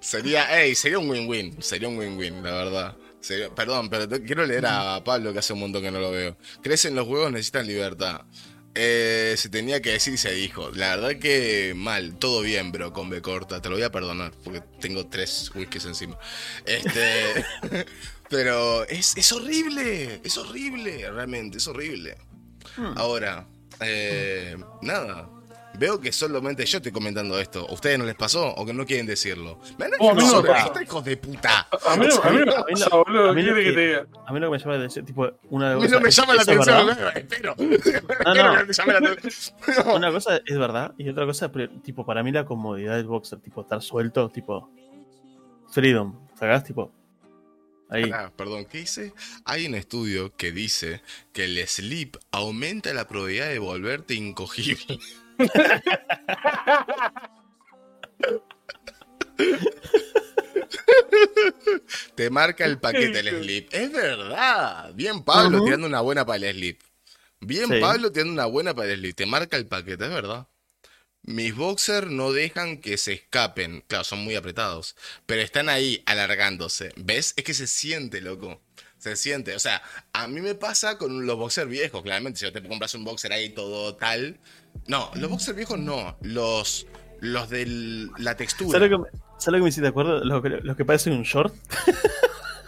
Sería, 0.00 0.60
ey, 0.62 0.74
sería 0.74 0.98
un 0.98 1.08
win-win. 1.10 1.62
Sería 1.62 1.88
un 1.88 1.98
win-win, 1.98 2.42
la 2.42 2.52
verdad. 2.52 2.96
Sería- 3.20 3.54
perdón, 3.54 3.88
pero 3.90 4.08
te- 4.08 4.22
quiero 4.22 4.44
leer 4.46 4.66
a 4.66 5.02
Pablo 5.04 5.32
que 5.32 5.38
hace 5.40 5.52
un 5.52 5.60
montón 5.60 5.82
que 5.82 5.90
no 5.90 6.00
lo 6.00 6.10
veo. 6.10 6.36
Crecen 6.62 6.94
los 6.94 7.06
huevos, 7.08 7.30
necesitan 7.32 7.66
libertad. 7.66 8.22
Eh, 8.78 9.34
se 9.38 9.48
tenía 9.48 9.80
que 9.80 9.92
decir 9.92 10.12
y 10.14 10.18
se 10.18 10.32
dijo. 10.32 10.70
La 10.74 10.96
verdad 10.96 11.18
que 11.18 11.72
mal, 11.74 12.16
todo 12.18 12.42
bien, 12.42 12.72
bro, 12.72 12.92
con 12.92 13.08
B 13.08 13.22
corta. 13.22 13.62
Te 13.62 13.68
lo 13.70 13.76
voy 13.76 13.84
a 13.84 13.90
perdonar 13.90 14.32
porque 14.44 14.62
tengo 14.80 15.06
tres 15.06 15.50
whiskies 15.54 15.86
encima. 15.86 16.18
Este. 16.66 17.44
pero 18.28 18.84
es, 18.86 19.16
es 19.16 19.32
horrible, 19.32 20.20
es 20.22 20.36
horrible, 20.36 21.10
realmente, 21.10 21.56
es 21.58 21.66
horrible. 21.66 22.16
Ahora, 22.96 23.46
eh, 23.80 24.56
nada. 24.82 25.30
Veo 25.78 26.00
que 26.00 26.12
solamente 26.12 26.64
yo 26.64 26.78
estoy 26.78 26.92
comentando 26.92 27.38
esto. 27.38 27.66
¿A 27.68 27.72
ustedes 27.72 27.98
no 27.98 28.04
les 28.04 28.14
pasó 28.14 28.54
o 28.54 28.64
que 28.64 28.72
no 28.72 28.86
quieren 28.86 29.06
decirlo? 29.06 29.60
Me 29.78 29.86
han 29.86 29.92
Oh, 29.98 30.10
a 30.10 30.14
mí 30.14 30.22
no 30.22 30.82
hijos 30.82 31.04
de 31.04 31.16
puta. 31.16 31.68
A 31.86 31.96
mí, 31.96 32.06
no- 32.06 32.22
me 34.50 34.58
llama 34.58 34.72
la 34.74 34.78
atención, 34.78 35.04
tipo, 35.04 35.30
una 35.50 35.72
A 35.72 35.76
mí 35.76 35.88
no 35.88 36.00
me 36.00 36.08
es- 36.08 36.16
llama 36.16 36.34
la 36.34 36.42
atención, 36.42 36.88
espero. 37.16 37.54
Una 39.94 40.12
cosa 40.12 40.40
es 40.44 40.58
verdad 40.58 40.94
y 40.98 41.08
otra 41.08 41.26
cosa, 41.26 41.50
tipo, 41.82 42.04
para 42.06 42.22
mí 42.22 42.32
la 42.32 42.44
comodidad 42.44 42.96
del 42.96 43.06
boxer, 43.06 43.40
tipo, 43.40 43.62
estar 43.62 43.82
suelto, 43.82 44.28
tipo, 44.30 44.70
freedom, 45.70 46.18
¿sacás? 46.38 46.64
Tipo, 46.64 46.92
ahí. 47.90 48.10
Ah, 48.12 48.30
perdón, 48.36 48.66
¿qué 48.66 48.78
dice? 48.78 49.12
Hay 49.44 49.66
un 49.66 49.74
estudio 49.74 50.34
que 50.36 50.52
dice 50.52 51.02
que 51.32 51.44
el 51.44 51.58
sleep 51.66 52.16
aumenta 52.32 52.92
la 52.94 53.06
probabilidad 53.08 53.48
de 53.48 53.58
volverte 53.58 54.14
incogible. 54.14 54.98
Te 62.14 62.30
marca 62.30 62.64
el 62.64 62.78
paquete 62.78 63.20
el 63.20 63.28
sleep. 63.42 63.68
Es 63.72 63.92
verdad. 63.92 64.92
Bien 64.94 65.22
Pablo 65.22 65.58
Ujú. 65.58 65.66
tirando 65.66 65.86
una 65.86 66.00
buena 66.00 66.24
para 66.24 66.46
el 66.48 66.54
sleep. 66.56 66.80
Bien 67.40 67.68
Sí. 67.68 67.80
Pablo 67.80 68.10
tirando 68.12 68.32
una 68.32 68.46
buena 68.46 68.74
para 68.74 68.90
el 68.92 68.98
sleep. 68.98 69.16
Te 69.16 69.26
marca 69.26 69.56
el 69.56 69.66
paquete, 69.66 70.04
es 70.04 70.10
verdad. 70.10 70.46
Mis 71.22 71.54
boxers 71.54 72.08
no 72.10 72.32
dejan 72.32 72.78
que 72.80 72.96
se 72.98 73.12
escapen. 73.14 73.82
Claro, 73.88 74.04
son 74.04 74.20
muy 74.20 74.36
apretados. 74.36 74.96
Pero 75.26 75.42
están 75.42 75.68
ahí 75.68 76.02
alargándose. 76.06 76.92
¿Ves? 76.96 77.34
Es 77.36 77.44
que 77.44 77.54
se 77.54 77.66
siente, 77.66 78.20
loco. 78.20 78.62
Se 78.98 79.16
siente. 79.16 79.54
O 79.54 79.58
sea, 79.58 79.82
a 80.12 80.28
mí 80.28 80.40
me 80.40 80.54
pasa 80.54 80.96
con 80.98 81.26
los 81.26 81.36
boxers 81.36 81.68
viejos, 81.68 82.02
claramente. 82.02 82.38
Si 82.38 82.50
te 82.50 82.62
compras 82.62 82.94
un 82.94 83.04
boxer 83.04 83.32
ahí 83.32 83.50
todo 83.50 83.96
tal. 83.96 84.38
No, 84.86 85.10
los 85.14 85.30
boxers 85.30 85.56
viejos 85.56 85.78
no. 85.78 86.16
Los. 86.22 86.86
Los 87.20 87.48
de 87.48 88.08
la 88.18 88.36
textura. 88.36 88.72
¿Sabes 88.72 88.90
lo, 88.90 88.98
que 88.98 89.04
me, 89.04 89.18
¿sabes 89.38 89.46
lo 89.46 89.52
que 89.52 89.62
me 89.62 89.68
hiciste 89.70 89.82
de 89.82 89.88
acuerdo? 89.88 90.22
Lo 90.22 90.42
que, 90.42 90.50
lo 90.50 90.76
que 90.76 90.84
parece 90.84 91.10
un 91.10 91.22
short. 91.22 91.54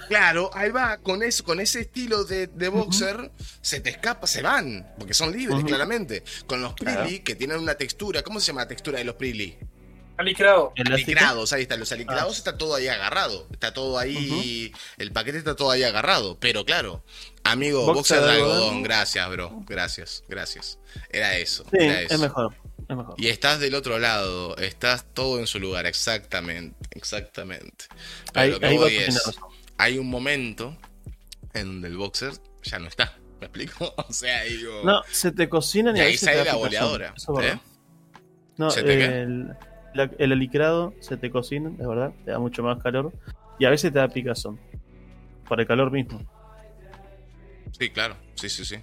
Claro, 0.08 0.50
ahí 0.54 0.70
va, 0.70 0.96
con 0.96 1.22
eso, 1.22 1.44
con 1.44 1.60
ese 1.60 1.80
estilo 1.80 2.24
de, 2.24 2.46
de 2.46 2.68
boxer, 2.70 3.30
se 3.60 3.80
te 3.80 3.90
escapa, 3.90 4.26
se 4.26 4.40
van, 4.40 4.90
porque 4.98 5.12
son 5.12 5.32
libres, 5.32 5.62
claramente. 5.64 6.24
Con 6.46 6.62
los 6.62 6.72
Claro. 6.74 7.02
Prilly, 7.02 7.20
que 7.20 7.34
tienen 7.34 7.58
una 7.58 7.74
textura, 7.74 8.22
¿cómo 8.22 8.40
se 8.40 8.46
llama 8.46 8.62
la 8.62 8.68
textura 8.68 8.98
de 8.98 9.04
los 9.04 9.16
Prilly? 9.16 9.58
Alicrado. 10.16 10.72
Alicrados, 10.76 11.52
ahí 11.52 11.62
están, 11.62 11.78
los 11.78 11.92
alicrados 11.92 12.38
está 12.38 12.56
todo 12.56 12.74
ahí 12.74 12.88
agarrado, 12.88 13.46
está 13.52 13.72
todo 13.72 13.98
ahí, 13.98 14.72
el 14.96 15.12
paquete 15.12 15.38
está 15.38 15.54
todo 15.54 15.70
ahí 15.70 15.84
agarrado, 15.84 16.38
pero 16.40 16.64
claro, 16.64 17.04
amigo, 17.52 17.80
boxer, 17.86 18.18
Boxer 18.18 18.20
de 18.22 18.30
algodón, 18.30 18.56
algodón. 18.62 18.82
gracias, 18.82 19.30
bro, 19.30 19.62
gracias, 19.66 20.24
gracias. 20.28 20.78
Era 21.10 21.36
eso, 21.36 21.64
Sí, 21.70 21.76
era 21.80 22.02
eso. 22.02 22.14
es 22.14 22.20
mejor. 22.20 22.54
Es 22.88 22.96
mejor. 22.96 23.14
Y 23.18 23.28
estás 23.28 23.60
del 23.60 23.74
otro 23.74 23.98
lado, 23.98 24.56
estás 24.56 25.04
todo 25.14 25.38
en 25.38 25.46
su 25.46 25.58
lugar, 25.60 25.86
exactamente, 25.86 26.76
exactamente. 26.92 27.84
Pero 28.32 28.44
Ahí, 28.44 28.50
lo 28.52 28.60
que 28.60 28.66
ahí 28.66 28.76
voy 28.78 28.96
es, 28.96 29.38
hay 29.76 29.98
un 29.98 30.08
momento 30.08 30.76
en 31.54 31.66
donde 31.66 31.88
el 31.88 31.96
boxer 31.96 32.32
ya 32.62 32.78
no 32.78 32.88
está. 32.88 33.14
¿Me 33.40 33.46
explico? 33.46 33.94
O 34.08 34.12
sea, 34.12 34.42
digo. 34.44 34.82
No, 34.84 35.02
se 35.10 35.30
te 35.32 35.48
cocinan 35.48 35.96
y, 35.96 36.00
y 36.00 36.02
ahí 36.02 36.16
sale 36.16 36.44
la 36.44 36.54
boleadora. 36.54 37.14
Eso 37.16 37.32
es 37.32 37.38
verdad. 37.38 37.56
¿eh? 37.56 37.60
No, 38.56 38.70
¿Se 38.70 38.82
te 38.82 38.98
qué? 38.98 39.04
el, 39.04 39.48
la- 39.94 40.10
el 40.18 40.32
alicrado 40.32 40.92
se 41.00 41.16
te 41.16 41.30
cocina, 41.30 41.70
es 41.78 41.86
verdad, 41.86 42.12
te 42.24 42.32
da 42.32 42.38
mucho 42.40 42.62
más 42.62 42.82
calor. 42.82 43.12
Y 43.60 43.64
a 43.66 43.70
veces 43.70 43.92
te 43.92 43.98
da 43.98 44.08
picazón. 44.08 44.58
Por 45.48 45.60
el 45.60 45.66
calor 45.66 45.90
mismo. 45.92 46.20
Sí, 47.72 47.90
claro. 47.90 48.16
Sí, 48.34 48.48
sí, 48.48 48.64
sí. 48.64 48.76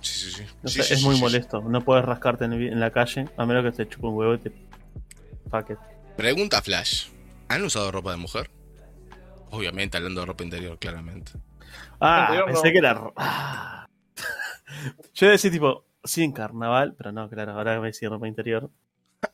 Sí, 0.00 0.12
sí, 0.20 0.30
sí. 0.32 0.46
O 0.62 0.68
Sí, 0.68 0.74
sea, 0.76 0.84
sí, 0.84 0.94
es 0.94 1.00
sí, 1.00 1.04
muy 1.06 1.14
sí, 1.14 1.18
sí. 1.18 1.24
molesto. 1.24 1.62
No 1.62 1.80
puedes 1.82 2.04
rascarte 2.04 2.44
en, 2.44 2.52
el- 2.52 2.68
en 2.72 2.80
la 2.80 2.90
calle, 2.90 3.28
a 3.36 3.46
menos 3.46 3.64
que 3.64 3.72
te 3.72 3.88
chupe 3.88 4.06
un 4.06 4.14
huevo 4.14 4.34
y 4.34 4.38
te. 4.38 4.52
Fuck 5.50 5.70
it. 5.70 5.78
Pregunta 6.16 6.62
Flash. 6.62 7.08
¿Han 7.48 7.62
usado 7.64 7.90
ropa 7.92 8.10
de 8.12 8.16
mujer? 8.18 8.50
Obviamente, 9.50 9.96
hablando 9.96 10.20
de 10.20 10.26
ropa 10.26 10.44
interior, 10.44 10.78
claramente. 10.78 11.32
Ah, 12.00 12.42
pensé 12.46 12.66
no. 12.66 12.72
que 12.72 12.78
era. 12.78 13.00
Ah. 13.16 13.88
Yo 15.14 15.26
iba 15.26 15.28
a 15.30 15.32
decir, 15.32 15.52
tipo, 15.52 15.84
sí, 16.04 16.22
en 16.24 16.32
carnaval, 16.32 16.94
pero 16.96 17.12
no, 17.12 17.28
claro, 17.28 17.52
ahora 17.52 17.80
me 17.80 17.88
decía 17.88 18.08
ropa 18.08 18.26
interior. 18.28 18.70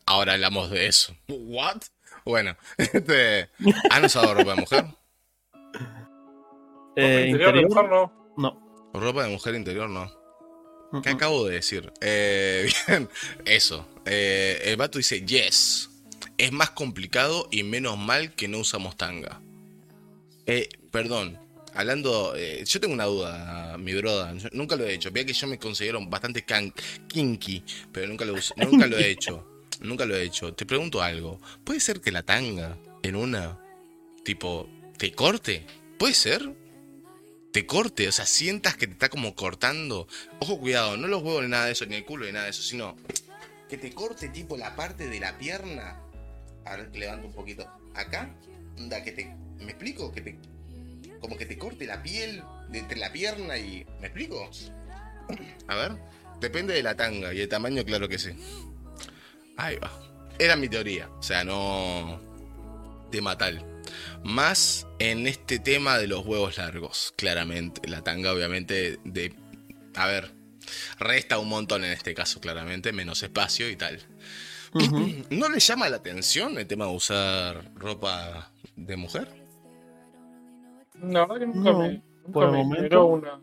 Ahora 0.07 0.35
hablamos 0.35 0.71
de 0.71 0.87
eso. 0.87 1.15
¿What? 1.29 1.83
Bueno, 2.25 2.57
este, 2.77 3.49
¿han 3.91 4.05
usado 4.05 4.35
ropa 4.35 4.55
de 4.55 4.61
mujer? 4.61 4.85
Eh, 6.95 7.27
interior, 7.29 7.53
de 7.55 7.61
interior, 7.63 7.69
mujer, 7.69 7.91
no. 7.91 8.13
no. 8.37 8.62
Ropa 8.93 9.25
de 9.25 9.31
mujer 9.31 9.55
interior 9.55 9.89
no. 9.89 10.11
¿Qué 11.03 11.09
acabo 11.11 11.47
de 11.47 11.55
decir? 11.55 11.91
Eh, 12.03 12.71
bien, 12.89 13.09
eso. 13.47 13.87
Eh, 14.05 14.61
el 14.67 14.77
vato 14.77 14.99
dice, 14.99 15.25
yes. 15.25 15.89
Es 16.37 16.53
más 16.53 16.71
complicado 16.71 17.49
y 17.51 17.63
menos 17.63 17.97
mal 17.97 18.35
que 18.35 18.49
no 18.49 18.59
usamos 18.59 18.97
tanga. 18.97 19.41
Eh, 20.47 20.69
perdón. 20.91 21.39
Hablando, 21.75 22.35
eh, 22.37 22.63
yo 22.67 22.81
tengo 22.81 22.93
una 22.93 23.05
duda, 23.07 23.79
mi 23.79 23.95
broda. 23.95 24.35
Yo 24.35 24.49
nunca 24.53 24.77
lo 24.77 24.85
he 24.85 24.93
hecho. 24.93 25.11
Vea 25.11 25.25
que 25.25 25.33
yo 25.33 25.47
me 25.47 25.59
considero 25.59 26.05
bastante 26.07 26.45
can- 26.45 26.75
kinky, 27.09 27.65
pero 27.91 28.07
nunca 28.09 28.27
lo, 28.27 28.35
nunca 28.57 28.87
lo 28.87 28.99
he 28.99 29.09
hecho. 29.11 29.49
Nunca 29.81 30.05
lo 30.05 30.15
he 30.15 30.23
hecho. 30.25 30.53
Te 30.53 30.67
pregunto 30.67 31.01
algo. 31.01 31.41
¿Puede 31.65 31.81
ser 31.81 32.03
que 32.03 32.13
la 32.13 32.23
tanga 32.23 32.77
en 33.03 33.17
una, 33.17 33.59
tipo, 34.23 34.69
te 34.99 35.13
corte? 35.13 35.65
¿Puede 35.99 36.13
ser? 36.13 36.53
Te 37.53 37.67
corte, 37.67 38.09
o 38.09 38.13
sea, 38.13 38.27
sientas 38.27 38.77
que 38.77 38.87
te 38.87 38.95
está 38.95 39.09
como 39.09 39.35
cortando. 39.35 40.09
Ojo, 40.41 40.59
cuidado, 40.59 40.97
no 40.97 41.07
los 41.07 41.23
huevos 41.23 41.43
ni 41.43 41.51
nada 41.51 41.67
de 41.67 41.73
eso, 41.73 41.85
ni 41.87 41.97
el 41.97 42.05
culo 42.05 42.25
ni 42.25 42.33
nada 42.33 42.45
de 42.45 42.51
eso, 42.51 42.63
sino 42.63 42.97
que 43.73 43.79
te 43.79 43.91
corte 43.95 44.29
tipo 44.29 44.59
la 44.59 44.77
parte 44.77 45.09
de 45.09 45.19
la 45.19 45.39
pierna. 45.39 45.99
A 46.67 46.77
ver, 46.77 46.95
levanto 46.95 47.27
un 47.27 47.33
poquito. 47.33 47.67
Acá, 47.95 48.29
onda, 48.77 49.03
que 49.03 49.13
te. 49.13 49.35
¿Me 49.61 49.71
explico? 49.71 50.13
Que 50.13 50.21
te. 50.21 50.39
Como 51.23 51.39
que 51.39 51.47
te 51.47 51.57
corte 51.57 51.87
la 51.87 52.03
piel 52.03 52.45
de 52.69 52.81
entre 52.81 52.99
la 52.99 53.11
pierna 53.11 53.57
y. 53.57 53.87
¿Me 53.99 54.09
explico? 54.09 54.51
A 55.69 55.75
ver. 55.75 55.93
Depende 56.39 56.75
de 56.75 56.83
la 56.83 56.95
tanga 56.97 57.33
y 57.33 57.41
el 57.41 57.49
tamaño, 57.49 57.83
claro 57.83 58.11
que 58.11 58.19
sí. 58.19 58.33
Ahí 59.57 59.77
va. 59.77 59.91
Era 60.39 60.55
mi 60.55 60.69
teoría. 60.69 61.09
O 61.09 61.23
sea, 61.23 61.43
no. 61.43 62.21
Tema 63.11 63.39
tal. 63.39 63.72
Más 64.25 64.87
en 64.99 65.27
este 65.27 65.59
tema 65.59 65.99
de 65.99 66.07
los 66.07 66.25
huevos 66.25 66.59
largos, 66.59 67.13
claramente. 67.17 67.89
La 67.89 68.03
tanga, 68.03 68.33
obviamente, 68.33 68.99
de. 69.05 69.35
A 69.95 70.07
ver. 70.07 70.33
Resta 70.99 71.39
un 71.39 71.49
montón 71.49 71.85
en 71.85 71.93
este 71.93 72.15
caso, 72.15 72.41
claramente. 72.41 72.93
Menos 72.93 73.23
espacio 73.23 73.69
y 73.69 73.77
tal. 73.77 74.01
¿No 75.31 75.49
le 75.49 75.61
llama 75.61 75.89
la 75.89 75.97
atención 75.97 76.57
el 76.59 76.67
tema 76.67 76.87
de 76.87 76.93
usar 76.93 77.73
ropa 77.75 78.51
de 78.77 78.97
mujer? 78.97 79.29
Que 80.95 80.99
nunca 81.01 81.27
No, 81.73 81.79
me. 81.79 81.89
Nunca 81.95 82.33
por 82.33 82.51
me 82.53 82.59
momento. 82.59 83.05
una. 83.07 83.41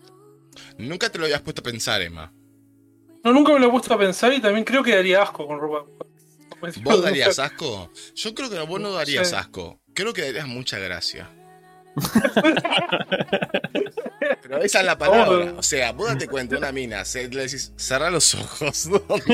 Nunca 0.77 1.09
te 1.11 1.19
lo 1.19 1.25
habías 1.25 1.41
puesto 1.41 1.61
a 1.61 1.63
pensar, 1.63 2.01
Emma. 2.01 2.33
No, 3.23 3.33
nunca 3.33 3.53
me 3.53 3.59
lo 3.59 3.67
he 3.67 3.71
puesto 3.71 3.93
a 3.93 3.97
pensar 3.99 4.31
y 4.33 4.39
también 4.39 4.63
creo 4.63 4.81
que 4.81 4.95
daría 4.95 5.21
asco 5.21 5.45
con 5.45 5.59
ropa. 5.59 5.85
¿Vos 6.83 7.01
darías 7.03 7.37
asco? 7.39 7.91
Yo 8.15 8.33
creo 8.33 8.49
que 8.49 8.59
vos 8.61 8.79
no 8.79 8.91
darías 8.93 9.29
Sí. 9.29 9.35
asco. 9.35 9.81
Creo 9.99 10.13
que 10.13 10.21
darías 10.21 10.47
mucha 10.47 10.79
gracia. 10.79 11.27
Pero 14.41 14.57
esa 14.63 14.79
es 14.79 14.85
la 14.85 14.97
palabra. 14.97 15.53
O 15.57 15.63
sea, 15.63 15.91
vos 15.91 16.07
date 16.07 16.27
cuenta, 16.27 16.57
una 16.57 16.71
mina, 16.71 17.03
se, 17.03 17.27
le 17.27 17.41
decís, 17.43 17.73
cerrá 17.75 18.09
los 18.09 18.33
ojos. 18.35 18.87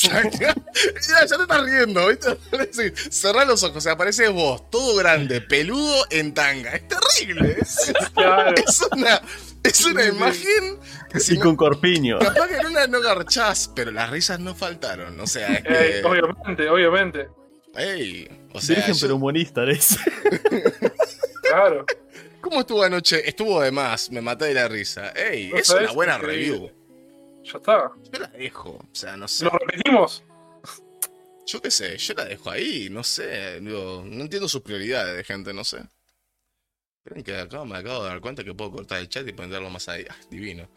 Ya, 0.00 1.26
ya 1.26 1.36
te 1.36 1.42
estás 1.42 1.62
riendo, 1.64 2.08
¿viste? 2.08 2.36
Le 2.52 2.66
decís, 2.66 3.08
cerrá 3.10 3.44
los 3.44 3.62
ojos, 3.62 3.76
o 3.76 3.80
sea, 3.80 3.92
apareces 3.92 4.30
vos, 4.32 4.68
todo 4.70 4.96
grande, 4.96 5.40
peludo 5.40 6.04
en 6.10 6.34
tanga. 6.34 6.72
Es 6.74 6.82
terrible. 6.88 7.56
Es, 7.60 7.92
Claro. 8.14 8.54
es 8.56 8.82
una, 8.92 9.20
es 9.62 9.84
una 9.84 10.04
imagen 10.06 10.78
que 11.12 11.20
si 11.20 11.34
Y 11.34 11.38
no- 11.38 11.44
con 11.44 11.56
corpiño. 11.56 12.18
Capaz 12.18 12.48
que 12.48 12.56
en 12.56 12.66
una 12.66 12.86
no 12.88 13.00
garchás, 13.00 13.70
pero 13.76 13.90
las 13.92 14.10
risas 14.10 14.40
no 14.40 14.54
faltaron. 14.56 15.18
O 15.20 15.26
sea, 15.26 15.48
es 15.54 15.64
Eh, 15.66 16.02
obviamente, 16.04 16.68
obviamente. 16.68 17.28
Ey, 17.76 18.28
o 18.52 18.60
sea, 18.60 18.76
Virgen 18.76 18.94
yo- 18.94 19.00
pero 19.02 19.16
humanista, 19.16 19.62
¿ves? 19.62 19.96
Claro. 21.42 21.84
¿cómo 22.40 22.60
estuvo 22.60 22.82
anoche? 22.82 23.28
Estuvo 23.28 23.60
de 23.60 23.72
más, 23.72 24.10
me 24.10 24.20
maté 24.20 24.46
de 24.46 24.54
la 24.54 24.68
risa. 24.68 25.10
Ey, 25.10 25.48
No 25.50 25.56
es 25.58 25.66
sabes, 25.66 25.84
una 25.84 25.92
buena 25.92 26.16
increíble. 26.16 26.58
review. 26.58 26.70
Ya 27.44 27.52
está. 27.58 27.90
Yo 28.12 28.20
la 28.20 28.26
dejo, 28.28 28.70
o 28.70 28.88
sea, 28.94 29.16
no 29.16 29.26
sé. 29.26 29.44
¿Lo 29.46 29.50
repetimos? 29.50 30.22
Yo 31.46 31.60
qué 31.60 31.70
sé, 31.72 31.96
yo 31.96 32.14
la 32.14 32.24
dejo 32.26 32.50
ahí, 32.50 32.88
no 32.90 33.02
sé. 33.02 33.60
Digo, 33.60 34.04
no 34.06 34.22
entiendo 34.22 34.48
sus 34.48 34.60
prioridades 34.62 35.16
de 35.16 35.24
gente, 35.24 35.52
no 35.52 35.64
sé. 35.64 35.78
Que 37.24 37.34
acá 37.34 37.64
me 37.64 37.78
acabo 37.78 38.04
de 38.04 38.10
dar 38.10 38.20
cuenta 38.20 38.44
que 38.44 38.52
puedo 38.52 38.72
cortar 38.72 38.98
el 38.98 39.08
chat 39.08 39.26
y 39.26 39.32
ponerlo 39.32 39.70
más 39.70 39.88
ahí. 39.88 40.04
Ah, 40.08 40.16
divino. 40.30 40.68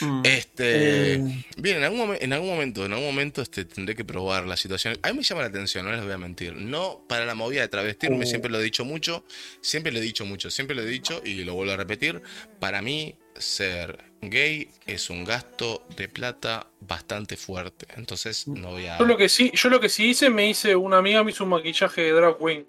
Mm. 0.00 0.22
Este. 0.24 1.14
Eh. 1.14 1.44
Bien, 1.56 1.78
en 1.78 1.84
algún, 1.84 2.16
en 2.18 2.32
algún 2.32 2.48
momento, 2.48 2.86
en 2.86 2.92
algún 2.92 3.08
momento 3.08 3.42
este, 3.42 3.64
tendré 3.64 3.96
que 3.96 4.04
probar 4.04 4.46
la 4.46 4.56
situación. 4.56 4.96
A 5.02 5.10
mí 5.10 5.18
me 5.18 5.24
llama 5.24 5.42
la 5.42 5.48
atención, 5.48 5.84
no 5.84 5.90
les 5.90 6.02
voy 6.02 6.12
a 6.12 6.18
mentir. 6.18 6.54
No 6.54 7.04
para 7.08 7.26
la 7.26 7.34
movida 7.34 7.62
de 7.62 7.68
travestirme, 7.68 8.24
Uh. 8.24 8.26
siempre 8.26 8.52
lo 8.52 8.60
he 8.60 8.62
dicho 8.62 8.84
mucho. 8.84 9.24
Siempre 9.60 9.90
lo 9.90 9.98
he 9.98 10.02
dicho 10.02 10.24
mucho, 10.24 10.48
siempre 10.48 10.76
lo 10.76 10.82
he 10.82 10.86
dicho 10.86 11.20
y 11.24 11.42
lo 11.42 11.54
vuelvo 11.54 11.72
a 11.72 11.76
repetir. 11.76 12.22
Para 12.60 12.80
mí, 12.80 13.16
ser 13.36 13.98
gay 14.22 14.70
es 14.86 15.10
un 15.10 15.24
gasto 15.24 15.84
de 15.96 16.08
plata 16.08 16.68
bastante 16.80 17.36
fuerte. 17.36 17.88
Entonces, 17.96 18.46
no 18.46 18.70
voy 18.70 18.86
a. 18.86 18.98
Yo 18.98 19.06
lo 19.06 19.16
que 19.16 19.28
sí, 19.28 19.50
yo 19.52 19.68
lo 19.70 19.80
que 19.80 19.88
sí 19.88 20.10
hice, 20.10 20.30
me 20.30 20.48
hice, 20.48 20.76
una 20.76 20.98
amiga 20.98 21.24
me 21.24 21.32
hizo 21.32 21.42
un 21.42 21.50
maquillaje 21.50 22.00
de 22.02 22.12
drag 22.12 22.38
queen. 22.38 22.66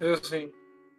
Eso 0.00 0.24
sí, 0.24 0.50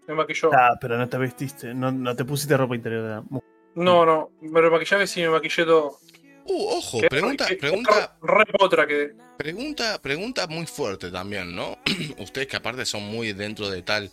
me 0.07 0.15
maquilló. 0.15 0.51
Ah, 0.53 0.77
pero 0.79 0.97
no 0.97 1.07
te 1.07 1.17
vestiste, 1.17 1.73
no, 1.73 1.91
no 1.91 2.15
te 2.15 2.25
pusiste 2.25 2.57
ropa 2.57 2.75
interior 2.75 3.03
de 3.03 3.09
la 3.09 3.21
mujer. 3.21 3.49
No, 3.75 4.05
no, 4.05 4.31
pero 4.53 4.67
el 4.67 4.71
maquillaje 4.71 5.05
sí 5.05 5.21
me 5.21 5.29
maquillé 5.29 5.65
todo. 5.65 5.99
Uh, 6.47 6.77
ojo, 6.77 6.99
pregunta, 7.09 7.47
pregunta, 7.59 8.17
Re 8.21 8.45
potra 8.45 8.85
que. 8.85 9.13
Pregunta, 9.35 9.99
pregunta 9.99 10.45
muy 10.45 10.67
fuerte 10.67 11.09
también, 11.09 11.55
¿no? 11.55 11.79
Ustedes 12.19 12.47
que 12.47 12.55
aparte 12.55 12.85
son 12.85 13.03
muy 13.03 13.33
dentro 13.33 13.67
de 13.67 13.81
tal. 13.81 14.11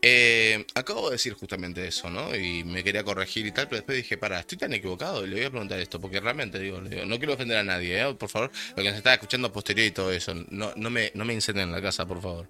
Eh, 0.00 0.64
acabo 0.74 1.10
de 1.10 1.16
decir 1.16 1.34
justamente 1.34 1.86
eso, 1.86 2.08
¿no? 2.08 2.34
Y 2.34 2.64
me 2.64 2.82
quería 2.82 3.04
corregir 3.04 3.46
y 3.46 3.52
tal, 3.52 3.68
pero 3.68 3.76
después 3.76 3.98
dije, 3.98 4.16
para, 4.16 4.40
estoy 4.40 4.56
tan 4.56 4.72
equivocado 4.72 5.24
y 5.24 5.28
le 5.28 5.36
voy 5.36 5.44
a 5.44 5.50
preguntar 5.50 5.78
esto, 5.78 6.00
porque 6.00 6.20
realmente 6.20 6.58
digo, 6.58 6.80
no 6.80 7.18
quiero 7.18 7.34
ofender 7.34 7.58
a 7.58 7.64
nadie, 7.64 8.00
¿eh? 8.00 8.14
Por 8.14 8.30
favor, 8.30 8.50
lo 8.70 8.82
que 8.82 8.88
nos 8.88 8.96
está 8.96 9.12
escuchando 9.12 9.52
posterior 9.52 9.86
y 9.86 9.90
todo 9.90 10.10
eso, 10.10 10.34
no, 10.48 10.72
no 10.76 10.90
me, 10.90 11.12
no 11.14 11.26
me 11.26 11.34
incendien 11.34 11.70
la 11.70 11.82
casa, 11.82 12.06
por 12.06 12.22
favor. 12.22 12.48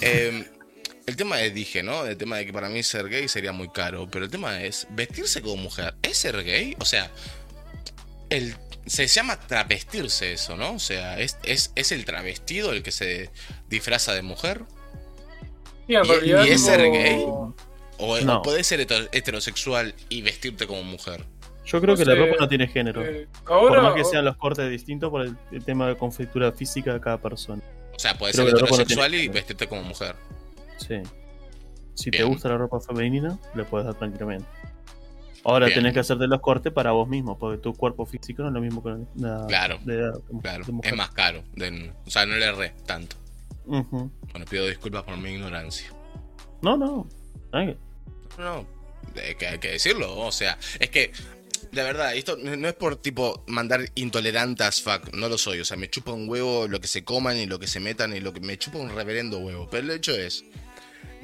Eh, 0.00 0.44
el 1.06 1.16
tema 1.16 1.40
es, 1.40 1.54
dije, 1.54 1.82
¿no? 1.82 2.04
El 2.04 2.16
tema 2.16 2.36
de 2.38 2.46
que 2.46 2.52
para 2.52 2.68
mí 2.68 2.82
ser 2.82 3.08
gay 3.08 3.28
sería 3.28 3.52
muy 3.52 3.68
caro, 3.68 4.08
pero 4.10 4.24
el 4.24 4.30
tema 4.30 4.62
es, 4.62 4.86
vestirse 4.90 5.40
como 5.42 5.56
mujer, 5.56 5.94
¿es 6.02 6.18
ser 6.18 6.42
gay? 6.42 6.76
O 6.80 6.84
sea, 6.84 7.10
el, 8.30 8.54
se 8.86 9.06
llama 9.06 9.38
travestirse 9.38 10.32
eso, 10.32 10.56
¿no? 10.56 10.74
O 10.74 10.78
sea, 10.78 11.18
¿es, 11.20 11.38
es, 11.44 11.72
es 11.76 11.92
el 11.92 12.04
travestido 12.04 12.72
el 12.72 12.82
que 12.82 12.92
se 12.92 13.30
disfraza 13.68 14.14
de 14.14 14.22
mujer? 14.22 14.62
Y 15.88 15.94
en 15.94 16.04
¿Y- 16.04 16.08
realidad. 16.08 16.44
y 16.44 16.48
es 16.50 16.64
ser 16.64 16.80
gay? 16.90 17.24
¿O, 17.98 18.20
No. 18.20 18.42
podés 18.42 18.66
ser 18.66 18.80
heter- 18.80 19.08
heterosexual 19.12 19.94
y 20.08 20.22
vestirte 20.22 20.66
como 20.66 20.82
mujer? 20.82 21.24
Yo 21.64 21.80
creo 21.80 21.96
que 21.96 22.04
la 22.04 22.14
ropa 22.14 22.36
no 22.40 22.48
tiene 22.48 22.68
género. 22.68 23.04
eh, 23.04 23.26
por 23.46 23.82
más 23.82 23.94
que 23.94 24.04
sean 24.04 24.24
los 24.24 24.36
cortes 24.36 24.68
distintos 24.70 25.10
por 25.10 25.22
el, 25.22 25.36
el 25.50 25.64
tema 25.64 25.88
de 25.88 25.96
conflictura 25.96 26.52
física 26.52 26.92
de 26.92 27.00
cada 27.00 27.18
persona. 27.20 27.62
O 27.94 27.98
sea, 27.98 28.14
Creo 28.16 28.32
ser 28.32 28.44
no 28.44 28.50
heterosexual 28.50 29.14
y 29.14 29.28
vestirte 29.28 29.66
como 29.66 29.82
mujer. 29.82 30.14
Sí. 30.78 30.96
Si 31.94 32.10
te 32.10 32.22
gusta 32.24 32.48
la 32.48 32.58
ropa 32.58 32.78
femenina, 32.80 33.38
le 33.54 33.64
puedes 33.64 33.86
dar 33.86 33.94
tranquilamente. 33.94 34.46
Ahora 35.44 35.66
Bien. 35.66 35.78
tenés 35.78 35.94
que 35.94 36.00
hacerte 36.00 36.26
los 36.26 36.40
cortes 36.40 36.72
para 36.72 36.90
vos 36.90 37.08
mismo, 37.08 37.38
porque 37.38 37.58
tu 37.58 37.72
cuerpo 37.72 38.04
físico 38.04 38.42
no 38.42 38.48
es 38.48 38.54
lo 38.54 38.60
mismo 38.60 38.82
que 38.82 38.96
la 39.22 39.46
Claro, 39.46 39.78
de, 39.84 39.96
de- 39.96 40.12
Claro, 40.42 40.64
de 40.66 40.88
es 40.88 40.96
más 40.96 41.10
caro. 41.10 41.42
o 42.04 42.10
sea, 42.10 42.26
no 42.26 42.34
le 42.36 42.44
erré 42.46 42.74
tanto. 42.84 43.16
Bueno, 43.64 44.10
pido 44.50 44.66
disculpas 44.66 45.04
por 45.04 45.16
mi 45.16 45.30
ignorancia. 45.30 45.88
No, 46.62 46.76
no. 46.76 47.06
Ay, 47.52 47.76
No, 48.38 48.44
no, 48.62 48.66
hay 49.22 49.34
que, 49.36 49.46
hay 49.46 49.58
que 49.58 49.68
decirlo. 49.72 50.18
O 50.18 50.32
sea, 50.32 50.58
es 50.80 50.90
que, 50.90 51.12
de 51.72 51.82
verdad, 51.82 52.14
esto 52.14 52.36
no 52.36 52.56
no 52.56 52.68
es 52.68 52.74
por 52.74 52.96
tipo 52.96 53.44
mandar 53.46 53.80
intolerante 53.94 54.64
as 54.64 54.82
fuck. 54.82 55.14
No 55.14 55.28
lo 55.28 55.38
soy. 55.38 55.60
O 55.60 55.64
sea, 55.64 55.76
me 55.76 55.88
chupa 55.88 56.12
un 56.12 56.28
huevo 56.28 56.66
lo 56.68 56.80
que 56.80 56.88
se 56.88 57.04
coman 57.04 57.36
y 57.38 57.46
lo 57.46 57.58
que 57.58 57.66
se 57.68 57.78
metan 57.80 58.14
y 58.16 58.20
lo 58.20 58.32
que 58.32 58.40
me 58.40 58.58
chupa 58.58 58.78
un 58.78 58.90
reverendo 58.94 59.38
huevo. 59.38 59.68
Pero 59.70 59.84
el 59.84 59.90
hecho 59.92 60.12
es, 60.12 60.44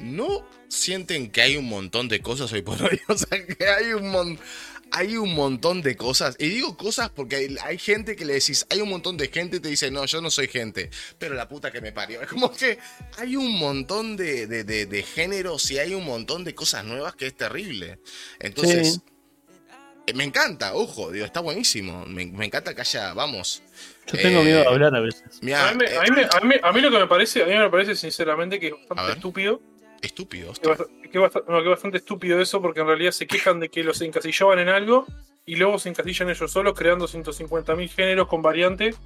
¿no 0.03 0.47
sienten 0.67 1.31
que 1.31 1.41
hay 1.41 1.55
un 1.57 1.65
montón 1.65 2.07
de 2.07 2.19
cosas 2.21 2.51
hoy 2.53 2.61
por 2.61 2.81
hoy? 2.81 2.99
O 3.07 3.17
sea, 3.17 3.45
que 3.45 3.65
hay 3.67 3.93
un 3.93 4.09
montón. 4.09 4.39
Hay 4.95 5.17
un 5.17 5.33
montón 5.33 5.81
de 5.81 5.97
cosas. 5.97 6.35
Y 6.37 6.49
digo 6.49 6.77
cosas 6.77 7.09
porque 7.09 7.35
hay, 7.37 7.57
hay 7.63 7.79
gente 7.79 8.15
que 8.15 8.25
le 8.25 8.33
decís, 8.33 8.67
hay 8.69 8.79
un 8.79 8.89
montón 8.89 9.17
de 9.17 9.27
gente 9.29 9.57
y 9.57 9.59
te 9.59 9.69
dice, 9.69 9.89
no, 9.89 10.05
yo 10.05 10.21
no 10.21 10.29
soy 10.29 10.47
gente. 10.47 10.91
Pero 11.17 11.33
la 11.33 11.47
puta 11.47 11.71
que 11.71 11.81
me 11.81 11.91
parió. 11.91 12.21
Es 12.21 12.27
como 12.27 12.51
que 12.53 12.77
hay 13.17 13.35
un 13.35 13.57
montón 13.57 14.15
de, 14.15 14.45
de, 14.45 14.63
de- 14.63 14.85
de 14.85 15.01
géneros 15.01 15.71
y 15.71 15.79
hay 15.79 15.95
un 15.95 16.05
montón 16.05 16.43
de 16.43 16.53
cosas 16.53 16.85
nuevas 16.85 17.15
que 17.15 17.25
es 17.25 17.35
terrible. 17.35 17.97
Entonces, 18.39 18.93
Sí. 18.93 19.01
eh, 20.07 20.13
me 20.13 20.25
encanta, 20.25 20.75
ojo, 20.75 21.11
digo, 21.11 21.25
está 21.25 21.39
buenísimo. 21.39 22.05
Me, 22.05 22.27
me 22.27 22.45
encanta 22.45 22.75
que 22.75 22.81
haya, 22.81 23.13
vamos. 23.15 23.63
yo 24.05 24.19
tengo 24.19 24.41
Eh, 24.41 24.45
miedo 24.45 24.59
de 24.59 24.67
hablar 24.67 24.95
a 24.95 24.99
veces. 24.99 25.23
Mirá, 25.41 25.69
a, 25.69 25.71
mí, 25.71 25.77
me- 25.79 25.85
eh, 25.91 25.97
a 25.97 26.01
mí 26.03 26.09
me- 26.11 26.23
a 26.25 26.39
mí- 26.41 26.55
a 26.61 26.71
mí 26.71 26.81
lo 26.81 26.91
que 26.91 26.99
me 26.99 27.07
parece, 27.07 27.41
a 27.41 27.47
mí 27.47 27.55
me 27.55 27.69
parece 27.71 27.95
sinceramente 27.95 28.59
que 28.59 28.67
es 28.67 28.73
bastante 28.73 29.03
ver. 29.07 29.15
estúpido. 29.15 29.59
Estúpido. 30.05 30.53
Que, 30.53 30.69
bast- 30.69 31.09
que 31.11 31.19
bast- 31.19 31.43
no, 31.47 31.61
que 31.63 31.69
bastante 31.69 31.97
estúpido 31.97 32.39
eso, 32.41 32.61
porque 32.61 32.81
en 32.81 32.87
realidad 32.87 33.11
se 33.11 33.25
quejan 33.27 33.59
de 33.59 33.69
que 33.69 33.83
los 33.83 34.01
encasillaban 34.01 34.59
en 34.59 34.69
algo 34.69 35.05
y 35.45 35.55
luego 35.55 35.77
se 35.79 35.89
encasillan 35.89 36.29
ellos 36.29 36.51
solos 36.51 36.73
creando 36.77 37.07
150.000 37.07 37.89
géneros 37.89 38.27
con 38.27 38.41
variantes 38.41 38.97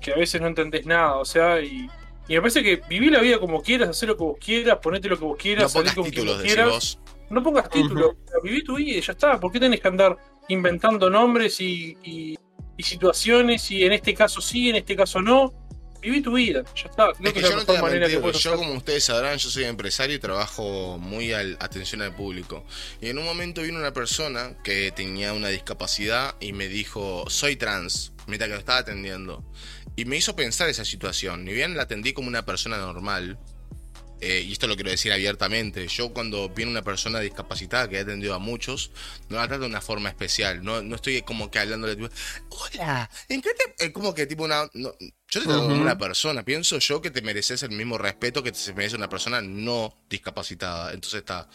que 0.00 0.12
a 0.12 0.16
veces 0.16 0.40
no 0.40 0.46
entendés 0.46 0.86
nada. 0.86 1.16
O 1.16 1.24
sea, 1.24 1.60
y, 1.60 1.88
y 2.28 2.34
me 2.34 2.40
parece 2.40 2.62
que 2.62 2.80
viví 2.88 3.10
la 3.10 3.20
vida 3.20 3.38
como 3.38 3.62
quieras, 3.62 3.88
hacer 3.90 4.08
lo 4.08 4.16
que 4.16 4.24
vos 4.24 4.38
quieras, 4.38 4.78
ponete 4.82 5.08
lo 5.08 5.18
que 5.18 5.24
vos 5.24 5.32
No 5.36 5.38
quieras, 5.42 5.72
salir 5.72 5.92
pongas 5.92 5.94
con 5.94 6.04
quien 6.04 6.14
títulos, 6.14 6.34
vos 6.34 6.42
decís 6.42 6.54
quieras. 6.54 6.72
vos. 6.72 7.00
No 7.30 7.42
pongas 7.42 7.70
títulos, 7.70 8.16
viví 8.42 8.64
tu 8.64 8.76
vida 8.76 8.98
y 8.98 9.00
ya 9.00 9.12
está. 9.12 9.38
¿Por 9.38 9.52
qué 9.52 9.60
tenés 9.60 9.80
que 9.80 9.88
andar 9.88 10.16
inventando 10.48 11.08
nombres 11.10 11.60
y, 11.60 11.96
y- 12.02 12.36
y 12.76 12.82
situaciones? 12.82 13.70
Y 13.70 13.84
en 13.84 13.92
este 13.92 14.14
caso 14.14 14.40
sí, 14.40 14.70
en 14.70 14.76
este 14.76 14.96
caso 14.96 15.20
no. 15.20 15.52
Viví 16.00 16.22
tu 16.22 16.32
vida, 16.32 16.64
ya 16.74 16.88
está. 16.88 17.12
Creo 17.12 17.28
Es 17.28 17.32
que 17.34 17.42
yo 17.42 17.50
la 17.50 17.56
no 17.56 17.64
te 17.64 17.76
a 17.76 17.82
mentir, 17.82 18.20
puedes 18.20 18.38
yo 18.42 18.56
como 18.56 18.72
ustedes 18.74 19.04
sabrán, 19.04 19.38
yo 19.38 19.50
soy 19.50 19.64
empresario 19.64 20.16
y 20.16 20.18
trabajo 20.18 20.98
muy 20.98 21.32
al 21.32 21.56
atención 21.60 22.02
al 22.02 22.14
público. 22.14 22.64
Y 23.00 23.08
en 23.08 23.18
un 23.18 23.24
momento 23.24 23.62
vino 23.62 23.78
una 23.78 23.92
persona 23.92 24.56
que 24.64 24.92
tenía 24.92 25.32
una 25.32 25.48
discapacidad 25.48 26.34
y 26.40 26.52
me 26.52 26.68
dijo, 26.68 27.24
soy 27.28 27.56
trans, 27.56 28.12
mientras 28.26 28.48
que 28.48 28.54
lo 28.54 28.60
estaba 28.60 28.78
atendiendo. 28.78 29.44
Y 29.96 30.06
me 30.06 30.16
hizo 30.16 30.34
pensar 30.34 30.68
esa 30.68 30.84
situación. 30.84 31.44
Ni 31.44 31.52
bien 31.52 31.76
la 31.76 31.82
atendí 31.82 32.12
como 32.12 32.28
una 32.28 32.46
persona 32.46 32.78
normal, 32.78 33.38
eh, 34.20 34.44
y 34.46 34.52
esto 34.52 34.66
lo 34.66 34.74
quiero 34.74 34.90
decir 34.90 35.12
abiertamente, 35.12 35.88
yo 35.88 36.12
cuando 36.12 36.50
viene 36.50 36.70
una 36.70 36.82
persona 36.82 37.20
discapacitada 37.20 37.88
que 37.88 37.96
he 37.96 38.00
atendido 38.00 38.34
a 38.34 38.38
muchos, 38.38 38.90
no 39.30 39.38
la 39.38 39.48
trato 39.48 39.62
de 39.62 39.68
una 39.68 39.80
forma 39.80 40.10
especial, 40.10 40.62
no, 40.62 40.82
no 40.82 40.96
estoy 40.96 41.22
como 41.22 41.50
que 41.50 41.58
hablándole 41.58 41.96
tipo, 41.96 42.10
hola, 42.50 43.10
¿en 43.28 43.40
qué 43.40 43.50
te...? 43.54 43.86
Es 43.86 43.92
como 43.92 44.14
que 44.14 44.26
tipo 44.26 44.44
una... 44.44 44.68
no, 44.74 44.92
yo 44.98 45.40
te 45.40 45.46
trato 45.46 45.62
como 45.62 45.80
una 45.80 45.96
persona, 45.96 46.44
pienso 46.44 46.78
yo 46.78 47.00
que 47.00 47.10
te 47.10 47.22
mereces 47.22 47.62
el 47.62 47.70
mismo 47.70 47.96
respeto 47.96 48.42
que 48.42 48.52
se 48.52 48.74
merece 48.74 48.96
una 48.96 49.08
persona 49.08 49.40
no 49.40 50.04
discapacitada, 50.10 50.92
entonces 50.92 51.20
está, 51.20 51.48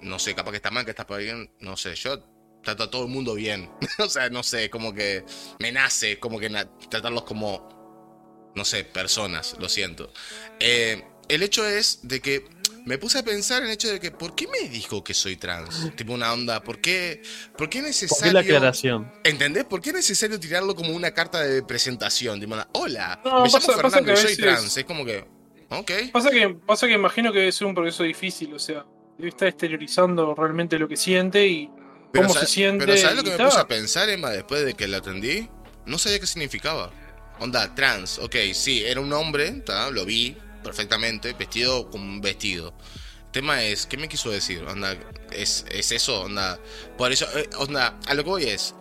no 0.00 0.18
sé, 0.18 0.34
capaz 0.34 0.50
que 0.50 0.56
está 0.56 0.72
mal, 0.72 0.84
que 0.84 0.90
está 0.90 1.04
bien, 1.16 1.54
no 1.60 1.76
sé, 1.76 1.94
yo 1.94 2.24
trato 2.64 2.82
a 2.84 2.90
todo 2.90 3.04
el 3.04 3.10
mundo 3.10 3.34
bien, 3.34 3.70
o 3.98 4.08
sea, 4.08 4.30
no 4.30 4.42
sé, 4.42 4.68
como 4.68 4.92
que 4.92 5.24
me 5.60 5.70
nace, 5.70 6.18
como 6.18 6.40
que 6.40 6.50
tratarlos 6.90 7.22
como, 7.22 8.52
no 8.56 8.64
sé, 8.64 8.84
personas, 8.84 9.54
lo 9.60 9.68
siento. 9.68 10.12
Eh, 10.58 11.04
el 11.28 11.42
hecho 11.42 11.66
es 11.66 12.00
de 12.02 12.20
que 12.20 12.44
me 12.84 12.98
puse 12.98 13.18
a 13.18 13.22
pensar 13.22 13.62
en 13.62 13.68
el 13.68 13.74
hecho 13.74 13.88
de 13.88 13.98
que, 13.98 14.10
¿por 14.10 14.34
qué 14.34 14.46
me 14.46 14.68
dijo 14.68 15.02
que 15.02 15.14
soy 15.14 15.36
trans? 15.36 15.90
Tipo 15.96 16.12
una 16.12 16.32
onda, 16.32 16.62
¿por 16.62 16.80
qué, 16.80 17.22
por 17.56 17.70
qué 17.70 17.78
es 17.78 17.84
¿Por 17.84 17.90
qué 17.92 18.06
necesario... 18.06 18.32
la 18.34 18.40
aclaración? 18.40 19.10
¿Entendés? 19.24 19.64
¿Por 19.64 19.80
qué 19.80 19.90
es 19.90 19.96
necesario 19.96 20.38
tirarlo 20.38 20.74
como 20.74 20.90
una 20.92 21.12
carta 21.12 21.40
de 21.40 21.62
presentación? 21.62 22.38
Tipo, 22.40 22.56
hola, 22.72 23.20
No, 23.24 23.42
me 23.42 23.50
pasa- 23.50 23.58
llamo 23.58 23.82
pasa 23.82 23.96
Fernando 24.00 24.16
soy 24.16 24.36
trans. 24.36 24.76
Es 24.76 24.84
como 24.84 25.04
que, 25.04 25.24
ok. 25.70 25.90
Pasa 26.12 26.30
que, 26.30 26.48
pasa 26.66 26.86
que 26.86 26.92
imagino 26.92 27.32
que 27.32 27.38
debe 27.38 27.52
ser 27.52 27.66
un 27.66 27.74
proceso 27.74 28.02
difícil, 28.02 28.52
o 28.52 28.58
sea, 28.58 28.84
debe 29.16 29.30
estar 29.30 29.48
exteriorizando 29.48 30.34
realmente 30.34 30.78
lo 30.78 30.86
que 30.86 30.96
siente 30.98 31.46
y 31.46 31.70
Pero, 32.12 32.26
cómo 32.28 32.38
se 32.38 32.46
siente. 32.46 32.84
pero 32.84 32.98
¿sabes 32.98 33.16
lo 33.16 33.24
que 33.24 33.30
me 33.30 33.44
puse 33.44 33.58
a 33.60 33.66
pensar, 33.66 34.08
Emma, 34.10 34.28
después 34.30 34.62
de 34.64 34.74
que 34.74 34.86
lo 34.88 34.98
atendí? 34.98 35.48
No 35.86 35.96
sabía 35.98 36.20
qué 36.20 36.26
significaba. 36.26 36.92
Onda, 37.40 37.74
trans, 37.74 38.18
ok, 38.18 38.36
sí, 38.52 38.84
era 38.84 39.00
un 39.00 39.12
hombre, 39.12 39.50
ta, 39.66 39.90
lo 39.90 40.04
vi 40.04 40.36
perfectamente, 40.64 41.32
vestido 41.34 41.88
con 41.90 42.00
un 42.00 42.20
vestido. 42.20 42.74
El 43.26 43.30
tema 43.30 43.62
es, 43.62 43.86
¿qué 43.86 43.96
me 43.96 44.08
quiso 44.08 44.30
decir? 44.30 44.64
Onda, 44.64 44.96
¿es, 45.30 45.64
es 45.70 45.92
eso? 45.92 46.22
Onda, 46.22 46.58
por 46.98 47.12
eso, 47.12 47.26
eh, 47.38 47.48
onda, 47.58 48.00
a 48.06 48.14
lo 48.14 48.24
que 48.24 48.30
voy 48.30 48.44
es, 48.44 48.74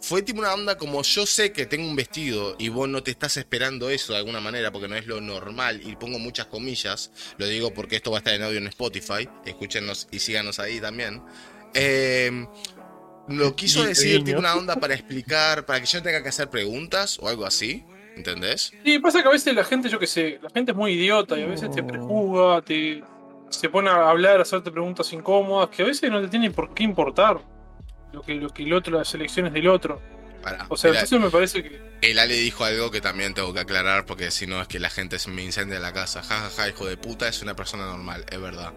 fue 0.00 0.22
tipo 0.22 0.40
una 0.40 0.54
onda 0.54 0.78
como 0.78 1.02
yo 1.02 1.26
sé 1.26 1.52
que 1.52 1.66
tengo 1.66 1.86
un 1.86 1.94
vestido 1.94 2.56
y 2.58 2.70
vos 2.70 2.88
no 2.88 3.02
te 3.02 3.10
estás 3.10 3.36
esperando 3.36 3.90
eso 3.90 4.14
de 4.14 4.18
alguna 4.18 4.40
manera 4.40 4.72
porque 4.72 4.88
no 4.88 4.96
es 4.96 5.06
lo 5.06 5.20
normal 5.20 5.82
y 5.86 5.94
pongo 5.96 6.18
muchas 6.18 6.46
comillas, 6.46 7.10
lo 7.36 7.46
digo 7.46 7.74
porque 7.74 7.96
esto 7.96 8.10
va 8.10 8.18
a 8.18 8.20
estar 8.20 8.34
en 8.34 8.42
audio 8.42 8.58
en 8.58 8.68
Spotify, 8.68 9.28
escúchenos 9.44 10.08
y 10.10 10.20
síganos 10.20 10.58
ahí 10.58 10.80
también. 10.80 11.22
Eh, 11.74 12.46
lo 13.28 13.54
quiso 13.54 13.84
decir 13.84 14.24
tipo 14.24 14.38
una 14.38 14.56
onda 14.56 14.76
para 14.76 14.94
explicar, 14.94 15.66
para 15.66 15.80
que 15.80 15.86
yo 15.86 15.98
no 15.98 16.04
tenga 16.04 16.22
que 16.22 16.30
hacer 16.30 16.50
preguntas 16.50 17.18
o 17.20 17.28
algo 17.28 17.44
así, 17.46 17.84
¿entendés? 18.16 18.72
Sí, 18.84 18.98
pasa 18.98 19.22
que 19.22 19.28
a 19.28 19.32
veces 19.32 19.54
la 19.54 19.64
gente, 19.64 19.88
yo 19.88 19.98
qué 19.98 20.06
sé, 20.06 20.38
la 20.42 20.50
gente 20.50 20.72
es 20.72 20.76
muy 20.76 20.92
idiota 20.92 21.38
y 21.38 21.42
a 21.42 21.46
veces 21.46 21.70
te 21.70 21.82
prejuzga, 21.82 22.62
te 22.62 23.02
se 23.50 23.68
pone 23.68 23.90
a 23.90 24.08
hablar, 24.08 24.38
a 24.38 24.42
hacerte 24.42 24.70
preguntas 24.70 25.12
incómodas 25.12 25.68
que 25.70 25.82
a 25.82 25.86
veces 25.86 26.10
no 26.10 26.20
te 26.20 26.28
tienen 26.28 26.52
por 26.52 26.72
qué 26.72 26.84
importar 26.84 27.40
lo 28.12 28.22
que, 28.22 28.34
lo 28.34 28.50
que 28.50 28.62
el 28.62 28.72
otro, 28.72 28.96
las 28.96 29.12
elecciones 29.14 29.52
del 29.52 29.68
otro. 29.68 30.00
Pará, 30.42 30.66
O 30.68 30.76
sea, 30.76 30.90
entonces 30.90 31.20
me 31.20 31.28
parece 31.28 31.62
que. 31.62 31.80
el 32.00 32.18
Ale 32.18 32.34
dijo 32.34 32.64
algo 32.64 32.90
que 32.90 33.00
también 33.00 33.34
tengo 33.34 33.52
que 33.52 33.60
aclarar 33.60 34.06
porque 34.06 34.30
si 34.30 34.46
no 34.46 34.60
es 34.62 34.68
que 34.68 34.78
la 34.78 34.88
gente 34.88 35.18
se 35.18 35.30
me 35.30 35.42
incendia 35.42 35.78
la 35.80 35.92
casa. 35.92 36.22
Ja, 36.22 36.40
ja, 36.40 36.50
ja, 36.50 36.68
hijo 36.68 36.86
de 36.86 36.96
puta, 36.96 37.28
es 37.28 37.42
una 37.42 37.54
persona 37.54 37.84
normal, 37.84 38.24
es 38.30 38.40
verdad. 38.40 38.72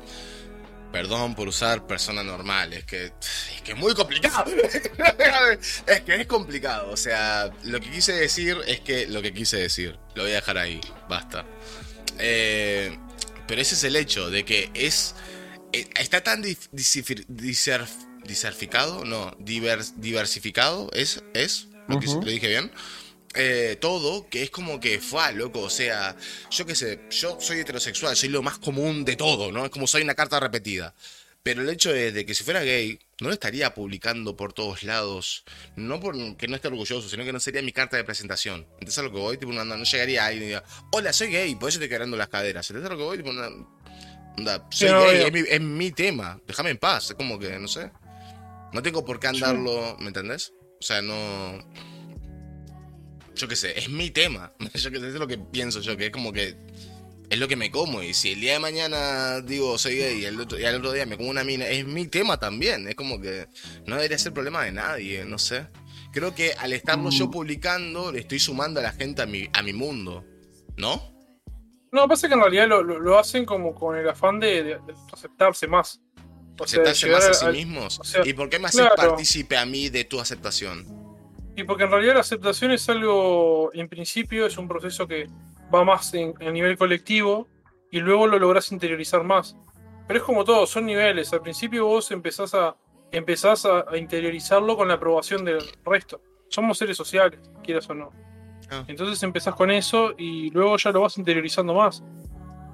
Perdón 0.93 1.33
por 1.35 1.47
usar 1.49 1.85
persona 1.87 2.23
normal, 2.23 2.71
es 2.71 2.85
que 2.85 3.05
es 3.07 3.61
que 3.63 3.71
es 3.73 3.77
muy 3.77 3.93
complicado. 3.95 4.45
es 5.87 6.01
que 6.01 6.15
es 6.21 6.27
complicado, 6.27 6.89
o 6.91 6.95
sea, 6.97 7.49
lo 7.63 7.79
que 7.81 7.89
quise 7.91 8.13
decir 8.13 8.55
es 8.67 8.79
que 8.81 9.07
lo 9.07 9.21
que 9.21 9.33
quise 9.33 9.57
decir, 9.57 9.97
lo 10.15 10.23
voy 10.23 10.31
a 10.31 10.35
dejar 10.35 10.57
ahí, 10.59 10.79
basta. 11.09 11.45
Eh, 12.19 12.95
pero 13.47 13.59
ese 13.61 13.73
es 13.75 13.83
el 13.83 13.95
hecho 13.95 14.29
de 14.29 14.45
que 14.45 14.69
es 14.75 15.15
eh, 15.73 15.87
está 15.99 16.21
tan 16.21 16.43
diserficado, 18.23 19.03
no, 19.05 19.31
divers- 19.39 19.93
diversificado, 19.97 20.89
es 20.93 21.23
es 21.33 21.67
lo, 21.87 21.99
que- 21.99 22.05
lo 22.07 22.21
dije 22.21 22.47
bien. 22.47 22.71
Eh, 23.35 23.77
todo, 23.81 24.29
que 24.29 24.43
es 24.43 24.51
como 24.51 24.79
que 24.79 24.99
fue 24.99 25.33
loco, 25.33 25.61
o 25.61 25.69
sea, 25.69 26.15
yo 26.51 26.65
qué 26.67 26.75
sé, 26.75 27.01
yo 27.09 27.39
soy 27.41 27.59
heterosexual, 27.59 28.15
soy 28.15 28.29
lo 28.29 28.43
más 28.43 28.59
común 28.59 29.03
de 29.05 29.15
todo, 29.15 29.51
¿no? 29.51 29.65
Es 29.65 29.71
como 29.71 29.87
soy 29.87 30.03
una 30.03 30.13
carta 30.13 30.39
repetida. 30.39 30.93
Pero 31.41 31.61
el 31.61 31.69
hecho 31.69 31.93
es 31.93 32.13
de 32.13 32.25
que 32.25 32.33
si 32.33 32.45
fuera 32.45 32.61
gay, 32.61 32.99
no 33.19 33.27
lo 33.27 33.33
estaría 33.33 33.73
publicando 33.73 34.37
por 34.37 34.53
todos 34.53 34.83
lados. 34.83 35.43
No 35.75 35.99
porque 35.99 36.47
no 36.47 36.55
esté 36.55 36.69
orgulloso, 36.69 37.09
sino 37.09 37.25
que 37.25 37.33
no 37.33 37.39
sería 37.41 37.61
mi 37.61 37.73
carta 37.73 37.97
de 37.97 38.05
presentación. 38.05 38.65
Entonces 38.75 38.97
a 38.99 39.01
lo 39.01 39.11
que 39.11 39.19
voy, 39.19 39.37
tipo, 39.37 39.51
no, 39.51 39.65
no 39.65 39.83
llegaría 39.83 40.25
alguien 40.25 40.43
y 40.43 40.47
diga, 40.47 40.63
hola, 40.93 41.11
soy 41.11 41.31
gay, 41.31 41.55
por 41.55 41.67
eso 41.67 41.79
estoy 41.79 41.89
quebrando 41.89 42.15
las 42.15 42.29
caderas. 42.29 42.69
Entonces 42.69 42.89
a 42.89 42.93
lo 42.93 42.97
que 42.97 43.03
voy, 43.03 43.17
tipo, 43.17 43.33
soy 44.69 44.89
no, 44.89 45.01
gay, 45.03 45.21
obvio. 45.21 45.27
es 45.27 45.33
mi, 45.33 45.39
es 45.39 45.61
mi 45.61 45.91
tema, 45.91 46.39
déjame 46.47 46.69
en 46.69 46.77
paz, 46.77 47.09
es 47.09 47.15
como 47.15 47.37
que, 47.37 47.59
no 47.59 47.67
sé. 47.67 47.91
No 48.71 48.81
tengo 48.81 49.03
por 49.03 49.19
qué 49.19 49.27
andarlo, 49.27 49.97
¿me 49.99 50.07
entendés? 50.07 50.53
O 50.79 50.83
sea, 50.83 51.01
no... 51.01 51.61
Yo 53.35 53.47
qué 53.47 53.55
sé, 53.55 53.77
es 53.77 53.89
mi 53.89 54.09
tema. 54.11 54.53
Yo 54.75 54.91
qué 54.91 54.99
sé, 54.99 55.07
es 55.09 55.13
lo 55.15 55.27
que 55.27 55.37
pienso 55.37 55.81
yo, 55.81 55.97
que 55.97 56.05
es 56.07 56.11
como 56.11 56.31
que 56.33 56.55
es 57.29 57.39
lo 57.39 57.47
que 57.47 57.55
me 57.55 57.71
como. 57.71 58.03
Y 58.03 58.13
si 58.13 58.33
el 58.33 58.41
día 58.41 58.53
de 58.53 58.59
mañana 58.59 59.41
digo 59.41 59.77
soy 59.77 59.97
gay 59.97 60.19
y 60.21 60.25
el 60.25 60.39
otro, 60.39 60.59
y 60.59 60.65
al 60.65 60.75
otro 60.75 60.91
día 60.91 61.05
me 61.05 61.17
como 61.17 61.29
una 61.29 61.43
mina, 61.43 61.65
es 61.67 61.85
mi 61.85 62.07
tema 62.07 62.37
también. 62.39 62.87
Es 62.87 62.95
como 62.95 63.19
que 63.19 63.47
no 63.87 63.95
debería 63.95 64.17
ser 64.17 64.33
problema 64.33 64.63
de 64.63 64.71
nadie, 64.71 65.25
no 65.25 65.37
sé. 65.39 65.67
Creo 66.11 66.35
que 66.35 66.53
al 66.53 66.73
estarlo 66.73 67.09
yo 67.09 67.31
publicando, 67.31 68.11
le 68.11 68.19
estoy 68.19 68.37
sumando 68.39 68.79
a 68.79 68.83
la 68.83 68.91
gente 68.91 69.23
a 69.23 69.25
mi, 69.25 69.47
a 69.53 69.63
mi 69.63 69.73
mundo. 69.73 70.23
¿No? 70.77 71.11
No, 71.91 72.07
pasa 72.07 72.27
que 72.27 72.33
en 72.35 72.39
realidad 72.41 72.67
lo, 72.67 72.83
lo- 72.83 72.99
lo 72.99 73.17
hacen 73.19 73.45
como 73.45 73.73
con 73.73 73.97
el 73.97 74.07
afán 74.07 74.39
de, 74.39 74.77
aceptarse 75.11 75.65
más. 75.67 76.01
O 76.59 76.63
Aceptarse 76.65 77.07
más 77.09 77.25
a 77.25 77.33
sí 77.33 77.45
al- 77.45 77.53
mismos. 77.53 77.99
o 77.99 78.03
sea, 78.03 78.21
¿Y 78.27 78.33
por 78.33 78.47
qué 78.49 78.59
me 78.59 78.67
haces 78.67 78.81
claro. 78.81 78.95
partícipe 78.95 79.57
a 79.57 79.65
mí 79.65 79.89
de 79.89 80.03
tu 80.03 80.19
aceptación? 80.19 80.85
Y 81.55 81.63
porque 81.65 81.83
en 81.83 81.91
realidad 81.91 82.15
la 82.15 82.21
aceptación 82.21 82.71
es 82.71 82.87
algo, 82.89 83.69
en 83.73 83.87
principio, 83.87 84.45
es 84.45 84.57
un 84.57 84.67
proceso 84.67 85.07
que 85.07 85.27
va 85.73 85.83
más 85.83 86.13
en, 86.13 86.33
a 86.41 86.49
nivel 86.51 86.77
colectivo 86.77 87.47
y 87.91 87.99
luego 87.99 88.25
lo 88.27 88.39
lográs 88.39 88.71
interiorizar 88.71 89.23
más. 89.23 89.55
Pero 90.07 90.19
es 90.19 90.25
como 90.25 90.43
todo, 90.43 90.65
son 90.65 90.85
niveles. 90.85 91.31
Al 91.31 91.41
principio 91.41 91.85
vos 91.85 92.09
empezás 92.11 92.53
a, 92.55 92.75
empezás 93.11 93.65
a, 93.65 93.85
a 93.89 93.97
interiorizarlo 93.97 94.75
con 94.75 94.87
la 94.87 94.95
aprobación 94.95 95.45
del 95.45 95.59
resto. 95.85 96.21
Somos 96.49 96.77
seres 96.77 96.97
sociales, 96.97 97.39
quieras 97.63 97.89
o 97.89 97.93
no. 97.93 98.09
Ah. 98.71 98.83
Entonces 98.87 99.21
empezás 99.23 99.53
con 99.55 99.69
eso 99.69 100.13
y 100.17 100.49
luego 100.49 100.75
ya 100.77 100.91
lo 100.91 101.01
vas 101.01 101.17
interiorizando 101.17 101.73
más. 101.75 102.03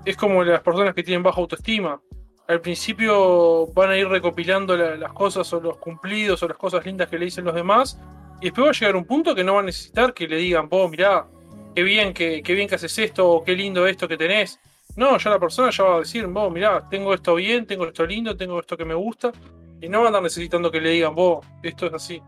Es 0.05 0.15
como 0.15 0.43
las 0.43 0.61
personas 0.61 0.95
que 0.95 1.03
tienen 1.03 1.21
baja 1.21 1.41
autoestima. 1.41 2.01
Al 2.47 2.61
principio 2.61 3.67
van 3.73 3.89
a 3.91 3.97
ir 3.97 4.07
recopilando 4.07 4.75
la- 4.75 4.95
las 4.95 5.11
cosas 5.13 5.51
o 5.53 5.59
los 5.59 5.77
cumplidos 5.77 6.41
o 6.41 6.47
las 6.47 6.57
cosas 6.57 6.85
lindas 6.85 7.09
que 7.09 7.19
le 7.19 7.25
dicen 7.25 7.43
los 7.45 7.53
demás 7.53 7.99
y 8.41 8.45
después 8.45 8.67
va 8.67 8.69
a 8.69 8.73
llegar 8.73 8.95
un 8.95 9.05
punto 9.05 9.35
que 9.35 9.43
no 9.43 9.55
va 9.55 9.59
a 9.61 9.63
necesitar 9.63 10.13
que 10.13 10.27
le 10.27 10.37
digan, 10.37 10.69
vos, 10.69 10.89
mirá, 10.89 11.27
qué 11.75 11.83
bien 11.83 12.13
que, 12.13 12.41
qué 12.41 12.53
bien 12.53 12.67
que 12.67 12.75
haces 12.75 12.97
esto, 12.97 13.29
o 13.29 13.43
qué 13.43 13.53
lindo 13.53 13.85
esto 13.85 14.07
que 14.07 14.17
tenés. 14.17 14.59
No, 14.95 15.17
ya 15.17 15.29
la 15.29 15.39
persona 15.39 15.69
ya 15.71 15.83
va 15.83 15.95
a 15.97 15.99
decir, 15.99 16.25
vos, 16.27 16.51
mirá, 16.51 16.87
tengo 16.89 17.13
esto 17.13 17.35
bien, 17.35 17.65
tengo 17.65 17.87
esto 17.87 18.05
lindo, 18.05 18.35
tengo 18.35 18.59
esto 18.59 18.75
que 18.77 18.85
me 18.85 18.93
gusta. 18.93 19.31
Y 19.81 19.87
no 19.87 19.99
van 19.99 20.05
a 20.05 20.09
andar 20.09 20.23
necesitando 20.23 20.71
que 20.71 20.81
le 20.81 20.89
digan, 20.91 21.15
vos, 21.15 21.45
esto 21.63 21.87
es 21.87 21.93
así. 21.93 22.21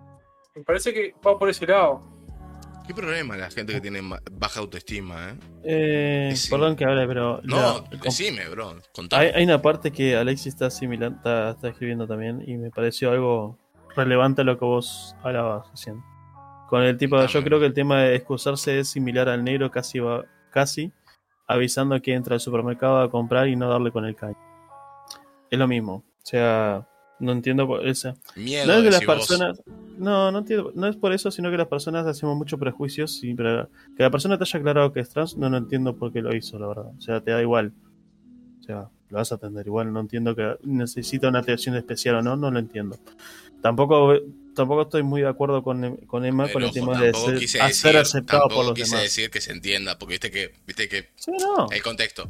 Me 0.55 0.63
parece 0.63 0.93
que 0.93 1.13
va 1.25 1.38
por 1.38 1.49
ese 1.49 1.65
lado. 1.65 2.01
¿Qué 2.85 2.93
problema 2.93 3.38
la 3.38 3.49
gente 3.49 3.73
que 3.73 3.81
tiene 3.81 4.01
baja 4.31 4.59
autoestima, 4.59 5.29
eh? 5.29 5.35
Eh, 5.63 6.35
Sí. 6.35 6.49
Perdón 6.49 6.75
que 6.75 6.83
hable, 6.83 7.07
pero. 7.07 7.39
No, 7.43 7.83
ya, 7.89 7.97
decime, 8.03 8.49
bro. 8.49 8.75
Contame. 8.93 9.25
hay, 9.25 9.31
hay 9.33 9.43
una 9.43 9.61
parte 9.61 9.91
que 9.91 10.15
Alexis 10.15 10.47
está 10.47 10.65
asimilando, 10.65 11.17
está, 11.17 11.51
está 11.51 11.69
escribiendo 11.69 12.07
también, 12.07 12.43
y 12.45 12.57
me 12.57 12.69
pareció 12.69 13.11
algo 13.11 13.59
relevante 13.95 14.41
a 14.41 14.43
lo 14.45 14.57
que 14.57 14.65
vos 14.65 15.15
hablabas 15.23 15.69
recién. 15.72 16.01
Con 16.69 16.84
el 16.84 16.97
tipo, 16.97 17.18
yo 17.18 17.23
Contame. 17.23 17.45
creo 17.45 17.59
que 17.59 17.65
el 17.65 17.73
tema 17.73 18.01
de 18.01 18.15
excusarse 18.15 18.80
es 18.80 18.88
similar 18.89 19.27
al 19.30 19.43
negro, 19.43 19.69
casi 19.72 19.99
va, 19.99 20.23
casi 20.51 20.91
avisando 21.47 22.01
que 22.01 22.13
entra 22.13 22.35
al 22.35 22.39
supermercado 22.39 23.01
a 23.01 23.09
comprar 23.11 23.47
y 23.49 23.55
no 23.57 23.69
darle 23.69 23.91
con 23.91 24.05
el 24.05 24.15
caño. 24.15 24.38
Es 25.49 25.59
lo 25.59 25.68
mismo. 25.68 25.95
O 25.95 26.03
sea, 26.23 26.88
no 27.19 27.34
entiendo 27.34 27.68
por 27.68 27.85
esa. 27.85 28.15
Miedo, 28.38 28.68
No 28.68 28.73
es 28.73 28.84
que 28.84 28.91
las 28.91 29.05
vos. 29.05 29.15
personas. 29.18 29.61
No, 29.97 30.31
no 30.31 30.38
entiendo. 30.39 30.72
No 30.76 30.88
es 30.88 30.95
por 30.95 31.11
eso, 31.11 31.30
sino 31.30 31.51
que 31.51 31.57
las 31.57 31.68
personas 31.68 32.07
hacemos 32.07 32.38
muchos 32.38 32.57
prejuicios. 32.57 33.22
Y 33.22 33.35
que 33.35 33.68
la 33.97 34.09
persona 34.09 34.38
te 34.38 34.45
haya 34.45 34.59
aclarado 34.59 34.93
que 34.93 35.01
es 35.01 35.09
trans, 35.09 35.35
no, 35.38 35.49
no 35.49 35.57
entiendo 35.57 35.97
por 35.97 36.13
qué 36.13 36.22
lo 36.22 36.34
hizo, 36.34 36.57
la 36.57 36.68
verdad. 36.68 36.91
O 36.97 37.01
sea, 37.01 37.19
te 37.19 37.31
da 37.31 37.41
igual. 37.41 37.73
O 38.61 38.63
sea, 38.63 38.89
lo 39.09 39.18
vas 39.18 39.31
a 39.34 39.35
atender 39.35 39.68
igual. 39.68 39.91
No 39.91 39.99
entiendo 39.99 40.34
que 40.38 40.55
necesita 40.63 41.27
una 41.27 41.39
atención 41.39 41.76
especial 41.76 42.15
o 42.15 42.22
no, 42.22 42.38
no 42.38 42.49
lo 42.49 42.59
entiendo. 42.59 42.95
Tampoco, 43.61 44.13
tampoco 44.55 44.81
estoy 44.83 45.03
muy 45.03 45.21
de 45.21 45.27
acuerdo 45.29 45.63
con, 45.63 45.97
con 46.07 46.25
Emma 46.25 46.45
Pero, 46.47 46.53
con 46.53 46.63
el 46.63 46.71
tema 46.71 46.99
de 46.99 47.13
ser, 47.13 47.39
decir- 47.39 47.73
ser 47.73 47.97
aceptado 47.97 48.47
por 48.49 48.65
los 48.65 48.73
quise 48.73 48.89
demás. 48.89 49.03
decir 49.03 49.29
que 49.29 49.39
se 49.39 49.51
entienda, 49.51 49.97
porque 49.99 50.13
viste 50.13 50.31
que, 50.31 50.53
viste 50.65 50.89
que 50.89 51.09
Sí, 51.15 51.31
no. 51.39 51.69
el 51.71 51.81
contexto. 51.83 52.27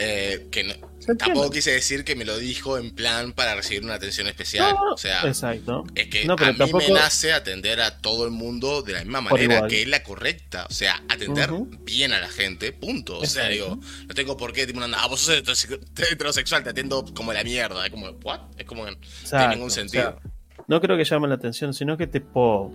eh, 0.00 0.46
que 0.52 0.62
no- 0.62 0.74
tampoco 1.16 1.50
quise 1.50 1.72
decir 1.72 2.04
que 2.04 2.14
me 2.14 2.24
lo 2.24 2.38
dijo 2.38 2.78
en 2.78 2.92
plan 2.94 3.32
para 3.32 3.56
recibir 3.56 3.82
una 3.82 3.94
atención 3.94 4.28
especial. 4.28 4.72
No, 4.74 4.92
o 4.92 4.96
sea, 4.96 5.22
Exacto. 5.26 5.84
es 5.96 6.06
que 6.06 6.24
No, 6.24 6.36
pero 6.36 6.50
a 6.50 6.52
mí 6.52 6.58
tampoco- 6.58 6.84
me 6.86 6.94
nace 6.94 7.32
atender 7.32 7.80
a 7.80 7.98
todo 8.00 8.24
el 8.24 8.30
mundo 8.30 8.82
de 8.82 8.92
la 8.92 9.00
misma 9.00 9.20
manera, 9.22 9.66
que 9.66 9.82
es 9.82 9.88
la 9.88 10.04
correcta. 10.04 10.66
O 10.70 10.72
sea, 10.72 11.02
atender 11.08 11.50
Ujú. 11.52 11.68
bien 11.82 12.12
a 12.12 12.20
la 12.20 12.28
gente, 12.28 12.72
punto. 12.72 13.18
O 13.18 13.26
sea, 13.26 13.50
Exacto. 13.50 13.74
digo, 13.76 13.86
no 14.06 14.14
tengo 14.14 14.36
por 14.36 14.52
qué, 14.52 14.66
tipo, 14.68 14.80
ah, 14.80 15.06
vos 15.08 15.20
sos 15.20 15.42
heterose- 15.42 15.80
heterosexual, 16.12 16.62
te 16.62 16.70
atiendo 16.70 17.04
como 17.14 17.32
la 17.32 17.42
mierda. 17.42 17.84
Es 17.84 17.90
como, 17.90 18.10
¿what? 18.22 18.40
Es 18.56 18.64
como 18.64 18.86
no 18.86 18.96
tiene 19.28 19.48
ningún 19.48 19.66
o 19.66 19.70
sentido. 19.70 20.18
sea, 20.22 20.30
no 20.68 20.80
creo 20.80 20.96
que 20.96 21.04
llame 21.04 21.26
la 21.28 21.34
atención, 21.34 21.74
sino 21.74 21.96
que 21.96 22.06
tipo 22.06 22.70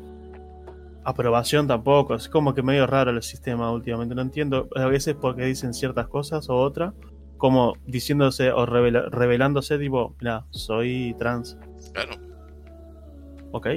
aprobación 1.06 1.68
tampoco. 1.68 2.16
Es 2.16 2.28
como 2.30 2.54
que 2.54 2.62
medio 2.64 2.88
raro 2.88 3.12
el 3.12 3.22
sistema 3.24 3.72
últimamente. 3.72 4.16
No 4.16 4.22
entiendo 4.22 4.68
a 4.76 4.86
veces 4.86 5.16
porque 5.20 5.46
dicen 5.46 5.74
ciertas 5.74 6.08
cosas 6.08 6.50
o 6.50 6.56
otras, 6.58 6.94
como 7.38 7.74
diciéndose 7.86 8.52
o 8.52 8.66
revela- 8.66 9.10
revelándose, 9.10 9.78
tipo, 9.78 10.16
mira, 10.20 10.46
soy 10.52 11.16
trans, 11.20 11.58
Claro, 11.94 12.14
¿ok? 13.52 13.68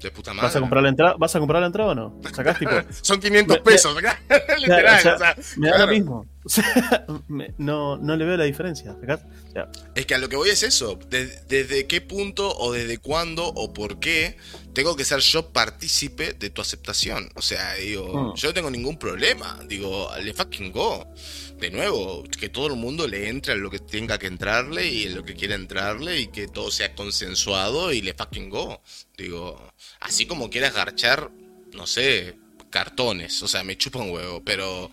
De 0.00 0.10
puta 0.10 0.32
madre. 0.34 0.46
¿Vas 0.48 0.56
a 0.56 0.60
comprar 0.60 0.82
la 0.82 0.88
entrada? 0.90 1.14
¿Vas 1.18 1.34
a 1.34 1.38
comprar 1.38 1.60
la 1.60 1.66
entrada 1.68 1.90
o 1.90 1.94
no? 1.94 2.20
Sacás 2.34 2.58
tipo, 2.58 2.70
Son 3.02 3.20
500 3.20 3.56
Me- 3.56 3.62
pesos, 3.62 3.96
literal. 4.58 4.98
o 4.98 5.02
sea, 5.02 5.14
o 5.14 5.18
sea, 5.18 5.36
me 5.56 5.68
da 5.68 5.76
claro. 5.76 5.90
lo 5.92 5.98
mismo. 5.98 6.26
O 6.46 6.48
sea, 6.48 7.04
me- 7.26 7.54
no, 7.58 7.96
no 7.96 8.14
le 8.14 8.24
veo 8.24 8.36
la 8.36 8.44
diferencia. 8.44 8.92
O 8.92 9.04
sea, 9.52 9.68
Es 9.96 10.06
que 10.06 10.14
a 10.14 10.18
lo 10.18 10.28
que 10.28 10.36
voy 10.36 10.48
es 10.50 10.62
eso. 10.62 10.96
de- 11.10 11.26
¿Desde 11.48 11.88
qué 11.88 12.00
punto 12.00 12.56
o 12.56 12.72
desde 12.72 12.98
cuándo 12.98 13.44
o 13.48 13.72
por 13.72 13.98
qué 13.98 14.36
tengo 14.72 14.94
que 14.94 15.04
ser 15.04 15.18
yo 15.18 15.48
partícipe 15.50 16.34
de 16.34 16.50
tu 16.50 16.62
aceptación? 16.62 17.30
O 17.34 17.42
sea, 17.42 17.74
digo, 17.74 18.32
Mm. 18.32 18.36
yo 18.36 18.48
no 18.50 18.54
tengo 18.54 18.70
ningún 18.70 18.96
problema. 18.96 19.58
Digo, 19.66 20.08
le 20.22 20.32
fucking 20.34 20.70
go. 20.70 21.12
De 21.58 21.70
nuevo, 21.70 22.22
que 22.38 22.50
todo 22.50 22.66
el 22.66 22.76
mundo 22.76 23.08
le 23.08 23.28
entre 23.28 23.54
a 23.54 23.56
lo 23.56 23.70
que 23.70 23.78
tenga 23.78 24.18
que 24.18 24.26
entrarle 24.26 24.86
y 24.88 25.04
en 25.04 25.16
lo 25.16 25.24
que 25.24 25.34
quiera 25.34 25.54
entrarle 25.54 26.20
y 26.20 26.26
que 26.26 26.48
todo 26.48 26.70
sea 26.70 26.94
consensuado 26.94 27.92
y 27.92 28.02
le 28.02 28.12
fucking 28.12 28.50
go. 28.50 28.82
Digo, 29.16 29.72
así 30.00 30.26
como 30.26 30.50
quieras 30.50 30.74
garchar, 30.74 31.30
no 31.72 31.86
sé, 31.86 32.36
cartones. 32.70 33.42
O 33.42 33.48
sea, 33.48 33.64
me 33.64 33.78
chupa 33.78 34.00
un 34.00 34.10
huevo, 34.10 34.42
pero 34.44 34.90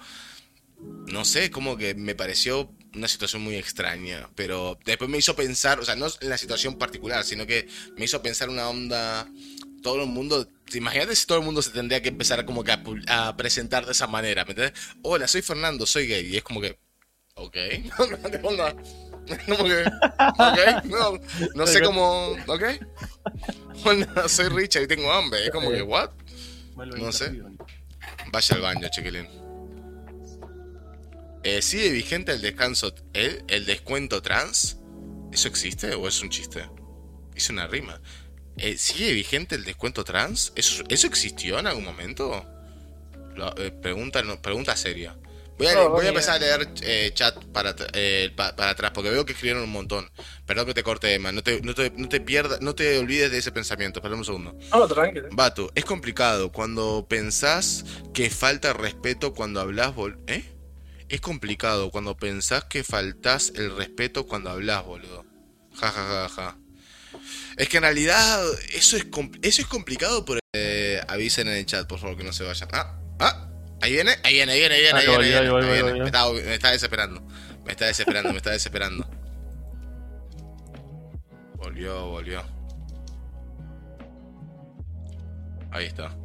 no 1.08 1.26
sé, 1.26 1.52
como 1.52 1.76
que 1.78 1.96
me 1.96 2.16
pareció 2.16 2.72
una 2.96 3.08
situación 3.08 3.42
muy 3.42 3.56
extraña, 3.56 4.30
pero 4.36 4.78
después 4.86 5.10
me 5.10 5.18
hizo 5.18 5.36
pensar, 5.36 5.80
o 5.80 5.86
sea, 5.86 5.96
no 5.96 6.08
en 6.22 6.30
la 6.30 6.38
situación 6.38 6.78
particular, 6.78 7.24
sino 7.24 7.46
que 7.46 7.68
me 7.98 8.06
hizo 8.06 8.22
pensar 8.22 8.50
una 8.50 8.70
onda, 8.70 9.28
todo 9.84 10.02
el 10.02 10.10
mundo, 10.10 10.48
imagínate 10.74 11.16
si 11.16 11.28
todo 11.28 11.38
el 11.38 11.44
mundo 11.44 11.62
se 11.62 11.70
tendría 11.70 12.02
que 12.02 12.10
empezar 12.10 12.44
como 12.46 12.64
que 12.64 12.72
a, 13.08 13.38
presentar 13.38 13.86
de 13.86 13.92
esa 13.92 14.08
manera, 14.08 14.44
¿me 14.46 14.52
entiendes? 14.52 14.80
Hola, 15.04 15.28
soy 15.28 15.44
Fernando, 15.44 15.86
soy 15.86 16.08
gay, 16.08 16.26
y 16.26 16.38
es 16.38 16.44
como 16.44 16.60
que, 16.60 16.80
ok, 17.36 17.54
¿qué 17.54 17.92
onda? 18.42 18.74
Como 19.46 19.64
que, 19.66 19.84
ok, 20.40 20.84
no, 20.86 21.20
no 21.54 21.68
sé 21.68 21.82
cómo, 21.82 22.32
ok, 22.48 22.64
hola, 23.86 24.28
soy 24.28 24.50
Richard 24.50 24.84
y 24.84 24.88
tengo 24.88 25.12
hambre, 25.12 25.46
es 25.46 25.52
como 25.52 25.70
que, 25.70 25.84
what? 25.84 26.10
No 26.76 27.12
sé. 27.12 27.42
Vaya 28.32 28.56
al 28.56 28.62
baño, 28.62 28.88
chiquilín. 28.90 29.28
Eh, 31.44 31.62
¿Sigue 31.62 31.92
vigente 31.92 32.32
el 32.32 32.42
descanso, 32.42 32.96
el, 33.14 33.44
el 33.48 33.66
descuento 33.66 34.22
trans? 34.22 34.78
¿Eso 35.32 35.48
existe 35.50 35.94
o 35.94 36.08
es 36.08 36.22
un 36.22 36.30
chiste? 36.30 36.70
Hice 37.36 37.52
una 37.52 37.68
rima. 37.68 38.00
Eh, 38.58 38.78
¿Sigue 38.78 39.14
vigente 39.14 39.56
el 39.56 39.64
descuento 39.64 40.04
trans? 40.04 40.54
¿Eso, 40.56 40.84
¿Eso 40.90 41.08
existió 41.08 41.60
en 41.60 41.68
algún 41.68 41.84
momento? 41.86 42.46
Lo- 43.36 43.56
eh, 43.58 43.72
pregunta, 43.72 44.22
no- 44.22 44.42
pregunta 44.42 44.76
seria. 44.76 45.18
Voy 45.58 45.68
a, 45.68 45.76
No, 45.76 45.90
voy 45.92 46.06
a 46.06 46.10
empezar 46.10 46.36
a 46.36 46.40
leer 46.40 46.68
eh, 46.82 47.12
chat 47.14 47.36
para, 47.46 47.76
pa- 47.76 48.56
para 48.56 48.72
atrás 48.72 48.92
porque 48.94 49.12
veo 49.12 49.24
que 49.24 49.34
escribieron 49.34 49.64
un 49.64 49.72
montón. 49.72 50.10
Perdón 50.48 50.66
que 50.66 50.74
te 50.74 50.82
corte, 50.84 51.14
Emma. 51.14 51.32
No 51.32 51.44
te, 51.44 51.62
no 51.62 51.76
te, 51.76 51.92
no 51.92 52.10
te 52.10 52.20
pierdas, 52.22 52.62
no 52.62 52.74
te 52.74 52.98
olvides 52.98 53.32
de 53.32 53.38
ese 53.38 53.52
pensamiento. 53.52 54.00
Espera 54.00 54.16
un 54.16 54.26
segundo. 54.26 54.58
No, 54.72 54.88
tranquilo. 54.88 55.28
Vato, 55.32 55.72
es 55.76 55.86
complicado 55.86 56.52
cuando 56.52 57.06
pensás 57.08 57.86
que 58.14 58.30
falta 58.32 58.74
respeto 58.74 59.34
cuando 59.34 59.62
hablas, 59.62 59.94
bol 59.94 60.20
¿Eh? 60.28 60.44
Es 61.08 61.22
complicado 61.22 61.92
cuando 61.92 62.18
pensás 62.18 62.64
que 62.66 62.84
faltás 62.84 63.54
el 63.56 63.76
respeto 63.76 64.26
cuando 64.26 64.50
hablas, 64.50 64.84
boludo. 64.84 65.24
Ja, 65.76 65.92
ja, 65.92 66.04
ja, 66.04 66.30
ja. 66.30 66.58
Es 67.58 67.70
que 67.70 67.78
en 67.78 67.84
realidad 67.84 68.44
eso 68.74 68.98
es, 68.98 69.06
eso 69.42 69.62
es 69.62 69.68
complicado, 69.68 70.26
pero 70.26 70.40
eh, 70.54 71.02
avisen 71.08 71.48
en 71.48 71.56
el 71.56 71.66
chat, 71.66 71.88
por 71.88 72.00
favor, 72.00 72.18
que 72.18 72.24
no 72.24 72.34
se 72.34 72.44
vayan. 72.44 72.70
Ah, 72.74 73.00
ah, 73.20 73.50
ahí 73.82 73.94
viene, 73.94 74.16
ahí 74.24 74.34
viene, 74.34 74.54
ahí 74.54 74.60
viene, 74.60 74.76
ahí 74.76 74.82
viene, 74.82 74.98
Ah, 74.98 75.02
ahí 75.02 75.08
viene, 75.08 75.38
ahí 75.38 75.48
viene, 75.48 75.72
ahí 75.72 75.84
viene. 75.84 76.00
Me 76.44 76.56
estaba 76.56 76.72
desesperando. 76.72 77.22
Me 77.66 77.72
está 77.72 77.86
desesperando, 77.86 78.32
me 78.32 78.38
está 78.38 78.52
desesperando. 78.52 79.08
Volvió, 81.56 82.08
volvió. 82.08 82.44
Ahí 85.72 85.86
está. 85.86 86.16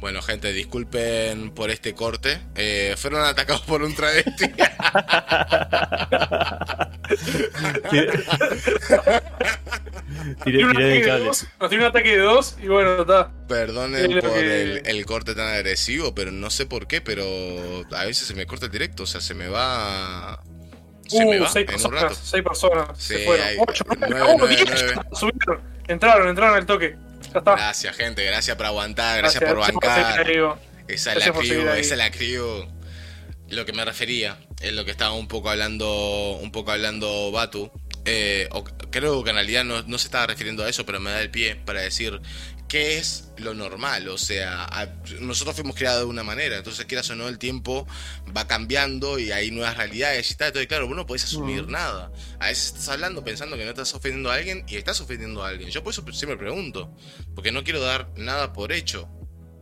Bueno, 0.00 0.22
gente, 0.22 0.52
disculpen 0.52 1.50
por 1.50 1.70
este 1.70 1.92
corte. 1.94 2.38
Eh, 2.54 2.94
fueron 2.96 3.24
atacados 3.24 3.62
por 3.62 3.82
un 3.82 3.94
travesti. 3.94 4.44
Tiré, 10.44 10.64
un 10.64 10.70
ataque 10.70 10.84
de 10.86 11.02
cables. 11.02 11.48
dos, 11.58 11.72
un 11.72 11.82
ataque 11.82 12.10
de 12.10 12.18
dos 12.18 12.56
y 12.62 12.66
bueno, 12.68 13.00
está. 13.02 13.30
Perdonen 13.48 14.20
por 14.20 14.32
que- 14.34 14.62
el, 14.62 14.82
el 14.86 15.06
corte 15.06 15.34
tan 15.34 15.48
agresivo, 15.48 16.14
pero 16.14 16.30
no 16.30 16.50
sé 16.50 16.66
por 16.66 16.86
qué, 16.86 17.00
pero 17.00 17.24
a 17.92 18.04
veces 18.04 18.26
se 18.26 18.34
me 18.34 18.46
corta 18.46 18.66
el 18.66 18.72
directo, 18.72 19.02
o 19.04 19.06
sea, 19.06 19.20
se 19.20 19.34
me 19.34 19.48
va... 19.48 20.40
Se 21.06 21.24
Uh, 21.24 21.30
me 21.30 21.38
va 21.38 21.48
seis 21.48 21.64
en 21.66 21.74
un 21.74 21.80
personas, 21.80 22.02
rato. 22.02 22.14
seis 22.22 22.44
personas 22.44 22.88
Sí, 22.98 23.14
se 23.14 23.24
fueron. 23.24 23.46
hay- 23.46 23.56
Ocho, 23.66 23.82
nueve, 23.86 24.06
nueve, 24.10 24.34
nueve, 24.38 24.56
diez, 24.56 24.68
nueve. 24.94 24.94
subieron. 25.14 25.60
Entraron, 25.88 26.28
entraron 26.28 26.54
al 26.56 26.66
toque. 26.66 26.96
Ya 27.32 27.38
está. 27.38 27.52
Gracias, 27.56 27.96
gente, 27.96 28.24
gracias 28.24 28.56
por 28.56 28.66
aguantar, 28.66 29.18
gracias, 29.18 29.42
por 29.50 29.58
bancar. 29.74 30.26
Esa 30.88 31.12
es 31.12 31.16
la 31.18 31.32
crew, 31.48 31.60
esa 31.80 31.94
es 31.94 31.98
la 31.98 32.10
crew. 32.10 32.66
Lo 33.50 33.64
que 33.64 33.72
me 33.72 33.84
refería, 33.84 34.38
es 34.60 34.72
lo 34.72 34.84
que 34.84 34.90
estaba 34.90 35.12
un 35.12 35.28
poco 35.28 35.50
hablando, 35.50 36.38
un 36.42 36.52
poco 36.52 36.70
hablando 36.72 37.30
Batu. 37.32 37.70
Eh, 38.04 38.48
o- 38.52 38.64
creo 38.64 39.22
que 39.22 39.30
en 39.30 39.36
realidad 39.36 39.64
no, 39.64 39.82
no 39.82 39.98
se 39.98 40.06
estaba 40.06 40.26
refiriendo 40.26 40.64
a 40.64 40.68
eso, 40.68 40.86
pero 40.86 40.98
me 41.00 41.10
da 41.10 41.20
el 41.20 41.30
pie 41.30 41.56
para 41.56 41.80
decir 41.82 42.20
qué 42.68 42.98
es 42.98 43.32
lo 43.38 43.54
normal. 43.54 44.08
O 44.08 44.18
sea, 44.18 44.64
a- 44.64 44.88
nosotros 45.20 45.56
fuimos 45.56 45.74
creados 45.74 46.00
de 46.02 46.06
una 46.06 46.22
manera, 46.22 46.56
entonces 46.58 46.84
quieras 46.86 47.08
o 47.10 47.16
no, 47.16 47.28
el 47.28 47.38
tiempo 47.38 47.86
va 48.36 48.46
cambiando 48.46 49.18
y 49.18 49.32
hay 49.32 49.50
nuevas 49.50 49.76
realidades 49.76 50.30
y 50.30 50.34
tal. 50.36 50.48
Entonces, 50.48 50.68
claro, 50.68 50.86
vos 50.86 50.96
no 50.96 51.06
podés 51.06 51.24
asumir 51.24 51.66
nada. 51.68 52.12
A 52.38 52.46
veces 52.48 52.66
estás 52.66 52.88
hablando 52.90 53.24
pensando 53.24 53.56
que 53.56 53.64
no 53.64 53.70
estás 53.70 53.94
ofendiendo 53.94 54.30
a 54.30 54.34
alguien 54.34 54.64
y 54.68 54.76
estás 54.76 55.00
ofendiendo 55.00 55.42
a 55.42 55.48
alguien. 55.48 55.70
Yo 55.70 55.82
por 55.82 55.92
eso 55.92 56.04
siempre 56.12 56.36
pregunto, 56.36 56.94
porque 57.34 57.50
no 57.52 57.64
quiero 57.64 57.80
dar 57.80 58.10
nada 58.16 58.52
por 58.52 58.70
hecho. 58.72 59.08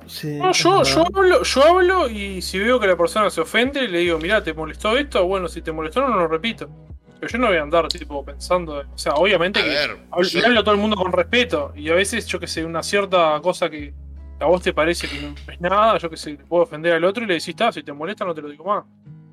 Sí, 0.08 0.34
No, 0.36 0.52
yo, 0.52 0.84
yo, 0.84 1.04
hablo, 1.14 1.42
yo 1.42 1.64
hablo 1.64 2.08
y 2.08 2.40
si 2.40 2.60
veo 2.60 2.78
que 2.78 2.86
la 2.86 2.96
persona 2.96 3.28
se 3.28 3.40
ofende, 3.40 3.88
le 3.88 3.98
digo, 3.98 4.18
mirá, 4.18 4.42
¿te 4.42 4.54
molestó 4.54 4.96
esto? 4.96 5.24
Bueno, 5.26 5.48
si 5.48 5.62
te 5.62 5.72
molestó, 5.72 6.00
no 6.06 6.14
lo 6.16 6.28
repito. 6.28 6.70
Pero 7.18 7.32
yo 7.32 7.38
no 7.38 7.46
voy 7.48 7.56
a 7.56 7.62
andar, 7.62 7.88
tipo, 7.88 8.24
pensando. 8.24 8.78
O 8.92 8.98
sea, 8.98 9.14
obviamente 9.14 9.60
A 9.60 9.62
que 9.64 9.68
ver, 9.70 9.98
hablo, 10.10 10.28
yo- 10.28 10.44
hablo 10.46 10.60
a 10.60 10.64
todo 10.64 10.74
el 10.74 10.80
mundo 10.80 10.96
con 10.96 11.12
respeto. 11.12 11.72
Y 11.74 11.88
a 11.90 11.94
veces, 11.94 12.26
yo 12.26 12.38
que 12.38 12.46
sé, 12.46 12.64
una 12.64 12.82
cierta 12.82 13.40
cosa 13.42 13.70
que 13.70 13.92
a 14.38 14.44
vos 14.46 14.60
te 14.62 14.72
parece 14.74 15.08
que 15.08 15.18
no 15.18 15.34
es 15.50 15.60
nada, 15.60 15.96
yo 15.98 16.10
que 16.10 16.16
sé, 16.16 16.36
te 16.36 16.44
puedo 16.44 16.64
ofender 16.64 16.92
al 16.92 17.04
otro 17.04 17.24
y 17.24 17.26
le 17.26 17.34
decís, 17.34 17.48
está, 17.48 17.72
si 17.72 17.82
te 17.82 17.92
molesta, 17.92 18.24
no 18.24 18.34
te 18.34 18.42
lo 18.42 18.48
digo 18.50 18.64
más. 18.64 18.84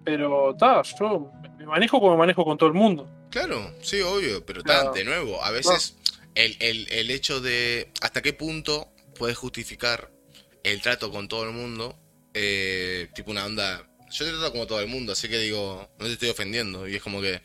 Pero, 0.05 0.51
está, 0.51 0.81
yo 0.99 1.29
me 1.57 1.65
manejo 1.65 1.99
como 1.99 2.13
me 2.13 2.19
manejo 2.19 2.43
con 2.45 2.57
todo 2.57 2.67
el 2.67 2.75
mundo. 2.75 3.09
Claro, 3.29 3.71
sí, 3.81 3.99
obvio, 4.01 4.45
pero 4.45 4.61
Claro. 4.63 4.91
de 4.93 5.03
nuevo, 5.03 5.43
a 5.43 5.51
veces 5.51 5.97
el, 6.35 6.55
el- 6.59 6.87
el 6.91 7.11
hecho 7.11 7.41
de 7.41 7.91
hasta 8.01 8.21
qué 8.21 8.31
punto 8.33 8.87
puedes 9.17 9.37
justificar 9.37 10.09
el 10.63 10.81
trato 10.81 11.11
con 11.11 11.27
todo 11.27 11.43
el 11.43 11.51
mundo, 11.51 11.95
eh, 12.33 13.09
tipo 13.13 13.31
una 13.31 13.45
onda, 13.45 13.83
yo 14.11 14.25
te 14.25 14.31
trato 14.31 14.51
como 14.51 14.67
todo 14.67 14.79
el 14.81 14.87
mundo, 14.87 15.11
así 15.13 15.27
que 15.29 15.37
digo, 15.39 15.89
no 15.99 16.05
te 16.05 16.13
estoy 16.13 16.29
ofendiendo, 16.29 16.87
y 16.87 16.95
es 16.95 17.01
como 17.03 17.21
que, 17.21 17.41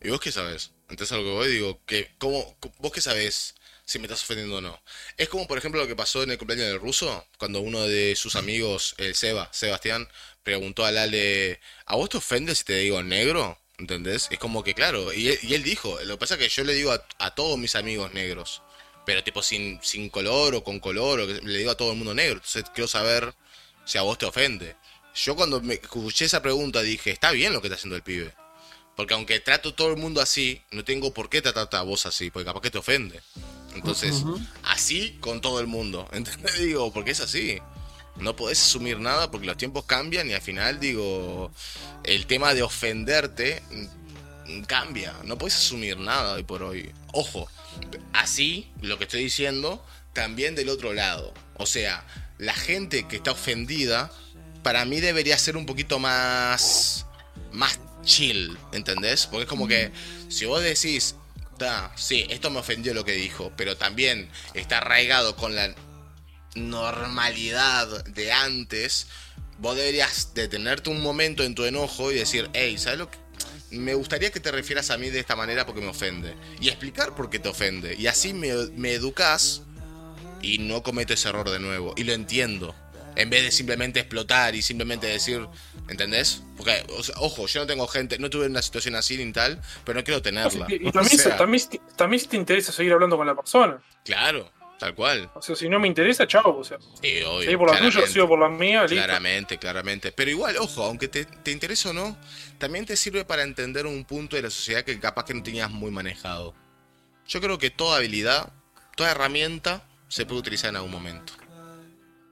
¿y 0.00 0.10
vos 0.10 0.20
qué 0.20 0.32
sabes? 0.32 0.72
Entonces 0.88 1.12
a 1.12 1.16
lo 1.18 1.24
que 1.24 1.30
voy 1.30 1.48
digo, 1.48 1.80
que, 1.86 2.10
¿cómo, 2.18 2.56
¿vos 2.78 2.92
qué 2.92 3.00
sabés 3.00 3.54
si 3.84 3.98
me 3.98 4.06
estás 4.06 4.22
ofendiendo 4.22 4.56
o 4.56 4.60
no? 4.60 4.82
Es 5.16 5.28
como 5.28 5.46
por 5.46 5.58
ejemplo 5.58 5.80
lo 5.80 5.86
que 5.86 5.96
pasó 5.96 6.22
en 6.22 6.30
el 6.30 6.38
cumpleaños 6.38 6.68
del 6.68 6.80
ruso, 6.80 7.26
cuando 7.38 7.60
uno 7.60 7.86
de 7.86 8.16
sus 8.16 8.36
amigos, 8.36 8.94
el 8.98 9.14
Seba, 9.14 9.48
Sebastián, 9.52 10.08
preguntó 10.42 10.84
a 10.84 10.90
Lale, 10.90 11.60
¿a 11.86 11.96
vos 11.96 12.08
te 12.08 12.16
ofende 12.16 12.54
si 12.54 12.64
te 12.64 12.76
digo 12.76 13.02
negro? 13.02 13.58
¿Entendés? 13.78 14.28
Es 14.30 14.38
como 14.38 14.62
que, 14.62 14.74
claro, 14.74 15.12
y 15.14 15.28
él, 15.28 15.62
dijo, 15.62 15.98
lo 16.04 16.14
que 16.14 16.20
pasa 16.20 16.34
es 16.34 16.40
que 16.40 16.48
yo 16.50 16.64
le 16.64 16.74
digo 16.74 16.92
a, 16.92 17.34
todos 17.34 17.58
mis 17.58 17.74
amigos 17.76 18.12
negros, 18.12 18.62
pero 19.06 19.24
tipo 19.24 19.42
sin, 19.42 19.80
sin 19.82 20.10
color 20.10 20.54
o 20.54 20.62
con 20.62 20.80
color, 20.80 21.20
o 21.20 21.26
le 21.26 21.58
digo 21.58 21.70
a 21.70 21.76
todo 21.76 21.92
el 21.92 21.96
mundo 21.96 22.14
negro, 22.14 22.34
entonces 22.34 22.64
quiero 22.74 22.88
saber 22.88 23.34
si 23.86 23.96
a 23.96 24.02
vos 24.02 24.18
te 24.18 24.26
ofende. 24.26 24.76
Yo 25.14 25.34
cuando 25.34 25.60
me 25.62 25.74
escuché 25.74 26.26
esa 26.26 26.42
pregunta 26.42 26.82
dije, 26.82 27.10
está 27.10 27.32
bien 27.32 27.52
lo 27.54 27.60
que 27.60 27.68
está 27.68 27.76
haciendo 27.76 27.96
el 27.96 28.02
pibe. 28.02 28.34
Porque 28.96 29.14
aunque 29.14 29.40
trato 29.40 29.74
todo 29.74 29.90
el 29.90 29.96
mundo 29.96 30.20
así, 30.20 30.60
no 30.70 30.84
tengo 30.84 31.14
por 31.14 31.30
qué 31.30 31.40
tratarte 31.40 31.76
a 31.76 31.82
vos 31.82 32.06
así, 32.06 32.30
porque 32.30 32.46
capaz 32.46 32.60
que 32.60 32.70
te 32.70 32.78
ofende. 32.78 33.20
Entonces, 33.74 34.24
así 34.64 35.16
con 35.20 35.40
todo 35.40 35.60
el 35.60 35.66
mundo. 35.66 36.08
¿Entendés? 36.12 36.58
Digo, 36.58 36.92
porque 36.92 37.12
es 37.12 37.20
así. 37.20 37.58
No 38.16 38.36
podés 38.36 38.60
asumir 38.60 38.98
nada 38.98 39.30
porque 39.30 39.46
los 39.46 39.56
tiempos 39.56 39.84
cambian 39.84 40.28
y 40.28 40.34
al 40.34 40.42
final, 40.42 40.78
digo, 40.80 41.50
el 42.04 42.26
tema 42.26 42.52
de 42.52 42.62
ofenderte 42.62 43.62
mm, 44.46 44.62
cambia. 44.62 45.14
No 45.24 45.38
podés 45.38 45.56
asumir 45.56 45.98
nada 45.98 46.34
hoy 46.34 46.42
por 46.42 46.62
hoy. 46.62 46.92
Ojo, 47.12 47.48
así, 48.12 48.70
lo 48.82 48.98
que 48.98 49.04
estoy 49.04 49.22
diciendo, 49.22 49.84
también 50.12 50.54
del 50.54 50.68
otro 50.68 50.92
lado. 50.92 51.32
O 51.56 51.66
sea, 51.66 52.04
la 52.38 52.54
gente 52.54 53.06
que 53.06 53.16
está 53.16 53.32
ofendida, 53.32 54.10
para 54.62 54.84
mí 54.84 55.00
debería 55.00 55.38
ser 55.38 55.56
un 55.56 55.66
poquito 55.66 55.98
más. 55.98 57.06
más 57.52 57.78
chill, 58.04 58.56
¿entendés? 58.72 59.26
Porque 59.26 59.42
es 59.44 59.48
como 59.48 59.68
que 59.68 59.92
si 60.28 60.46
vos 60.46 60.62
decís, 60.62 61.14
"Ta, 61.58 61.92
sí, 61.96 62.26
esto 62.30 62.50
me 62.50 62.60
ofendió 62.60 62.94
lo 62.94 63.04
que 63.04 63.12
dijo, 63.12 63.52
pero 63.56 63.76
también 63.76 64.28
está 64.54 64.78
arraigado 64.78 65.36
con 65.36 65.54
la 65.54 65.74
normalidad 66.54 68.04
de 68.06 68.32
antes, 68.32 69.06
vos 69.58 69.76
deberías 69.76 70.32
detenerte 70.34 70.90
un 70.90 71.00
momento 71.00 71.44
en 71.44 71.54
tu 71.54 71.64
enojo 71.64 72.10
y 72.10 72.16
decir, 72.16 72.50
hey, 72.54 72.76
¿sabes 72.78 72.98
lo 72.98 73.10
que? 73.10 73.18
Me 73.70 73.94
gustaría 73.94 74.32
que 74.32 74.40
te 74.40 74.50
refieras 74.50 74.90
a 74.90 74.98
mí 74.98 75.10
de 75.10 75.20
esta 75.20 75.36
manera 75.36 75.64
porque 75.64 75.80
me 75.80 75.88
ofende. 75.88 76.34
Y 76.60 76.68
explicar 76.68 77.14
por 77.14 77.30
qué 77.30 77.38
te 77.38 77.48
ofende. 77.48 77.94
Y 77.94 78.08
así 78.08 78.32
me, 78.32 78.52
me 78.74 78.94
educas 78.94 79.62
y 80.42 80.58
no 80.58 80.82
cometo 80.82 81.14
ese 81.14 81.28
error 81.28 81.48
de 81.50 81.60
nuevo. 81.60 81.94
Y 81.96 82.02
lo 82.02 82.12
entiendo. 82.12 82.74
En 83.14 83.30
vez 83.30 83.44
de 83.44 83.52
simplemente 83.52 84.00
explotar 84.00 84.56
y 84.56 84.62
simplemente 84.62 85.06
decir, 85.06 85.46
¿entendés? 85.90 86.42
Porque, 86.56 86.84
o 86.96 87.02
sea, 87.02 87.16
ojo, 87.18 87.46
yo 87.46 87.60
no 87.60 87.66
tengo 87.66 87.86
gente, 87.88 88.18
no 88.18 88.30
tuve 88.30 88.46
una 88.46 88.62
situación 88.62 88.94
así 88.94 89.22
ni 89.22 89.32
tal, 89.32 89.60
pero 89.84 89.98
no 89.98 90.04
quiero 90.04 90.22
tenerla. 90.22 90.66
Y, 90.68 90.84
y 90.84 90.88
O 90.88 90.92
también, 90.92 91.18
sea, 91.18 91.36
también, 91.36 91.62
también 91.96 92.24
te 92.26 92.36
interesa 92.36 92.72
seguir 92.72 92.92
hablando 92.92 93.16
con 93.16 93.26
la 93.26 93.34
persona. 93.34 93.82
Claro, 94.04 94.50
tal 94.78 94.94
cual. 94.94 95.28
O 95.34 95.42
sea, 95.42 95.56
si 95.56 95.68
no 95.68 95.80
me 95.80 95.88
interesa, 95.88 96.26
chao. 96.26 96.58
O 96.58 96.64
sea, 96.64 96.78
Sí, 97.02 97.22
obvio, 97.22 97.42
seguí 97.42 97.56
por 97.56 97.72
la 97.72 97.78
tuya, 97.78 98.06
sigo 98.06 98.28
por 98.28 98.38
la 98.38 98.48
mía, 98.48 98.82
listo. 98.82 98.94
Claramente, 98.94 99.58
claramente. 99.58 100.12
Pero 100.12 100.30
igual, 100.30 100.56
ojo, 100.58 100.84
aunque 100.84 101.08
te, 101.08 101.24
te 101.24 101.50
interese 101.50 101.88
o 101.88 101.92
no, 101.92 102.16
también 102.58 102.86
te 102.86 102.96
sirve 102.96 103.24
para 103.24 103.42
entender 103.42 103.84
un 103.84 104.04
punto 104.04 104.36
de 104.36 104.42
la 104.42 104.50
sociedad 104.50 104.84
que 104.84 104.98
capaz 105.00 105.24
que 105.24 105.34
no 105.34 105.42
tenías 105.42 105.70
muy 105.70 105.90
manejado. 105.90 106.54
Yo 107.26 107.40
creo 107.40 107.58
que 107.58 107.70
toda 107.70 107.98
habilidad, 107.98 108.52
toda 108.96 109.10
herramienta 109.10 109.84
se 110.08 110.24
puede 110.24 110.40
utilizar 110.40 110.70
en 110.70 110.76
algún 110.76 110.92
momento. 110.92 111.32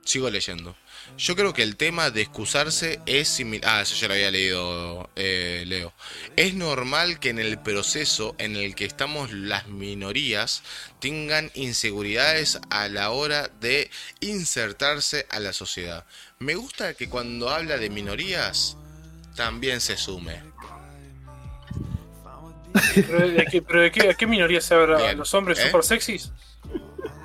Sigo 0.05 0.31
leyendo. 0.31 0.77
Yo 1.17 1.35
creo 1.35 1.53
que 1.53 1.63
el 1.65 1.77
tema 1.77 2.11
de 2.11 2.21
excusarse 2.23 3.01
es 3.07 3.29
similar. 3.29 3.79
Ah, 3.79 3.83
eso 3.83 3.97
ya 3.97 4.07
lo 4.09 4.15
había 4.15 4.31
leído, 4.31 5.11
eh, 5.17 5.65
Leo. 5.67 5.93
Es 6.37 6.55
normal 6.55 7.19
que 7.19 7.31
en 7.31 7.41
el 7.41 7.59
proceso 7.59 8.37
en 8.39 8.55
el 8.55 8.75
que 8.77 8.85
estamos 8.85 9.33
las 9.33 9.67
minorías 9.67 10.63
tengan 11.01 11.51
inseguridades 11.55 12.61
a 12.71 12.89
la 12.89 13.11
hora 13.11 13.51
de 13.61 13.91
insertarse 14.21 15.27
a 15.31 15.41
la 15.41 15.53
sociedad. 15.53 16.05
Me 16.39 16.55
gusta 16.55 16.95
que 16.95 17.09
cuando 17.09 17.51
habla 17.51 17.79
de 17.79 17.91
minorías 17.91 18.77
también 19.35 19.81
se 19.81 19.97
sume. 19.97 20.41
¿Pero 22.95 23.29
de 23.29 23.47
qué, 23.51 23.63
pero 23.63 23.81
de 23.83 23.91
qué- 23.91 24.11
a 24.11 24.15
qué 24.15 24.27
minoría 24.27 24.61
se 24.61 24.75
habla? 24.75 24.99
¿A 24.99 25.03
Bien. 25.03 25.19
los 25.19 25.33
hombres 25.35 25.59
¿Eh? 25.59 25.67
super 25.67 25.83
sexys? 25.83 26.31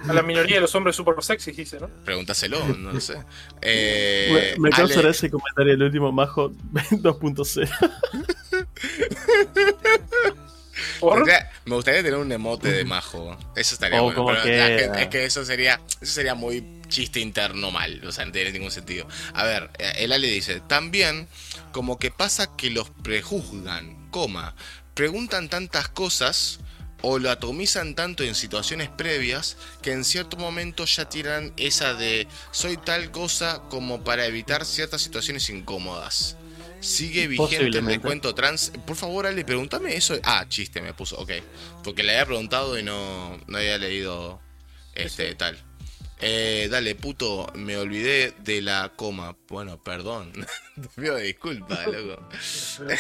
A 0.08 0.14
la 0.14 0.22
minoría 0.22 0.56
de 0.56 0.62
los 0.62 0.74
hombres 0.76 0.96
super 0.96 1.16
sexys, 1.24 1.56
dice, 1.56 1.80
¿no? 1.80 1.88
Pregúntaselo, 2.06 2.66
no 2.68 2.92
lo 2.94 3.00
sé. 3.00 3.16
Eh, 3.62 4.56
Me, 4.58 4.64
me 4.64 4.68
Ale- 4.70 4.76
causará 4.88 5.10
ese 5.10 5.30
comentario 5.30 5.74
el 5.74 5.84
último 5.84 6.12
Majo 6.12 6.52
2.0. 6.74 7.70
¿Por? 11.00 11.16
Tendría- 11.16 11.52
me 11.66 11.76
gustaría 11.76 12.02
tener 12.04 12.18
un 12.20 12.32
emote 12.32 12.72
de 12.72 12.84
majo. 12.86 13.38
Eso 13.56 13.76
estaría 13.76 14.02
Oh, 14.02 14.06
bueno. 14.06 14.18
como 14.18 14.30
pero 14.32 14.44
que- 14.44 14.58
la 14.58 14.68
gente- 14.68 15.02
es 15.04 15.08
que 15.10 15.26
eso 15.26 15.46
sería, 15.46 15.80
eso 16.02 16.14
sería 16.14 16.34
muy 16.36 16.82
chiste 16.88 17.20
interno 17.20 17.72
mal. 17.72 18.02
O 18.06 18.12
sea, 18.12 18.26
no 18.26 18.32
tiene 18.32 18.52
ningún 18.52 18.72
sentido. 18.72 19.08
A 19.34 19.44
ver, 19.44 19.70
eh, 19.80 19.94
el 19.98 20.12
Ale 20.12 20.28
dice, 20.28 20.62
también 20.68 21.28
como 21.72 22.00
que 22.00 22.12
pasa 22.12 22.56
que 22.56 22.70
los 22.70 22.90
prejuzgan, 22.90 24.10
coma, 24.12 24.56
preguntan 24.94 25.50
tantas 25.50 25.88
cosas 25.90 26.60
o 27.04 27.20
lo 27.20 27.30
atomizan 27.30 27.96
tanto 27.96 28.24
en 28.24 28.34
situaciones 28.34 28.90
previas 28.90 29.58
que 29.82 29.92
en 29.92 30.06
cierto 30.06 30.38
momento 30.38 30.86
ya 30.86 31.08
tiran 31.08 31.54
esa 31.58 31.94
de 31.94 32.28
soy 32.52 32.78
tal 32.78 33.12
cosa 33.12 33.62
como 33.70 34.04
para 34.04 34.26
evitar 34.26 34.66
ciertas 34.66 35.02
situaciones 35.02 35.50
incómodas. 35.50 36.38
Sigue 36.80 37.28
vigente 37.28 37.58
el 37.58 37.86
descuento 37.86 38.34
trans. 38.34 38.72
Por 38.86 38.96
favor, 38.96 39.26
Ale, 39.26 39.46
pregúntame 39.46 39.96
eso. 39.96 40.16
Ah, 40.24 40.46
chiste 40.50 40.82
me 40.82 40.94
puso, 40.94 41.18
ok. 41.18 41.32
Porque 41.84 42.04
le 42.04 42.14
había 42.14 42.26
preguntado 42.26 42.78
y 42.78 42.84
no, 42.84 43.38
no 43.48 43.58
había 43.58 43.78
leído 43.78 44.42
este 44.96 45.34
tal. 45.36 45.58
Eh, 46.20 46.70
dale, 46.72 46.96
puto, 46.96 47.52
me 47.56 47.76
olvidé 47.78 48.34
de 48.40 48.62
la 48.62 48.92
coma. 48.96 49.36
Bueno, 49.50 49.82
perdón. 49.82 50.32
Te 50.76 51.02
pido 51.02 51.18
disculpas, 51.18 51.86
loco. 51.88 52.30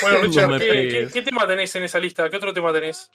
Bueno, 0.02 0.18
Richard, 0.24 0.48
No 0.48 0.54
me 0.54 0.60
¿qué, 0.60 0.66
qué, 0.66 0.72
pegues. 0.72 1.14
qué 1.14 1.22
tema 1.22 1.48
tenés 1.48 1.74
en 1.76 1.84
esa 1.84 2.00
lista? 2.00 2.30
¿Qué 2.30 2.36
otro 2.38 2.54
tema 2.54 2.74
tenés? 2.74 3.10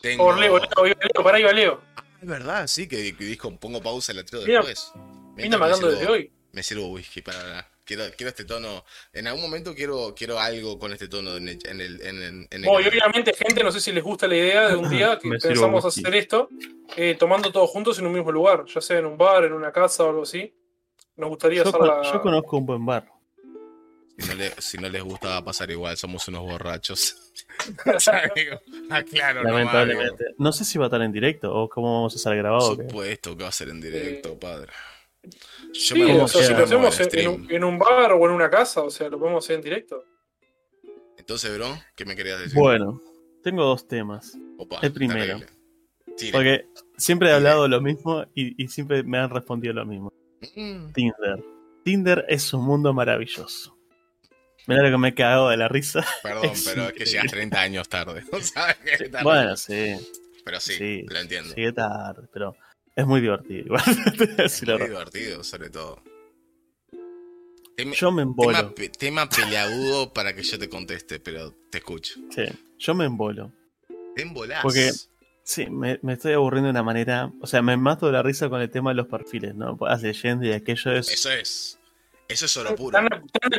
Tengo... 0.00 0.24
Por 0.24 0.38
Leo, 0.38 0.58
Leo, 0.58 1.24
pará, 1.24 1.38
iba 1.40 1.52
Leo. 1.52 1.80
Es 2.20 2.28
verdad, 2.28 2.66
sí, 2.66 2.88
que 2.88 3.16
que 3.16 3.24
dijo 3.24 3.54
pongo 3.58 3.80
pausa 3.82 4.12
y 4.12 4.16
la 4.16 4.24
tiro 4.24 4.42
Mira, 4.42 4.58
después. 4.60 4.92
Me 5.36 5.48
matando 5.50 5.76
sirvo- 5.88 5.90
desde 5.98 6.06
hoy. 6.08 6.32
Me 6.52 6.62
sirvo 6.62 6.88
whisky 6.88 7.22
para. 7.22 7.68
Quiero, 7.84 8.04
quiero 8.16 8.28
este 8.28 8.44
tono. 8.44 8.84
En 9.12 9.26
algún 9.28 9.42
momento 9.42 9.74
quiero, 9.74 10.14
quiero 10.14 10.38
algo 10.38 10.78
con 10.78 10.92
este 10.92 11.08
tono 11.08 11.36
en 11.36 11.48
el. 11.48 11.58
En 11.66 11.80
el, 11.80 12.00
en 12.02 12.16
el, 12.22 12.48
en 12.50 12.64
el- 12.64 12.64
Bueno, 12.64 12.80
y 12.86 12.88
obviamente, 12.90 13.32
gente, 13.34 13.62
no 13.62 13.70
sé 13.70 13.80
si 13.80 13.92
les 13.92 14.02
gusta 14.04 14.26
la 14.26 14.36
idea 14.36 14.68
de 14.68 14.76
un 14.76 14.90
día 14.90 15.18
que 15.18 15.30
pensamos 15.40 15.84
whisky. 15.84 16.00
hacer 16.00 16.14
esto, 16.16 16.48
eh, 16.96 17.16
tomando 17.18 17.50
todos 17.52 17.70
juntos 17.70 17.98
en 17.98 18.06
un 18.06 18.12
mismo 18.12 18.32
lugar, 18.32 18.64
ya 18.66 18.80
sea 18.80 18.98
en 18.98 19.06
un 19.06 19.16
bar, 19.16 19.44
en 19.44 19.52
una 19.52 19.70
casa 19.72 20.04
o 20.04 20.10
algo 20.10 20.22
así. 20.22 20.52
Nos 21.16 21.30
gustaría 21.30 21.62
Yo, 21.62 21.68
hacer 21.68 21.78
con- 21.80 21.88
la... 21.88 22.02
yo 22.02 22.20
conozco 22.20 22.56
un 22.58 22.66
buen 22.66 22.84
bar. 22.84 23.06
Si 24.18 24.28
no, 24.28 24.34
le- 24.34 24.52
si 24.58 24.78
no 24.78 24.88
les 24.88 25.02
gusta, 25.02 25.28
va 25.28 25.36
a 25.36 25.44
pasar 25.44 25.70
igual. 25.70 25.96
Somos 25.96 26.26
unos 26.28 26.42
borrachos. 26.42 27.32
Amigo, 27.86 28.60
aclaro, 28.90 29.40
amigo. 29.40 29.56
Lamentablemente. 29.58 30.24
No 30.38 30.52
sé 30.52 30.64
si 30.64 30.76
va 30.78 30.86
a 30.86 30.88
estar 30.88 31.02
en 31.02 31.12
directo 31.12 31.54
o 31.54 31.68
cómo 31.68 31.94
vamos 31.94 32.14
a 32.14 32.16
hacer 32.16 32.36
grabado. 32.36 32.76
Por 32.76 32.84
supuesto 32.86 33.36
que 33.36 33.42
va 33.44 33.48
a 33.48 33.52
ser 33.52 33.68
en 33.68 33.80
directo, 33.80 34.38
padre. 34.38 34.72
Yo 35.72 35.94
Sí, 35.94 36.02
me 36.02 36.20
o 36.20 36.26
sea, 36.28 36.42
si 36.42 36.52
lo 36.52 36.64
hacemos 36.64 36.98
en, 37.00 37.28
un, 37.28 37.50
en 37.50 37.64
un 37.64 37.78
bar 37.78 38.12
o 38.12 38.24
en 38.26 38.30
una 38.32 38.50
casa, 38.50 38.82
o 38.82 38.90
sea, 38.90 39.08
lo 39.08 39.18
podemos 39.18 39.44
hacer 39.44 39.56
en 39.56 39.62
directo. 39.62 40.02
Entonces, 41.16 41.56
bro, 41.56 41.78
¿qué 41.94 42.04
me 42.04 42.16
querías 42.16 42.40
decir? 42.40 42.54
Bueno, 42.58 43.00
tengo 43.42 43.62
dos 43.64 43.86
temas. 43.86 44.36
Opa, 44.56 44.80
el 44.82 44.92
primero. 44.92 45.40
Porque 46.32 46.66
siempre 46.96 47.28
he 47.28 47.32
hablado 47.32 47.68
lo 47.68 47.80
mismo 47.80 48.24
y, 48.34 48.60
y 48.62 48.68
siempre 48.68 49.04
me 49.04 49.18
han 49.18 49.30
respondido 49.30 49.74
lo 49.74 49.84
mismo. 49.86 50.12
Mm, 50.56 50.92
Tinder. 50.92 51.44
Tinder 51.84 52.24
es 52.28 52.52
un 52.52 52.64
mundo 52.64 52.92
maravilloso. 52.92 53.77
Mira 54.68 54.82
lo 54.82 54.90
que 54.90 54.98
me 54.98 55.08
he 55.08 55.14
cagado 55.14 55.48
de 55.48 55.56
la 55.56 55.66
risa. 55.68 56.04
Perdón, 56.22 56.44
Es 56.44 56.62
pero 56.68 56.86
es 56.88 56.92
que 56.92 57.04
llegas 57.06 57.30
30 57.32 57.60
años 57.60 57.88
tarde. 57.88 58.22
¿Sabes 58.42 58.76
qué? 58.84 59.08
Tarde. 59.08 59.24
Bueno, 59.24 59.56
sí, 59.56 59.96
Pero 60.44 60.60
sí, 60.60 60.74
sí, 60.74 61.02
lo 61.08 61.18
entiendo. 61.18 61.54
llegué 61.54 61.72
tarde, 61.72 62.28
pero 62.32 62.54
es 62.94 63.06
muy 63.06 63.20
divertido. 63.20 63.64
Igual, 63.66 63.82
Es 64.38 64.62
muy 64.62 64.78
divertido, 64.88 65.42
sobre 65.42 65.70
todo. 65.70 66.02
Yo 67.94 68.10
me 68.10 68.22
embolo. 68.22 68.74
tema 68.98 69.28
peleagudo 69.28 70.12
para 70.12 70.34
que 70.34 70.42
yo 70.42 70.58
te 70.58 70.68
conteste, 70.68 71.20
pero 71.20 71.54
te 71.70 71.78
escucho. 71.78 72.14
Sí, 72.30 72.42
yo 72.78 72.94
me 72.94 73.04
embolo. 73.04 73.52
Te 74.14 74.22
embolás. 74.22 74.62
Porque- 74.62 74.90
Sí, 75.44 75.64
me, 75.70 75.98
me 76.02 76.12
estoy 76.12 76.34
aburriendo 76.34 76.66
de 76.66 76.72
una 76.72 76.82
manera. 76.82 77.32
O 77.40 77.46
sea, 77.46 77.62
me 77.62 77.74
mato 77.78 78.04
de 78.04 78.12
la 78.12 78.22
risa 78.22 78.50
con 78.50 78.60
el 78.60 78.68
tema 78.68 78.90
de 78.90 78.96
los 78.96 79.06
perfiles, 79.06 79.54
¿no? 79.54 79.76
Vas 79.76 80.02
leyendo 80.02 80.44
y 80.44 80.52
aquello 80.52 80.92
es. 80.92 81.08
Eso 81.10 81.30
es. 81.30 81.77
Eso 82.28 82.44
es 82.46 82.56
oro 82.58 82.76
puro. 82.76 82.98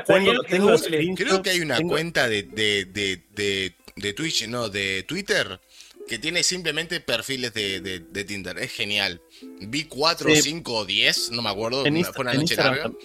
Tengo, 0.05 0.43
tengo 0.43 0.75
Creo 1.15 1.41
que 1.41 1.49
hay 1.49 1.61
una 1.61 1.77
tengo- 1.77 1.89
cuenta 1.89 2.27
de, 2.29 2.43
de, 2.43 2.85
de, 2.85 3.23
de, 3.33 3.75
de 3.95 4.13
Twitch, 4.13 4.47
no, 4.47 4.69
de 4.69 5.03
Twitter, 5.07 5.59
que 6.07 6.19
tiene 6.19 6.43
simplemente 6.43 6.99
perfiles 6.99 7.53
de, 7.53 7.81
de, 7.81 7.99
de 7.99 8.23
Tinder. 8.23 8.59
Es 8.59 8.71
genial. 8.71 9.21
Vi 9.61 9.85
4, 9.85 10.35
Sí. 10.35 10.41
5 10.43 10.73
o 10.73 10.85
10, 10.85 11.31
no 11.31 11.41
me 11.41 11.49
acuerdo. 11.49 11.85
En, 11.85 11.93
una- 11.93 11.99
Insta- 12.07 12.13
fue 12.13 12.21
una 12.23 12.31
en 12.33 12.37
noche 12.41 12.53
Instagram, 12.53 12.75
larga. 12.77 12.89
tam- 12.89 12.97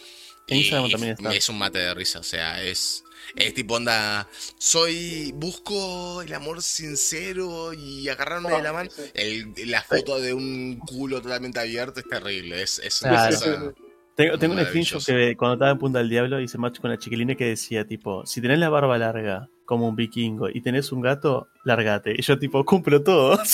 en 0.49 0.57
Instagram 0.59 0.87
y 0.87 0.93
también 0.93 1.13
está. 1.15 1.35
Es 1.35 1.49
un 1.49 1.59
mate 1.59 1.79
de 1.79 1.95
risa, 1.95 2.19
o 2.19 2.23
sea, 2.25 2.63
es. 2.63 3.03
Es 3.37 3.55
tipo 3.55 3.75
onda. 3.77 4.29
Soy. 4.59 5.33
Busco 5.35 6.21
el 6.21 6.35
amor 6.35 6.63
sincero 6.63 7.73
y 7.73 8.07
agarrarme 8.11 8.51
de 8.53 8.63
la 8.63 8.73
mano. 8.75 8.91
El- 9.15 9.55
la 9.71 9.83
foto 9.83 10.21
de 10.21 10.35
un 10.35 10.79
culo 10.81 11.23
totalmente 11.23 11.59
abierto 11.59 12.01
es 12.01 12.07
terrible. 12.09 12.61
Es, 12.63 12.79
es 12.81 13.01
una 13.01 13.11
Claro. 13.13 13.37
cosa- 13.37 13.75
Tengo, 14.17 14.39
tengo 14.39 14.55
un 14.55 14.65
screenshot 14.65 15.05
que 15.05 15.37
cuando 15.37 15.55
estaba 15.55 15.73
en 15.73 15.79
Punta 15.79 15.99
del 15.99 16.09
Diablo 16.09 16.41
hice 16.41 16.57
match 16.57 16.79
con 16.81 16.91
la 16.91 16.99
chiquilina 16.99 17.35
que 17.35 17.47
decía 17.47 17.85
tipo, 17.85 18.25
si 18.25 18.41
tenés 18.41 18.59
la 18.61 18.69
barba 18.69 18.97
larga 18.97 19.49
como 19.65 19.89
un 19.89 19.97
vikingo 19.97 20.49
y 20.49 20.61
tenés 20.61 20.93
un 20.93 21.01
gato, 21.01 21.49
largate. 21.65 22.15
Y 22.17 22.23
yo 22.23 22.39
tipo, 22.39 22.65
cumplo 22.65 23.03
todo. 23.03 23.39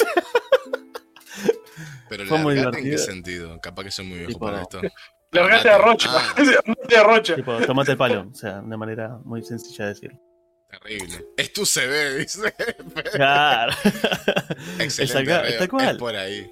Pero 2.09 2.27
Fue 2.27 2.39
muy 2.39 2.55
largate, 2.57 2.79
¿en 2.79 2.83
qué 2.85 2.91
divertido. 2.91 3.13
sentido? 3.15 3.61
Capaz 3.61 3.85
que 3.85 3.91
soy 3.91 4.05
muy 4.07 4.19
viejo 4.19 4.33
Tipo, 4.33 4.47
para 4.47 4.63
esto. 4.63 4.81
Largate 5.33 5.71
a 5.71 5.79
Rocha. 5.79 6.09
Ah, 6.13 6.35
Largate 6.67 6.97
a 6.97 7.03
Rocha. 7.05 7.37
tipo, 7.37 7.57
tomate 7.59 7.93
el 7.93 7.97
palo. 7.97 8.27
O 8.33 8.35
sea, 8.35 8.61
una 8.61 8.77
manera 8.77 9.17
muy 9.25 9.43
sencilla 9.45 9.85
de 9.87 9.91
decirlo. 9.95 10.19
terrible. 10.69 11.25
Es 11.37 11.53
tu 11.53 11.65
CV, 11.65 12.17
dice. 12.19 12.53
Claro. 13.13 13.73
Excelente. 14.81 15.05
Es 15.05 15.15
acá, 15.17 15.43
Reo, 15.43 15.59
tal 15.59 15.69
cual. 15.69 15.89
Es 15.91 15.97
por 15.99 16.17
ahí. 16.17 16.51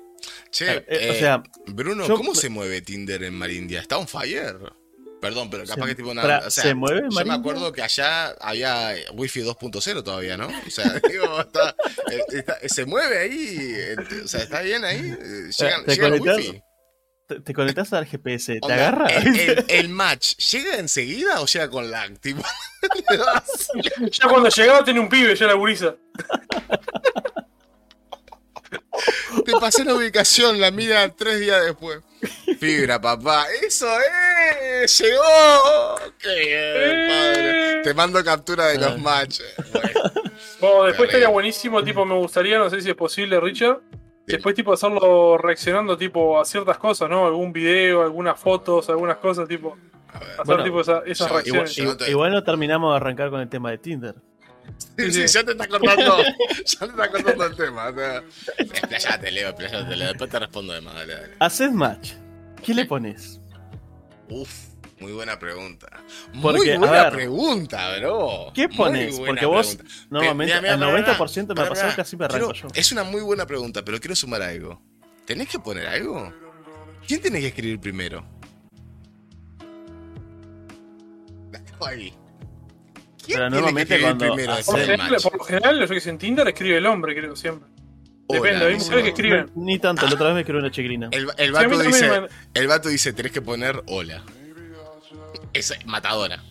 Che, 0.51 0.77
Eh, 0.79 0.85
eh, 0.89 1.11
o 1.11 1.13
eh, 1.15 1.19
sea, 1.19 1.43
Bruno, 1.67 2.07
yo- 2.07 2.17
¿cómo 2.17 2.35
se 2.35 2.49
mueve 2.49 2.81
Tinder 2.81 3.23
en 3.23 3.35
Marindia? 3.35 3.81
¿Está 3.81 3.99
on 3.99 4.09
fire? 4.09 4.57
Perdón, 5.21 5.51
pero 5.51 5.65
capaz 5.65 5.83
Se- 5.83 5.89
que 5.89 5.95
tipo 5.97 6.11
una. 6.11 6.23
pará, 6.23 6.39
o 6.47 6.51
sea, 6.51 6.63
¿se 6.63 6.75
mueve 6.75 6.99
en 7.01 7.05
Yo 7.07 7.09
me 7.11 7.15
Marindia? 7.17 7.35
acuerdo 7.41 7.73
que 7.73 7.83
allá 7.83 8.29
había 8.41 8.95
Wi-Fi 9.15 9.41
2.0 9.43 10.03
todavía, 10.05 10.37
¿no? 10.37 10.47
O 10.47 10.71
sea, 10.71 10.85
digo, 11.13 11.41
está, 11.41 11.75
eh, 12.11 12.23
está- 12.31 12.59
se 12.69 12.85
mueve 12.87 13.19
ahí. 13.19 13.77
O 14.25 14.29
sea, 14.29 14.43
está 14.43 14.61
bien 14.63 14.85
ahí. 14.85 14.99
eh, 15.21 15.51
Llegan, 15.59 15.85
¿Te? 15.85 16.01
Wi-Fi. 16.21 16.63
te, 17.27 17.41
te 17.41 17.53
conectás 17.53 17.93
al 17.93 18.07
GPS, 18.07 18.55
te 18.55 18.59
Onda, 18.63 18.75
agarra. 18.77 19.07
El, 19.09 19.37
el- 19.41 19.65
el 19.69 19.89
match, 19.89 20.37
¿llega 20.53 20.77
enseguida 20.79 21.41
o 21.43 21.47
llega 21.47 21.69
con 21.69 21.91
lag? 21.91 22.17
Tipo, 22.21 22.43
Ya 24.13 24.29
cuando 24.29 24.49
llegaba 24.51 24.85
tenía 24.85 25.03
un 25.03 25.09
pibe, 25.09 25.35
ya 25.35 25.47
la 25.49 25.55
gurisa. 25.55 25.97
Te 29.45 29.53
pasé 29.61 29.85
la 29.85 29.95
ubicación, 29.95 30.61
la 30.61 30.71
mira 30.71 31.09
tres 31.15 31.41
días 31.41 31.65
después. 31.65 32.01
Fibra, 32.59 33.01
papá. 33.01 33.47
¡Eso 33.65 33.87
es! 34.83 34.99
¡Llegó! 34.99 35.23
¡Qué 36.19 36.35
bien, 36.35 37.09
padre! 37.09 37.83
Te 37.83 37.95
mando 37.95 38.25
captura 38.25 38.67
de 38.67 38.79
los 38.79 38.93
Ah. 38.93 38.97
matches. 38.99 39.55
Bueno, 40.61 40.75
Bueno, 40.77 40.85
después 40.87 41.09
estaría 41.09 41.29
buenísimo, 41.29 41.85
tipo, 41.85 42.05
me 42.05 42.15
gustaría, 42.17 42.59
no 42.59 42.69
sé 42.69 42.81
si 42.81 42.89
es 42.91 42.97
posible, 42.97 43.39
Richard. 43.41 43.79
Después, 44.27 44.55
tipo, 44.57 44.73
hacerlo 44.73 45.39
reaccionando, 45.39 45.97
tipo, 45.97 46.41
a 46.41 46.45
ciertas 46.45 46.79
cosas, 46.79 47.09
¿no? 47.09 47.27
Algún 47.27 47.53
video, 47.53 48.03
algunas 48.03 48.39
fotos, 48.41 48.89
algunas 48.91 49.19
cosas, 49.19 49.47
tipo. 49.49 49.77
a 50.13 50.19
ver. 50.19 50.29
Hacer, 50.33 50.45
Bueno, 50.47 50.65
tipo, 50.65 50.81
esa- 50.81 51.03
esas 51.07 51.29
yo- 51.29 51.35
reacciones. 51.35 51.79
igual- 51.79 51.95
Igual, 51.97 52.11
igual 52.11 52.33
no 52.33 52.43
terminamos 52.45 52.93
de 52.93 52.97
arrancar 52.97 53.31
con 53.31 53.41
el 53.41 53.49
tema 53.49 53.71
de 53.71 53.79
Tinder. 53.79 54.15
Sí, 54.97 55.13
sí, 55.13 55.27
ya 55.27 55.45
te 55.45 55.53
está 55.53 55.67
cortando. 55.69 56.19
ya 56.65 56.79
te 56.79 56.85
está 56.87 57.11
cortando 57.11 57.45
el 57.47 57.57
tema. 57.57 57.89
O 57.89 57.95
sea, 57.95 58.23
explayate, 58.59 59.31
Leo, 59.31 59.49
explayate, 59.51 59.97
Leo. 59.97 60.09
Después 60.09 60.31
te 60.31 60.39
respondo 60.39 60.73
de 60.73 60.81
más. 60.81 60.95
Dale, 60.95 61.15
dale. 61.15 61.35
Haces 61.39 61.73
match. 61.73 62.13
¿Qué 62.65 62.75
le 62.75 62.85
pones? 62.85 63.41
Uf, 64.29 64.51
muy 65.01 65.13
buena 65.13 65.39
pregunta. 65.39 65.89
Porque, 66.43 66.59
muy 66.59 66.71
a 66.71 66.79
buena 66.79 67.05
ver, 67.05 67.13
pregunta, 67.13 67.99
bro. 67.99 68.53
¿Qué 68.55 68.69
pones? 68.69 69.19
Porque 69.19 69.47
vos, 69.47 69.77
pregunta. 69.77 69.95
normalmente, 70.11 70.61
Mira, 70.61 70.77
mira, 70.77 70.87
al 70.89 71.05
pará, 71.05 71.19
90% 71.19 71.55
me 71.55 71.63
ha 71.63 71.69
pasado 71.69 72.03
así 72.03 72.17
me 72.17 72.25
arranco 72.25 72.53
yo. 72.53 72.69
Es 72.75 72.93
una 72.93 73.05
muy 73.05 73.21
buena 73.23 73.47
pregunta, 73.47 73.85
pero 73.85 74.01
quiero 74.01 74.17
sumar 74.17 74.43
algo. 74.43 74.83
¿Tenés 75.25 75.49
que 75.49 75.59
poner 75.59 75.87
algo? 75.87 76.33
¿Quién 77.07 77.21
tiene 77.23 77.41
que 77.41 77.49
escribir 77.49 77.81
primero? 77.81 78.25
La 81.53 81.59
dejo 81.61 81.87
ahí. 81.87 82.15
¿Quién 83.29 83.41
Pero 83.41 83.51
normalmente 83.51 84.01
cuando 84.01 84.27
Por 84.27 84.39
lo, 84.39 84.85
general, 84.87 85.17
por 85.23 85.37
lo 85.39 85.45
general, 85.45 85.81
yo 85.81 85.87
que 85.87 86.09
en 86.09 86.17
Tinder 86.19 86.49
escribe 86.49 86.79
el 86.79 86.87
hombre, 86.87 87.15
creo, 87.15 87.37
siempre. 87.37 87.69
Hola, 88.27 88.41
Depende, 88.41 88.67
hay 88.67 88.75
mujeres 88.77 89.03
que 89.05 89.09
escriben. 89.11 89.51
Ni 89.55 89.79
tanto, 89.79 90.07
la 90.07 90.15
otra 90.15 90.27
vez 90.29 90.35
me 90.35 90.41
escribió 90.41 90.61
una 90.61 90.71
chiquilina. 90.71 91.09
El, 91.13 91.29
el 91.37 91.53
vato 91.53 91.79
dice, 91.79 92.21
me- 92.23 92.29
el 92.55 92.67
vato 92.67 92.89
dice, 92.89 93.13
tenés 93.13 93.33
que 93.33 93.43
poner 93.43 93.83
hola. 93.87 94.23
Es 95.53 95.75
matadora. 95.85 96.43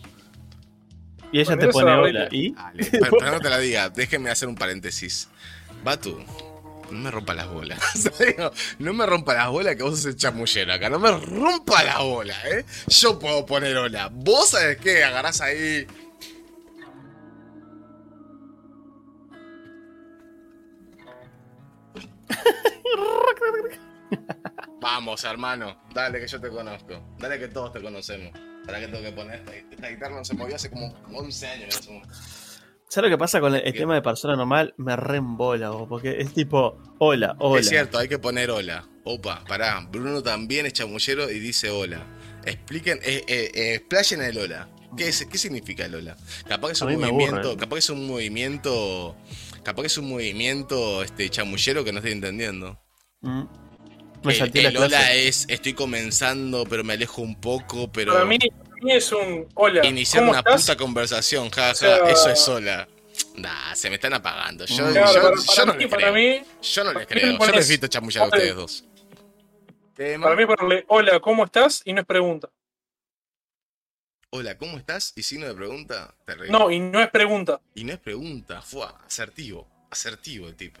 Y 1.32 1.40
ella 1.40 1.56
Bueno, 1.56 1.66
te 1.66 1.72
pone 1.72 1.92
hola. 1.92 2.28
¿Y? 2.30 2.54
Pero, 2.92 3.10
pero 3.18 3.32
no 3.32 3.40
te 3.40 3.50
la 3.50 3.58
diga, 3.58 3.90
déjeme 3.90 4.30
hacer 4.30 4.48
un 4.48 4.54
paréntesis. 4.54 5.28
Batu, 5.82 6.16
no 6.92 6.98
me 6.98 7.10
rompa 7.10 7.34
las 7.34 7.48
bolas. 7.48 7.80
No 8.78 8.92
me 8.94 9.04
rompa 9.04 9.34
las 9.34 9.48
bolas 9.48 9.74
que 9.74 9.82
vos 9.82 9.96
sos 9.96 10.06
el 10.06 10.16
chamullero 10.16 10.72
acá. 10.72 10.88
No 10.88 11.00
me 11.00 11.10
rompa 11.10 11.82
las 11.82 11.98
bolas, 11.98 12.38
¿eh? 12.44 12.64
Yo 12.86 13.18
puedo 13.18 13.44
poner 13.44 13.76
hola. 13.76 14.08
Vos 14.12 14.50
sabés 14.50 14.78
qué, 14.78 15.02
agarrás 15.02 15.40
ahí. 15.40 15.86
Vamos, 24.80 25.24
hermano. 25.24 25.82
Dale 25.92 26.20
que 26.20 26.26
yo 26.26 26.40
te 26.40 26.48
conozco. 26.48 27.14
Dale 27.18 27.38
que 27.38 27.48
todos 27.48 27.72
te 27.72 27.82
conocemos. 27.82 28.32
¿Para 28.64 28.80
qué 28.80 28.88
tengo 28.88 29.02
que 29.02 29.12
poner 29.12 29.40
esta, 29.40 29.54
esta 29.54 29.88
guitarra? 29.88 30.16
No 30.16 30.24
se 30.24 30.34
movió 30.34 30.56
hace 30.56 30.70
como 30.70 30.94
11 31.12 31.46
años. 31.46 31.88
no 31.88 32.02
¿Sabes 32.88 33.10
lo 33.10 33.16
que 33.16 33.18
pasa 33.18 33.40
con 33.40 33.54
el, 33.54 33.62
el 33.66 33.74
tema 33.74 33.94
de 33.94 34.02
persona 34.02 34.34
normal? 34.34 34.74
Me 34.78 34.96
reembola, 34.96 35.70
porque 35.88 36.20
es 36.20 36.32
tipo, 36.32 36.80
hola, 36.98 37.36
hola. 37.38 37.60
Es 37.60 37.68
cierto, 37.68 37.98
hay 37.98 38.08
que 38.08 38.18
poner 38.18 38.50
hola. 38.50 38.84
Opa, 39.04 39.44
pará. 39.46 39.86
Bruno 39.90 40.22
también 40.22 40.64
es 40.66 40.72
chamullero 40.72 41.30
y 41.30 41.38
dice 41.38 41.70
hola. 41.70 42.06
Expliquen, 42.44 42.98
eh, 43.02 43.24
eh, 43.26 43.50
eh, 43.54 43.74
explayen 43.74 44.22
el 44.22 44.38
hola. 44.38 44.68
¿Qué, 44.96 45.08
es, 45.08 45.26
¿Qué 45.26 45.36
significa 45.36 45.84
el 45.84 45.96
hola? 45.96 46.16
Capaz 46.48 46.68
que 46.68 46.72
es 46.72 46.82
un 46.82 46.94
movimiento, 46.98 47.56
capaz 47.58 47.74
que 47.74 47.80
es 47.80 47.90
un 47.90 48.06
movimiento, 48.06 49.16
capaz 49.68 49.82
que 49.82 49.86
es 49.88 49.98
un 49.98 50.08
movimiento 50.08 51.02
este 51.02 51.28
chamullero 51.28 51.84
que 51.84 51.92
no 51.92 51.98
estoy 51.98 52.12
entendiendo. 52.12 52.78
Mm. 53.20 53.42
Me 54.24 54.32
El, 54.32 54.76
hola 54.76 54.88
clase. 54.88 55.28
es 55.28 55.46
estoy 55.48 55.74
comenzando, 55.74 56.64
pero 56.64 56.82
me 56.84 56.94
alejo 56.94 57.22
un 57.22 57.40
poco, 57.40 57.90
pero 57.92 58.12
Para 58.14 58.24
mí, 58.24 58.38
para 58.38 58.74
mí 58.82 58.92
es 58.92 59.12
un 59.12 59.46
hola. 59.54 59.86
iniciar 59.86 60.22
¿Cómo 60.22 60.30
una 60.30 60.40
estás? 60.40 60.62
puta 60.62 60.76
conversación, 60.76 61.50
jaja, 61.50 61.74
sea- 61.74 61.96
eso 62.10 62.30
es 62.30 62.48
hola. 62.48 62.88
Nah, 63.36 63.74
se 63.74 63.88
me 63.90 63.96
están 63.96 64.14
apagando. 64.14 64.64
Yo. 64.64 64.90
Claro, 64.90 65.12
yo- 65.14 65.22
para, 65.22 65.36
yo 65.36 65.42
para 65.54 65.64
no 65.66 65.74
mí, 65.74 65.78
les 65.80 65.88
para 65.90 66.02
creo. 66.02 66.14
mí, 66.14 66.42
Yo 66.62 66.84
no 66.84 66.92
les 66.92 67.06
para 67.06 67.14
mí 67.14 67.20
creo. 67.20 67.32
Yo 67.32 67.88
chamullar 67.88 68.24
a 68.24 68.26
ustedes 68.26 68.56
dos. 68.56 68.84
Para 70.22 70.36
mí 70.36 70.46
ponerle 70.46 70.84
hola, 70.88 71.20
¿cómo 71.20 71.44
estás? 71.44 71.82
Y 71.84 71.92
no 71.92 72.00
es 72.00 72.06
pregunta. 72.06 72.48
Hola, 74.30 74.58
¿cómo 74.58 74.76
estás? 74.76 75.14
Y 75.16 75.22
signo 75.22 75.46
de 75.46 75.54
pregunta, 75.54 76.14
terrible. 76.26 76.50
No, 76.50 76.70
y 76.70 76.78
no 76.80 77.00
es 77.00 77.08
pregunta. 77.08 77.60
Y 77.74 77.84
no 77.84 77.92
es 77.94 77.98
pregunta, 77.98 78.60
fue 78.60 78.84
asertivo. 79.06 79.66
Asertivo 79.90 80.48
el 80.48 80.54
tipo. 80.54 80.80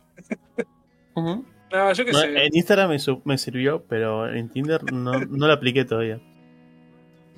No, 1.16 1.92
yo 1.94 2.04
qué 2.04 2.12
No, 2.12 2.20
sé. 2.20 2.44
en 2.46 2.54
Instagram 2.54 2.90
me, 2.90 2.98
me 3.24 3.38
sirvió, 3.38 3.82
pero 3.88 4.30
en 4.30 4.50
Tinder 4.50 4.92
no, 4.92 5.18
no 5.18 5.46
lo 5.46 5.52
apliqué 5.52 5.84
todavía. 5.86 6.20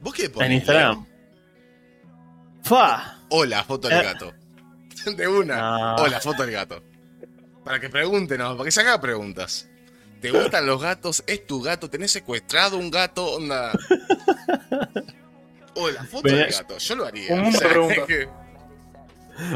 ¿Vos 0.02 0.12
qué 0.14 0.28
pones? 0.28 0.48
En 0.48 0.56
Instagram. 0.56 1.06
¡Fa! 2.64 3.18
Hola, 3.28 3.62
foto 3.62 3.88
del 3.88 4.00
Eh. 4.00 4.02
gato. 4.02 4.32
De 5.16 5.28
una. 5.28 5.56
No. 5.56 5.94
Hola, 6.02 6.20
foto 6.20 6.42
del 6.42 6.50
gato. 6.52 6.82
Para 7.64 7.78
que 7.80 7.88
pregunten, 7.88 8.38
no, 8.38 8.52
para 8.56 8.64
que 8.64 8.70
se 8.72 8.80
haga 8.80 9.00
preguntas. 9.00 9.68
¿Te 10.20 10.30
gustan 10.32 10.66
los 10.66 10.82
gatos? 10.82 11.22
¿Es 11.26 11.46
tu 11.46 11.62
gato? 11.62 11.88
¿Tenés 11.88 12.10
secuestrado 12.10 12.76
un 12.76 12.90
gato? 12.90 13.24
Onda. 13.36 13.70
Hola, 15.80 16.04
foto 16.04 16.22
Venía- 16.24 16.44
del 16.44 16.52
gato. 16.52 16.78
Yo 16.78 16.94
lo 16.96 17.06
haría. 17.06 17.34
Un 17.34 17.52
preguntas. 17.58 18.06
que- 18.06 18.28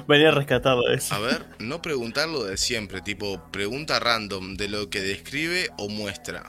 Venía 0.09 0.29
a 0.29 0.33
rescatarlo 0.33 0.83
de 0.89 0.95
eso. 0.97 1.15
A 1.15 1.19
ver, 1.19 1.45
no 1.59 1.83
preguntarlo 1.83 2.45
de 2.45 2.57
siempre, 2.57 3.03
tipo 3.03 3.51
pregunta 3.51 4.01
random 4.01 4.55
de 4.55 4.69
lo 4.69 4.89
que 4.89 5.01
describe 5.03 5.69
o 5.77 5.89
muestra. 5.89 6.45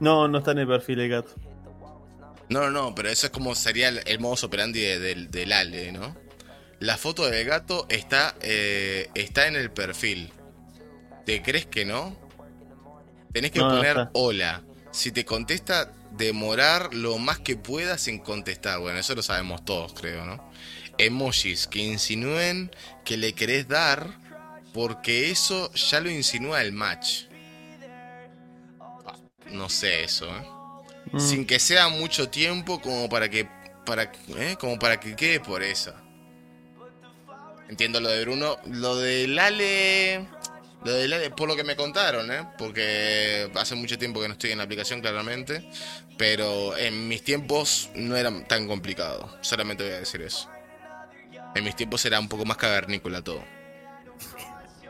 No, 0.00 0.28
no 0.28 0.38
está 0.38 0.50
en 0.52 0.58
el 0.58 0.66
perfil 0.68 1.00
el 1.00 1.08
gato. 1.08 1.30
No, 2.50 2.60
no, 2.60 2.70
no, 2.70 2.94
pero 2.94 3.08
eso 3.08 3.26
es 3.26 3.32
como 3.32 3.54
sería 3.54 3.88
el, 3.88 4.00
el 4.06 4.20
modus 4.20 4.44
operandi 4.44 4.80
de- 4.80 4.98
del, 4.98 5.30
del 5.30 5.52
Ale, 5.52 5.92
¿no? 5.92 6.14
La 6.80 6.96
foto 6.96 7.26
del 7.28 7.44
gato 7.46 7.86
está, 7.88 8.34
eh, 8.42 9.08
está 9.14 9.46
en 9.48 9.56
el 9.56 9.70
perfil. 9.70 10.32
¿Te 11.26 11.42
crees 11.42 11.66
que 11.66 11.84
no? 11.84 12.16
Tenés 13.32 13.50
que 13.50 13.58
No, 13.60 13.68
poner 13.70 14.08
hola. 14.14 14.62
Si 14.92 15.10
te 15.12 15.24
contesta, 15.24 15.92
demorar 16.12 16.94
lo 16.94 17.18
más 17.18 17.38
que 17.38 17.56
puedas 17.56 18.08
en 18.08 18.18
contestar. 18.18 18.80
Bueno, 18.80 18.98
eso 18.98 19.14
lo 19.14 19.22
sabemos 19.22 19.64
todos, 19.64 19.92
creo, 19.94 20.24
¿no? 20.24 20.50
Emojis 20.98 21.66
que 21.66 21.78
insinúen 21.78 22.70
que 23.04 23.16
le 23.16 23.32
querés 23.32 23.68
dar 23.68 24.18
porque 24.74 25.30
eso 25.30 25.72
ya 25.74 26.00
lo 26.00 26.10
insinúa 26.10 26.62
el 26.62 26.72
match. 26.72 27.24
Ah, 28.80 29.16
No 29.50 29.68
sé 29.68 30.04
eso, 30.04 30.26
¿eh? 30.26 30.58
Mm. 31.12 31.20
sin 31.20 31.46
que 31.46 31.58
sea 31.58 31.88
mucho 31.88 32.28
tiempo 32.28 32.80
como 32.80 33.08
para 33.08 33.28
que 33.28 33.48
para 33.86 34.12
¿eh? 34.36 34.56
como 34.60 34.78
para 34.78 35.00
que 35.00 35.16
quede 35.16 35.40
por 35.40 35.62
esa 35.62 35.94
entiendo 37.68 38.00
lo 38.00 38.08
de 38.10 38.24
Bruno 38.24 38.58
lo 38.66 38.96
del 38.96 39.38
Ale 39.38 40.26
lo 40.84 40.92
del 40.92 41.12
Ale 41.12 41.30
por 41.30 41.48
lo 41.48 41.56
que 41.56 41.64
me 41.64 41.74
contaron 41.76 42.30
¿eh? 42.30 42.46
porque 42.56 43.50
hace 43.56 43.74
mucho 43.74 43.98
tiempo 43.98 44.20
que 44.20 44.28
no 44.28 44.32
estoy 44.34 44.52
en 44.52 44.58
la 44.58 44.64
aplicación 44.64 45.00
claramente 45.00 45.68
pero 46.16 46.76
en 46.76 47.08
mis 47.08 47.22
tiempos 47.24 47.90
no 47.94 48.16
era 48.16 48.30
tan 48.46 48.66
complicado 48.68 49.36
solamente 49.40 49.82
voy 49.84 49.92
a 49.92 49.98
decir 50.00 50.22
eso 50.22 50.48
en 51.54 51.64
mis 51.64 51.74
tiempos 51.76 52.04
era 52.04 52.20
un 52.20 52.28
poco 52.28 52.44
más 52.44 52.56
cavernícola 52.56 53.22
todo 53.22 53.42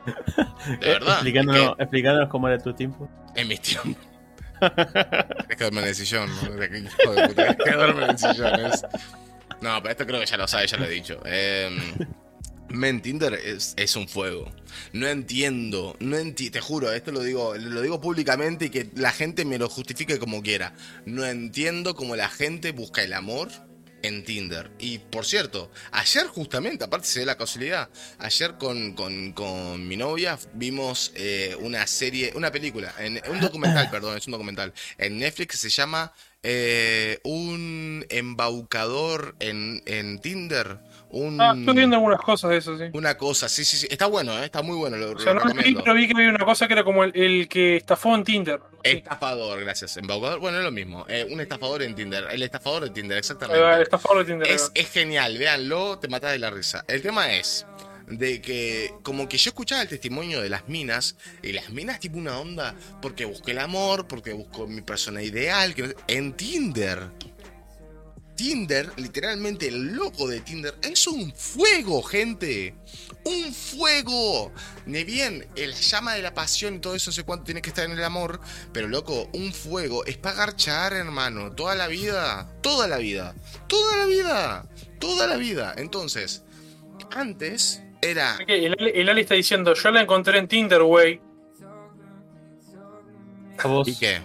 de 0.80 0.86
verdad 0.86 1.14
Explicándonos, 1.14 1.62
es 1.70 1.76
que 1.76 1.82
explicándonos 1.82 2.28
cómo 2.30 2.48
era 2.48 2.58
tu 2.58 2.72
tiempo. 2.74 3.08
en 3.34 3.48
mis 3.48 3.60
tiempos 3.60 3.96
es 5.48 5.56
que 5.56 5.64
duerme 5.64 5.82
en 5.82 5.88
el 5.88 5.94
sillón, 5.94 6.28
¿no? 6.42 6.50
De 6.56 6.68
que, 6.68 6.80
de 6.80 6.90
puta, 7.28 7.54
que 7.56 7.70
duerme 7.70 8.04
en 8.04 8.10
el 8.10 8.18
sillón. 8.18 8.60
es- 8.66 8.82
No, 9.60 9.80
pero 9.80 9.90
esto 9.92 10.04
creo 10.04 10.18
que 10.18 10.26
ya 10.26 10.36
lo 10.36 10.48
sabe, 10.48 10.66
ya 10.66 10.76
lo 10.78 10.84
he 10.86 10.88
dicho. 10.90 11.20
Eh, 11.24 11.70
men, 12.70 13.00
Tinder 13.02 13.34
es, 13.34 13.74
es 13.76 13.96
un 13.96 14.08
fuego. 14.08 14.50
No 14.92 15.06
entiendo, 15.08 15.96
no 16.00 16.16
enti 16.16 16.50
te 16.50 16.60
juro, 16.60 16.92
esto 16.92 17.10
lo 17.12 17.20
digo, 17.22 17.54
lo 17.56 17.80
digo 17.80 18.00
públicamente 18.00 18.66
y 18.66 18.70
que 18.70 18.90
la 18.94 19.10
gente 19.12 19.44
me 19.44 19.58
lo 19.58 19.68
justifique 19.68 20.18
como 20.18 20.42
quiera. 20.42 20.74
No 21.06 21.24
entiendo 21.24 21.94
cómo 21.94 22.16
la 22.16 22.28
gente 22.28 22.72
busca 22.72 23.02
el 23.02 23.12
amor 23.14 23.48
en 24.02 24.24
Tinder. 24.24 24.70
Y 24.78 24.98
por 24.98 25.24
cierto, 25.26 25.70
ayer 25.90 26.26
justamente, 26.28 26.84
aparte 26.84 27.06
se 27.08 27.18
dio 27.20 27.26
la 27.26 27.36
casualidad, 27.36 27.88
ayer 28.18 28.54
con, 28.58 28.92
con- 28.94 29.32
con 29.32 29.88
mi 29.88 29.96
novia 29.96 30.38
vimos 30.54 31.10
eh, 31.16 31.56
una 31.60 31.84
serie, 31.86 32.32
una 32.36 32.52
película, 32.52 32.94
en, 32.98 33.20
un 33.28 33.40
documental, 33.40 33.90
perdón, 33.90 34.16
es 34.16 34.26
un 34.26 34.32
documental, 34.32 34.72
en 34.98 35.18
Netflix 35.18 35.52
que 35.52 35.56
se 35.56 35.70
llama 35.70 36.12
eh, 36.44 37.18
Un 37.24 38.06
embaucador 38.10 39.34
en, 39.40 39.82
en 39.86 40.20
Tinder. 40.20 40.78
Un, 41.10 41.40
Ah, 41.40 41.54
estoy 41.58 41.74
viendo 41.74 41.96
algunas 41.96 42.20
cosas 42.20 42.50
de 42.50 42.58
eso, 42.58 42.76
sí. 42.76 42.84
Una 42.92 43.16
cosa, 43.16 43.48
sí, 43.48 43.64
sí, 43.64 43.78
sí, 43.78 43.86
está 43.90 44.04
bueno, 44.06 44.38
eh, 44.38 44.44
está 44.44 44.60
muy 44.62 44.76
bueno, 44.76 44.96
lo, 44.98 45.12
O 45.12 45.18
sea, 45.18 45.32
lo 45.32 45.44
no 45.44 45.54
vi, 45.54 45.74
pero 45.74 45.94
vi 45.94 46.06
que 46.06 46.12
había 46.14 46.28
una 46.28 46.44
cosa 46.44 46.66
que 46.66 46.74
era 46.74 46.84
como 46.84 47.02
el, 47.04 47.12
el 47.16 47.48
que 47.48 47.76
estafó 47.76 48.14
en 48.14 48.24
Tinder. 48.24 48.60
Estafador, 48.82 49.60
gracias. 49.60 49.96
Embaucador, 49.96 50.38
bueno, 50.38 50.58
es 50.58 50.64
lo 50.64 50.70
mismo. 50.70 51.06
eh, 51.08 51.26
un 51.30 51.40
estafador 51.40 51.82
en 51.82 51.94
Tinder. 51.94 52.26
El 52.30 52.42
estafador 52.42 52.84
de 52.84 52.90
Tinder, 52.90 53.16
exactamente. 53.18 53.58
el 53.76 53.82
estafador 53.82 54.18
de 54.18 54.24
Tinder. 54.32 54.48
Es, 54.50 54.70
es 54.74 54.90
genial, 54.90 55.38
véanlo, 55.38 55.98
te 55.98 56.08
matas 56.08 56.32
de 56.32 56.38
la 56.40 56.50
risa. 56.50 56.84
El 56.86 57.00
tema 57.00 57.32
es 57.32 57.64
de 58.06 58.40
que 58.40 58.92
como 59.02 59.28
que 59.28 59.36
yo 59.38 59.50
escuchaba 59.50 59.82
el 59.82 59.88
testimonio 59.88 60.40
de 60.40 60.48
las 60.48 60.66
minas 60.68 61.16
y 61.42 61.52
las 61.52 61.68
minas 61.70 62.00
tipo 62.00 62.16
una 62.18 62.38
onda 62.38 62.74
porque 63.02 63.24
busqué 63.26 63.50
el 63.52 63.58
amor, 63.58 64.06
porque 64.06 64.32
busco 64.32 64.66
mi 64.66 64.80
persona 64.82 65.22
ideal, 65.22 65.74
que 65.74 65.82
no 65.82 65.88
sé- 65.88 65.96
en 66.08 66.32
Tinder. 66.34 67.08
Tinder, 68.38 68.92
literalmente 68.98 69.66
el 69.66 69.96
loco 69.96 70.28
de 70.28 70.38
Tinder, 70.38 70.72
es 70.82 71.08
un 71.08 71.34
fuego, 71.34 72.04
gente. 72.04 72.72
Un 73.24 73.52
fuego. 73.52 74.52
Ni 74.86 75.02
bien, 75.02 75.44
el 75.56 75.74
llama 75.74 76.14
de 76.14 76.22
la 76.22 76.34
pasión 76.34 76.76
y 76.76 76.78
todo 76.78 76.94
eso, 76.94 77.10
no 77.10 77.14
sé 77.14 77.24
cuánto 77.24 77.46
tiene 77.46 77.60
que 77.60 77.70
estar 77.70 77.84
en 77.84 77.98
el 77.98 78.04
amor. 78.04 78.40
Pero 78.72 78.86
loco, 78.86 79.28
un 79.32 79.52
fuego 79.52 80.04
es 80.04 80.18
pagar 80.18 80.54
char, 80.54 80.92
hermano. 80.92 81.50
Toda 81.50 81.74
la 81.74 81.88
vida. 81.88 82.48
Toda 82.62 82.86
la 82.86 82.98
vida. 82.98 83.34
Toda 83.66 83.96
la 83.96 84.06
vida. 84.06 84.68
Toda 85.00 85.26
la 85.26 85.36
vida. 85.36 85.74
Entonces, 85.76 86.44
antes 87.10 87.82
era. 88.00 88.38
Que 88.46 88.66
El, 88.66 89.08
Ali 89.08 89.22
está 89.22 89.34
diciendo, 89.34 89.74
yo 89.74 89.90
la 89.90 90.00
encontré 90.00 90.38
en 90.38 90.46
Tinder, 90.46 90.84
güey. 90.84 91.20
¿Y 93.84 93.96
qué? 93.96 94.20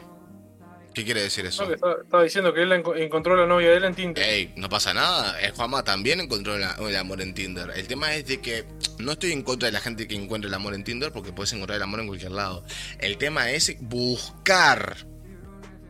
¿Qué 0.94 1.04
quiere 1.04 1.22
decir 1.24 1.46
eso? 1.46 1.72
estaba, 1.72 1.96
estaba 2.04 2.24
diciendo 2.24 2.54
que 2.54 2.62
él 2.62 2.72
encontró 2.72 3.34
a 3.34 3.38
la 3.38 3.48
novia 3.48 3.70
de 3.72 3.78
él 3.78 3.84
en 3.86 3.96
Tinder. 3.96 4.24
Ey, 4.24 4.54
no 4.56 4.70
pasa 4.70 4.94
nada. 4.94 5.40
El 5.42 5.52
Juanma 5.52 5.84
también 5.84 6.20
encontró 6.22 6.58
la- 6.58 6.76
el 6.80 6.96
amor 6.96 7.22
en 7.22 7.34
Tinder. 7.34 7.72
El 7.76 7.88
tema 7.88 8.14
es 8.16 8.28
de 8.28 8.40
que 8.42 8.66
no 9.00 9.14
estoy 9.14 9.32
en 9.32 9.42
contra 9.42 9.68
de 9.68 9.72
la 9.72 9.80
gente 9.80 10.08
que 10.08 10.16
encuentra 10.16 10.48
el 10.48 10.54
amor 10.54 10.76
en 10.76 10.84
Tinder 10.84 11.12
porque 11.12 11.32
puedes 11.34 11.52
encontrar 11.54 11.78
el 11.78 11.84
amor 11.84 12.00
en 12.02 12.08
cualquier 12.08 12.32
lado. 12.32 12.64
El 13.00 13.18
tema 13.18 13.50
es 13.52 13.76
buscar 13.82 14.98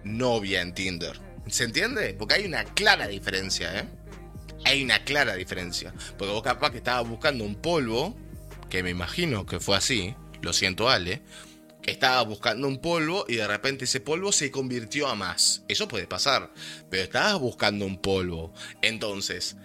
novia 0.04 0.62
en 0.62 0.74
Tinder. 0.74 1.20
¿Se 1.48 1.66
entiende? 1.66 2.14
Porque 2.18 2.36
hay 2.36 2.46
una 2.46 2.64
clara 2.64 3.08
diferencia, 3.08 3.80
¿eh? 3.80 3.84
Hay 4.66 4.82
una 4.84 5.04
clara 5.04 5.36
diferencia. 5.36 5.94
Porque 6.18 6.32
vos 6.34 6.42
capaz 6.44 6.72
que 6.72 6.78
estabas 6.78 7.08
buscando 7.10 7.44
un 7.44 7.56
polvo, 7.56 8.16
que 8.70 8.82
me 8.84 8.90
imagino 8.90 9.46
que 9.46 9.60
fue 9.60 9.76
así, 9.76 10.16
lo 10.42 10.54
siento 10.54 10.90
Ale, 10.90 11.22
estaba 11.86 12.22
buscando 12.24 12.68
un 12.68 12.80
polvo 12.80 13.26
y 13.28 13.36
de 13.36 13.48
repente 13.48 13.86
ese 13.86 14.00
polvo 14.00 14.32
se 14.32 14.52
convirtió 14.52 15.08
a 15.08 15.16
más. 15.16 15.64
Eso 15.68 15.88
puede 15.88 16.08
pasar, 16.08 16.52
pero 16.90 17.04
estabas 17.04 17.40
buscando 17.40 17.86
un 17.86 17.98
polvo. 18.02 18.54
Entonces, 18.82 19.58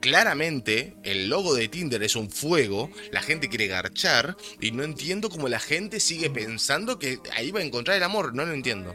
claramente 0.00 0.96
el 1.02 1.28
logo 1.28 1.54
de 1.54 1.68
Tinder 1.68 2.02
es 2.02 2.16
un 2.16 2.30
fuego, 2.30 2.90
la 3.10 3.22
gente 3.22 3.48
quiere 3.48 3.66
garchar 3.66 4.36
y 4.60 4.70
no 4.72 4.82
entiendo 4.82 5.28
cómo 5.30 5.48
la 5.48 5.60
gente 5.60 6.00
sigue 6.00 6.30
pensando 6.30 6.98
que 6.98 7.18
ahí 7.34 7.50
va 7.50 7.60
a 7.60 7.64
encontrar 7.64 7.96
el 7.96 8.02
amor. 8.02 8.34
No 8.34 8.44
lo 8.44 8.52
entiendo. 8.52 8.94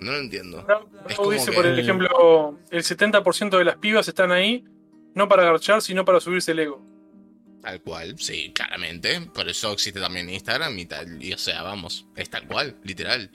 No 0.00 0.12
lo 0.12 0.18
entiendo. 0.18 0.66
Es 1.08 1.16
como 1.16 1.30
dice, 1.32 1.50
que- 1.50 1.56
por 1.56 1.66
el 1.66 1.78
ejemplo, 1.78 2.58
el 2.70 2.82
70% 2.82 3.58
de 3.58 3.64
las 3.64 3.76
pibas 3.76 4.08
están 4.08 4.32
ahí, 4.32 4.64
no 5.14 5.28
para 5.28 5.44
garchar, 5.44 5.82
sino 5.82 6.04
para 6.04 6.20
subirse 6.20 6.52
el 6.52 6.60
ego. 6.60 6.89
Tal 7.62 7.82
cual, 7.82 8.18
sí, 8.18 8.52
claramente. 8.54 9.20
Por 9.20 9.48
eso 9.48 9.72
existe 9.72 10.00
también 10.00 10.30
Instagram 10.30 10.78
y 10.78 10.86
tal. 10.86 11.22
Y 11.22 11.32
o 11.32 11.38
sea, 11.38 11.62
vamos, 11.62 12.06
es 12.16 12.30
tal 12.30 12.46
cual, 12.46 12.76
literal. 12.84 13.30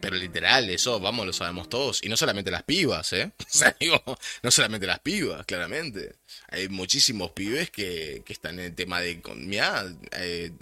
Pero 0.00 0.16
literal, 0.16 0.68
eso, 0.68 1.00
vamos, 1.00 1.24
lo 1.24 1.32
sabemos 1.32 1.70
todos. 1.70 2.02
Y 2.04 2.10
no 2.10 2.16
solamente 2.16 2.50
las 2.50 2.62
pibas, 2.64 3.12
¿eh? 3.14 3.32
O 3.40 3.46
sea, 3.48 3.74
digo, 3.80 4.02
no 4.42 4.50
solamente 4.50 4.86
las 4.86 5.00
pibas, 5.00 5.46
claramente. 5.46 6.16
Hay 6.48 6.68
muchísimos 6.68 7.32
pibes 7.32 7.70
que, 7.70 8.22
que 8.24 8.32
están 8.34 8.58
en 8.58 8.66
el 8.66 8.74
tema 8.74 9.00
de, 9.00 9.22
mirá, 9.36 9.84
eh, 10.12 10.52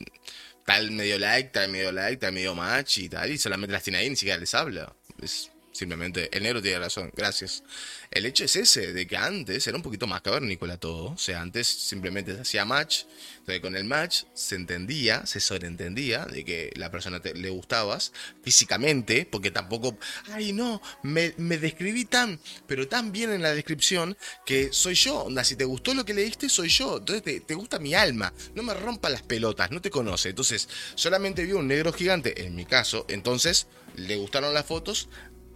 tal 0.64 0.92
medio 0.92 1.18
like, 1.18 1.50
tal 1.50 1.70
medio 1.70 1.90
like, 1.90 2.18
tal 2.18 2.32
medio 2.32 2.54
match 2.54 2.98
y 2.98 3.08
tal, 3.08 3.32
y 3.32 3.38
solamente 3.38 3.72
las 3.72 3.82
tiene 3.82 3.98
ahí, 3.98 4.10
ni 4.10 4.16
siquiera 4.16 4.38
les 4.38 4.54
habla. 4.54 4.94
Es 5.20 5.51
simplemente, 5.72 6.28
el 6.36 6.42
negro 6.42 6.62
tiene 6.62 6.78
razón, 6.78 7.10
gracias. 7.16 7.62
El 8.10 8.26
hecho 8.26 8.44
es 8.44 8.56
ese, 8.56 8.92
de 8.92 9.06
que 9.06 9.16
antes 9.16 9.66
era 9.66 9.76
un 9.76 9.82
poquito 9.82 10.06
más 10.06 10.20
cavernícola 10.20 10.76
todo. 10.76 11.12
O 11.12 11.18
sea, 11.18 11.40
antes 11.40 11.66
simplemente 11.66 12.34
se 12.34 12.42
hacía 12.42 12.64
match. 12.64 13.04
Entonces 13.38 13.60
con 13.60 13.74
el 13.74 13.84
match 13.84 14.24
se 14.34 14.54
entendía, 14.54 15.26
se 15.26 15.40
sobreentendía 15.40 16.26
de 16.26 16.44
que 16.44 16.72
la 16.76 16.90
persona 16.90 17.20
te- 17.20 17.34
le 17.34 17.48
gustabas 17.50 18.12
físicamente, 18.42 19.26
porque 19.30 19.50
tampoco, 19.50 19.98
ay 20.30 20.52
no, 20.52 20.80
me, 21.02 21.34
me 21.38 21.58
describí 21.58 22.04
tan, 22.04 22.38
pero 22.66 22.86
tan 22.86 23.10
bien 23.10 23.32
en 23.32 23.42
la 23.42 23.54
descripción 23.54 24.16
que 24.44 24.72
soy 24.72 24.94
yo. 24.94 25.20
Onda, 25.24 25.42
si 25.42 25.56
te 25.56 25.64
gustó 25.64 25.94
lo 25.94 26.04
que 26.04 26.14
leíste, 26.14 26.48
soy 26.48 26.68
yo. 26.68 26.98
Entonces 26.98 27.22
te, 27.24 27.40
te 27.40 27.54
gusta 27.54 27.78
mi 27.78 27.94
alma. 27.94 28.32
No 28.54 28.62
me 28.62 28.74
rompa 28.74 29.08
las 29.08 29.22
pelotas, 29.22 29.70
no 29.70 29.80
te 29.80 29.90
conoce. 29.90 30.28
Entonces 30.30 30.68
solamente 30.94 31.44
vio 31.44 31.58
un 31.58 31.68
negro 31.68 31.92
gigante, 31.92 32.44
en 32.44 32.54
mi 32.54 32.66
caso. 32.66 33.06
Entonces 33.08 33.66
le 33.96 34.16
gustaron 34.16 34.54
las 34.54 34.66
fotos, 34.66 35.08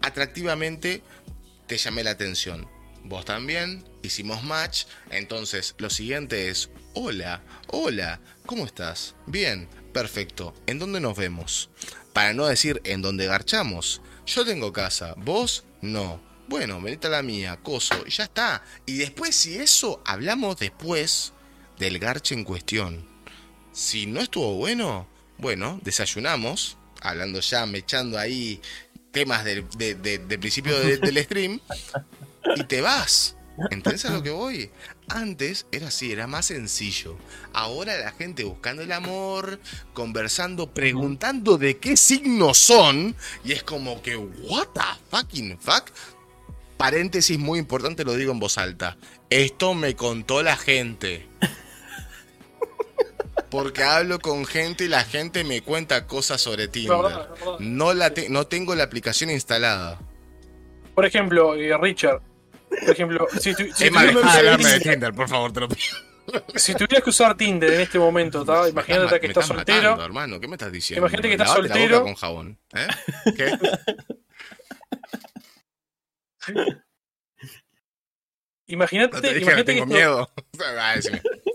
atractivamente 0.02 1.02
te 1.66 1.76
llamé 1.76 2.04
la 2.04 2.12
atención. 2.12 2.68
Vos 3.04 3.24
también, 3.24 3.84
hicimos 4.02 4.42
match. 4.42 4.84
Entonces, 5.10 5.74
lo 5.78 5.90
siguiente 5.90 6.48
es: 6.48 6.70
Hola, 6.94 7.42
hola, 7.68 8.20
¿cómo 8.46 8.66
estás? 8.66 9.14
Bien, 9.26 9.68
perfecto. 9.92 10.54
¿En 10.66 10.78
dónde 10.78 11.00
nos 11.00 11.16
vemos? 11.16 11.70
Para 12.12 12.32
no 12.32 12.46
decir 12.46 12.80
en 12.84 13.02
dónde 13.02 13.26
garchamos. 13.26 14.00
Yo 14.26 14.44
tengo 14.44 14.72
casa, 14.72 15.14
vos 15.16 15.64
no. 15.82 16.20
Bueno, 16.48 16.80
venite 16.80 17.08
a 17.08 17.10
la 17.10 17.22
mía, 17.22 17.58
coso, 17.62 18.04
y 18.06 18.10
ya 18.10 18.24
está. 18.24 18.62
Y 18.86 18.98
después, 18.98 19.34
si 19.34 19.56
eso, 19.56 20.02
hablamos 20.04 20.58
después 20.58 21.32
del 21.78 21.98
garche 21.98 22.34
en 22.34 22.44
cuestión. 22.44 23.08
Si 23.72 24.06
no 24.06 24.20
estuvo 24.20 24.54
bueno, 24.54 25.08
bueno, 25.38 25.80
desayunamos, 25.82 26.78
hablando 27.00 27.40
ya, 27.40 27.66
mechando 27.66 28.18
ahí 28.18 28.60
temas 29.16 29.44
del, 29.46 29.66
de- 29.78 29.94
de- 29.94 30.18
del 30.18 30.38
principio 30.38 30.78
de- 30.78 30.98
del 31.06 31.24
stream, 31.24 31.58
y 32.54 32.64
te 32.64 32.82
vas. 32.82 33.34
¿Entendés 33.70 34.04
a 34.04 34.10
lo 34.10 34.22
que 34.22 34.28
voy? 34.28 34.70
Antes 35.08 35.64
era 35.72 35.88
así, 35.88 36.12
era 36.12 36.26
más 36.26 36.44
sencillo. 36.44 37.16
Ahora 37.54 37.96
la 37.96 38.12
gente 38.12 38.44
buscando 38.44 38.82
el 38.82 38.92
amor, 38.92 39.58
conversando, 39.94 40.70
preguntando 40.74 41.56
de 41.56 41.78
qué 41.78 41.96
signos 41.96 42.58
son, 42.58 43.16
y 43.42 43.52
es 43.52 43.62
como 43.62 44.02
que, 44.02 44.16
¿what 44.18 44.68
the 44.74 44.80
fucking 45.10 45.58
fuck? 45.58 45.84
Paréntesis 46.76 47.38
muy 47.38 47.58
importante, 47.58 48.04
lo 48.04 48.14
digo 48.14 48.32
en 48.32 48.38
voz 48.40 48.58
alta. 48.58 48.98
Esto 49.30 49.72
me 49.72 49.96
contó 49.96 50.42
la 50.42 50.58
gente. 50.58 51.26
Porque 53.50 53.82
hablo 53.84 54.18
con 54.18 54.44
gente 54.44 54.84
y 54.84 54.88
la 54.88 55.04
gente 55.04 55.44
me 55.44 55.62
cuenta 55.62 56.06
cosas 56.06 56.40
sobre 56.40 56.68
Tinder. 56.68 56.96
Verdad, 56.96 57.28
verdad. 57.30 57.56
No, 57.60 57.94
la 57.94 58.10
te- 58.12 58.28
no 58.28 58.46
tengo 58.46 58.74
la 58.74 58.84
aplicación 58.84 59.30
instalada. 59.30 59.98
Por 60.94 61.04
ejemplo, 61.06 61.54
eh, 61.54 61.76
Richard. 61.80 62.20
Por 62.68 62.90
ejemplo, 62.90 63.26
si, 63.40 63.54
tu- 63.54 63.72
si 63.72 63.86
Emma, 63.86 64.00
tuvieras 64.02 64.32
que 64.32 64.38
hablarme 64.38 64.68
de 64.70 64.80
Tinder- 64.80 65.14
por 65.14 65.28
favor, 65.28 65.52
te 65.52 65.60
lo 65.60 65.68
pido. 65.68 65.96
si 66.56 66.74
tuvieras 66.74 67.04
que 67.04 67.10
usar 67.10 67.36
Tinder 67.36 67.72
en 67.72 67.80
este 67.82 67.98
momento, 68.00 68.44
¿tá? 68.44 68.62
Me 68.64 68.70
imagínate 68.70 69.04
estás- 69.04 69.20
que 69.20 69.26
me 69.28 69.32
estás 69.32 69.48
matando, 69.50 69.82
soltero. 69.82 70.04
hermano, 70.04 70.40
¿qué 70.40 70.48
me 70.48 70.54
estás 70.56 70.72
diciendo? 70.72 71.00
Imagínate 71.06 71.28
que 71.28 71.34
estás 71.34 71.48
Lavate 71.48 71.68
la 71.68 71.74
boca 71.74 71.80
soltero. 71.80 72.02
con 72.02 72.14
jabón. 72.16 72.58
¿eh? 72.74 72.88
¿Qué? 73.36 73.58
Imagínate, 78.68 79.14
No 79.14 79.20
te 79.22 79.28
dije 79.28 79.38
que 79.38 79.44
imagínate, 79.44 79.74
que 79.74 79.80
tengo 79.80 79.84
estás- 79.94 79.96
miedo. 79.96 80.30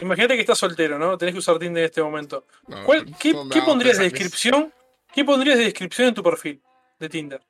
Imagínate 0.00 0.34
que 0.34 0.40
estás 0.40 0.58
soltero, 0.58 0.98
¿no? 0.98 1.16
Tenés 1.16 1.34
que 1.34 1.38
usar 1.38 1.58
Tinder 1.58 1.82
en 1.82 1.86
este 1.86 2.02
momento. 2.02 2.46
No, 2.66 2.84
¿Cuál- 2.84 3.06
qué, 3.18 3.32
no 3.32 3.48
pondrías 3.64 3.98
de 3.98 4.04
descripción? 4.04 4.72
¿Qué 5.14 5.24
pondrías 5.24 5.58
de 5.58 5.64
descripción 5.64 6.08
en 6.08 6.14
tu 6.14 6.22
perfil 6.22 6.60
de 6.98 7.08
Tinder? 7.08 7.40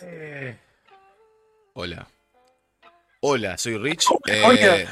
Eh, 0.00 0.56
Hola. 1.74 2.08
Hola, 3.20 3.58
soy 3.58 3.76
Rich. 3.76 4.06
eh, 4.26 4.42
Hola. 4.44 4.88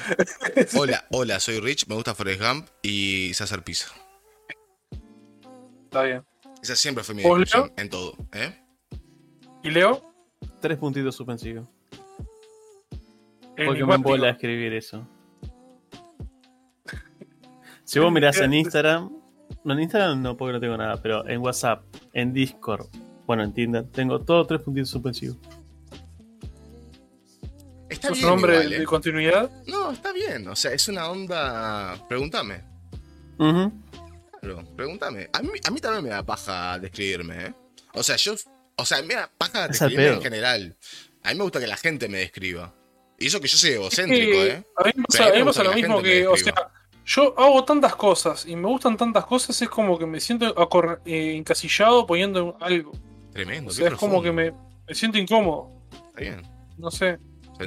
hola, 0.75 1.07
hola, 1.11 1.41
soy 1.41 1.61
Rich. 1.61 1.87
Me 1.89 1.95
gusta 1.95 2.15
Forrest 2.15 2.41
Gump 2.43 2.69
y 2.83 3.33
César 3.35 3.65
Pizza. 3.65 3.89
Está 5.85 6.03
bien. 6.03 6.25
Esa 6.63 6.77
siempre 6.77 7.03
fue 7.03 7.15
mi 7.15 7.23
¿Vos, 7.23 7.39
descripción 7.39 7.73
en 7.77 7.89
todo. 7.91 8.15
¿eh? 8.33 8.63
¿Y 9.63 9.71
Leo? 9.71 10.13
Tres 10.61 10.77
puntitos 10.79 11.17
suspensivos. 11.17 11.67
Porque 13.57 13.85
me 13.85 13.95
embola 13.95 14.31
escribir 14.31 14.73
eso. 14.75 15.07
Si 17.89 17.99
vos 17.99 18.13
mirás 18.13 18.37
en 18.37 18.53
Instagram, 18.53 19.11
no 19.65 19.73
en 19.73 19.81
Instagram 19.81 20.21
no 20.21 20.37
porque 20.37 20.53
no 20.53 20.61
tengo 20.61 20.77
nada, 20.77 21.01
pero 21.01 21.27
en 21.27 21.41
WhatsApp, 21.41 21.83
en 22.13 22.35
Discord, 22.35 22.87
bueno 23.25 23.43
en 23.43 23.55
Tinder, 23.55 23.87
tengo 23.91 24.21
todos 24.21 24.47
tres 24.47 24.61
puntitos 24.61 24.91
suspensivos. 24.91 25.39
Está 27.89 28.09
¿Sos 28.09 28.19
bien 28.19 28.27
un 28.27 28.33
hombre 28.35 28.57
igual, 28.57 28.73
¿eh? 28.75 28.79
de 28.81 28.85
continuidad? 28.85 29.51
No, 29.69 29.91
está 29.91 30.13
bien. 30.13 30.47
O 30.49 30.55
sea, 30.55 30.75
es 30.75 30.87
una 30.89 31.09
onda... 31.09 31.97
Pregúntame. 32.07 32.63
Ujú. 33.39 33.73
Claro, 34.39 34.65
pregúntame. 34.77 35.31
A 35.33 35.41
mí, 35.41 35.49
a 35.67 35.71
mí 35.71 35.81
también 35.81 36.05
me 36.05 36.11
da 36.11 36.23
paja 36.23 36.79
describirme, 36.79 37.47
¿eh? 37.47 37.55
O 37.95 38.03
sea, 38.03 38.17
yo... 38.17 38.35
O 38.77 38.85
sea, 38.85 39.01
me 39.01 39.15
da 39.15 39.31
paja 39.39 39.67
describirme 39.67 40.09
en 40.09 40.23
general. 40.23 40.77
A 41.23 41.31
mí 41.31 41.39
me 41.39 41.43
gusta 41.43 41.59
que 41.59 41.67
la 41.67 41.79
gente 41.79 42.07
me 42.11 42.19
describa. 42.19 42.75
Y 43.19 43.29
eso 43.29 43.41
que 43.41 43.49
yo 43.49 43.57
soy 43.57 43.71
egocéntrico, 43.71 44.37
Eh, 44.37 44.49
¿eh? 44.49 44.65
A 44.77 44.85
mí 44.85 44.93
me 44.95 45.05
pasa, 45.05 45.25
a 45.25 45.33
mí 45.33 45.43
me 45.43 45.65
lo 45.65 45.73
mismo 45.73 46.03
que, 46.03 46.27
o 46.27 46.37
sea, 46.37 46.53
yo 47.09 47.35
hago 47.39 47.65
tantas 47.65 47.97
cosas 47.97 48.45
y 48.45 48.55
me 48.55 48.69
gustan 48.69 48.99
tantas 48.99 49.25
cosas, 49.25 49.61
es 49.63 49.69
como 49.71 49.99
que 49.99 50.05
me 50.05 50.21
siento 50.21 50.55
eh, 51.07 51.37
encasillado 51.37 52.07
poniendo 52.07 52.59
algo. 52.61 52.93
Tremendo. 53.33 53.71
O 53.71 53.73
sea, 53.73 53.89
es 53.89 53.95
como 53.95 54.21
que 54.21 54.31
me, 54.31 54.53
me 54.87 54.95
siento 54.95 55.17
incómodo. 55.17 55.73
Está 55.91 56.21
bien, 56.21 56.43
No 56.77 56.91
sé, 56.91 57.19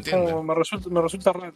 se 0.04 0.12
como 0.12 0.44
me 0.44 0.54
resulta, 0.54 0.90
me 0.90 1.02
resulta 1.02 1.34
raro. 1.34 1.56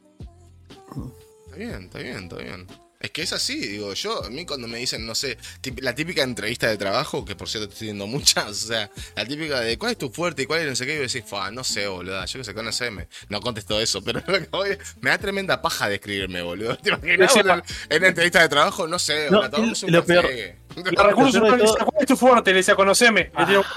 Está 1.46 1.58
bien, 1.58 1.84
está 1.84 2.00
bien, 2.00 2.24
está 2.24 2.38
bien. 2.38 2.68
Es 3.00 3.12
que 3.12 3.22
es 3.22 3.34
así, 3.34 3.60
digo, 3.60 3.94
yo, 3.94 4.24
a 4.24 4.30
mí 4.30 4.46
cuando 4.46 4.68
me 4.68 4.78
dicen, 4.78 5.06
no 5.06 5.14
sé, 5.14 5.38
la 5.82 5.94
típica 5.94 6.24
entrevista 6.24 6.68
de 6.70 6.78
trabajo, 6.78 7.24
que 7.26 7.36
por 7.36 7.48
cierto 7.50 7.66
estoy 7.70 7.88
teniendo 7.90 8.08
muchas, 8.08 8.48
o 8.64 8.68
sea, 8.68 8.90
la 9.16 9.26
típica 9.26 9.60
de 9.60 9.78
cuál 9.78 9.92
es 9.92 9.98
tu 9.98 10.10
fuerte 10.10 10.44
y 10.44 10.46
cuál 10.46 10.62
es 10.62 10.68
no 10.70 10.76
sé 10.76 10.86
qué, 10.86 10.96
y 10.96 11.02
vos 11.04 11.12
decís, 11.14 11.30
"Fua, 11.30 11.52
no 11.52 11.64
sé, 11.64 11.88
boludo, 11.88 12.26
yo 12.26 12.40
que 12.40 12.44
sé, 12.44 12.54
conoceme. 12.54 13.08
No 13.30 13.42
contesto 13.42 13.80
eso, 13.80 14.02
pero 14.04 14.22
lo 14.28 14.40
que 14.40 14.48
voy- 14.50 14.78
me 15.02 15.10
da 15.12 15.18
tremenda 15.18 15.62
paja 15.62 15.88
describirme, 15.90 16.42
boludo. 16.42 16.78
¿Te 16.82 16.90
imaginas 16.90 17.34
Sí, 17.34 17.40
en, 17.40 17.50
en 17.90 17.98
una 18.00 18.08
entrevista 18.08 18.42
de 18.42 18.50
trabajo? 18.50 18.88
No 18.88 18.98
sé, 18.98 19.30
No, 19.30 19.50
tomamos 19.50 19.84
un 19.84 19.92
lo. 19.92 20.00
La 20.00 20.06
peor 20.06 20.28
de 20.28 21.42
le 21.42 21.58
todo- 21.58 21.72
dice, 21.72 21.86
¿cuál 21.86 22.02
es 22.02 22.08
tu 22.08 22.18
fuerte? 22.18 22.52
Le 22.52 22.58
decía, 22.58 22.76
conoceme. 22.76 23.32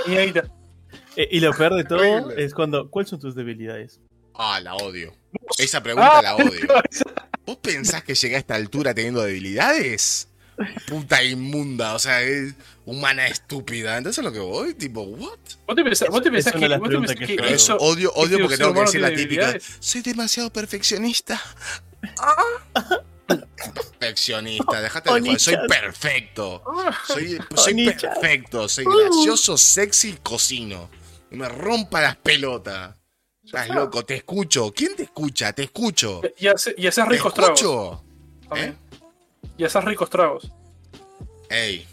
Le. 0.07 0.43
Eh, 1.17 1.29
y 1.33 1.41
lo 1.41 1.53
peor 1.53 1.75
de 1.75 1.85
todo 1.85 1.99
Horrible. 1.99 2.45
es 2.45 2.55
cuando, 2.55 2.89
¿cuáles 2.89 3.11
son 3.11 3.19
tus 3.21 3.35
debilidades? 3.35 4.01
Ah, 4.39 4.61
la 4.61 4.77
odio. 4.77 5.15
Esa 5.59 5.83
pregunta 5.83 6.19
Ah, 6.19 6.23
la 6.23 6.37
odio. 6.37 6.67
¿Vos 7.47 7.57
pensás 7.57 8.03
que 8.05 8.15
llegué 8.15 8.37
a 8.37 8.39
esta 8.39 8.55
altura 8.55 8.95
teniendo 8.95 9.23
debilidades? 9.23 10.29
Puta 10.87 11.23
inmunda, 11.23 11.95
o 11.95 11.99
sea, 11.99 12.21
es 12.23 12.55
humana 12.85 13.27
estúpida. 13.29 13.97
¿Entonces 13.97 14.19
a 14.19 14.23
lo 14.23 14.33
que 14.33 14.39
voy? 14.41 14.75
Tipo, 14.75 15.03
¿what? 15.03 15.39
¿Vos 15.67 15.77
te 15.77 15.85
pensás, 15.85 16.09
vos 16.09 16.23
te 16.23 16.29
Es 16.29 16.33
pensás 16.33 16.55
una 16.55 16.69
que, 16.69 16.79
vos 16.79 16.89
te 16.89 16.99
pensás 16.99 17.17
que 17.17 17.55
eso... 17.55 17.77
Odio, 17.79 18.13
odio 18.15 18.39
que 18.39 18.43
porque 18.43 18.57
tengo 18.59 18.75
que 18.75 18.81
decir 18.81 19.01
la 19.01 19.09
típica. 19.11 19.23
debilidades. 19.23 19.77
Soy 19.81 20.03
demasiado 20.03 20.53
perfeccionista. 20.53 21.41
Perfeccionista, 23.99 24.81
dejate 24.83 25.13
de 25.13 25.21
joder. 25.21 25.41
Soy 25.41 25.57
perfecto. 25.69 26.63
Soy, 27.07 27.39
soy 27.55 27.85
perfecto. 27.87 28.69
Soy 28.69 28.85
gracioso, 28.85 29.57
sexy 29.57 30.11
y 30.11 30.13
cocino. 30.15 30.91
Me 31.31 31.49
rompa 31.49 32.01
las 32.01 32.17
pelotas. 32.17 32.98
Estás 33.49 33.69
loco, 33.71 34.05
te 34.05 34.15
escucho. 34.17 34.71
¿Quién 34.75 34.95
te 34.95 35.05
escucha? 35.05 35.53
Te 35.55 35.63
escucho. 35.65 36.21
Y, 36.39 36.47
hace- 36.49 36.75
y 36.77 36.87
haces 36.87 37.05
¿Te 37.05 37.11
ricos 37.11 37.33
tragos. 37.35 37.61
escucho? 37.61 38.05
¿Eh? 38.57 38.75
Y 39.57 39.65
haces 39.65 39.85
ricos 39.85 40.11
tragos. 40.11 40.53
Ey, 41.49 41.87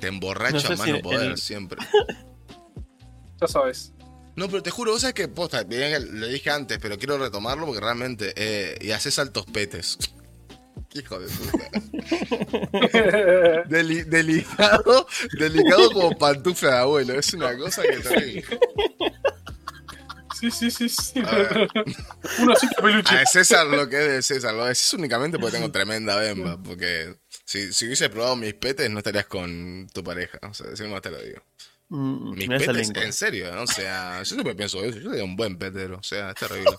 te 0.00 0.06
emborracho 0.08 0.54
No 0.54 0.60
sé 0.60 0.72
a 0.72 0.76
mano 0.76 0.96
si 0.96 1.02
poder 1.02 1.30
el- 1.32 1.36
siempre. 1.38 1.78
Ya 3.40 3.48
sabes. 3.48 3.92
No, 4.36 4.48
pero 4.48 4.62
te 4.62 4.70
juro, 4.70 4.92
vos 4.92 5.00
sabés 5.02 5.14
que 5.14 5.28
posta, 5.28 5.62
lo 5.64 6.26
dije 6.28 6.50
antes, 6.50 6.78
pero 6.80 6.96
quiero 6.98 7.18
retomarlo 7.18 7.66
porque 7.66 7.80
realmente. 7.80 8.32
Eh, 8.36 8.78
y 8.80 8.90
haces 8.92 9.18
altos 9.18 9.44
petes. 9.46 9.98
Qué 10.88 11.00
Hijo 11.00 11.18
de 11.18 11.28
puta. 11.28 11.70
Deli- 13.68 14.04
delicado, 14.04 15.06
delicado 15.38 15.90
como 15.90 16.16
pantufla 16.16 16.70
de 16.70 16.78
abuelo. 16.78 17.14
Es 17.18 17.34
una 17.34 17.56
cosa 17.58 17.82
que 17.82 17.96
te 17.98 18.44
sí, 20.50 20.70
sí, 20.70 20.88
sí, 20.88 20.88
sí. 20.88 21.22
A 21.24 21.30
ver. 21.34 21.68
Un 22.40 22.50
osito 22.50 22.82
peluche. 22.82 23.14
A 23.14 23.20
de 23.20 23.26
César 23.26 23.66
lo 23.66 23.88
que 23.88 23.96
es 24.00 24.08
de 24.12 24.22
César. 24.22 24.54
Lo 24.54 24.64
decís 24.64 24.92
únicamente 24.94 25.38
porque 25.38 25.56
tengo 25.56 25.70
tremenda 25.70 26.16
bemba. 26.16 26.60
Porque 26.62 27.14
si, 27.44 27.72
si 27.72 27.86
hubiese 27.86 28.08
probado 28.10 28.36
mis 28.36 28.54
petes, 28.54 28.88
no 28.90 28.98
estarías 28.98 29.26
con 29.26 29.86
tu 29.92 30.02
pareja. 30.04 30.38
O 30.42 30.54
sea, 30.54 30.74
si 30.76 30.82
no 30.84 31.00
te 31.00 31.10
lo 31.10 31.22
digo. 31.22 31.42
Mm, 31.88 32.34
Mis 32.34 32.48
petes, 32.48 32.90
en 32.94 33.12
serio, 33.12 33.54
¿no? 33.54 33.62
o 33.62 33.66
sea, 33.66 34.18
yo 34.20 34.24
siempre 34.24 34.54
pienso 34.54 34.82
eso. 34.82 34.98
Yo 34.98 35.10
sería 35.10 35.24
un 35.24 35.36
buen 35.36 35.58
petero, 35.58 35.98
o 35.98 36.02
sea, 36.02 36.30
es 36.30 36.34
terrible. 36.36 36.76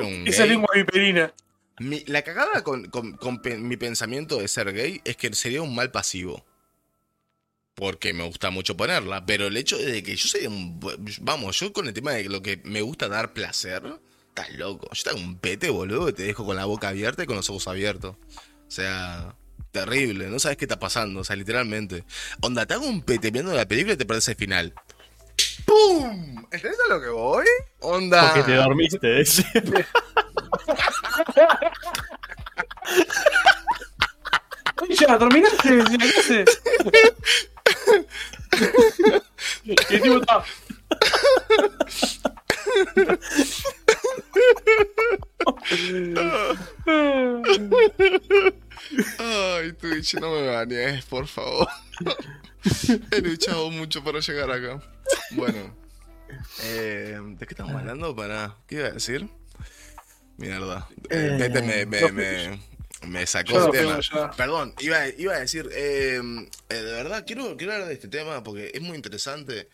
Un 0.00 0.24
Esa 0.26 0.46
lengua 0.46 0.68
viperina. 0.74 1.32
Mi- 1.78 2.04
la 2.06 2.22
cagada 2.22 2.62
con, 2.64 2.86
con- 2.86 3.16
con 3.16 3.40
pe- 3.42 3.58
mi 3.58 3.76
pensamiento 3.76 4.38
de 4.38 4.48
ser 4.48 4.72
gay 4.72 5.00
es 5.04 5.16
que 5.16 5.32
sería 5.34 5.60
un 5.62 5.74
mal 5.74 5.90
pasivo. 5.90 6.44
Porque 7.80 8.12
me 8.12 8.24
gusta 8.24 8.50
mucho 8.50 8.76
ponerla. 8.76 9.24
Pero 9.24 9.46
el 9.46 9.56
hecho 9.56 9.78
de 9.78 10.02
que 10.02 10.14
yo 10.14 10.28
sería 10.28 10.50
un. 10.50 10.78
Vamos, 11.22 11.58
yo 11.58 11.72
con 11.72 11.88
el 11.88 11.94
tema 11.94 12.12
de 12.12 12.28
lo 12.28 12.42
que 12.42 12.60
me 12.64 12.82
gusta 12.82 13.08
dar 13.08 13.32
placer. 13.32 13.82
Estás 14.28 14.50
loco. 14.52 14.88
Yo 14.92 15.02
te 15.02 15.10
hago 15.10 15.18
un 15.18 15.38
pete, 15.38 15.70
boludo, 15.70 16.10
y 16.10 16.12
te 16.12 16.22
dejo 16.24 16.44
con 16.44 16.56
la 16.56 16.66
boca 16.66 16.88
abierta 16.88 17.22
y 17.22 17.26
con 17.26 17.36
los 17.36 17.48
ojos 17.50 17.66
abiertos. 17.66 18.16
O 18.68 18.70
sea. 18.70 19.34
Terrible, 19.72 20.26
no 20.26 20.40
sabes 20.40 20.58
qué 20.58 20.64
está 20.64 20.80
pasando, 20.80 21.20
o 21.20 21.24
sea, 21.24 21.36
literalmente. 21.36 22.04
Onda, 22.40 22.66
te 22.66 22.74
hago 22.74 22.86
un 22.86 23.02
pete 23.02 23.30
viendo 23.30 23.54
la 23.54 23.68
película 23.68 23.94
y 23.94 23.96
te 23.96 24.04
parece 24.04 24.32
el 24.32 24.36
final. 24.36 24.74
¡Pum! 25.64 26.44
¿Entendés 26.50 26.80
a 26.86 26.94
lo 26.94 27.00
que 27.00 27.08
voy? 27.08 27.46
Onda. 27.78 28.32
Porque 28.32 28.50
te 28.50 28.56
dormiste. 28.56 29.22
Ay, 34.76 34.96
ya, 34.98 35.18
terminaste. 35.18 35.78
ya, 35.78 35.98
¿qué 35.98 36.18
haces? 36.18 36.62
Está. 39.64 40.44
Ay, 49.18 49.72
Twitch, 49.72 50.14
no 50.14 50.30
me 50.32 50.46
banees, 50.46 51.04
por 51.04 51.26
favor. 51.26 51.68
He 53.10 53.20
luchado 53.20 53.70
mucho 53.70 54.02
para 54.02 54.20
llegar 54.20 54.50
acá. 54.50 54.82
Bueno, 55.32 55.76
eh, 56.62 57.18
¿de 57.20 57.46
qué 57.46 57.54
estamos 57.54 57.74
hablando? 57.74 58.14
Para, 58.14 58.56
¿Qué 58.66 58.76
iba 58.76 58.88
a 58.88 58.92
decir? 58.92 59.28
Mierda. 60.36 60.88
Eh, 61.10 61.36
Tete 61.38 61.62
me, 61.62 61.86
me, 61.86 62.12
me, 62.12 62.60
me 63.06 63.26
sacó 63.26 63.52
el 63.66 63.72
tema. 63.72 64.00
Perdón, 64.36 64.74
iba, 64.80 65.08
iba 65.08 65.34
a 65.34 65.40
decir, 65.40 65.68
eh, 65.72 66.20
eh, 66.68 66.74
de 66.74 66.92
verdad, 66.92 67.24
quiero, 67.26 67.56
quiero 67.56 67.72
hablar 67.72 67.88
de 67.88 67.94
este 67.94 68.08
tema 68.08 68.42
porque 68.42 68.70
es 68.74 68.80
muy 68.80 68.96
interesante. 68.96 69.68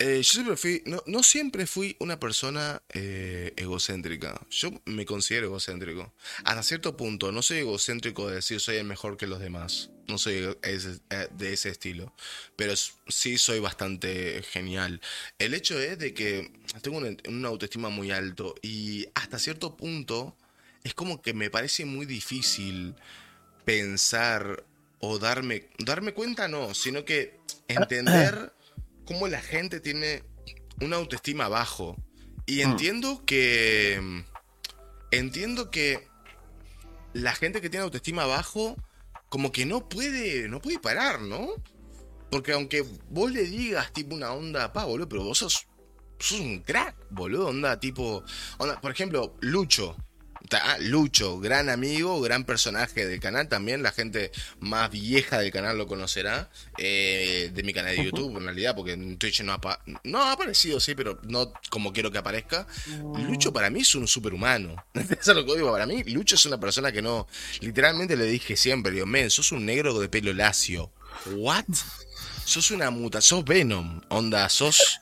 Eh, 0.00 0.18
yo 0.18 0.32
siempre 0.32 0.56
fui, 0.56 0.82
no, 0.86 1.02
no 1.06 1.24
siempre 1.24 1.66
fui 1.66 1.96
una 1.98 2.20
persona 2.20 2.80
egocéntrica. 3.56 4.40
Yo 4.50 4.70
me 4.84 5.04
considero 5.04 5.46
egocéntrico. 5.46 6.12
Hasta 6.44 6.62
cierto 6.62 6.96
punto, 6.96 7.32
no 7.32 7.42
soy 7.42 7.58
egocéntrico 7.58 8.28
de 8.28 8.36
decir 8.36 8.60
soy 8.60 8.76
el 8.76 8.84
mejor 8.84 9.16
que 9.16 9.26
los 9.26 9.40
demás. 9.40 9.90
No 10.06 10.16
soy 10.16 10.56
ese- 10.62 11.00
de 11.32 11.52
ese 11.52 11.68
estilo. 11.70 12.12
Pero 12.54 12.74
sí 13.08 13.38
soy 13.38 13.58
bastante 13.58 14.40
genial. 14.44 15.00
El 15.38 15.52
hecho 15.52 15.78
es 15.80 15.98
de 15.98 16.14
que 16.14 16.52
tengo 16.80 16.98
una, 16.98 17.16
una 17.28 17.48
autoestima 17.48 17.88
muy 17.88 18.12
alto 18.12 18.54
y 18.62 19.06
hasta 19.14 19.38
cierto 19.40 19.76
punto 19.76 20.36
es 20.84 20.94
como 20.94 21.20
que 21.22 21.34
me 21.34 21.50
parece 21.50 21.84
muy 21.84 22.06
difícil 22.06 22.94
pensar 23.64 24.64
o 25.00 25.18
darme, 25.18 25.68
darme 25.78 26.12
cuenta, 26.12 26.48
no, 26.48 26.74
sino 26.74 27.04
que 27.04 27.38
entender 27.68 28.52
cómo 29.04 29.28
la 29.28 29.40
gente 29.40 29.80
tiene 29.80 30.22
una 30.80 30.96
autoestima 30.96 31.48
bajo. 31.48 31.96
Y 32.46 32.58
Mm. 32.64 32.70
entiendo 32.70 33.24
que. 33.26 34.24
Entiendo 35.10 35.70
que 35.70 36.06
la 37.12 37.34
gente 37.34 37.60
que 37.60 37.70
tiene 37.70 37.84
autoestima 37.84 38.26
bajo, 38.26 38.76
como 39.28 39.52
que 39.52 39.66
no 39.66 39.88
puede. 39.88 40.48
No 40.48 40.60
puede 40.60 40.78
parar, 40.78 41.20
¿no? 41.20 41.48
Porque 42.30 42.52
aunque 42.52 42.84
vos 43.08 43.30
le 43.32 43.42
digas 43.44 43.92
tipo 43.92 44.14
una 44.14 44.32
onda, 44.32 44.72
pa, 44.72 44.84
boludo, 44.84 45.08
pero 45.08 45.24
vos 45.24 45.38
sos. 45.38 45.66
Sos 46.18 46.40
un 46.40 46.60
crack, 46.60 46.96
boludo, 47.10 47.48
onda 47.48 47.78
tipo. 47.78 48.22
Onda, 48.58 48.80
por 48.80 48.90
ejemplo, 48.90 49.36
Lucho. 49.40 49.96
Ah, 50.52 50.76
Lucho, 50.80 51.38
gran 51.40 51.68
amigo, 51.68 52.20
gran 52.20 52.44
personaje 52.44 53.06
del 53.06 53.20
canal 53.20 53.48
también. 53.48 53.82
La 53.82 53.92
gente 53.92 54.30
más 54.60 54.90
vieja 54.90 55.38
del 55.40 55.52
canal 55.52 55.76
lo 55.76 55.86
conocerá. 55.86 56.50
eh, 56.78 57.50
de 57.52 57.62
mi 57.62 57.72
canal 57.72 57.96
de 57.96 58.04
YouTube, 58.04 58.36
en 58.38 58.44
realidad, 58.44 58.74
porque 58.74 58.92
en 58.92 59.18
Twitch 59.18 59.42
no 59.42 60.22
ha 60.22 60.32
aparecido, 60.32 60.80
sí, 60.80 60.94
pero 60.94 61.20
no 61.24 61.52
como 61.70 61.92
quiero 61.92 62.10
que 62.10 62.18
aparezca. 62.18 62.66
Lucho 63.26 63.52
para 63.52 63.70
mí 63.70 63.80
es 63.80 63.94
un 63.94 64.08
superhumano. 64.08 64.76
Eso 64.94 65.30
es 65.32 65.36
lo 65.36 65.44
que 65.44 65.56
digo. 65.56 65.70
Para 65.72 65.86
mí, 65.86 66.02
Lucho 66.04 66.36
es 66.36 66.46
una 66.46 66.58
persona 66.58 66.92
que 66.92 67.02
no. 67.02 67.26
Literalmente 67.60 68.16
le 68.16 68.24
dije 68.24 68.56
siempre, 68.56 68.92
digo, 68.92 69.06
men, 69.06 69.30
sos 69.30 69.52
un 69.52 69.66
negro 69.66 69.98
de 69.98 70.08
pelo 70.08 70.32
lacio. 70.32 70.92
¿What? 71.36 71.64
Sos 72.44 72.70
una 72.70 72.90
muta, 72.90 73.20
sos 73.20 73.44
Venom. 73.44 74.00
Onda, 74.08 74.48
sos. 74.48 74.98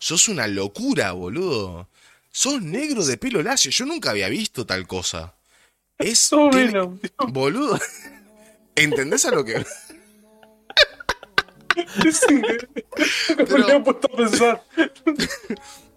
Sos 0.00 0.28
una 0.28 0.46
locura, 0.46 1.12
boludo. 1.12 1.88
Sos 2.30 2.62
negro 2.62 3.04
de 3.04 3.16
pelo 3.16 3.42
lacio. 3.42 3.70
Yo 3.70 3.84
nunca 3.86 4.10
había 4.10 4.28
visto 4.28 4.64
tal 4.66 4.86
cosa. 4.86 5.34
Es. 5.98 6.30
Tiene- 6.30 6.66
Venom. 6.66 6.98
Boludo. 7.28 7.78
¿Entendés 8.74 9.24
a 9.24 9.30
lo 9.30 9.44
que.? 9.44 9.64
Sí, 12.12 12.42
No 13.38 13.44
me 13.58 13.62
había 13.64 13.84
puesto 13.84 14.08
a 14.12 14.16
pensar. 14.16 14.64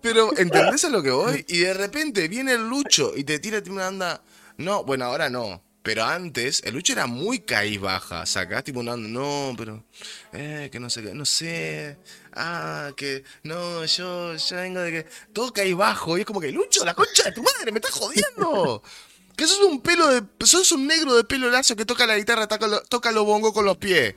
Pero, 0.02 0.36
¿entendés 0.38 0.86
a 0.86 0.90
lo 0.90 1.02
que 1.02 1.10
voy? 1.10 1.44
Y 1.48 1.60
de 1.60 1.74
repente 1.74 2.28
viene 2.28 2.54
el 2.54 2.70
Lucho 2.70 3.14
y 3.18 3.24
te 3.24 3.40
tira 3.40 3.62
una 3.68 3.88
anda. 3.88 4.24
No, 4.58 4.84
bueno, 4.84 5.06
ahora 5.06 5.30
no. 5.30 5.64
Pero 5.84 6.04
antes, 6.04 6.62
el 6.64 6.76
Lucho 6.76 6.94
era 6.94 7.08
muy 7.08 7.40
caí 7.40 7.78
baja. 7.78 8.26
Sacás 8.28 8.64
tipo 8.64 8.82
onda. 8.82 8.96
No, 8.98 9.56
pero. 9.58 9.84
Eh, 10.32 10.70
que 10.72 10.80
no 10.80 10.90
sé 10.92 11.02
qué. 11.02 11.14
No 11.16 11.26
sé. 11.26 11.98
Ah, 12.34 12.92
que. 12.96 13.24
No, 13.44 13.84
yo, 13.86 14.36
yo 14.36 14.56
vengo 14.58 14.80
de 14.82 14.92
que. 14.92 15.10
Todo 15.34 15.52
caí 15.52 15.74
bajo. 15.74 16.18
Y 16.18 16.22
es 16.22 16.26
como 16.28 16.40
que, 16.40 16.52
Lucho, 16.52 16.86
la 16.86 16.94
concha 16.94 17.24
de 17.24 17.32
tu 17.32 17.42
madre, 17.42 17.72
me 17.72 17.80
estás 17.80 17.94
jodiendo. 17.94 18.82
Que 19.36 19.48
sos 19.48 19.60
un 19.62 19.82
pelo 19.82 20.08
de. 20.08 20.22
Sos 20.46 20.72
un 20.74 20.86
negro 20.86 21.16
de 21.16 21.24
pelo 21.24 21.50
lacio 21.50 21.76
que 21.76 21.86
toca 21.86 22.06
la 22.06 22.16
guitarra, 22.18 22.48
toca, 22.48 22.68
lo- 22.68 22.82
toca 22.84 23.12
los 23.12 23.26
bongos 23.26 23.54
con 23.54 23.66
los 23.66 23.78
pies. 23.78 24.14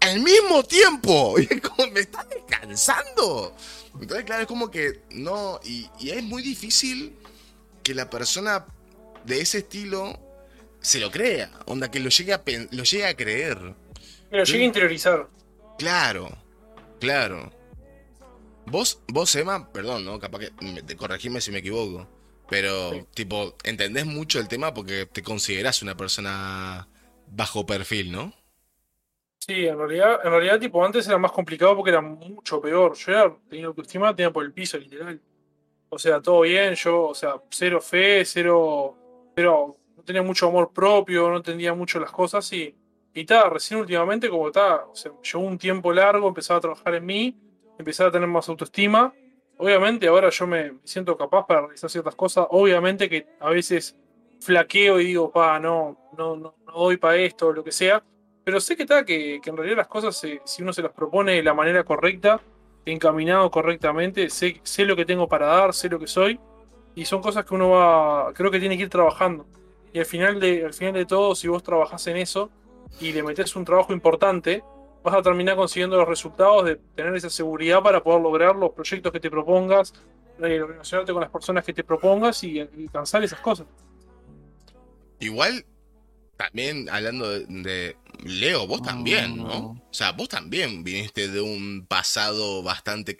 Al 0.00 0.18
mismo 0.20 0.64
tiempo. 0.64 1.36
Y 1.38 1.46
es 1.48 1.60
como, 1.60 1.88
me 1.92 2.00
estás 2.00 2.26
descansando. 2.28 3.54
Entonces, 4.00 4.24
claro, 4.24 4.42
es 4.42 4.48
como 4.48 4.70
que 4.70 5.02
no. 5.10 5.60
Y, 5.62 5.88
y 6.00 6.10
es 6.10 6.22
muy 6.24 6.42
difícil 6.42 7.16
que 7.84 7.94
la 7.94 8.08
persona 8.10 8.66
de 9.24 9.40
ese 9.40 9.58
estilo 9.58 10.18
se 10.80 11.00
lo 11.00 11.10
crea. 11.10 11.50
Onda, 11.66 11.90
que 11.90 12.00
lo 12.00 12.08
llegue 12.10 12.32
a, 12.32 12.42
lo 12.70 12.82
llegue 12.84 13.06
a 13.06 13.14
creer. 13.16 13.58
Me 14.30 14.38
lo 14.38 14.44
llegué 14.44 14.62
a 14.62 14.66
interiorizar. 14.66 15.28
Claro, 15.78 16.28
claro. 17.00 17.50
Vos, 18.66 19.02
vos, 19.08 19.34
Emma, 19.34 19.70
perdón, 19.72 20.04
¿no? 20.04 20.18
Capaz 20.20 20.40
que 20.40 20.50
me- 20.64 20.82
te 20.82 20.96
corregime 20.96 21.40
si 21.40 21.50
me 21.50 21.58
equivoco. 21.58 22.08
Pero, 22.48 22.92
Sí. 22.92 23.04
tipo, 23.14 23.56
entendés 23.64 24.06
mucho 24.06 24.38
el 24.40 24.48
tema 24.48 24.74
porque 24.74 25.06
te 25.06 25.22
considerás 25.22 25.82
una 25.82 25.96
persona 25.96 26.88
bajo 27.28 27.64
perfil, 27.66 28.10
¿no? 28.12 28.34
Sí, 29.38 29.66
en 29.66 29.78
realidad, 29.78 30.20
en 30.24 30.30
realidad, 30.30 30.60
tipo, 30.60 30.84
antes 30.84 31.06
era 31.08 31.18
más 31.18 31.32
complicado 31.32 31.74
porque 31.76 31.90
era 31.90 32.00
mucho 32.00 32.60
peor. 32.60 32.94
Yo 32.96 33.12
era, 33.12 33.36
tenía 33.48 33.66
autoestima, 33.66 34.14
tenía 34.14 34.32
por 34.32 34.44
el 34.44 34.52
piso, 34.52 34.76
literal. 34.78 35.20
O 35.88 35.98
sea, 35.98 36.20
todo 36.20 36.42
bien, 36.42 36.74
yo, 36.74 37.08
o 37.08 37.14
sea, 37.14 37.34
cero 37.50 37.80
fe, 37.80 38.24
cero, 38.24 38.96
cero, 39.34 39.76
tenía 40.10 40.22
mucho 40.26 40.48
amor 40.48 40.72
propio, 40.72 41.28
no 41.30 41.36
entendía 41.38 41.72
mucho 41.74 42.00
las 42.00 42.10
cosas 42.10 42.52
y, 42.52 42.74
y 43.14 43.24
ta, 43.24 43.48
recién 43.48 43.80
últimamente, 43.80 44.28
como 44.28 44.48
está, 44.48 44.84
o 44.84 44.94
sea, 44.94 45.12
llevó 45.22 45.44
un 45.44 45.58
tiempo 45.58 45.92
largo, 45.92 46.28
empezaba 46.28 46.58
a 46.58 46.60
trabajar 46.60 46.94
en 46.94 47.06
mí, 47.06 47.36
empezaba 47.78 48.08
a 48.08 48.12
tener 48.12 48.28
más 48.28 48.48
autoestima. 48.48 49.12
Obviamente 49.56 50.08
ahora 50.08 50.30
yo 50.30 50.46
me, 50.46 50.72
siento 50.84 51.16
capaz 51.16 51.46
para 51.46 51.60
realizar 51.62 51.88
ciertas 51.90 52.14
cosas. 52.14 52.46
Obviamente 52.50 53.08
que 53.08 53.26
a 53.40 53.50
veces 53.50 53.96
flaqueo 54.40 54.98
y 55.00 55.06
digo, 55.06 55.30
pa, 55.30 55.58
no, 55.60 55.96
no, 56.16 56.34
no, 56.36 56.54
no 56.66 56.72
doy 56.72 56.96
para 56.96 57.16
esto, 57.16 57.52
lo 57.52 57.62
que 57.62 57.72
sea. 57.72 58.02
Pero 58.42 58.58
sé 58.58 58.74
que 58.76 58.82
está, 58.84 59.04
que, 59.04 59.38
que 59.42 59.50
en 59.50 59.56
realidad 59.56 59.76
las 59.78 59.88
cosas, 59.88 60.16
se- 60.16 60.40
si 60.44 60.62
uno 60.62 60.72
se 60.72 60.82
las 60.82 60.92
propone 60.92 61.32
de 61.34 61.42
la 61.42 61.52
manera 61.54 61.84
correcta, 61.84 62.40
encaminado 62.86 63.50
correctamente, 63.50 64.30
sé, 64.30 64.60
sé 64.62 64.84
lo 64.86 64.96
que 64.96 65.04
tengo 65.04 65.28
para 65.28 65.46
dar, 65.46 65.74
sé 65.74 65.88
lo 65.90 65.98
que 65.98 66.06
soy, 66.06 66.40
y 66.94 67.04
son 67.04 67.20
cosas 67.22 67.44
que 67.44 67.54
uno 67.54 67.70
va, 67.70 68.32
creo 68.32 68.50
que 68.50 68.58
tiene 68.60 68.76
que 68.76 68.84
ir 68.84 68.88
trabajando. 68.88 69.46
Y 69.92 69.98
al 69.98 70.06
final 70.06 70.38
de, 70.40 70.64
al 70.64 70.74
final 70.74 70.94
de 70.94 71.06
todo, 71.06 71.34
si 71.34 71.48
vos 71.48 71.62
trabajás 71.62 72.06
en 72.06 72.16
eso 72.16 72.50
y 73.00 73.12
le 73.12 73.22
metés 73.22 73.56
un 73.56 73.64
trabajo 73.64 73.92
importante, 73.92 74.62
vas 75.02 75.14
a 75.14 75.22
terminar 75.22 75.56
consiguiendo 75.56 75.96
los 75.96 76.08
resultados 76.08 76.64
de 76.64 76.76
tener 76.94 77.14
esa 77.16 77.30
seguridad 77.30 77.82
para 77.82 78.02
poder 78.02 78.20
lograr 78.22 78.54
los 78.56 78.70
proyectos 78.72 79.10
que 79.12 79.20
te 79.20 79.30
propongas, 79.30 79.92
eh, 80.42 80.62
relacionarte 80.66 81.12
con 81.12 81.22
las 81.22 81.30
personas 81.30 81.64
que 81.64 81.72
te 81.72 81.82
propongas 81.84 82.42
y 82.44 82.60
alcanzar 82.60 83.22
esas 83.24 83.40
cosas. 83.40 83.66
Igual, 85.18 85.66
también 86.36 86.88
hablando 86.88 87.28
de, 87.28 87.46
de- 87.46 87.96
Leo, 88.24 88.66
vos 88.66 88.82
también, 88.82 89.38
¿no? 89.38 89.70
O 89.70 89.94
sea, 89.94 90.12
vos 90.12 90.28
también 90.28 90.84
viniste 90.84 91.28
de 91.28 91.40
un 91.40 91.86
pasado 91.88 92.62
bastante 92.62 93.16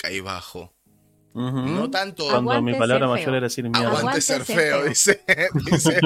No 1.32 1.89
tanto 1.90 2.24
Cuando 2.28 2.51
Aguante 2.51 2.73
mi 2.73 2.78
palabra 2.78 3.07
mayor 3.07 3.24
feo. 3.27 3.35
era 3.36 3.47
decir 3.47 3.65
mierda. 3.65 3.78
aguante, 3.81 4.01
Aguante 4.01 4.20
ser 4.20 4.44
ser 4.44 4.57
feo, 4.57 4.81
feo. 4.81 4.89
dice. 4.89 5.23
dice 5.70 6.01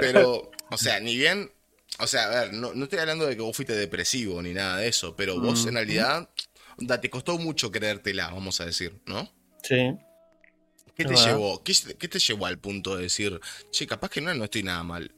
Pero, 0.00 0.50
o 0.70 0.76
sea, 0.76 1.00
ni 1.00 1.16
bien. 1.16 1.50
O 1.98 2.06
sea, 2.06 2.24
a 2.24 2.28
ver, 2.44 2.52
no, 2.52 2.74
no 2.74 2.84
estoy 2.84 2.98
hablando 2.98 3.24
de 3.26 3.36
que 3.36 3.42
vos 3.42 3.56
fuiste 3.56 3.74
depresivo 3.74 4.42
ni 4.42 4.52
nada 4.52 4.76
de 4.78 4.88
eso, 4.88 5.16
pero 5.16 5.40
vos 5.40 5.64
Mm. 5.64 5.68
en 5.68 5.74
realidad. 5.74 6.28
te 7.00 7.08
costó 7.08 7.38
mucho 7.38 7.70
creértela, 7.70 8.28
vamos 8.30 8.60
a 8.60 8.66
decir, 8.66 9.00
¿no? 9.06 9.32
Sí. 9.62 9.96
¿Qué 10.94 11.04
te 11.04 11.10
verdad. 11.10 11.26
llevó? 11.26 11.62
¿Qué, 11.62 11.72
qué 11.98 12.08
te 12.08 12.18
llevó 12.18 12.44
al 12.46 12.58
punto 12.58 12.96
de 12.96 13.02
decir, 13.04 13.40
che, 13.70 13.86
capaz 13.86 14.10
que 14.10 14.20
no, 14.20 14.34
no 14.34 14.44
estoy 14.44 14.62
nada 14.62 14.82
mal? 14.82 15.10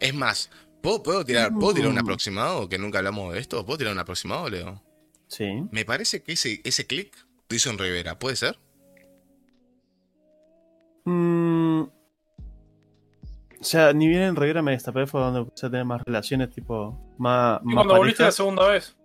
Es 0.00 0.14
más, 0.14 0.50
¿puedo, 0.82 1.02
puedo 1.02 1.24
tirar, 1.24 1.52
¿puedo 1.52 1.74
tirar 1.74 1.90
un 1.90 1.98
aproximado? 1.98 2.68
Que 2.68 2.78
nunca 2.78 2.98
hablamos 2.98 3.32
de 3.34 3.40
esto. 3.40 3.64
¿Puedo 3.64 3.78
tirar 3.78 3.92
un 3.92 3.98
aproximado, 4.00 4.48
Leo? 4.48 4.82
Sí. 5.36 5.66
Me 5.72 5.84
parece 5.84 6.22
que 6.22 6.32
ese, 6.32 6.60
ese 6.62 6.86
click 6.86 7.12
lo 7.48 7.56
hizo 7.56 7.68
en 7.70 7.78
Rivera, 7.78 8.18
¿puede 8.20 8.36
ser? 8.36 8.56
Mm, 11.04 11.82
o 11.82 11.90
sea, 13.64 13.92
ni 13.92 14.06
bien 14.06 14.22
en 14.22 14.36
Rivera 14.36 14.62
me 14.62 14.72
destapé 14.72 15.06
fue 15.06 15.20
donde 15.20 15.40
empecé 15.40 15.66
a 15.66 15.70
tener 15.70 15.84
más 15.84 16.00
relaciones, 16.04 16.50
tipo, 16.50 17.14
más. 17.18 17.60
Y 17.64 17.66
más 17.66 17.74
cuando 17.74 17.96
volviste 17.96 18.22
la 18.22 18.26
parejas. 18.28 18.36
segunda 18.36 18.68
vez. 18.68 18.96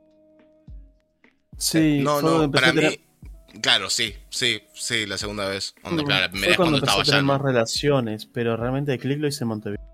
Sí, 1.58 2.02
no, 2.04 2.22
donde 2.22 2.38
no, 2.38 2.44
empecé 2.44 2.62
para 2.62 2.74
tener, 2.74 2.92
mí. 2.92 3.60
Claro, 3.62 3.90
sí, 3.90 4.14
sí, 4.30 4.62
sí, 4.74 5.08
la 5.08 5.18
segunda 5.18 5.48
vez. 5.50 5.74
Onda, 5.84 6.04
Mm, 6.04 6.06
claro, 6.06 6.22
la 6.22 6.30
primera 6.32 6.54
fue 6.54 6.58
cuando 6.58 6.78
cuando 6.78 6.78
empecé 6.78 6.92
estaba 6.92 7.02
a 7.02 7.06
tener 7.06 7.22
ya 7.22 7.26
más 7.26 7.42
relaciones, 7.42 8.26
pero 8.28 8.56
realmente 8.56 8.94
el 8.94 9.00
click 9.00 9.20
lo 9.20 9.28
hice 9.28 9.44
en 9.46 9.48
Montevideo. 9.48 9.89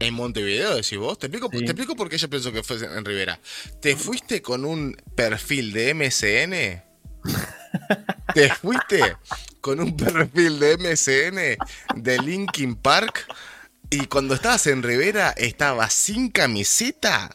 En 0.00 0.14
Montevideo, 0.14 0.76
decís 0.76 0.98
vos. 0.98 1.18
Te 1.18 1.26
explico, 1.26 1.48
Sí. 1.52 1.58
te 1.60 1.64
explico 1.72 1.96
por 1.96 2.08
qué 2.08 2.18
yo 2.18 2.28
pienso 2.30 2.52
que 2.52 2.62
fue 2.62 2.76
en 2.76 3.04
Rivera. 3.04 3.38
¿Te 3.80 3.96
fuiste 3.96 4.42
con 4.42 4.64
un 4.64 4.96
perfil 5.14 5.72
de 5.72 5.94
MSN? 5.94 6.82
¿Te 8.34 8.48
fuiste 8.54 9.16
con 9.60 9.80
un 9.80 9.96
perfil 9.96 10.58
de 10.60 10.76
MSN 10.78 11.56
de 12.02 12.18
Linkin 12.22 12.76
Park? 12.76 13.26
Y 13.90 14.06
cuando 14.06 14.34
estabas 14.34 14.66
en 14.66 14.82
Rivera, 14.82 15.30
estabas 15.30 15.92
sin 15.94 16.30
camiseta, 16.30 17.34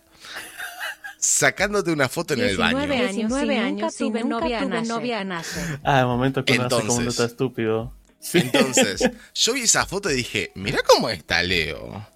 sacándote 1.18 1.91
una 1.91 2.10
foto 2.10 2.34
en 2.35 2.41
el 2.41 2.48
19 2.57 2.88
baño. 2.88 2.94
años, 2.94 3.15
19 3.15 3.53
sí, 3.53 3.60
años, 3.60 3.72
nunca 3.81 3.98
tuve 3.98 4.23
novia 4.23 4.60
tuve 4.60 4.69
nace. 4.69 4.88
novia. 4.88 5.41
Ah, 5.84 5.99
el 6.02 6.06
momento 6.06 6.45
que 6.45 6.53
hace 6.53 6.61
como 6.61 6.76
un 6.77 6.81
Entonces. 6.84 7.07
está 7.07 7.26
estúpido. 7.26 7.94
Sí. 8.19 8.38
Entonces, 8.40 9.02
yo 9.35 9.53
vi 9.53 9.61
esa 9.61 9.85
foto 9.85 10.10
y 10.11 10.15
dije, 10.15 10.52
mira 10.56 10.80
cómo 10.85 11.10
está 11.10 11.41
Leo. 11.44 12.07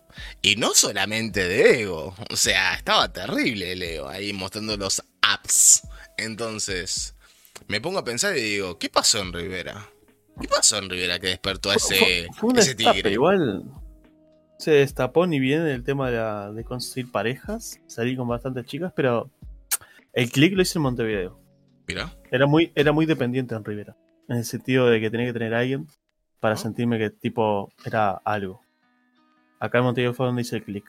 Y 0.41 0.55
no 0.55 0.73
solamente 0.73 1.47
de 1.47 1.81
ego. 1.81 2.15
O 2.31 2.35
sea, 2.35 2.75
estaba 2.75 3.11
terrible 3.11 3.75
Leo 3.75 4.07
ahí 4.07 4.33
mostrando 4.33 4.77
los 4.77 5.03
apps. 5.21 5.81
Entonces, 6.17 7.15
me 7.67 7.81
pongo 7.81 7.99
a 7.99 8.03
pensar 8.03 8.35
y 8.37 8.41
digo, 8.41 8.77
¿qué 8.79 8.89
pasó 8.89 9.19
en 9.21 9.33
Rivera? 9.33 9.87
¿Qué 10.39 10.47
pasó 10.47 10.77
en 10.77 10.89
Rivera 10.89 11.19
que 11.19 11.27
despertó 11.27 11.71
a 11.71 11.75
ese, 11.75 11.95
fue, 11.97 12.27
fue 12.37 12.49
un 12.51 12.59
ese 12.59 12.75
destape, 12.75 12.97
tigre? 12.97 13.11
igual. 13.13 13.63
Se 14.59 14.71
destapó 14.71 15.27
ni 15.27 15.39
bien 15.39 15.65
el 15.67 15.83
tema 15.83 16.09
de, 16.09 16.17
la- 16.17 16.51
de 16.51 16.63
conseguir 16.63 17.11
parejas. 17.11 17.79
Salí 17.87 18.15
con 18.15 18.27
bastantes 18.27 18.65
chicas, 18.65 18.91
pero 18.95 19.29
el 20.13 20.31
click 20.31 20.53
lo 20.55 20.61
hice 20.61 20.79
en 20.79 20.83
Montevideo. 20.83 21.39
Mira, 21.87 22.11
Era 22.31 22.45
muy, 22.47 22.71
era 22.75 22.91
muy 22.91 23.05
dependiente 23.05 23.55
en 23.55 23.63
Rivera. 23.63 23.95
En 24.27 24.37
el 24.37 24.45
sentido 24.45 24.87
de 24.87 24.99
que 24.99 25.09
tenía 25.09 25.27
que 25.27 25.33
tener 25.33 25.53
a 25.53 25.59
alguien 25.59 25.87
para 26.39 26.55
Ah. 26.55 26.57
sentirme 26.57 26.97
que 26.99 27.09
tipo 27.11 27.71
era 27.85 28.11
algo. 28.25 28.61
Acá 29.59 29.79
en 29.79 29.83
Montevideo 29.85 30.13
fue 30.13 30.25
donde 30.25 30.41
hice 30.41 30.57
el 30.57 30.63
click. 30.63 30.85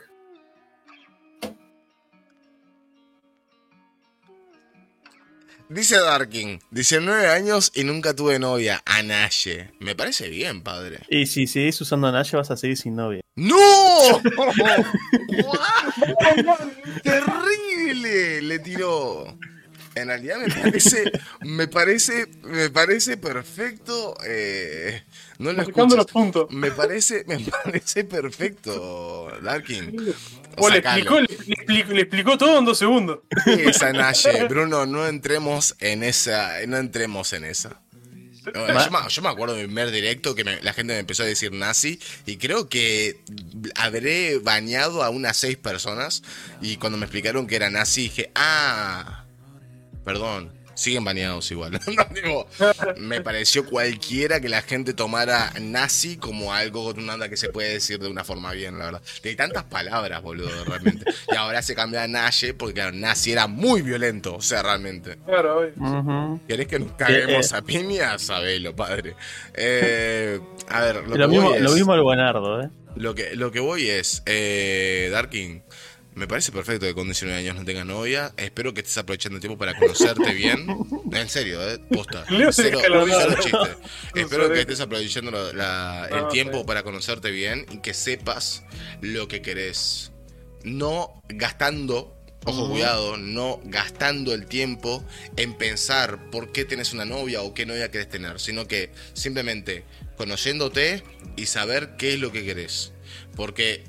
dice 5.69 5.99
Darkin, 5.99 6.61
19 6.70 7.28
años 7.28 7.70
y 7.74 7.85
nunca 7.85 8.15
tuve 8.15 8.39
novia. 8.39 8.82
Anaye. 8.85 9.70
Me 9.81 9.95
parece 9.95 10.28
bien, 10.28 10.62
padre. 10.62 11.01
Y 11.09 11.27
si 11.27 11.47
seguís 11.47 11.81
usando 11.81 12.09
a 12.09 12.12
Nash 12.12 12.32
vas 12.32 12.51
a 12.51 12.57
seguir 12.57 12.77
sin 12.77 12.97
novia. 12.97 13.20
¡No! 13.36 14.20
¡Terrible! 17.03 18.43
Le 18.43 18.59
tiró. 18.59 19.39
En 20.01 20.09
realidad 20.09 20.39
me 20.39 20.49
parece, 20.55 21.11
me 21.41 21.69
parece, 21.69 22.27
me 22.43 22.70
parece 22.70 23.16
perfecto. 23.16 24.16
eh, 24.27 25.03
no 25.39 25.53
lo 25.53 25.59
Marcando 25.59 25.97
los 25.97 26.07
puntos. 26.07 26.51
Me 26.51 26.70
parece, 26.70 27.25
me 27.27 27.39
parece 27.41 28.05
perfecto, 28.05 29.29
Darkin. 29.43 30.15
O 30.57 30.69
le 30.69 30.79
explicó, 30.79 31.20
le, 31.20 31.27
le 31.29 31.55
explicó, 31.55 31.93
le 31.93 32.01
explicó 32.03 32.39
todo 32.39 32.59
en 32.59 32.65
dos 32.65 32.79
segundos. 32.79 33.20
Esa 33.47 33.93
Naye, 33.93 34.45
Bruno, 34.49 34.87
no 34.87 35.07
entremos 35.07 35.77
en 35.79 36.03
esa, 36.03 36.55
no 36.66 36.77
entremos 36.79 37.33
en 37.33 37.45
esa. 37.45 37.81
No, 38.55 38.66
yo, 38.66 38.91
me, 38.91 38.99
yo 39.11 39.23
me 39.23 39.29
acuerdo 39.29 39.55
de 39.57 39.61
mi 39.62 39.66
primer 39.66 39.91
directo 39.91 40.35
que 40.35 40.43
me- 40.43 40.62
la 40.62 40.73
gente 40.73 40.95
me 40.95 40.99
empezó 41.01 41.23
a 41.23 41.27
decir 41.27 41.53
nazi 41.53 42.01
y 42.25 42.39
creo 42.39 42.69
que 42.70 43.20
habré 43.75 44.39
bañado 44.39 45.03
a 45.03 45.11
unas 45.11 45.37
seis 45.37 45.59
personas 45.59 46.23
y 46.62 46.77
cuando 46.79 46.97
me 46.97 47.05
explicaron 47.05 47.47
que 47.47 47.57
era 47.57 47.69
nazi 47.69 48.05
dije, 48.05 48.31
ah, 48.35 49.18
perdón, 50.13 50.51
siguen 50.75 51.05
bañados 51.05 51.51
igual. 51.51 51.73
No, 51.87 52.05
digo, 52.15 52.47
me 52.99 53.21
pareció 53.21 53.67
cualquiera 53.67 54.41
que 54.41 54.49
la 54.49 54.63
gente 54.63 54.95
tomara 54.95 55.53
nazi 55.61 56.17
como 56.17 56.55
algo 56.55 56.95
nada 56.95 57.29
que 57.29 57.37
se 57.37 57.49
puede 57.51 57.71
decir 57.75 57.99
de 57.99 58.09
una 58.09 58.23
forma 58.25 58.53
bien, 58.53 58.79
la 58.79 58.85
verdad. 58.87 59.03
De 59.23 59.35
tantas 59.35 59.65
palabras, 59.65 60.23
boludo, 60.23 60.65
realmente. 60.65 61.05
Y 61.33 61.35
ahora 61.37 61.61
se 61.63 61.75
cambia 61.75 62.05
a 62.05 62.09
nazi 62.09 62.53
porque 62.53 62.75
claro, 62.75 62.93
nazi 62.93 63.33
era 63.33 63.47
muy 63.49 63.83
violento, 63.83 64.37
o 64.37 64.41
sea, 64.43 64.63
realmente. 64.63 65.19
Claro, 65.27 65.59
obvio. 65.59 65.73
Ujú. 65.77 66.41
¿Querés 66.47 66.69
que 66.69 66.79
nos 66.79 66.93
caguemos 66.93 67.53
Eh, 67.53 67.57
a 67.57 67.63
piña? 67.63 68.19
Sabelo, 68.19 68.75
padre. 68.77 69.15
Eh, 69.55 70.41
a 70.69 70.81
ver, 70.83 70.97
lo, 71.09 71.17
Lo, 71.17 71.27
que 71.27 71.29
mismo, 71.29 71.51
voy 71.51 71.59
lo 71.61 71.69
es- 71.71 71.75
mismo 71.75 71.93
al 71.93 72.03
Buenardo, 72.03 72.63
¿eh? 72.63 72.69
lo 72.97 73.15
que, 73.15 73.35
lo 73.37 73.51
que 73.53 73.61
voy 73.61 73.89
es, 73.91 74.23
eh, 74.27 75.09
Darkin, 75.13 75.63
me 76.19 76.27
parece 76.28 76.53
perfecto 76.53 76.85
que 76.86 76.95
con 76.95 77.07
19 77.07 77.39
años 77.39 77.57
no 77.57 77.65
tengas 77.65 77.86
novia. 77.86 78.32
Espero 78.36 78.74
que 78.74 78.81
estés 78.81 78.99
aprovechando 78.99 79.36
el 79.36 79.40
tiempo 79.40 79.57
para 79.59 79.74
conocerte 79.78 80.32
bien. 80.35 80.66
En 81.11 81.28
serio, 81.31 81.66
¿eh? 81.66 81.78
Posta. 81.90 82.24
Cero, 82.53 82.78
cero 82.82 83.35
chiste. 83.40 83.51
No 84.15 84.20
Espero 84.20 84.53
que 84.53 84.61
estés 84.61 84.81
aprovechando 84.81 85.31
la- 85.31 85.53
la- 85.55 86.19
el 86.19 86.28
tiempo 86.28 86.66
para 86.66 86.82
conocerte 86.82 87.31
bien 87.31 87.65
y 87.73 87.78
que 87.78 87.95
sepas 87.95 88.62
lo 89.01 89.27
que 89.27 89.40
querés. 89.40 90.12
No 90.65 91.23
gastando, 91.31 92.15
ojo 92.45 92.69
cuidado, 92.70 93.16
no 93.16 93.59
gastando 93.65 94.35
el 94.35 94.45
tiempo 94.47 95.03
en 95.36 95.55
pensar 95.57 96.31
por 96.31 96.53
qué 96.53 96.66
tenés 96.66 96.93
una 96.93 97.07
novia 97.07 97.40
o 97.40 97.55
qué 97.55 97.65
novia 97.65 97.90
querés 97.90 98.11
tener, 98.11 98.39
sino 98.39 98.66
que 98.69 98.90
simplemente 99.15 99.85
conociéndote 100.19 101.03
y 101.36 101.47
saber 101.47 101.97
qué 101.97 102.12
es 102.15 102.20
lo 102.20 102.32
que 102.32 102.45
querés. 102.45 102.93
Porque 103.35 103.85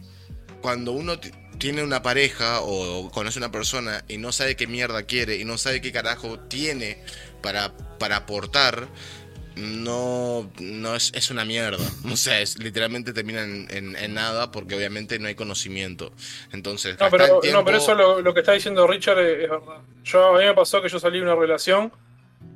cuando 0.61 0.93
uno 0.93 1.19
tiene 1.59 1.83
una 1.83 2.01
pareja 2.01 2.61
o 2.61 3.11
conoce 3.11 3.37
una 3.37 3.51
persona 3.51 4.03
y 4.07 4.17
no 4.17 4.31
sabe 4.31 4.55
qué 4.55 4.65
mierda 4.65 5.03
quiere 5.03 5.35
y 5.37 5.45
no 5.45 5.57
sabe 5.59 5.81
qué 5.81 5.91
carajo 5.91 6.39
tiene 6.39 7.03
para, 7.41 7.75
para 7.99 8.15
aportar, 8.17 8.87
no, 9.55 10.49
no 10.59 10.95
es, 10.95 11.11
es 11.13 11.29
una 11.31 11.43
mierda. 11.45 11.83
O 12.11 12.15
sea, 12.15 12.39
es, 12.41 12.57
literalmente 12.59 13.11
termina 13.13 13.43
en, 13.43 13.67
en- 13.71 13.95
en 13.95 14.13
nada 14.13 14.51
porque 14.51 14.75
obviamente 14.75 15.19
no 15.19 15.27
hay 15.27 15.35
conocimiento. 15.35 16.13
Entonces, 16.53 16.97
No, 16.99 17.09
pero, 17.09 17.41
no, 17.51 17.65
pero 17.65 17.77
eso 17.77 17.93
lo, 17.93 18.21
lo 18.21 18.33
que 18.33 18.39
está 18.39 18.53
diciendo 18.53 18.87
Richard 18.87 19.19
es, 19.19 19.43
es 19.43 19.49
verdad. 19.49 19.81
Yo, 20.03 20.35
a 20.35 20.39
mí 20.39 20.45
me 20.45 20.53
pasó 20.53 20.81
que 20.81 20.89
yo 20.89 20.99
salí 20.99 21.17
de 21.19 21.25
una 21.25 21.35
relación 21.35 21.91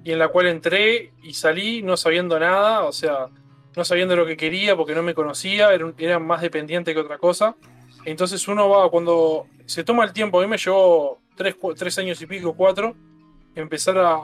y 0.05 0.11
en 0.13 0.19
la 0.19 0.29
cual 0.29 0.47
entré 0.47 1.11
y 1.23 1.33
salí 1.33 1.81
no 1.81 1.97
sabiendo 1.97 2.39
nada, 2.39 2.83
o 2.85 2.93
sea, 2.93 3.27
no 3.75 3.83
sabiendo 3.83 4.15
lo 4.15 4.25
que 4.25 4.37
quería 4.37 4.75
porque 4.77 4.95
no 4.95 5.03
me 5.03 5.13
conocía, 5.13 5.69
era 5.97 6.19
más 6.19 6.41
dependiente 6.41 6.93
que 6.93 6.99
otra 7.01 7.17
cosa. 7.17 7.55
Entonces 8.05 8.47
uno 8.47 8.69
va, 8.69 8.89
cuando 8.89 9.47
se 9.65 9.83
toma 9.83 10.03
el 10.03 10.13
tiempo, 10.13 10.39
a 10.39 10.41
mí 10.41 10.47
me 10.47 10.57
llevó 10.57 11.21
tres, 11.35 11.55
tres 11.77 11.97
años 11.97 12.21
y 12.21 12.25
pico, 12.25 12.53
cuatro, 12.55 12.95
empezar 13.55 13.97
a 13.97 14.21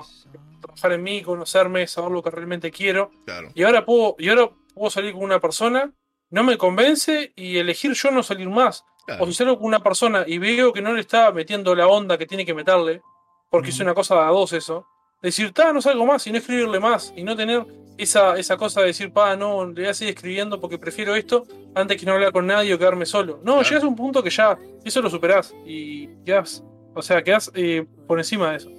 trabajar 0.61 0.93
en 0.93 1.03
mí, 1.03 1.21
conocerme, 1.21 1.87
saber 1.87 2.11
lo 2.11 2.21
que 2.21 2.29
realmente 2.29 2.71
quiero. 2.71 3.11
Claro, 3.25 3.49
Y 3.53 3.63
ahora 3.63 3.85
puedo, 3.85 4.15
y 4.19 4.29
ahora 4.29 4.49
puedo 4.73 4.89
salir 4.89 5.13
con 5.13 5.23
una 5.23 5.39
persona, 5.39 5.91
no 6.29 6.43
me 6.43 6.57
convence 6.57 7.33
y 7.35 7.57
elegir 7.57 7.93
yo 7.93 8.11
no 8.11 8.23
salir 8.23 8.49
más. 8.49 8.83
claro. 9.05 9.23
O 9.23 9.27
si 9.27 9.33
salgo 9.33 9.57
con 9.57 9.65
una 9.65 9.81
persona 9.81 10.23
y 10.27 10.37
veo 10.37 10.71
que 10.73 10.81
no 10.81 10.93
le 10.93 11.01
está 11.01 11.31
metiendo 11.31 11.73
la 11.75 11.87
onda 11.87 12.17
que 12.17 12.25
tiene 12.25 12.45
que 12.45 12.53
meterle, 12.53 13.01
porque 13.49 13.69
es 13.69 13.79
una 13.79 13.93
cosa 13.93 14.27
a 14.27 14.31
dos 14.31 14.53
eso, 14.53 14.85
decir, 15.21 15.53
ta, 15.53 15.73
no 15.73 15.81
salgo 15.81 16.05
más 16.05 16.25
y 16.27 16.31
no 16.31 16.37
escribirle 16.37 16.79
más 16.79 17.13
y 17.15 17.23
no 17.23 17.35
tener 17.35 17.65
esa, 17.99 18.37
esa 18.39 18.57
cosa 18.57 18.81
de 18.81 18.87
decir, 18.87 19.11
pa, 19.11 19.35
no, 19.35 19.65
le 19.65 19.73
voy 19.81 19.85
a 19.85 19.93
seguir 19.93 20.15
escribiendo 20.15 20.59
porque 20.59 20.77
prefiero 20.79 21.15
esto 21.15 21.45
antes 21.75 21.97
que 21.97 22.05
no 22.05 22.13
hablar 22.13 22.31
con 22.31 22.47
nadie 22.47 22.73
o 22.73 22.79
quedarme 22.79 23.05
solo. 23.05 23.37
No, 23.43 23.53
Claro. 23.55 23.69
llegas 23.69 23.83
a 23.83 23.87
un 23.87 23.95
punto 23.95 24.23
que 24.23 24.29
ya 24.29 24.57
eso 24.83 25.01
lo 25.01 25.09
superás 25.09 25.53
y 25.65 26.07
quedás, 26.25 26.63
o 26.95 27.01
sea, 27.01 27.21
quedás 27.23 27.51
eh, 27.55 27.85
por 28.07 28.17
encima 28.19 28.51
de 28.51 28.57
eso. 28.57 28.69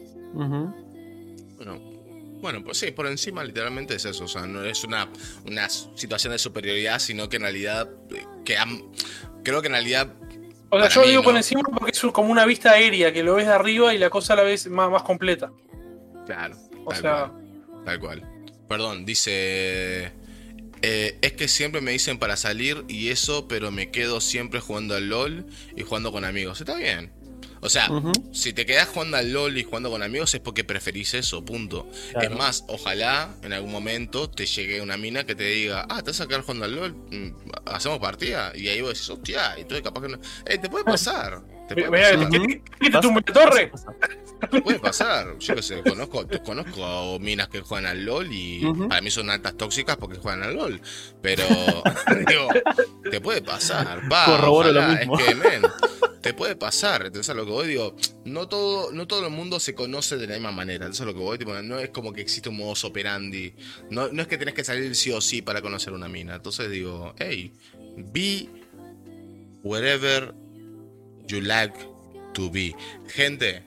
Bueno, 1.57 1.81
bueno, 2.41 2.65
pues 2.65 2.79
sí, 2.79 2.91
por 2.91 3.07
encima 3.07 3.45
literalmente 3.45 3.95
es 3.95 4.05
eso. 4.05 4.25
O 4.25 4.29
sea, 4.29 4.47
no 4.47 4.65
es 4.65 4.83
una, 4.85 5.09
una 5.47 5.69
situación 5.69 6.33
de 6.33 6.39
superioridad, 6.39 6.99
sino 6.99 7.29
que 7.29 7.37
en 7.37 7.43
realidad, 7.43 7.89
eh, 8.15 8.25
que 8.45 8.57
am- 8.57 8.83
creo 9.45 9.61
que 9.61 9.67
en 9.69 9.75
realidad 9.75 10.13
O 10.71 10.79
sea, 10.81 10.89
yo 10.89 11.03
digo 11.07 11.23
por 11.23 11.37
encima 11.37 11.63
porque 11.63 11.91
es 11.93 12.01
como 12.13 12.31
una 12.31 12.47
vista 12.47 12.71
aérea, 12.73 13.13
que 13.13 13.23
lo 13.23 13.35
ves 13.35 13.47
de 13.47 13.53
arriba 13.53 13.93
y 13.93 13.99
la 13.99 14.09
cosa 14.09 14.35
la 14.37 14.43
ves 14.43 14.69
más, 14.71 14.91
más 14.91 15.03
completa. 15.03 15.51
Claro. 16.27 16.57
O 16.85 16.91
tal 16.93 17.01
sea, 17.03 17.27
cual, 17.29 17.85
tal 17.85 18.01
cual. 18.01 18.30
Perdón, 18.71 19.05
dice. 19.05 20.13
eh, 20.83 21.19
es 21.21 21.33
que 21.33 21.49
siempre 21.49 21.81
me 21.81 21.91
dicen 21.91 22.19
para 22.19 22.37
salir 22.37 22.85
y 22.89 23.09
eso, 23.09 23.49
pero 23.49 23.71
me 23.73 23.91
quedo 23.91 24.21
siempre 24.21 24.61
jugando 24.61 24.95
al 24.95 25.09
LOL 25.09 25.45
y 25.77 25.83
jugando 25.83 26.13
con 26.13 26.25
amigos. 26.25 26.61
Está 26.61 26.77
bien. 26.77 27.11
O 27.63 27.69
sea, 27.69 27.91
si 28.33 28.55
te 28.55 28.65
quedás 28.65 28.89
jugando 28.89 29.19
al 29.19 29.33
LOL 29.33 29.59
y 29.59 29.65
jugando 29.65 29.91
con 29.91 30.03
amigos 30.03 30.33
es 30.33 30.41
porque 30.41 30.65
preferís 30.65 31.13
eso, 31.13 31.45
punto. 31.45 31.87
Claro. 32.13 32.31
Es 32.31 32.35
más, 32.39 32.65
ojalá 32.69 33.35
en 33.43 33.53
algún 33.53 33.71
momento 33.71 34.31
te 34.31 34.47
llegue 34.47 34.81
una 34.81 34.97
mina 34.97 35.27
que 35.27 35.35
te 35.35 35.45
diga, 35.45 35.85
ah, 35.91 36.01
te 36.03 36.13
vas 36.13 36.21
a 36.23 36.27
quedar 36.27 36.41
jugando 36.43 36.65
al 36.65 36.75
LOL, 36.77 36.93
Mm, 37.11 37.33
hacemos 37.67 37.99
partida. 37.99 38.53
Y 38.55 38.69
ahí 38.69 38.81
vos 38.81 38.95
decís, 38.95 39.11
hostia, 39.11 39.59
y 39.59 39.65
tú 39.65 39.75
capaz 39.83 40.01
que 40.01 40.09
no. 40.09 40.21
Eh, 40.47 40.57
te 40.57 40.71
puede 40.71 40.85
pasar. 40.87 41.43
Te 41.75 41.85
puede 41.85 41.91
Mira, 41.91 42.11
pasar. 42.25 42.31
¿qué- 42.31 42.47
qué- 42.47 42.63
qué 42.81 42.91
te 42.91 42.91
la 42.91 43.01
torre? 43.33 43.73
Te 44.51 44.61
puede 44.63 44.79
pasar. 44.81 45.39
Yo 45.39 45.55
qué 45.55 45.63
sé, 45.63 45.83
conozco, 45.83 46.27
conozco 46.45 47.19
minas 47.21 47.49
que 47.49 47.61
juegan 47.61 47.87
al 47.87 48.05
LOL 48.05 48.27
y 48.33 48.61
para 48.89 49.01
mí 49.01 49.11
son 49.11 49.31
altas 49.31 49.55
tóxicas 49.57 49.97
porque 49.97 50.19
juegan 50.19 50.43
al 50.43 50.57
LOL. 50.57 50.81
Pero, 51.23 51.45
digo, 52.29 52.49
te 53.11 53.21
puede 53.21 53.43
pasar. 53.43 54.01
Corroboro 54.27 54.73
lo 54.73 54.83
mismo. 54.83 55.19
Es 55.19 55.27
que, 55.27 55.35
men, 55.37 55.63
te 56.23 56.35
puede 56.35 56.57
pasar. 56.57 57.07
Entonces, 57.07 57.31
a 57.31 57.35
lo 57.35 57.45
que 57.45 57.51
voy, 57.53 57.69
digo, 57.69 57.95
no 58.25 58.49
todo, 58.49 58.91
no 58.93 59.07
todo 59.07 59.27
el 59.27 59.33
mundo 59.33 59.61
se 59.61 59.75
conoce 59.75 60.17
de 60.17 60.27
la 60.27 60.35
misma 60.35 60.53
manera. 60.53 60.87
Entonces, 60.87 61.03
a 61.03 61.05
lo 61.07 61.15
que 61.15 61.21
voy, 61.21 61.39
tipo, 61.39 61.53
no 61.63 61.79
es 61.79 61.91
como 61.91 62.13
que 62.13 62.21
existe 62.21 62.49
un 62.49 62.57
modus 62.57 62.83
operandi. 62.85 63.55
No, 63.91 64.09
no 64.09 64.23
es 64.23 64.27
que 64.29 64.39
tenés 64.39 64.55
que 64.55 64.65
salir 64.65 64.97
sí 64.97 65.13
o 65.13 65.21
sí 65.21 65.41
para 65.43 65.63
conocer 65.63 65.93
una 65.93 66.09
mina. 66.09 66.35
Entonces, 66.35 66.69
digo, 66.71 67.15
hey, 67.19 67.53
be 67.97 68.49
wherever 69.63 70.35
you 71.31 71.41
like 71.41 71.75
to 72.35 72.51
be. 72.51 72.75
Gente, 73.09 73.65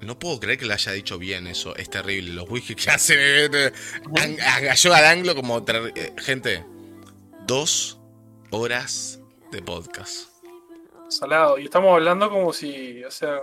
no 0.00 0.18
puedo 0.18 0.40
creer 0.40 0.58
que 0.58 0.66
le 0.66 0.74
haya 0.74 0.92
dicho 0.92 1.18
bien 1.18 1.46
eso. 1.46 1.74
Es 1.76 1.88
terrible. 1.90 2.32
Los 2.34 2.48
wikis 2.50 2.76
que 2.76 2.90
hacen. 2.90 3.54
an- 4.16 4.36
a- 4.40 4.74
Yo 4.74 4.92
al 4.94 5.04
anglo 5.04 5.34
como. 5.34 5.58
eh, 5.68 6.12
Gente, 6.18 6.64
dos 7.46 8.00
horas 8.50 9.20
de 9.50 9.62
podcast. 9.62 10.28
Salado. 11.08 11.58
Y 11.58 11.64
estamos 11.64 11.92
hablando 11.92 12.30
como 12.30 12.52
si, 12.52 13.04
o 13.04 13.10
sea, 13.10 13.42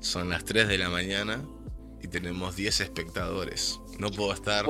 Son 0.00 0.28
las 0.28 0.44
3 0.44 0.68
de 0.68 0.76
la 0.78 0.90
mañana 0.90 1.42
y 2.02 2.08
tenemos 2.08 2.56
10 2.56 2.80
espectadores. 2.80 3.80
No 3.98 4.10
puedo 4.10 4.32
estar 4.32 4.66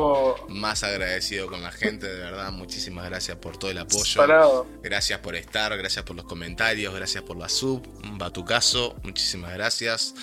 más 0.48 0.82
agradecido 0.84 1.46
con 1.46 1.62
la 1.62 1.72
gente, 1.72 2.06
de 2.06 2.18
verdad. 2.18 2.52
Muchísimas 2.52 3.06
gracias 3.06 3.36
por 3.38 3.56
todo 3.56 3.70
el 3.70 3.78
apoyo. 3.78 4.04
salado. 4.04 4.66
Gracias 4.82 5.18
por 5.20 5.34
estar, 5.34 5.76
gracias 5.76 6.04
por 6.04 6.16
los 6.16 6.26
comentarios, 6.26 6.94
gracias 6.94 7.22
por 7.24 7.36
la 7.36 7.48
sub, 7.48 7.86
un 8.04 8.18
batucazo, 8.18 8.96
muchísimas 9.02 9.52
gracias. 9.54 10.14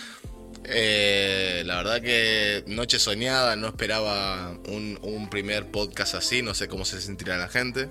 Eh, 0.63 1.63
la 1.65 1.77
verdad 1.77 2.01
que 2.01 2.63
noche 2.67 2.99
soñada, 2.99 3.55
no 3.55 3.67
esperaba 3.67 4.51
un, 4.67 4.99
un 5.01 5.29
primer 5.29 5.71
podcast 5.71 6.13
así, 6.13 6.43
no 6.43 6.53
sé 6.53 6.67
cómo 6.67 6.85
se 6.85 7.01
sentirá 7.01 7.37
la 7.37 7.47
gente. 7.47 7.89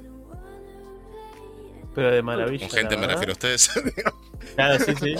Pero 1.95 2.13
de 2.13 2.23
maravilla. 2.23 2.69
Con 2.69 2.77
gente 2.79 2.95
me 2.95 3.03
verdad. 3.03 3.15
refiero 3.15 3.33
a 3.33 3.35
ustedes. 3.35 3.71
Claro, 4.57 4.83
sí, 4.85 4.95
sí. 4.97 5.15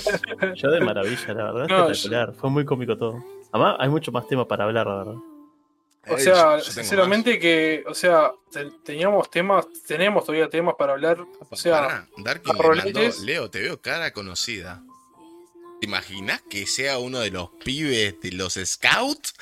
Yo 0.57 0.71
de 0.71 0.81
maravilla, 0.81 1.35
la 1.35 1.53
verdad. 1.53 1.69
No, 1.69 1.91
espectacular. 1.91 2.35
Fue 2.35 2.51
muy 2.51 2.65
cómico 2.65 2.97
todo. 2.97 3.23
Además, 3.53 3.77
hay 3.79 3.89
mucho 3.89 4.11
más 4.13 4.27
tema 4.27 4.49
para 4.49 4.65
hablar, 4.65 4.87
la 4.87 4.97
verdad. 4.97 5.15
O 6.09 6.19
sea, 6.19 6.35
yo- 6.35 6.57
yo 6.59 6.63
tengo 6.65 6.73
sinceramente 6.73 7.39
que, 7.39 7.85
o 7.87 7.95
sea, 7.95 8.33
te- 8.51 8.71
teníamos 8.85 9.31
temas, 9.31 9.67
tenemos 9.87 10.25
todavía 10.25 10.49
temas 10.49 10.75
para 10.79 10.93
hablar. 10.93 11.19
más. 11.19 11.29
O 11.51 11.57
sea, 11.57 12.07
Darkin 12.19 12.57
mandó, 12.57 13.01
Leo, 13.23 13.51
te 13.51 13.61
veo 13.61 13.81
cara 13.81 14.13
conocida. 14.13 14.83
¿Te 15.81 15.87
imaginas 15.87 16.43
que 16.49 16.67
sea 16.67 16.99
uno 16.99 17.21
de 17.21 17.31
los 17.31 17.51
pibes 17.65 18.21
de 18.21 18.33
los 18.33 18.55
scouts? 18.55 19.35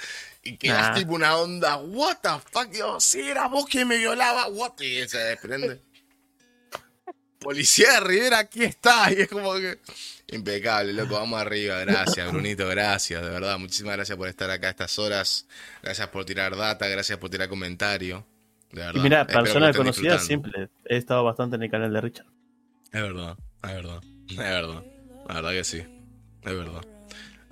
Y 0.42 0.56
que 0.56 0.68
Nah. 0.68 0.94
tipo 0.94 1.12
una 1.14 1.36
onda, 1.36 1.76
what 1.78 2.18
the 2.22 2.28
fuck, 2.52 2.70
yo, 2.72 3.00
si 3.00 3.20
era 3.20 3.48
vos 3.48 3.66
quien 3.66 3.86
me 3.88 3.96
violaba, 3.98 4.46
what, 4.48 4.80
y 4.80 5.06
se 5.08 5.18
desprende. 5.18 5.82
Policía 7.40 7.92
de 7.94 8.00
Rivera, 8.00 8.38
aquí 8.38 8.64
está, 8.64 9.12
y 9.12 9.22
es 9.22 9.28
como 9.28 9.54
que... 9.54 9.78
Impecable, 10.30 10.92
loco, 10.92 11.14
vamos 11.14 11.40
arriba, 11.40 11.78
gracias, 11.80 12.30
Brunito, 12.30 12.68
gracias, 12.68 13.22
de 13.22 13.30
verdad, 13.30 13.58
muchísimas 13.58 13.96
gracias 13.96 14.18
por 14.18 14.28
estar 14.28 14.50
acá 14.50 14.66
a 14.66 14.70
estas 14.70 14.98
horas, 14.98 15.46
gracias 15.82 16.06
por 16.08 16.26
tirar 16.26 16.54
data, 16.54 16.86
gracias 16.86 17.18
por 17.18 17.30
tirar 17.30 17.48
comentario, 17.48 18.26
de 18.70 18.80
verdad. 18.80 18.94
Y 18.94 19.00
mira, 19.00 19.26
personas 19.26 19.74
conocidas 19.74 20.26
siempre. 20.26 20.68
He 20.84 20.98
estado 20.98 21.24
bastante 21.24 21.56
en 21.56 21.62
el 21.62 21.70
canal 21.70 21.92
de 21.92 22.00
Richard. 22.02 22.26
Es 22.92 23.02
verdad, 23.02 23.38
es 23.62 23.74
verdad, 23.74 24.00
es 24.28 24.36
verdad. 24.36 24.84
La 25.28 25.34
verdad 25.34 25.50
que 25.50 25.64
sí, 25.64 25.78
es 25.78 26.54
verdad. 26.54 26.82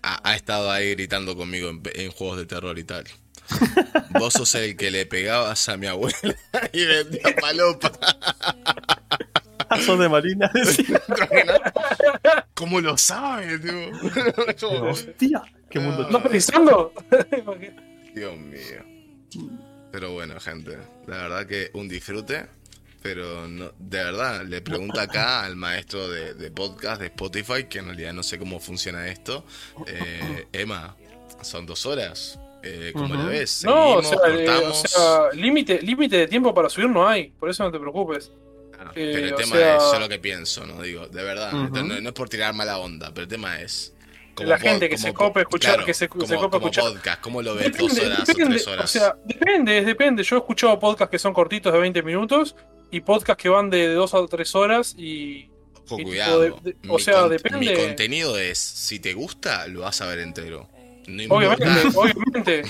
Ha, 0.02 0.30
ha 0.30 0.36
estado 0.36 0.70
ahí 0.70 0.90
gritando 0.90 1.34
conmigo 1.34 1.70
en, 1.70 1.82
en 1.94 2.10
juegos 2.10 2.36
de 2.36 2.46
terror 2.46 2.78
y 2.78 2.84
tal. 2.84 3.04
Vos 4.10 4.34
sos 4.34 4.54
el 4.56 4.76
que 4.76 4.90
le 4.90 5.06
pegabas 5.06 5.68
a 5.68 5.76
mi 5.76 5.86
abuela 5.86 6.16
y 6.72 6.84
vendía 6.84 7.34
palopa. 7.40 7.92
Ah, 9.68 9.80
sos 9.80 9.98
de 9.98 10.08
Marina. 10.08 10.48
¿Cómo 12.56 12.80
lo 12.80 12.96
sabes, 12.98 13.60
tío? 13.60 13.90
Como- 14.60 14.90
Hostia, 14.90 15.42
qué 15.70 15.78
mundo 15.78 16.02
Ah. 16.02 16.06
¿estás 16.10 16.30
pensando? 16.30 16.92
Dios 18.14 18.36
mío. 18.38 18.82
Pero 19.92 20.12
bueno, 20.12 20.40
gente, 20.40 20.76
la 21.06 21.16
verdad 21.18 21.46
que 21.46 21.70
un 21.74 21.86
disfrute. 21.88 22.46
Pero 23.02 23.46
no, 23.46 23.70
de 23.78 23.98
verdad, 24.02 24.42
le 24.44 24.62
pregunto 24.62 24.98
acá 24.98 25.44
al 25.44 25.54
maestro 25.54 26.08
de, 26.08 26.34
de 26.34 26.50
podcast 26.50 27.00
de 27.00 27.06
Spotify, 27.06 27.64
que 27.64 27.78
en 27.78 27.84
realidad 27.86 28.12
no 28.12 28.24
sé 28.24 28.36
cómo 28.38 28.58
funciona 28.58 29.06
esto. 29.06 29.44
Eh, 29.86 30.46
Emma, 30.52 30.96
son 31.42 31.66
dos 31.66 31.86
horas. 31.86 32.36
Eh, 32.64 32.90
¿Cómo 32.94 33.14
la 33.14 33.20
Ujú. 33.20 33.28
ves? 33.28 33.62
No, 33.64 33.96
o 33.96 34.02
sea, 34.02 34.18
eh, 34.28 34.48
o 34.48 34.74
sea, 34.74 35.30
límite, 35.34 35.80
límite 35.82 36.16
de 36.16 36.26
tiempo 36.26 36.52
para 36.52 36.68
subir 36.68 36.88
no 36.88 37.06
hay, 37.06 37.28
por 37.28 37.48
eso 37.48 37.62
no 37.62 37.70
te 37.70 37.78
preocupes. 37.78 38.32
Eh, 38.94 39.10
pero 39.14 39.26
el 39.28 39.34
tema 39.34 39.56
sea- 39.56 39.76
es 39.76 39.82
yo 39.92 40.00
lo 40.00 40.08
que 40.08 40.18
pienso, 40.18 40.66
¿no? 40.66 40.82
Digo, 40.82 41.08
de 41.08 41.22
verdad. 41.22 41.52
No, 41.52 41.84
no 42.00 42.08
es 42.08 42.14
por 42.14 42.28
tirar 42.28 42.54
mala 42.54 42.78
onda, 42.78 43.10
pero 43.12 43.22
el 43.22 43.28
tema 43.28 43.60
es. 43.60 43.92
La 44.38 44.58
gente 44.58 44.90
que 44.90 44.96
como 44.96 45.06
se 45.08 45.14
cope 45.14 45.40
escuchar- 45.40 45.82
que 45.86 45.94
se- 45.94 46.00
se 46.00 46.08
como, 46.08 46.26
cope 46.26 46.50
como 46.50 46.66
escuchar. 46.68 46.84
podcast, 46.92 47.20
¿cómo 47.22 47.40
lo 47.40 47.54
ves? 47.54 47.74
¿Dos 47.76 47.98
horas 47.98 48.20
o 48.28 48.34
tres 48.34 48.66
horas? 48.66 48.84
O 48.84 48.88
sea, 48.88 49.16
depende, 49.24 49.82
depende. 49.82 50.22
Yo 50.22 50.36
he 50.36 50.38
escuchado 50.40 50.78
podcasts 50.78 51.10
que 51.10 51.18
son 51.18 51.32
cortitos 51.32 51.72
de 51.72 51.78
20 51.78 52.02
minutos 52.02 52.54
y 52.90 53.00
podcasts 53.00 53.42
que 53.42 53.48
van 53.48 53.70
de 53.70 53.88
2 53.94 54.12
a 54.14 54.26
3 54.26 54.54
horas 54.54 54.94
y 54.98 55.48
Ojo, 55.88 56.00
y 56.00 56.04
cuidado. 56.04 56.40
de- 56.42 56.50
de- 56.62 56.76
o 56.86 56.98
sea, 56.98 57.20
con- 57.22 57.30
depende- 57.30 57.58
Mi 57.60 57.74
contenido 57.74 58.38
es, 58.38 58.58
si 58.58 59.00
te 59.00 59.14
gusta, 59.14 59.66
lo 59.68 59.80
vas 59.80 60.02
a 60.02 60.06
ver 60.06 60.18
entero. 60.18 60.68
No 61.06 61.22
importa. 61.22 61.54
obviamente, 61.56 61.88
obviamente, 61.96 62.62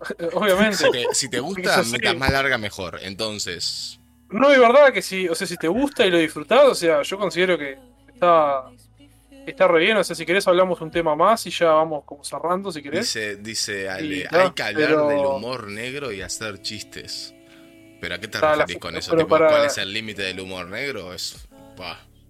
obviamente. 0.32 0.76
Si 0.78 0.90
te, 0.90 1.04
si 1.12 1.28
te 1.28 1.40
gusta, 1.40 1.82
mientras 1.82 2.16
más 2.16 2.32
larga, 2.32 2.56
mejor. 2.56 2.98
Entonces, 3.02 3.99
No, 4.30 4.50
es 4.50 4.58
verdad 4.58 4.92
que 4.92 5.02
si, 5.02 5.28
o 5.28 5.34
sea, 5.34 5.46
si 5.46 5.56
te 5.56 5.68
gusta 5.68 6.06
y 6.06 6.10
lo 6.10 6.18
disfrutás, 6.18 6.64
o 6.64 6.74
sea, 6.74 7.02
yo 7.02 7.18
considero 7.18 7.58
que 7.58 7.78
está, 8.12 8.64
está 9.46 9.66
re 9.68 9.80
bien. 9.80 9.96
O 9.96 10.04
sea, 10.04 10.14
si 10.14 10.24
querés 10.24 10.46
hablamos 10.46 10.80
un 10.80 10.90
tema 10.90 11.14
más 11.16 11.44
y 11.46 11.50
ya 11.50 11.72
vamos 11.72 12.04
como 12.04 12.22
cerrando, 12.24 12.70
si 12.70 12.80
querés. 12.82 13.00
dice, 13.12 13.36
dice 13.36 13.88
Ale, 13.88 14.22
Sí, 14.22 14.24
no, 14.30 14.38
hay 14.40 14.50
que 14.52 14.62
hablar 14.62 14.88
pero- 14.88 15.08
del 15.08 15.18
humor 15.18 15.68
negro 15.68 16.12
y 16.12 16.22
hacer 16.22 16.62
chistes. 16.62 17.34
¿Pero 18.00 18.14
a 18.14 18.18
qué 18.18 18.28
te 18.28 18.38
Está 18.38 18.50
la- 18.56 18.62
referís 18.64 18.78
con 18.80 18.96
eso? 18.96 19.14
Tipo, 19.16 19.28
para- 19.28 19.48
¿Cuál 19.48 19.66
es 19.66 19.76
el 19.78 19.92
límite 19.92 20.22
del 20.22 20.40
humor 20.40 20.66
negro? 20.68 21.12
Es, 21.12 21.46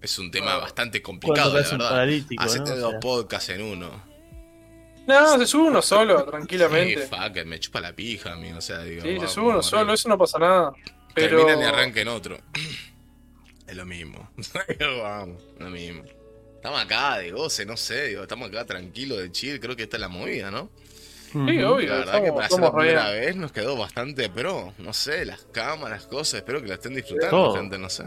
es 0.01 0.19
un 0.19 0.29
tema 0.31 0.57
bastante 0.57 1.01
complicado, 1.01 1.53
la 1.53 1.61
verdad. 1.61 2.09
Hacete 2.39 2.71
¿no? 2.71 2.75
O 2.75 2.79
dos 2.79 2.91
sea, 2.91 2.99
podcasts 2.99 3.49
en 3.49 3.61
uno. 3.61 4.11
No, 5.07 5.37
se 5.37 5.45
sube 5.47 5.67
uno 5.69 5.81
solo, 5.81 6.19
Sí, 6.25 6.29
tranquilamente. 6.31 7.07
fuck 7.07 7.35
it, 7.37 7.45
me 7.45 7.59
chupa 7.59 7.79
la 7.81 7.93
pija 7.93 8.33
a 8.33 8.35
mí, 8.35 8.51
o 8.51 8.61
sea, 8.61 8.79
digo. 8.79 9.01
Sí, 9.01 9.09
se 9.09 9.15
vamos, 9.17 9.31
sube 9.33 9.47
uno 9.49 9.63
solo, 9.63 9.93
eso 9.93 10.09
no 10.09 10.17
pasa 10.17 10.39
nada. 10.39 10.73
Pero. 11.13 11.45
Terminan 11.45 11.61
y 11.61 11.63
arranquen 11.65 12.07
otro. 12.07 12.37
Es 13.67 13.77
lo 13.77 13.85
mismo. 13.85 14.29
Vamos, 15.01 15.41
lo 15.57 15.69
mismo. 15.69 16.03
Estamos 16.55 16.81
acá 16.81 17.19
de 17.19 17.31
goce, 17.31 17.65
no 17.65 17.77
sé, 17.77 18.09
digo, 18.09 18.21
estamos 18.23 18.49
acá 18.49 18.65
tranquilos 18.65 19.19
de 19.19 19.31
chill, 19.31 19.61
creo 19.61 19.77
que 19.77 19.83
esta 19.83 19.95
es 19.95 20.01
la 20.01 20.09
movida, 20.09 20.51
¿no? 20.51 20.69
Sí, 21.31 21.63
obvio. 21.63 21.89
La 21.89 21.97
verdad 21.99 22.23
que 22.23 22.31
para 22.33 22.47
hacer 22.47 22.59
la 22.59 22.73
primera 22.73 23.09
vez 23.11 23.35
nos 23.37 23.53
quedó 23.53 23.77
bastante 23.77 24.29
pro, 24.29 24.73
no 24.77 24.91
sé, 24.91 25.23
las 25.23 25.45
cámaras, 25.53 26.05
cosas, 26.05 26.35
espero 26.35 26.61
que 26.61 26.67
la 26.67 26.73
estén 26.73 26.93
disfrutando, 26.93 27.29
Todo. 27.29 27.55
gente, 27.55 27.77
no 27.79 27.89
sé. 27.89 28.03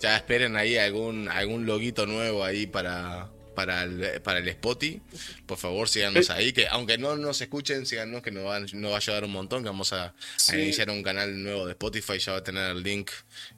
Ya 0.00 0.16
esperen 0.16 0.56
ahí 0.56 0.78
algún 0.78 1.28
algún 1.28 1.66
loguito 1.66 2.06
nuevo 2.06 2.42
ahí 2.42 2.66
para 2.66 3.30
para 3.52 3.84
el, 3.84 4.20
para 4.22 4.38
el 4.38 4.48
Spotify. 4.48 5.00
Por 5.46 5.58
favor, 5.58 5.88
síganos 5.88 6.30
Eh. 6.30 6.32
ahí, 6.32 6.52
que 6.52 6.66
aunque 6.68 6.98
no 6.98 7.16
nos 7.16 7.40
escuchen, 7.40 7.86
síganos 7.86 8.22
que 8.22 8.30
nos 8.30 8.44
va, 8.44 8.60
nos 8.60 8.90
va 8.90 8.94
a 8.94 8.96
ayudar 8.96 9.24
un 9.24 9.32
montón, 9.32 9.62
que 9.62 9.68
vamos 9.68 9.92
a, 9.92 10.14
iniciar 10.52 10.90
un 10.90 11.02
canal 11.02 11.42
nuevo 11.42 11.66
de 11.66 11.72
Spotify, 11.72 12.18
ya 12.18 12.32
va 12.32 12.38
a 12.38 12.44
tener 12.44 12.70
el 12.70 12.82
link 12.82 13.10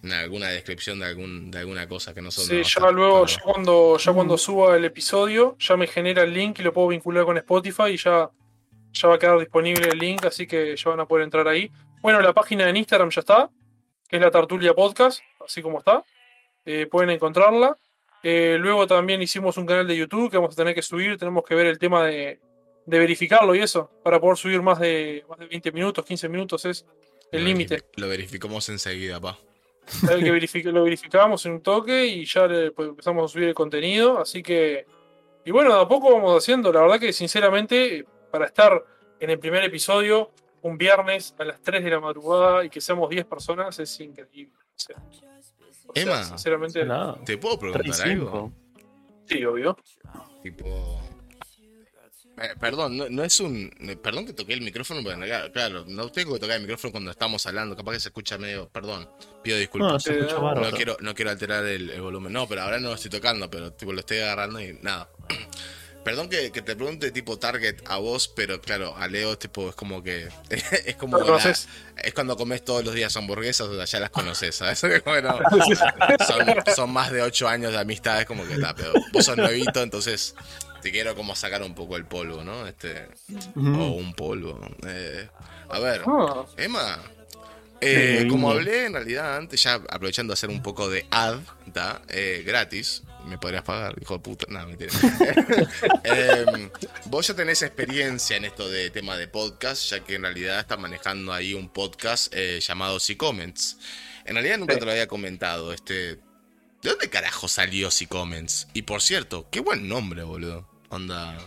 en 0.02 0.12
alguna 0.12 0.48
descripción 0.48 0.98
de 0.98 1.06
algún 1.06 1.50
de 1.50 1.58
alguna 1.58 1.88
cosa 1.88 2.14
que 2.14 2.22
no 2.22 2.30
son 2.30 2.44
Sí, 2.44 2.62
ya 2.62 2.90
luego, 2.90 3.26
ya 3.26 3.40
cuando, 3.42 3.98
ya 3.98 4.12
cuando 4.12 4.38
suba 4.38 4.76
el 4.76 4.84
episodio, 4.84 5.56
ya 5.58 5.76
me 5.76 5.86
genera 5.86 6.22
el 6.22 6.32
link 6.32 6.58
y 6.60 6.62
lo 6.62 6.72
puedo 6.72 6.88
vincular 6.88 7.24
con 7.24 7.36
Spotify 7.38 7.90
y 7.90 7.96
ya, 7.96 8.30
ya 8.92 9.08
va 9.08 9.14
a 9.16 9.18
quedar 9.18 9.38
disponible 9.38 9.88
el 9.88 9.98
link, 9.98 10.24
así 10.24 10.46
que 10.46 10.76
ya 10.76 10.90
van 10.90 11.00
a 11.00 11.06
poder 11.06 11.24
entrar 11.24 11.48
ahí. 11.48 11.70
Bueno, 12.02 12.20
la 12.20 12.32
página 12.32 12.68
en 12.68 12.76
Instagram 12.76 13.10
ya 13.10 13.20
está, 13.20 13.50
que 14.08 14.16
es 14.16 14.22
la 14.22 14.30
Tartulia 14.30 14.74
Podcast, 14.74 15.20
así 15.44 15.62
como 15.62 15.78
está. 15.78 16.04
Eh, 16.66 16.86
pueden 16.86 17.10
encontrarla. 17.10 17.76
Eh, 18.24 18.56
luego 18.58 18.86
también 18.86 19.20
hicimos 19.22 19.56
un 19.58 19.66
canal 19.66 19.86
de 19.86 19.96
YouTube 19.96 20.30
que 20.30 20.38
vamos 20.38 20.54
a 20.54 20.56
tener 20.56 20.74
que 20.74 20.82
subir, 20.82 21.16
tenemos 21.18 21.44
que 21.44 21.54
ver 21.54 21.66
el 21.66 21.78
tema 21.78 22.04
de, 22.06 22.40
de 22.86 22.98
verificarlo 22.98 23.54
y 23.54 23.60
eso, 23.60 23.90
para 24.02 24.18
poder 24.18 24.38
subir 24.38 24.62
más 24.62 24.80
de, 24.80 25.24
más 25.28 25.38
de 25.38 25.46
20 25.46 25.70
minutos, 25.72 26.04
15 26.04 26.28
minutos 26.30 26.64
es 26.64 26.86
el 27.30 27.44
límite. 27.44 27.82
Lo 27.96 28.08
verificamos 28.08 28.68
enseguida, 28.70 29.20
pa. 29.20 29.38
El 30.10 30.24
que 30.24 30.32
verific- 30.32 30.64
lo 30.72 30.84
verificamos 30.84 31.44
en 31.44 31.52
un 31.52 31.60
toque 31.62 32.06
y 32.06 32.24
ya 32.24 32.46
le- 32.46 32.70
pues, 32.70 32.88
empezamos 32.88 33.30
a 33.30 33.32
subir 33.32 33.48
el 33.48 33.54
contenido. 33.54 34.18
Así 34.18 34.42
que 34.42 34.86
Y 35.46 35.50
bueno, 35.50 35.74
de 35.74 35.82
a 35.82 35.86
poco 35.86 36.10
vamos 36.10 36.42
haciendo. 36.42 36.72
La 36.72 36.80
verdad 36.80 36.98
que, 36.98 37.12
sinceramente, 37.12 38.06
para 38.30 38.46
estar 38.46 38.82
en 39.20 39.28
el 39.28 39.38
primer 39.38 39.62
episodio, 39.62 40.30
un 40.62 40.78
viernes 40.78 41.34
a 41.38 41.44
las 41.44 41.60
3 41.60 41.84
de 41.84 41.90
la 41.90 42.00
madrugada 42.00 42.64
y 42.64 42.70
que 42.70 42.80
seamos 42.80 43.10
10 43.10 43.26
personas, 43.26 43.78
es 43.78 44.00
increíble. 44.00 44.54
O 44.56 44.78
sea, 44.80 44.96
o 45.94 46.00
sea, 46.00 46.02
Emma. 46.02 46.24
sinceramente, 46.24 46.84
Nada. 46.84 47.16
¿Te 47.24 47.38
puedo 47.38 47.58
preguntar 47.58 48.08
algo? 48.08 48.52
sí, 49.26 49.44
obvio. 49.44 49.76
Tipo. 50.42 51.00
Eh, 52.36 52.48
perdón, 52.58 52.96
no, 52.96 53.08
no 53.08 53.22
es 53.22 53.38
un. 53.38 53.70
Perdón 54.02 54.26
que 54.26 54.32
toqué 54.32 54.54
el 54.54 54.60
micrófono, 54.62 55.00
pero 55.04 55.20
claro, 55.20 55.52
claro, 55.52 55.84
no 55.86 56.08
tengo 56.10 56.34
que 56.34 56.40
tocar 56.40 56.56
el 56.56 56.62
micrófono 56.62 56.90
cuando 56.90 57.10
estamos 57.12 57.46
hablando. 57.46 57.76
Capaz 57.76 57.92
que 57.92 58.00
se 58.00 58.08
escucha 58.08 58.38
medio. 58.38 58.68
Perdón, 58.70 59.08
pido 59.42 59.56
No, 59.56 59.60
disculpas. 59.60 60.02
se 60.02 60.18
escucha 60.18 60.38
No 60.40 60.54
No, 60.56 60.70
quiero, 60.72 60.96
no 61.00 61.14
quiero 61.14 61.30
alterar 61.30 61.64
el, 61.64 61.90
el 61.90 62.00
volumen. 62.02 62.32
No, 62.32 62.48
pero 62.48 62.62
ahora 62.62 62.80
no 62.80 62.88
lo 62.88 62.94
estoy 62.96 63.10
tocando, 63.12 63.48
pero 63.48 63.72
tipo, 63.72 63.92
lo 63.92 64.00
estoy 64.00 64.18
agarrando 64.18 64.60
y 64.60 64.72
nada. 64.82 65.08
Perdón 66.04 66.28
que, 66.28 66.52
que 66.52 66.60
te 66.60 66.76
pregunte 66.76 67.10
tipo 67.10 67.38
target 67.38 67.76
a 67.86 67.96
vos, 67.96 68.28
pero 68.28 68.60
claro, 68.60 68.94
a 68.96 69.08
Leo 69.08 69.38
tipo 69.38 69.70
es 69.70 69.74
como 69.74 70.02
que 70.02 70.28
es 70.50 70.96
como 70.96 71.16
¿Lo 71.16 71.22
la- 71.24 71.26
conoces? 71.26 71.66
es 71.96 72.12
cuando 72.12 72.36
comes 72.36 72.62
todos 72.64 72.84
los 72.84 72.94
días 72.94 73.16
hamburguesas, 73.16 73.68
o 73.68 73.74
sea, 73.76 73.84
ya 73.86 74.00
las 74.00 74.10
conoces, 74.10 74.54
¿sabes? 74.54 74.82
Bueno, 75.04 75.38
son, 76.26 76.46
son 76.76 76.92
más 76.92 77.10
de 77.10 77.22
8 77.22 77.48
años 77.48 77.72
de 77.72 77.78
amistad, 77.78 78.20
es 78.20 78.26
como 78.26 78.46
que 78.46 78.54
está, 78.54 78.74
pero 78.74 78.92
vos 79.12 79.24
sos 79.24 79.36
nuevito, 79.36 79.82
entonces 79.82 80.34
te 80.82 80.92
quiero 80.92 81.14
como 81.14 81.34
sacar 81.34 81.62
un 81.62 81.74
poco 81.74 81.96
el 81.96 82.04
polvo, 82.04 82.44
¿no? 82.44 82.66
Este 82.66 83.08
o 83.56 83.60
un 83.94 84.12
polvo. 84.14 84.60
Eh, 84.86 85.26
a 85.70 85.78
ver, 85.78 86.02
Ah, 86.06 86.44
Emma, 86.58 86.98
eh, 87.80 88.26
como 88.28 88.50
hablé 88.50 88.84
en 88.86 88.92
realidad 88.92 89.36
antes, 89.38 89.62
ya 89.62 89.74
aprovechando 89.74 90.32
de 90.32 90.34
hacer 90.34 90.50
un 90.50 90.62
poco 90.62 90.90
de 90.90 91.06
ad, 91.10 91.38
¿ta? 91.72 92.02
Eh, 92.08 92.42
gratis, 92.46 93.02
me 93.26 93.38
podrías 93.38 93.62
pagar, 93.62 93.94
hijo 94.00 94.14
de 94.14 94.20
puta, 94.20 94.46
no, 94.48 94.66
mentira. 94.66 94.92
Em, 96.04 96.70
vos 97.06 97.26
ya 97.26 97.34
tenés 97.34 97.62
experiencia 97.62 98.36
en 98.36 98.44
esto 98.44 98.68
de 98.68 98.90
tema 98.90 99.16
de 99.16 99.28
podcast, 99.28 99.90
ya 99.90 100.00
que 100.00 100.16
en 100.16 100.22
realidad 100.22 100.60
estás 100.60 100.78
manejando 100.78 101.32
ahí 101.32 101.54
un 101.54 101.68
podcast 101.68 102.32
eh, 102.34 102.60
llamado 102.60 103.00
Si 103.00 103.16
Comments. 103.16 103.78
En 104.24 104.34
realidad 104.34 104.58
nunca 104.58 104.74
Sí. 104.74 104.80
te 104.80 104.86
lo 104.86 104.92
había 104.92 105.06
comentado, 105.06 105.72
este... 105.72 106.16
¿De 106.82 106.90
dónde 106.90 107.08
carajo 107.08 107.48
salió 107.48 107.90
Si 107.90 108.06
Comments? 108.06 108.68
Y 108.74 108.82
por 108.82 109.00
cierto, 109.00 109.48
qué 109.50 109.60
buen 109.60 109.88
nombre, 109.88 110.22
boludo. 110.22 110.68
Onda... 110.90 111.38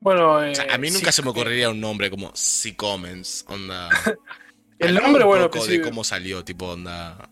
bueno, 0.00 0.44
eh, 0.44 0.52
O 0.52 0.54
sea, 0.54 0.74
a 0.74 0.78
mí 0.78 0.90
nunca 0.90 1.10
sí, 1.10 1.16
se 1.16 1.22
me 1.22 1.30
ocurriría 1.30 1.70
un 1.70 1.80
nombre 1.80 2.10
como 2.10 2.30
Si 2.34 2.74
Comments, 2.74 3.44
onda... 3.48 3.88
El 4.78 4.94
nombre, 4.94 5.24
bueno, 5.24 5.50
que 5.50 5.60
de 5.60 5.64
sí. 5.64 5.80
cómo 5.80 6.02
salió, 6.04 6.44
tipo 6.44 6.66
onda. 6.66 7.30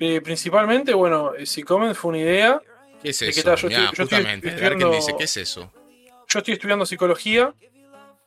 Eh, 0.00 0.20
principalmente, 0.20 0.94
bueno, 0.94 1.34
eh, 1.34 1.46
si 1.46 1.62
comen 1.62 1.94
fue 1.94 2.10
una 2.10 2.18
idea. 2.18 2.60
¿Qué 3.02 3.10
es 3.10 3.18
¿De 3.20 3.26
qué 3.26 3.30
eso? 3.32 3.42
tal? 3.42 3.56
Yo 3.56 3.68
estoy- 3.68 3.84
yo 3.84 3.90
estoy 3.90 4.06
justamente. 4.06 4.46
Ver 4.48 4.56
estudiando- 4.72 4.90
dice, 4.90 5.14
¿qué 5.16 5.24
es 5.24 5.36
eso? 5.36 5.72
Yo 6.28 6.38
estoy 6.40 6.54
estudiando 6.54 6.84
psicología 6.86 7.54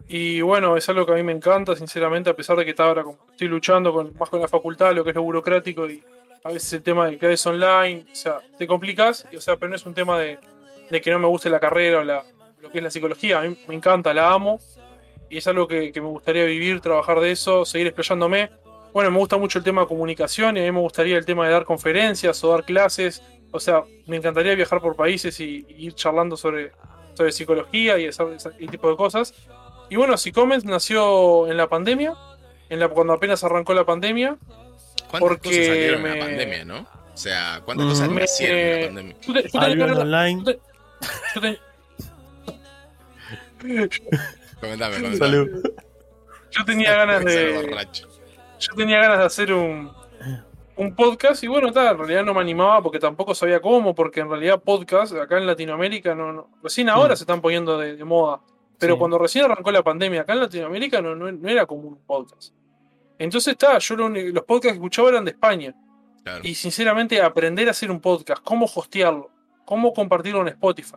y 0.07 0.41
bueno, 0.41 0.77
es 0.77 0.87
algo 0.89 1.05
que 1.05 1.11
a 1.11 1.15
mí 1.15 1.23
me 1.23 1.31
encanta, 1.33 1.75
sinceramente, 1.75 2.29
a 2.29 2.35
pesar 2.35 2.55
de 2.57 2.63
que 2.65 2.71
está 2.71 2.85
ahora 2.85 3.03
como 3.03 3.19
estoy 3.31 3.47
luchando 3.47 3.91
con, 3.93 4.13
más 4.17 4.29
con 4.29 4.39
la 4.41 4.47
facultad, 4.47 4.93
lo 4.95 5.03
que 5.03 5.09
es 5.11 5.15
lo 5.15 5.21
burocrático 5.23 5.87
y 5.89 6.03
a 6.43 6.49
veces 6.51 6.71
el 6.73 6.81
tema 6.81 7.07
de 7.07 7.17
clases 7.17 7.45
online, 7.45 8.05
o 8.11 8.15
sea, 8.15 8.39
te 8.57 8.65
complicas, 8.65 9.27
o 9.35 9.41
sea, 9.41 9.57
pero 9.57 9.69
no 9.69 9.75
es 9.75 9.85
un 9.85 9.93
tema 9.93 10.17
de, 10.17 10.39
de 10.89 11.01
que 11.01 11.11
no 11.11 11.19
me 11.19 11.27
guste 11.27 11.49
la 11.49 11.59
carrera 11.59 11.99
o 11.99 12.03
la, 12.03 12.23
lo 12.61 12.71
que 12.71 12.77
es 12.77 12.83
la 12.83 12.89
psicología, 12.89 13.39
a 13.39 13.41
mí 13.43 13.57
me 13.67 13.75
encanta, 13.75 14.13
la 14.13 14.31
amo 14.31 14.59
y 15.29 15.37
es 15.37 15.47
algo 15.47 15.67
que, 15.67 15.91
que 15.91 16.01
me 16.01 16.07
gustaría 16.07 16.45
vivir, 16.45 16.79
trabajar 16.79 17.19
de 17.19 17.31
eso, 17.31 17.65
seguir 17.65 17.87
explayándome. 17.87 18.49
Bueno, 18.93 19.11
me 19.11 19.17
gusta 19.19 19.37
mucho 19.37 19.59
el 19.59 19.63
tema 19.63 19.81
de 19.81 19.87
comunicación 19.87 20.57
y 20.57 20.61
a 20.61 20.63
mí 20.63 20.71
me 20.71 20.79
gustaría 20.79 21.17
el 21.17 21.25
tema 21.25 21.45
de 21.45 21.53
dar 21.53 21.63
conferencias 21.65 22.43
o 22.43 22.51
dar 22.51 22.63
clases, 22.65 23.21
o 23.51 23.59
sea, 23.59 23.83
me 24.07 24.17
encantaría 24.17 24.55
viajar 24.55 24.81
por 24.81 24.95
países 24.95 25.39
y, 25.39 25.65
y 25.69 25.87
ir 25.87 25.93
charlando 25.93 26.35
sobre, 26.35 26.71
sobre 27.13 27.31
psicología 27.31 27.97
y 27.99 28.05
ese, 28.05 28.23
ese 28.35 28.49
tipo 28.67 28.89
de 28.89 28.95
cosas. 28.97 29.33
Y 29.89 29.95
bueno, 29.95 30.17
Psicoment 30.17 30.63
nació 30.65 31.47
en 31.47 31.57
la 31.57 31.67
pandemia, 31.67 32.15
en 32.69 32.79
la, 32.79 32.87
cuando 32.89 33.13
apenas 33.13 33.43
arrancó 33.43 33.73
la 33.73 33.85
pandemia. 33.85 34.37
¿Cuántas 35.09 35.19
Porque 35.19 35.49
cosas 35.49 35.65
salieron 35.67 36.05
en 36.05 36.19
la 36.19 36.25
pandemia, 36.25 36.65
no? 36.65 36.79
O 37.13 37.17
sea, 37.17 37.61
¿cuántas 37.65 37.85
Mm. 37.87 37.89
cosas 37.89 38.09
Me- 38.09 38.21
nacieron 38.21 38.57
en 38.59 38.69
la 38.69 38.79
eh, 38.81 38.85
pandemia? 38.85 39.15
Yo 39.21 39.33
te- 39.33 39.49
tenía 39.49 39.85
online. 39.93 40.43
yo 40.45 41.41
te- 41.41 41.59
yo 43.63 43.87
Comentame, 44.59 44.95
comentame. 45.01 45.17
Salud. 45.17 45.49
yo 46.51 46.65
tenía 46.65 46.93
ganas 46.95 47.25
de. 47.25 47.75
Yo 48.59 48.73
tenía 48.75 48.99
ganas 48.99 49.19
de 49.19 49.25
hacer 49.25 49.53
un, 49.53 49.91
un 50.77 50.95
podcast 50.95 51.43
y 51.43 51.47
bueno, 51.47 51.71
tal, 51.71 51.93
en 51.93 51.97
realidad 51.99 52.23
no 52.25 52.33
me 52.33 52.41
animaba 52.41 52.81
porque 52.81 52.99
tampoco 52.99 53.33
sabía 53.35 53.59
cómo, 53.61 53.93
porque 53.95 54.19
en 54.21 54.29
realidad 54.29 54.61
podcast 54.61 55.13
acá 55.15 55.37
en 55.37 55.45
Latinoamérica 55.47 56.13
no, 56.15 56.31
no- 56.33 56.49
recién 56.63 56.89
ahora 56.89 57.15
se 57.15 57.23
están 57.23 57.41
poniendo 57.41 57.77
de, 57.77 57.95
de 57.95 58.03
moda, 58.05 58.41
pero 58.77 58.93
Sí. 58.95 58.99
cuando 58.99 59.17
recién 59.17 59.45
arrancó 59.45 59.71
la 59.71 59.83
pandemia 59.83 60.21
acá 60.21 60.33
en 60.33 60.39
Latinoamérica 60.41 61.01
no, 61.01 61.15
no, 61.15 61.31
no 61.31 61.49
era 61.49 61.65
como 61.65 61.87
un 61.87 61.97
podcast. 62.05 62.53
Entonces 63.17 63.51
está, 63.53 63.77
yo 63.79 63.95
lo 63.97 64.09
los 64.09 64.43
podcasts 64.43 64.73
que 64.73 64.77
escuchaba 64.77 65.09
eran 65.09 65.25
de 65.25 65.31
España 65.31 65.75
Claro. 66.23 66.41
y 66.43 66.53
sinceramente 66.55 67.21
aprender 67.21 67.67
a 67.67 67.71
hacer 67.71 67.91
un 67.91 67.99
podcast, 67.99 68.41
cómo 68.43 68.65
hostearlo, 68.65 69.29
cómo 69.65 69.93
compartirlo 69.93 70.41
en 70.41 70.49
Spotify. 70.49 70.95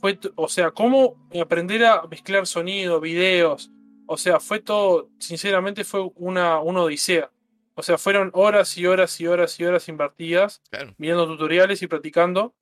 Fue, 0.00 0.18
o 0.36 0.48
sea, 0.48 0.70
cómo 0.70 1.28
aprender 1.42 1.84
a 1.84 2.06
mezclar 2.06 2.46
sonido, 2.46 3.00
videos. 3.00 3.70
O 4.10 4.16
sea, 4.16 4.40
fue 4.40 4.60
todo, 4.60 5.10
sinceramente 5.18 5.84
fue 5.84 6.10
una, 6.16 6.60
una 6.60 6.80
odisea. 6.82 7.30
O 7.74 7.82
sea, 7.82 7.98
fueron 7.98 8.30
horas 8.32 8.76
y 8.78 8.86
horas 8.86 9.20
y 9.20 9.26
horas 9.26 9.60
y 9.60 9.64
horas 9.64 9.88
invertidas 9.88 10.62
Claro. 10.70 10.94
viendo 10.98 11.26
tutoriales 11.26 11.80
y 11.82 11.86
practicando 11.86 12.54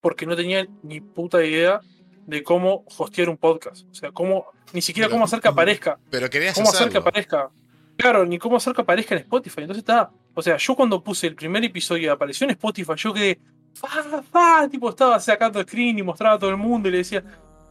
porque 0.00 0.26
no 0.26 0.36
tenía 0.36 0.66
ni 0.82 1.00
puta 1.00 1.44
idea 1.44 1.80
de 2.26 2.42
cómo 2.42 2.84
hostear 2.98 3.28
un 3.28 3.36
podcast. 3.36 3.86
O 3.90 3.94
sea, 3.94 4.12
cómo, 4.12 4.46
ni 4.72 4.80
siquiera 4.80 5.08
Pero- 5.08 5.16
cómo 5.16 5.24
hacer 5.24 5.40
que 5.40 5.48
aparezca 5.48 5.98
Pero 6.10 6.30
querías 6.30 6.54
cómo 6.54 6.70
hacer 6.70 6.88
que 6.88 6.98
aparezca. 6.98 7.50
Claro, 7.96 8.24
ni 8.24 8.38
cómo 8.38 8.56
hacer 8.56 8.72
que 8.74 8.80
aparezca 8.82 9.14
en 9.14 9.20
Spotify. 9.22 9.62
Entonces 9.62 9.82
está. 9.82 10.10
O 10.34 10.42
sea, 10.42 10.56
yo 10.56 10.74
cuando 10.74 11.02
puse 11.02 11.26
el 11.26 11.34
primer 11.34 11.64
episodio 11.64 12.04
y 12.04 12.08
apareció 12.08 12.44
en 12.44 12.50
Spotify, 12.52 12.92
yo 12.96 13.12
quedé. 13.12 13.38
¡Fa, 13.74 14.22
fa! 14.22 14.68
Tipo, 14.68 14.88
estaba 14.90 15.18
sacando 15.20 15.60
screen 15.62 15.98
y 15.98 16.02
mostraba 16.02 16.36
a 16.36 16.38
todo 16.38 16.50
el 16.50 16.56
mundo 16.56 16.88
y 16.88 16.92
le 16.92 16.98
decía. 16.98 17.22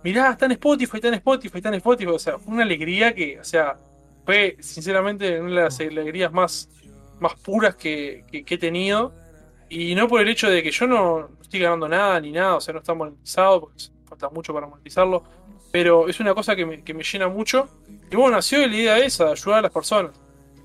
Mirá, 0.04 0.32
está 0.32 0.46
en 0.46 0.52
Spotify, 0.54 0.98
está 0.98 1.08
en 1.10 1.14
Spotify, 1.16 1.58
está 1.58 1.70
en 1.70 1.76
Spotify. 1.76 2.10
O 2.12 2.20
sea, 2.20 2.38
fue 2.38 2.54
una 2.54 2.64
alegría 2.64 3.14
que, 3.16 3.40
o 3.40 3.44
sea, 3.44 3.78
fue 4.26 4.58
sinceramente 4.60 5.40
una 5.40 5.50
de 5.50 5.56
las 5.64 5.80
alegrías 5.80 6.32
más, 6.32 6.70
más 7.20 7.36
puras 7.36 7.76
que, 7.76 8.26
que- 8.32 8.44
que 8.44 8.56
he 8.56 8.58
tenido. 8.58 9.14
Y 9.70 9.96
no 9.96 10.08
por 10.08 10.22
el 10.22 10.28
hecho 10.30 10.50
de 10.50 10.62
que 10.62 10.72
yo 10.72 10.88
no 10.88 11.30
estoy 11.42 11.60
ganando 11.62 11.88
nada 11.88 12.20
ni 12.20 12.32
nada, 12.32 12.56
o 12.58 12.62
sea, 12.62 12.74
no 12.74 12.80
está 12.80 12.94
monetizado, 12.94 13.62
porque 13.62 13.84
falta 14.06 14.30
mucho 14.30 14.54
para 14.54 14.68
monetizarlo. 14.68 15.24
Pero 15.72 16.08
es 16.08 16.20
una 16.20 16.36
cosa 16.36 16.56
que 16.56 16.66
me, 16.66 16.84
que 16.84 16.94
me 16.94 17.04
llena 17.04 17.28
mucho. 17.28 17.68
Y 18.12 18.16
bueno, 18.16 18.36
nació 18.38 18.60
la 18.68 18.76
idea 18.76 19.00
esa, 19.00 19.26
de 19.26 19.32
ayudar 19.32 19.60
a 19.60 19.62
las 19.64 19.72
personas. 19.72 20.12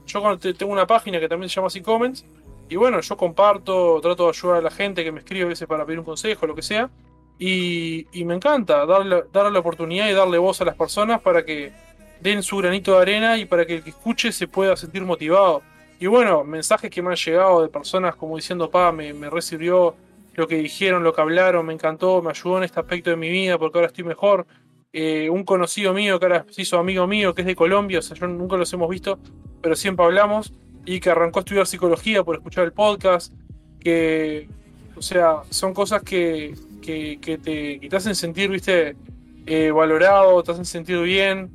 Yo 0.07 0.39
tengo 0.39 0.73
una 0.73 0.87
página 0.87 1.21
que 1.21 1.29
también 1.29 1.49
se 1.49 1.57
llama 1.57 1.69
así 1.69 1.81
Comments. 1.81 2.25
Y 2.69 2.77
bueno, 2.77 3.01
yo 3.01 3.17
comparto, 3.17 3.99
trato 4.03 4.25
de 4.25 4.31
ayudar 4.31 4.57
a 4.59 4.61
la 4.63 4.71
gente 4.71 5.03
que 5.05 5.13
me 5.13 5.21
escribe 5.21 5.45
a 5.47 5.49
veces 5.49 5.67
para 5.67 5.87
pedir 5.87 5.99
un 6.01 6.05
consejo, 6.05 6.47
lo 6.47 6.55
que 6.55 6.63
sea. 6.63 6.91
Y, 7.39 8.07
me 8.25 8.35
encanta 8.35 8.85
darle, 8.85 9.25
darle 9.33 9.53
la 9.53 9.59
oportunidad 9.61 10.09
y 10.09 10.13
darle 10.13 10.39
voz 10.39 10.61
a 10.61 10.65
las 10.65 10.75
personas 10.75 11.21
para 11.21 11.45
que 11.45 11.73
den 12.21 12.43
su 12.43 12.57
granito 12.57 12.93
de 12.93 13.03
arena 13.03 13.37
y 13.37 13.45
para 13.45 13.65
que 13.65 13.77
el 13.77 13.85
que 13.85 13.91
escuche 13.91 14.33
se 14.33 14.49
pueda 14.49 14.77
sentir 14.77 15.05
motivado. 15.05 15.63
Y 16.01 16.07
bueno, 16.07 16.45
mensajes 16.45 16.91
que 16.91 17.03
me 17.03 17.11
han 17.11 17.17
llegado 17.17 17.63
de 17.63 17.69
personas 17.69 18.17
como 18.17 18.37
diciendo, 18.37 18.71
pa, 18.71 18.91
me, 18.93 19.13
me 19.15 19.31
recibió 19.31 19.95
lo 20.35 20.47
que 20.47 20.57
dijeron, 20.57 21.03
lo 21.03 21.13
que 21.13 21.21
hablaron, 21.21 21.67
me 21.67 21.73
encantó, 21.73 22.23
me 22.23 22.31
ayudó 22.31 22.59
en 22.59 22.65
este 22.65 22.79
aspecto 22.79 23.11
de 23.11 23.17
mi 23.17 23.29
vida 23.29 23.59
porque 23.59 23.79
ahora 23.79 23.89
estoy 23.89 24.05
mejor. 24.05 24.47
Eh, 24.93 25.29
un 25.29 25.45
conocido 25.45 25.93
mío 25.93 26.19
que 26.19 26.27
ahora 26.27 26.47
se 26.49 26.63
hizo 26.63 26.79
amigo 26.79 27.07
mío, 27.07 27.35
que 27.35 27.43
es 27.43 27.47
de 27.47 27.57
Colombia, 27.57 27.99
o 27.99 28.03
sea, 28.03 28.17
yo 28.17 28.27
nunca 28.27 28.57
los 28.57 28.73
hemos 28.73 28.89
visto, 28.89 29.19
pero 29.61 29.77
siempre 29.77 30.05
hablamos, 30.05 30.53
y 30.87 31.01
que 31.01 31.11
arrancó 31.11 31.41
a 31.41 31.43
estudiar 31.43 31.67
psicología 31.67 32.23
por 32.23 32.37
escuchar 32.37 32.65
el 32.65 32.73
podcast, 32.73 33.33
que, 33.81 34.49
o 34.97 35.03
sea, 35.03 35.43
son 35.51 35.75
cosas 35.75 36.03
que, 36.03 36.55
que, 36.89 37.19
que 37.21 37.37
te, 37.37 37.79
que 37.81 37.87
te 37.91 37.97
hacen 37.97 38.15
sentir, 38.15 38.49
viste, 38.49 38.97
eh, 39.45 39.71
valorado, 39.71 40.43
te 40.43 40.53
hacen 40.53 40.65
sentir 40.65 40.99
bien, 41.03 41.51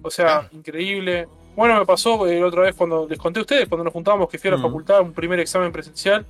o 0.00 0.10
sea, 0.12 0.26
Claro. 0.26 0.48
increíble. 0.52 1.26
Bueno, 1.56 1.76
me 1.80 1.84
pasó 1.84 2.24
eh, 2.28 2.38
la 2.38 2.46
otra 2.46 2.62
vez 2.62 2.76
cuando 2.76 3.08
les 3.08 3.18
conté 3.18 3.40
a 3.40 3.42
ustedes, 3.42 3.68
cuando 3.68 3.82
nos 3.82 3.92
juntábamos, 3.92 4.28
que 4.28 4.38
fui 4.38 4.46
a 4.46 4.52
la 4.52 4.58
Mm. 4.58 4.62
facultad, 4.62 5.00
un 5.00 5.12
primer 5.12 5.40
examen 5.40 5.72
presencial, 5.72 6.24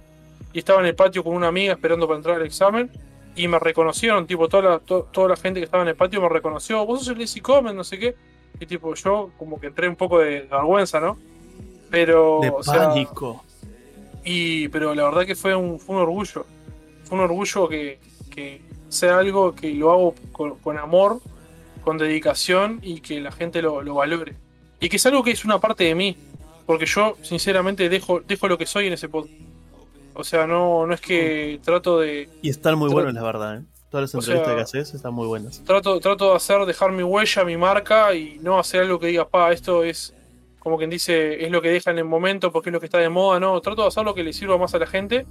y 0.55 0.61
estaba 0.61 0.81
en 0.81 0.87
el 0.87 0.95
patio 0.95 1.23
con 1.23 1.35
una 1.35 1.49
amiga 1.49 1.75
esperando 1.75 2.07
para 2.07 2.17
entrar 2.17 2.37
al 2.37 2.47
examen, 2.47 2.91
y 3.35 3.47
me 3.47 3.59
reconocieron, 3.59 4.27
tipo, 4.27 4.49
toda 4.49 4.63
la, 4.71 4.79
to- 4.79 5.07
toda 5.13 5.29
la 5.29 5.37
gente 5.37 5.61
que 5.61 5.65
estaba 5.65 5.83
en 5.83 5.91
el 5.91 5.97
patio 5.97 6.23
me 6.23 6.31
reconoció, 6.31 6.87
vos 6.87 7.01
sos 7.01 7.09
el 7.09 7.19
Lazy 7.19 7.41
Comen, 7.43 7.77
no 7.77 7.85
sé 7.85 7.99
qué, 7.99 8.15
y 8.59 8.65
tipo, 8.65 8.95
yo 8.95 9.31
como 9.37 9.61
que 9.61 9.67
entré 9.67 9.87
un 9.87 9.97
poco 9.97 10.19
de, 10.21 10.49
vergüenza, 10.51 10.99
¿no? 10.99 11.19
Pero, 11.91 12.39
De 12.41 12.49
o 12.49 12.63
sea, 12.63 12.89
pánico. 12.89 13.45
y, 14.25 14.69
pero 14.69 14.95
la 14.95 15.05
verdad 15.05 15.27
que 15.27 15.35
fue 15.35 15.55
un, 15.55 15.79
fue 15.79 15.97
un 15.97 16.01
orgullo. 16.03 16.47
Fue 17.05 17.19
un 17.19 17.25
orgullo 17.25 17.69
que, 17.69 17.99
que 18.37 18.61
sea 18.89 19.19
algo 19.19 19.55
que 19.57 19.73
lo 19.75 19.91
hago 19.91 20.15
con, 20.31 20.55
con 20.59 20.79
amor, 20.79 21.21
con 21.83 21.99
dedicación 21.99 22.79
y 22.83 23.01
que 23.01 23.21
la 23.21 23.33
gente 23.33 23.61
lo, 23.63 23.83
lo 23.83 23.95
valore. 23.95 24.35
Y 24.79 24.89
que 24.89 24.97
es 24.97 25.07
algo 25.07 25.25
que 25.25 25.33
es 25.33 25.45
una 25.45 25.59
parte 25.59 25.83
de 25.85 25.95
mí. 25.97 26.17
Porque 26.67 26.87
yo, 26.87 27.17
sinceramente, 27.23 27.89
dejo, 27.89 28.21
dejo 28.21 28.47
lo 28.49 28.59
que 28.59 28.67
soy 28.67 28.87
en 28.89 28.93
ese 28.93 29.09
podcast. 29.09 29.35
O 30.15 30.25
sea, 30.25 30.47
no, 30.47 30.87
no 30.87 30.95
es 30.95 31.01
que 31.01 31.61
trato 31.65 32.01
de. 32.01 32.29
Y 32.43 32.51
están 32.51 32.79
muy 32.79 32.91
buenos, 32.91 33.13
la 33.15 33.23
verdad. 33.23 33.59
¿eh? 33.59 33.63
Todas 33.91 34.03
las 34.03 34.15
O 34.15 34.19
entrevistas 34.19 34.47
sea- 34.47 34.57
que 34.57 34.63
haces 34.63 34.95
están 34.95 35.15
muy 35.15 35.27
buenas. 35.27 35.63
Trato, 35.65 36.01
trato 36.01 36.31
de 36.31 36.37
hacer, 36.37 36.65
dejar 36.67 36.91
mi 36.93 37.03
huella, 37.03 37.45
mi 37.45 37.57
marca 37.57 38.13
y 38.15 38.39
no 38.43 38.59
hacer 38.59 38.83
algo 38.83 38.99
que 38.99 39.07
diga, 39.09 39.29
pa, 39.29 39.53
esto 39.53 39.85
es 39.85 40.13
como 40.59 40.77
quien 40.79 40.91
dice, 40.91 41.45
es 41.45 41.51
lo 41.53 41.63
que 41.63 41.69
deja 41.71 41.93
en 41.93 41.99
el 41.99 42.05
momento 42.05 42.51
porque 42.51 42.71
es 42.71 42.73
lo 42.73 42.81
que 42.81 42.87
está 42.87 42.99
de 42.99 43.09
moda, 43.09 43.39
no. 43.39 43.61
Trato 43.61 43.83
de 43.83 43.89
hacer 43.89 44.05
lo 44.05 44.15
que 44.15 44.25
le 44.25 44.33
sirva 44.33 44.59
más 44.59 44.75
a 44.75 44.79
la 44.81 44.87
gente. 44.87 45.25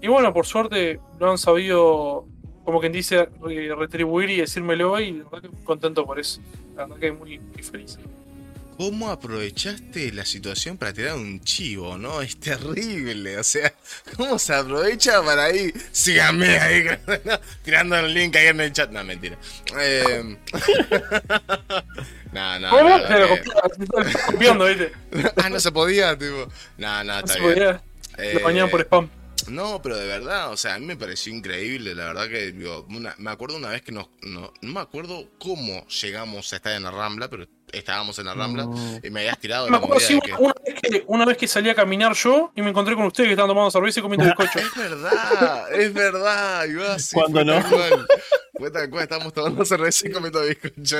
Y 0.00 0.08
bueno, 0.08 0.32
por 0.32 0.46
suerte 0.46 1.00
lo 1.20 1.30
han 1.30 1.36
sabido, 1.36 2.24
como 2.68 2.80
quien 2.80 2.92
dice, 2.92 3.30
re- 3.40 3.74
retribuir 3.74 4.28
y 4.28 4.36
decírmelo 4.42 5.00
y 5.00 5.12
la 5.12 5.24
verdad 5.24 5.40
que 5.40 5.48
muy 5.48 5.64
contento 5.64 6.04
por 6.04 6.20
eso. 6.20 6.38
La 6.76 6.82
verdad 6.84 6.98
que 7.00 7.12
muy, 7.12 7.38
muy 7.38 7.62
feliz. 7.62 7.98
¿Cómo 8.76 9.08
aprovechaste 9.10 10.12
la 10.12 10.26
situación 10.26 10.76
para 10.76 10.92
tirar 10.92 11.14
un 11.14 11.40
chivo, 11.40 11.96
no? 11.96 12.20
Es 12.20 12.36
terrible, 12.38 13.38
o 13.38 13.42
sea, 13.42 13.72
¿cómo 14.18 14.38
se 14.38 14.52
aprovecha 14.54 15.22
para 15.24 15.44
ahí? 15.44 15.72
Síganme 15.92 16.58
ahí, 16.58 16.84
tirando 17.64 17.96
el 17.96 18.12
link 18.12 18.36
ahí 18.36 18.48
en 18.48 18.60
el 18.60 18.70
chat. 18.74 18.90
No, 18.90 19.02
mentira. 19.02 19.38
Eh... 19.80 20.36
no, 22.32 22.58
no, 22.60 22.68
¿Cómo? 22.70 22.98
no, 22.98 23.18
lo 23.18 23.28
copiando, 24.26 24.66
¿viste? 24.66 24.92
Ah, 25.42 25.48
no 25.48 25.58
se 25.58 25.72
podía, 25.72 26.18
tipo. 26.18 26.46
No, 26.76 27.02
no, 27.02 27.04
No 27.04 27.18
está 27.20 27.32
se 27.32 27.40
bien. 27.40 27.54
podía. 27.54 27.82
Eh, 28.18 28.40
Lo 28.44 28.70
por 28.70 28.80
spam. 28.82 29.08
No, 29.50 29.80
pero 29.82 29.96
de 29.96 30.06
verdad, 30.06 30.50
o 30.52 30.56
sea, 30.56 30.74
a 30.74 30.78
mí 30.78 30.86
me 30.86 30.96
pareció 30.96 31.32
increíble, 31.34 31.94
la 31.94 32.06
verdad 32.06 32.28
que, 32.28 32.52
digo, 32.52 32.86
una- 32.90 33.14
me 33.18 33.30
acuerdo 33.30 33.56
una 33.56 33.68
vez 33.70 33.82
que 33.82 33.92
nos, 33.92 34.08
no, 34.22 34.52
no 34.60 34.72
me 34.72 34.80
acuerdo 34.80 35.28
cómo 35.38 35.86
llegamos 35.88 36.52
a 36.52 36.56
estar 36.56 36.72
en 36.74 36.82
la 36.82 36.90
Rambla, 36.90 37.28
pero 37.28 37.46
estábamos 37.72 38.18
en 38.18 38.26
la 38.26 38.34
Rambla 38.34 38.64
No. 38.64 39.00
y 39.02 39.10
me 39.10 39.20
habías 39.20 39.38
tirado 39.38 39.66
Me 39.66 39.72
la 39.72 39.76
acuerdo 39.78 40.00
sí, 40.00 40.14
de 40.14 40.18
una, 40.18 40.24
que... 40.24 40.32
una 40.42 40.54
vez 40.64 40.80
que, 40.80 41.04
una 41.06 41.24
vez 41.26 41.36
que 41.36 41.48
salí 41.48 41.68
a 41.70 41.74
caminar 41.74 42.14
yo 42.14 42.52
y 42.56 42.62
me 42.62 42.70
encontré 42.70 42.94
con 42.94 43.04
ustedes 43.04 43.28
que 43.28 43.32
estaban 43.32 43.50
tomando 43.50 43.70
cerveza 43.70 44.00
y 44.00 44.02
comiendo 44.02 44.24
bizcocho. 44.26 44.58
Es 44.58 44.74
verdad, 44.76 45.72
es 45.74 45.92
verdad, 45.94 46.64
iba 46.66 46.94
así. 46.94 47.14
¿Cuándo 47.14 47.38
fue 47.40 47.44
no? 47.44 47.60
Tal 47.60 47.70
cual. 47.70 48.06
Fue 48.58 48.70
tal 48.70 48.90
cual, 48.90 49.02
estábamos 49.04 49.32
tomando 49.32 49.64
cerveza 49.64 50.08
y 50.08 50.12
comiendo 50.12 50.40
bizcocho, 50.42 50.98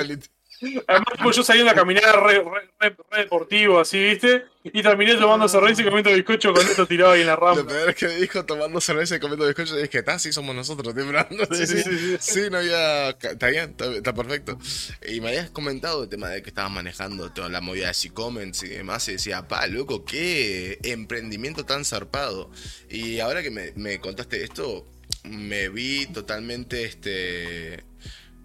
Además, 0.87 1.13
tipo, 1.17 1.31
yo 1.31 1.43
saliendo 1.43 1.71
a 1.71 1.75
caminar 1.75 2.21
re, 2.23 2.39
re- 2.43 2.69
re- 2.79 2.95
re 3.11 3.17
deportivo, 3.23 3.79
así, 3.79 3.97
¿viste? 4.03 4.43
Y 4.63 4.83
terminé 4.83 5.15
tomando 5.15 5.47
cerveza 5.47 5.81
y 5.81 5.85
comiendo 5.85 6.11
bizcocho 6.13 6.53
con 6.53 6.65
esto 6.67 6.85
tirado 6.85 7.11
ahí 7.13 7.21
en 7.21 7.27
la 7.27 7.35
Lo 7.35 7.39
rampa. 7.55 7.65
peor 7.67 7.89
es 7.89 7.95
que 7.95 8.07
dijo 8.09 8.45
tomando 8.45 8.81
cerveza 8.81 9.15
y 9.15 9.19
comiendo 9.19 9.45
bizcocho 9.47 9.77
y 9.79 9.83
dije, 9.83 9.99
está, 9.99 10.19
sí 10.19 10.33
somos 10.33 10.53
nosotros, 10.53 10.93
temblando. 10.93 11.45
Sí, 11.55 11.65
sí, 11.65 11.77
Sí, 11.77 11.83
sí, 11.83 11.97
sí, 11.97 12.17
sí, 12.19 12.41
no 12.51 12.57
había... 12.57 13.09
Está 13.11 13.47
bien, 13.47 13.69
está, 13.71 13.85
está 13.95 14.13
perfecto. 14.13 14.59
Y 15.07 15.21
me 15.21 15.29
habías 15.29 15.49
comentado 15.49 16.03
el 16.03 16.09
tema 16.09 16.27
de 16.29 16.41
que 16.43 16.49
estabas 16.49 16.71
manejando 16.71 17.31
toda 17.31 17.47
la 17.49 17.61
movida 17.61 17.87
de 17.87 17.93
C-Comments 17.93 18.61
y 18.63 18.67
demás 18.69 19.07
y 19.07 19.13
decía, 19.13 19.47
pa, 19.47 19.65
loco, 19.67 20.03
qué 20.03 20.77
emprendimiento 20.83 21.65
tan 21.65 21.85
zarpado. 21.85 22.51
Y 22.89 23.21
ahora 23.21 23.41
que 23.41 23.49
me, 23.51 23.71
me 23.77 23.99
contaste 24.01 24.43
esto, 24.43 24.85
me 25.23 25.69
vi 25.69 26.05
totalmente, 26.07 26.83
este... 26.83 27.83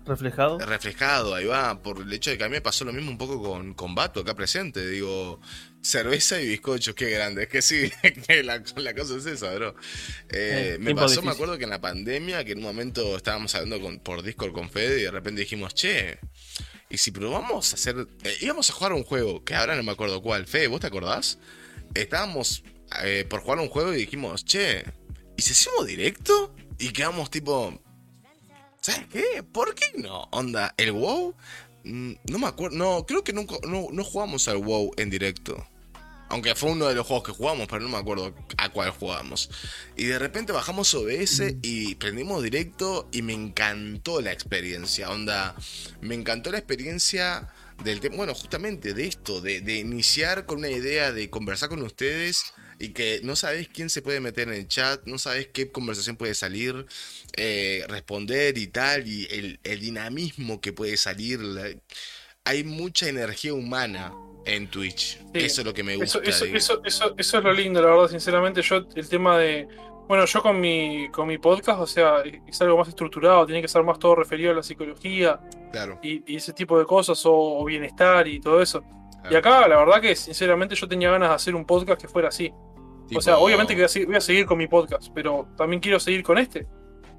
reflejado. 0.04 0.58
reflejado, 0.58 1.34
ahí 1.34 1.46
va, 1.46 1.82
por 1.82 2.02
el 2.02 2.12
hecho 2.12 2.30
de 2.30 2.38
que 2.38 2.44
a 2.44 2.48
mí 2.48 2.52
me 2.52 2.60
pasó 2.60 2.84
lo 2.84 2.92
mismo 2.92 3.10
un 3.10 3.18
poco 3.18 3.42
con, 3.42 3.74
con 3.74 3.94
Bato 3.94 4.20
acá 4.20 4.34
presente, 4.34 4.86
digo, 4.86 5.40
cerveza 5.80 6.40
y 6.40 6.48
bizcochos, 6.48 6.94
qué 6.94 7.10
grande, 7.10 7.44
es 7.44 7.48
que 7.48 7.62
sí, 7.62 7.90
que 8.26 8.42
la, 8.42 8.62
la 8.76 8.94
cosa 8.94 9.16
es 9.16 9.26
esa, 9.26 9.54
bro. 9.54 9.74
Eh, 10.30 10.74
Eh, 10.74 10.78
me 10.80 10.94
pasó, 10.94 11.22
me 11.22 11.30
acuerdo 11.30 11.58
que 11.58 11.64
en 11.64 11.70
la 11.70 11.80
pandemia, 11.80 12.44
que 12.44 12.52
en 12.52 12.58
un 12.58 12.64
momento 12.64 13.16
estábamos 13.16 13.54
hablando 13.54 13.80
con, 13.80 13.98
por 13.98 14.22
Discord 14.22 14.52
con 14.52 14.70
Fede 14.70 15.00
y 15.00 15.02
de 15.04 15.10
repente 15.10 15.40
dijimos, 15.40 15.74
che, 15.74 16.18
y 16.88 16.98
si 16.98 17.10
probamos 17.10 17.72
a 17.72 17.76
hacer, 17.76 18.06
eh, 18.24 18.36
íbamos 18.40 18.70
a 18.70 18.72
jugar 18.72 18.92
un 18.92 19.04
juego, 19.04 19.44
que 19.44 19.54
ahora 19.54 19.76
no 19.76 19.82
me 19.82 19.92
acuerdo 19.92 20.22
cuál, 20.22 20.46
Fede, 20.46 20.68
¿vos 20.68 20.80
te 20.80 20.86
acordás? 20.86 21.38
Estábamos 21.94 22.62
por 23.28 23.40
jugar 23.40 23.58
un 23.58 23.68
juego 23.68 23.92
y 23.92 23.96
dijimos, 23.96 24.44
che, 24.44 24.84
¿y 25.36 25.42
si 25.42 25.50
hacemos 25.52 25.84
directo? 25.86 26.54
Y 26.78 26.90
quedamos 26.90 27.28
tipo, 27.30 27.82
¿Sabes 28.84 29.06
qué? 29.10 29.42
¿Por 29.42 29.74
qué 29.74 29.86
no? 29.96 30.28
Onda, 30.30 30.74
el 30.76 30.92
WoW. 30.92 31.34
mm, 31.84 32.12
No 32.30 32.38
me 32.38 32.46
acuerdo. 32.48 32.76
No, 32.76 33.06
creo 33.06 33.24
que 33.24 33.32
nunca. 33.32 33.54
No, 33.66 33.86
no 33.90 34.04
jugamos 34.04 34.46
al 34.46 34.58
WoW 34.58 34.90
en 34.98 35.08
directo. 35.08 35.66
Aunque 36.28 36.54
fue 36.54 36.70
uno 36.70 36.86
de 36.86 36.94
los 36.94 37.06
juegos 37.06 37.24
que 37.26 37.32
jugamos, 37.32 37.66
pero 37.66 37.80
no 37.80 37.88
me 37.88 37.96
acuerdo 37.96 38.34
a 38.58 38.68
cuál 38.68 38.90
jugamos. 38.90 39.48
Y 39.96 40.04
de 40.04 40.18
repente 40.18 40.52
bajamos 40.52 40.92
OBS 40.92 41.54
y 41.62 41.94
prendimos 41.94 42.42
directo 42.42 43.08
y 43.10 43.22
me 43.22 43.32
encantó 43.32 44.20
la 44.20 44.32
experiencia. 44.32 45.08
Onda, 45.10 45.54
me 46.02 46.14
encantó 46.14 46.50
la 46.50 46.58
experiencia 46.58 47.48
del 47.84 48.00
tema. 48.00 48.16
Bueno, 48.16 48.34
justamente 48.34 48.92
de 48.92 49.06
esto, 49.06 49.40
de, 49.40 49.62
de 49.62 49.76
iniciar 49.76 50.44
con 50.44 50.58
una 50.58 50.68
idea 50.68 51.10
de 51.10 51.30
conversar 51.30 51.70
con 51.70 51.80
ustedes 51.80 52.52
y 52.84 52.92
que 52.92 53.20
no 53.22 53.36
sabes 53.36 53.68
quién 53.68 53.90
se 53.90 54.02
puede 54.02 54.20
meter 54.20 54.48
en 54.48 54.54
el 54.54 54.68
chat, 54.68 55.00
no 55.06 55.18
sabes 55.18 55.48
qué 55.48 55.70
conversación 55.70 56.16
puede 56.16 56.34
salir, 56.34 56.86
eh, 57.36 57.84
responder 57.88 58.56
y 58.58 58.66
tal, 58.68 59.06
y 59.06 59.26
el, 59.30 59.58
el 59.64 59.80
dinamismo 59.80 60.60
que 60.60 60.72
puede 60.72 60.96
salir. 60.96 61.40
la- 61.40 61.70
hay 62.44 62.62
mucha 62.62 63.08
energía 63.08 63.54
humana 63.54 64.12
en 64.44 64.68
Twitch. 64.68 65.18
Eso 65.32 65.62
es 65.62 65.66
lo 65.66 65.72
que 65.72 65.82
me 65.82 65.96
gusta. 65.96 66.18
Eso, 66.18 66.28
eso, 66.30 66.44
digo. 66.44 66.56
eso, 66.58 66.82
eso, 66.84 67.14
eso 67.16 67.38
es 67.38 67.44
lo 67.44 67.52
lindo, 67.52 67.80
la 67.80 67.88
verdad, 67.88 68.08
sinceramente. 68.08 68.60
Yo, 68.62 68.86
el 68.94 69.08
tema 69.08 69.38
de. 69.38 69.66
Bueno, 70.06 70.26
yo 70.26 70.42
con 70.42 70.60
mi, 70.60 71.08
con 71.10 71.26
mi 71.26 71.38
podcast, 71.38 71.80
o 71.80 71.86
sea, 71.86 72.16
es 72.46 72.60
algo 72.60 72.76
más 72.76 72.88
estructurado, 72.88 73.46
tiene 73.46 73.62
que 73.62 73.68
ser 73.68 73.82
más 73.82 73.98
todo 73.98 74.14
referido 74.16 74.50
a 74.50 74.54
la 74.54 74.62
psicología 74.62 75.40
Claro. 75.72 75.98
y, 76.02 76.22
y 76.30 76.36
ese 76.36 76.52
tipo 76.52 76.78
de 76.78 76.84
cosas, 76.84 77.24
o, 77.24 77.32
o 77.32 77.64
bienestar 77.64 78.28
y 78.28 78.38
todo 78.38 78.60
eso. 78.60 78.84
Y 79.30 79.34
acá, 79.34 79.66
la 79.66 79.78
verdad 79.78 80.02
que 80.02 80.14
sinceramente 80.14 80.74
yo 80.74 80.86
tenía 80.86 81.10
ganas 81.10 81.30
de 81.30 81.34
hacer 81.36 81.54
un 81.54 81.64
podcast 81.64 81.98
que 82.02 82.08
fuera 82.08 82.28
así. 82.28 82.52
Tipo, 83.08 83.18
O 83.18 83.22
sea, 83.22 83.38
obviamente 83.38 83.74
que 83.74 83.80
voy 83.80 83.84
a, 83.84 83.88
seguir, 83.88 84.06
voy 84.08 84.16
a 84.16 84.20
seguir 84.20 84.46
con 84.46 84.58
mi 84.58 84.66
podcast, 84.66 85.08
pero 85.14 85.46
también 85.56 85.80
quiero 85.80 86.00
seguir 86.00 86.22
con 86.22 86.38
este. 86.38 86.66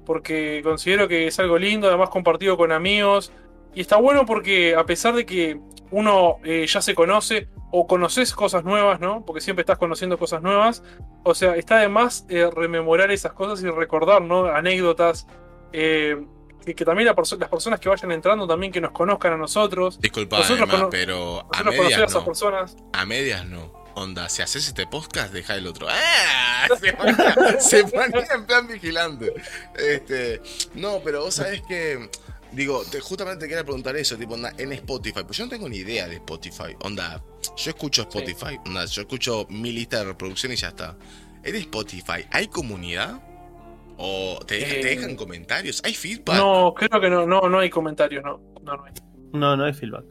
Porque 0.04 0.60
considero 0.62 1.08
que 1.08 1.26
es 1.26 1.38
algo 1.38 1.58
lindo, 1.58 1.88
además 1.88 2.10
compartido 2.10 2.56
con 2.56 2.72
amigos. 2.72 3.32
Y 3.74 3.80
está 3.80 3.96
bueno 3.96 4.24
porque 4.24 4.74
a 4.74 4.84
pesar 4.86 5.14
de 5.14 5.26
que 5.26 5.60
uno 5.90 6.36
eh, 6.44 6.66
ya 6.66 6.80
se 6.80 6.94
conoce 6.94 7.48
o 7.72 7.86
conoces 7.86 8.32
cosas 8.32 8.64
nuevas, 8.64 9.00
¿no? 9.00 9.24
Porque 9.24 9.40
siempre 9.40 9.62
estás 9.62 9.78
conociendo 9.78 10.16
cosas 10.18 10.42
nuevas. 10.42 10.82
O 11.24 11.34
sea, 11.34 11.56
está 11.56 11.78
de 11.78 11.88
más 11.88 12.24
eh, 12.28 12.48
rememorar 12.54 13.10
esas 13.10 13.32
cosas 13.32 13.62
y 13.62 13.68
recordar, 13.70 14.22
¿no? 14.22 14.46
Anécdotas. 14.46 15.26
eh, 15.72 16.16
que, 16.64 16.74
que 16.74 16.84
también 16.84 17.06
la 17.06 17.14
perso- 17.14 17.38
las 17.38 17.48
personas 17.48 17.78
que 17.78 17.88
vayan 17.88 18.10
entrando 18.10 18.44
también 18.44 18.72
que 18.72 18.80
nos 18.80 18.90
conozcan 18.90 19.34
a 19.34 19.36
nosotros. 19.36 20.00
Disculpa, 20.00 20.38
nosotros 20.38 20.68
Emma, 20.68 20.90
pero 20.90 21.40
a 21.52 21.58
a 21.58 21.70
esas 22.06 22.24
personas. 22.24 22.76
A 22.92 23.04
medias 23.06 23.46
no. 23.46 23.72
Onda, 23.98 24.28
si 24.28 24.42
haces 24.42 24.68
este 24.68 24.86
podcast, 24.86 25.32
deja 25.32 25.54
el 25.56 25.66
otro. 25.66 25.86
¡Ah! 25.90 26.68
Se 26.80 26.92
ponía, 26.92 27.60
se 27.60 27.84
ponía 27.84 28.26
en 28.34 28.44
plan 28.46 28.66
vigilante. 28.68 29.32
Este, 29.78 30.40
no, 30.74 31.00
pero 31.02 31.22
vos 31.24 31.34
sabés 31.34 31.62
que. 31.62 32.10
Digo, 32.52 32.82
te- 32.90 33.00
justamente 33.00 33.44
te 33.44 33.48
quería 33.48 33.64
preguntar 33.64 33.96
eso, 33.96 34.16
tipo, 34.16 34.34
onda, 34.34 34.52
en 34.58 34.72
Spotify. 34.72 35.22
Pues 35.24 35.38
yo 35.38 35.44
no 35.44 35.50
tengo 35.50 35.68
ni 35.68 35.78
idea 35.78 36.08
de 36.08 36.16
Spotify. 36.16 36.74
Onda, 36.82 37.22
yo 37.56 37.70
escucho 37.70 38.02
Spotify. 38.02 38.58
Onda, 38.66 38.84
yo 38.86 39.02
escucho 39.02 39.46
mi 39.48 39.72
lista 39.72 39.98
de 39.98 40.04
reproducción 40.04 40.52
y 40.52 40.56
ya 40.56 40.68
está. 40.68 40.96
¿En 41.42 41.54
Spotify 41.56 42.26
hay 42.30 42.48
comunidad? 42.48 43.20
¿O 43.98 44.38
te, 44.46 44.80
Eh, 44.80 44.84
dejan 44.84 45.16
comentarios? 45.16 45.80
¿Hay 45.84 45.94
feedback? 45.94 46.36
No, 46.36 46.74
creo 46.74 47.00
que 47.00 47.08
no, 47.08 47.26
no, 47.26 47.48
no 47.48 47.58
hay 47.60 47.70
comentarios, 47.70 48.22
no. 48.24 48.40
No, 48.62 48.76
no 48.76 48.84
hay. 48.84 48.92
No, 49.32 49.56
no 49.56 49.64
hay 49.64 49.72
feedback. 49.72 50.04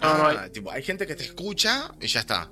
no, 0.00 0.18
no 0.18 0.26
hay. 0.28 0.36
Ah, 0.38 0.48
tipo, 0.52 0.70
hay 0.70 0.82
gente 0.82 1.06
que 1.06 1.14
te 1.16 1.24
escucha 1.24 1.90
y 2.00 2.06
ya 2.06 2.20
está. 2.20 2.50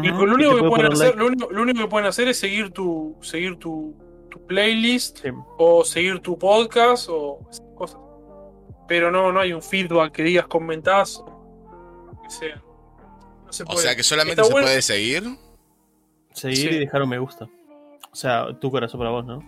Lo, 0.00 0.34
único 0.34 0.54
que 0.54 0.58
puede 0.60 0.70
pueden 0.70 0.92
hacer, 0.92 1.06
like. 1.08 1.18
lo, 1.18 1.26
único, 1.26 1.50
lo 1.50 1.62
único 1.62 1.80
que 1.80 1.86
pueden 1.88 2.06
hacer 2.08 2.28
es 2.28 2.38
seguir 2.38 2.70
tu, 2.70 3.16
seguir 3.20 3.56
tu, 3.58 3.94
tu 4.30 4.46
playlist 4.46 5.18
Sí. 5.22 5.28
o 5.58 5.84
seguir 5.84 6.20
tu 6.20 6.38
podcast 6.38 7.08
o 7.10 7.40
esas 7.50 7.66
cosas. 7.76 8.00
Pero 8.88 9.10
no, 9.10 9.32
no 9.32 9.40
hay 9.40 9.52
un 9.52 9.62
feedback 9.62 10.12
que 10.12 10.22
digas 10.22 10.46
comentás 10.46 11.18
o 11.18 12.10
lo 12.14 12.22
que 12.22 12.30
sea. 12.30 12.62
No 13.46 13.52
se 13.52 13.64
O 13.66 13.76
sea 13.76 13.94
que 13.96 14.02
solamente 14.02 14.40
Está 14.40 14.44
se 14.44 14.52
bueno- 14.52 14.66
puede 14.66 14.82
seguir. 14.82 15.24
Seguir 16.32 16.56
Sí. 16.70 16.76
y 16.76 16.78
dejar 16.78 17.02
un 17.02 17.08
me 17.10 17.18
gusta. 17.18 17.44
O 18.10 18.14
sea, 18.16 18.46
tu 18.58 18.70
corazón 18.70 18.98
para 18.98 19.10
vos, 19.10 19.24
¿no? 19.26 19.40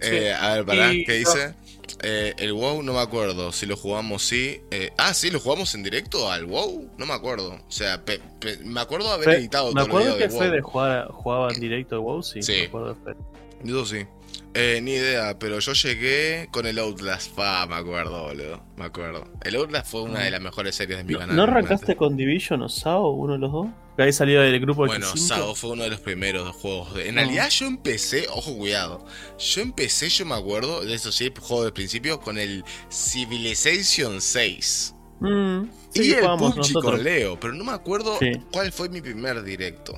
Sí. 0.00 0.08
Eh, 0.16 0.34
a 0.34 0.54
ver, 0.56 0.66
pará, 0.66 0.92
Y- 0.92 1.04
¿qué 1.04 1.12
dice? 1.14 1.54
Eh, 2.02 2.34
el 2.38 2.52
WoW 2.52 2.82
no 2.82 2.92
me 2.94 3.00
acuerdo. 3.00 3.52
Si 3.52 3.66
lo 3.66 3.76
jugamos, 3.76 4.22
sí. 4.22 4.60
Eh, 4.70 4.92
ah, 4.98 5.14
sí, 5.14 5.30
lo 5.30 5.38
jugamos 5.40 5.74
en 5.74 5.82
directo 5.82 6.30
al 6.30 6.46
WoW. 6.46 6.90
No 6.98 7.06
me 7.06 7.12
acuerdo. 7.12 7.52
O 7.54 7.60
sea, 7.72 8.04
pe- 8.04 8.20
pe- 8.40 8.58
me 8.64 8.80
acuerdo 8.80 9.08
de 9.08 9.14
haber 9.14 9.28
editado 9.38 9.68
me 9.68 9.72
todo 9.74 9.84
el 9.84 9.88
acuerdo 9.90 10.06
video 10.16 10.18
que 10.28 10.32
del 10.34 10.38
Fede 10.38 10.60
WoW. 10.60 10.70
jugaba, 10.70 11.06
jugaba 11.12 11.52
en 11.52 11.60
directo 11.60 11.94
de 11.96 12.00
WoW, 12.00 12.22
sí. 12.22 12.42
Sí. 12.42 12.52
Me 12.52 12.62
acuerdo 12.66 12.94
de 12.94 13.00
Fede. 13.04 13.16
Yo 13.64 13.86
sí. 13.86 14.06
Eh, 14.54 14.80
ni 14.82 14.90
idea, 14.92 15.38
pero 15.38 15.60
yo 15.60 15.72
llegué 15.72 16.48
con 16.52 16.66
el 16.66 16.78
Outlast. 16.78 17.34
Pa, 17.34 17.66
me 17.66 17.74
acuerdo, 17.76 18.24
boludo. 18.24 18.62
Me 18.76 18.84
acuerdo. 18.84 19.24
El 19.42 19.56
Outlast 19.56 19.90
fue 19.90 20.02
una 20.02 20.20
de 20.20 20.30
las 20.30 20.42
mejores 20.42 20.74
series 20.74 20.98
de 20.98 21.04
mi 21.04 21.14
¿No, 21.14 21.20
canal. 21.20 21.36
¿no 21.36 21.42
arrancaste 21.44 21.96
con 21.96 22.16
Division 22.18 22.60
o 22.62 22.68
SAO, 22.68 23.12
uno 23.12 23.32
de 23.34 23.38
los 23.38 23.50
dos? 23.50 23.68
Que 23.96 24.02
ahí 24.02 24.12
salió 24.12 24.42
del 24.42 24.60
grupo 24.60 24.84
Bueno, 24.84 25.06
X5. 25.06 25.16
SAO 25.18 25.54
fue 25.54 25.70
uno 25.70 25.84
de 25.84 25.90
los 25.90 26.00
primeros 26.00 26.54
juegos. 26.56 26.94
de- 26.94 27.08
En 27.08 27.14
No. 27.14 27.22
realidad 27.22 27.48
yo 27.48 27.66
empecé, 27.66 28.26
ojo 28.28 28.54
cuidado, 28.58 29.06
yo 29.38 29.62
empecé, 29.62 30.10
yo 30.10 30.26
me 30.26 30.34
acuerdo, 30.34 30.82
de 30.84 30.94
eso 30.94 31.12
sí, 31.12 31.32
juego 31.40 31.64
del 31.64 31.72
principio, 31.72 32.20
con 32.20 32.36
el 32.36 32.62
Civilization 32.90 34.20
6. 34.20 34.94
Mm, 35.20 35.62
y 35.94 35.98
sí, 36.02 36.10
el 36.10 36.16
jugábamos 36.16 36.50
PUBG 36.50 36.56
nosotros. 36.58 36.84
con 36.92 37.04
Leo, 37.04 37.40
pero 37.40 37.54
no 37.54 37.64
me 37.64 37.72
acuerdo 37.72 38.18
Sí. 38.18 38.32
cuál 38.52 38.70
fue 38.72 38.88
mi 38.90 39.00
primer 39.00 39.42
directo. 39.44 39.94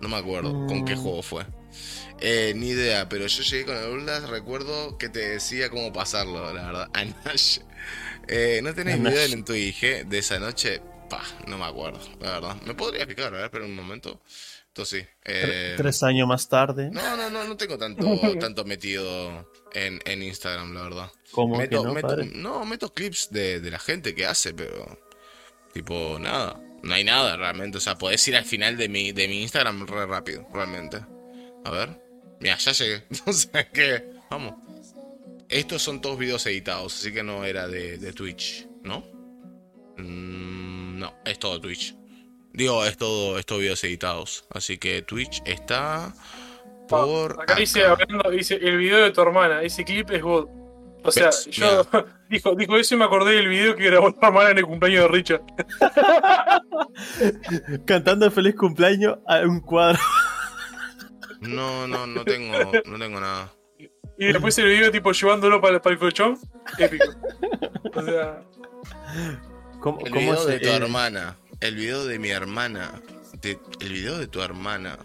No 0.00 0.08
me 0.08 0.16
acuerdo 0.16 0.66
con 0.66 0.84
qué 0.84 0.96
Mm. 0.96 0.98
juego 1.00 1.22
fue. 1.22 1.44
Eh, 2.20 2.52
ni 2.56 2.68
idea, 2.68 3.08
pero 3.08 3.26
yo 3.26 3.42
llegué 3.42 3.64
con 3.66 3.76
el 3.76 3.84
Outlast, 3.84 4.28
recuerdo 4.28 4.96
que 4.98 5.08
te 5.08 5.18
decía 5.30 5.68
cómo 5.70 5.92
pasarlo, 5.92 6.52
la 6.52 6.66
verdad. 6.66 6.88
Anash. 6.94 7.58
Eh, 8.28 8.60
¿No 8.62 8.72
tenés 8.74 8.94
Anash. 8.94 9.12
video 9.12 9.24
en 9.34 9.44
tu 9.44 9.52
IG 9.54 10.06
de 10.06 10.18
esa 10.18 10.38
noche? 10.38 10.80
Pa, 11.10 11.22
no 11.46 11.58
me 11.58 11.64
acuerdo, 11.66 12.00
la 12.20 12.30
verdad. 12.40 12.56
¿Me 12.62 12.74
podría 12.74 13.00
explicar? 13.02 13.26
A 13.26 13.36
ver, 13.36 13.44
espera 13.46 13.64
un 13.64 13.74
momento. 13.74 14.20
Sí. 14.84 15.04
eh, 15.24 15.74
Tres 15.76 16.02
años 16.02 16.26
más 16.26 16.48
tarde. 16.48 16.90
no, 16.90 17.16
no, 17.16 17.30
no, 17.30 17.44
no 17.44 17.56
tengo 17.56 17.78
tanto, 17.78 18.04
tanto 18.40 18.64
metido 18.64 19.48
en, 19.72 20.00
en 20.04 20.22
Instagram, 20.22 20.74
la 20.74 20.82
verdad. 20.82 21.12
¿Cómo 21.30 21.56
Meto, 21.58 21.80
que 21.82 21.86
no, 21.88 21.94
meto- 21.94 22.08
padre? 22.08 22.30
no, 22.34 22.64
meto 22.64 22.92
clips 22.92 23.28
de, 23.30 23.60
de 23.60 23.70
la 23.70 23.78
gente 23.78 24.14
que 24.16 24.26
hace, 24.26 24.52
pero. 24.54 24.98
Tipo, 25.72 26.18
nada. 26.18 26.60
No 26.82 26.94
hay 26.94 27.04
nada 27.04 27.36
realmente. 27.36 27.78
O 27.78 27.80
sea, 27.80 27.96
podés 27.96 28.26
ir 28.28 28.34
al 28.36 28.44
final 28.44 28.76
de 28.76 28.88
mi, 28.88 29.12
de 29.12 29.28
mi 29.28 29.42
Instagram 29.42 29.86
re 29.86 30.06
rápido, 30.06 30.46
realmente. 30.52 30.98
A 31.64 31.70
ver. 31.70 32.03
Mira, 32.40 32.56
ya 32.56 32.72
llegué. 32.72 33.02
O 33.26 33.32
sea 33.32 33.70
que. 33.70 34.04
Vamos. 34.30 34.54
Estos 35.48 35.82
son 35.82 36.00
todos 36.00 36.18
videos 36.18 36.44
editados, 36.46 36.98
así 36.98 37.12
que 37.12 37.22
no 37.22 37.44
era 37.44 37.68
de, 37.68 37.98
de 37.98 38.12
Twitch, 38.12 38.66
¿no? 38.82 39.04
Mm, 39.98 40.98
no, 40.98 41.14
es 41.24 41.38
todo 41.38 41.60
Twitch. 41.60 41.94
Digo, 42.52 42.84
es 42.84 42.96
todo, 42.96 43.38
es 43.38 43.46
todo 43.46 43.58
videos 43.58 43.82
editados. 43.84 44.46
Así 44.50 44.78
que 44.78 45.02
Twitch 45.02 45.42
está 45.44 46.14
por. 46.88 47.42
Acá 47.42 47.56
dice, 47.56 47.84
hablando, 47.84 48.30
dice 48.30 48.54
el 48.54 48.78
video 48.78 48.98
de 48.98 49.10
tu 49.10 49.20
hermana, 49.20 49.62
ese 49.62 49.84
clip 49.84 50.10
es 50.10 50.22
God. 50.22 50.48
O 51.02 51.10
sea, 51.10 51.26
¿Ves? 51.26 51.46
yo 51.50 51.84
dijo, 52.30 52.54
dijo 52.54 52.76
eso 52.76 52.94
y 52.94 52.98
me 52.98 53.04
acordé 53.04 53.32
del 53.32 53.48
video 53.48 53.76
que 53.76 53.84
grabó 53.84 54.12
tu 54.12 54.24
hermana 54.24 54.50
en 54.50 54.58
el 54.58 54.66
cumpleaños 54.66 55.02
de 55.02 55.08
Richard. 55.08 55.42
Cantando 57.86 58.30
feliz 58.30 58.54
cumpleaños 58.54 59.18
a 59.26 59.40
un 59.40 59.60
cuadro. 59.60 59.98
No, 61.48 61.86
no, 61.86 62.06
no 62.06 62.24
tengo, 62.24 62.72
no 62.86 62.98
tengo 62.98 63.20
nada. 63.20 63.52
Y 64.18 64.26
después 64.32 64.56
el 64.58 64.66
video 64.66 64.90
tipo 64.90 65.12
llevándolo 65.12 65.60
para, 65.60 65.80
para 65.82 65.94
el 65.94 65.98
colchón. 65.98 66.38
Épico. 66.78 67.04
O 67.94 68.02
sea, 68.02 68.42
¿Cómo, 69.80 69.98
El 70.00 70.10
cómo 70.12 70.20
video 70.32 70.36
se- 70.44 70.50
de 70.52 70.60
tu 70.60 70.68
hermana. 70.68 71.36
El 71.60 71.74
video 71.76 72.04
de 72.06 72.18
mi 72.18 72.30
hermana. 72.30 73.00
de- 73.40 73.58
el 73.80 73.92
video 73.92 74.16
de 74.18 74.26
tu 74.26 74.40
hermana. 74.40 74.98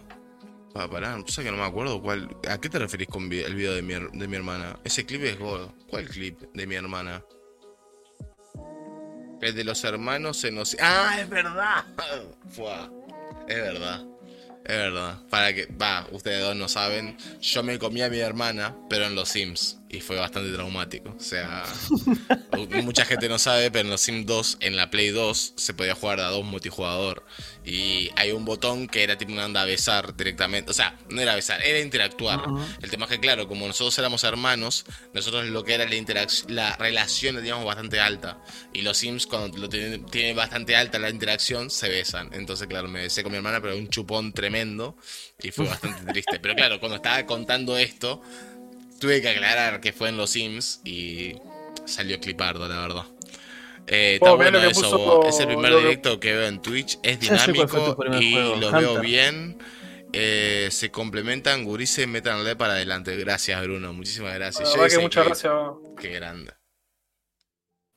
Pa, 0.72 0.88
pará, 0.88 1.18
pasa 1.26 1.42
que 1.42 1.50
no 1.50 1.56
me 1.56 1.64
acuerdo 1.64 2.00
cuál. 2.00 2.28
¿A 2.48 2.58
qué 2.60 2.68
te 2.68 2.78
referís 2.78 3.08
con 3.08 3.24
el 3.32 3.54
video 3.54 3.74
de 3.74 3.82
mi, 3.82 3.94
her- 3.94 4.10
de 4.12 4.28
mi 4.28 4.36
hermana? 4.36 4.78
Ese 4.84 5.04
clip 5.04 5.22
es 5.24 5.38
gordo. 5.38 5.74
¿Cuál 5.88 6.06
clip 6.08 6.40
de 6.54 6.66
mi 6.66 6.76
hermana? 6.76 7.22
El 9.40 9.54
de 9.54 9.64
los 9.64 9.82
hermanos 9.84 10.44
en 10.44 10.54
los. 10.56 10.76
¡Ah, 10.80 11.16
es 11.20 11.28
verdad! 11.28 11.84
Fua, 12.50 12.90
es 13.48 13.56
verdad. 13.56 14.04
Es 14.64 14.76
verdad. 14.76 15.18
Para 15.30 15.54
que. 15.54 15.66
Va, 15.66 16.06
ustedes 16.12 16.42
dos 16.42 16.56
no 16.56 16.68
saben. 16.68 17.16
Yo 17.40 17.62
me 17.62 17.78
comí 17.78 18.02
a 18.02 18.10
mi 18.10 18.18
hermana, 18.18 18.76
pero 18.88 19.06
en 19.06 19.14
los 19.14 19.28
Sims. 19.28 19.79
Y 19.92 20.00
fue 20.00 20.16
bastante 20.16 20.52
traumático. 20.52 21.12
O 21.18 21.20
sea. 21.20 21.64
Mucha 22.84 23.04
gente 23.04 23.28
no 23.28 23.40
sabe, 23.40 23.72
pero 23.72 23.86
en 23.86 23.90
los 23.90 24.00
Sims 24.00 24.24
2, 24.24 24.58
en 24.60 24.76
la 24.76 24.88
Play 24.88 25.08
2, 25.08 25.54
se 25.56 25.74
podía 25.74 25.96
jugar 25.96 26.20
a 26.20 26.28
dos 26.28 26.44
multijugador. 26.44 27.24
Y 27.64 28.10
hay 28.14 28.30
un 28.30 28.44
botón 28.44 28.86
que 28.86 29.02
era 29.02 29.18
tipo 29.18 29.32
una 29.32 29.44
anda 29.44 29.62
a 29.62 29.64
besar 29.64 30.16
directamente. 30.16 30.70
O 30.70 30.74
sea, 30.74 30.96
no 31.08 31.20
era 31.20 31.34
besar, 31.34 31.60
era 31.64 31.80
interactuar. 31.80 32.40
El 32.80 32.88
tema 32.88 33.06
es 33.06 33.10
que, 33.10 33.18
claro, 33.18 33.48
como 33.48 33.66
nosotros 33.66 33.98
éramos 33.98 34.22
hermanos, 34.22 34.84
nosotros 35.12 35.46
lo 35.46 35.64
que 35.64 35.74
era 35.74 35.84
la 35.86 35.96
interacción, 35.96 36.54
la 36.54 36.76
relación 36.76 37.34
la 37.34 37.40
teníamos 37.40 37.64
bastante 37.64 37.98
alta. 37.98 38.38
Y 38.72 38.82
los 38.82 38.96
Sims, 38.96 39.26
cuando 39.26 39.58
lo 39.58 39.68
tienen, 39.68 40.06
tienen 40.06 40.36
bastante 40.36 40.76
alta 40.76 41.00
la 41.00 41.10
interacción, 41.10 41.68
se 41.68 41.88
besan. 41.88 42.30
Entonces, 42.32 42.68
claro, 42.68 42.86
me 42.86 43.00
besé 43.02 43.24
con 43.24 43.32
mi 43.32 43.38
hermana, 43.38 43.60
pero 43.60 43.76
un 43.76 43.88
chupón 43.88 44.32
tremendo. 44.32 44.96
Y 45.42 45.50
fue 45.50 45.66
bastante 45.66 46.12
triste. 46.12 46.38
Pero 46.38 46.54
claro, 46.54 46.78
cuando 46.78 46.96
estaba 46.96 47.26
contando 47.26 47.76
esto, 47.76 48.22
tuve 49.00 49.20
que 49.20 49.28
aclarar 49.30 49.80
que 49.80 49.92
fue 49.92 50.08
en 50.10 50.16
los 50.16 50.30
Sims 50.30 50.80
y 50.84 51.34
salió 51.86 52.20
clipardo, 52.20 52.68
la 52.68 52.78
verdad. 52.80 53.04
Eh, 53.88 54.14
está 54.14 54.32
Oh, 54.32 54.36
bueno 54.36 54.58
lo 54.60 54.68
eso, 54.68 54.80
puso 54.82 55.26
es 55.28 55.40
el 55.40 55.46
primer 55.48 55.72
lo 55.72 55.78
directo 55.80 56.20
que 56.20 56.32
veo 56.34 56.46
en 56.46 56.62
Twitch, 56.62 56.98
es 57.02 57.18
dinámico 57.18 57.64
y 58.20 58.32
juego, 58.32 58.56
lo 58.56 58.70
veo 58.72 59.00
bien. 59.00 59.58
Eh, 60.12 60.68
se 60.72 60.90
complementan, 60.90 61.64
gurises, 61.64 62.06
métanle 62.08 62.56
para 62.56 62.72
adelante. 62.74 63.16
Gracias, 63.16 63.60
Bruno, 63.62 63.92
muchísimas 63.92 64.34
gracias. 64.34 64.68
que 64.88 64.98
muchas 64.98 65.24
gracias. 65.26 65.52
Qué 66.00 66.08
grande. 66.10 66.52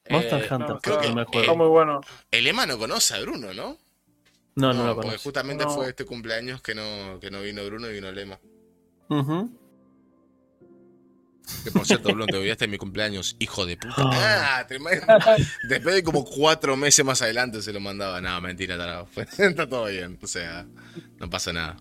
Monster 0.10 0.42
Eh, 0.44 0.48
Hunter 0.52 0.70
no, 0.70 0.80
creo 0.80 1.00
que- 1.00 1.08
juego. 1.08 1.42
Está 1.42 1.54
muy 1.54 1.68
bueno. 1.68 2.02
el 2.32 2.48
Ema 2.48 2.66
no 2.66 2.78
conoce 2.78 3.16
a 3.16 3.22
Bruno, 3.22 3.54
¿no? 3.54 3.78
No, 4.56 4.74
no, 4.74 4.86
lo 4.88 4.96
porque 4.96 5.08
conozco. 5.08 5.24
justamente 5.24 5.64
No. 5.64 5.72
fue 5.72 5.90
este 5.90 6.06
cumpleaños 6.06 6.62
que 6.62 6.76
no, 6.76 7.20
que 7.20 7.32
no 7.32 7.42
vino 7.42 7.66
Bruno 7.66 7.90
y 7.90 7.94
vino 7.94 8.10
el 8.10 8.18
Ema. 8.20 8.40
Ujú. 9.10 9.50
Que 11.64 11.72
por 11.72 11.86
cierto, 11.86 12.10
Bruno, 12.10 12.26
te 12.26 12.38
olvidaste 12.38 12.66
de 12.66 12.72
mi 12.72 12.78
cumpleaños, 12.78 13.36
hijo 13.40 13.66
de 13.66 13.76
puta. 13.78 13.96
Ah. 13.98 14.58
Ah, 14.60 14.68
tremendo. 14.68 15.06
Después 15.68 15.96
de 15.96 16.04
como 16.04 16.24
cuatro 16.24 16.78
meses 16.78 17.04
más 17.04 17.22
adelante 17.22 17.62
se 17.62 17.74
lo 17.74 17.80
mandaba. 17.80 18.22
No, 18.22 18.40
mentira, 18.42 18.78
tarado. 18.78 19.08
Está 19.38 19.68
todo 19.68 19.86
bien. 19.86 20.18
O 20.22 20.28
sea, 20.28 20.66
no 21.20 21.30
pasa 21.30 21.52
nada. 21.52 21.78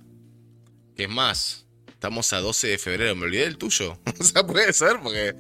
Que 0.97 1.05
es 1.05 1.09
más, 1.11 1.67
estamos 1.89 2.33
a 2.33 2.41
12 2.41 2.69
de 2.69 2.79
febrero. 2.79 3.15
Me 3.15 3.25
olvidé 3.27 3.45
del 3.45 3.57
tuyo. 3.59 3.99
O 4.19 4.25
sea, 4.25 4.45
puede 4.47 4.73
ser 4.73 4.99
porque. 5.03 5.35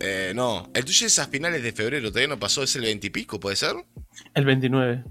eh, 0.00 0.32
no, 0.34 0.70
el 0.74 0.84
tuyo 0.84 1.06
es 1.06 1.18
a 1.18 1.26
finales 1.28 1.62
de 1.62 1.72
febrero. 1.72 2.08
Todavía 2.08 2.28
no 2.28 2.38
pasó. 2.38 2.62
Es 2.62 2.74
el 2.76 2.82
20 2.82 3.06
y 3.06 3.10
pico, 3.10 3.38
¿puede 3.38 3.56
ser? 3.56 3.76
El 4.34 4.44
29. 4.46 5.04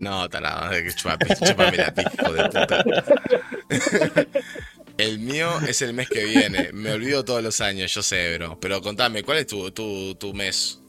No, 0.00 0.28
tarado. 0.28 0.70
Chupame, 0.94 1.26
chupame 1.46 1.76
la 1.78 1.94
hijo 1.96 2.32
de 2.32 2.44
puta. 2.44 2.84
El 4.98 5.18
mío 5.18 5.50
es 5.66 5.82
el 5.82 5.92
mes 5.92 6.08
que 6.08 6.24
viene. 6.24 6.70
Me 6.72 6.92
olvido 6.92 7.24
todos 7.24 7.42
los 7.42 7.60
años, 7.60 7.92
yo 7.92 8.02
sé, 8.02 8.36
bro. 8.38 8.58
Pero 8.60 8.80
contame, 8.80 9.22
¿cuál 9.24 9.38
es 9.38 9.46
tu, 9.46 9.70
tu, 9.72 10.14
tu 10.14 10.32
mes? 10.34 10.80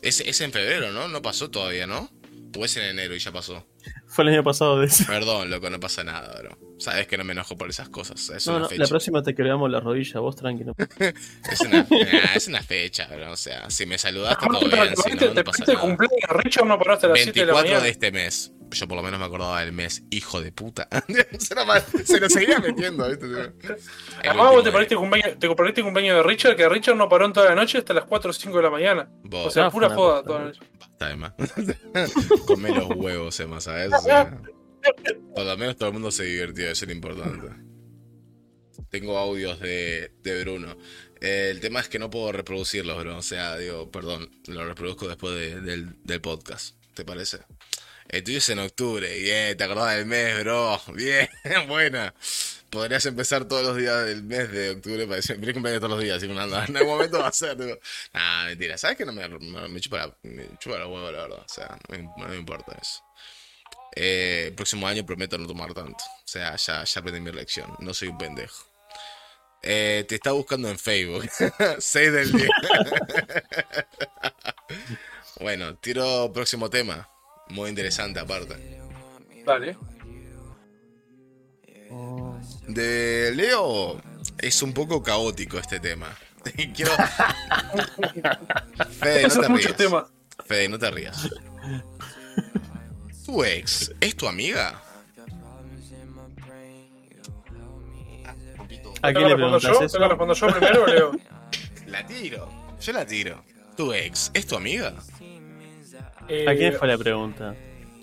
Es, 0.00 0.20
es 0.20 0.40
en 0.40 0.52
febrero, 0.52 0.92
¿no? 0.92 1.08
No 1.08 1.20
pasó 1.22 1.50
todavía, 1.50 1.86
¿no? 1.86 2.08
¿O 2.56 2.64
es 2.64 2.76
en 2.76 2.84
enero 2.84 3.14
y 3.14 3.18
ya 3.18 3.30
pasó? 3.32 3.66
Fue 4.06 4.24
el 4.24 4.30
año 4.30 4.42
pasado 4.44 4.78
de 4.80 4.86
ese. 4.86 5.04
Perdón, 5.04 5.50
loco, 5.50 5.68
no 5.70 5.78
pasa 5.80 6.02
nada, 6.04 6.34
bro. 6.40 6.56
Sabes 6.78 7.06
que 7.08 7.18
no 7.18 7.24
me 7.24 7.32
enojo 7.32 7.56
por 7.58 7.68
esas 7.68 7.88
cosas. 7.88 8.28
Es 8.30 8.46
No, 8.46 8.52
una 8.54 8.60
no, 8.62 8.68
fecha. 8.68 8.82
la 8.84 8.88
próxima 8.88 9.22
te 9.22 9.34
quebramos 9.34 9.70
la 9.70 9.80
rodilla, 9.80 10.20
vos 10.20 10.36
tranquilo. 10.36 10.74
Es, 11.50 11.60
una, 11.60 11.82
nah, 11.90 12.34
es 12.36 12.46
una 12.48 12.62
fecha, 12.62 13.06
bro. 13.08 13.32
O 13.32 13.36
sea, 13.36 13.68
si 13.70 13.86
me 13.86 13.98
saludaste, 13.98 14.46
todo 14.46 14.60
bien. 14.68 14.96
Si 14.96 15.02
te- 15.16 15.26
no, 15.26 15.32
te 15.32 15.34
no 15.34 15.44
pasa 15.44 15.64
nada. 15.66 15.80
cumpleaños, 15.80 16.30
Richard 16.30 16.66
no 16.66 16.78
paraste 16.78 17.06
a 17.06 17.08
las 17.10 17.20
7 17.20 17.40
de 17.40 17.46
la 17.46 17.52
24 17.54 17.68
mañana. 17.70 17.84
de 17.84 17.90
este 17.90 18.12
mes. 18.12 18.52
Yo 18.70 18.86
por 18.88 18.96
lo 18.96 19.02
menos 19.02 19.18
me 19.20 19.26
acordaba 19.26 19.60
del 19.60 19.72
mes. 19.72 20.02
Hijo 20.10 20.40
de 20.40 20.52
puta. 20.52 20.88
se, 21.38 21.54
lo, 21.54 21.62
se 22.04 22.20
lo 22.20 22.28
seguía 22.28 22.58
metiendo, 22.58 23.08
¿viste? 23.08 23.26
Además, 24.24 24.52
vos 24.52 24.64
te 24.64 24.70
perdiste 24.72 24.94
el 24.94 25.00
cumpleaños, 25.00 25.38
te 25.38 25.46
el 25.46 25.54
cumpleaños 25.84 26.16
de 26.16 26.22
Richard, 26.22 26.56
que 26.56 26.68
Richard 26.68 26.96
no 26.96 27.08
paró 27.08 27.26
en 27.26 27.32
toda 27.32 27.48
la 27.50 27.54
noche 27.54 27.78
hasta 27.78 27.94
las 27.94 28.04
4 28.04 28.30
o 28.30 28.32
5 28.32 28.56
de 28.56 28.62
la 28.62 28.70
mañana. 28.70 29.10
Vos, 29.24 29.46
O 29.46 29.50
sea, 29.50 29.66
Ah, 29.66 29.70
pura 29.70 29.88
joda 29.90 30.22
toda 30.22 30.38
la 30.38 30.44
¿no? 30.46 30.50
noche. 30.50 30.60
Basta, 30.78 31.06
además. 31.06 31.32
Come 32.46 32.70
los 32.70 32.88
huevos, 32.90 33.38
Emma, 33.40 33.60
¿sabes? 33.60 33.92
O 33.92 34.00
sea, 34.00 34.40
por 35.34 35.44
lo 35.44 35.56
menos 35.56 35.76
todo 35.76 35.88
el 35.88 35.92
mundo 35.94 36.10
se 36.10 36.24
divirtió, 36.24 36.70
eso 36.70 36.84
es 36.84 36.88
lo 36.88 36.94
importante. 36.94 37.48
Tengo 38.90 39.18
audios 39.18 39.60
de, 39.60 40.12
de 40.22 40.40
Bruno. 40.44 40.76
Eh, 41.20 41.48
el 41.50 41.60
tema 41.60 41.80
es 41.80 41.88
que 41.88 41.98
no 41.98 42.08
puedo 42.10 42.32
reproducirlos, 42.32 42.96
bro. 42.98 43.18
O 43.18 43.22
sea, 43.22 43.56
digo, 43.58 43.90
perdón, 43.90 44.30
lo 44.46 44.64
reproduzco 44.66 45.08
después 45.08 45.34
de- 45.34 45.60
del, 45.60 46.02
del 46.04 46.20
podcast. 46.20 46.76
¿Te 46.94 47.04
parece? 47.04 47.38
El 48.08 48.24
tuyo 48.24 48.38
es 48.38 48.48
en 48.48 48.58
octubre. 48.58 49.18
Bien, 49.18 49.56
te 49.56 49.64
acordás 49.64 49.96
del 49.96 50.06
mes, 50.06 50.40
bro. 50.40 50.80
Bien, 50.94 51.28
buena. 51.66 52.14
Podrías 52.70 53.04
empezar 53.06 53.46
todos 53.46 53.62
los 53.62 53.76
días 53.76 54.04
del 54.06 54.22
mes 54.22 54.50
de 54.50 54.70
octubre 54.70 55.04
para 55.04 55.16
decir, 55.16 55.36
cumpleaños 55.36 55.80
todos 55.80 55.90
los 55.90 56.02
días. 56.02 56.22
En 56.22 56.38
algún 56.38 56.86
momento 56.86 57.18
va 57.18 57.28
a 57.28 57.32
ser. 57.32 57.56
Digo, 57.56 57.78
Nah, 58.14 58.46
mentira. 58.46 58.78
¿Sabes 58.78 58.96
que 58.96 59.04
no 59.04 59.12
me, 59.12 59.22
chupa 59.80 59.98
la, 59.98 60.14
la 60.24 60.86
verdad? 60.86 61.32
O 61.32 61.48
sea, 61.48 61.78
no 61.88 62.28
me, 62.28 62.36
importa 62.36 62.76
eso. 62.80 63.02
Eh, 63.94 64.52
próximo 64.56 64.86
año 64.86 65.04
prometo 65.04 65.36
no 65.36 65.46
tomar 65.46 65.74
tanto. 65.74 66.02
O 66.04 66.28
sea, 66.28 66.56
ya, 66.56 66.84
ya 66.84 67.00
aprendí 67.00 67.20
mi 67.20 67.32
lección. 67.32 67.74
No 67.80 67.92
soy 67.92 68.08
un 68.08 68.18
pendejo. 68.18 68.66
Eh, 69.62 70.04
te 70.08 70.14
está 70.14 70.32
buscando 70.32 70.70
en 70.70 70.78
Facebook. 70.78 71.28
6 71.78 72.12
del 72.12 72.32
día. 72.32 72.48
bueno, 75.40 75.76
tiro 75.76 76.30
próximo 76.32 76.70
tema. 76.70 77.08
Muy 77.50 77.70
interesante 77.70 78.20
aparte. 78.20 78.56
Dale. 79.44 79.76
De 82.66 83.32
Leo 83.34 84.00
es 84.38 84.62
un 84.62 84.72
poco 84.74 85.02
caótico 85.02 85.58
este 85.58 85.80
tema. 85.80 86.08
Quiero. 86.74 86.92
Fede, 89.00 89.28
no 89.28 89.40
te 89.40 89.48
rías. 89.48 89.76
temas. 89.76 90.04
Fede, 90.44 90.68
no 90.68 90.78
te 90.78 90.90
rías. 90.90 91.28
¿Tu 93.24 93.44
ex 93.44 93.92
es 94.00 94.16
tu 94.16 94.26
amiga? 94.28 94.80
¿A 99.02 99.08
¿Te 99.08 99.14
quién 99.14 99.28
le 99.28 99.34
respondo 99.36 99.58
yo? 99.58 99.78
¿Te 99.78 99.84
eso? 99.84 99.98
la 99.98 100.08
respondo 100.08 100.34
yo 100.34 100.46
primero 100.48 100.86
Leo? 100.86 101.12
La 101.86 102.06
tiro. 102.06 102.48
Yo 102.80 102.92
la 102.92 103.06
tiro. 103.06 103.42
¿Tu 103.76 103.92
ex 103.94 104.30
es 104.34 104.46
tu 104.46 104.56
amiga? 104.56 104.94
Eh, 106.28 106.46
¿A 106.48 106.54
quién 106.54 106.74
fue 106.74 106.88
la 106.88 106.98
pregunta? 106.98 107.54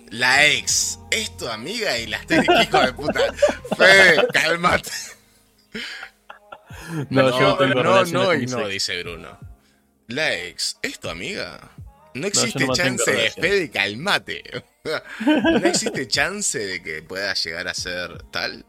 La 0.09 0.45
ex 0.45 0.99
es 1.11 1.35
tu 1.37 1.47
amiga 1.47 1.97
y 1.97 2.07
la 2.07 2.17
estoy 2.17 2.39
hijo 2.61 2.79
de 2.81 2.93
puta. 2.93 3.33
Fede, 3.77 4.27
cálmate. 4.33 4.91
No, 7.09 7.29
yo 7.31 7.39
No, 7.39 7.57
tengo 7.57 7.83
no, 7.83 8.05
no 8.05 8.33
y 8.33 8.45
dice 8.71 9.03
Bruno. 9.03 9.37
La 10.07 10.33
ex 10.33 10.77
es 10.81 10.99
tu 10.99 11.09
amiga. 11.09 11.59
No 12.13 12.27
existe 12.27 12.65
no 12.65 12.73
chance 12.73 13.11
de. 13.11 13.29
Fede, 13.31 13.69
calmate. 13.69 14.43
No 15.25 15.67
existe 15.67 16.07
chance 16.07 16.59
de 16.59 16.83
que 16.83 17.01
pueda 17.01 17.33
llegar 17.33 17.67
a 17.67 17.73
ser 17.73 18.21
tal. 18.31 18.63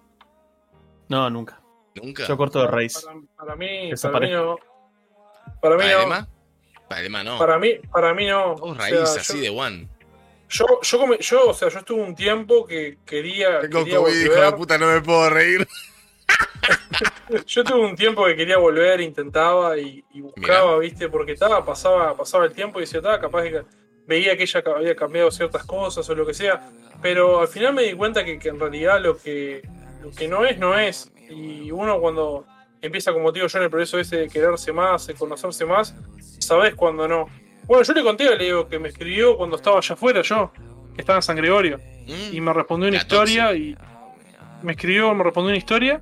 No, 1.08 1.28
nunca. 1.28 1.60
Nunca. 1.94 2.26
Yo 2.26 2.38
corto 2.38 2.62
de 2.62 2.68
raíz. 2.68 2.94
Para, 3.04 3.20
para 3.36 3.56
mí, 3.56 3.90
para 4.00 4.20
mí. 4.20 4.30
Para 5.60 5.76
mí 5.76 5.82
¿Para 5.82 6.20
no. 6.20 6.35
Elema 6.90 7.24
no. 7.24 7.39
Para 7.39 7.58
mí, 7.58 7.74
para 7.92 8.15
mí 8.15 8.26
no. 8.26 8.55
Vos 8.56 8.70
O 8.73 8.74
raíz 8.74 8.97
sea, 9.08 9.20
así 9.20 9.36
yo, 9.39 9.42
de 9.42 9.50
one. 9.50 9.89
yo, 10.48 10.65
yo, 10.82 10.98
come- 10.98 11.18
yo, 11.20 11.48
o 11.48 11.55
sea, 11.55 11.68
yo 11.68 11.78
estuve 11.81 12.02
un 12.02 12.15
tiempo 12.15 12.65
que 12.66 12.98
quería, 13.05 13.60
Tengo 13.60 13.81
quería 13.84 13.98
COVID, 13.98 14.12
hijo 14.15 14.32
de 14.32 14.39
volver. 14.40 14.55
puta, 14.55 14.78
no 14.78 14.86
me 14.86 15.00
puedo 15.00 15.28
reír. 15.31 15.66
Yo 17.47 17.65
tuve 17.65 17.81
un 17.81 17.97
tiempo 17.97 18.24
que 18.24 18.36
quería 18.36 18.56
volver, 18.58 19.00
intentaba 19.00 19.76
y, 19.78 20.02
y 20.12 20.20
buscaba, 20.20 20.78
¿viste? 20.78 21.08
Porque 21.08 21.32
estaba, 21.32 21.65
pasaba, 21.65 22.16
pasaba 22.16 22.44
el 22.47 22.52
tiempo 22.52 22.78
y 22.78 22.82
decía, 22.82 22.98
estaba 22.98 23.20
capaz 23.20 23.42
de 23.42 23.50
que 23.50 23.62
veía 24.06 24.36
que 24.36 24.44
ella 24.44 24.62
había 24.76 24.94
cambiado 24.97 25.31
ciertas 25.31 25.65
cosas 25.65 26.08
o 26.08 26.15
lo 26.15 26.26
que 26.26 26.34
sea. 26.34 26.68
Pero 27.02 27.40
al 27.40 27.48
final 27.48 27.74
me 27.74 27.82
di 27.82 27.92
cuenta 27.94 28.24
que, 28.24 28.39
que 28.39 28.48
en 28.48 28.58
realidad 28.58 29.00
lo 29.00 29.16
que, 29.18 29.62
lo 30.02 30.10
que 30.12 30.28
no 30.28 30.44
es, 30.44 30.58
no 30.58 30.78
es. 30.78 31.10
Y 31.28 31.70
uno 31.70 32.00
cuando 32.00 32.47
empieza, 32.81 33.12
como 33.12 33.32
te 33.32 33.39
digo 33.40 33.48
yo, 33.48 33.58
en 33.58 33.65
el 33.65 33.70
proceso 33.70 33.98
ese 33.98 34.16
de 34.16 34.28
quererse 34.28 34.73
más, 34.73 35.06
de 35.06 35.15
conocerse 35.15 35.65
más, 35.65 35.94
sabes 36.47 36.75
cuando 36.75 37.07
no. 37.07 37.28
Bueno, 37.66 37.83
yo 37.83 37.92
le 37.92 38.02
conté 38.02 38.28
a 38.28 38.36
Leo 38.36 38.68
que 38.68 38.78
me 38.78 38.89
escribió 38.89 39.36
cuando 39.36 39.57
estaba 39.57 39.78
allá 39.78 39.94
afuera 39.94 40.23
yo, 40.23 40.52
que 40.94 41.00
estaba 41.00 41.18
en 41.18 41.23
San 41.23 41.36
Gregorio. 41.36 41.78
Mm. 42.07 42.36
Y 42.36 42.41
me 42.41 42.52
respondió 42.52 42.89
una 42.89 42.97
historia 42.97 43.52
y 43.55 43.76
me 44.62 44.73
escribió, 44.73 45.15
me 45.15 45.25
respondió 45.25 45.50
una 45.50 45.58
historia. 45.58 46.00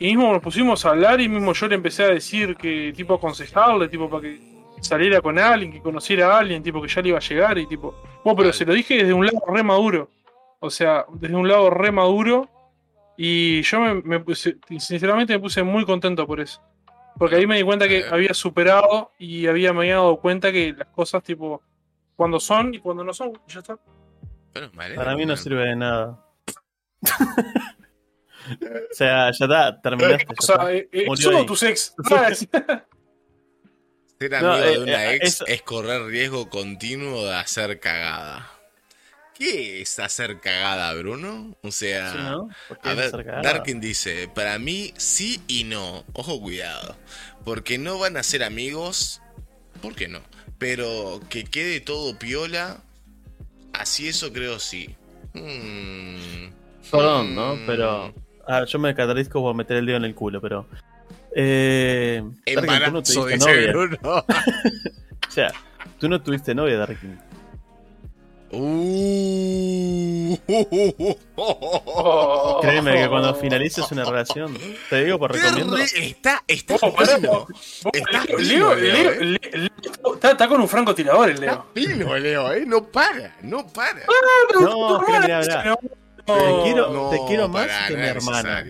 Y 0.00 0.06
mismo 0.06 0.32
nos 0.32 0.42
pusimos 0.42 0.84
a 0.84 0.90
hablar 0.90 1.20
y 1.20 1.28
mismo 1.28 1.52
yo 1.52 1.66
le 1.66 1.74
empecé 1.74 2.04
a 2.04 2.08
decir 2.08 2.56
que, 2.56 2.92
tipo, 2.96 3.14
aconsejarle, 3.14 3.88
tipo, 3.88 4.08
para 4.08 4.22
que 4.22 4.40
saliera 4.80 5.20
con 5.20 5.38
alguien, 5.38 5.72
que 5.72 5.80
conociera 5.80 6.34
a 6.34 6.38
alguien, 6.38 6.62
tipo, 6.62 6.80
que 6.80 6.88
ya 6.88 7.02
le 7.02 7.08
iba 7.08 7.18
a 7.18 7.20
llegar 7.20 7.58
y 7.58 7.66
tipo. 7.66 7.94
Bueno, 8.24 8.36
pero 8.36 8.52
se 8.52 8.64
lo 8.64 8.74
dije 8.74 8.96
desde 8.98 9.12
un 9.12 9.26
lado 9.26 9.40
re 9.48 9.62
maduro. 9.62 10.08
O 10.60 10.70
sea, 10.70 11.04
desde 11.14 11.34
un 11.34 11.48
lado 11.48 11.70
re 11.70 11.90
maduro. 11.90 12.48
Y 13.16 13.62
yo 13.62 13.80
me, 13.80 13.94
me 14.02 14.20
puse, 14.20 14.58
sinceramente 14.78 15.32
me 15.32 15.40
puse 15.40 15.62
muy 15.64 15.84
contento 15.84 16.26
por 16.26 16.40
eso. 16.40 16.60
Porque 17.18 17.36
ahí 17.36 17.46
me 17.46 17.56
di 17.56 17.62
cuenta 17.64 17.88
que 17.88 17.98
Eh. 18.00 18.04
había 18.10 18.32
superado 18.34 19.12
y 19.18 19.46
había, 19.46 19.72
me 19.72 19.80
había 19.80 19.94
dado 19.94 20.20
cuenta 20.20 20.52
que 20.52 20.72
las 20.72 20.88
cosas, 20.88 21.22
tipo, 21.22 21.62
cuando 22.16 22.38
son 22.40 22.74
y 22.74 22.78
cuando 22.78 23.02
no 23.04 23.12
son, 23.12 23.32
ya 23.48 23.58
está. 23.60 23.78
Bueno, 24.52 24.70
vale, 24.74 24.94
Para 24.94 25.14
mí 25.16 25.26
no 25.26 25.36
sirve 25.36 25.64
de 25.64 25.76
nada. 25.76 26.24
o 27.02 27.08
sea, 28.92 29.30
ya 29.30 29.44
está, 29.44 29.80
terminaste. 29.80 30.26
O 30.38 30.42
sea, 30.42 30.72
eh, 30.72 30.88
eh, 30.92 31.06
solo 31.16 31.44
tus 31.46 31.62
ex. 31.64 31.94
Ser 34.18 34.32
No, 34.42 34.52
amigo 34.52 34.64
eh, 34.64 34.70
de 34.72 34.78
una 34.80 35.12
eh, 35.12 35.16
ex 35.16 35.26
eso- 35.26 35.46
es 35.46 35.62
correr 35.62 36.02
riesgo 36.06 36.48
continuo 36.48 37.24
de 37.26 37.34
hacer 37.36 37.78
cagada. 37.78 38.50
¿Qué 39.38 39.82
es 39.82 40.00
hacer 40.00 40.40
cagada, 40.40 40.92
Bruno? 40.94 41.56
O 41.62 41.70
sea, 41.70 42.12
Sí, 42.12 42.18
¿no? 42.18 42.48
¿Por 42.66 42.80
qué 42.80 42.88
a 42.88 42.94
ver? 42.94 43.24
Darkin 43.24 43.80
dice, 43.80 44.28
para 44.34 44.58
mí 44.58 44.92
sí 44.96 45.40
y 45.46 45.62
no. 45.62 46.04
Ojo, 46.12 46.40
cuidado. 46.40 46.96
Porque 47.44 47.78
no 47.78 48.00
van 48.00 48.16
a 48.16 48.24
ser 48.24 48.42
amigos. 48.42 49.22
¿Por 49.80 49.94
qué 49.94 50.08
no? 50.08 50.18
Pero 50.58 51.20
que 51.30 51.44
quede 51.44 51.80
todo 51.80 52.18
piola. 52.18 52.82
Así 53.72 54.08
eso 54.08 54.32
creo 54.32 54.58
sí. 54.58 54.96
Hmm. 55.34 56.50
Perdón, 56.90 57.36
¿no? 57.36 57.54
Hmm. 57.54 57.66
Pero. 57.66 58.14
Ah, 58.44 58.64
yo 58.64 58.80
me 58.80 58.92
catalízco 58.92 59.40
por 59.40 59.54
meter 59.54 59.76
el 59.76 59.86
dedo 59.86 59.98
en 59.98 60.04
el 60.04 60.16
culo, 60.16 60.40
pero. 60.40 60.66
Eh. 61.36 62.24
Darkin, 62.24 62.54
tú 62.56 62.66
no 62.66 62.74
Embarazo, 62.74 63.02
tuviste 63.02 63.34
dice 63.34 63.50
novia. 63.52 63.70
Bruno. 63.70 63.98
O 65.28 65.30
sea, 65.30 65.52
tú 66.00 66.08
no 66.08 66.20
tuviste 66.22 66.54
novia, 66.54 66.78
Darkin. 66.78 67.27
Uh. 68.50 70.36
Créeme 72.62 73.02
que 73.02 73.08
cuando 73.08 73.34
finalices 73.34 73.90
una 73.92 74.04
relación, 74.04 74.56
te 74.90 75.04
digo 75.04 75.18
por 75.18 75.32
Qué 75.32 75.40
recomiendo. 75.40 75.76
re- 75.76 75.84
Está, 75.94 76.42
está 76.46 76.78
fino. 76.78 77.46
Está 77.92 78.24
Leo, 78.24 78.38
fino, 78.38 78.40
Leo, 78.74 78.74
Leo, 78.74 78.76
Leo- 79.12 79.20
Leo- 79.20 79.38
Leo- 79.52 80.14
está, 80.14 80.30
está 80.32 80.48
con 80.48 80.60
un 80.60 80.68
francotirador 80.68 81.28
el 81.30 81.34
Está 81.42 81.52
Leo. 81.52 81.66
fino, 81.74 82.16
Leo, 82.16 82.52
¿eh? 82.52 82.64
No 82.66 82.84
para, 82.86 83.36
no 83.42 83.66
para. 83.66 84.00
No. 84.60 84.98
Te 84.98 85.04
quiero, 86.64 86.92
No, 86.92 87.10
te 87.10 87.18
quiero 87.26 87.48
más 87.48 87.68
que 87.88 87.96
mi 87.96 88.02
hermana. 88.06 88.64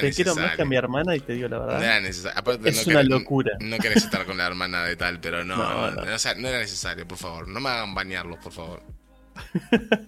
Te 0.00 0.12
quiero 0.12 0.34
más 0.34 0.56
que 0.56 0.62
a 0.62 0.64
mi 0.64 0.76
hermana 0.76 1.14
y 1.16 1.20
te 1.20 1.32
digo 1.34 1.48
la 1.48 1.58
verdad. 1.58 2.02
Aparte, 2.34 2.68
Es 2.68 2.86
no 2.86 2.90
una 2.92 3.00
querés- 3.02 3.08
locura. 3.08 3.52
No 3.60 3.78
querés 3.78 4.04
estar 4.04 4.24
con 4.26 4.36
la 4.36 4.46
hermana 4.46 4.84
de 4.84 4.96
tal, 4.96 5.20
pero 5.20 5.44
no, 5.44 5.56
No, 5.56 5.90
no, 5.92 6.02
no. 6.04 6.14
o 6.14 6.18
sea, 6.18 6.34
no 6.34 6.48
era 6.48 6.58
necesario, 6.58 7.06
por 7.06 7.18
favor. 7.18 7.46
No 7.48 7.60
me 7.60 7.68
hagan 7.70 7.94
bañarlos, 7.94 8.38
por 8.40 8.52
favor. 8.52 8.82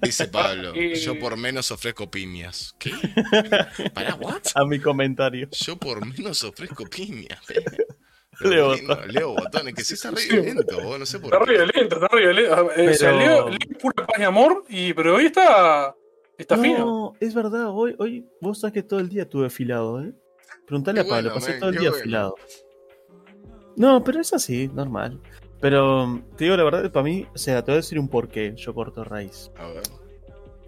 Dice 0.03 0.27
Pablo, 0.29 0.73
Eh. 0.75 0.95
yo 0.97 1.19
por 1.19 1.37
menos 1.37 1.71
ofrezco 1.71 2.11
piñas. 2.11 2.75
¿Qué? 2.79 2.91
¿Para 3.95 4.15
what? 4.17 4.43
A 4.55 4.65
mi 4.65 4.79
comentario. 4.81 5.49
Yo 5.51 5.77
por 5.77 6.05
menos 6.07 6.43
ofrezco 6.45 6.85
piñas. 6.87 7.41
Leo 8.41 8.69
Botón. 8.71 9.09
Leo 9.13 9.35
Botón, 9.35 9.69
es 9.69 9.75
que 9.75 9.85
sí 9.85 9.95
está 9.95 10.11
re 10.11 10.25
violento, 10.29 10.81
vos, 10.83 10.99
no 10.99 11.05
sé 11.07 11.19
por 11.21 11.33
Está 11.35 11.39
qué. 11.45 11.45
re 11.53 11.65
violento, 11.65 11.95
está 11.97 12.09
re 12.09 12.21
violento. 12.21 12.73
Eh, 12.77 12.89
O 12.89 12.95
sea, 12.95 13.11
Pero- 13.11 13.19
Leo, 13.21 13.49
Leo 13.51 13.59
es 13.71 13.79
pura 13.79 14.07
paz 14.07 14.19
y 14.19 14.23
amor, 14.23 14.65
y, 14.69 14.93
pero 14.95 15.17
hoy 15.17 15.27
está, 15.27 15.95
está 16.39 16.57
fino. 16.57 16.79
No, 16.79 17.13
es 17.21 17.35
verdad, 17.35 17.69
hoy, 17.69 17.95
hoy 17.99 18.27
vos 18.41 18.59
sabés 18.61 18.73
que 18.75 18.83
todo 18.83 19.01
el 19.01 19.09
día 19.11 19.29
tuve 19.29 19.47
afilado, 19.49 20.03
¿eh? 20.03 20.13
Preguntale 20.67 21.01
a 21.01 21.05
Pablo, 21.05 21.31
bueno, 21.31 21.35
pasé 21.35 21.51
man, 21.53 21.61
todo 21.61 21.71
el 21.71 21.77
día 21.77 21.91
bueno. 21.91 22.01
afilado. 22.01 22.35
No, 23.77 24.03
pero 24.03 24.21
es 24.21 24.33
así, 24.33 24.69
normal. 24.69 25.21
Pero 25.63 26.21
te 26.37 26.45
digo 26.45 26.57
la 26.57 26.65
verdad, 26.65 26.91
para 26.93 27.05
mí, 27.05 27.27
o 27.35 27.39
sea, 27.39 27.63
te 27.63 27.71
voy 27.71 27.77
a 27.77 27.77
decir 27.77 27.99
un 27.99 28.09
porqué 28.09 28.53
yo 28.57 28.75
corto 28.75 29.03
raíz. 29.05 29.51
A 29.57 29.69
ver. 29.69 29.83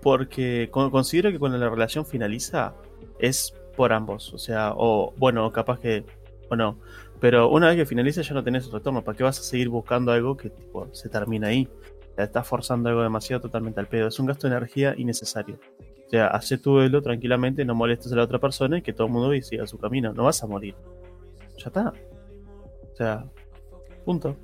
Porque 0.03 0.69
con- 0.71 0.91
considero 0.91 1.31
que 1.31 1.39
cuando 1.39 1.59
la 1.59 1.69
relación 1.69 2.07
finaliza 2.07 2.75
es 3.19 3.55
por 3.77 3.93
ambos. 3.93 4.33
O 4.33 4.39
sea, 4.39 4.73
o 4.77 5.13
bueno, 5.17 5.51
capaz 5.53 5.81
que. 5.81 6.05
O 6.49 6.57
no. 6.57 6.79
Pero 7.21 7.49
una 7.49 7.69
vez 7.69 7.77
que 7.77 7.87
finaliza 7.87 8.23
ya 8.23 8.35
no 8.35 8.45
tenés 8.45 8.71
retorno. 8.71 9.03
¿Para 9.03 9.17
qué 9.17 9.25
vas 9.25 9.39
a 9.41 9.43
seguir 9.43 9.69
buscando 9.69 10.13
algo 10.13 10.37
que 10.37 10.49
tipo, 10.51 10.89
se 10.93 11.09
termina 11.09 11.49
ahí? 11.49 11.69
O 12.13 12.15
sea, 12.15 12.25
estás 12.27 12.47
forzando 12.47 12.89
algo 12.89 13.03
demasiado 13.03 13.41
totalmente 13.43 13.81
al 13.81 13.89
pedo. 13.89 14.07
Es 14.09 14.19
un 14.21 14.27
gasto 14.27 14.47
de 14.49 14.55
energía 14.57 14.95
innecesario. 14.97 15.59
O 16.07 16.11
sea, 16.11 16.29
hace 16.29 16.57
tu 16.59 16.73
duelo 16.75 17.03
tranquilamente, 17.03 17.65
no 17.65 17.75
molestes 17.75 18.13
a 18.13 18.17
la 18.17 18.23
otra 18.23 18.39
persona 18.39 18.79
y 18.79 18.83
que 18.83 18.93
todo 18.93 19.07
el 19.09 19.13
mundo 19.13 19.33
siga 19.43 19.67
su 19.67 19.79
camino. 19.79 20.13
No 20.13 20.23
vas 20.25 20.41
a 20.45 20.47
morir. 20.47 20.77
Ya 21.57 21.67
está. 21.67 21.93
O 22.93 22.97
sea, 22.97 23.25
punto. 24.05 24.37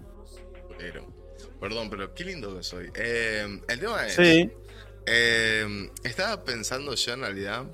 Perdón, 1.60 1.90
pero 1.90 2.14
qué 2.14 2.24
lindo 2.24 2.56
que 2.56 2.62
soy. 2.62 2.90
Eh, 2.94 3.60
el 3.68 3.80
tema 3.80 4.06
es. 4.06 4.14
Sí. 4.14 4.50
eh, 5.06 5.90
estaba 6.04 6.42
pensando 6.44 6.94
yo 6.94 7.12
en 7.12 7.20
realidad. 7.20 7.66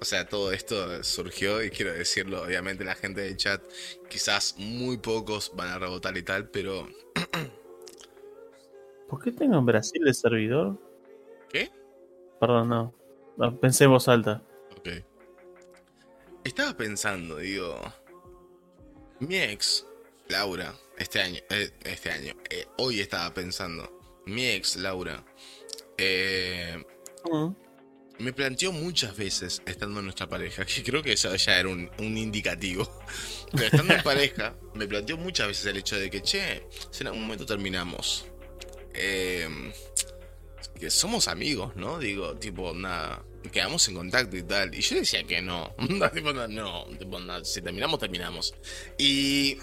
O 0.00 0.04
sea, 0.04 0.26
todo 0.28 0.52
esto 0.52 1.02
surgió 1.02 1.62
y 1.62 1.70
quiero 1.70 1.92
decirlo, 1.92 2.42
obviamente 2.42 2.84
la 2.84 2.94
gente 2.94 3.20
del 3.22 3.36
chat, 3.36 3.62
quizás 4.08 4.54
muy 4.58 4.96
pocos 4.98 5.52
van 5.54 5.68
a 5.68 5.78
rebotar 5.78 6.16
y 6.16 6.22
tal, 6.22 6.48
pero 6.48 6.88
¿Por 9.08 9.22
qué 9.22 9.32
tengo 9.32 9.58
en 9.58 9.66
Brasil 9.66 10.00
el 10.06 10.14
servidor? 10.14 10.78
¿Qué? 11.48 11.70
Perdón, 12.38 12.68
no. 12.68 12.94
No, 13.36 13.58
Pensé 13.58 13.84
en 13.84 13.90
voz 13.90 14.08
alta. 14.08 14.42
Ok. 14.78 14.88
Estaba 16.44 16.76
pensando, 16.76 17.36
digo. 17.38 17.78
Mi 19.18 19.36
ex, 19.36 19.86
Laura, 20.30 20.74
este 20.96 21.20
año, 21.20 21.40
eh, 21.50 21.70
este 21.84 22.10
año, 22.10 22.34
eh, 22.48 22.66
hoy 22.78 23.00
estaba 23.00 23.34
pensando. 23.34 24.00
Mi 24.26 24.46
ex, 24.46 24.76
Laura, 24.76 25.24
eh, 25.98 26.82
me 28.18 28.32
planteó 28.32 28.70
muchas 28.70 29.16
veces, 29.16 29.60
estando 29.66 29.98
en 29.98 30.06
nuestra 30.06 30.28
pareja, 30.28 30.64
que 30.66 30.82
creo 30.84 31.02
que 31.02 31.12
eso 31.12 31.34
ya 31.34 31.58
era 31.58 31.68
un, 31.68 31.90
un 31.98 32.16
indicativo. 32.16 32.88
Pero 33.52 33.64
estando 33.64 33.94
en 33.94 34.02
pareja, 34.02 34.54
me 34.74 34.86
planteó 34.86 35.16
muchas 35.16 35.48
veces 35.48 35.66
el 35.66 35.78
hecho 35.78 35.96
de 35.96 36.08
que, 36.08 36.22
che, 36.22 36.62
si 36.90 37.02
en 37.02 37.08
algún 37.08 37.22
momento 37.22 37.44
terminamos, 37.44 38.26
eh, 38.94 39.48
que 40.78 40.90
somos 40.90 41.28
amigos, 41.28 41.76
¿no? 41.76 41.98
Digo, 41.98 42.36
tipo, 42.36 42.72
nada, 42.72 43.22
quedamos 43.52 43.86
en 43.88 43.94
contacto 43.94 44.36
y 44.36 44.42
tal. 44.42 44.74
Y 44.74 44.80
yo 44.80 44.96
decía 44.96 45.24
que 45.24 45.42
no. 45.42 45.74
tipo, 46.14 46.32
no, 46.32 46.48
no, 46.48 46.86
tipo, 46.98 47.20
no, 47.20 47.44
si 47.44 47.60
terminamos, 47.62 47.98
terminamos. 47.98 48.54
Y, 48.98 49.58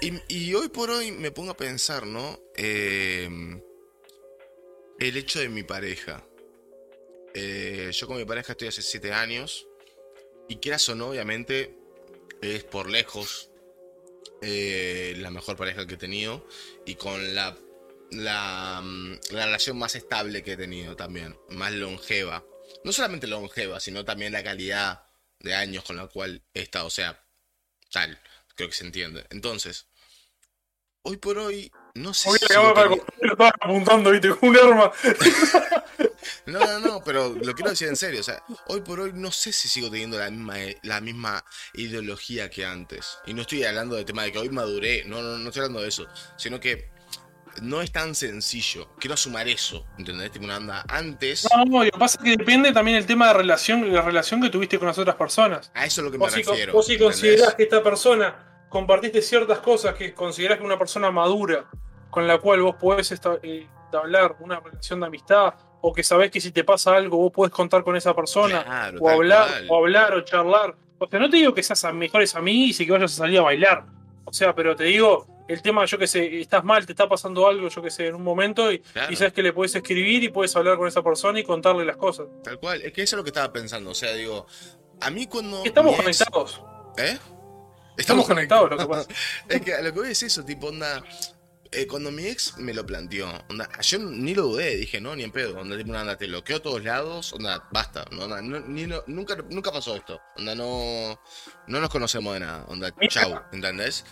y, 0.00 0.54
hoy 0.54 0.68
por 0.68 0.90
hoy 0.90 1.12
me 1.12 1.30
pongo 1.30 1.52
a 1.52 1.56
pensar, 1.56 2.06
¿no? 2.06 2.40
Eh, 2.56 3.28
el 4.98 5.16
hecho 5.16 5.40
de 5.40 5.48
mi 5.48 5.62
pareja. 5.62 6.24
Eh, 7.34 7.90
yo 7.92 8.06
con 8.06 8.16
mi 8.16 8.24
pareja 8.24 8.52
estoy 8.52 8.68
hace 8.68 8.82
7 8.82 9.12
años. 9.12 9.66
Y 10.48 10.56
quieras 10.56 10.88
o 10.88 10.94
no, 10.94 11.08
obviamente, 11.08 11.78
es 12.42 12.64
por 12.64 12.90
lejos 12.90 13.50
eh, 14.42 15.14
la 15.18 15.30
mejor 15.30 15.56
pareja 15.56 15.86
que 15.86 15.94
he 15.94 15.98
tenido. 15.98 16.46
Y 16.86 16.96
con 16.96 17.34
la 17.34 17.56
la, 18.10 18.80
mm, 18.82 19.18
la 19.30 19.46
relación 19.46 19.78
más 19.78 19.94
estable 19.94 20.42
que 20.42 20.52
he 20.52 20.56
tenido 20.56 20.96
también, 20.96 21.38
más 21.50 21.72
longeva. 21.72 22.44
No 22.84 22.92
solamente 22.92 23.26
longeva, 23.26 23.80
sino 23.80 24.04
también 24.04 24.32
la 24.32 24.42
calidad 24.42 25.04
de 25.38 25.54
años 25.54 25.84
con 25.84 25.96
la 25.96 26.06
cual 26.06 26.42
he 26.54 26.62
estado, 26.62 26.86
o 26.86 26.90
sea, 26.90 27.24
tal, 27.90 28.20
creo 28.54 28.68
que 28.68 28.74
se 28.74 28.84
entiende. 28.84 29.26
Entonces, 29.30 29.86
hoy 31.02 31.16
por 31.16 31.38
hoy, 31.38 31.72
no 31.94 32.14
sé 32.14 32.28
Hoy 32.28 32.38
si 32.38 32.54
lo 32.54 33.32
estaba 33.32 33.52
apuntando, 33.60 34.10
viste, 34.10 34.30
con 34.30 34.50
un 34.50 34.56
arma. 34.56 34.92
No, 36.46 36.58
no, 36.58 36.80
no, 36.80 37.04
pero 37.04 37.30
lo 37.30 37.54
quiero 37.54 37.70
decir 37.70 37.88
en 37.88 37.96
serio. 37.96 38.20
O 38.20 38.22
sea, 38.22 38.42
hoy 38.66 38.80
por 38.80 39.00
hoy 39.00 39.12
no 39.14 39.30
sé 39.30 39.52
si 39.52 39.68
sigo 39.68 39.90
teniendo 39.90 40.18
la 40.18 40.30
misma, 40.30 40.54
la 40.82 41.00
misma 41.00 41.44
ideología 41.74 42.50
que 42.50 42.64
antes. 42.64 43.18
Y 43.26 43.34
no 43.34 43.42
estoy 43.42 43.64
hablando 43.64 43.96
del 43.96 44.04
tema 44.04 44.24
de 44.24 44.32
que 44.32 44.38
hoy 44.38 44.48
maduré. 44.50 45.04
No, 45.06 45.22
no, 45.22 45.38
no 45.38 45.48
estoy 45.48 45.60
hablando 45.60 45.82
de 45.82 45.88
eso. 45.88 46.06
Sino 46.36 46.60
que 46.60 46.90
no 47.62 47.82
es 47.82 47.92
tan 47.92 48.14
sencillo. 48.14 48.88
Quiero 48.98 49.16
sumar 49.16 49.48
eso. 49.48 49.86
¿Entendés? 49.98 50.32
Tipo 50.32 50.44
una. 50.44 50.84
Antes. 50.88 51.46
No, 51.54 51.64
no, 51.64 51.84
lo 51.84 51.90
que 51.90 51.98
pasa 51.98 52.18
es 52.18 52.24
que 52.24 52.36
depende 52.36 52.72
también 52.72 52.96
el 52.96 53.06
tema 53.06 53.28
de 53.28 53.34
relación, 53.34 53.92
la 53.92 54.02
relación 54.02 54.42
que 54.42 54.50
tuviste 54.50 54.78
con 54.78 54.88
las 54.88 54.98
otras 54.98 55.16
personas. 55.16 55.70
A 55.74 55.86
eso 55.86 56.00
es 56.00 56.04
lo 56.04 56.10
que 56.10 56.18
me 56.18 56.30
si, 56.30 56.42
refiero. 56.42 56.72
vos 56.72 56.86
si 56.86 56.98
considerás 56.98 57.54
que 57.54 57.64
esta 57.64 57.82
persona 57.82 58.49
compartiste 58.70 59.20
ciertas 59.20 59.58
cosas 59.58 59.94
que 59.94 60.14
considerás 60.14 60.56
que 60.58 60.64
una 60.64 60.78
persona 60.78 61.10
madura 61.10 61.66
con 62.08 62.26
la 62.26 62.38
cual 62.38 62.62
vos 62.62 62.76
podés 62.76 63.12
esta- 63.12 63.38
eh, 63.42 63.66
entablar 63.84 64.36
una 64.40 64.58
relación 64.60 65.00
de 65.00 65.06
amistad 65.06 65.54
o 65.82 65.92
que 65.92 66.02
sabés 66.02 66.30
que 66.30 66.40
si 66.40 66.50
te 66.52 66.64
pasa 66.64 66.94
algo 66.96 67.18
vos 67.18 67.32
podés 67.32 67.52
contar 67.52 67.82
con 67.84 67.96
esa 67.96 68.14
persona 68.14 68.64
Claro, 68.64 68.98
o 69.00 69.08
hablar 69.10 69.48
o 69.68 69.76
hablar 69.76 70.14
o 70.14 70.20
charlar. 70.22 70.74
O 70.98 71.06
sea, 71.08 71.18
no 71.20 71.28
te 71.30 71.36
digo 71.38 71.52
que 71.54 71.62
seas 71.62 71.84
a 71.84 71.92
mejores 71.92 72.34
amigos 72.34 72.80
y 72.80 72.86
que 72.86 72.92
vayas 72.92 73.12
a 73.12 73.16
salir 73.16 73.38
a 73.38 73.42
bailar. 73.42 73.84
O 74.24 74.32
sea, 74.32 74.54
pero 74.54 74.74
te 74.76 74.84
digo 74.84 75.26
el 75.48 75.62
tema, 75.62 75.84
yo 75.86 75.98
que 75.98 76.06
sé, 76.06 76.40
estás 76.40 76.62
mal, 76.62 76.86
te 76.86 76.92
está 76.92 77.08
pasando 77.08 77.48
algo, 77.48 77.66
yo 77.68 77.82
que 77.82 77.90
sé, 77.90 78.06
en 78.06 78.14
un 78.14 78.22
momento 78.22 78.70
y, 78.70 78.78
Claro. 78.78 79.12
y 79.12 79.16
sabes 79.16 79.32
que 79.32 79.42
le 79.42 79.52
puedes 79.52 79.74
escribir 79.74 80.22
y 80.22 80.28
puedes 80.28 80.54
hablar 80.54 80.76
con 80.76 80.86
esa 80.86 81.02
persona 81.02 81.40
y 81.40 81.42
contarle 81.42 81.84
las 81.84 81.96
cosas. 81.96 82.28
Tal 82.44 82.58
cual. 82.60 82.80
Es 82.82 82.92
que 82.92 83.02
eso 83.02 83.16
es 83.16 83.18
lo 83.18 83.24
que 83.24 83.30
estaba 83.30 83.52
pensando. 83.52 83.90
O 83.90 83.94
sea, 83.94 84.12
digo. 84.14 84.46
A 85.00 85.10
mí 85.10 85.26
cuando. 85.26 85.64
Estamos 85.64 85.94
ex- 85.94 86.02
conectados. 86.24 86.62
¿Eh? 86.98 87.18
Estamos 87.96 88.26
conectados, 88.26 88.70
lo 88.70 88.78
que 88.78 88.86
pasa. 88.86 89.08
Es 89.48 89.60
que 89.62 89.72
lo 89.82 89.92
que 89.92 90.00
voy 90.00 90.10
es 90.10 90.22
eso, 90.22 90.44
tipo, 90.44 90.68
onda. 90.68 91.02
eh, 91.72 91.86
cuando 91.86 92.10
mi 92.10 92.26
ex 92.26 92.56
me 92.58 92.74
lo 92.74 92.84
planteó, 92.84 93.28
onda, 93.48 93.68
yo 93.80 93.98
ni 93.98 94.34
lo 94.34 94.42
dudé, 94.44 94.76
dije, 94.76 95.00
no, 95.00 95.14
ni 95.14 95.22
en 95.22 95.30
pedo, 95.32 95.58
onda, 95.60 95.76
tipo, 95.76 95.92
onda, 95.92 96.16
te 96.16 96.26
bloqueo 96.26 96.56
a 96.56 96.60
todos 96.60 96.82
lados, 96.84 97.32
onda, 97.32 97.68
basta, 97.70 98.04
onda, 98.10 98.40
no- 98.42 98.60
ni, 98.60 98.86
nunca, 99.06 99.36
nunca 99.50 99.70
pasó 99.70 99.94
esto, 99.96 100.20
onda, 100.36 100.54
no, 100.54 101.20
no 101.70 101.80
nos 101.80 101.88
conocemos 101.90 102.34
de 102.34 102.40
nada, 102.40 102.64
onda, 102.68 102.92
chau, 103.08 103.40
¿entendés? 103.52 104.04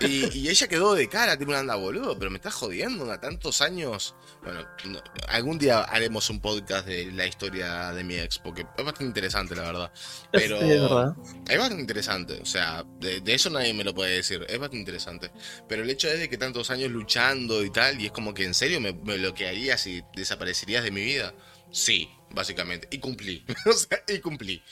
Y, 0.00 0.36
y 0.38 0.48
ella 0.48 0.68
quedó 0.68 0.94
de 0.94 1.08
cara, 1.08 1.38
tipo, 1.38 1.52
onda, 1.52 1.74
boludo, 1.76 2.18
pero 2.18 2.30
me 2.30 2.36
estás 2.36 2.54
jodiendo, 2.54 3.04
onda, 3.04 3.20
tantos 3.20 3.60
años. 3.62 4.14
Bueno, 4.42 4.66
no- 4.84 5.02
algún 5.28 5.58
día 5.58 5.80
haremos 5.82 6.28
un 6.30 6.40
podcast 6.40 6.86
de 6.86 7.10
la 7.12 7.26
historia 7.26 7.92
de 7.92 8.04
mi 8.04 8.16
ex, 8.16 8.38
porque 8.38 8.62
es 8.62 8.84
bastante 8.84 9.04
interesante, 9.04 9.54
la 9.54 9.62
verdad. 9.62 9.92
Pero 10.32 10.58
Sí, 10.60 10.70
es 10.70 10.80
verdad. 10.82 11.14
es 11.48 11.58
bastante 11.58 11.80
interesante, 11.80 12.40
o 12.42 12.46
sea, 12.46 12.84
de, 13.00 13.20
de 13.20 13.34
eso 13.34 13.48
nadie 13.50 13.72
me 13.72 13.84
lo 13.84 13.94
puede 13.94 14.16
decir, 14.16 14.42
es 14.48 14.58
bastante 14.58 14.78
interesante. 14.78 15.30
Pero 15.68 15.82
el 15.84 15.90
hecho 15.90 16.08
es 16.08 16.18
de 16.18 16.28
que 16.28 16.36
tantos 16.36 16.70
años 16.70 16.90
luchando 16.90 17.62
y 17.64 17.70
tal, 17.70 18.00
y 18.00 18.06
es 18.06 18.12
como 18.12 18.34
que 18.34 18.44
en 18.44 18.54
serio 18.54 18.80
me, 18.80 18.92
me 18.92 19.16
bloquearías 19.18 19.86
y 19.86 20.02
desaparecerías 20.14 20.82
de 20.84 20.90
mi 20.90 21.04
vida. 21.04 21.32
Sí, 21.70 22.08
básicamente, 22.30 22.88
y 22.90 22.98
cumplí, 22.98 23.44
o 23.66 23.72
sea, 23.72 23.98
y 24.08 24.18
cumplí. 24.18 24.62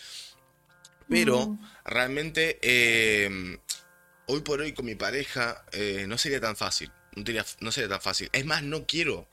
Pero 1.09 1.59
realmente, 1.85 2.59
eh, 2.63 3.59
hoy 4.27 4.41
por 4.41 4.61
hoy 4.61 4.73
con 4.73 4.87
mi 4.87 4.95
pareja, 4.95 5.65
eh, 5.73 6.07
no 6.09 6.19
sería 6.19 6.41
tan 6.41 6.57
fácil, 6.57 6.91
no 7.15 7.25
sería, 7.25 7.45
no 7.61 7.73
sería 7.73 7.89
tan 7.89 8.01
fácil. 8.01 8.29
Es 8.33 8.45
más, 8.45 8.63
no 8.63 8.87
quiero. 8.87 9.29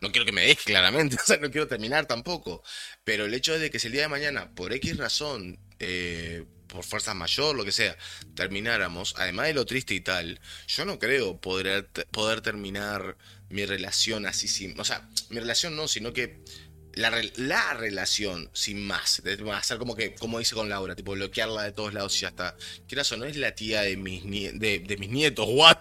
No 0.00 0.12
quiero 0.12 0.26
que 0.26 0.32
me 0.32 0.42
deje 0.42 0.56
claramente, 0.64 1.16
o 1.16 1.24
sea, 1.24 1.38
no 1.38 1.50
quiero 1.50 1.68
terminar 1.68 2.06
tampoco. 2.06 2.62
Pero 3.04 3.24
el 3.24 3.34
hecho 3.34 3.54
es 3.54 3.60
de 3.60 3.70
que 3.70 3.78
si 3.78 3.86
el 3.86 3.94
día 3.94 4.02
de 4.02 4.08
mañana, 4.08 4.50
por 4.54 4.72
X 4.72 4.96
razón, 4.96 5.58
eh, 5.78 6.44
por 6.66 6.84
fuerza 6.84 7.14
mayor, 7.14 7.56
lo 7.56 7.64
que 7.64 7.72
sea, 7.72 7.96
termináramos, 8.34 9.14
además 9.16 9.46
de 9.46 9.54
lo 9.54 9.64
triste 9.64 9.94
y 9.94 10.00
tal, 10.00 10.40
yo 10.66 10.84
no 10.84 10.98
creo 10.98 11.40
poder, 11.40 11.88
poder 12.10 12.40
terminar 12.40 13.16
mi 13.48 13.64
relación 13.64 14.26
así 14.26 14.48
sin... 14.48 14.78
O 14.78 14.84
sea, 14.84 15.08
mi 15.30 15.40
relación 15.40 15.76
no, 15.76 15.88
sino 15.88 16.12
que 16.12 16.42
la, 16.96 17.12
la 17.36 17.74
relación 17.74 18.50
sin 18.52 18.84
más. 18.84 19.22
Hacer 19.54 19.78
como 19.78 19.94
que, 19.94 20.14
como 20.16 20.38
dice 20.40 20.54
con 20.54 20.68
Laura, 20.68 20.96
tipo 20.96 21.12
bloquearla 21.12 21.62
de 21.62 21.72
todos 21.72 21.94
lados 21.94 22.16
y 22.16 22.20
ya 22.22 22.28
está. 22.28 22.56
Quieras 22.88 23.12
o 23.12 23.16
no, 23.16 23.24
es 23.26 23.36
la 23.36 23.54
tía 23.54 23.82
de 23.82 23.96
mis, 23.96 24.24
nie- 24.24 24.52
de, 24.52 24.96
mis 24.96 25.10
nietos, 25.10 25.46
what? 25.50 25.78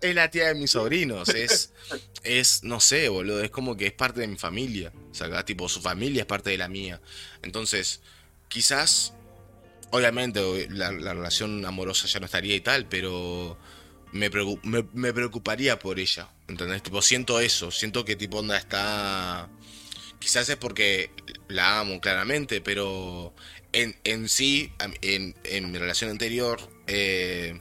Es, 0.00 0.14
la, 0.14 0.30
tía 0.30 0.48
de 0.48 0.54
mis 0.54 0.72
sobrinos, 0.72 1.28
es, 1.28 1.72
es, 2.24 2.64
no 2.64 2.80
sé, 2.80 3.08
boludo, 3.08 3.42
es 3.42 3.50
como 3.50 3.76
que 3.76 3.86
es 3.86 3.92
parte 3.92 4.20
de 4.20 4.26
mi 4.28 4.36
familia. 4.36 4.92
O 5.10 5.14
sea, 5.14 5.44
tipo, 5.44 5.68
su 5.68 5.80
familia 5.80 6.22
es 6.22 6.26
parte 6.26 6.50
de 6.50 6.58
la 6.58 6.68
mía. 6.68 7.00
Entonces, 7.42 8.00
quizás, 8.48 9.12
obviamente, 9.90 10.68
la, 10.70 10.92
la 10.92 11.14
relación 11.14 11.64
amorosa 11.64 12.06
ya 12.06 12.20
no 12.20 12.26
estaría 12.26 12.54
y 12.56 12.60
tal, 12.60 12.86
pero 12.88 13.58
me, 14.12 14.30
me, 14.62 14.84
me 14.94 15.12
preocuparía 15.12 15.78
por 15.78 15.98
ella. 15.98 16.28
¿Entendés? 16.48 16.82
Tipo, 16.82 17.02
siento 17.02 17.40
eso, 17.40 17.70
siento 17.70 18.04
que 18.04 18.16
tipo 18.16 18.38
onda 18.38 18.56
está... 18.56 19.48
Quizás 20.18 20.48
es 20.48 20.56
porque 20.56 21.10
la 21.48 21.80
amo 21.80 22.00
claramente, 22.00 22.60
pero 22.60 23.32
en, 23.72 23.96
en 24.04 24.28
sí, 24.28 24.72
en, 25.00 25.34
en 25.44 25.70
mi 25.70 25.78
relación 25.78 26.10
anterior, 26.10 26.60
eh, 26.86 27.58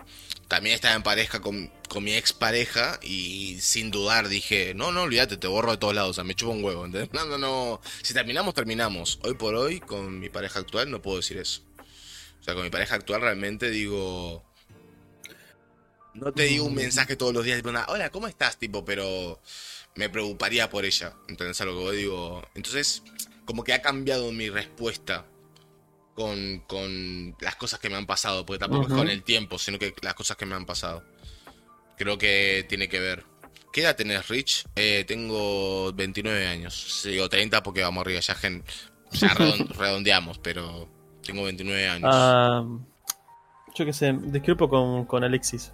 también 0.48 0.76
estaba 0.76 0.95
en 0.95 1.03
pareja 1.03 1.42
con, 1.42 1.72
con 1.90 2.03
mi 2.03 2.14
ex 2.14 2.34
pareja 2.34 3.00
y 3.03 3.60
sin 3.60 3.92
dudar 3.92 4.30
dije, 4.30 4.74
no, 4.74 4.92
no, 4.92 5.03
olvídate, 5.03 5.38
te 5.38 5.48
borro 5.48 5.72
de 5.72 5.77
todos 5.77 5.94
lados, 5.94 6.11
o 6.11 6.14
sea, 6.14 6.24
me 6.24 6.36
chupa 6.36 6.53
un 6.53 6.64
huevo, 6.64 6.86
¿entendés? 6.86 7.11
No, 7.14 7.26
no, 7.26 7.38
no, 7.38 7.82
si 8.02 8.14
terminamos, 8.14 8.53
terminamos. 8.53 9.19
Hoy 9.24 9.34
por 9.36 9.56
hoy, 9.56 9.80
con 9.80 10.19
mi 10.19 10.30
pareja 10.30 10.60
actual, 10.60 10.90
no 10.90 11.02
puedo 11.02 11.18
decir 11.18 11.38
eso. 11.38 11.61
O 12.40 12.44
sea, 12.44 12.53
con 12.53 12.64
mi 12.64 12.69
pareja 12.69 12.95
actual 12.95 13.22
realmente 13.22 13.69
digo... 13.69 14.44
No 16.14 16.32
te 16.32 16.44
digo 16.44 16.66
un 16.66 16.74
mensaje 16.74 17.16
todos 17.16 17.32
los 17.34 17.45
días, 17.45 17.58
tipo, 17.58 17.69
hola, 17.90 18.10
¿cómo 18.10 18.27
estás? 18.27 18.58
Tipo, 18.58 18.84
pero 18.84 19.40
me 19.98 20.09
preocuparía 20.09 20.69
por 20.69 20.85
ella. 20.85 21.14
¿Entendés 21.27 21.59
a 21.61 21.66
lo 21.66 21.74
que 21.74 21.80
voy? 21.84 21.98
Digo. 21.98 22.42
Entonces, 22.56 23.03
como 23.45 23.64
que 23.64 23.74
ha 23.74 23.82
cambiado 23.82 24.32
mi 24.32 24.50
respuesta 24.50 25.26
con, 26.16 26.59
con 26.67 27.35
las 27.42 27.56
cosas 27.56 27.80
que 27.80 27.90
me 27.90 27.95
han 27.98 28.06
pasado. 28.06 28.45
Porque 28.45 28.59
tampoco 28.59 28.84
es 28.88 28.93
con 28.93 29.09
el 29.09 29.24
tiempo, 29.24 29.59
sino 29.59 29.77
que 29.77 29.93
las 30.01 30.14
cosas 30.14 30.38
que 30.38 30.45
me 30.45 30.56
han 30.56 30.66
pasado. 30.66 31.03
Creo 31.98 32.17
que 32.17 32.66
tiene 32.69 32.88
que 32.88 33.00
ver. 33.00 33.26
¿Qué 33.74 33.82
edad 33.82 33.95
tenés, 33.95 34.27
Rich? 34.27 34.66
Eh, 34.76 35.03
tengo 35.08 35.92
29 35.93 36.48
años. 36.48 37.01
Sí, 37.01 37.11
digo 37.11 37.27
30 37.30 37.61
porque 37.64 37.82
vamos 37.82 38.01
arriba, 38.01 38.19
ya, 38.19 38.34
gen- 38.35 38.64
ya 39.11 39.27
redon- 39.35 39.67
redondeamos, 39.69 40.38
pero 40.40 40.88
tengo 41.24 41.43
29 41.43 41.88
años. 41.88 42.09
Ah, 42.11 42.64
yo 43.76 43.85
qué 43.85 43.93
sé, 43.93 44.14
discrepo 44.24 44.69
con, 44.69 45.06
con 45.06 45.24
Alexis. 45.24 45.72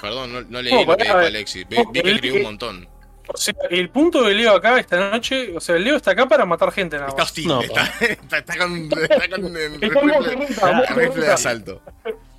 Perdón, 0.00 0.32
no, 0.32 0.40
no 0.42 0.62
leí 0.62 0.72
lo 0.84 0.96
que 0.96 1.04
dijo. 1.04 1.16
Alexis. 1.18 1.66
Vi, 1.68 1.76
vi 1.92 2.00
que 2.02 2.10
escribió 2.12 2.36
un 2.36 2.42
montón. 2.42 2.88
O 3.32 3.36
sea, 3.36 3.54
el 3.70 3.90
punto 3.90 4.22
de 4.24 4.34
Leo 4.34 4.54
acá 4.54 4.78
esta 4.78 5.10
noche, 5.10 5.54
o 5.56 5.60
sea, 5.60 5.76
Leo 5.76 5.96
está 5.96 6.12
acá 6.12 6.26
para 6.28 6.44
matar 6.46 6.72
gente 6.72 6.96
nada 6.96 7.08
Está 7.10 7.22
hostil, 7.24 7.46
No, 7.48 7.60
está, 7.62 7.84
está- 8.00 8.38
está 8.38 8.56
con, 8.56 8.90
está 8.92 9.28
con 9.28 9.56
el 9.56 9.80
rifle, 10.94 11.26
de 11.26 11.32
asalto. 11.32 11.82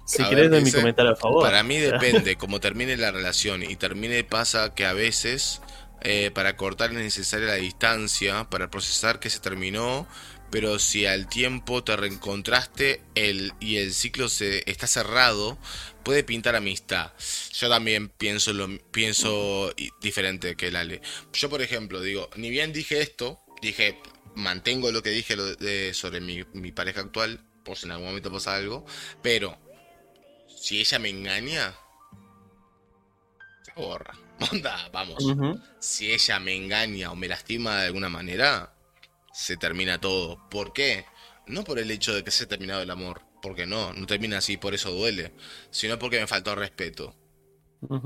Si 0.06 0.24
A 0.24 0.30
querés, 0.30 0.50
ver, 0.50 0.60
de 0.60 0.66
mi 0.66 0.72
comentario 0.72 1.12
a 1.12 1.16
favor. 1.16 1.44
Para 1.44 1.62
mí 1.62 1.78
depende, 1.78 2.36
como 2.38 2.60
termine 2.60 2.98
la 2.98 3.12
relación 3.12 3.62
y 3.64 3.76
termine 3.76 4.24
pasa 4.24 4.74
que 4.74 4.86
a 4.88 4.94
veces 4.94 5.62
eh, 6.02 6.32
para 6.34 6.56
cortar 6.56 6.90
es 6.92 6.98
necesaria 6.98 7.46
la 7.48 7.56
distancia 7.56 8.46
para 8.50 8.72
procesar 8.72 9.20
que 9.20 9.30
se 9.30 9.40
terminó, 9.40 10.08
pero 10.52 10.80
si 10.80 11.06
al 11.06 11.28
tiempo 11.30 11.84
te 11.84 11.96
reencontraste 11.96 13.02
el, 13.16 13.54
y 13.60 13.78
el 13.78 13.94
ciclo 13.94 14.30
se 14.30 14.70
está 14.70 14.88
cerrado, 14.88 15.58
puede 16.04 16.24
pintar 16.24 16.56
amistad. 16.56 17.12
Yo 17.54 17.70
también 17.70 18.10
pienso 18.10 18.54
lo 18.54 18.68
pienso 18.92 19.74
diferente 20.02 20.56
que 20.56 20.68
el 20.68 20.76
Ale. 20.76 21.02
Yo 21.34 21.50
por 21.50 21.62
ejemplo 21.62 22.02
digo, 22.02 22.30
ni 22.36 22.50
bien 22.50 22.74
dije 22.74 23.02
esto, 23.02 23.40
dije 23.62 24.00
mantengo 24.36 24.92
lo 24.92 25.04
que 25.04 25.10
dije 25.10 25.36
lo 25.36 25.56
de- 25.56 25.94
sobre 25.94 26.22
mi, 26.22 26.44
mi 26.54 26.72
pareja 26.72 27.02
actual, 27.02 27.42
por 27.64 27.78
si 27.78 27.86
en 27.86 27.92
algún 27.92 28.08
momento 28.08 28.32
pasa 28.32 28.56
algo, 28.56 28.86
pero 29.22 29.58
si 30.48 30.80
ella 30.80 31.00
me 31.00 31.10
engaña, 31.10 31.74
se 33.64 33.72
borra. 33.74 34.14
Onda, 34.52 34.90
vamos. 34.94 35.24
Si 35.80 36.12
ella 36.12 36.40
me 36.40 36.56
engaña 36.56 37.12
o 37.12 37.16
me 37.16 37.28
lastima 37.28 37.82
de 37.82 37.88
alguna 37.88 38.10
manera, 38.10 38.74
se 39.40 39.58
termina 39.58 40.00
todo. 40.02 40.50
¿Por 40.50 40.74
qué? 40.74 41.06
No 41.48 41.64
por 41.64 41.80
el 41.80 41.92
hecho 41.92 42.14
de 42.14 42.24
que 42.24 42.32
se 42.32 42.44
ha 42.46 42.48
terminado 42.48 42.82
el 42.82 42.92
amor, 42.92 43.22
porque 43.42 43.66
no, 43.66 43.94
no 43.94 44.06
termina 44.06 44.38
así, 44.40 44.58
por 44.58 44.74
eso 44.74 44.92
duele, 44.92 45.34
sino 45.72 45.98
porque 46.00 46.20
me 46.20 46.28
faltó 46.28 46.56
respeto. 46.56 47.16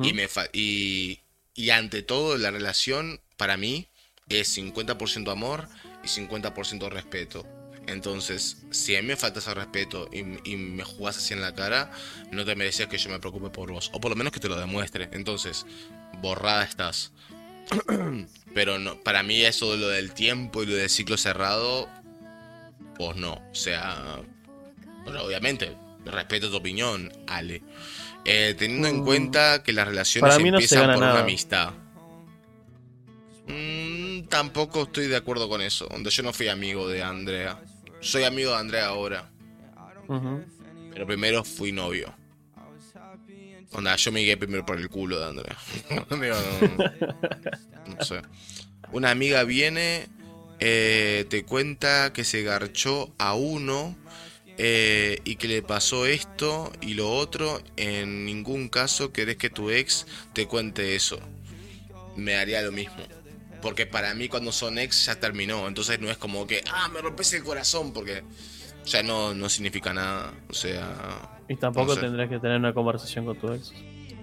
Y, 0.01 0.13
me 0.13 0.27
fa- 0.27 0.49
y, 0.53 1.21
y 1.55 1.69
ante 1.71 2.03
todo, 2.03 2.37
la 2.37 2.51
relación 2.51 3.21
para 3.37 3.57
mí 3.57 3.87
es 4.29 4.49
50% 4.49 5.31
amor 5.31 5.69
y 6.03 6.07
50% 6.07 6.89
respeto. 6.89 7.45
Entonces, 7.87 8.57
si 8.71 8.95
a 8.95 9.01
mí 9.01 9.07
me 9.09 9.17
faltas 9.17 9.47
al 9.47 9.55
respeto 9.55 10.09
y, 10.11 10.19
y 10.49 10.55
me 10.57 10.83
jugás 10.83 11.17
así 11.17 11.33
en 11.33 11.41
la 11.41 11.53
cara, 11.53 11.91
no 12.31 12.45
te 12.45 12.55
merecías 12.55 12.87
que 12.89 12.97
yo 12.97 13.09
me 13.09 13.19
preocupe 13.19 13.49
por 13.49 13.71
vos. 13.71 13.89
O 13.93 13.99
por 13.99 14.11
lo 14.11 14.15
menos 14.17 14.31
que 14.33 14.39
te 14.39 14.49
lo 14.49 14.57
demuestre. 14.59 15.09
Entonces, 15.11 15.65
borrada 16.21 16.63
estás. 16.63 17.11
Pero 18.53 18.77
no, 18.79 18.99
para 18.99 19.23
mí 19.23 19.41
eso 19.41 19.71
de 19.73 19.77
lo 19.79 19.87
del 19.89 20.13
tiempo 20.13 20.61
y 20.63 20.67
lo 20.67 20.75
del 20.75 20.89
ciclo 20.89 21.17
cerrado, 21.17 21.89
pues 22.95 23.15
no. 23.17 23.33
O 23.51 23.55
sea, 23.55 24.19
obviamente, 25.05 25.75
respeto 26.05 26.49
tu 26.51 26.57
opinión, 26.57 27.11
Ale. 27.27 27.61
Eh, 28.25 28.55
teniendo 28.57 28.87
en 28.87 29.01
Mm. 29.01 29.05
cuenta 29.05 29.63
que 29.63 29.73
las 29.73 29.87
relaciones 29.87 30.29
Para 30.31 30.41
mí 30.43 30.49
no 30.51 30.59
se 30.59 30.63
empiezan 30.65 30.87
por 30.93 30.97
una 30.97 31.07
nada. 31.07 31.21
amistad. 31.21 31.71
Mm, 33.47 34.27
tampoco 34.29 34.83
estoy 34.83 35.07
de 35.07 35.17
acuerdo 35.17 35.49
con 35.49 35.61
eso. 35.61 35.87
Donde 35.89 36.09
yo 36.09 36.23
no 36.23 36.31
fui 36.31 36.47
amigo 36.47 36.87
de 36.87 37.03
Andrea. 37.03 37.59
Soy 37.99 38.23
amigo 38.23 38.51
de 38.51 38.57
Andrea 38.57 38.85
ahora. 38.87 39.29
Pero 40.93 41.05
primero 41.07 41.43
fui 41.43 41.71
novio. 41.71 42.13
Onda, 43.73 43.95
yo 43.95 44.11
me 44.11 44.21
guié 44.21 44.37
primero 44.37 44.65
por 44.65 44.79
el 44.79 44.89
culo 44.89 45.19
de 45.19 45.25
Andrea. 45.25 45.57
No, 46.09 47.95
no 47.95 48.05
sé. 48.05 48.21
Una 48.91 49.09
amiga 49.09 49.43
viene, 49.43 50.07
eh, 50.59 51.25
te 51.29 51.43
cuenta 51.43 52.13
que 52.13 52.23
se 52.23 52.43
garchó 52.43 53.13
a 53.17 53.33
uno 53.33 53.97
eh, 54.57 55.19
y 55.25 55.35
que 55.37 55.47
le 55.47 55.63
pasó 55.63 56.05
esto 56.05 56.71
y 56.81 56.93
lo 56.93 57.11
otro. 57.11 57.61
En 57.75 58.25
ningún 58.25 58.69
caso 58.69 59.11
querés 59.11 59.37
que 59.37 59.49
tu 59.49 59.71
ex 59.71 60.05
te 60.33 60.47
cuente 60.47 60.95
eso. 60.95 61.19
Me 62.15 62.35
haría 62.35 62.61
lo 62.61 62.71
mismo. 62.71 63.03
Porque 63.61 63.87
para 63.87 64.13
mí 64.13 64.27
cuando 64.27 64.51
son 64.51 64.77
ex 64.77 65.05
ya 65.05 65.19
terminó. 65.19 65.67
Entonces 65.67 65.99
no 65.99 66.11
es 66.11 66.17
como 66.17 66.45
que, 66.45 66.63
ah, 66.71 66.89
me 66.89 67.01
rompes 67.01 67.33
el 67.33 67.43
corazón. 67.43 67.91
Porque 67.91 68.23
ya 68.85 69.01
no, 69.01 69.33
no 69.33 69.49
significa 69.49 69.93
nada. 69.93 70.33
O 70.49 70.53
sea... 70.53 71.39
Y 71.53 71.57
tampoco 71.57 71.87
No 71.89 71.95
sé. 71.95 72.01
tendrás 72.01 72.29
que 72.29 72.39
tener 72.39 72.57
una 72.57 72.73
conversación 72.73 73.25
con 73.25 73.37
tu 73.37 73.51
ex. 73.53 73.71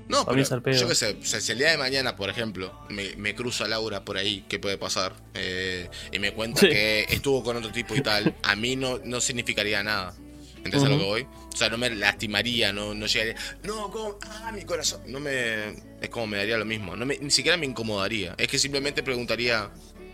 No, 0.09 0.25
Para 0.25 0.43
pero 0.61 0.77
yo 0.77 0.89
qué 0.89 0.95
sé, 0.97 1.17
o 1.23 1.25
sea, 1.25 1.41
si 1.41 1.53
el 1.53 1.59
día 1.59 1.71
de 1.71 1.77
mañana, 1.79 2.17
por 2.17 2.29
ejemplo, 2.31 2.77
me, 2.89 3.15
me 3.15 3.37
cruza 3.37 3.69
Laura 3.69 4.05
por 4.05 4.17
ahí, 4.17 4.45
¿qué 4.49 4.59
puede 4.59 4.77
pasar? 4.77 5.13
Eh, 5.35 5.89
y 6.11 6.19
me 6.19 6.33
cuenta 6.33 6.63
Sí. 6.63 6.69
que 6.69 7.07
estuvo 7.11 7.45
con 7.45 7.57
otro 7.57 7.71
tipo 7.71 7.95
y 7.95 8.01
tal, 8.01 8.35
a 8.43 8.57
mí 8.57 8.75
no, 8.75 8.99
no 9.05 9.21
significaría 9.21 9.85
nada. 9.85 10.13
¿Entendés 10.57 10.83
a 10.83 10.89
lo 10.89 10.99
que 10.99 11.05
voy? 11.05 11.23
O 11.55 11.57
sea, 11.57 11.69
no 11.71 11.79
me 11.79 11.89
lastimaría, 11.91 12.73
no, 12.73 12.93
no 12.93 13.07
llegaría. 13.07 13.37
No, 13.63 13.91
como, 13.91 14.19
ah, 14.23 14.51
mi 14.53 14.65
corazón. 14.65 15.01
No 15.07 15.19
me. 15.21 15.69
Es 16.03 16.09
como 16.11 16.27
me 16.27 16.37
daría 16.39 16.59
lo 16.59 16.65
mismo. 16.67 16.97
No 16.97 17.07
me, 17.07 17.17
ni 17.19 17.31
siquiera 17.31 17.57
me 17.57 17.65
incomodaría. 17.67 18.35
Es 18.37 18.49
que 18.49 18.59
simplemente 18.59 19.03
preguntaría. 19.05 19.71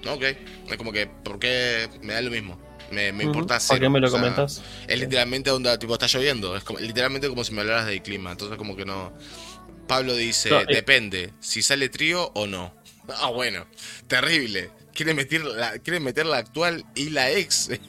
Ok. 0.08 0.22
Es 0.68 0.76
como 0.76 0.92
que, 0.92 1.06
¿por 1.08 1.38
qué 1.40 1.88
me 2.02 2.12
da 2.12 2.20
lo 2.20 2.30
mismo? 2.30 2.60
Me, 2.90 3.12
me 3.12 3.24
importa 3.24 3.54
¿Por 3.54 3.62
cero. 3.62 3.80
qué 3.80 3.88
me 3.88 4.00
lo 4.00 4.06
o 4.06 4.10
sea, 4.10 4.20
comentas? 4.20 4.62
es 4.86 5.00
literalmente 5.00 5.50
onda, 5.50 5.78
tipo, 5.78 5.92
está 5.94 6.06
lloviendo. 6.06 6.56
Es 6.56 6.64
como, 6.64 6.78
literalmente 6.78 7.28
como 7.28 7.42
si 7.44 7.52
me 7.52 7.60
hablaras 7.62 7.86
del 7.86 8.02
clima. 8.02 8.32
Entonces, 8.32 8.56
como 8.58 8.76
que 8.76 8.84
no. 8.84 9.12
Pablo 9.88 10.14
dice: 10.14 10.50
No, 10.50 10.60
eh. 10.60 10.66
depende, 10.68 11.32
si 11.40 11.62
sale 11.62 11.88
trío 11.88 12.30
o 12.34 12.46
no. 12.46 12.74
Ah, 13.20 13.28
bueno, 13.30 13.64
terrible. 14.08 14.70
Quiere 14.92 15.14
meter 15.14 15.44
la, 15.44 15.78
quiere 15.78 16.00
meter 16.00 16.26
la 16.26 16.38
actual 16.38 16.84
y 16.96 17.10
la 17.10 17.30
ex. 17.30 17.70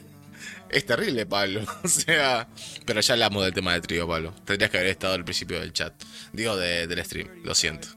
Es 0.70 0.84
terrible, 0.84 1.24
Pablo. 1.26 1.64
O 1.82 1.88
sea. 1.88 2.46
Pero 2.84 3.00
ya 3.00 3.14
hablamos 3.14 3.42
del 3.44 3.52
tema 3.54 3.72
de 3.72 3.80
trío, 3.80 4.06
Pablo. 4.06 4.32
Tendrías 4.44 4.70
que 4.70 4.76
haber 4.78 4.90
estado 4.90 5.14
al 5.14 5.24
principio 5.24 5.58
del 5.58 5.72
chat. 5.72 5.92
Digo, 6.32 6.56
de- 6.56 6.86
del 6.86 7.04
stream. 7.04 7.28
Lo 7.42 7.54
siento. 7.54 7.88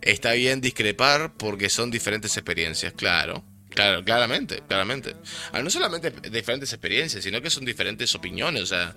Está 0.00 0.32
bien 0.32 0.60
discrepar 0.60 1.34
porque 1.34 1.68
son 1.68 1.90
diferentes 1.90 2.36
experiencias, 2.36 2.92
claro. 2.94 3.44
Claro, 3.78 4.04
claramente, 4.04 4.60
claramente. 4.66 5.14
Ah, 5.52 5.62
no 5.62 5.70
solamente 5.70 6.10
diferentes 6.32 6.72
experiencias, 6.72 7.22
sino 7.22 7.40
que 7.40 7.48
son 7.48 7.64
diferentes 7.64 8.12
opiniones. 8.12 8.64
O 8.64 8.66
sea, 8.66 8.96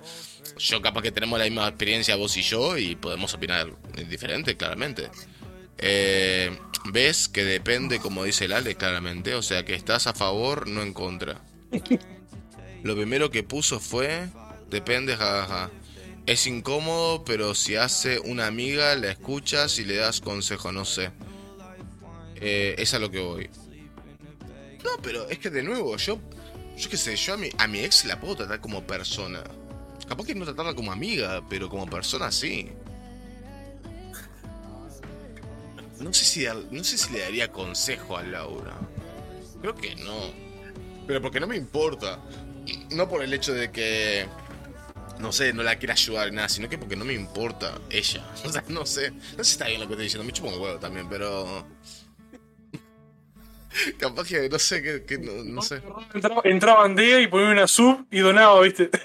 yo 0.57 0.81
capaz 0.81 1.03
que 1.03 1.11
tenemos 1.11 1.37
la 1.37 1.45
misma 1.45 1.67
experiencia 1.67 2.15
vos 2.15 2.35
y 2.35 2.41
yo 2.41 2.75
y 2.79 2.95
podemos 2.95 3.31
opinar 3.35 3.71
diferente, 4.09 4.57
claramente. 4.57 5.11
Eh, 5.77 6.57
Ves 6.85 7.27
que 7.27 7.45
depende, 7.45 7.99
como 7.99 8.23
dice 8.23 8.45
el 8.45 8.53
Ale, 8.53 8.73
claramente. 8.73 9.35
O 9.35 9.43
sea, 9.43 9.63
que 9.63 9.75
estás 9.75 10.07
a 10.07 10.15
favor, 10.15 10.67
no 10.67 10.81
en 10.81 10.93
contra. 10.93 11.41
Lo 12.83 12.95
primero 12.95 13.29
que 13.29 13.43
puso 13.43 13.79
fue, 13.79 14.29
depende, 14.71 15.15
jajaja. 15.15 15.69
Es 16.25 16.47
incómodo, 16.47 17.23
pero 17.23 17.53
si 17.53 17.75
hace 17.75 18.17
una 18.17 18.47
amiga, 18.47 18.95
la 18.95 19.11
escuchas 19.11 19.77
y 19.77 19.85
le 19.85 19.97
das 19.97 20.21
consejo, 20.21 20.71
no 20.71 20.85
sé. 20.85 21.11
Eh, 22.37 22.73
es 22.79 22.95
a 22.95 22.99
lo 22.99 23.11
que 23.11 23.19
voy. 23.19 23.47
No, 24.83 24.91
pero 25.01 25.29
es 25.29 25.39
que 25.39 25.49
de 25.49 25.63
nuevo, 25.63 25.95
yo, 25.97 26.19
yo 26.77 26.89
qué 26.89 26.97
sé, 26.97 27.15
yo 27.15 27.33
a 27.33 27.37
mi, 27.37 27.49
a 27.57 27.67
mi 27.67 27.79
ex 27.79 28.05
la 28.05 28.19
puedo 28.19 28.37
tratar 28.37 28.61
como 28.61 28.85
persona. 28.85 29.43
Capaz 30.07 30.25
que 30.25 30.35
no 30.35 30.45
tratarla 30.45 30.73
como 30.73 30.91
amiga, 30.91 31.43
pero 31.49 31.69
como 31.69 31.87
persona 31.87 32.31
sí. 32.31 32.71
No 35.99 36.11
sé 36.13 36.25
si, 36.25 36.45
no 36.71 36.83
sé 36.83 36.97
si 36.97 37.13
le 37.13 37.19
daría 37.19 37.51
consejo 37.51 38.17
a 38.17 38.23
Laura. 38.23 38.75
Creo 39.61 39.75
que 39.75 39.95
no. 39.95 40.31
Pero 41.05 41.21
porque 41.21 41.39
no 41.39 41.47
me 41.47 41.55
importa. 41.55 42.19
No 42.91 43.07
por 43.07 43.23
el 43.23 43.33
hecho 43.33 43.53
de 43.53 43.71
que 43.71 44.27
no 45.21 45.31
sé, 45.31 45.53
no 45.53 45.63
la 45.63 45.77
quiera 45.77 45.93
ayudar 45.93 46.33
nada, 46.33 46.49
sino 46.49 46.67
que 46.67 46.77
porque 46.77 46.95
no 46.95 47.05
me 47.05 47.13
importa 47.13 47.79
ella. 47.89 48.25
O 48.45 48.49
sea, 48.49 48.63
no 48.67 48.85
sé. 48.85 49.11
No 49.11 49.43
sé 49.43 49.43
si 49.43 49.51
está 49.51 49.67
bien 49.67 49.79
lo 49.79 49.87
que 49.87 49.93
estoy 49.93 50.05
diciendo, 50.05 50.25
me 50.25 50.33
chupo 50.33 50.49
un 50.49 50.59
huevo 50.59 50.79
también, 50.79 51.07
pero. 51.07 51.65
Capaz 53.99 54.27
que 54.27 54.49
no 54.49 54.59
sé, 54.59 54.81
que, 54.81 55.05
que 55.05 55.17
no, 55.17 55.43
no 55.43 55.61
sé. 55.61 55.81
Entraba, 56.13 56.41
entraba 56.45 56.85
Andea 56.85 57.21
y 57.21 57.27
ponía 57.27 57.49
una 57.51 57.67
sub 57.67 58.05
y 58.11 58.19
donaba, 58.19 58.61
¿viste? 58.61 58.89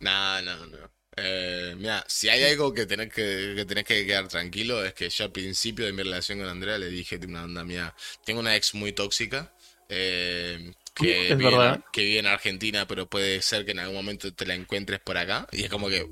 No, 0.00 0.42
no, 0.42 0.66
no. 0.66 0.78
Eh, 1.16 1.74
mira, 1.78 2.04
si 2.08 2.28
hay 2.28 2.44
algo 2.44 2.72
que 2.74 2.84
tenés 2.86 3.12
que, 3.12 3.54
que 3.56 3.64
tenés 3.64 3.84
que 3.84 4.04
quedar 4.06 4.28
tranquilo 4.28 4.84
es 4.84 4.92
que 4.94 5.08
yo 5.08 5.24
al 5.24 5.32
principio 5.32 5.86
de 5.86 5.92
mi 5.92 6.02
relación 6.02 6.38
con 6.38 6.48
Andrea 6.48 6.76
le 6.78 6.88
dije 6.88 7.18
una 7.26 7.44
onda 7.44 7.64
mía. 7.64 7.94
Tengo 8.24 8.40
una 8.40 8.54
ex 8.56 8.74
muy 8.74 8.92
tóxica. 8.92 9.54
eh, 9.88 10.72
que, 10.94 11.32
Es 11.32 11.38
vive 11.38 11.50
verdad. 11.50 11.80
que 11.92 12.02
vive 12.02 12.18
en 12.20 12.26
Argentina, 12.26 12.86
pero 12.86 13.08
puede 13.08 13.40
ser 13.42 13.64
que 13.64 13.72
en 13.72 13.80
algún 13.80 13.96
momento 13.96 14.32
te 14.34 14.46
la 14.46 14.54
encuentres 14.54 15.00
por 15.00 15.16
acá. 15.18 15.46
Y 15.52 15.64
es 15.64 15.70
como 15.70 15.88
que, 15.88 16.06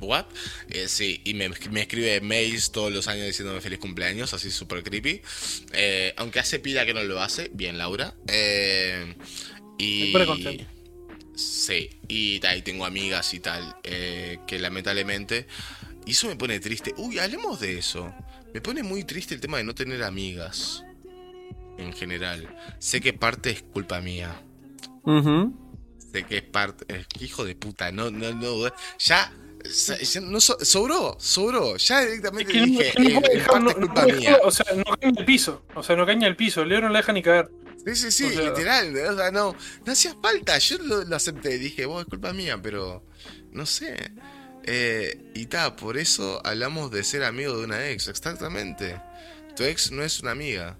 ¿what? 0.00 0.26
Eh, 0.68 0.88
sí, 0.88 1.20
y 1.24 1.34
me, 1.34 1.48
me 1.70 1.82
escribe 1.82 2.20
mails 2.20 2.72
todos 2.72 2.92
los 2.92 3.08
años 3.08 3.26
diciéndome 3.26 3.60
feliz 3.60 3.78
cumpleaños, 3.78 4.34
así 4.34 4.50
súper 4.50 4.82
creepy. 4.82 5.22
Eh, 5.72 6.12
aunque 6.16 6.40
hace 6.40 6.58
pila 6.58 6.84
que 6.84 6.94
no 6.94 7.02
lo 7.02 7.20
hace, 7.20 7.50
bien 7.52 7.78
Laura. 7.78 8.14
Eh, 8.28 9.14
y... 9.78 10.12
Sí, 11.36 11.90
y 12.06 12.46
ahí 12.46 12.62
tengo 12.62 12.84
amigas 12.84 13.34
y 13.34 13.40
tal, 13.40 13.76
eh, 13.82 14.38
que 14.46 14.58
lamentablemente... 14.58 15.46
Y 16.06 16.10
eso 16.12 16.28
me 16.28 16.36
pone 16.36 16.60
triste. 16.60 16.94
Uy, 16.98 17.18
hablemos 17.18 17.60
de 17.60 17.78
eso. 17.78 18.14
Me 18.52 18.60
pone 18.60 18.82
muy 18.82 19.04
triste 19.04 19.34
el 19.34 19.40
tema 19.40 19.56
de 19.56 19.64
no 19.64 19.74
tener 19.74 20.02
amigas. 20.02 20.84
En 21.78 21.94
general. 21.94 22.54
Sé 22.78 23.00
que 23.00 23.14
parte 23.14 23.50
es 23.50 23.62
culpa 23.62 24.00
mía. 24.02 24.42
Sé 26.12 26.24
que 26.24 26.36
es 26.36 26.42
parte... 26.42 27.06
hijo 27.20 27.44
de 27.44 27.56
puta, 27.56 27.90
no, 27.90 28.10
no, 28.10 28.32
no. 28.32 28.70
Ya... 28.98 29.32
no 30.22 30.40
so- 30.40 30.58
sobró, 30.64 31.16
sobró. 31.18 31.76
Ya 31.76 32.02
Es 32.02 32.08
directamente 32.10 32.52
que 32.52 32.58
no, 32.60 32.66
dije, 32.66 32.92
no 32.98 33.08
eh, 33.08 33.12
no- 33.14 33.70
es 33.70 33.76
no 33.76 33.86
culpa 33.86 34.04
mía. 34.06 34.14
dejar- 34.14 34.40
O 34.44 34.50
sea, 34.50 34.66
no 34.76 34.84
cae 34.84 35.10
el 35.16 35.24
piso. 35.24 35.64
O 35.74 35.82
sea, 35.82 35.96
no 35.96 36.04
cae 36.06 36.14
en 36.14 36.22
el 36.22 36.36
piso. 36.36 36.64
Leo 36.64 36.80
no 36.80 36.88
le 36.90 36.98
deja 36.98 37.12
ni 37.12 37.22
caer. 37.22 37.50
Sí, 37.86 37.94
sí, 37.96 38.10
sí, 38.10 38.24
O 38.24 38.30
sea- 38.30 38.42
literal. 38.50 38.96
O 38.96 39.16
sea, 39.16 39.30
no, 39.30 39.56
no 39.84 39.92
hacía 39.92 40.14
falta. 40.22 40.58
Yo 40.58 40.78
lo, 40.78 41.04
lo 41.04 41.16
acepté. 41.16 41.58
Dije, 41.58 41.86
vos 41.86 42.02
es 42.02 42.06
culpa 42.08 42.32
mía, 42.32 42.58
pero 42.62 43.04
no 43.52 43.66
sé. 43.66 44.12
Eh, 44.66 45.30
y 45.34 45.46
ta, 45.46 45.76
por 45.76 45.98
eso 45.98 46.40
hablamos 46.44 46.90
de 46.90 47.04
ser 47.04 47.24
amigo 47.24 47.56
de 47.58 47.64
una 47.64 47.88
ex, 47.90 48.08
exactamente. 48.08 49.00
Tu 49.56 49.64
ex 49.64 49.90
no 49.92 50.02
es 50.02 50.20
una 50.20 50.30
amiga. 50.32 50.76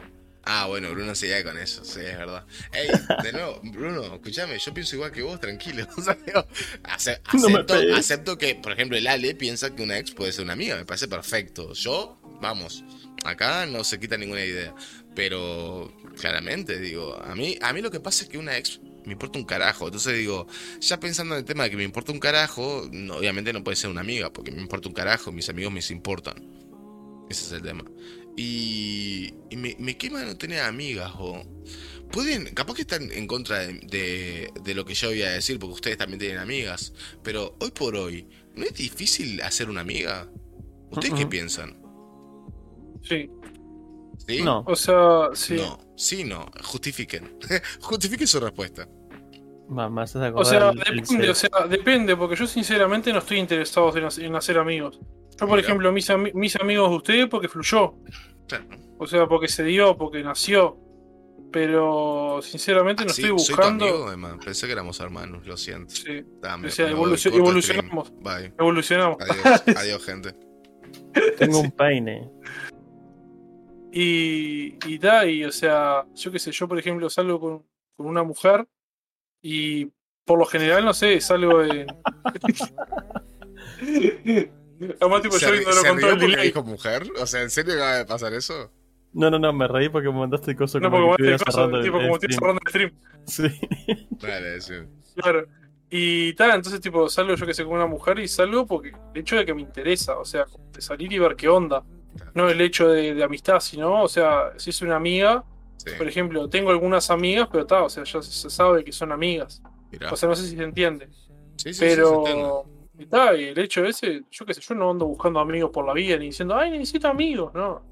Ah, 0.47 0.67
bueno, 0.67 0.91
Bruno 0.91 1.15
se 1.15 1.43
con 1.43 1.57
eso, 1.59 1.85
sí, 1.85 2.01
es 2.01 2.19
verdad. 2.19 2.45
Ey, 2.73 2.89
de 3.23 3.33
nuevo, 3.33 3.61
Bruno, 3.65 4.03
escúchame, 4.15 4.59
yo 4.59 4.75
pienso 4.75 4.97
igual 4.97 5.11
que 5.11 5.23
vos, 5.23 5.41
tranquilo. 5.41 5.87
O 5.97 6.03
sea, 6.03 6.15
digo, 6.27 6.47
ace- 6.85 7.21
No 7.33 7.47
acepto, 7.49 7.75
pegues. 7.75 7.99
acepto 7.99 8.39
que, 8.39 8.55
por 8.55 8.73
ejemplo, 8.73 8.97
el 8.99 9.07
Ale 9.07 9.35
piensa 9.35 9.75
que 9.75 9.83
una 9.83 9.99
ex 9.99 10.11
puede 10.13 10.33
ser 10.33 10.45
una 10.45 10.53
amiga, 10.53 10.77
me 10.77 10.85
parece 10.85 11.09
perfecto. 11.09 11.73
Yo, 11.73 12.19
vamos, 12.43 12.85
acá 13.25 13.65
no 13.67 13.85
se 13.85 13.99
quita 13.99 14.17
ninguna 14.19 14.45
idea. 14.45 14.75
Pero 15.15 15.93
claramente, 16.21 16.79
digo, 16.79 17.17
a 17.23 17.35
mí, 17.35 17.57
a 17.63 17.73
mí 17.73 17.81
lo 17.81 17.91
que 17.91 18.01
pasa 18.01 18.25
es 18.25 18.29
que 18.29 18.37
una 18.39 18.57
ex 18.59 18.81
me 19.07 19.13
importa 19.13 19.39
un 19.39 19.45
carajo. 19.45 19.87
Entonces 19.87 20.17
digo, 20.19 20.47
ya 20.81 20.99
pensando 21.01 21.35
en 21.35 21.41
el 21.41 21.45
tema 21.45 21.65
de 21.65 21.71
que 21.71 21.77
me 21.77 21.85
importa 21.85 22.13
un 22.13 22.19
carajo, 22.21 22.89
no, 22.93 23.17
obviamente 23.17 23.53
no 23.53 23.63
puede 23.63 23.77
ser 23.77 23.91
una 23.91 24.01
amiga, 24.01 24.33
porque 24.33 24.51
me 24.51 24.61
importa 24.61 24.89
un 24.89 24.95
carajo, 24.95 25.31
mis 25.33 25.49
amigos 25.49 25.73
me 25.73 25.81
importan. 25.91 26.35
Ese 27.31 27.47
es 27.47 27.53
el 27.53 27.63
tema. 27.63 27.85
Y, 28.37 29.33
y 29.51 29.57
me, 29.57 29.77
me 29.79 29.97
quema 29.97 30.23
no 30.25 30.37
tener 30.37 30.61
amigas, 30.63 31.13
o... 31.19 31.43
Pueden, 32.11 32.55
capaz 32.55 32.75
que 32.75 32.83
están 32.83 33.11
en 33.11 33.27
contra 33.27 33.59
de, 33.61 33.75
de- 33.91 34.53
de 34.63 34.75
lo 34.75 34.85
que 34.85 34.95
yo 34.95 35.09
voy 35.09 35.23
a 35.23 35.31
decir, 35.33 35.59
porque 35.59 35.75
ustedes 35.75 35.99
también 35.99 36.21
tienen 36.21 36.39
amigas, 36.39 36.93
pero 37.23 37.57
hoy 37.61 37.71
por 37.73 37.97
hoy, 37.97 38.29
¿no 38.55 38.65
es 38.65 38.75
difícil 38.75 39.41
hacer 39.43 39.69
una 39.69 39.81
amiga? 39.81 40.31
¿Ustedes 40.91 41.15
qué 41.15 41.27
piensan? 41.27 41.77
Sí. 43.03 43.29
¿Sí? 44.29 44.43
No. 44.43 44.65
O 44.67 44.77
sea, 44.77 45.31
sí. 45.35 45.55
No, 45.57 45.79
sí, 45.97 46.25
no. 46.25 46.47
Justifiquen. 46.63 47.37
Justifiquen 47.81 48.27
su 48.29 48.39
respuesta. 48.41 48.89
Acordar 50.29 50.63
O 50.63 50.73
sea, 50.73 50.89
el- 50.91 50.97
depende, 51.01 51.31
o 51.31 51.35
sea, 51.35 51.51
depende, 51.69 52.17
porque 52.17 52.37
yo 52.37 52.47
sinceramente 52.47 53.13
no 53.13 53.19
estoy 53.19 53.39
interesado 53.39 53.93
en 53.97 54.37
hacer 54.37 54.59
amigos. 54.59 55.01
Yo, 55.39 55.47
por 55.47 55.57
Mira. 55.57 55.61
ejemplo, 55.63 55.93
mis, 55.93 56.09
ami- 56.11 56.33
mis 56.35 56.57
amigos 56.57 56.91
de 56.91 56.97
ustedes 56.97 57.27
porque 57.29 57.49
fluyó. 57.49 57.95
Claro. 58.49 58.65
O 58.99 59.07
sea, 59.07 59.27
porque 59.27 59.49
se 59.49 59.65
dio, 59.65 59.97
porque 59.97 60.23
nació. 60.23 60.79
Pero 61.53 62.41
sinceramente 62.43 63.05
no 63.05 63.11
Ah, 63.11 63.15
sí, 63.15 63.23
estoy 63.23 63.39
Soy 63.39 63.47
tu 63.47 63.53
buscando. 63.61 63.85
amigo, 63.85 64.13
Emma. 64.13 64.39
Pensé 64.45 64.67
que 64.67 64.73
éramos 64.73 64.99
hermanos, 65.01 65.47
lo 65.47 65.57
siento. 65.57 65.95
Sí, 65.95 66.25
Dame, 66.41 66.67
O 66.69 66.71
sea, 66.71 66.89
evolucionamos. 66.91 68.13
Bye. 68.21 68.53
evolucionamos. 68.59 69.19
Adiós, 69.21 69.63
adiós, 69.77 70.05
gente. 70.05 70.35
Tengo 71.39 71.61
un 71.61 71.71
peine. 71.71 72.29
Y, 73.93 74.77
y 74.89 74.99
da, 74.99 75.25
y 75.27 75.45
o 75.45 75.53
sea, 75.53 76.05
yo 76.17 76.33
qué 76.33 76.41
sé, 76.41 76.51
yo 76.51 76.67
por 76.67 76.77
ejemplo 76.79 77.09
salgo 77.09 77.39
con, 77.39 77.65
con 77.97 78.07
una 78.07 78.25
mujer 78.25 78.67
y 79.41 79.87
por 80.25 80.39
lo 80.41 80.47
general, 80.47 80.85
no 80.85 80.93
sé, 80.95 81.21
salgo 81.21 81.63
en. 81.63 81.87
Además, 85.01 85.23
tipo, 85.23 85.39
¿Se, 85.39 85.47
yo 85.47 85.55
ignoro 85.55 85.73
se 85.75 85.83
todo 85.89 85.97
rió 85.97 86.09
el 86.11 86.19
porque 86.20 86.43
dijo 86.43 86.62
mujer? 86.65 87.03
O 87.20 87.27
sea, 87.27 87.43
¿en 87.43 87.51
serio 87.51 87.75
acaba 87.75 87.97
de 87.99 88.05
pasar 88.05 88.33
eso? 88.35 88.70
No, 89.12 89.31
no, 89.31 89.39
no, 89.39 89.53
me 89.53 89.69
reí 89.69 89.89
porque 89.89 90.09
me 90.09 90.19
mandaste 90.19 90.57
cosas 90.57 90.83
No, 90.83 90.91
como 90.91 91.09
porque 91.09 91.23
que 91.36 91.39
cerrando 91.39 91.78
el- 91.78 91.85
tipo, 91.85 91.99
el 91.99 92.03
como 92.05 92.15
estoy 92.17 92.33
cerrando 92.35 92.61
el 92.65 92.69
stream. 92.70 92.93
Sí. 93.27 93.43
Dale, 94.20 94.61
sí. 94.61 94.75
Claro. 95.17 95.47
Y 95.89 96.35
tal, 96.35 96.51
entonces, 96.57 96.81
tipo, 96.81 97.09
salgo 97.09 97.35
yo 97.36 97.47
que 97.47 97.55
sé 97.55 97.62
con 97.65 97.75
una 97.75 97.86
mujer 97.86 98.19
y 98.19 98.27
salgo 98.27 98.67
porque 98.67 98.93
el 99.15 99.20
hecho 99.20 99.36
de 99.36 99.47
que 99.47 99.55
me 99.55 99.62
interesa, 99.62 100.19
o 100.19 100.25
sea, 100.25 100.47
de 100.73 100.81
salir 100.81 101.12
y 101.12 101.19
ver 101.19 101.36
qué 101.36 101.49
onda. 101.49 101.85
No 102.35 102.49
el 102.49 102.61
hecho 102.61 102.89
de, 102.89 103.15
de 103.15 103.23
amistad, 103.25 103.61
sino, 103.61 104.03
o 104.03 104.09
sea, 104.09 104.53
si 104.57 104.70
es 104.70 104.83
una 104.83 104.97
amiga, 104.97 105.44
Sí, 105.77 105.91
por 105.99 106.09
ejemplo, 106.09 106.49
tengo 106.49 106.70
algunas 106.70 107.11
amigas, 107.11 107.49
pero 107.51 107.62
está, 107.62 107.83
o 107.83 107.89
sea, 107.91 108.05
ya 108.05 108.23
se 108.23 108.49
sabe 108.51 108.83
que 108.85 108.93
son 108.93 109.12
amigas. 109.12 109.62
mira. 109.93 110.11
O 110.12 110.17
sea, 110.17 110.28
no 110.28 110.35
sé 110.35 110.47
si 110.49 110.57
se 110.57 110.62
entiende. 110.62 111.09
Sí, 111.57 111.73
sí, 111.73 111.75
sí, 111.75 111.78
se 111.94 112.01
entiende. 112.03 112.49
Y 112.99 113.45
el 113.45 113.59
hecho 113.59 113.85
ese, 113.85 114.23
yo 114.31 114.47
qué 114.47 114.55
sé, 114.55 114.61
yo 114.61 114.75
no 114.75 114.91
ando 114.91 115.07
buscando 115.07 115.41
amigos 115.41 115.71
por 115.73 115.87
la 115.87 115.93
vida 115.93 116.17
ni 116.17 116.27
diciendo, 116.27 116.57
ay, 116.57 116.71
necesito 116.71 117.09
amigos, 117.09 117.53
no. 117.55 117.83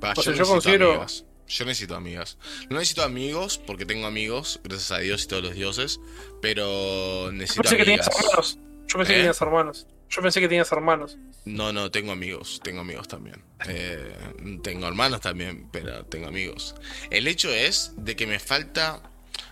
O 0.00 0.14
yo 0.14 0.22
sea, 0.22 0.32
yo 0.34 0.44
considero- 0.46 0.90
amigas. 0.92 1.24
Yo 1.48 1.64
necesito 1.64 1.96
amigas. 1.96 2.36
No 2.68 2.76
necesito 2.78 3.02
amigos 3.02 3.58
porque 3.66 3.86
tengo 3.86 4.06
amigos, 4.06 4.60
gracias 4.64 4.92
a 4.92 4.98
Dios 4.98 5.24
y 5.24 5.28
todos 5.28 5.42
los 5.44 5.54
dioses, 5.54 5.98
pero 6.42 7.26
Yo 7.26 7.32
necesito 7.32 7.62
pensé 7.62 7.76
que 7.78 7.84
tenías 7.84 8.06
hermanos. 8.06 8.58
Yo 8.86 8.98
pensé 8.98 9.12
¿Eh? 9.12 9.14
que 9.14 9.20
tenías 9.20 9.40
hermanos. 9.40 9.86
Yo 10.10 10.22
pensé 10.22 10.40
que 10.40 10.48
tenías 10.48 10.72
hermanos. 10.72 11.18
No, 11.46 11.72
no, 11.72 11.90
tengo 11.90 12.12
amigos, 12.12 12.60
tengo 12.62 12.80
amigos 12.80 13.08
también. 13.08 13.42
Eh, 13.66 14.14
tengo 14.62 14.86
hermanos 14.86 15.20
también, 15.20 15.68
pero 15.70 16.04
tengo 16.06 16.26
amigos. 16.28 16.74
El 17.10 17.26
hecho 17.26 17.50
es 17.50 17.92
de 17.96 18.14
que 18.16 18.26
me 18.26 18.38
falta, 18.38 19.02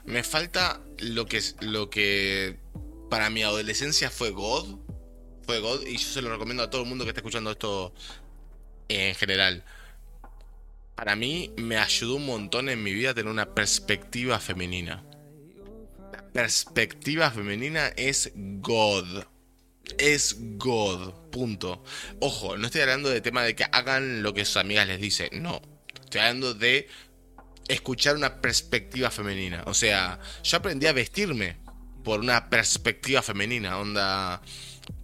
me 0.05 0.23
falta 0.23 0.81
lo 0.99 1.27
que 1.27 1.41
lo 1.61 1.89
que 1.91 2.57
para 3.11 3.31
mi 3.31 3.43
adolescencia 3.43 4.11
fue 4.11 4.31
God, 4.31 4.79
fue 5.47 5.61
God 5.61 5.87
y 5.87 5.97
yo 5.97 6.09
se 6.09 6.23
lo 6.23 6.31
recomiendo 6.31 6.63
a 6.63 6.71
todo 6.71 6.83
el 6.83 6.89
mundo 6.89 7.05
que 7.05 7.11
está 7.11 7.21
escuchando 7.21 7.51
esto 7.51 7.95
en 8.89 9.15
general. 9.15 9.65
Para 10.95 11.15
mí 11.17 11.53
me 11.57 11.77
ayudó 11.77 12.17
un 12.17 12.27
montón 12.27 12.69
en 12.69 12.83
mi 12.83 12.93
vida 12.93 13.15
tener 13.15 13.31
una 13.31 13.55
perspectiva 13.55 14.39
femenina. 14.39 15.05
La 16.13 16.27
perspectiva 16.33 17.31
femenina 17.31 17.89
es 17.97 18.33
God 18.35 19.25
es 19.99 20.37
God. 20.59 21.13
Punto. 21.31 21.83
Ojo, 22.21 22.57
no 22.57 22.67
estoy 22.67 22.83
hablando 22.83 23.09
de 23.09 23.21
tema 23.21 23.43
de 23.43 23.55
que 23.55 23.65
hagan 23.65 24.23
lo 24.23 24.35
que 24.35 24.45
sus 24.45 24.57
amigas 24.57 24.87
les 24.87 25.01
dicen. 25.01 25.29
No. 25.43 25.61
Estoy 25.95 26.21
hablando 26.21 26.55
de 26.55 26.89
escuchar 27.69 28.17
una 28.17 28.41
perspectiva 28.41 29.11
femenina. 29.11 29.65
O 29.67 29.75
sea, 29.75 30.19
yo 30.43 30.59
aprendí 30.59 30.87
a 30.87 30.93
vestirme 30.93 31.57
por 32.05 32.21
una 32.21 32.49
perspectiva 32.49 33.23
femenina. 33.23 33.79
Onda. 33.79 34.41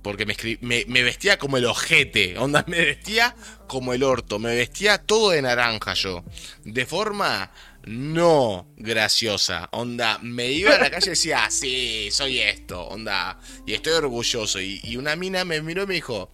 Porque 0.02 0.26
me, 0.26 0.84
me, 0.86 1.02
vestía 1.02 1.38
como 1.38 1.56
el 1.56 1.64
ojete. 1.64 2.36
Onda, 2.38 2.64
me 2.68 2.84
vestía 2.84 3.34
como 3.68 3.92
el 3.94 4.02
orto. 4.02 4.38
Me 4.38 4.54
vestía 4.54 4.98
todo 4.98 5.30
de 5.30 5.42
naranja 5.42 5.94
yo. 5.94 6.24
De 6.64 6.86
forma 6.86 7.52
no 7.84 8.68
graciosa. 8.76 9.68
Onda, 9.72 10.18
me 10.22 10.50
iba 10.50 10.74
a 10.74 10.78
la 10.78 10.90
calle 10.90 11.06
y 11.06 11.10
decía, 11.10 11.44
"Ah, 11.44 11.50
sí, 11.50 12.08
soy 12.10 12.38
esto. 12.40 12.82
Onda, 12.88 13.38
y 13.66 13.74
estoy 13.74 13.92
orgulloso. 13.92 14.60
Y, 14.60 14.80
y 14.84 14.96
una 14.96 15.16
mina 15.16 15.44
me 15.44 15.60
miró 15.62 15.84
y 15.84 15.86
me 15.86 15.94
dijo, 15.94 16.32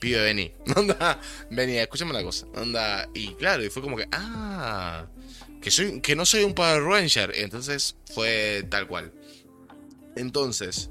pibe, 0.00 0.20
vení. 0.22 0.52
Onda, 0.76 1.20
vení, 1.50 1.76
escúchame 1.76 2.10
una 2.10 2.22
cosa. 2.22 2.46
Onda, 2.54 3.08
y 3.14 3.34
claro, 3.34 3.64
y 3.64 3.70
fue 3.70 3.82
como 3.82 3.96
que, 3.96 4.08
ah, 4.10 5.06
que, 5.62 5.70
soy, 5.70 6.00
que 6.00 6.16
no 6.16 6.26
soy 6.26 6.42
un 6.42 6.54
Power 6.54 6.82
Ranger. 6.82 7.32
Entonces 7.36 7.94
fue 8.12 8.66
tal 8.68 8.88
cual. 8.88 9.12
Entonces, 10.16 10.90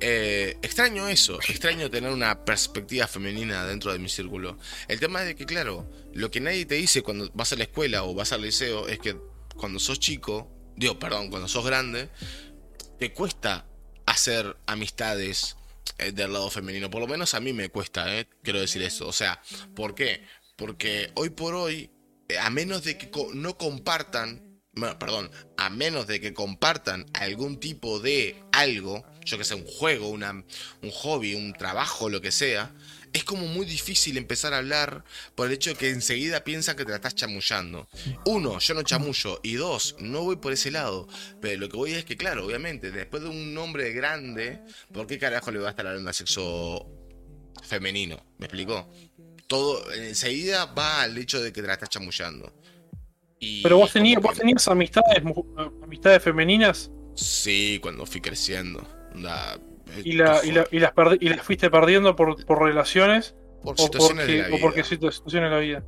eh, 0.00 0.58
extraño 0.62 1.08
eso, 1.08 1.38
extraño 1.48 1.90
tener 1.90 2.12
una 2.12 2.44
perspectiva 2.44 3.06
femenina 3.06 3.66
dentro 3.66 3.92
de 3.92 3.98
mi 3.98 4.08
círculo. 4.08 4.58
El 4.86 5.00
tema 5.00 5.22
es 5.22 5.28
de 5.28 5.36
que, 5.36 5.46
claro, 5.46 5.90
lo 6.14 6.30
que 6.30 6.40
nadie 6.40 6.66
te 6.66 6.76
dice 6.76 7.02
cuando 7.02 7.30
vas 7.34 7.52
a 7.52 7.56
la 7.56 7.64
escuela 7.64 8.04
o 8.04 8.14
vas 8.14 8.32
al 8.32 8.42
liceo 8.42 8.88
es 8.88 8.98
que 8.98 9.16
cuando 9.56 9.78
sos 9.78 9.98
chico, 9.98 10.50
digo, 10.76 10.98
perdón, 10.98 11.30
cuando 11.30 11.48
sos 11.48 11.64
grande, 11.64 12.08
te 12.98 13.12
cuesta 13.12 13.66
hacer 14.06 14.56
amistades 14.66 15.56
eh, 15.98 16.12
del 16.12 16.32
lado 16.32 16.50
femenino. 16.50 16.90
Por 16.90 17.00
lo 17.00 17.06
menos 17.06 17.34
a 17.34 17.40
mí 17.40 17.52
me 17.52 17.68
cuesta, 17.68 18.16
eh, 18.16 18.28
quiero 18.42 18.60
decir 18.60 18.82
eso. 18.82 19.08
O 19.08 19.12
sea, 19.12 19.42
¿por 19.74 19.94
qué? 19.94 20.24
Porque 20.56 21.10
hoy 21.14 21.30
por 21.30 21.54
hoy, 21.54 21.90
a 22.40 22.50
menos 22.50 22.84
de 22.84 22.98
que 22.98 23.10
no 23.34 23.58
compartan, 23.58 24.47
perdón, 24.98 25.30
a 25.56 25.70
menos 25.70 26.06
de 26.06 26.20
que 26.20 26.34
compartan 26.34 27.06
algún 27.14 27.60
tipo 27.60 28.00
de 28.00 28.42
algo, 28.52 29.04
yo 29.24 29.38
que 29.38 29.44
sé, 29.44 29.54
un 29.54 29.66
juego, 29.66 30.10
un 30.10 30.44
hobby, 30.92 31.34
un 31.34 31.52
trabajo, 31.52 32.08
lo 32.08 32.20
que 32.20 32.32
sea, 32.32 32.74
es 33.12 33.24
como 33.24 33.46
muy 33.46 33.66
difícil 33.66 34.16
empezar 34.16 34.52
a 34.54 34.58
hablar 34.58 35.04
por 35.34 35.46
el 35.46 35.54
hecho 35.54 35.70
de 35.70 35.76
que 35.76 35.90
enseguida 35.90 36.44
piensan 36.44 36.76
que 36.76 36.84
te 36.84 36.90
la 36.90 36.96
estás 36.96 37.14
chamullando. 37.14 37.88
Uno, 38.26 38.58
yo 38.58 38.74
no 38.74 38.82
chamullo. 38.82 39.40
Y 39.42 39.54
dos, 39.54 39.96
no 39.98 40.22
voy 40.22 40.36
por 40.36 40.52
ese 40.52 40.70
lado. 40.70 41.08
Pero 41.40 41.60
lo 41.60 41.68
que 41.68 41.76
voy 41.76 41.92
es 41.92 42.04
que, 42.04 42.16
claro, 42.16 42.46
obviamente, 42.46 42.90
después 42.90 43.22
de 43.22 43.28
un 43.28 43.56
hombre 43.58 43.92
grande, 43.92 44.60
¿por 44.92 45.06
qué 45.06 45.18
carajo 45.18 45.50
le 45.50 45.58
va 45.58 45.68
a 45.68 45.70
estar 45.70 45.86
hablando 45.86 46.10
a 46.10 46.12
sexo 46.12 46.86
femenino? 47.62 48.24
¿Me 48.38 48.46
explicó? 48.46 48.90
Todo 49.46 49.90
enseguida 49.92 50.66
va 50.66 51.02
al 51.02 51.16
hecho 51.16 51.40
de 51.40 51.52
que 51.52 51.62
te 51.62 51.66
la 51.66 51.74
estás 51.74 51.88
chamullando. 51.88 52.52
Y 53.40 53.62
Pero 53.62 53.76
vos 53.78 53.92
tenías, 53.92 54.20
vos 54.22 54.36
tenías 54.36 54.66
amistades, 54.68 55.22
mu- 55.22 55.44
amistades 55.82 56.22
femeninas 56.22 56.90
Sí, 57.14 57.78
cuando 57.82 58.04
fui 58.06 58.20
creciendo. 58.20 58.86
Onda, 59.14 59.58
y, 60.04 60.12
la, 60.12 60.40
y, 60.44 60.52
la- 60.52 60.66
y 60.70 60.78
las 60.80 60.92
perdi- 60.94 61.18
y 61.20 61.28
las 61.28 61.42
fuiste 61.42 61.70
perdiendo 61.70 62.14
por, 62.16 62.44
por 62.44 62.62
relaciones 62.62 63.34
por 63.62 63.74
o 63.78 63.82
situaciones 63.84 64.26
de 64.26 64.32
porque, 64.34 64.42
la 64.42 64.46
vida. 64.48 64.56
o 64.56 64.60
porque 64.60 64.80
situ- 64.84 65.10
situaciones 65.12 65.50
de 65.50 65.54
la 65.56 65.60
vida. 65.60 65.84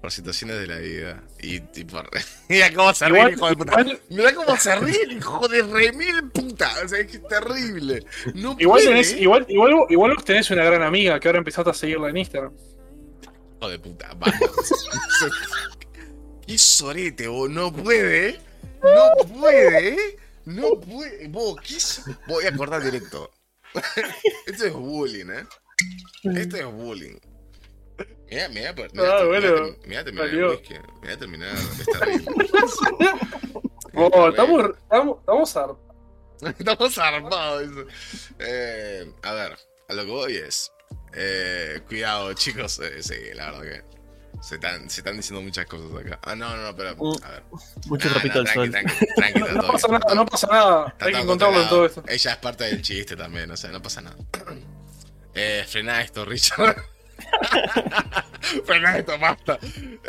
Por 0.00 0.12
situaciones 0.12 0.58
de 0.58 0.66
la 0.66 0.76
vida. 0.78 1.22
Y 1.40 1.60
tipo. 1.60 2.02
Mira 2.48 2.72
cómo 2.74 2.92
se 2.92 3.08
ríe 3.08 3.30
hijo 3.32 3.48
de 3.48 3.56
puta. 3.56 3.84
Mira 4.10 4.34
cómo 4.34 4.56
se 4.56 4.76
ríe 4.76 5.12
hijo 5.12 5.48
de 5.48 5.62
remil 5.62 6.30
puta. 6.30 6.70
O 6.84 6.88
sea, 6.88 6.98
es 7.00 7.06
que 7.06 7.16
es 7.18 7.26
terrible. 7.28 8.04
No 8.34 8.54
Igual, 8.58 8.80
puede. 8.82 8.86
tenés, 8.88 9.16
igual, 9.16 9.46
igual, 9.48 9.72
igual 9.88 10.14
vos 10.14 10.24
tenés 10.24 10.50
una 10.50 10.64
gran 10.64 10.82
amiga 10.82 11.18
que 11.20 11.28
ahora 11.28 11.38
empezaste 11.38 11.70
a 11.70 11.74
seguirla 11.74 12.10
en 12.10 12.16
Instagram. 12.18 12.52
Hijo 13.58 13.68
de 13.70 13.78
puta. 13.78 14.10
Vamos. 14.18 14.34
Qué 16.46 16.58
sorete, 16.58 17.26
vos. 17.28 17.48
No 17.50 17.72
puede. 17.72 18.40
No 18.82 19.26
puede. 19.40 20.18
No 20.44 20.80
puede. 20.80 21.28
Vos, 21.28 21.56
¿qué? 21.62 22.12
Voy 22.26 22.44
a 22.46 22.54
cortar 22.56 22.82
directo. 22.82 23.30
Esto 24.46 24.66
es 24.66 24.72
bullying, 24.72 25.30
¿eh? 25.30 25.44
Esto 26.36 26.56
es 26.56 26.66
bullying. 26.66 27.16
Mira, 28.30 28.48
mira, 28.48 28.72
mira, 28.92 29.24
bueno. 29.24 29.76
mira, 29.86 30.04
terminar. 30.04 30.28
Mira, 31.02 31.16
terminar. 31.18 31.54
Oh, 33.94 34.28
estamos, 34.28 34.70
estamos, 34.82 35.18
estamos 35.20 35.56
ar- 35.56 35.76
Estamos 36.58 36.98
armados. 36.98 37.86
Eh, 38.40 39.10
a 39.22 39.32
ver, 39.34 39.56
a 39.88 39.94
lo 39.94 40.04
que 40.04 40.10
voy 40.10 40.36
es. 40.36 40.72
eh, 41.14 41.80
cuidado, 41.86 42.32
chicos. 42.34 42.80
eh, 42.80 43.02
sí, 43.02 43.14
la 43.34 43.52
verdad 43.52 43.62
que. 43.62 43.93
Se 44.44 44.56
están, 44.56 44.90
se 44.90 45.00
están 45.00 45.16
diciendo 45.16 45.40
muchas 45.40 45.64
cosas 45.64 45.90
acá. 45.98 46.18
Ah, 46.22 46.36
no, 46.36 46.54
no, 46.54 46.64
no, 46.64 46.76
pero. 46.76 46.90
A 46.90 47.30
ver. 47.30 47.42
Mucho 47.86 48.10
trapito 48.10 48.42
nah, 48.42 48.50
al 48.50 48.52
tranqui, 48.52 48.60
sol. 48.60 48.70
tranqui, 48.70 49.06
tranqui, 49.16 49.54
No 49.54 49.72
pasa 49.72 49.88
nada, 49.88 50.14
no 50.14 50.26
pasa 50.26 50.46
nada. 50.50 50.88
Está 50.88 51.06
Hay 51.06 51.12
que 51.12 51.12
todo 51.12 51.22
encontrarlo 51.22 51.62
en 51.62 51.68
todo 51.70 51.86
esto. 51.86 52.04
Ella 52.06 52.32
es 52.32 52.36
parte 52.36 52.64
del 52.64 52.82
chiste 52.82 53.16
también, 53.16 53.50
o 53.50 53.56
sea, 53.56 53.70
no 53.70 53.80
pasa 53.80 54.02
nada. 54.02 54.16
Eh, 55.36 55.64
frená 55.66 56.00
esto, 56.00 56.24
Richard. 56.24 56.76
frená 58.64 58.98
esto, 58.98 59.18
basta. 59.18 59.58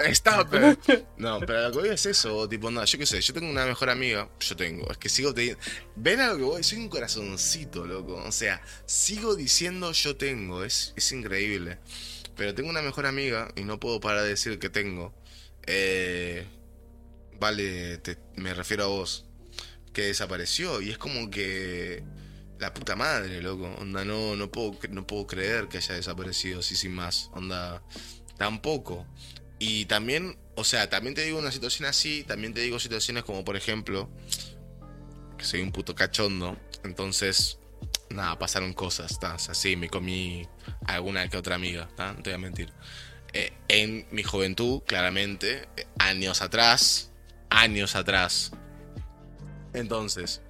Stop. 0.10 0.54
it. 0.54 1.06
No, 1.18 1.40
pero 1.40 1.64
lo 1.64 1.72
que 1.72 1.80
voy 1.80 1.90
es 1.90 2.06
eso, 2.06 2.48
tipo, 2.48 2.70
no, 2.70 2.86
yo 2.86 3.00
qué 3.00 3.08
sé, 3.08 3.22
yo 3.22 3.34
tengo 3.34 3.50
una 3.50 3.66
mejor 3.66 3.90
amiga, 3.90 4.30
yo 4.40 4.56
tengo, 4.56 4.88
es 4.92 5.00
que 5.00 5.10
sigo 5.10 5.34
teniendo... 5.34 5.60
¿Ven 5.96 6.22
a 6.22 6.28
lo 6.28 6.38
que 6.38 6.44
voy? 6.44 6.64
Soy 6.64 6.78
un 6.78 6.90
corazoncito, 6.90 7.88
loco. 7.88 8.22
O 8.24 8.32
sea, 8.32 8.62
sigo 8.86 9.36
diciendo 9.36 9.92
yo 9.94 10.16
tengo, 10.16 10.64
es, 10.64 10.94
es 10.96 11.12
increíble. 11.12 11.80
Pero 12.36 12.54
tengo 12.54 12.70
una 12.70 12.82
mejor 12.82 13.06
amiga 13.06 13.50
y 13.56 13.64
no 13.64 13.80
puedo 13.80 14.00
parar 14.00 14.24
de 14.24 14.30
decir 14.30 14.60
que 14.60 14.70
tengo. 14.70 15.14
eh, 15.68 16.46
vale, 17.40 18.02
me 18.36 18.54
refiero 18.54 18.84
a 18.86 18.88
vos, 18.88 19.26
que 19.94 20.04
desapareció 20.04 20.82
y 20.82 20.92
es 20.92 20.98
como 20.98 21.30
que 21.30 22.04
la 22.60 22.74
puta 22.74 22.96
madre, 22.96 23.42
loco, 23.42 23.66
onda, 23.80 24.06
no, 24.06 24.36
no, 24.36 24.52
puedo, 24.52 24.78
no 24.90 25.06
puedo 25.06 25.28
creer 25.28 25.68
que 25.68 25.78
haya 25.78 25.96
desaparecido 25.96 26.60
así 26.60 26.76
sin 26.76 26.94
más, 26.94 27.30
onda, 27.34 27.84
tampoco. 28.38 29.06
Y 29.60 29.86
también, 29.86 30.38
o 30.56 30.64
sea, 30.64 30.90
también 30.90 31.16
te 31.16 31.24
digo 31.24 31.40
una 31.40 31.52
situación 31.52 31.88
así, 31.88 32.24
también 32.24 32.54
te 32.54 32.62
digo 32.62 32.80
situaciones 32.80 33.24
como 33.24 33.44
por 33.44 33.56
ejemplo, 33.56 34.10
que 35.38 35.46
soy 35.46 35.62
un 35.62 35.72
puto 35.72 35.96
cachondo, 35.96 36.58
entonces, 36.84 37.60
nada, 38.16 38.40
pasaron 38.40 38.74
cosas, 38.74 39.12
¿está? 39.12 39.36
O 39.36 39.40
sea, 39.40 39.54
sí, 39.54 39.76
me 39.76 39.90
comí 39.90 40.48
alguna 40.86 41.28
que 41.30 41.38
otra 41.38 41.56
amiga, 41.56 41.90
no 41.98 42.16
te 42.16 42.32
voy 42.32 42.34
a 42.34 42.38
mentir. 42.38 42.74
Eh, 43.34 43.54
en 43.68 44.08
mi 44.12 44.24
juventud, 44.24 44.82
claramente, 44.88 45.68
años 46.00 46.42
atrás, 46.42 47.12
años 47.50 47.96
atrás. 47.96 48.52
Entonces, 49.74 50.42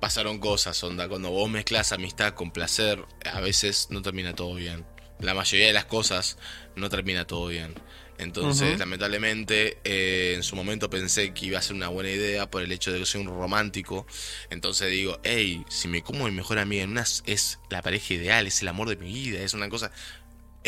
pasaron 0.00 0.38
cosas, 0.38 0.82
onda. 0.84 1.08
Cuando 1.08 1.30
vos 1.30 1.50
mezclas 1.50 1.92
amistad 1.92 2.34
con 2.34 2.52
placer, 2.52 3.04
a 3.30 3.40
veces 3.40 3.88
no 3.90 4.00
termina 4.02 4.34
todo 4.34 4.54
bien. 4.54 4.86
La 5.18 5.34
mayoría 5.34 5.66
de 5.66 5.72
las 5.72 5.84
cosas 5.84 6.38
no 6.76 6.88
termina 6.88 7.26
todo 7.26 7.48
bien. 7.48 7.74
Entonces, 8.20 8.78
lamentablemente, 8.78 9.78
eh, 9.82 10.34
en 10.36 10.42
su 10.42 10.54
momento 10.54 10.90
pensé 10.90 11.32
que 11.32 11.46
iba 11.46 11.58
a 11.58 11.62
ser 11.62 11.74
una 11.74 11.88
buena 11.88 12.10
idea 12.10 12.50
por 12.50 12.62
el 12.62 12.70
hecho 12.70 12.92
de 12.92 12.98
que 12.98 13.06
soy 13.06 13.22
un 13.22 13.28
romántico. 13.28 14.06
Entonces 14.50 14.90
digo, 14.90 15.18
hey, 15.22 15.64
si 15.68 15.88
me 15.88 16.02
como 16.02 16.26
mi 16.26 16.30
mejor 16.30 16.58
amiga 16.58 16.82
en 16.82 16.90
una 16.90 17.04
es 17.26 17.58
la 17.70 17.80
pareja 17.82 18.14
ideal, 18.14 18.46
es 18.46 18.60
el 18.60 18.68
amor 18.68 18.88
de 18.90 18.96
mi 18.96 19.10
vida, 19.10 19.40
es 19.40 19.54
una 19.54 19.68
cosa. 19.70 19.90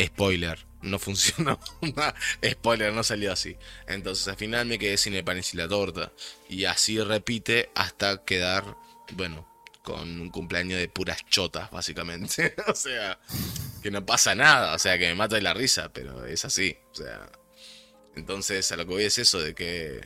Spoiler, 0.00 0.58
no 0.81 0.98
funcionó. 0.98 1.60
Spoiler, 2.50 2.92
no 2.94 3.02
salió 3.02 3.32
así. 3.32 3.56
Entonces 3.86 4.26
al 4.28 4.36
final 4.36 4.66
me 4.66 4.78
quedé 4.78 4.97
sin 4.97 5.14
el 5.14 5.24
pan 5.24 5.39
y 5.39 5.56
la 5.56 5.68
torta. 5.68 6.12
Y 6.48 6.64
así 6.64 6.98
repite 7.00 7.70
hasta 7.74 8.24
quedar, 8.24 8.76
bueno, 9.12 9.47
con 9.82 10.20
un 10.20 10.31
cumpleaños 10.31 10.78
de 10.78 10.89
puras 10.89 11.26
chotas, 11.26 11.70
básicamente. 11.70 12.55
o 12.66 12.74
sea, 12.74 13.18
que 13.82 13.90
no 13.90 14.06
pasa 14.06 14.34
nada. 14.34 14.74
O 14.74 14.78
sea, 14.78 14.98
que 14.98 15.08
me 15.08 15.14
mata 15.14 15.36
de 15.36 15.42
la 15.42 15.52
risa, 15.52 15.92
pero 15.92 16.24
es 16.24 16.47
así. 16.47 16.76
O 16.92 16.94
sea, 16.94 17.31
entonces 18.16 18.70
a 18.73 18.76
lo 18.76 18.86
que 18.86 18.92
voy 18.92 19.05
es 19.05 19.18
eso, 19.18 19.41
de 19.41 19.55
que 19.55 20.00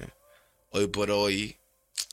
hoy 0.70 0.86
por 0.89 1.10
hoy 1.10 1.57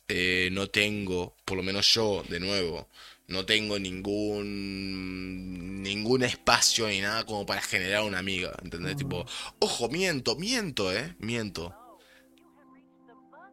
eh, 0.07 0.49
no 0.51 0.69
tengo, 0.69 1.35
por 1.45 1.57
lo 1.57 1.63
menos 1.63 1.93
yo, 1.93 2.23
de 2.29 2.39
nuevo, 2.39 2.89
no 3.27 3.45
tengo 3.45 3.79
ningún 3.79 5.81
ningún 5.81 6.23
espacio 6.23 6.87
ni 6.87 7.01
nada 7.01 7.25
como 7.25 7.45
para 7.45 7.61
generar 7.61 8.03
una 8.03 8.19
amiga, 8.19 8.55
¿entendés? 8.63 8.95
Tipo, 8.95 9.25
ojo, 9.59 9.89
miento, 9.89 10.35
miento, 10.35 10.93
eh, 10.93 11.15
miento. 11.19 11.75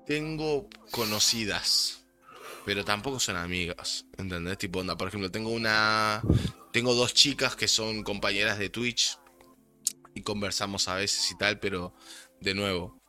Tengo 0.06 0.68
conocidas, 0.90 2.04
pero 2.64 2.84
tampoco 2.84 3.20
son 3.20 3.36
amigas, 3.36 4.06
¿entendés? 4.16 4.58
Tipo, 4.58 4.80
onda, 4.80 4.96
por 4.96 5.08
ejemplo, 5.08 5.30
tengo 5.30 5.50
una 5.50 6.22
tengo 6.72 6.94
dos 6.94 7.14
chicas 7.14 7.56
que 7.56 7.68
son 7.68 8.04
compañeras 8.04 8.58
de 8.58 8.70
Twitch 8.70 9.18
y 10.14 10.22
conversamos 10.22 10.88
a 10.88 10.94
veces 10.94 11.30
y 11.30 11.36
tal, 11.36 11.58
pero 11.58 11.94
de 12.40 12.54
nuevo, 12.54 13.00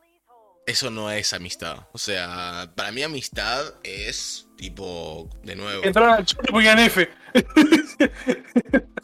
eso 0.65 0.89
no 0.89 1.11
es 1.11 1.33
amistad. 1.33 1.87
O 1.91 1.97
sea, 1.97 2.71
para 2.75 2.91
mí 2.91 3.03
amistad 3.03 3.73
es 3.83 4.47
tipo, 4.57 5.29
de 5.43 5.55
nuevo. 5.55 5.83
Entrar 5.83 6.09
al 6.09 6.25
chat 6.25 6.39
y 6.53 6.67
F. 6.67 7.09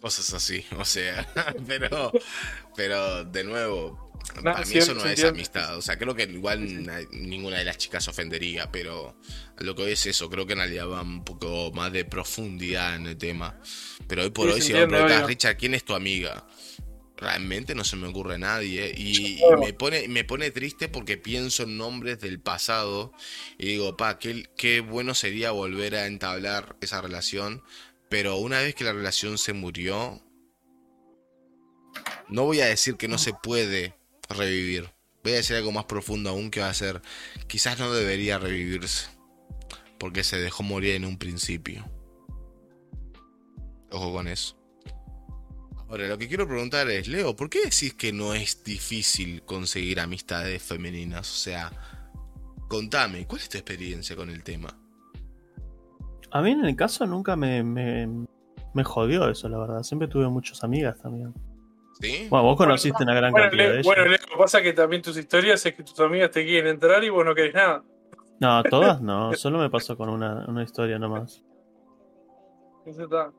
Cosas 0.01 0.33
así, 0.33 0.65
o 0.77 0.85
sea, 0.85 1.27
pero, 1.67 2.11
pero 2.75 3.23
de 3.25 3.43
nuevo, 3.43 4.11
para 4.43 4.64
mí 4.65 4.77
eso 4.77 4.93
no 4.93 5.06
es 5.06 5.23
amistad. 5.23 5.77
O 5.77 5.81
sea, 5.81 5.97
creo 5.97 6.15
que 6.15 6.23
igual 6.23 6.85
ninguna 7.11 7.57
de 7.57 7.65
las 7.65 7.77
chicas 7.77 8.07
ofendería, 8.07 8.72
pero 8.72 9.19
lo 9.57 9.75
que 9.75 9.91
es 9.91 10.06
eso, 10.06 10.30
creo 10.30 10.45
que 10.45 10.53
en 10.53 10.59
realidad 10.59 10.88
va 10.88 11.01
un 11.01 11.23
poco 11.23 11.72
más 11.73 11.91
de 11.91 12.06
profundidad 12.06 12.95
en 12.95 13.07
el 13.07 13.17
tema. 13.17 13.59
Pero 14.07 14.23
hoy 14.23 14.30
por 14.30 14.49
hoy, 14.49 14.61
si 14.61 14.73
me 14.73 14.88
preguntas, 14.88 15.25
Richard, 15.25 15.57
¿quién 15.57 15.73
es 15.73 15.83
tu 15.83 15.93
amiga? 15.93 16.45
Realmente 17.17 17.75
no 17.75 17.83
se 17.83 17.95
me 17.95 18.07
ocurre 18.07 18.37
nadie. 18.37 18.93
Y, 18.95 19.41
me, 19.59 19.73
pone, 19.73 20.07
me 20.07 20.23
pone 20.23 20.51
triste 20.51 20.87
porque 20.87 21.17
pienso 21.17 21.63
en 21.63 21.77
nombres 21.77 22.19
del 22.19 22.39
pasado 22.39 23.11
y 23.57 23.67
digo, 23.67 23.97
pa, 23.97 24.19
qué, 24.19 24.49
qué 24.55 24.79
bueno 24.79 25.13
sería 25.13 25.51
volver 25.51 25.95
a 25.95 26.07
entablar 26.07 26.77
esa 26.81 27.01
relación. 27.01 27.63
Pero 28.09 28.37
una 28.37 28.59
vez 28.59 28.75
que 28.75 28.83
la 28.83 28.93
relación 28.93 29.37
se 29.37 29.53
murió, 29.53 30.21
no 32.29 32.43
voy 32.43 32.61
a 32.61 32.67
decir 32.67 32.95
que 32.95 33.07
no 33.07 33.17
se 33.17 33.33
puede 33.33 33.95
revivir. 34.29 34.91
Voy 35.23 35.33
a 35.33 35.37
decir 35.37 35.57
algo 35.57 35.71
más 35.71 35.85
profundo 35.85 36.29
aún 36.29 36.51
que 36.51 36.61
va 36.61 36.69
a 36.69 36.73
ser, 36.73 37.01
quizás 37.47 37.79
no 37.79 37.91
debería 37.91 38.37
revivirse. 38.37 39.09
Porque 39.99 40.23
se 40.23 40.37
dejó 40.37 40.63
morir 40.63 40.95
en 40.95 41.05
un 41.05 41.17
principio. 41.17 41.89
Ojo 43.89 44.13
con 44.13 44.27
eso. 44.27 44.57
Ahora, 45.90 46.07
lo 46.07 46.17
que 46.17 46.27
quiero 46.27 46.45
preguntar 46.45 46.90
es, 46.90 47.07
Leo, 47.07 47.35
¿por 47.35 47.49
qué 47.49 47.59
decís 47.59 47.93
que 47.93 48.11
no 48.11 48.33
es 48.33 48.64
difícil 48.64 49.41
conseguir 49.43 50.01
amistades 50.01 50.61
femeninas? 50.61 51.32
O 51.32 51.38
sea, 51.38 51.72
contame, 52.67 53.25
¿cuál 53.25 53.41
es 53.41 53.48
tu 53.49 53.57
experiencia 53.57 54.16
con 54.16 54.30
el 54.30 54.43
tema? 54.43 54.67
A 56.32 56.41
mí 56.41 56.51
en 56.51 56.66
el 56.66 56.75
caso 56.75 57.06
nunca 57.06 57.38
me, 57.38 57.64
me, 57.64 58.83
jodió 58.83 59.30
eso, 59.30 59.48
la 59.48 59.59
verdad. 59.59 59.83
Siempre 59.83 60.09
tuve 60.09 60.27
muchas 60.27 60.61
amigas 60.64 61.01
también. 61.01 61.33
¿Sí? 62.01 62.27
Bueno, 62.30 62.43
vos 62.43 62.57
conociste 62.57 63.03
una 63.03 63.16
gran 63.16 63.33
cantidad 63.33 63.64
de 63.64 63.74
ellas. 63.75 63.85
Bueno, 63.85 64.03
Leo, 64.03 64.19
lo 64.22 64.27
que 64.27 64.38
pasa 64.38 64.57
es 64.57 64.66
que 64.66 64.74
también 64.74 65.01
tus 65.01 65.17
historias 65.17 65.66
es 65.66 65.74
que 65.74 65.83
tus 65.83 65.99
amigas 66.01 66.32
te 66.32 66.45
quieren 66.45 66.69
entrar 66.69 67.01
y 67.03 67.09
vos 67.09 67.24
no 67.24 67.33
querés 67.33 67.53
nada. 67.53 67.83
No, 68.41 68.61
todas 68.64 69.01
no. 69.01 69.33
Solo 69.35 69.57
me 69.57 69.69
pasó 69.69 69.95
con 69.95 70.09
una, 70.09 70.45
una 70.48 70.64
historia 70.64 70.99
nomás. 70.99 71.41
Eso 72.85 73.03
está. 73.03 73.32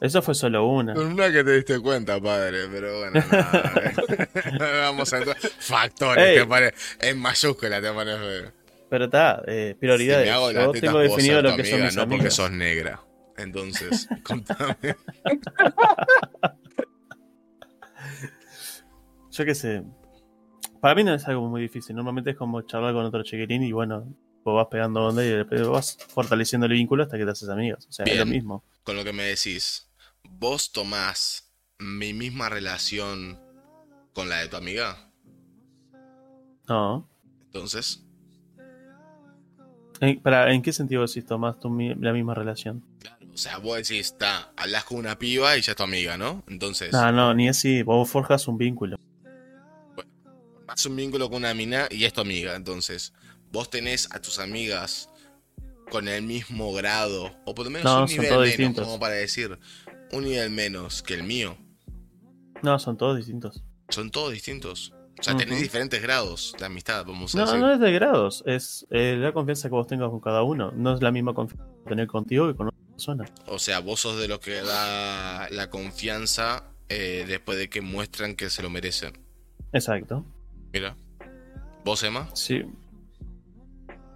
Eso 0.00 0.22
fue 0.22 0.34
solo 0.34 0.66
una. 0.66 0.92
Una 0.94 1.32
que 1.32 1.42
te 1.42 1.56
diste 1.56 1.80
cuenta, 1.80 2.20
padre, 2.20 2.68
pero 2.70 2.98
bueno, 3.00 3.20
nada. 3.32 3.92
Vamos 4.82 5.12
a 5.12 5.18
entrar. 5.18 5.36
Factores, 5.36 6.34
te 6.34 6.46
pare... 6.46 6.74
En 7.00 7.18
mayúscula 7.18 7.80
te 7.80 7.92
parece. 7.92 8.52
Pero 8.88 9.04
está, 9.06 9.42
eh, 9.46 9.76
prioridades. 9.78 10.28
Yo 10.28 10.72
tengo 10.72 11.00
definido 11.00 11.42
lo 11.42 11.56
que 11.56 11.64
son 11.64 11.82
mis 11.82 11.96
No 11.96 12.08
porque 12.08 12.30
sos 12.30 12.50
negra. 12.50 13.02
Entonces, 13.36 14.08
contame. 14.22 14.76
Yo 19.30 19.44
qué 19.44 19.54
sé. 19.54 19.84
Para 20.80 20.94
mí 20.94 21.04
no 21.04 21.14
es 21.14 21.26
algo 21.26 21.48
muy 21.48 21.62
difícil. 21.62 21.94
Normalmente 21.94 22.30
es 22.30 22.36
como 22.36 22.62
charlar 22.62 22.94
con 22.94 23.04
otro 23.04 23.22
chiquitín 23.22 23.62
y 23.62 23.72
bueno, 23.72 24.06
vos 24.44 24.54
vas 24.54 24.66
pegando 24.70 25.06
onda 25.06 25.24
y 25.24 25.42
vas 25.64 25.98
fortaleciendo 26.08 26.66
el 26.66 26.72
vínculo 26.72 27.02
hasta 27.02 27.18
que 27.18 27.24
te 27.24 27.30
haces 27.30 27.48
amigos. 27.48 27.86
O 27.88 27.92
sea, 27.92 28.06
es 28.06 28.16
lo 28.16 28.26
mismo. 28.26 28.64
Con 28.82 28.96
lo 28.96 29.04
que 29.04 29.12
me 29.12 29.24
decís, 29.24 29.87
¿Vos 30.30 30.72
tomás 30.72 31.52
mi 31.78 32.12
misma 32.12 32.48
relación 32.48 33.40
con 34.12 34.28
la 34.28 34.38
de 34.38 34.48
tu 34.48 34.56
amiga? 34.56 35.10
No. 36.68 37.08
Entonces. 37.46 38.04
¿En, 40.00 40.20
para, 40.20 40.52
¿en 40.52 40.62
qué 40.62 40.72
sentido 40.72 41.04
decís 41.06 41.26
tomás 41.26 41.56
la 41.62 42.12
misma 42.12 42.34
relación? 42.34 42.84
Claro, 43.00 43.26
o 43.32 43.36
sea, 43.36 43.58
vos 43.58 43.76
decís, 43.76 44.06
está, 44.06 44.52
hablas 44.56 44.84
con 44.84 44.98
una 44.98 45.18
piba 45.18 45.56
y 45.56 45.60
ya 45.60 45.72
es 45.72 45.76
tu 45.76 45.82
amiga, 45.82 46.16
¿no? 46.16 46.44
Entonces. 46.48 46.92
No, 46.92 47.10
no, 47.12 47.34
ni 47.34 47.48
así. 47.48 47.82
Vos 47.82 48.08
forjas 48.10 48.46
un 48.48 48.58
vínculo. 48.58 48.98
Bueno, 49.94 50.10
formás 50.54 50.86
un 50.86 50.96
vínculo 50.96 51.28
con 51.28 51.38
una 51.38 51.54
mina 51.54 51.88
y 51.90 52.04
es 52.04 52.12
tu 52.12 52.20
amiga. 52.20 52.54
Entonces, 52.54 53.12
vos 53.50 53.70
tenés 53.70 54.12
a 54.12 54.20
tus 54.20 54.38
amigas 54.38 55.08
con 55.88 56.06
el 56.06 56.22
mismo 56.22 56.72
grado, 56.72 57.34
o 57.44 57.54
por 57.54 57.64
lo 57.64 57.70
menos 57.70 58.10
un 58.10 58.18
nivel 58.18 58.58
menos, 58.58 58.84
como 58.84 59.00
para 59.00 59.14
decir, 59.14 59.58
un 60.12 60.24
nivel 60.24 60.50
menos 60.50 61.02
que 61.02 61.14
el 61.14 61.22
mío. 61.22 61.56
No, 62.62 62.78
son 62.78 62.96
todos 62.96 63.16
distintos. 63.16 63.62
Son 63.88 64.10
todos 64.10 64.32
distintos. 64.32 64.92
O 65.18 65.22
sea, 65.22 65.36
tenés 65.36 65.60
diferentes 65.60 66.00
grados 66.00 66.54
de 66.58 66.66
amistad, 66.66 67.04
vamos 67.04 67.34
a 67.34 67.38
no, 67.38 67.44
decir. 67.44 67.60
No, 67.60 67.66
no 67.66 67.72
es 67.72 67.80
de 67.80 67.90
grados, 67.90 68.44
es 68.46 68.86
eh, 68.90 69.16
la 69.18 69.32
confianza 69.32 69.68
que 69.68 69.74
vos 69.74 69.86
tengas 69.86 70.10
con 70.10 70.20
cada 70.20 70.42
uno. 70.42 70.70
No 70.76 70.94
es 70.94 71.02
la 71.02 71.10
misma 71.10 71.34
confianza 71.34 71.66
que 71.82 71.88
tener 71.88 72.06
contigo 72.06 72.46
que 72.46 72.54
con 72.54 72.68
otra 72.68 72.80
persona. 72.90 73.24
O 73.46 73.58
sea, 73.58 73.80
vos 73.80 74.00
sos 74.00 74.18
de 74.20 74.28
los 74.28 74.38
que 74.38 74.62
da 74.62 75.48
la 75.50 75.70
confianza 75.70 76.70
eh, 76.88 77.24
después 77.26 77.58
de 77.58 77.68
que 77.68 77.80
muestran 77.80 78.36
que 78.36 78.48
se 78.48 78.62
lo 78.62 78.70
merecen. 78.70 79.18
Exacto. 79.72 80.24
Mira. 80.72 80.96
¿Vos, 81.84 82.02
Emma? 82.04 82.28
Sí. 82.34 82.62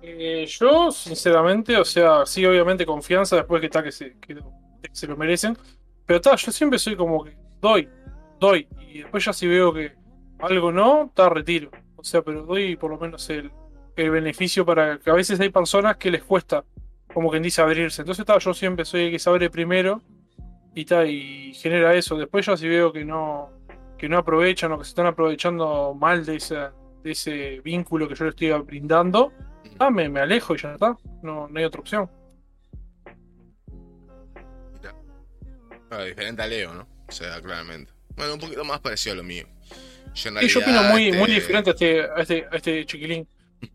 Eh, 0.03 0.47
yo, 0.47 0.93
sinceramente, 0.93 1.77
o 1.77 1.85
sea, 1.85 2.27
sí, 2.27 2.45
obviamente 2.47 2.87
confianza 2.87 3.37
después 3.37 3.61
que 3.61 3.67
está 3.67 3.83
que 3.83 3.91
se, 3.91 4.17
que 4.21 4.37
se 4.93 5.07
lo 5.09 5.17
merecen. 5.17 5.57
Pero 6.13 6.21
está, 6.21 6.37
yo 6.37 6.53
siempre 6.53 6.79
soy 6.79 6.95
como 6.95 7.25
que 7.25 7.35
doy, 7.59 7.89
doy. 8.39 8.69
Y 8.87 8.99
después 8.99 9.25
ya 9.25 9.33
si 9.33 9.47
veo 9.47 9.73
que 9.73 9.93
algo 10.41 10.71
no, 10.71 11.05
está, 11.05 11.31
retiro. 11.31 11.71
O 11.97 12.05
sea, 12.05 12.21
pero 12.21 12.43
doy 12.43 12.77
por 12.77 12.91
lo 12.91 12.99
menos 12.99 13.31
el, 13.31 13.51
el 13.97 14.11
beneficio 14.11 14.67
para 14.67 14.99
que 14.99 15.09
a 15.09 15.15
veces 15.15 15.41
hay 15.41 15.49
personas 15.49 15.97
que 15.97 16.11
les 16.11 16.23
cuesta, 16.23 16.67
como 17.15 17.31
quien 17.31 17.43
dice, 17.43 17.63
abrirse. 17.63 18.03
Entonces 18.03 18.21
está, 18.21 18.37
yo 18.37 18.53
siempre 18.53 18.85
soy 18.85 19.05
el 19.05 19.11
que 19.11 19.19
se 19.19 19.31
abre 19.31 19.49
primero 19.49 20.03
y 20.75 20.83
está, 20.83 21.07
y 21.07 21.55
genera 21.55 21.95
eso. 21.95 22.19
Después 22.19 22.45
ya 22.45 22.59
si 22.59 22.69
veo 22.69 22.93
que 22.93 23.07
no, 23.07 23.49
que 23.97 24.07
no 24.07 24.19
aprovechan 24.19 24.71
o 24.73 24.79
que 24.79 24.85
se 24.85 24.91
están 24.91 25.07
aprovechando 25.07 25.95
mal 25.95 26.27
de 26.27 26.37
esa, 26.37 26.75
de 27.03 27.13
ese 27.13 27.61
vínculo 27.61 28.07
que 28.07 28.17
yo 28.17 28.25
le 28.25 28.31
estoy 28.33 28.51
brindando, 28.51 29.33
ah, 29.79 29.89
me, 29.89 30.11
me 30.11 30.21
alejo 30.21 30.55
y 30.55 30.59
ya 30.59 30.75
está. 30.75 30.95
No, 31.23 31.49
no 31.49 31.59
hay 31.59 31.65
otra 31.65 31.81
opción. 31.81 32.11
Diferente 36.05 36.43
a 36.43 36.47
Leo, 36.47 36.75
¿no? 36.75 36.89
O 37.09 37.13
sea, 37.13 37.41
claramente. 37.41 37.93
Bueno, 38.17 38.35
un 38.35 38.41
poquito 38.41 38.65
más 38.65 38.81
parecido 38.81 39.15
a 39.15 39.17
lo 39.17 39.23
mío. 39.23 39.47
Yo, 40.15 40.29
en 40.31 40.43
Y 40.43 40.49
yo 40.49 40.61
opino 40.61 40.73
realidad, 40.83 40.91
muy, 40.93 41.07
este, 41.09 41.19
muy 41.19 41.31
diferente 41.31 41.71
a 41.71 41.73
este, 41.73 42.01
a, 42.03 42.21
este, 42.21 42.47
a 42.51 42.57
este 42.57 42.87
chiquilín, 42.87 43.29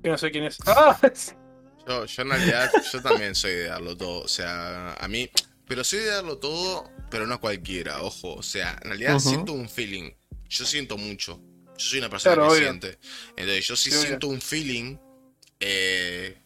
que 0.04 0.10
no 0.10 0.18
sé 0.18 0.32
quién 0.32 0.44
es. 0.46 0.58
Ah, 0.66 1.00
Yo, 1.88 2.06
yo 2.06 2.22
en 2.24 2.30
realidad, 2.30 2.70
yo 2.92 3.02
también 3.02 3.34
soy 3.34 3.52
de 3.52 3.64
darlo 3.68 3.96
todo. 3.96 4.22
O 4.24 4.28
sea, 4.28 4.94
a 4.94 5.08
mí. 5.08 5.30
Pero 5.68 5.84
soy 5.86 6.00
de 6.00 6.08
darlo 6.08 6.38
todo, 6.38 6.90
pero 7.10 7.26
no 7.28 7.36
a 7.36 7.40
cualquiera, 7.40 8.02
ojo. 8.02 8.34
O 8.36 8.44
sea, 8.44 8.78
en 8.84 8.90
realidad 8.90 9.20
siento 9.20 9.54
un 9.54 9.70
feeling. 9.70 10.12
Yo 10.50 10.66
siento 10.66 10.98
mucho. 10.98 11.42
Yo 11.78 11.90
soy 11.90 12.00
una 12.00 12.10
persona 12.10 12.36
Claro, 12.36 12.50
que 12.50 12.56
obvio. 12.58 12.68
siente. 12.70 13.00
Entonces, 13.38 13.68
yo 13.68 13.76
sí 13.78 13.90
Sí, 13.90 13.96
obvio. 13.98 14.08
siento 14.08 14.28
un 14.28 14.42
feeling. 14.42 14.98
eh, 15.60 16.38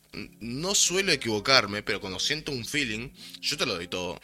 no 0.42 0.76
suelo 0.76 1.12
equivocarme, 1.12 1.84
pero 1.84 2.00
cuando 2.02 2.20
siento 2.20 2.52
un 2.52 2.66
feeling, 2.66 3.10
yo 3.40 3.58
te 3.58 3.66
lo 3.66 3.76
doy 3.76 3.88
todo. 3.88 4.20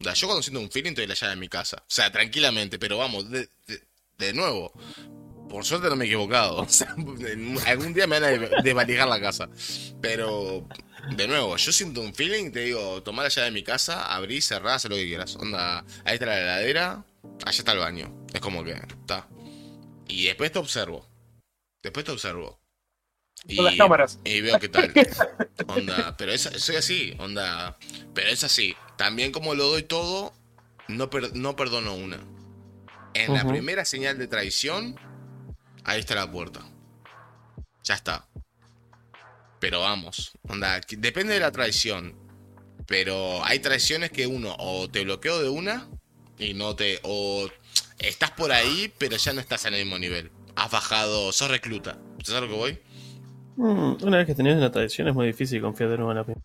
Yo 0.00 0.26
cuando 0.26 0.42
siento 0.42 0.60
un 0.60 0.70
feeling 0.70 0.94
doy 0.94 1.06
la 1.06 1.14
llave 1.14 1.34
de 1.34 1.40
mi 1.40 1.48
casa. 1.48 1.76
O 1.78 1.84
sea, 1.90 2.10
tranquilamente, 2.10 2.78
pero 2.78 2.96
vamos, 2.98 3.30
de, 3.30 3.48
de- 4.18 4.32
nuevo. 4.32 4.72
Por 5.48 5.64
suerte 5.64 5.88
no 5.88 5.96
me 5.96 6.04
he 6.04 6.08
equivocado. 6.08 6.66
Algún 7.66 7.92
día 7.94 8.06
me 8.06 8.20
van 8.20 8.24
a 8.24 8.28
de- 8.28 8.50
desvalijar 8.62 9.08
la 9.08 9.20
casa. 9.20 9.48
Pero, 10.00 10.66
de 11.16 11.26
nuevo, 11.28 11.56
yo 11.56 11.72
siento 11.72 12.00
un 12.00 12.14
feeling 12.14 12.50
te 12.50 12.60
digo, 12.60 13.02
tomá 13.02 13.22
la 13.24 13.28
llave 13.28 13.46
de 13.46 13.52
mi 13.52 13.62
casa, 13.62 14.06
abrí, 14.14 14.40
cerrá, 14.40 14.74
haz 14.74 14.84
lo 14.84 14.96
que 14.96 15.06
quieras. 15.06 15.36
Onda, 15.36 15.84
ahí 16.04 16.14
está 16.14 16.26
la 16.26 16.40
heladera, 16.40 17.04
allá 17.44 17.58
está 17.58 17.72
el 17.72 17.78
baño. 17.78 18.26
Es 18.32 18.40
como 18.40 18.62
que, 18.64 18.72
está. 18.72 19.28
Y 20.08 20.24
después 20.26 20.52
te 20.52 20.58
observo. 20.60 21.06
Después 21.82 22.04
te 22.04 22.12
observo. 22.12 22.59
Con 23.56 23.64
las 23.64 23.76
cámaras. 23.76 24.18
Y 24.24 24.40
veo 24.40 24.58
qué 24.58 24.68
tal. 24.68 24.92
Onda, 25.66 26.16
pero 26.16 26.32
es, 26.32 26.42
soy 26.42 26.76
así, 26.76 27.14
onda. 27.18 27.78
Pero 28.14 28.28
es 28.28 28.44
así. 28.44 28.74
También 28.96 29.32
como 29.32 29.54
lo 29.54 29.66
doy 29.68 29.82
todo, 29.82 30.32
no, 30.88 31.10
per- 31.10 31.34
no 31.34 31.56
perdono 31.56 31.94
una. 31.94 32.18
En 33.14 33.34
la 33.34 33.44
primera 33.44 33.84
señal 33.84 34.18
de 34.18 34.28
traición, 34.28 34.94
ahí 35.84 36.00
está 36.00 36.14
la 36.14 36.30
puerta. 36.30 36.60
Ya 37.84 37.94
está. 37.94 38.28
Pero 39.58 39.80
vamos, 39.80 40.32
onda, 40.48 40.80
depende 40.88 41.34
de 41.34 41.40
la 41.40 41.50
traición. 41.52 42.14
Pero 42.86 43.44
hay 43.44 43.58
traiciones 43.60 44.10
que 44.10 44.26
uno 44.26 44.54
o 44.58 44.88
te 44.90 45.04
bloqueo 45.04 45.40
de 45.42 45.48
una 45.48 45.88
y 46.38 46.54
no 46.54 46.74
te. 46.76 47.00
o 47.04 47.48
estás 47.98 48.30
por 48.32 48.52
ahí, 48.52 48.92
pero 48.98 49.16
ya 49.16 49.32
no 49.32 49.40
estás 49.40 49.64
en 49.66 49.74
el 49.74 49.84
mismo 49.84 49.98
nivel. 49.98 50.30
Has 50.56 50.70
bajado, 50.70 51.32
sos 51.32 51.50
recluta. 51.50 51.98
¿Sabes 52.24 52.38
a 52.38 52.40
lo 52.42 52.48
que 52.48 52.54
voy? 52.54 52.80
Mm, 53.60 53.96
una 54.04 54.16
vez 54.18 54.26
que 54.26 54.34
tenés 54.34 54.56
una 54.56 54.70
tradición 54.72 55.08
es 55.08 55.14
muy 55.14 55.26
difícil 55.26 55.60
confiar 55.60 55.90
de 55.90 55.96
nuevo 55.98 56.12
en 56.12 56.16
la 56.18 56.24
primera. 56.24 56.44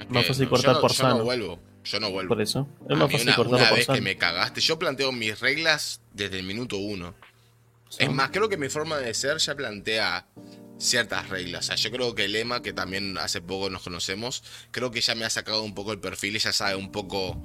Es 0.00 0.10
Más 0.10 0.26
fácil 0.26 0.44
no, 0.44 0.50
cortar 0.50 0.72
yo 0.72 0.74
no, 0.74 0.80
por 0.80 0.92
yo 0.92 1.04
no 1.04 1.10
sano. 1.10 1.24
vuelvo. 1.24 1.58
Yo 1.84 2.00
no 2.00 2.10
vuelvo. 2.10 2.28
Por 2.30 2.40
eso. 2.40 2.66
Es 2.88 2.96
A 2.96 2.96
más 2.96 3.12
fácil 3.12 3.28
una, 3.28 3.36
cortarlo 3.36 3.58
una 3.58 3.68
por 3.68 3.76
vez 3.76 3.86
sano. 3.86 3.96
que 3.96 4.00
me 4.00 4.16
cagaste, 4.16 4.60
yo 4.62 4.78
planteo 4.78 5.12
mis 5.12 5.38
reglas 5.40 6.00
desde 6.12 6.38
el 6.38 6.46
minuto 6.46 6.78
uno. 6.78 7.14
Es 7.98 8.10
más, 8.10 8.30
creo 8.30 8.48
que 8.48 8.56
mi 8.56 8.68
forma 8.70 8.96
de 8.98 9.12
ser 9.14 9.36
ya 9.38 9.54
plantea 9.54 10.26
ciertas 10.78 11.28
reglas. 11.28 11.64
O 11.64 11.66
sea, 11.68 11.76
yo 11.76 11.90
creo 11.90 12.14
que 12.14 12.24
el 12.24 12.32
Lema, 12.32 12.62
que 12.62 12.72
también 12.72 13.18
hace 13.18 13.40
poco 13.40 13.70
nos 13.70 13.82
conocemos, 13.82 14.42
creo 14.72 14.90
que 14.90 15.00
ya 15.00 15.14
me 15.14 15.24
ha 15.24 15.30
sacado 15.30 15.62
un 15.62 15.74
poco 15.74 15.92
el 15.92 16.00
perfil 16.00 16.34
y 16.36 16.38
ya 16.40 16.52
sabe 16.52 16.74
un 16.76 16.90
poco, 16.90 17.40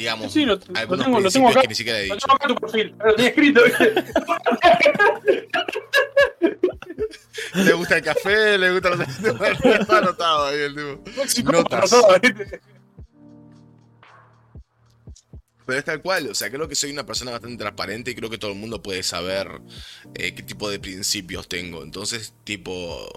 digamos, 0.00 0.32
Sí, 0.32 0.44
lo- 0.44 0.56
lo 0.56 0.62
algunos 0.74 1.04
tengo- 1.04 1.20
lo 1.20 1.30
principios 1.30 1.32
tengo 1.32 1.48
acá. 1.50 1.60
que 1.62 1.68
ni 1.68 1.74
siquiera 1.74 1.98
he 2.00 2.06
Lo 2.08 2.14
dicho. 2.14 2.26
tengo 2.26 2.36
acá 2.36 2.48
tu 2.48 2.54
perfil, 2.56 2.94
lo 3.04 3.14
tenía 3.14 3.28
escrito. 3.30 3.60
Le 7.54 7.72
gusta 7.72 7.96
el 7.96 8.02
café, 8.04 8.58
le 8.58 8.70
gusta 8.72 8.90
los... 8.90 9.00
Está 9.80 9.98
anotado 9.98 10.46
ahí 10.46 10.58
el 10.60 10.74
tipo. 11.34 11.52
Notas. 11.52 11.90
Pero 15.66 15.78
es 15.78 15.84
tal 15.84 16.02
cual, 16.02 16.28
o 16.28 16.34
sea, 16.34 16.50
creo 16.50 16.68
que 16.68 16.74
soy 16.74 16.90
una 16.90 17.06
persona 17.06 17.30
bastante 17.30 17.56
transparente 17.58 18.10
y 18.10 18.14
creo 18.14 18.28
que 18.30 18.38
todo 18.38 18.50
el 18.52 18.58
mundo 18.58 18.82
puede 18.82 19.02
saber 19.02 19.60
eh, 20.14 20.34
qué 20.34 20.42
tipo 20.42 20.68
de 20.68 20.80
principios 20.80 21.48
tengo. 21.48 21.82
Entonces, 21.82 22.34
tipo, 22.44 23.08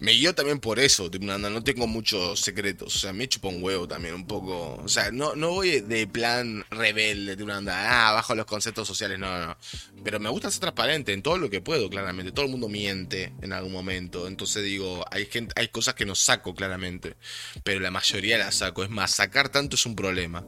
me 0.00 0.12
guío 0.12 0.34
también 0.34 0.60
por 0.60 0.78
eso, 0.78 1.10
tipo, 1.10 1.26
no, 1.26 1.62
tengo 1.64 1.88
muchos 1.88 2.40
secretos, 2.40 2.94
o 2.94 2.98
sea, 2.98 3.12
me 3.12 3.28
chupo 3.28 3.48
un 3.48 3.62
huevo 3.62 3.88
también 3.88 4.14
un 4.14 4.26
poco. 4.26 4.76
O 4.76 4.88
sea, 4.88 5.10
no, 5.10 5.34
no 5.34 5.50
voy 5.50 5.80
de 5.80 6.06
plan 6.06 6.64
rebelde, 6.70 7.34
de 7.34 7.42
una 7.42 7.56
anda, 7.56 8.08
ah, 8.08 8.12
bajo 8.12 8.34
los 8.36 8.46
conceptos 8.46 8.86
sociales, 8.86 9.18
no, 9.18 9.46
no. 9.46 9.56
Pero 10.04 10.20
me 10.20 10.28
gusta 10.28 10.50
ser 10.50 10.60
transparente 10.60 11.12
en 11.12 11.22
todo 11.22 11.36
lo 11.38 11.50
que 11.50 11.60
puedo, 11.60 11.90
claramente. 11.90 12.30
Todo 12.30 12.44
el 12.44 12.50
mundo 12.52 12.68
miente 12.68 13.32
en 13.42 13.52
algún 13.52 13.72
momento. 13.72 14.28
Entonces 14.28 14.62
digo, 14.62 15.04
hay, 15.10 15.26
gente, 15.26 15.52
hay 15.56 15.68
cosas 15.68 15.94
que 15.94 16.06
no 16.06 16.14
saco 16.14 16.54
claramente, 16.54 17.16
pero 17.64 17.80
la 17.80 17.90
mayoría 17.90 18.38
las 18.38 18.56
saco. 18.56 18.84
Es 18.84 18.90
más, 18.90 19.10
sacar 19.10 19.48
tanto 19.48 19.74
es 19.74 19.84
un 19.84 19.96
problema. 19.96 20.46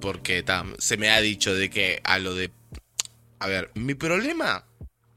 Porque 0.00 0.44
se 0.78 0.96
me 0.96 1.10
ha 1.10 1.20
dicho 1.20 1.54
de 1.54 1.68
que 1.70 2.00
a 2.04 2.18
lo 2.18 2.34
de... 2.34 2.50
A 3.38 3.48
ver, 3.48 3.70
mi 3.74 3.94
problema... 3.94 4.64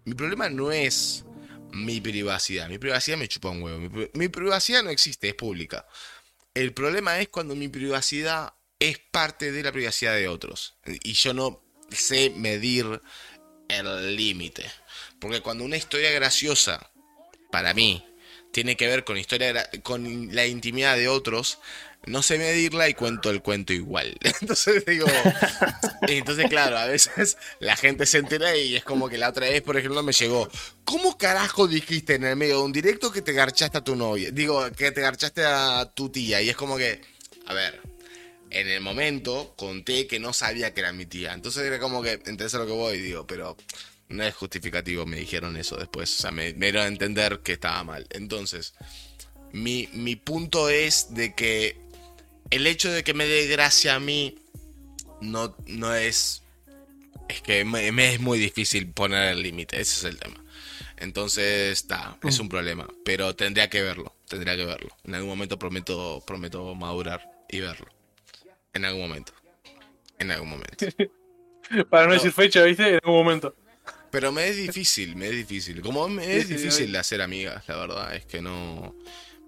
Mi 0.03 0.15
problema 0.15 0.49
no 0.49 0.71
es 0.71 1.25
mi 1.71 2.01
privacidad. 2.01 2.69
Mi 2.69 2.77
privacidad 2.77 3.17
me 3.17 3.27
chupa 3.27 3.49
un 3.49 3.61
huevo. 3.61 3.79
Mi, 3.79 3.89
pri- 3.89 4.11
mi 4.13 4.27
privacidad 4.27 4.83
no 4.83 4.89
existe, 4.89 5.29
es 5.29 5.35
pública. 5.35 5.87
El 6.53 6.73
problema 6.73 7.19
es 7.19 7.29
cuando 7.29 7.55
mi 7.55 7.67
privacidad 7.67 8.53
es 8.79 8.99
parte 8.99 9.51
de 9.51 9.63
la 9.63 9.71
privacidad 9.71 10.15
de 10.15 10.27
otros. 10.27 10.75
Y 11.03 11.13
yo 11.13 11.33
no 11.33 11.63
sé 11.89 12.31
medir 12.31 13.01
el 13.67 14.15
límite. 14.15 14.69
Porque 15.19 15.41
cuando 15.41 15.63
una 15.63 15.77
historia 15.77 16.11
graciosa, 16.11 16.91
para 17.51 17.73
mí, 17.73 18.05
tiene 18.51 18.75
que 18.75 18.87
ver 18.87 19.03
con, 19.03 19.17
historia 19.17 19.69
con 19.83 20.35
la 20.35 20.45
intimidad 20.45 20.97
de 20.97 21.07
otros, 21.07 21.59
no 22.05 22.23
sé 22.23 22.37
medirla 22.37 22.89
y 22.89 22.93
cuento 22.93 23.29
el 23.29 23.41
cuento 23.41 23.73
igual. 23.73 24.17
Entonces 24.41 24.83
digo, 24.85 25.05
entonces 26.01 26.49
claro, 26.49 26.77
a 26.77 26.85
veces 26.85 27.37
la 27.59 27.75
gente 27.75 28.05
se 28.05 28.17
entera 28.17 28.55
y 28.57 28.75
es 28.75 28.83
como 28.83 29.07
que 29.07 29.17
la 29.17 29.29
otra 29.29 29.47
vez, 29.47 29.61
por 29.61 29.77
ejemplo, 29.77 30.01
me 30.01 30.11
llegó, 30.11 30.49
¿cómo 30.83 31.17
carajo 31.17 31.67
dijiste 31.67 32.15
en 32.15 32.23
el 32.23 32.35
medio 32.35 32.57
de 32.57 32.63
un 32.63 32.71
directo 32.71 33.11
que 33.11 33.21
te 33.21 33.33
garchaste 33.33 33.77
a 33.77 33.83
tu 33.83 33.95
novia? 33.95 34.31
Digo, 34.31 34.71
que 34.71 34.91
te 34.91 35.01
garchaste 35.01 35.43
a 35.45 35.91
tu 35.93 36.09
tía 36.09 36.41
y 36.41 36.49
es 36.49 36.55
como 36.55 36.77
que, 36.77 37.01
a 37.45 37.53
ver, 37.53 37.79
en 38.49 38.67
el 38.67 38.81
momento 38.81 39.53
conté 39.55 40.07
que 40.07 40.19
no 40.19 40.33
sabía 40.33 40.73
que 40.73 40.81
era 40.81 40.91
mi 40.91 41.05
tía. 41.05 41.33
Entonces 41.33 41.63
era 41.63 41.79
como 41.79 42.01
que, 42.01 42.13
entendés 42.13 42.53
a 42.55 42.59
lo 42.59 42.65
que 42.65 42.73
voy, 42.73 42.99
digo, 42.99 43.27
pero 43.27 43.57
no 44.09 44.23
es 44.23 44.35
justificativo, 44.35 45.05
me 45.05 45.17
dijeron 45.17 45.55
eso 45.55 45.77
después. 45.77 46.17
O 46.17 46.21
sea, 46.21 46.31
me, 46.31 46.53
me 46.53 46.67
dieron 46.67 46.83
a 46.83 46.87
entender 46.87 47.39
que 47.39 47.53
estaba 47.53 47.83
mal. 47.83 48.07
Entonces, 48.09 48.73
mi, 49.53 49.87
mi 49.93 50.15
punto 50.15 50.69
es 50.69 51.13
de 51.13 51.33
que 51.33 51.80
el 52.51 52.67
hecho 52.67 52.91
de 52.91 53.03
que 53.03 53.13
me 53.13 53.25
dé 53.25 53.47
gracia 53.47 53.95
a 53.95 53.99
mí 53.99 54.35
no, 55.21 55.55
no 55.65 55.93
es... 55.93 56.43
Es 57.27 57.41
que 57.41 57.63
me, 57.63 57.91
me 57.91 58.13
es 58.13 58.19
muy 58.19 58.37
difícil 58.37 58.91
poner 58.91 59.31
el 59.31 59.41
límite, 59.41 59.79
ese 59.79 59.99
es 59.99 60.13
el 60.13 60.19
tema. 60.19 60.43
Entonces, 60.97 61.71
está, 61.71 62.17
es 62.23 62.39
un 62.39 62.49
problema, 62.49 62.87
pero 63.03 63.35
tendría 63.35 63.69
que 63.69 63.81
verlo, 63.81 64.13
tendría 64.27 64.55
que 64.55 64.65
verlo. 64.65 64.95
En 65.03 65.15
algún 65.15 65.29
momento 65.29 65.57
prometo, 65.57 66.21
prometo 66.27 66.75
madurar 66.75 67.27
y 67.49 67.61
verlo. 67.61 67.87
En 68.73 68.85
algún 68.85 69.01
momento. 69.01 69.33
En 70.19 70.29
algún 70.29 70.49
momento. 70.49 70.85
Para 71.89 72.05
no 72.05 72.13
decir 72.13 72.31
fecha, 72.31 72.63
¿viste? 72.63 72.87
En 72.87 72.95
algún 72.95 73.23
momento. 73.23 73.55
Pero 74.11 74.31
me 74.31 74.47
es 74.47 74.57
difícil, 74.57 75.15
me 75.15 75.27
es 75.27 75.31
difícil. 75.31 75.81
Como 75.81 76.07
me 76.09 76.37
es 76.37 76.49
difícil 76.49 76.93
hacer 76.97 77.21
amigas, 77.21 77.63
la 77.67 77.77
verdad. 77.77 78.15
Es 78.15 78.25
que 78.25 78.41
no. 78.41 78.93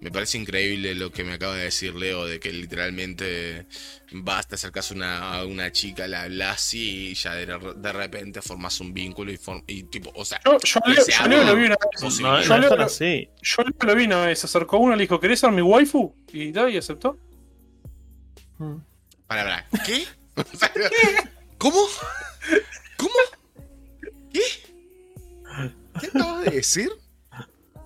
Me 0.03 0.11
parece 0.11 0.37
increíble 0.37 0.93
lo 0.95 1.11
que 1.13 1.23
me 1.23 1.31
acaba 1.31 1.55
de 1.55 1.63
decir 1.63 1.95
Leo, 1.95 2.25
de 2.25 2.37
que 2.37 2.51
literalmente 2.51 3.67
basta 4.11 4.55
acercarse 4.55 4.93
a 4.93 4.97
una, 4.97 5.33
a 5.39 5.45
una 5.45 5.71
chica, 5.71 6.07
la 6.09 6.23
hablas 6.23 6.73
y 6.73 7.13
ya 7.13 7.35
de, 7.35 7.45
de 7.77 7.93
repente 7.93 8.41
formas 8.41 8.81
un 8.81 8.93
vínculo 8.93 9.31
y, 9.31 9.37
form- 9.37 9.63
y 9.65 9.83
tipo, 9.83 10.11
o 10.15 10.25
sea, 10.25 10.41
Yo, 10.43 10.57
Leo, 10.85 11.05
yo 11.07 11.27
Leo 11.27 11.43
lo 11.45 11.55
vi 11.55 11.65
una 11.67 11.77
vez. 11.89 12.19
No, 12.19 12.41
Yo 12.41 12.57
leo- 12.57 12.81
así. 12.81 13.29
Yo 13.41 13.63
Leo 13.63 13.75
lo 13.79 13.95
vi 13.95 14.03
una 14.03 14.25
vez. 14.25 14.39
Se 14.39 14.45
acercó 14.47 14.77
uno, 14.77 14.93
le 14.95 15.03
dijo, 15.03 15.19
¿querés 15.21 15.39
ser 15.39 15.51
mi 15.53 15.61
waifu? 15.61 16.13
Y, 16.33 16.51
da, 16.51 16.69
y 16.69 16.75
aceptó. 16.75 17.17
Mm. 18.57 18.75
Para, 19.25 19.43
para, 19.45 19.83
¿qué? 19.85 20.03
¿Cómo? 21.57 21.79
¿Cómo? 22.97 23.13
¿Qué? 24.33 24.41
¿Qué 26.01 26.07
acabas 26.07 26.43
de 26.43 26.51
decir? 26.51 26.89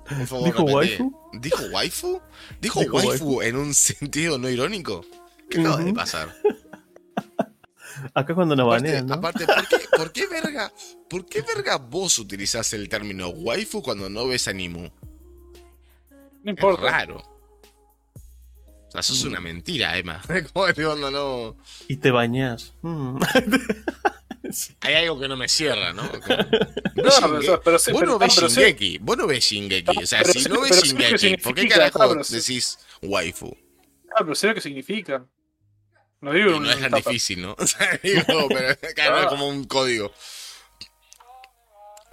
Por 0.08 0.28
favor, 0.28 0.46
¿Dijo 0.46 0.64
waifu? 0.64 1.30
¿Dijo 1.34 1.64
waifu? 1.72 2.22
¿Dijo, 2.62 2.80
Dijo 2.82 2.96
waifu, 2.98 3.42
en 3.42 3.56
un 3.58 3.74
sentido 3.76 4.38
no 4.38 4.50
irónico? 4.50 5.06
¿Qué 5.50 5.60
acaba 5.60 5.78
de 5.78 5.86
Ujú. 5.86 5.94
pasar? 5.94 6.34
Acá 8.14 8.36
cuando 8.36 8.56
nos 8.56 8.68
Aparte, 8.68 8.88
banean, 8.88 9.08
¿no? 9.08 9.14
aparte, 9.16 9.46
¿por, 9.46 9.68
qué, 9.68 9.78
por 9.96 10.12
qué 10.12 10.28
verga? 10.28 10.72
¿Por 11.10 11.26
qué 11.26 11.42
verga 11.42 11.78
vos 11.78 12.20
utilizás 12.20 12.72
el 12.74 12.88
término 12.90 13.30
waifu 13.30 13.82
cuando 13.82 14.10
no 14.10 14.28
ves 14.28 14.48
anime? 14.48 14.92
No 16.44 16.52
Es 16.52 16.58
importa. 16.58 16.84
raro. 16.92 17.18
O 18.88 18.92
sea, 18.92 19.02
sos 19.02 19.24
una 19.26 19.40
mentira, 19.40 19.98
Emma. 19.98 20.22
¿Cómo 20.54 20.72
te 20.74 20.86
onda, 20.86 21.10
no? 21.12 21.58
Y 21.88 21.98
te 21.98 22.12
bañás. 22.12 22.74
Mm. 22.84 23.18
hay 24.82 24.94
algo 24.96 25.20
que 25.20 25.28
no 25.28 25.36
me 25.38 25.48
cierra, 25.48 25.94
¿no? 25.94 26.04
Como- 26.10 26.22
No, 26.96 27.40
pero, 27.40 27.62
pero, 27.62 27.80
sí, 27.80 27.92
vos 27.92 28.02
pero- 28.02 28.12
no 28.14 28.20
ves 28.20 28.34
pero 28.36 28.50
sí- 28.50 28.56
Shingeki, 28.62 28.98
vos 29.00 29.18
no 29.18 29.28
ves 29.28 29.44
Shingeki. 29.44 30.04
O 30.04 30.08
sea, 30.08 30.20
pero 30.22 30.34
si 30.34 30.42
sí- 30.44 30.50
no 30.50 30.62
ves 30.62 30.82
Shingeki, 30.84 31.38
¿por 31.38 31.54
qué 31.56 31.68
carajo 31.68 32.16
decís 32.16 32.80
waifu? 33.02 33.56
Ah, 34.16 34.20
pero 34.20 34.36
sé 34.36 34.48
lo 34.48 34.54
que 34.56 34.62
significa. 34.62 35.26
No 36.22 36.32
digo 36.34 36.58
un 36.58 36.64
no 36.64 36.72
es 36.72 36.80
tan 36.80 36.92
difícil, 36.92 37.42
¿no? 37.44 37.56
O 37.60 37.68
sea, 37.68 38.00
digo, 38.02 38.24
pero 38.50 38.76
claro, 38.96 39.16
Ah. 39.18 39.22
es 39.22 39.28
como 39.28 39.48
un 39.48 39.66
código. 39.66 40.12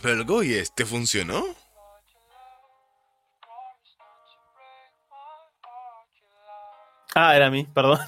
Pero 0.03 0.17
lo 0.17 0.27
que 0.27 0.33
voy 0.33 0.55
es, 0.55 0.75
¿te 0.75 0.85
funcionó? 0.85 1.43
Ah, 7.15 7.37
era 7.37 7.47
a 7.47 7.51
mí, 7.51 7.65
perdón. 7.73 8.01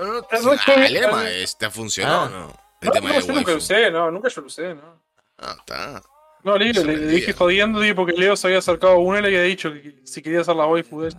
No, 0.00 0.14
no, 0.14 0.26
que- 0.26 0.86
el 0.86 0.92
lema 0.94 1.30
es, 1.30 1.56
¿te 1.56 1.70
funcionó 1.70 2.12
Ah. 2.12 2.24
o 2.24 2.28
no? 2.28 2.61
El 2.82 2.86
No, 2.88 2.92
tema 2.92 3.08
no, 3.08 3.14
de 3.14 3.20
yo 3.26 3.32
nunca 3.32 3.50
lo 3.52 3.56
usé, 3.56 3.90
no, 3.90 4.10
nunca 4.10 4.28
yo 4.28 4.40
lo 4.42 4.46
usé, 4.48 4.74
no. 4.74 5.02
Ah, 5.38 5.54
está. 5.58 6.02
No, 6.44 6.58
le, 6.58 6.72
le- 6.72 7.06
dije 7.06 7.32
jodiendo, 7.32 7.78
dije, 7.80 7.94
porque 7.94 8.12
Leo 8.12 8.36
se 8.36 8.48
había 8.48 8.58
acercado 8.58 8.94
a 8.94 8.98
uno 8.98 9.18
y 9.18 9.22
le 9.22 9.28
había 9.28 9.42
dicho 9.42 9.72
que 9.72 10.00
si 10.04 10.20
quería 10.20 10.40
hacer 10.40 10.56
la 10.56 10.66
waifu 10.66 11.00
de 11.02 11.08
él. 11.08 11.16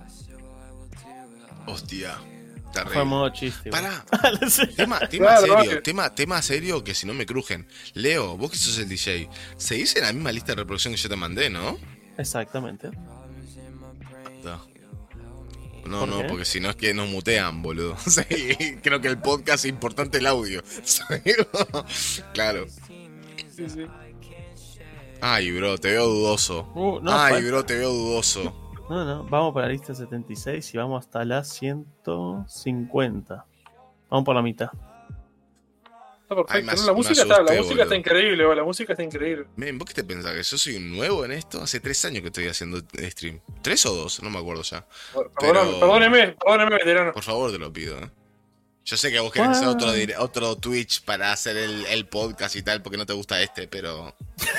Hostia. 1.65 2.17
Fue 2.73 2.81
a 2.81 2.85
Terrible. 2.85 3.05
modo 3.05 3.29
chiste. 3.29 3.69
Pará. 3.69 4.03
Tema, 4.75 4.99
tema 5.07 5.25
Claro, 5.27 5.41
serio, 5.41 5.55
no, 5.57 5.63
que- 5.63 5.81
tema, 5.81 6.15
tema 6.15 6.41
serio 6.41 6.83
que 6.83 6.93
si 6.95 7.05
no 7.07 7.13
me 7.13 7.25
crujen. 7.25 7.67
Leo, 7.93 8.35
vos 8.35 8.51
que 8.51 8.57
sos 8.57 8.77
el 8.79 8.89
DJ, 8.89 9.29
se 9.57 9.75
dice 9.75 9.99
en 9.99 10.05
la 10.05 10.13
misma 10.13 10.31
lista 10.31 10.53
de 10.53 10.55
reproducción 10.57 10.93
que 10.93 10.99
yo 10.99 11.07
te 11.07 11.15
mandé, 11.15 11.49
¿no? 11.51 11.77
Exactamente. 12.17 12.89
No, 14.43 14.67
no, 15.85 16.01
¿Por 16.01 16.09
no, 16.09 16.17
qué? 16.21 16.23
porque 16.25 16.45
si 16.45 16.59
no 16.59 16.69
es 16.69 16.75
que 16.75 16.93
nos 16.93 17.09
mutean, 17.09 17.61
boludo. 17.61 17.95
Sí, 18.07 18.23
creo 18.81 19.01
que 19.01 19.07
el 19.07 19.17
podcast 19.19 19.65
es 19.65 19.69
importante 19.69 20.17
el 20.19 20.27
audio. 20.27 20.61
claro. 22.33 22.65
Sí, 23.49 23.69
sí. 23.69 23.85
Ay, 25.21 25.51
bro, 25.51 25.77
te 25.77 25.91
veo 25.91 26.07
dudoso. 26.07 26.69
Uh, 26.75 26.99
no, 27.01 27.11
Ay, 27.13 27.43
bro, 27.45 27.63
te 27.63 27.77
veo 27.77 27.91
dudoso. 27.91 28.53
no, 28.89 29.05
no, 29.05 29.23
vamos 29.25 29.53
para 29.53 29.67
la 29.67 29.73
lista 29.73 29.93
76 29.95 30.73
y 30.73 30.77
vamos 30.77 31.05
hasta 31.05 31.23
la 31.23 31.43
150. 31.43 33.45
Vamos 34.09 34.25
por 34.25 34.35
la 34.35 34.41
mitad. 34.41 34.69
Está 36.41 36.53
perfecto. 36.53 36.85
La 36.87 36.93
música, 36.93 37.21
está, 37.21 37.27
la 37.27 37.33
asusté, 37.43 37.57
música 37.57 37.73
está 37.73 37.83
boludo. 37.85 37.95
increíble, 37.95 38.55
la 38.55 38.63
música 38.63 38.93
está 38.93 39.03
increíble. 39.03 39.45
Men, 39.55 39.77
¿vos 39.77 39.87
qué 39.87 39.93
te 39.93 40.03
pensás? 40.03 40.33
¿Que 40.33 40.43
yo 40.43 40.57
soy 40.57 40.75
un 40.75 40.91
nuevo 40.95 41.23
en 41.25 41.31
esto? 41.31 41.61
Hace 41.61 41.79
tres 41.79 42.03
años 42.05 42.21
que 42.21 42.27
estoy 42.27 42.47
haciendo 42.47 42.79
stream. 42.79 43.39
¿Tres 43.61 43.85
o 43.85 43.93
dos? 43.95 44.21
No 44.23 44.29
me 44.29 44.39
acuerdo 44.39 44.63
ya. 44.63 44.85
Perdóname, 45.39 45.71
perdóneme, 45.79 46.27
perdóneme, 46.39 46.71
veterano. 46.77 47.13
Por 47.13 47.23
favor, 47.23 47.51
te 47.51 47.57
lo 47.59 47.71
pido, 47.71 47.97
¿eh? 47.99 48.09
Yo 48.85 48.97
sé 48.97 49.11
que 49.11 49.19
vos 49.21 49.31
querés 49.31 49.49
hacer 49.49 49.67
otro, 49.69 49.93
dire- 49.95 50.15
otro 50.19 50.57
Twitch 50.57 51.03
para 51.05 51.31
hacer 51.31 51.55
el, 51.55 51.85
el 51.85 52.05
podcast 52.05 52.55
y 52.57 52.63
tal, 52.63 52.81
porque 52.81 52.97
no 52.97 53.05
te 53.05 53.13
gusta 53.13 53.41
este, 53.41 53.67
pero. 53.67 54.13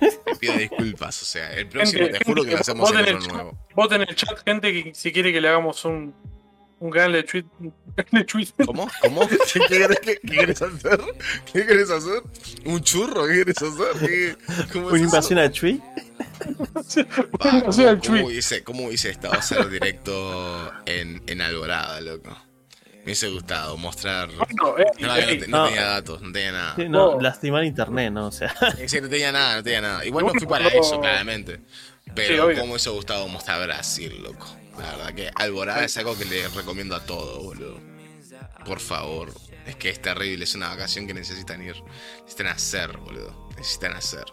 Te 0.00 0.36
pido 0.36 0.54
disculpas, 0.54 1.20
o 1.22 1.24
sea, 1.24 1.52
el 1.54 1.68
próximo 1.68 2.04
Gente, 2.04 2.18
te 2.20 2.24
juro 2.24 2.44
que 2.44 2.50
gente, 2.50 2.54
lo 2.54 2.60
hacemos 2.84 2.90
en 2.92 3.16
otro 3.16 3.32
nuevo. 3.34 3.58
Voten 3.74 4.02
en 4.02 4.08
el 4.10 4.14
chat, 4.14 4.38
gente, 4.44 4.72
que 4.72 4.94
si 4.94 5.10
quiere 5.12 5.32
que 5.32 5.40
le 5.40 5.48
hagamos 5.48 5.84
un, 5.84 6.14
un 6.80 6.90
canal 6.90 7.12
de 7.12 7.22
tweet. 7.24 7.44
De 8.12 8.24
tweet. 8.24 8.48
¿Cómo? 8.66 8.88
¿Cómo? 9.02 9.28
¿Qué, 9.28 9.36
qué 9.52 9.60
querés, 9.68 10.00
qué- 10.00 10.20
qué 10.20 10.36
querés 10.36 10.62
hacer? 10.62 11.00
¿Qué 11.52 11.66
querés 11.66 11.90
hacer? 11.90 12.22
¿Un 12.64 12.80
churro? 12.82 13.26
¿Qué 13.26 13.34
querés 13.44 13.56
hacer? 13.62 14.08
¿Qué- 14.08 14.36
¿Cómo 14.72 14.88
¿Una 14.88 14.98
invasión 15.00 15.38
a 15.40 15.50
sea, 17.72 17.90
el 17.90 17.98
¿cómo, 17.98 18.16
cómo 18.16 18.26
hubiese, 18.26 18.64
¿Cómo 18.64 18.86
hubiese 18.86 19.10
estado 19.10 19.34
hacer 19.34 19.68
directo 19.68 20.70
en, 20.86 21.22
en 21.26 21.40
Alborada, 21.40 22.00
loco? 22.00 22.30
Me 22.98 23.04
hubiese 23.12 23.28
gustado 23.28 23.76
mostrar. 23.76 24.28
Bueno, 24.28 24.78
eh, 24.78 24.84
No, 25.00 25.16
eh, 25.16 25.20
no, 25.22 25.40
te- 25.44 25.48
no 25.48 25.58
no. 25.58 25.66
tenía 25.66 25.84
datos, 25.84 26.20
no 26.22 26.30
tenía 26.32 26.52
nada. 26.52 26.76
Sí, 26.76 26.88
no, 26.88 27.20
lastimar 27.20 27.64
internet, 27.64 28.12
¿no? 28.12 28.26
O 28.28 28.32
sea, 28.32 28.54
Sí, 28.76 28.88
sí, 28.88 29.00
no 29.00 29.08
tenía 29.08 29.32
nada, 29.32 29.56
no 29.56 29.62
tenía 29.62 29.80
nada. 29.80 30.04
Igual 30.04 30.26
no 30.26 30.32
No, 30.32 30.38
fui 30.38 30.46
para 30.48 30.68
eso, 30.68 31.00
claramente. 31.00 31.56
Sí, 31.56 32.12
Pero 32.14 32.44
obvio. 32.46 32.54
cómo 32.56 32.66
me 32.66 32.72
hubiese 32.72 32.90
gustado 32.90 33.26
mostrar 33.28 33.62
Brasil, 33.66 34.20
loco. 34.22 34.46
La 34.78 34.96
verdad 34.96 35.14
que 35.14 35.30
Alborada 35.34 35.84
es 35.84 35.96
algo 35.96 36.16
que 36.16 36.24
le 36.24 36.48
recomiendo 36.48 36.94
a 36.96 37.04
todos, 37.04 37.42
boludo. 37.42 37.80
Por 38.64 38.80
favor. 38.80 39.32
Es 39.66 39.76
que 39.76 39.90
es 39.90 40.00
terrible, 40.00 40.44
es 40.44 40.54
una 40.54 40.68
vacación 40.68 41.06
que 41.06 41.14
necesitan 41.14 41.62
ir. 41.62 41.76
Necesitan 42.20 42.46
hacer, 42.48 42.96
boludo. 42.96 43.48
Necesitan 43.56 43.92
hacer. 43.94 44.24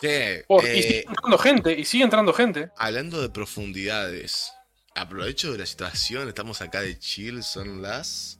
Che, 0.00 0.44
por- 0.46 0.64
y 0.64 0.68
eh, 0.68 0.82
sigue 0.82 1.04
entrando 1.08 1.38
gente, 1.38 1.72
y 1.78 1.84
sigue 1.84 2.04
entrando 2.04 2.32
gente. 2.32 2.70
hablando 2.76 3.20
de 3.20 3.30
profundidades, 3.30 4.52
aprovecho 4.94 5.50
de 5.52 5.58
la 5.58 5.66
situación, 5.66 6.28
estamos 6.28 6.60
acá 6.62 6.80
de 6.82 6.96
chill, 6.98 7.42
son 7.42 7.82
las 7.82 8.37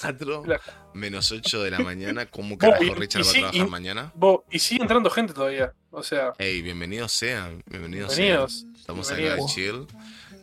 4 0.00 0.44
La- 0.46 0.60
menos 0.94 1.30
8 1.32 1.62
de 1.62 1.70
la 1.70 1.78
mañana. 1.80 2.26
¿Cómo 2.26 2.56
carajo 2.58 2.84
y 2.84 2.90
Richard 2.90 3.24
va 3.24 3.28
a 3.28 3.32
trabajar 3.32 3.54
y- 3.66 3.70
mañana? 3.70 4.12
Bo, 4.14 4.44
y 4.50 4.58
sigue 4.58 4.82
entrando 4.82 5.10
gente 5.10 5.32
todavía. 5.32 5.72
O 5.90 6.02
sea, 6.02 6.32
Hey, 6.38 6.62
bienvenidos 6.62 7.12
sean, 7.12 7.62
bienvenidos, 7.66 8.16
Bienvenidos, 8.16 8.52
sean. 8.60 8.76
Estamos 8.76 9.10
acá 9.10 9.34
de 9.36 9.46
chill. 9.46 9.86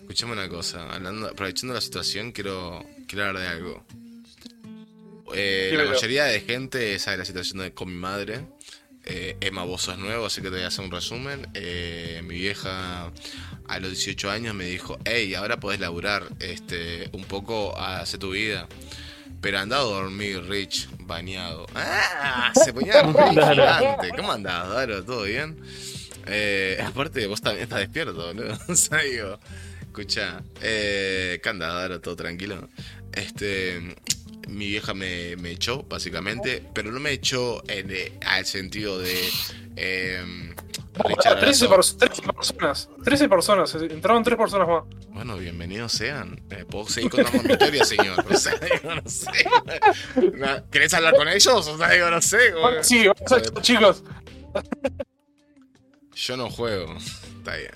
Escuchame 0.02 0.34
una 0.34 0.50
cosa, 0.50 0.92
hablando, 0.94 1.28
aprovechando 1.28 1.74
la 1.74 1.82
situación, 1.82 2.32
quiero, 2.32 2.84
quiero 3.08 3.26
hablar 3.26 3.42
de 3.44 3.48
algo. 3.48 3.86
Eh, 5.34 5.74
la 5.76 5.86
mayoría 5.86 6.26
de 6.26 6.40
gente 6.42 6.98
sabe 7.00 7.18
la 7.18 7.26
situación 7.26 7.60
de, 7.60 7.74
con 7.74 7.90
mi 7.90 7.98
madre. 8.00 8.46
Eh, 9.08 9.38
Emma, 9.42 9.64
vos 9.64 9.84
sos 9.84 9.98
nuevo, 9.98 10.26
así 10.26 10.42
que 10.42 10.50
te 10.50 10.56
voy 10.56 10.64
a 10.64 10.68
hacer 10.68 10.84
un 10.86 10.92
resumen. 10.92 11.48
Eh, 11.54 12.22
mi 12.24 12.36
vieja 12.36 13.12
a 13.68 13.80
los 13.80 13.90
18 13.92 14.30
años 14.32 14.56
me 14.56 14.66
dijo, 14.66 14.98
hey, 15.06 15.34
ahora 15.36 15.60
podés 15.60 15.80
laburar 15.80 16.28
este, 16.40 17.10
un 17.14 17.24
poco, 17.26 17.78
hace 17.78 18.18
tu 18.18 18.32
vida. 18.32 18.68
Pero 19.46 19.60
anda 19.60 19.78
a 19.78 19.82
dormir, 19.82 20.42
Rich, 20.50 20.90
bañado. 21.02 21.68
¡Ah! 21.76 22.52
Se 22.56 22.74
ponía 22.74 22.94
gigante. 23.06 24.10
¿Cómo 24.16 24.32
andás, 24.32 24.68
Daro? 24.70 25.06
¿Todo 25.06 25.22
bien? 25.26 25.62
Eh, 26.26 26.84
aparte, 26.84 27.28
vos 27.28 27.42
también 27.42 27.66
estás 27.66 27.78
despierto, 27.82 28.34
¿no? 28.34 28.42
O 28.68 28.76
sea, 28.76 29.04
digo, 29.04 29.40
escucha, 29.82 30.42
eh, 30.64 31.40
¿qué 31.44 31.50
andás, 31.50 31.76
Daro? 31.76 32.02
¿Todo 32.02 32.16
tranquilo? 32.16 32.70
Este, 33.12 33.96
mi 34.48 34.68
vieja 34.68 34.96
me, 34.96 35.36
me 35.36 35.52
echó, 35.52 35.84
básicamente, 35.84 36.64
pero 36.74 36.92
no 36.92 37.00
me 37.00 37.12
echó 37.12 37.62
en, 37.70 37.92
eh, 37.92 38.14
al 38.26 38.48
sentido 38.48 38.98
de... 38.98 39.30
Eh, 39.76 40.56
Richard, 41.04 41.40
13, 41.40 41.66
abrazo. 41.66 41.98
pers- 41.98 41.98
13 41.98 42.22
personas. 42.34 42.90
13 43.04 43.30
personas. 43.30 43.76
Entraron 43.76 44.24
3 44.24 44.38
personas 44.38 44.68
más. 44.68 44.84
Bueno, 45.10 45.38
bienvenidos 45.38 45.92
sean. 45.92 46.42
Eh, 46.50 46.66
¿Puedo 46.70 46.88
seguir 46.88 47.10
contando 47.12 47.44
mi 47.44 47.52
historia, 47.52 47.84
señor? 47.84 48.26
O 48.30 48.38
sea, 48.38 48.54
digo, 48.82 48.96
no 48.96 49.10
sé. 49.10 49.32
¿Querés 50.72 50.94
hablar 50.94 51.16
con 51.16 51.28
ellos? 51.28 51.48
O 51.68 51.78
sea, 51.78 51.90
digo, 51.90 52.10
no 52.10 52.22
sé. 52.22 52.52
güey. 52.52 52.84
Sí, 52.84 53.08
vamos 53.08 53.32
a- 53.32 53.62
chicos. 53.62 54.04
Yo 56.16 56.38
no 56.38 56.50
juego. 56.50 56.96
Está 56.98 57.56
bien. 57.58 57.72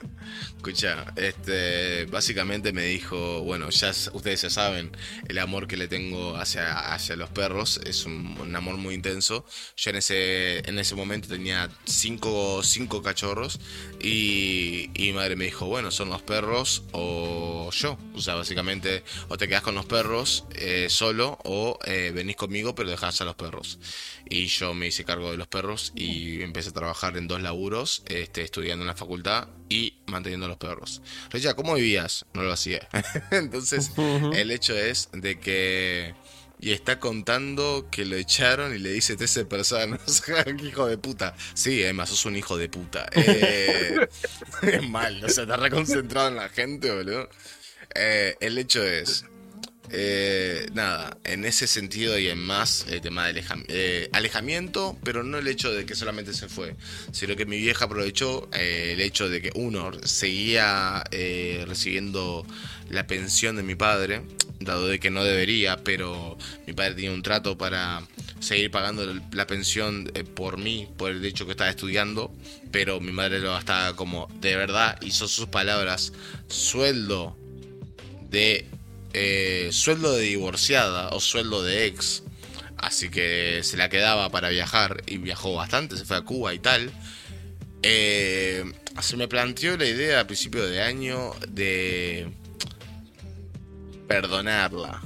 Escucha, 0.60 1.06
este, 1.16 2.04
básicamente 2.08 2.74
me 2.74 2.84
dijo, 2.84 3.42
bueno, 3.44 3.70
ya 3.70 3.92
ustedes 4.12 4.42
ya 4.42 4.50
saben, 4.50 4.92
el 5.30 5.38
amor 5.38 5.68
que 5.68 5.78
le 5.78 5.88
tengo 5.88 6.36
hacia, 6.36 6.94
hacia 6.94 7.16
los 7.16 7.30
perros 7.30 7.80
es 7.86 8.06
un, 8.06 8.54
amor 8.54 8.76
muy 8.76 8.94
intenso. 8.94 9.46
Yo 9.78 9.92
en 9.92 9.96
ese, 9.96 10.70
en 10.70 10.78
ese 10.78 10.96
momento 10.96 11.30
tenía 11.30 11.70
cinco, 11.86 12.62
cinco 12.62 13.02
cachorros 13.02 13.58
y, 14.02 14.90
y 14.94 15.04
mi 15.04 15.14
madre 15.14 15.38
me 15.38 15.46
dijo, 15.46 15.66
bueno, 15.66 15.92
son 15.92 16.10
los 16.10 16.22
perros 16.24 16.84
o 16.92 17.70
yo. 17.72 17.98
O 18.14 18.20
sea, 18.20 18.36
básicamente, 18.36 19.06
o 19.30 19.38
te 19.38 19.48
quedas 19.48 19.64
con 19.64 19.76
los 19.76 19.86
perros 19.86 20.44
eh, 20.56 20.88
solo 20.90 21.40
o 21.46 21.80
eh, 21.86 22.12
venís 22.14 22.36
conmigo 22.36 22.76
pero 22.76 22.90
dejás 22.90 23.22
a 23.22 23.24
los 23.26 23.36
perros. 23.36 23.80
Y 24.30 24.46
yo 24.46 24.74
me 24.76 24.88
hice 24.88 25.04
cargo 25.04 25.32
de 25.32 25.38
los 25.38 25.48
perros 25.48 25.92
y 25.96 26.42
empecé 26.44 26.70
a 26.70 26.74
trabajar 26.74 27.18
en 27.18 27.28
dos 27.28 27.42
laburos, 27.42 28.04
este, 28.08 28.44
estudiando 28.44 28.84
en 28.84 28.88
la 28.88 28.96
facultad 28.96 29.48
y 29.70 29.96
manteniendo 30.06 30.46
a 30.46 30.50
los 30.50 30.58
perros. 30.58 31.02
Recha, 31.32 31.56
¿cómo 31.56 31.74
vivías? 31.74 32.26
No 32.34 32.44
lo 32.44 32.52
hacía. 32.52 32.88
Entonces, 33.32 33.92
el 33.98 34.52
hecho 34.52 34.78
es 34.78 35.10
de 35.14 35.40
que... 35.40 36.14
Y 36.62 36.74
está 36.74 37.00
contando 37.00 37.88
que 37.90 38.04
lo 38.04 38.18
echaron 38.18 38.76
y 38.76 38.80
le 38.80 38.92
dice 38.92 39.16
13 39.16 39.46
personas. 39.46 40.22
¡Qué 40.26 40.56
hijo 40.62 40.88
de 40.88 40.98
puta! 40.98 41.34
Sí, 41.54 41.82
Emma, 41.82 42.06
sos 42.06 42.26
un 42.26 42.36
hijo 42.36 42.58
de 42.58 42.68
puta. 42.68 43.08
Eh, 43.14 43.96
es 44.64 44.90
mal, 44.90 45.24
o 45.24 45.30
sea, 45.30 45.44
está 45.44 45.56
reconcentrado 45.56 46.28
en 46.28 46.36
la 46.36 46.50
gente, 46.50 46.92
boludo. 46.92 47.30
Eh, 47.96 48.36
el 48.42 48.58
hecho 48.58 48.84
es... 48.84 49.26
eh, 49.92 50.68
nada, 50.74 51.18
en 51.24 51.46
ese 51.46 51.68
sentido 51.68 52.18
y 52.18 52.28
en 52.28 52.40
más, 52.40 52.86
el 52.90 53.02
tema 53.02 53.28
de 53.28 53.44
eh, 53.68 54.10
alejamiento, 54.14 54.98
pero 55.04 55.24
no 55.24 55.38
el 55.38 55.48
hecho 55.48 55.72
de 55.72 55.86
que 55.86 55.96
solamente 55.96 56.34
se 56.34 56.48
fue, 56.48 56.76
sino 57.12 57.36
que 57.36 57.46
mi 57.46 57.58
vieja 57.58 57.86
aprovechó 57.86 58.50
eh, 58.54 58.92
el 58.94 59.02
hecho 59.02 59.30
de 59.30 59.42
que 59.42 59.52
uno 59.56 59.92
seguía 60.04 61.04
eh, 61.12 61.66
recibiendo 61.68 62.46
la 62.90 63.08
pensión 63.08 63.56
de 63.56 63.64
mi 63.64 63.76
padre, 63.76 64.22
dado 64.60 64.88
de 64.88 65.00
que 65.00 65.10
no 65.10 65.24
debería, 65.24 65.78
pero 65.84 66.38
mi 66.68 66.74
padre 66.74 66.96
tenía 66.96 67.12
un 67.12 67.24
trato 67.24 67.58
para 67.58 68.02
seguir 68.40 68.72
pagando 68.72 69.20
la 69.32 69.48
pensión 69.48 70.12
por 70.36 70.58
mí, 70.58 70.88
por 70.98 71.12
el 71.12 71.24
hecho 71.26 71.46
que 71.46 71.52
estaba 71.52 71.70
estudiando, 71.70 72.34
pero 72.72 73.00
mi 73.00 73.12
madre 73.12 73.40
lo 73.40 73.52
gastaba 73.52 73.96
como 73.96 74.28
de 74.40 74.56
verdad, 74.56 75.00
son 75.10 75.30
sus 75.30 75.48
palabras, 75.48 76.14
sueldo 76.48 77.36
de 78.30 78.66
eh, 79.14 79.70
sueldo 79.72 80.14
de 80.14 80.24
divorciada 80.24 81.10
o 81.10 81.20
sueldo 81.20 81.64
de 81.64 81.86
ex 81.86 82.24
así 82.82 83.10
que 83.10 83.62
se 83.64 83.78
la 83.78 83.90
quedaba 83.90 84.30
para 84.30 84.50
viajar 84.50 85.04
y 85.06 85.18
viajó 85.18 85.54
bastante, 85.54 85.98
se 85.98 86.06
fue 86.06 86.18
a 86.18 86.22
Cuba 86.22 86.54
y 86.54 86.60
tal. 86.60 86.92
Eh, 87.82 88.64
se 89.02 89.18
me 89.18 89.28
planteó 89.28 89.78
la 89.78 89.86
idea 89.86 90.22
a 90.22 90.28
principio 90.28 90.66
de 90.68 90.82
año 90.82 91.32
de 91.48 92.30
perdonarla 94.08 95.02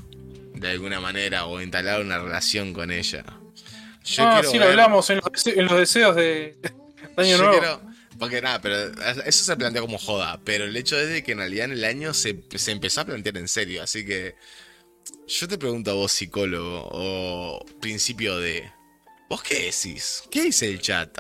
de 0.56 0.72
alguna 0.72 1.00
manera 1.00 1.46
o 1.46 1.62
instalar 1.62 2.02
una 2.02 2.18
relación 2.18 2.74
con 2.74 2.92
ella. 2.92 3.24
Yo 4.06 4.24
ah, 4.26 4.42
sí, 4.44 4.58
lo 4.58 4.66
hablamos 4.66 5.10
en 5.10 5.22
los, 5.24 5.78
deseos 5.78 6.16
de, 6.16 6.58
Año 7.18 7.38
Nuevo. 7.38 7.93
Porque 8.20 8.42
nada, 8.42 8.62
pero 8.62 8.76
eso 9.26 9.44
se 9.44 9.56
plantea 9.56 9.82
como 9.82 9.98
joda. 9.98 10.40
Pero 10.44 10.66
el 10.66 10.76
hecho 10.76 11.00
es 11.00 11.10
de 11.10 11.24
que 11.24 11.34
en 11.34 11.40
realidad 11.40 11.66
en 11.66 11.72
el 11.72 11.84
año 11.84 12.14
se, 12.14 12.44
se 12.56 12.72
empezó 12.72 13.02
a 13.02 13.06
plantear 13.06 13.38
en 13.38 13.48
serio. 13.48 13.84
Así 13.84 14.06
que 14.06 14.36
yo 15.28 15.48
te 15.48 15.58
pregunto 15.58 15.92
a 15.92 15.94
vos, 15.94 16.12
psicólogo, 16.12 16.90
o 16.92 17.66
principio 17.80 18.38
de. 18.38 18.72
¿Vos 19.30 19.42
qué 19.42 19.56
decís? 19.56 20.24
¿Qué 20.30 20.44
dice 20.44 20.70
el 20.70 20.80
chat? 20.80 21.18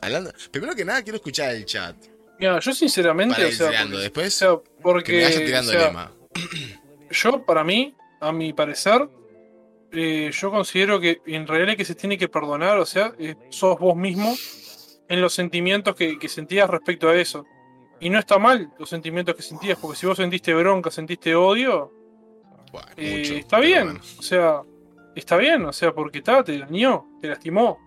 Primero 0.51 0.75
que 0.75 0.85
nada, 0.85 1.01
quiero 1.01 1.17
escuchar 1.17 1.55
el 1.55 1.65
chat. 1.65 1.95
Mira, 2.39 2.59
yo 2.59 2.73
sinceramente. 2.73 3.43
o 3.45 3.51
sea, 3.51 3.85
después. 3.85 4.43
porque. 4.81 5.51
yo, 7.11 7.45
para 7.45 7.63
mí, 7.63 7.95
a 8.19 8.31
mi 8.31 8.53
parecer, 8.53 9.09
eh, 9.91 10.31
yo 10.33 10.51
considero 10.51 10.99
que 10.99 11.21
en 11.25 11.47
realidad 11.47 11.77
que 11.77 11.85
se 11.85 11.95
tiene 11.95 12.17
que 12.17 12.27
perdonar, 12.27 12.77
o 12.77 12.85
sea, 12.85 13.13
eh, 13.19 13.35
sos 13.49 13.79
vos 13.79 13.95
mismo 13.95 14.35
en 15.13 15.21
los 15.21 15.33
sentimientos 15.33 15.95
que, 15.95 16.27
sentías 16.27 16.67
respecto 16.67 17.07
a 17.07 17.15
eso. 17.15 17.45
Y 17.99 18.09
no 18.09 18.17
está 18.17 18.39
mal 18.39 18.73
los 18.79 18.89
sentimientos 18.89 19.35
que 19.35 19.43
sentías, 19.43 19.77
porque 19.79 19.95
si 19.95 20.07
vos 20.07 20.17
sentiste 20.17 20.53
bronca, 20.55 20.89
sentiste 20.89 21.35
odio, 21.35 21.91
eh, 22.97 23.37
está 23.37 23.59
bien, 23.59 23.99
o 24.17 24.21
sea, 24.21 24.63
está 25.15 25.37
bien, 25.37 25.63
o 25.65 25.71
sea, 25.71 25.93
porque 25.93 26.17
está, 26.17 26.43
te 26.43 26.57
dañó, 26.57 27.05
te 27.21 27.27
lastimó. 27.27 27.77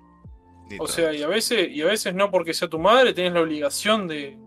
O 0.79 0.87
sea, 0.87 1.13
y 1.13 1.23
a 1.23 1.29
veces, 1.29 1.69
y 1.69 1.83
a 1.83 1.87
veces 1.87 2.15
no 2.15 2.31
porque 2.31 2.55
sea 2.55 2.69
tu 2.69 2.79
madre, 2.79 3.13
tenés 3.13 3.33
la 3.33 3.41
obligación 3.41 4.07
de, 4.07 4.39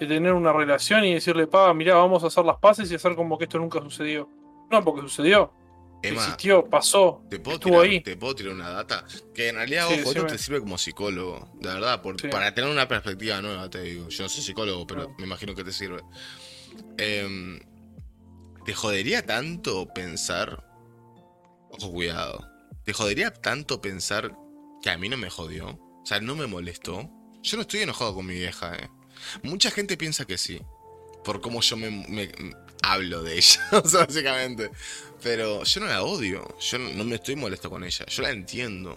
tener 0.00 0.32
una 0.32 0.52
relación 0.52 1.04
y 1.04 1.14
decirle, 1.14 1.46
pa, 1.46 1.72
mirá, 1.74 1.94
vamos 1.94 2.24
a 2.24 2.26
hacer 2.26 2.44
las 2.44 2.58
paces 2.58 2.90
y 2.90 2.96
hacer 2.96 3.14
como 3.14 3.38
que 3.38 3.44
esto 3.44 3.58
nunca 3.58 3.80
sucedió. 3.80 4.28
No, 4.68 4.82
porque 4.82 5.02
sucedió. 5.02 5.52
Existió, 6.02 6.64
pasó, 6.64 7.22
¿te 7.28 7.38
puedo 7.38 7.56
estuvo 7.56 7.82
tirar, 7.82 7.86
ahí. 7.86 8.00
Te 8.00 8.16
puedo 8.16 8.34
tirar 8.34 8.54
una 8.54 8.70
data. 8.70 9.04
Que 9.34 9.48
en 9.48 9.56
realidad, 9.56 9.86
ojo, 9.86 10.10
esto 10.10 10.26
te 10.26 10.38
sirve 10.38 10.60
como 10.60 10.78
psicólogo. 10.78 11.52
De 11.60 11.68
verdad, 11.68 12.02
para 12.30 12.54
tener 12.54 12.70
una 12.70 12.86
perspectiva 12.88 13.40
nueva, 13.40 13.68
te 13.70 13.82
digo. 13.82 14.08
Yo 14.08 14.22
no 14.22 14.28
soy 14.28 14.42
psicólogo, 14.42 14.86
pero 14.86 15.14
me 15.18 15.26
imagino 15.26 15.54
que 15.54 15.64
te 15.64 15.72
sirve. 15.72 16.02
Eh, 16.98 17.60
¿Te 18.66 18.74
jodería 18.74 19.24
tanto 19.24 19.86
pensar? 19.94 20.64
Ojo, 21.70 21.92
cuidado. 21.92 22.44
¿Te 22.84 22.92
jodería 22.92 23.32
tanto 23.32 23.80
pensar 23.80 24.36
que 24.82 24.90
a 24.90 24.98
mí 24.98 25.08
no 25.08 25.16
me 25.16 25.30
jodió? 25.30 25.68
O 25.68 26.02
sea, 26.04 26.18
no 26.18 26.34
me 26.34 26.48
molestó. 26.48 27.08
Yo 27.44 27.56
no 27.56 27.62
estoy 27.62 27.80
enojado 27.80 28.16
con 28.16 28.26
mi 28.26 28.34
vieja, 28.34 28.74
eh. 28.74 28.90
Mucha 29.44 29.70
gente 29.70 29.96
piensa 29.96 30.24
que 30.24 30.36
sí. 30.36 30.60
Por 31.24 31.40
cómo 31.40 31.60
yo 31.60 31.76
me, 31.76 32.32
hablo 32.82 33.22
de 33.22 33.38
ella, 33.38 33.60
o 33.72 33.88
sea, 33.88 34.06
básicamente. 34.06 34.70
Pero 35.26 35.64
yo 35.64 35.80
no 35.80 35.86
la 35.88 36.04
odio. 36.04 36.56
Yo 36.60 36.78
no, 36.78 37.02
me 37.02 37.16
estoy 37.16 37.34
molesto 37.34 37.68
con 37.68 37.82
ella. 37.82 38.06
Yo 38.06 38.22
la 38.22 38.30
entiendo. 38.30 38.96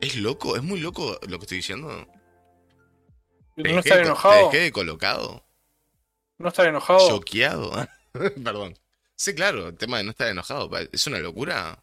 ¿Es 0.00 0.14
loco? 0.14 0.54
¿Es 0.54 0.62
muy 0.62 0.78
loco 0.78 1.18
lo 1.26 1.38
que 1.38 1.44
estoy 1.46 1.56
diciendo? 1.56 2.06
¿No 3.56 3.78
estar 3.80 3.98
enojado? 3.98 4.50
¿Te 4.50 4.58
dejé 4.58 4.70
colocado? 4.70 5.44
¿No 6.38 6.46
estar 6.46 6.68
enojado? 6.68 7.08
Choqueado. 7.08 7.72
Perdón. 8.12 8.78
Sí, 9.16 9.34
claro, 9.34 9.66
el 9.66 9.76
tema 9.76 9.98
de 9.98 10.04
no 10.04 10.10
estar 10.10 10.28
enojado. 10.28 10.70
¿Es 10.92 11.08
una 11.08 11.18
locura? 11.18 11.82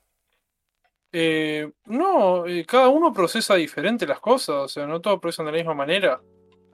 Eh, 1.11 1.69
no, 1.83 2.47
eh, 2.47 2.65
cada 2.65 2.87
uno 2.87 3.11
procesa 3.11 3.55
diferente 3.55 4.07
las 4.07 4.21
cosas. 4.21 4.55
O 4.55 4.67
sea, 4.69 4.87
no 4.87 5.01
todos 5.01 5.19
procesan 5.19 5.47
de 5.47 5.51
la 5.51 5.57
misma 5.57 5.73
manera. 5.73 6.21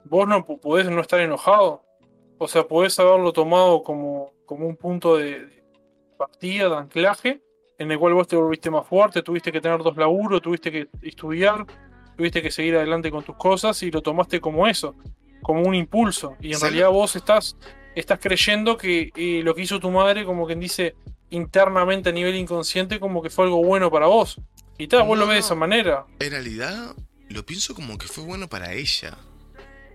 Vos 0.04 0.28
no 0.28 0.46
podés 0.46 0.88
no 0.92 1.02
estar 1.02 1.20
enojado. 1.20 1.84
O 2.38 2.48
sea, 2.48 2.68
podés 2.68 3.00
haberlo 3.00 3.34
tomado 3.34 3.82
como, 3.82 4.34
como 4.46 4.68
un 4.68 4.78
punto 4.78 5.18
de, 5.18 5.65
partida, 6.18 6.70
de 6.70 6.76
anclaje, 6.76 7.42
en 7.78 7.92
el 7.92 8.00
cual 8.00 8.14
vos 8.14 8.28
te 8.28 8.36
volviste 8.36 8.72
más 8.72 8.88
fuerte, 8.88 9.22
tuviste 9.22 9.52
que 9.52 9.62
tener 9.62 9.80
dos 9.80 9.98
laburos, 9.98 10.42
tuviste 10.42 10.72
que 10.72 10.88
estudiar, 11.02 11.66
tuviste 12.16 12.42
que 12.42 12.52
seguir 12.52 12.76
adelante 12.76 13.12
con 13.12 13.24
tus 13.24 13.36
cosas 13.36 13.82
y 13.84 13.92
lo 13.92 14.02
tomaste 14.02 14.40
como 14.40 14.68
eso, 14.68 14.96
como 15.42 15.64
un 15.64 15.76
impulso. 15.76 16.36
Y 16.40 16.54
en 16.54 16.62
realidad 16.62 16.90
vos 16.90 17.16
estás 17.16 17.58
estás 17.96 18.20
creyendo 18.20 18.78
que 18.78 19.12
eh, 19.16 19.42
lo 19.44 19.56
que 19.56 19.62
hizo 19.62 19.80
tu 19.80 19.90
madre, 19.90 20.26
como 20.26 20.46
quien 20.46 20.60
dice, 20.60 20.96
internamente 21.30 22.10
a 22.10 22.12
nivel 22.12 22.36
inconsciente, 22.36 23.00
como 23.00 23.24
que 23.24 23.30
fue 23.30 23.46
algo 23.46 23.64
bueno 23.64 23.90
para 23.90 24.08
vos. 24.08 24.40
Y 24.78 24.88
tal, 24.88 25.08
vos 25.08 25.18
lo 25.18 25.26
ves 25.26 25.36
de 25.36 25.40
esa 25.40 25.56
manera. 25.56 26.06
En 26.20 26.32
realidad, 26.32 26.96
lo 27.30 27.46
pienso 27.46 27.74
como 27.74 27.98
que 27.98 28.08
fue 28.08 28.26
bueno 28.26 28.50
para 28.50 28.74
ella. 28.74 29.18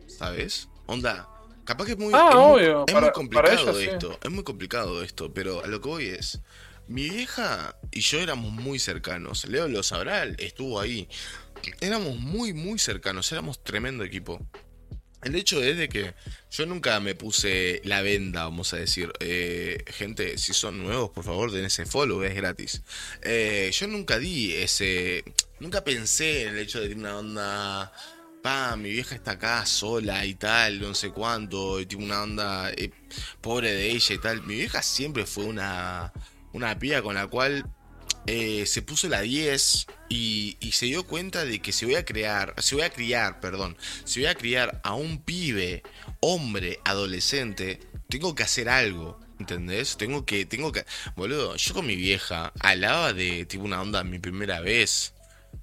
¿Sabes? 0.06 0.68
Onda, 0.86 1.28
capaz 1.70 1.84
que 1.84 1.92
es 1.92 1.98
muy, 1.98 2.12
ah, 2.12 2.30
obvio, 2.36 2.84
es 2.84 2.94
muy 2.94 3.10
complicado 3.12 3.78
esto. 3.78 4.18
Es 4.24 4.30
muy 4.30 4.42
complicado 4.42 5.04
esto, 5.04 5.32
pero 5.32 5.62
a 5.62 5.68
lo 5.68 5.80
que 5.80 5.88
voy 5.88 6.06
es. 6.06 6.40
Mi 6.88 7.08
vieja 7.08 7.76
y 7.92 8.00
yo 8.00 8.18
éramos 8.18 8.50
muy 8.50 8.80
cercanos. 8.80 9.44
Leo 9.44 9.68
lo 9.68 9.84
sabrá, 9.84 10.24
estuvo 10.24 10.80
ahí. 10.80 11.08
Éramos 11.80 12.16
muy, 12.16 12.52
muy 12.52 12.80
cercanos. 12.80 13.30
Éramos 13.30 13.62
tremendo 13.62 14.02
equipo. 14.02 14.44
El 15.22 15.36
hecho 15.36 15.62
es 15.62 15.76
de 15.76 15.88
que 15.88 16.14
yo 16.50 16.66
nunca 16.66 16.98
me 16.98 17.14
puse 17.14 17.80
la 17.84 18.02
venda, 18.02 18.42
vamos 18.42 18.74
a 18.74 18.78
decir. 18.78 19.12
Eh, 19.20 19.84
gente, 19.86 20.38
si 20.38 20.52
son 20.52 20.82
nuevos, 20.82 21.10
por 21.10 21.22
favor, 21.22 21.52
den 21.52 21.66
ese 21.66 21.86
follow, 21.86 22.24
es 22.24 22.34
gratis. 22.34 22.82
Eh, 23.22 23.70
yo 23.72 23.86
nunca 23.86 24.18
di 24.18 24.54
ese. 24.54 25.22
Nunca 25.60 25.84
pensé 25.84 26.42
en 26.42 26.48
el 26.48 26.58
hecho 26.58 26.80
de 26.80 26.92
una 26.94 27.16
onda. 27.16 27.92
Mi 28.78 28.90
vieja 28.90 29.14
está 29.14 29.32
acá 29.32 29.66
sola 29.66 30.24
y 30.24 30.34
tal, 30.34 30.80
no 30.80 30.94
sé 30.94 31.10
cuánto, 31.10 31.78
y 31.78 31.84
tiene 31.84 32.06
una 32.06 32.22
onda 32.22 32.70
eh, 32.70 32.90
pobre 33.42 33.72
de 33.72 33.90
ella 33.90 34.14
y 34.14 34.18
tal. 34.18 34.42
Mi 34.42 34.54
vieja 34.54 34.82
siempre 34.82 35.26
fue 35.26 35.44
una, 35.44 36.12
una 36.52 36.78
pía 36.78 37.02
con 37.02 37.16
la 37.16 37.26
cual 37.26 37.66
eh, 38.26 38.64
se 38.64 38.80
puso 38.80 39.08
la 39.08 39.20
10 39.20 39.86
y, 40.08 40.56
se 40.72 40.86
dio 40.86 41.06
cuenta 41.06 41.44
de 41.44 41.60
que 41.60 41.72
si 41.72 41.84
voy 41.84 41.96
a 41.96 42.04
crear, 42.04 42.54
se 42.58 42.74
voy 42.74 42.84
a 42.84 42.90
criar, 42.90 43.40
perdón, 43.40 43.76
si 44.04 44.20
voy 44.20 44.28
a 44.30 44.34
criar 44.34 44.80
a 44.84 44.94
un 44.94 45.22
pibe, 45.22 45.82
hombre, 46.20 46.80
adolescente, 46.84 47.80
tengo 48.08 48.34
que 48.34 48.42
hacer 48.42 48.68
algo. 48.68 49.20
¿Entendés? 49.38 49.96
Tengo 49.96 50.26
que, 50.26 50.44
tengo 50.44 50.70
que. 50.70 50.84
Boludo, 51.16 51.56
yo 51.56 51.72
con 51.72 51.86
mi 51.86 51.96
vieja 51.96 52.52
hablaba 52.60 53.14
de 53.14 53.46
tipo 53.46 53.64
una 53.64 53.80
onda 53.80 54.04
mi 54.04 54.18
primera 54.18 54.60
vez. 54.60 55.14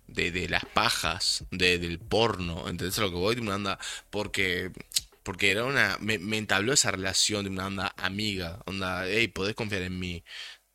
De, 0.07 0.31
de 0.31 0.47
las 0.47 0.65
pajas, 0.65 1.43
de, 1.51 1.79
del 1.79 1.99
porno, 1.99 2.69
¿entendés 2.69 2.97
lo 2.97 3.09
que 3.09 3.17
voy? 3.17 3.35
De 3.35 3.41
una 3.41 3.55
onda. 3.55 3.79
Porque. 4.09 4.71
Porque 5.23 5.51
era 5.51 5.65
una. 5.65 5.97
Me, 5.99 6.17
me, 6.17 6.37
entabló 6.37 6.73
esa 6.73 6.91
relación 6.91 7.43
de 7.43 7.49
una 7.49 7.67
onda 7.67 7.93
amiga. 7.97 8.59
Onda, 8.65 9.05
hey, 9.05 9.27
podés 9.27 9.55
confiar 9.55 9.81
en 9.81 9.99
mí 9.99 10.23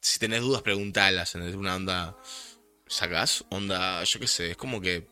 si 0.02 0.18
tenés 0.18 0.42
dudas, 0.42 0.62
preguntalas. 0.62 1.34
En 1.34 1.56
una 1.56 1.76
onda. 1.76 2.16
¿Sacás? 2.88 3.44
Onda, 3.48 4.04
yo 4.04 4.20
qué 4.20 4.26
sé, 4.26 4.50
es 4.50 4.56
como 4.58 4.82
que. 4.82 5.06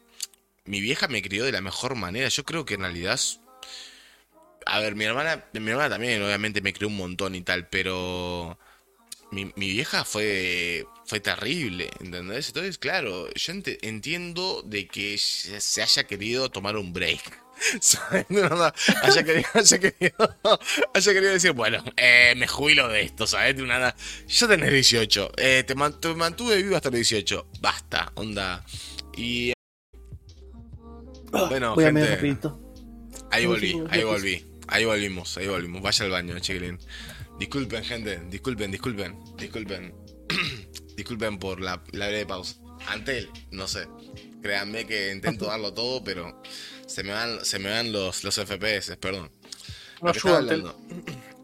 Mi 0.66 0.80
vieja 0.80 1.08
me 1.08 1.22
crió 1.22 1.44
de 1.44 1.52
la 1.52 1.62
mejor 1.62 1.94
manera. 1.94 2.28
Yo 2.28 2.44
creo 2.44 2.66
que 2.66 2.74
en 2.74 2.80
realidad. 2.82 3.18
A 4.66 4.80
ver, 4.80 4.96
mi 4.96 5.04
hermana. 5.04 5.44
Mi 5.54 5.70
hermana 5.70 5.88
también, 5.88 6.22
obviamente, 6.22 6.60
me 6.60 6.72
crió 6.72 6.88
un 6.88 6.96
montón 6.96 7.34
y 7.34 7.42
tal, 7.42 7.68
pero. 7.68 8.58
Mi, 9.30 9.46
mi 9.56 9.70
vieja 9.70 10.04
fue. 10.04 10.86
Fue 11.10 11.18
terrible, 11.18 11.90
¿entendés? 11.98 12.46
Entonces, 12.50 12.78
claro, 12.78 13.28
yo 13.34 13.52
entiendo 13.82 14.62
de 14.64 14.86
que 14.86 15.18
se 15.18 15.82
haya 15.82 16.04
querido 16.04 16.52
tomar 16.52 16.76
un 16.76 16.92
break 16.92 17.20
no, 18.28 18.72
haya, 19.02 19.24
querido, 19.24 19.48
haya, 19.52 21.12
querido, 21.12 21.32
decir, 21.32 21.50
bueno, 21.50 21.82
eh, 21.96 22.34
me 22.36 22.46
jubilo 22.46 22.86
de 22.86 23.02
esto, 23.02 23.26
¿sabes? 23.26 23.56
Nada. 23.56 23.96
Yo 24.28 24.46
tenés 24.46 24.70
18, 24.70 25.32
eh, 25.36 25.64
te, 25.66 25.74
mantuve 25.74 26.62
vivo 26.62 26.76
hasta 26.76 26.90
los 26.90 26.98
18, 26.98 27.48
basta, 27.60 28.12
onda. 28.14 28.64
Y. 29.16 29.52
Bueno, 31.32 31.74
gente, 31.74 32.38
ahí 33.32 33.46
volví, 33.46 33.82
ahí 33.90 34.04
volví, 34.04 34.46
ahí 34.68 34.84
volvimos, 34.84 35.36
ahí 35.38 35.48
volvimos. 35.48 35.82
Vaya 35.82 36.04
al 36.04 36.12
baño, 36.12 36.38
chiquilín. 36.38 36.78
Disculpen, 37.40 37.82
gente, 37.82 38.20
disculpen, 38.30 38.70
disculpen, 38.70 39.18
disculpen. 39.36 39.92
disculpen 41.00 41.38
por 41.38 41.60
la, 41.60 41.82
la 41.92 42.08
breve 42.08 42.26
pausa. 42.26 42.56
Antel, 42.88 43.30
no 43.50 43.66
sé. 43.66 43.86
Créanme 44.42 44.86
que 44.86 45.12
intento 45.12 45.46
darlo 45.46 45.72
todo, 45.72 46.04
pero 46.04 46.42
se 46.86 47.02
me 47.02 47.12
van, 47.12 47.44
se 47.44 47.58
me 47.58 47.70
van 47.70 47.92
los, 47.92 48.22
los 48.24 48.34
FPS, 48.34 48.96
perdón. 48.96 49.30
lo, 50.02 50.12
que 50.12 50.28
hablando, 50.28 50.78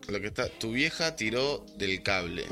lo 0.09 0.21
que 0.21 0.27
está. 0.27 0.49
Tu 0.49 0.73
vieja 0.73 1.17
tiró 1.17 1.65
del 1.77 2.03
cable. 2.03 2.47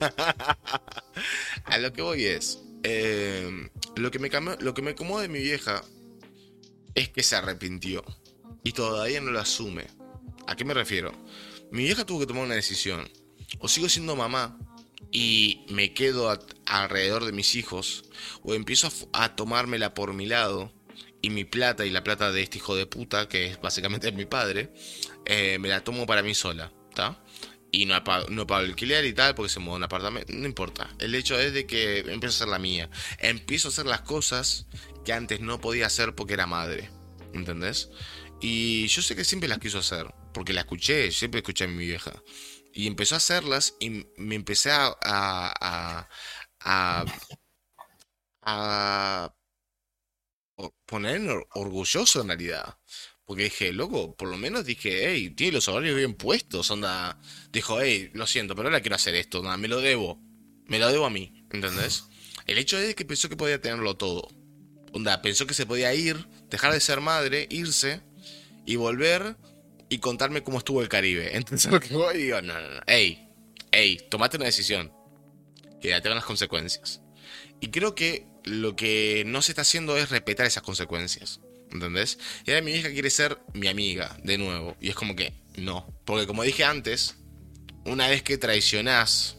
a 1.64 1.78
lo 1.78 1.92
que 1.92 2.02
voy 2.02 2.24
es. 2.24 2.60
Eh, 2.82 3.68
lo, 3.96 4.10
que 4.10 4.18
me 4.18 4.30
lo 4.60 4.74
que 4.74 4.82
me 4.82 4.90
acomoda 4.90 5.22
de 5.22 5.28
mi 5.28 5.40
vieja 5.40 5.82
es 6.94 7.08
que 7.08 7.22
se 7.22 7.36
arrepintió. 7.36 8.04
Y 8.62 8.72
todavía 8.72 9.20
no 9.20 9.30
lo 9.30 9.40
asume. 9.40 9.86
¿A 10.46 10.56
qué 10.56 10.64
me 10.64 10.74
refiero? 10.74 11.12
Mi 11.70 11.84
vieja 11.84 12.04
tuvo 12.04 12.20
que 12.20 12.26
tomar 12.26 12.44
una 12.44 12.54
decisión. 12.54 13.08
O 13.58 13.68
sigo 13.68 13.88
siendo 13.88 14.16
mamá 14.16 14.58
y 15.18 15.64
me 15.70 15.94
quedo 15.94 16.30
alrededor 16.66 17.24
de 17.24 17.32
mis 17.32 17.54
hijos, 17.54 18.04
o 18.42 18.52
empiezo 18.52 18.92
a, 19.14 19.34
tomármela 19.34 19.94
por 19.94 20.12
mi 20.12 20.26
lado, 20.26 20.74
y 21.22 21.30
mi 21.30 21.46
plata 21.46 21.86
y 21.86 21.90
la 21.90 22.04
plata 22.04 22.30
de 22.32 22.42
este 22.42 22.58
hijo 22.58 22.76
de 22.76 22.84
puta, 22.84 23.26
que 23.26 23.46
es 23.46 23.60
básicamente 23.62 24.12
mi 24.12 24.26
padre, 24.26 24.74
eh, 25.24 25.56
me 25.58 25.70
la 25.70 25.82
tomo 25.82 26.04
para 26.04 26.22
mí 26.22 26.34
sola. 26.34 26.70
Y 27.72 27.86
no 27.86 28.04
pago, 28.04 28.28
no 28.28 28.46
pago 28.46 28.66
alquiler 28.66 29.06
y 29.06 29.14
tal, 29.14 29.34
porque 29.34 29.48
se 29.48 29.58
mudó 29.58 29.74
a 29.74 29.76
un 29.78 29.84
apartamento, 29.84 30.34
no 30.34 30.44
importa. 30.44 30.94
El 30.98 31.14
hecho 31.14 31.40
es 31.40 31.54
de 31.54 31.66
que 31.66 32.00
empiezo 32.00 32.26
a 32.26 32.36
hacer 32.36 32.48
la 32.48 32.58
mía. 32.58 32.90
Empiezo 33.18 33.68
a 33.68 33.70
hacer 33.70 33.86
las 33.86 34.02
cosas 34.02 34.66
que 35.06 35.14
antes 35.14 35.40
no 35.40 35.62
podía 35.62 35.86
hacer 35.86 36.14
porque 36.14 36.34
era 36.34 36.46
madre, 36.46 36.90
¿entendés? 37.32 37.88
Y 38.42 38.86
yo 38.88 39.00
sé 39.00 39.16
que 39.16 39.24
siempre 39.24 39.48
las 39.48 39.60
quiso 39.60 39.78
hacer, 39.78 40.12
porque 40.34 40.52
la 40.52 40.60
escuché, 40.60 41.10
siempre 41.10 41.40
escuché 41.40 41.64
a 41.64 41.68
mi 41.68 41.86
vieja. 41.86 42.12
Y 42.76 42.86
empezó 42.86 43.14
a 43.14 43.18
hacerlas 43.18 43.74
y 43.80 44.06
me 44.18 44.34
empecé 44.36 44.70
a, 44.70 44.94
a, 45.02 46.08
a, 46.60 47.04
a, 48.42 49.32
poner 50.86 51.20
or- 51.28 51.46
orgulloso 51.54 52.20
en 52.20 52.28
realidad. 52.28 52.78
Porque 53.24 53.44
dije, 53.44 53.72
loco, 53.72 54.14
por 54.16 54.28
lo 54.28 54.36
menos 54.36 54.64
dije, 54.64 55.08
hey, 55.10 55.30
tiene 55.30 55.52
los 55.54 55.68
horarios 55.68 55.96
bien 55.96 56.14
puestos, 56.14 56.70
onda. 56.70 57.18
Dijo, 57.52 57.80
hey, 57.80 58.10
lo 58.14 58.26
siento, 58.26 58.54
pero 58.54 58.68
ahora 58.68 58.80
quiero 58.80 58.96
hacer 58.96 59.14
esto, 59.16 59.40
onda, 59.40 59.56
me 59.56 59.68
lo 59.68 59.80
debo. 59.80 60.20
Me 60.66 60.78
lo 60.78 60.88
debo 60.90 61.06
a 61.06 61.10
mí, 61.10 61.44
¿entendés? 61.50 62.04
El 62.46 62.58
hecho 62.58 62.78
es 62.78 62.94
que 62.94 63.04
pensó 63.04 63.28
que 63.28 63.36
podía 63.36 63.60
tenerlo 63.60 63.96
todo. 63.96 64.28
Onda, 64.92 65.22
pensó 65.22 65.46
que 65.46 65.54
se 65.54 65.66
podía 65.66 65.92
ir, 65.94 66.28
dejar 66.50 66.72
de 66.72 66.80
ser 66.80 67.00
madre, 67.00 67.46
irse 67.50 68.02
y 68.64 68.76
volver 68.76 69.36
y 69.88 69.98
contarme 69.98 70.42
cómo 70.42 70.58
estuvo 70.58 70.82
el 70.82 70.88
Caribe. 70.88 71.30
Entonces 71.36 71.70
lo 71.70 71.80
que 71.80 71.94
voy 71.94 72.18
digo, 72.18 72.40
no, 72.42 72.54
no, 72.54 72.68
no, 72.68 72.80
hey, 72.86 73.28
hey, 73.72 73.98
tomate 74.10 74.36
una 74.36 74.46
decisión. 74.46 74.92
Quédate 75.80 76.08
con 76.08 76.16
las 76.16 76.24
consecuencias. 76.24 77.02
Y 77.60 77.68
creo 77.68 77.94
que 77.94 78.26
lo 78.44 78.76
que 78.76 79.24
no 79.26 79.42
se 79.42 79.52
está 79.52 79.62
haciendo 79.62 79.96
es 79.96 80.10
respetar 80.10 80.46
esas 80.46 80.62
consecuencias. 80.62 81.40
¿Entendés? 81.70 82.18
Y 82.44 82.50
ahora 82.50 82.62
mi 82.62 82.72
hija 82.72 82.90
quiere 82.90 83.10
ser 83.10 83.38
mi 83.52 83.68
amiga, 83.68 84.16
de 84.22 84.38
nuevo. 84.38 84.76
Y 84.80 84.88
es 84.88 84.94
como 84.94 85.16
que, 85.16 85.34
no. 85.56 85.86
Porque 86.04 86.26
como 86.26 86.42
dije 86.42 86.64
antes, 86.64 87.16
una 87.84 88.08
vez 88.08 88.22
que 88.22 88.38
traicionás 88.38 89.38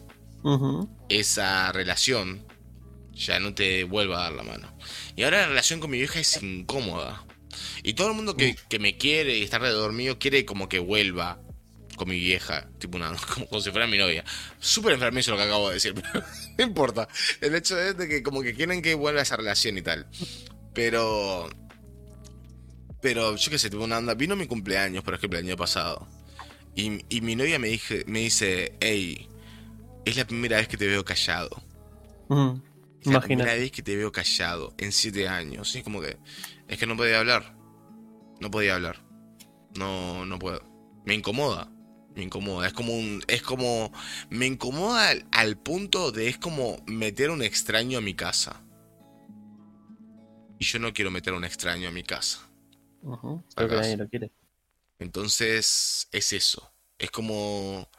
esa 1.09 1.72
relación, 1.72 2.45
ya 3.14 3.40
no 3.40 3.53
te 3.53 3.84
vuelva 3.84 4.19
a 4.19 4.24
dar 4.24 4.34
la 4.34 4.43
mano. 4.43 4.77
Y 5.16 5.24
ahora 5.24 5.42
la 5.42 5.48
relación 5.48 5.80
con 5.80 5.90
mi 5.90 5.98
vieja 5.98 6.19
es 6.19 6.42
incómoda. 6.42 7.26
Y 7.84 7.94
todo 7.94 8.10
el 8.10 8.14
mundo 8.14 8.36
que, 8.36 8.56
que 8.69 8.80
me 8.80 8.98
quiere 8.98 9.38
y 9.38 9.44
está 9.44 9.58
alrededor 9.58 9.94
mío 9.94 10.19
quiere 10.19 10.45
como 10.45 10.69
que 10.69 10.80
vuelva 10.80 11.40
con 11.98 12.08
mi 12.08 12.18
vieja. 12.18 12.69
Tipo 12.80 12.98
una, 12.98 13.14
como, 13.34 13.48
como 13.48 13.61
si 13.61 13.72
fuera 13.72 13.88
mi 13.88 13.98
novia. 13.98 14.24
Súper 14.60 14.94
enfermizo 14.94 15.32
lo 15.32 15.38
que 15.38 15.44
acabo 15.44 15.68
de 15.68 15.74
decir, 15.76 15.94
pero 16.14 16.24
no 16.58 16.64
importa. 16.64 17.10
El 17.42 17.53
hecho 17.56 17.77
es 17.77 17.98
de 17.98 18.08
que 18.08 18.24
como 18.24 18.42
que 18.42 18.53
quieren 18.53 18.82
que 18.82 18.94
vuelva 18.94 19.22
esa 19.22 19.36
relación 19.36 19.77
y 19.77 19.82
tal. 19.82 20.08
Pero... 20.74 21.50
Pero 23.02 23.36
yo 23.36 23.52
qué 23.52 23.60
sé, 23.60 23.69
tuve 23.69 23.84
una 23.84 24.00
onda. 24.00 24.16
Vino 24.16 24.36
mi 24.36 24.48
cumpleaños, 24.48 25.03
por 25.03 25.14
ejemplo, 25.14 25.38
el 25.38 25.45
año 25.45 25.58
pasado. 25.58 26.08
Y, 26.76 27.06
y 27.10 27.22
mi 27.22 27.36
novia 27.36 27.60
me, 27.60 27.68
dije, 27.68 28.03
me 28.08 28.19
dice, 28.19 28.74
hey, 28.80 29.27
es 30.06 30.18
la 30.18 30.26
primera 30.26 30.58
vez 30.58 30.68
que 30.68 30.77
te 30.77 30.88
veo 30.88 31.06
callado. 31.06 31.61
Es 32.30 32.77
la 33.14 33.22
primera 33.22 33.53
vez 33.53 33.72
que 33.72 33.82
te 33.84 33.95
veo 33.95 34.11
callado 34.11 34.74
en 34.77 34.92
siete 34.92 35.27
años. 35.27 35.74
Y 35.76 35.80
es 35.80 35.84
como 35.84 36.02
que. 36.02 36.18
Es 36.68 36.77
que 36.77 36.86
no 36.86 36.95
podía 36.98 37.19
hablar. 37.19 37.56
No 38.40 38.52
podía 38.52 38.76
hablar. 38.76 39.03
No, 39.77 40.26
no 40.26 40.40
puedo. 40.40 40.61
Me 41.06 41.14
incomoda. 41.14 41.72
Me 42.16 42.24
incomoda. 42.24 42.68
Es 42.68 42.74
como 42.74 42.94
un. 42.94 43.24
Es 43.27 43.42
como. 43.42 43.92
Me 44.30 44.45
incomoda 44.45 45.10
al, 45.10 45.27
al 45.32 45.58
punto 45.58 46.11
de. 46.11 46.27
Es 46.30 46.38
como 46.38 46.84
meter 46.88 47.30
un 47.30 47.42
extraño 47.44 47.98
a 47.98 48.02
mi 48.02 48.14
casa. 48.14 48.64
Y 50.60 50.66
yo 50.66 50.80
no 50.80 50.94
quiero 50.94 51.11
meter 51.11 51.34
a 51.34 51.38
un 51.38 51.45
extraño 51.45 51.90
a 51.90 51.92
mi 51.92 52.03
casa. 52.03 52.40
Ujú. 53.03 53.44
Creo 53.56 53.69
que 53.69 53.76
nadie 53.76 53.98
lo 53.98 54.10
quiere. 54.10 54.32
Entonces, 55.00 56.08
es 56.11 56.34
eso. 56.34 56.74
Es 56.98 57.11
como. 57.11 57.90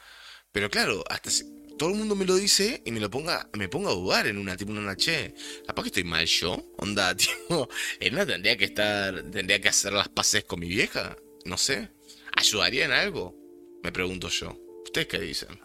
Pero 0.51 0.69
claro, 0.71 1.05
hasta 1.09 1.31
si- 1.31 1.45
todo 1.79 1.89
el 1.91 1.95
mundo 1.97 2.15
me 2.15 2.27
lo 2.27 2.35
dice 2.37 2.83
y 2.85 2.91
me 2.93 3.01
lo 3.01 3.09
ponga, 3.11 3.49
me 3.55 3.69
ponga 3.69 3.91
a 3.91 3.95
dudar 3.95 4.27
en 4.27 4.37
una, 4.37 4.57
tipo, 4.57 4.73
en 4.73 4.79
una 4.79 4.97
che. 4.97 5.35
Capaz 5.67 5.83
que 5.85 5.89
estoy 5.89 6.05
mal 6.05 6.27
yo. 6.27 6.63
Onda, 6.77 7.17
tipo, 7.17 7.69
en 8.01 8.15
una 8.15 8.27
tendría 8.27 8.57
que 8.57 8.67
estar. 8.67 9.23
Tendría 9.31 9.61
que 9.61 9.69
hacer 9.71 9.93
las 9.93 10.09
paces 10.09 10.45
con 10.45 10.61
mi 10.61 10.69
vieja. 10.69 11.17
No 11.47 11.57
sé. 11.57 11.89
¿Ayudaría 12.37 12.85
en 12.85 12.93
algo? 12.93 13.35
Me 13.83 13.91
pregunto 13.93 14.29
yo. 14.29 14.55
¿Ustedes 14.85 15.07
qué 15.07 15.19
dicen? 15.21 15.59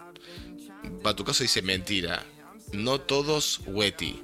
Para 1.01 1.16
tu 1.16 1.24
caso 1.25 1.43
dice 1.43 1.61
mentira. 1.61 2.24
No 2.72 3.01
todos 3.01 3.61
weti. 3.67 4.22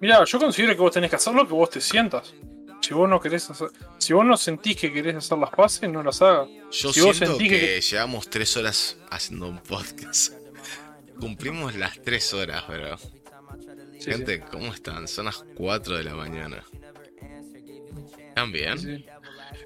Mira, 0.00 0.24
yo 0.24 0.38
considero 0.38 0.74
que 0.74 0.80
vos 0.80 0.92
tenés 0.92 1.10
que 1.10 1.16
hacer 1.16 1.34
lo 1.34 1.46
que 1.46 1.52
vos 1.54 1.70
te 1.70 1.80
sientas. 1.80 2.32
Si 2.80 2.94
vos 2.94 3.08
no 3.08 3.20
querés 3.20 3.48
hacer, 3.50 3.68
si 3.98 4.14
vos 4.14 4.24
no 4.24 4.36
sentís 4.38 4.76
que 4.76 4.90
querés 4.92 5.14
hacer 5.16 5.36
las 5.36 5.50
paces, 5.50 5.88
no 5.90 6.02
las 6.02 6.20
hagas. 6.22 6.48
Yo 6.72 6.92
Si 6.92 7.00
vos 7.02 7.16
siento 7.16 7.36
sentís 7.36 7.48
que, 7.52 7.60
que- 7.60 7.80
llevamos 7.82 8.30
tres 8.30 8.56
horas 8.56 8.96
haciendo 9.10 9.48
un 9.48 9.58
podcast. 9.58 10.32
Cumplimos 11.20 11.74
las 11.76 12.00
tres 12.02 12.32
horas, 12.34 12.66
bro. 12.66 12.96
Sí, 13.98 14.10
Gente, 14.10 14.40
¿cómo 14.50 14.72
están? 14.72 15.06
Son 15.06 15.26
las 15.26 15.44
4 15.56 15.98
de 15.98 16.04
la 16.04 16.14
mañana. 16.14 16.64
¿Están 18.28 18.52
bien? 18.52 18.78
sí, 18.78 18.96
sí. 18.96 19.06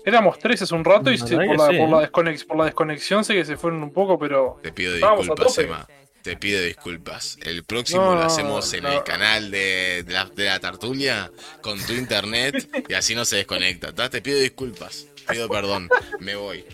Éramos 0.06 0.38
tres 0.38 0.60
hace 0.60 0.74
un 0.74 0.84
rato 0.84 1.10
y 1.10 1.16
se- 1.18 1.34
por, 1.36 1.56
la, 1.56 1.66
por, 1.66 1.74
¿eh? 1.74 1.88
la 1.88 2.10
desconex- 2.10 2.46
por 2.46 2.56
la 2.58 2.64
desconexión 2.66 3.24
sé 3.24 3.34
que 3.34 3.44
se 3.44 3.56
fueron 3.56 3.82
un 3.82 3.92
poco, 3.92 4.18
pero 4.18 4.58
Te 4.62 4.70
pido 4.72 4.94
disculpas. 4.94 5.56
Emma. 5.58 5.86
Te 6.22 6.36
pido 6.36 6.62
disculpas. 6.62 7.38
El 7.42 7.64
próximo 7.64 8.02
No, 8.02 8.14
lo 8.16 8.22
hacemos 8.22 8.70
en 8.74 8.82
no. 8.82 8.92
el 8.92 9.02
canal 9.02 9.50
de, 9.50 10.02
de 10.06 10.12
la, 10.12 10.24
de 10.26 10.44
la 10.46 10.58
Tartulia 10.60 11.30
con 11.62 11.78
tu 11.84 11.92
internet 11.92 12.86
y 12.88 12.94
así 12.94 13.14
no 13.14 13.24
se 13.24 13.36
desconecta. 13.36 13.94
¿tá? 13.94 14.10
Te 14.10 14.20
pido 14.20 14.38
disculpas. 14.38 15.06
Pido 15.30 15.48
perdón. 15.48 15.88
Me 16.20 16.34
voy. 16.34 16.64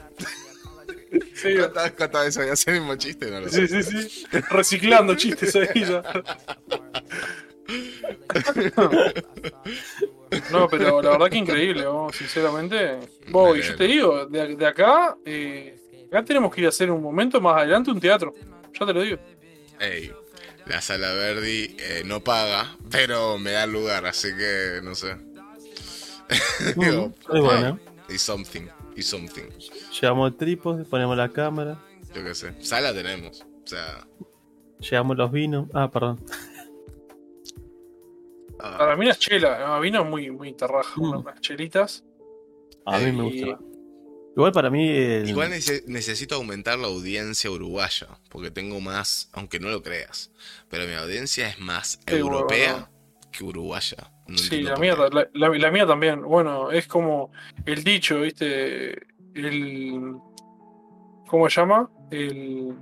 Sí, 1.35 1.55
¿Cuántas 1.57 1.93
cuántas 1.93 2.25
veces 2.25 2.37
voy 2.39 2.51
a 2.51 2.53
hacer 2.53 2.75
el 2.75 2.81
mismo 2.81 2.97
chiste? 2.97 3.31
No 3.31 3.41
lo 3.41 3.49
sí, 3.49 3.67
sí, 3.67 3.83
sí. 3.83 4.27
reciclando 4.51 5.15
chistes 5.15 5.57
ahí 5.57 5.85
ya. 5.85 6.03
No, 10.53 10.69
pero 10.69 11.03
la 11.03 11.11
verdad 11.11 11.29
que 11.29 11.39
increíble, 11.39 11.87
vos, 11.87 12.15
sinceramente. 12.15 12.99
Vos, 13.29 13.59
y 13.59 13.63
yo 13.63 13.77
te 13.77 13.85
digo, 13.85 14.27
de, 14.27 14.57
de 14.57 14.67
acá, 14.67 15.17
eh, 15.25 15.77
acá 16.07 16.25
tenemos 16.25 16.55
que 16.55 16.61
ir 16.61 16.67
a 16.67 16.71
hacer 16.71 16.91
un 16.91 17.03
momento 17.03 17.41
más 17.41 17.59
adelante 17.59 17.91
un 17.91 18.01
teatro. 18.01 18.35
Ya 18.79 18.87
te 18.87 18.93
lo 18.93 19.03
digo. 19.03 19.19
Ey, 19.81 20.13
la 20.67 20.81
sala 20.81 21.13
Verdi 21.15 21.77
eh, 21.79 22.03
no 22.05 22.23
paga, 22.23 22.77
pero 22.91 23.39
me 23.39 23.53
da 23.53 23.67
lugar, 23.67 24.07
así 24.07 24.29
que 24.37 24.81
no 24.83 24.95
sé. 24.95 25.17
Digo. 26.77 27.13
Es 27.33 27.41
bueno. 27.41 27.81
y 28.09 28.19
something, 28.19 28.69
y 28.97 29.03
something. 29.03 29.49
Llevamos 30.01 30.31
el 30.33 30.37
trípode, 30.37 30.85
ponemos 30.85 31.17
la 31.17 31.29
cámara, 31.31 31.79
Yo 32.15 32.25
qué 32.25 32.35
sé. 32.35 32.55
Sala 32.63 32.93
tenemos. 32.93 33.43
O 33.43 33.67
sea. 33.67 34.07
llevamos 34.81 35.17
los 35.17 35.31
vinos. 35.31 35.69
Ah, 35.75 35.91
perdón. 35.91 36.19
ah, 38.59 38.77
Para 38.79 38.97
mí 38.97 39.07
las 39.07 39.19
chelas, 39.19 39.59
no, 39.61 39.81
vino 39.81 40.05
muy, 40.05 40.31
muy 40.31 40.53
terraja, 40.53 40.93
Mm. 40.97 41.19
unas 41.19 41.41
chelitas. 41.41 42.05
A 42.87 42.99
mí 42.99 43.13
me 43.13 43.29
Y- 43.29 43.43
gusta. 43.45 43.65
Igual 44.37 44.53
para 44.53 44.71
mí. 44.71 44.89
el- 44.89 45.29
Igual 45.29 45.51
nece- 45.51 45.85
necesito 45.87 46.37
aumentar 46.37 46.79
la 46.79 46.87
audiencia 46.87 47.51
uruguaya, 47.51 48.09
porque 48.31 48.51
tengo 48.51 48.81
más, 48.81 49.29
aunque 49.33 49.59
no 49.59 49.69
lo 49.69 49.83
creas, 49.83 50.31
pero 50.69 50.87
mi 50.87 50.95
audiencia 50.95 51.49
es 51.49 51.59
más 51.59 51.99
Sí, 52.07 52.15
europea 52.15 52.73
bueno. 52.73 52.89
que 53.33 53.45
uruguaya. 53.45 54.13
No 54.31 54.39
Sí, 54.39 54.63
la 54.63 54.77
mía, 54.77 54.95
la, 54.97 55.29
la- 55.33 55.49
la 55.59 55.71
mía 55.71 55.87
también. 55.87 56.23
Bueno, 56.23 56.71
es 56.71 56.87
como 56.87 57.31
el 57.67 57.83
dicho, 57.85 58.21
¿viste? 58.21 58.93
El. 59.35 60.15
¿Cómo 61.29 61.49
se 61.51 61.61
llama? 61.61 61.91
El. 62.11 62.75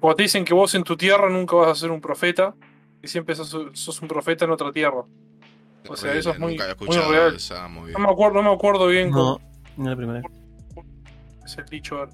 Cuando 0.00 0.16
te 0.16 0.22
dicen 0.24 0.44
que 0.44 0.54
vos 0.54 0.74
en 0.74 0.82
tu 0.82 0.96
tierra 0.96 1.28
nunca 1.28 1.56
vas 1.56 1.68
a 1.68 1.74
ser 1.74 1.90
un 1.90 2.00
profeta, 2.00 2.54
y 3.02 3.08
siempre 3.08 3.34
sos, 3.34 3.54
sos 3.74 4.00
un 4.02 4.08
profeta 4.08 4.44
en 4.46 4.50
otra 4.50 4.72
tierra. 4.72 5.04
O 5.88 5.96
sea, 5.96 6.14
eso 6.14 6.30
es 6.30 6.38
muy- 6.38 6.58
muy 6.86 6.96
real. 6.96 7.34
esa. 7.36 7.68
No 7.68 7.80
me 7.98 8.08
acuerdo, 8.10 8.42
no 8.42 8.50
me 8.50 8.54
acuerdo 8.54 8.86
bien 8.86 9.10
No, 9.10 9.16
cómo 9.38 9.40
no 9.76 9.84
es 9.84 9.90
la 9.90 9.96
primera 9.96 10.20
vez. 10.20 10.30
es 11.46 11.58
el 11.58 11.64
dicho. 11.66 12.06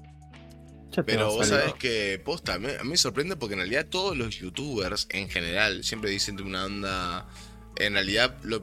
Pero 1.05 1.27
vos 1.27 1.47
sabés 1.47 1.73
que, 1.75 2.19
posta, 2.25 2.55
a 2.55 2.59
mí, 2.59 2.67
a 2.79 2.83
mí 2.83 2.89
me 2.91 2.97
sorprende 2.97 3.35
porque 3.35 3.53
en 3.53 3.59
realidad 3.59 3.85
todos 3.87 4.17
los 4.17 4.39
youtubers 4.39 5.07
en 5.11 5.29
general 5.29 5.83
siempre 5.83 6.09
dicen 6.09 6.35
de 6.37 6.43
una 6.43 6.65
onda. 6.65 7.25
En 7.79 7.93
realidad, 7.93 8.37
lo, 8.43 8.61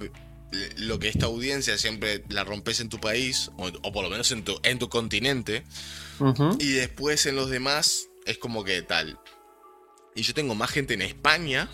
lo 0.76 0.98
que 0.98 1.08
esta 1.08 1.26
audiencia 1.26 1.76
siempre 1.78 2.24
la 2.28 2.44
rompes 2.44 2.80
en 2.80 2.88
tu 2.88 3.00
país, 3.00 3.50
o, 3.56 3.68
o 3.82 3.92
por 3.92 4.04
lo 4.04 4.10
menos 4.10 4.30
en 4.32 4.44
tu, 4.44 4.58
en 4.62 4.78
tu 4.78 4.88
continente, 4.88 5.64
y 6.60 6.72
después 6.72 7.26
en 7.26 7.36
los 7.36 7.50
demás 7.50 8.06
es 8.26 8.38
como 8.38 8.62
que 8.64 8.82
tal. 8.82 9.18
Y 10.14 10.22
yo 10.22 10.32
tengo 10.34 10.54
más 10.54 10.70
gente 10.70 10.94
en 10.94 11.02
España 11.02 11.68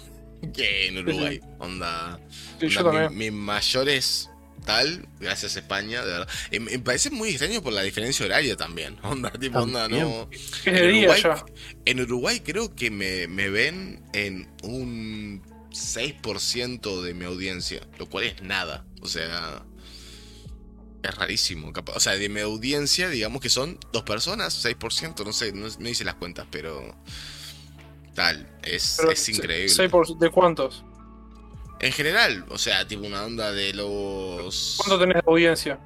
que 0.54 0.86
en 0.86 0.96
Uruguay. 0.98 1.40
Onda. 1.58 2.18
Sí, 2.58 2.68
yo 2.68 2.80
onda, 2.80 3.10
mi- 3.10 3.30
mis 3.30 3.32
mayores 3.32 4.30
total. 4.60 5.06
Gracias 5.20 5.56
España, 5.56 6.02
de 6.04 6.10
verdad. 6.12 6.28
Me 6.60 6.78
parece 6.78 7.10
muy 7.10 7.30
extraño 7.30 7.62
por 7.62 7.72
la 7.74 7.82
diferencia 7.82 8.24
horaria 8.24 8.56
también. 8.56 8.96
Onda, 9.02 9.30
tipo, 9.32 9.58
onda, 9.58 9.88
no. 9.88 10.28
En 10.64 10.74
Uruguay, 11.00 11.20
en 11.84 12.00
Uruguay 12.00 12.40
creo 12.40 12.74
que 12.74 12.90
me, 12.90 13.26
me 13.26 13.50
ven 13.50 14.02
en 14.14 14.48
un 14.62 15.42
6% 15.70 17.02
de 17.02 17.14
mi 17.14 17.24
audiencia, 17.24 17.80
lo 17.98 18.06
cual 18.06 18.24
es 18.24 18.42
nada. 18.42 18.84
O 19.02 19.06
sea, 19.06 19.62
es 21.02 21.14
rarísimo. 21.14 21.72
O 21.94 22.00
sea, 22.00 22.14
de 22.14 22.28
mi 22.28 22.40
audiencia, 22.40 23.08
digamos 23.08 23.40
que 23.40 23.48
son 23.48 23.78
dos 23.92 24.02
personas, 24.02 24.64
6%, 24.64 25.24
no 25.24 25.32
sé, 25.32 25.52
no, 25.52 25.66
no 25.78 25.88
hice 25.88 26.04
las 26.04 26.14
cuentas, 26.16 26.46
pero 26.50 26.94
tal, 28.14 28.48
es, 28.62 28.96
Pero 28.98 29.12
es 29.12 29.28
increíble. 29.28 29.88
¿De 30.18 30.30
cuántos? 30.30 30.84
En 31.80 31.92
general, 31.92 32.44
o 32.50 32.58
sea, 32.58 32.86
tipo 32.86 33.06
una 33.06 33.24
onda 33.24 33.52
de 33.52 33.72
los... 33.72 34.74
¿Cuánto 34.78 34.98
tenés 34.98 35.14
de 35.14 35.22
audiencia? 35.26 35.78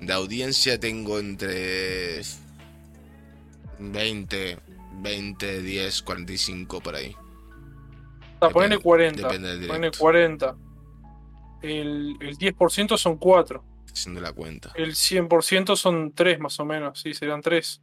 De 0.00 0.12
audiencia 0.12 0.80
tengo 0.80 1.18
entre 1.18 2.22
20, 3.78 4.58
20, 5.02 5.62
10, 5.62 6.02
45 6.02 6.80
por 6.80 6.94
ahí. 6.94 7.14
Ah, 8.46 8.50
ponele 8.50 8.76
Depende- 8.76 8.82
40. 8.82 9.22
depende 9.22 9.48
del 9.48 9.66
Ponele 9.66 9.78
directo. 9.78 9.98
40. 9.98 10.56
El, 11.62 12.16
el 12.20 12.36
10% 12.38 12.96
son 12.98 13.16
4. 13.18 13.64
Haciendo 13.92 14.20
la 14.20 14.32
cuenta. 14.32 14.72
El 14.74 14.92
100% 14.94 15.74
son 15.76 16.12
3 16.12 16.38
más 16.38 16.60
o 16.60 16.64
menos. 16.64 17.00
Sí, 17.00 17.14
serán 17.14 17.40
3. 17.40 17.80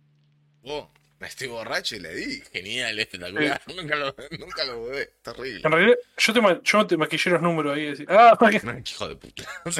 Oh, 0.65 0.89
me 1.19 1.27
estoy 1.27 1.47
borracho 1.47 1.95
y 1.95 1.99
le 1.99 2.13
di. 2.13 2.41
Genial, 2.51 2.99
espectacular. 2.99 3.61
Nunca 3.75 3.95
lo, 3.95 4.15
nunca 4.39 4.63
lo 4.65 4.75
dudé. 4.85 5.13
Terrible. 5.21 5.61
En 5.63 5.71
realidad, 5.71 5.95
yo 6.17 6.33
te, 6.33 6.41
ma- 6.41 6.61
yo 6.63 6.85
te 6.87 6.97
maquillé 6.97 7.31
los 7.31 7.41
números 7.41 7.75
ahí. 7.75 7.85
Decir, 7.87 8.05
ah, 8.09 8.37
No, 8.39 8.49
hijo 8.79 9.07
de 9.07 9.15
puta. 9.15 9.43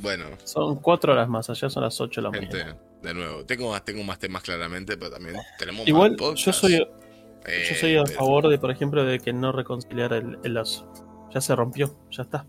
bueno, 0.00 0.24
Son 0.44 0.76
cuatro 0.80 1.12
horas 1.12 1.28
más, 1.28 1.50
allá 1.50 1.68
son 1.68 1.82
las 1.82 2.00
8 2.00 2.20
de 2.22 2.28
la 2.28 2.32
gente, 2.38 2.58
mañana. 2.58 2.80
De 3.02 3.14
nuevo, 3.14 3.44
tengo 3.44 3.70
más, 3.70 3.84
tengo 3.84 4.02
más 4.04 4.18
temas 4.18 4.42
claramente, 4.42 4.96
pero 4.96 5.10
también 5.10 5.36
tenemos 5.58 5.80
más 5.82 5.88
Igual, 5.88 6.10
yo 6.12 6.16
podcasts. 6.16 6.56
soy, 6.56 6.74
Eh, 6.74 7.66
yo 7.70 7.74
soy 7.76 7.96
a 7.96 8.04
pero- 8.04 8.18
favor 8.18 8.48
de, 8.48 8.58
por 8.58 8.70
ejemplo, 8.70 9.04
de 9.04 9.20
que 9.20 9.32
no 9.32 9.52
reconciliar 9.52 10.12
el, 10.12 10.38
el 10.42 10.54
lazo. 10.54 10.90
Ya 11.32 11.40
se 11.40 11.54
rompió, 11.54 11.94
ya 12.10 12.22
está. 12.24 12.46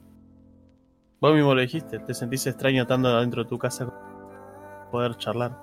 Vos 1.21 1.33
mismo 1.35 1.53
lo 1.53 1.61
dijiste, 1.61 1.99
te 1.99 2.13
sentís 2.13 2.47
extraño 2.47 2.83
estando 2.83 3.09
adentro 3.09 3.43
de 3.43 3.49
tu 3.49 3.57
casa 3.59 3.85
con- 3.85 4.89
poder 4.91 5.15
charlar. 5.17 5.55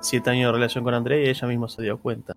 Siete 0.00 0.30
años 0.30 0.48
de 0.48 0.52
relación 0.52 0.82
con 0.82 0.94
Andrea 0.94 1.22
y 1.24 1.28
ella 1.28 1.46
misma 1.46 1.68
se 1.68 1.82
dio 1.82 1.98
cuenta. 1.98 2.32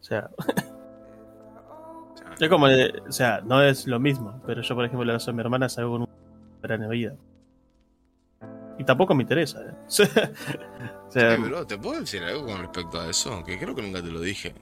O 0.00 0.02
sea, 0.02 0.30
es 2.40 2.48
como, 2.48 2.66
de- 2.68 3.02
o 3.08 3.12
sea, 3.12 3.40
no 3.44 3.62
es 3.62 3.86
lo 3.86 4.00
mismo, 4.00 4.40
pero 4.46 4.62
yo, 4.62 4.74
por 4.74 4.84
ejemplo, 4.84 5.02
el 5.02 5.08
lazo 5.14 5.30
de 5.30 5.34
mi 5.36 5.40
hermana 5.40 5.66
es 5.66 5.78
algo 5.78 5.92
con 5.92 6.02
un 6.02 6.08
la 6.62 6.88
vida. 6.88 7.14
Y 8.78 8.84
tampoco 8.84 9.14
me 9.14 9.22
interesa. 9.22 9.60
¿eh? 9.60 9.72
o 11.08 11.10
sea, 11.10 11.36
bro, 11.36 11.66
¿te 11.66 11.78
puedo 11.78 12.00
decir 12.00 12.22
algo 12.22 12.46
con 12.46 12.60
respecto 12.60 13.00
a 13.00 13.08
eso? 13.08 13.42
Que 13.44 13.58
creo 13.58 13.74
que 13.74 13.82
nunca 13.82 14.02
te 14.02 14.10
lo 14.10 14.20
dije. 14.20 14.54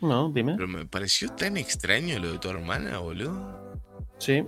no, 0.00 0.30
dime. 0.30 0.54
Pero 0.54 0.68
me 0.68 0.86
pareció 0.86 1.30
tan 1.30 1.56
extraño 1.56 2.18
lo 2.18 2.32
de 2.32 2.38
tu 2.38 2.48
hermana, 2.50 2.98
boludo. 2.98 3.80
Sí, 4.18 4.44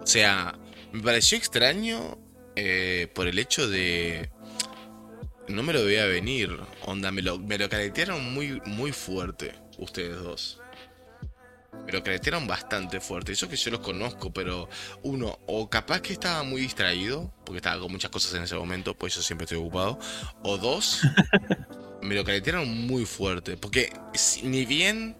O 0.00 0.06
sea, 0.06 0.58
me 0.92 1.02
pareció 1.02 1.38
extraño 1.38 2.18
eh, 2.54 3.08
por 3.14 3.26
el 3.26 3.38
hecho 3.38 3.68
de. 3.68 4.30
No 5.48 5.62
me 5.62 5.72
lo 5.72 5.84
veía 5.84 6.06
venir. 6.06 6.56
Onda, 6.84 7.12
me 7.12 7.22
lo, 7.22 7.38
me 7.38 7.58
lo 7.58 7.68
caretearon 7.68 8.32
muy, 8.34 8.60
muy 8.66 8.92
fuerte, 8.92 9.54
ustedes 9.78 10.20
dos. 10.22 10.60
Me 11.84 11.92
lo 11.92 12.02
caretearon 12.02 12.46
bastante 12.46 13.00
fuerte. 13.00 13.32
Eso 13.32 13.48
que 13.48 13.56
yo 13.56 13.70
los 13.70 13.80
conozco, 13.80 14.32
pero 14.32 14.68
uno, 15.02 15.38
o 15.46 15.68
capaz 15.70 16.00
que 16.00 16.12
estaba 16.12 16.42
muy 16.42 16.60
distraído, 16.62 17.32
porque 17.44 17.58
estaba 17.58 17.80
con 17.80 17.92
muchas 17.92 18.10
cosas 18.10 18.34
en 18.34 18.42
ese 18.42 18.56
momento, 18.56 18.96
pues 18.96 19.14
yo 19.14 19.22
siempre 19.22 19.44
estoy 19.44 19.58
ocupado. 19.58 19.98
O 20.42 20.58
dos, 20.58 21.02
me 22.02 22.14
lo 22.14 22.24
caretearon 22.24 22.86
muy 22.86 23.04
fuerte. 23.06 23.56
Porque 23.56 23.92
ni 24.42 24.64
bien 24.64 25.16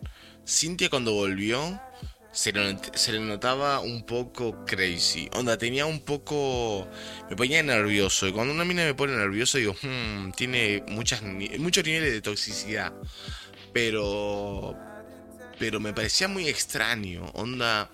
Cintia 0.46 0.88
cuando 0.90 1.12
volvió, 1.12 1.80
se 2.32 2.52
le, 2.52 2.76
se 2.94 3.12
le 3.12 3.20
notaba 3.20 3.80
un 3.80 4.04
poco 4.04 4.64
crazy. 4.66 5.28
Onda, 5.32 5.56
tenía 5.58 5.86
un 5.86 6.00
poco. 6.00 6.86
Me 7.30 7.36
ponía 7.36 7.62
nervioso. 7.62 8.28
Y 8.28 8.32
cuando 8.32 8.52
una 8.54 8.64
mina 8.64 8.84
me 8.84 8.94
pone 8.94 9.16
nervioso, 9.16 9.58
digo, 9.58 9.74
"Hmm, 9.82 10.32
tiene 10.32 10.84
muchas, 10.88 11.22
muchos 11.22 11.84
niveles 11.84 12.12
de 12.12 12.22
toxicidad. 12.22 12.92
Pero. 13.72 14.76
Pero 15.58 15.80
me 15.80 15.92
parecía 15.92 16.28
muy 16.28 16.48
extraño. 16.48 17.24
Onda. 17.34 17.90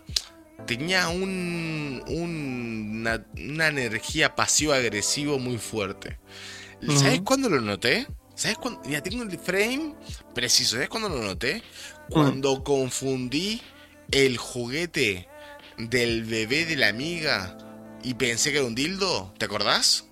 Tenía 0.66 1.08
un. 1.08 2.02
un- 2.07 2.89
una, 3.02 3.26
una 3.36 3.68
energía 3.68 4.34
pasivo-agresivo 4.36 5.39
muy 5.39 5.58
fuerte. 5.58 6.18
¿Sabes 6.97 7.20
cuándo 7.23 7.49
lo 7.49 7.60
noté? 7.60 8.07
¿Sabes 8.34 8.58
cuándo? 8.58 8.81
Ya 8.89 9.02
tengo 9.02 9.23
el 9.23 9.39
frame 9.39 9.94
preciso. 10.34 10.73
¿Sabes 10.76 10.89
cuándo 10.89 11.08
lo 11.08 11.23
noté? 11.23 11.62
Cuando 12.08 12.62
confundí 12.65 13.60
el 14.10 14.36
juguete 14.36 15.28
del 15.78 16.24
bebé 16.24 16.65
de 16.65 16.76
la 16.76 16.89
amiga 16.89 17.57
y 18.02 18.15
pensé 18.15 18.50
que 18.52 18.58
era 18.58 18.66
un 18.66 18.74
dildo. 18.74 19.32
¿Te 19.39 19.44
acordás? 19.47 20.07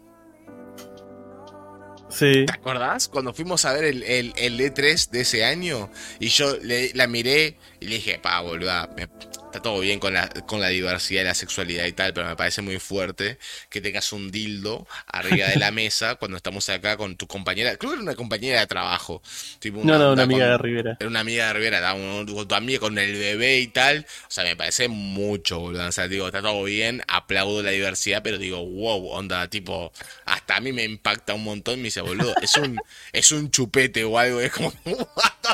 ¿Te 2.47 2.53
acordás? 2.53 3.09
Cuando 3.09 3.33
fuimos 3.33 3.65
a 3.65 3.73
ver 3.73 3.85
el, 3.85 4.03
el, 4.03 4.33
el 4.37 4.59
E3 4.61 5.11
de 5.11 5.21
ese 5.21 5.45
año 5.45 5.91
y 6.19 6.29
yo 6.29 6.57
la 6.95 7.07
miré 7.07 7.57
y 7.81 7.87
le 7.87 7.97
dije, 7.97 8.19
pa, 8.19 8.41
boluda, 8.41 8.89
me- 8.97 9.09
está 9.51 9.61
todo 9.61 9.81
bien 9.81 9.99
con 9.99 10.15
la, 10.15 10.29
con 10.47 10.61
la 10.61 10.69
diversidad 10.69 11.23
y 11.23 11.25
la 11.25 11.35
sexualidad 11.35 11.85
y 11.87 11.93
tal, 11.93 12.13
pero 12.15 12.29
me 12.29 12.37
parece 12.37 12.63
muy 12.63 12.79
fuerte 12.79 13.39
que 13.69 13.81
tengas 13.81 14.13
un 14.13 14.31
dildo 14.31 14.87
arriba 15.07 15.49
de 15.49 15.57
la 15.57 15.71
mesa 15.73 16.15
cuando 16.15 16.37
estamos 16.37 16.69
acá 16.69 16.97
con 16.97 17.17
tu 17.17 17.27
compañera, 17.27 17.77
creo 17.77 17.91
que 17.91 17.95
era 17.97 18.03
una 18.05 18.15
compañera 18.15 18.61
de 18.61 18.67
trabajo. 18.67 19.23
Tipo 19.59 19.81
No, 19.85 19.99
no, 19.99 20.13
una 20.13 20.23
amiga 20.23 20.45
con- 20.45 20.51
de 20.53 20.59
Rivera. 20.59 20.97
era 21.01 21.09
una 21.09 21.21
amiga 21.21 21.49
de 21.49 21.53
Rivera, 21.55 21.93
con 21.93 22.47
tu 22.49 22.55
amiga 22.55 22.81
con 22.81 22.97
el 22.99 23.13
bebé 23.15 23.59
y 23.59 23.67
tal. 23.69 24.07
O 24.29 24.31
sea, 24.31 24.45
me 24.45 24.55
parece 24.57 24.89
mucho, 24.89 25.59
boludo. 25.59 25.87
O 25.89 25.93
sea, 25.93 26.07
digo, 26.09 26.27
está 26.27 26.41
todo 26.43 26.63
bien, 26.65 27.03
aplaudo 27.09 27.63
la 27.63 27.71
diversidad, 27.71 28.23
pero 28.23 28.39
digo, 28.39 28.65
wow, 28.65 29.09
onda, 29.11 29.49
tipo, 29.49 29.93
hasta 30.27 30.57
a 30.57 30.61
mí 30.61 30.73
me 30.73 30.85
impacta 30.85 31.35
un 31.35 31.43
montón. 31.45 31.79
Me 31.79 31.85
dice, 31.85 32.01
boludo, 32.03 32.35
es 32.43 32.57
un, 32.57 32.79
es 33.13 33.33
un 33.33 33.51
chupete 33.51 34.05
o 34.05 34.17
algo. 34.19 34.41
Es 34.41 34.53
como, 34.53 34.73
what 34.85 35.33
the 35.43 35.49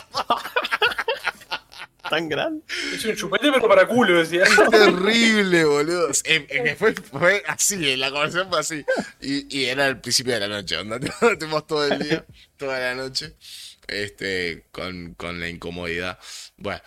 ¿Tan 2.10 2.28
grande? 2.28 2.62
Es 2.94 3.05
un 3.05 3.17
chupete, 3.17 3.51
pero 3.52 3.68
para 3.68 3.86
culo, 3.86 4.18
decía. 4.18 4.44
Es 4.44 4.55
terrible, 4.70 5.65
boludo. 5.65 6.10
Eh, 6.25 6.47
eh, 6.49 6.76
fue, 6.78 6.94
fue 6.94 7.43
así, 7.47 7.97
la 7.97 8.10
conversación 8.10 8.49
fue 8.49 8.60
así. 8.60 8.85
Y, 9.20 9.59
y 9.59 9.65
era 9.67 9.86
el 9.86 10.01
principio 10.01 10.35
de 10.35 10.41
la 10.41 10.49
noche, 10.49 10.76
onda. 10.76 10.99
Tuvimos 11.39 11.67
todo 11.67 11.86
el 11.86 11.99
día, 11.99 12.25
toda 12.57 12.78
la 12.78 12.94
noche, 12.94 13.35
este, 13.89 14.65
con, 14.73 15.15
con 15.15 15.41
la 15.41 15.49
incomodidad. 15.49 16.18
Bueno. 16.57 16.81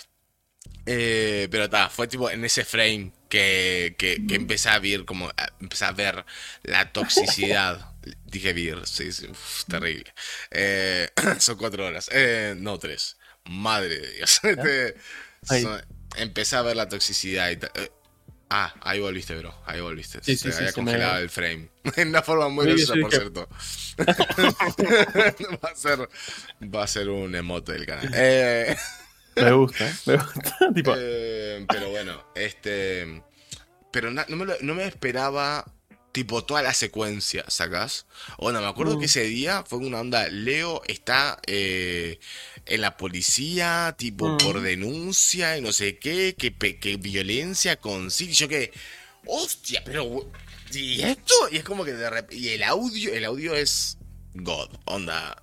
Eh, 0.86 1.48
pero 1.52 1.66
está, 1.66 1.90
fue 1.90 2.08
tipo 2.08 2.32
en 2.32 2.44
ese 2.46 2.66
frame 2.66 3.12
que, 3.30 3.96
que, 3.98 4.26
que 4.28 4.36
empecé 4.36 4.70
a 4.70 4.80
ver 4.80 5.06
como 5.06 5.28
a- 5.30 5.54
empecé 5.62 5.86
a 5.86 5.92
ver 5.92 6.26
la 6.64 6.92
toxicidad. 6.92 7.92
Dije 8.26 8.54
ver, 8.54 8.88
sí, 8.88 9.12
sí, 9.12 9.28
uf, 9.30 9.66
terrible. 9.66 10.12
Eh, 10.50 11.08
son 11.40 11.58
cuatro 11.58 11.86
horas. 11.86 12.10
Eh, 12.12 12.56
no, 12.58 12.80
tres. 12.80 13.18
Madre 13.50 14.00
de 14.00 14.12
Dios. 14.14 14.40
Este, 14.44 15.62
son- 15.62 15.82
empecé 16.18 16.56
a 16.56 16.62
ver 16.62 16.76
la 16.76 16.88
toxicidad 16.90 17.50
y 17.50 17.58
tal. 17.58 17.72
Eh, 17.76 17.92
ah, 18.50 18.74
ahí 18.82 19.00
volviste, 19.00 19.36
bro. 19.38 19.56
Ahí 19.66 19.80
volviste. 19.80 20.20
Sí, 20.22 20.36
se 20.36 20.46
sí, 20.46 20.52
sí, 20.52 20.58
había 20.58 20.68
me- 20.68 20.74
congelado 20.74 21.18
el 21.20 21.30
frame. 21.30 21.70
En 21.96 22.10
una 22.10 22.22
forma 22.22 22.50
muy 22.50 22.66
graciosa, 22.66 22.94
por 23.02 23.10
que- 23.10 23.16
cierto. 23.18 23.48
va, 25.64 25.70
a 25.72 25.76
ser, 25.76 26.10
va 26.64 26.84
a 26.84 26.88
ser 26.88 27.10
un 27.10 27.34
emote 27.36 27.74
del 27.74 27.86
canal. 27.86 28.10
Eh, 28.14 28.76
Me 29.36 29.52
gusta, 29.54 29.94
me 30.06 30.16
gusta. 30.18 30.58
tipo, 30.76 30.94
eh, 30.98 31.66
pero 31.70 31.90
bueno, 31.90 32.24
este. 32.36 33.24
Pero 33.92 34.12
no, 34.12 34.24
me 34.28 34.46
lo- 34.46 34.58
no 34.62 34.76
me 34.76 34.86
esperaba, 34.86 35.66
tipo, 36.12 36.44
toda 36.44 36.62
la 36.62 36.74
secuencia, 36.74 37.44
¿sacás? 37.48 38.06
O 38.38 38.52
no, 38.52 38.62
me 38.62 38.68
acuerdo 38.68 39.00
que 39.00 39.06
ese 39.06 39.24
día 39.24 39.64
fue 39.68 39.80
una 39.80 40.00
onda. 40.02 40.28
Leo 40.28 40.82
está 40.88 41.40
eh, 41.48 42.20
en 42.70 42.82
la 42.82 42.96
policía, 42.98 43.96
tipo, 43.98 44.28
Mm. 44.30 44.38
por 44.38 44.62
denuncia 44.62 45.58
y 45.58 45.62
no 45.62 45.72
sé 45.74 45.98
qué, 45.98 46.36
que, 46.38 46.98
violencia 46.98 47.78
con 47.78 48.12
sí. 48.12 48.32
Yo 48.32 48.48
que. 48.48 48.72
¡Hostia! 49.26 49.82
Pero. 49.86 50.32
¿Y 50.72 51.02
esto? 51.02 51.34
Y 51.52 51.58
es 51.58 51.64
como 51.64 51.84
que 51.84 51.94
de 51.94 52.10
rep- 52.10 52.32
Y 52.34 52.50
el 52.50 52.64
audio, 52.64 53.14
el 53.14 53.26
audio 53.26 53.56
es. 53.56 53.98
God, 54.36 54.70
onda. 54.86 55.42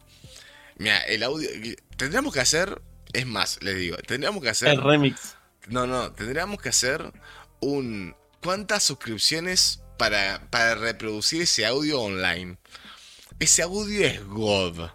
Mira, 0.78 0.98
el 1.00 1.22
audio. 1.22 1.48
Tendríamos 1.96 2.32
que 2.32 2.40
hacer. 2.40 2.80
Es 3.12 3.26
más, 3.26 3.62
les 3.62 3.76
digo, 3.76 3.96
tendríamos 3.98 4.42
que 4.42 4.50
hacer. 4.50 4.68
el 4.68 4.82
remix. 4.82 5.36
No, 5.68 5.86
no, 5.86 6.12
tendríamos 6.12 6.60
que 6.60 6.68
hacer 6.68 7.12
un... 7.60 8.14
¿Cuántas 8.42 8.84
suscripciones 8.84 9.80
para, 9.98 10.48
para 10.50 10.74
reproducir 10.76 11.42
ese 11.42 11.64
audio 11.66 12.00
online? 12.00 12.58
Ese 13.40 13.62
audio 13.62 14.06
es 14.06 14.24
God. 14.24 14.90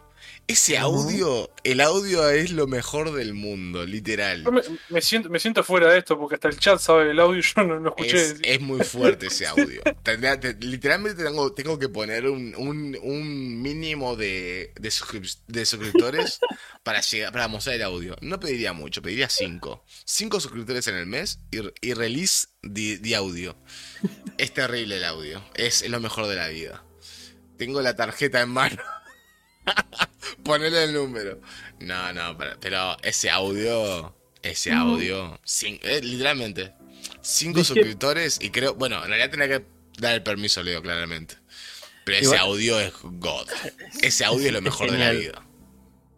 Ese 0.47 0.77
audio, 0.77 1.49
el 1.63 1.79
audio 1.79 2.29
es 2.29 2.51
lo 2.51 2.67
mejor 2.67 3.13
del 3.13 3.33
mundo, 3.33 3.85
literal. 3.85 4.43
Me, 4.51 4.61
me 4.89 5.01
siento, 5.01 5.29
me 5.29 5.39
siento 5.39 5.63
fuera 5.63 5.89
de 5.93 5.99
esto 5.99 6.19
porque 6.19 6.35
hasta 6.35 6.49
el 6.49 6.59
chat 6.59 6.77
sabe 6.77 7.11
el 7.11 7.19
audio 7.21 7.39
y 7.39 7.41
yo 7.55 7.63
no 7.63 7.75
lo 7.79 7.89
escuché. 7.91 8.17
Es, 8.21 8.35
es 8.43 8.59
muy 8.59 8.81
fuerte 8.83 9.27
ese 9.27 9.47
audio. 9.47 9.81
Tendría- 10.03 10.37
te- 10.39 10.55
literalmente 10.59 11.23
tengo, 11.23 11.53
tengo 11.53 11.79
que 11.79 11.87
poner 11.87 12.27
un, 12.27 12.53
un- 12.57 12.97
un 13.01 13.61
mínimo 13.61 14.17
de, 14.17 14.73
de, 14.77 14.89
suscrip- 14.89 15.39
de 15.47 15.65
suscriptores 15.65 16.39
para, 16.83 16.99
llegar, 16.99 17.31
para 17.31 17.47
mostrar 17.47 17.75
el 17.77 17.83
audio. 17.83 18.17
No 18.19 18.37
pediría 18.39 18.73
mucho, 18.73 19.01
pediría 19.01 19.29
cinco. 19.29 19.85
Cinco 20.03 20.41
suscriptores 20.41 20.85
en 20.87 20.95
el 20.95 21.05
mes 21.05 21.39
y, 21.51 21.59
y 21.87 21.93
release 21.93 22.47
de, 22.61 22.97
de 22.97 23.15
audio. 23.15 23.55
Es 24.37 24.53
terrible 24.53 24.97
el 24.97 25.05
audio. 25.05 25.41
Es, 25.55 25.87
lo 25.87 25.99
mejor 26.01 26.27
de 26.27 26.35
la 26.35 26.49
vida. 26.49 26.83
Tengo 27.57 27.79
la 27.81 27.95
tarjeta 27.95 28.41
en 28.41 28.49
mano. 28.49 28.81
Ponerle 30.43 30.83
el 30.85 30.93
número. 30.93 31.39
No, 31.79 32.13
no, 32.13 32.37
pero, 32.37 32.57
pero 32.59 32.97
ese 33.03 33.29
audio. 33.29 34.15
Ese 34.41 34.71
audio. 34.71 35.39
cin- 35.45 35.79
eh, 35.83 36.01
literalmente. 36.01 36.73
Cinco 37.21 37.59
Es 37.61 37.67
que- 37.69 37.73
suscriptores 37.75 38.39
y 38.41 38.49
creo. 38.49 38.73
Bueno, 38.75 39.01
en 39.03 39.09
realidad 39.09 39.29
tenía 39.29 39.47
que 39.47 39.65
dar 39.99 40.13
el 40.15 40.23
permiso, 40.23 40.63
Leo, 40.63 40.81
claramente. 40.81 41.35
Pero 42.05 42.17
ese 42.17 42.25
Igual- 42.35 42.39
audio 42.39 42.79
es 42.79 42.93
God. 43.03 43.47
Ese 44.01 44.25
audio 44.25 44.47
es 44.47 44.53
lo 44.53 44.61
mejor 44.63 44.91
de 44.91 44.97
la 44.97 45.11
vida. 45.11 45.45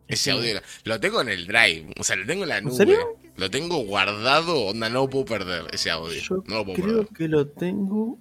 Ese 0.07 0.31
audio 0.31 0.61
lo 0.85 0.99
tengo 0.99 1.21
en 1.21 1.29
el 1.29 1.47
drive. 1.47 1.93
O 1.99 2.03
sea, 2.03 2.15
lo 2.15 2.25
tengo 2.25 2.43
en 2.43 2.49
la 2.49 2.61
nube. 2.61 2.75
serio? 2.75 3.17
Lo 3.35 3.49
tengo 3.49 3.77
guardado. 3.79 4.61
Onda, 4.67 4.87
no 4.89 5.01
lo 5.01 5.09
puedo 5.09 5.25
perder. 5.25 5.65
Ese 5.73 5.89
audio. 5.91 6.21
Yo 6.21 6.43
no 6.45 6.55
lo 6.57 6.65
puedo 6.65 6.75
creo 6.81 6.97
perder. 7.03 7.07
que 7.17 7.27
lo 7.27 7.47
tengo. 7.47 8.19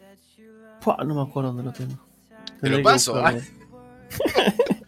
Fua, 0.80 0.96
no 1.06 1.14
me 1.14 1.22
acuerdo 1.30 1.52
dónde 1.52 1.62
lo 1.64 1.72
tengo. 1.72 2.04
Te 2.60 2.68
lo 2.70 2.82
paso. 2.82 3.22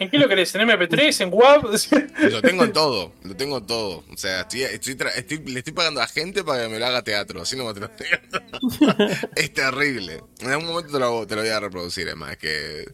¿En 0.00 0.08
qué 0.10 0.18
lo 0.18 0.28
querés? 0.28 0.54
¿En 0.54 0.62
MP3? 0.62 1.20
¿En 1.20 1.30
WAV? 1.32 2.30
Lo 2.32 2.40
tengo 2.42 2.64
en 2.64 2.72
todo, 2.72 3.12
lo 3.22 3.36
tengo 3.36 3.58
en 3.58 3.66
todo. 3.66 4.02
O 4.10 4.16
sea, 4.16 4.40
estoy, 4.40 4.62
estoy 4.62 4.94
tra- 4.94 5.12
estoy- 5.14 5.44
le 5.44 5.58
estoy 5.58 5.74
pagando 5.74 6.00
a 6.00 6.06
gente 6.06 6.42
para 6.42 6.62
que 6.64 6.68
me 6.70 6.78
lo 6.78 6.86
haga 6.86 7.02
teatro, 7.02 7.42
así 7.42 7.54
no 7.56 7.66
me 7.66 7.74
te 7.74 7.86
Es 9.36 9.52
terrible. 9.52 10.22
En 10.40 10.50
algún 10.50 10.66
momento 10.66 10.92
te 10.92 10.98
lo, 10.98 11.26
te 11.26 11.34
lo 11.36 11.42
voy 11.42 11.50
a 11.50 11.60
reproducir, 11.60 12.06
además, 12.06 12.36
que 12.38 12.86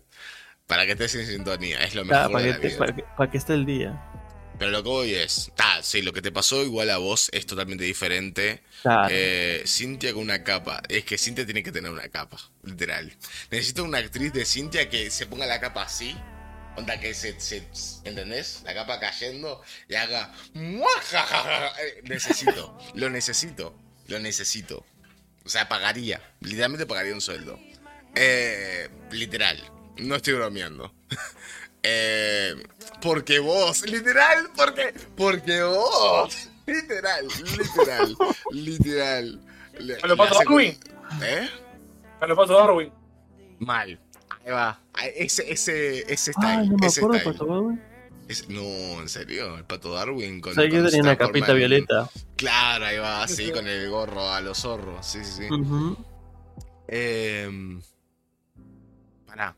para 0.66 0.84
que 0.84 0.92
estés 0.92 1.14
en 1.14 1.26
sintonía, 1.28 1.78
es 1.84 1.94
lo 1.94 2.04
mejor 2.04 2.24
Ah, 2.24 2.28
para, 2.28 2.44
de 2.44 2.50
que 2.50 2.54
la 2.56 2.60
te- 2.60 2.68
vida. 2.68 2.78
para 2.78 2.96
que, 2.96 3.04
para 3.16 3.30
que 3.30 3.38
esté 3.38 3.54
el 3.54 3.64
día. 3.66 4.02
Pero 4.58 4.70
lo 4.70 4.82
que 4.82 4.88
voy 4.88 5.14
es, 5.14 5.52
ah, 5.58 5.78
sí, 5.82 6.02
lo 6.02 6.12
que 6.12 6.22
te 6.22 6.32
pasó 6.32 6.64
igual 6.64 6.90
a 6.90 6.96
vos 6.96 7.28
es 7.32 7.46
totalmente 7.46 7.84
diferente. 7.84 8.62
Eh, 9.10 9.62
Cintia 9.66 10.12
con 10.12 10.22
una 10.22 10.42
capa, 10.42 10.82
es 10.88 11.04
que 11.04 11.18
Cintia 11.18 11.44
tiene 11.44 11.62
que 11.62 11.70
tener 11.70 11.90
una 11.92 12.08
capa, 12.08 12.38
literal. 12.64 13.12
Necesito 13.50 13.84
una 13.84 13.98
actriz 13.98 14.32
de 14.32 14.44
Cintia 14.44 14.88
que 14.88 15.10
se 15.10 15.26
ponga 15.26 15.46
la 15.46 15.60
capa 15.60 15.82
así. 15.82 16.16
Onda 16.76 17.00
que 17.00 17.14
se, 17.14 17.38
se- 17.40 17.66
¿entendés? 18.04 18.62
La 18.64 18.74
capa 18.74 19.00
cayendo 19.00 19.62
y 19.88 19.94
haga 19.94 20.32
¡muajajaja! 20.54 21.68
Eh, 21.82 22.00
Necesito, 22.04 22.76
lo 22.94 23.08
necesito, 23.10 23.74
lo 24.08 24.18
necesito. 24.18 24.84
O 25.44 25.48
sea, 25.48 25.68
pagaría, 25.68 26.20
literalmente 26.40 26.86
pagaría 26.86 27.14
un 27.14 27.20
sueldo. 27.20 27.58
Eh, 28.14 28.88
literal, 29.10 29.62
no 29.98 30.16
estoy 30.16 30.34
bromeando. 30.34 30.92
Eh, 31.88 32.52
porque 33.00 33.38
vos, 33.38 33.82
literal, 33.86 34.50
porque, 34.56 34.92
porque 35.16 35.62
vos, 35.62 36.48
literal, 36.66 37.28
literal, 37.56 38.16
literal. 38.50 39.40
Le- 39.78 39.94
¿A 40.02 40.06
lo 40.08 40.20
hace- 40.20 40.34
Darwin? 40.34 40.80
¿Eh? 41.22 41.48
A 42.20 42.26
los 42.26 42.36
patos 42.36 42.58
Darwin. 42.58 42.92
Mal. 43.60 44.00
Ahí 44.44 44.50
va. 44.50 44.80
Ahí- 44.96 45.12
Ese, 45.16 45.50
ese, 45.52 46.12
ese 46.12 46.32
style. 46.32 46.46
Ay, 46.60 46.68
no 46.68 46.76
me 46.78 46.86
ese 46.86 47.00
acuerdo. 47.00 47.24
Pato 47.32 47.46
Darwin. 47.46 47.82
Es- 48.28 48.48
no, 48.48 48.60
en 49.00 49.08
serio, 49.08 49.56
el 49.56 49.64
pato 49.64 49.92
Darwin 49.94 50.40
con 50.40 50.54
Sabía 50.54 50.70
que 50.70 50.76
con 50.80 50.86
tenía 50.86 51.02
una 51.02 51.16
capita 51.16 51.48
Man. 51.48 51.56
violeta. 51.58 52.10
Claro, 52.36 52.84
ahí 52.86 52.98
va, 52.98 53.22
así 53.22 53.50
con 53.52 53.66
el 53.68 53.88
gorro 53.88 54.28
a 54.28 54.40
los 54.40 54.58
zorros. 54.58 55.06
Sí, 55.06 55.24
sí, 55.24 55.42
sí. 55.48 55.54
Ujú. 55.54 55.96
Eh, 56.88 57.78
pará. 59.26 59.54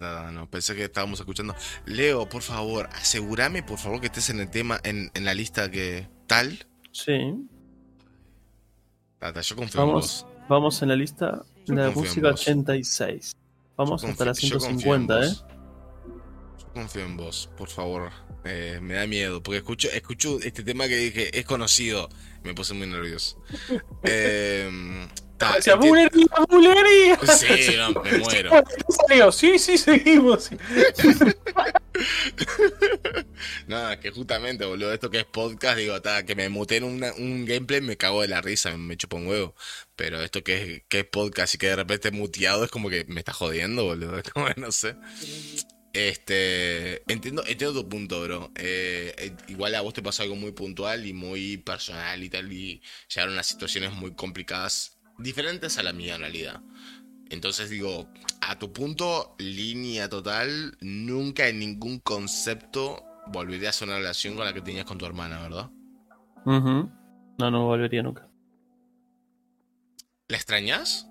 No, 0.00 0.32
no, 0.32 0.48
pensé 0.50 0.74
que 0.74 0.84
estábamos 0.84 1.20
escuchando. 1.20 1.54
Leo, 1.84 2.26
por 2.26 2.40
favor, 2.40 2.88
asegúrame, 2.94 3.62
por 3.62 3.78
favor, 3.78 4.00
que 4.00 4.06
estés 4.06 4.30
en 4.30 4.40
el 4.40 4.48
tema, 4.48 4.80
en, 4.82 5.10
en 5.12 5.24
la 5.26 5.34
lista 5.34 5.70
que 5.70 6.08
tal. 6.26 6.66
Sí. 6.90 7.46
Tata, 9.18 9.42
yo 9.42 9.56
confío 9.56 9.82
en 9.82 9.86
Vamos, 9.88 10.24
vos. 10.24 10.29
Vamos 10.50 10.82
en 10.82 10.88
la 10.88 10.96
lista 10.96 11.42
de 11.66 11.74
la 11.76 11.90
música 11.90 12.30
vos. 12.32 12.40
86. 12.42 13.32
Vamos 13.76 14.04
hasta 14.04 14.24
la 14.26 14.32
confío- 14.32 14.48
yo 14.50 14.58
confío 14.58 14.94
en 14.94 15.06
150, 15.06 15.24
¿eh? 15.24 15.34
Yo 16.58 16.72
confío 16.74 17.04
en 17.04 17.16
vos, 17.16 17.48
por 17.56 17.68
favor. 17.68 18.10
Eh, 18.44 18.78
me 18.82 18.94
da 18.94 19.06
miedo, 19.06 19.42
porque 19.42 19.58
escucho, 19.58 19.88
escucho 19.90 20.38
este 20.40 20.62
tema 20.62 20.88
que 20.88 20.96
dije, 20.96 21.38
es 21.38 21.44
conocido. 21.46 22.08
Me 22.42 22.52
puse 22.54 22.74
muy 22.74 22.86
nervioso. 22.86 23.40
Eh, 24.02 25.08
ta, 25.40 25.58
enti- 25.58 25.78
¡Bulería, 25.78 26.26
bulería! 26.48 27.18
Sí, 27.36 27.74
no, 27.76 28.02
me 28.02 28.18
muero. 28.18 28.50
Salió, 29.08 29.32
sí, 29.32 29.58
sí, 29.58 29.76
seguimos. 29.78 30.50
Nada, 33.66 33.98
que 34.00 34.10
justamente, 34.10 34.64
boludo, 34.64 34.92
esto 34.92 35.10
que 35.10 35.18
es 35.20 35.24
podcast, 35.24 35.78
digo, 35.78 36.00
ta, 36.02 36.24
que 36.24 36.34
me 36.34 36.48
muteen 36.48 36.84
una- 36.84 37.12
un 37.14 37.44
gameplay 37.44 37.80
me 37.80 37.96
cago 37.96 38.22
de 38.22 38.28
la 38.28 38.40
risa, 38.40 38.76
me 38.76 38.96
chupo 38.96 39.16
un 39.16 39.26
huevo. 39.26 39.54
Pero 39.96 40.20
esto 40.22 40.42
que 40.42 40.62
es, 40.76 40.82
que 40.88 41.00
es 41.00 41.04
podcast 41.06 41.54
y 41.54 41.58
que 41.58 41.66
de 41.68 41.76
repente 41.76 42.10
muteado 42.10 42.64
es 42.64 42.70
como 42.70 42.90
que 42.90 43.04
me 43.08 43.20
está 43.20 43.32
jodiendo, 43.32 43.84
boludo. 43.84 44.18
Es 44.18 44.30
como 44.30 44.46
que 44.46 44.60
no 44.60 44.72
sé. 44.72 44.96
Este, 45.92 47.02
entiendo, 47.12 47.42
entiendo 47.46 47.82
tu 47.82 47.88
punto, 47.88 48.22
bro. 48.22 48.52
Eh, 48.56 49.14
eh, 49.18 49.32
igual 49.48 49.74
a 49.74 49.80
vos 49.80 49.92
te 49.94 50.02
pasó 50.02 50.22
algo 50.22 50.36
muy 50.36 50.52
puntual 50.52 51.04
y 51.06 51.12
muy 51.12 51.56
personal 51.58 52.22
y 52.22 52.30
tal, 52.30 52.52
y 52.52 52.80
llegaron 53.12 53.38
a 53.38 53.42
situaciones 53.42 53.92
muy 53.92 54.14
complicadas, 54.14 54.98
diferentes 55.20 55.78
a 55.78 55.82
la 55.82 55.92
mía 55.92 56.14
en 56.16 56.20
realidad. 56.20 56.60
Entonces 57.30 57.70
digo, 57.70 58.08
a 58.40 58.58
tu 58.58 58.72
punto, 58.72 59.36
línea 59.38 60.08
total, 60.08 60.76
nunca 60.80 61.46
en 61.48 61.60
ningún 61.60 62.00
concepto 62.00 63.04
volverías 63.28 63.80
a 63.80 63.84
una 63.84 63.96
relación 63.98 64.34
con 64.34 64.44
la 64.44 64.52
que 64.52 64.62
tenías 64.62 64.84
con 64.84 64.98
tu 64.98 65.06
hermana, 65.06 65.40
¿verdad? 65.40 65.70
No, 66.44 67.50
no 67.50 67.64
volvería 67.66 68.02
nunca. 68.02 68.28
¿La 70.28 70.36
extrañas? 70.36 71.08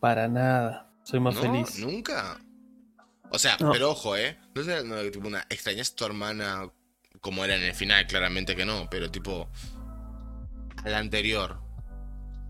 Para 0.00 0.28
nada. 0.28 0.90
Soy 1.02 1.20
más 1.20 1.34
¿No? 1.34 1.40
feliz. 1.42 1.78
¿Nunca? 1.78 2.38
O 3.30 3.38
sea, 3.38 3.56
No. 3.60 3.72
pero 3.72 3.90
ojo, 3.90 4.16
¿eh? 4.16 4.38
No 4.54 4.60
es 4.62 4.84
no, 4.84 5.00
tipo 5.10 5.26
una, 5.28 5.44
¿extrañas 5.48 5.92
a 5.92 5.96
tu 5.96 6.04
hermana 6.04 6.70
como 7.20 7.44
era 7.44 7.56
en 7.56 7.62
el 7.62 7.74
final? 7.74 8.06
Claramente 8.06 8.54
que 8.56 8.64
no, 8.64 8.88
pero 8.90 9.10
tipo, 9.10 9.48
a 10.84 10.88
la 10.88 10.98
anterior. 10.98 11.60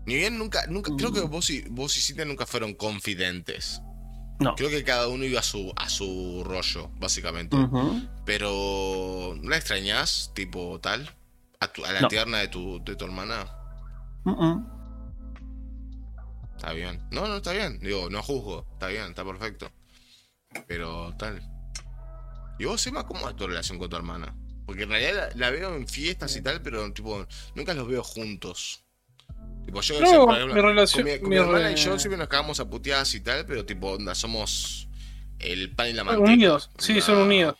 Ni 0.09 0.15
bien 0.15 0.37
nunca, 0.39 0.65
nunca, 0.67 0.91
creo 0.97 1.11
que 1.13 1.21
Mm. 1.21 1.29
vos 1.29 1.49
y, 1.51 1.61
vos 1.69 1.95
y 1.97 2.01
Cintia 2.01 2.25
nunca 2.25 2.45
fueron 2.47 2.73
confidentes. 2.73 3.81
No. 4.39 4.55
Creo 4.55 4.69
que 4.69 4.83
cada 4.83 5.07
uno 5.07 5.23
iba 5.25 5.39
a 5.39 5.43
su, 5.43 5.71
a 5.75 5.87
su 5.89 6.43
rollo, 6.45 6.89
básicamente. 6.97 7.55
Pero, 8.25 9.35
¿no 9.39 9.49
la 9.49 9.57
extrañas, 9.57 10.31
tipo 10.33 10.79
tal? 10.79 11.09
¿A, 11.59 11.67
tu- 11.67 11.85
a 11.85 11.91
la 11.91 12.01
No. 12.01 12.07
tierna 12.07 12.39
de 12.39 12.47
tu, 12.47 12.83
de 12.83 12.95
tu 12.95 13.05
hermana? 13.05 13.45
Está 16.55 16.73
bien. 16.73 17.01
No, 17.11 17.27
no, 17.27 17.37
está 17.37 17.51
bien. 17.53 17.79
Digo, 17.79 18.09
no 18.09 18.21
juzgo. 18.23 18.65
Está 18.73 18.87
bien, 18.87 19.03
está 19.09 19.23
perfecto. 19.23 19.71
Pero 20.67 21.13
tal. 21.17 21.41
¿Y 22.57 22.65
vos, 22.65 22.85
Emma, 22.87 23.05
cómo 23.05 23.29
es 23.29 23.35
tu 23.35 23.47
relación 23.47 23.77
con 23.77 23.89
tu 23.89 23.95
hermana? 23.95 24.35
Porque 24.65 24.83
en 24.83 24.89
realidad 24.89 25.31
la, 25.35 25.47
la 25.47 25.51
veo 25.51 25.75
en 25.75 25.87
fiestas 25.87 26.35
y 26.35 26.41
tal, 26.41 26.61
pero 26.61 26.91
tipo, 26.93 27.25
nunca 27.55 27.73
los 27.73 27.87
veo 27.87 28.03
juntos. 28.03 28.83
Tipo, 29.69 29.81
yo, 29.81 29.99
No, 30.01 30.07
sé, 30.07 30.17
por 30.17 30.35
ejemplo, 30.35 30.55
mi 30.55 30.61
relación- 30.61 31.03
con 31.05 31.13
mi, 31.13 31.19
con 31.19 31.29
mi 31.29 31.35
mi 31.35 31.41
hermana 31.41 31.65
re- 31.67 31.71
y 31.73 31.75
yo 31.75 31.99
siempre 31.99 32.17
nos 32.17 32.27
cagamos 32.27 32.59
a 32.59 32.69
puteadas 32.69 33.13
y 33.13 33.19
tal, 33.21 33.45
pero 33.45 33.65
tipo, 33.65 33.91
onda, 33.91 34.15
somos 34.15 34.89
el 35.39 35.69
pan 35.75 35.89
y 35.89 35.93
la 35.93 36.03
manteca. 36.03 36.25
Unidos, 36.31 36.71
sí, 36.77 36.99
son 37.01 37.17
unidos. 37.19 37.55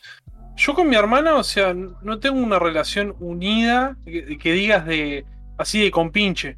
Yo 0.57 0.73
con 0.73 0.89
mi 0.89 0.95
hermana, 0.95 1.35
o 1.35 1.43
sea, 1.43 1.73
no 1.73 2.19
tengo 2.19 2.39
una 2.39 2.57
relación 2.59 3.15
unida 3.19 3.95
que, 4.05 4.37
que 4.37 4.53
digas 4.53 4.85
de 4.85 5.23
así 5.57 5.81
de 5.83 5.91
compinche. 5.91 6.57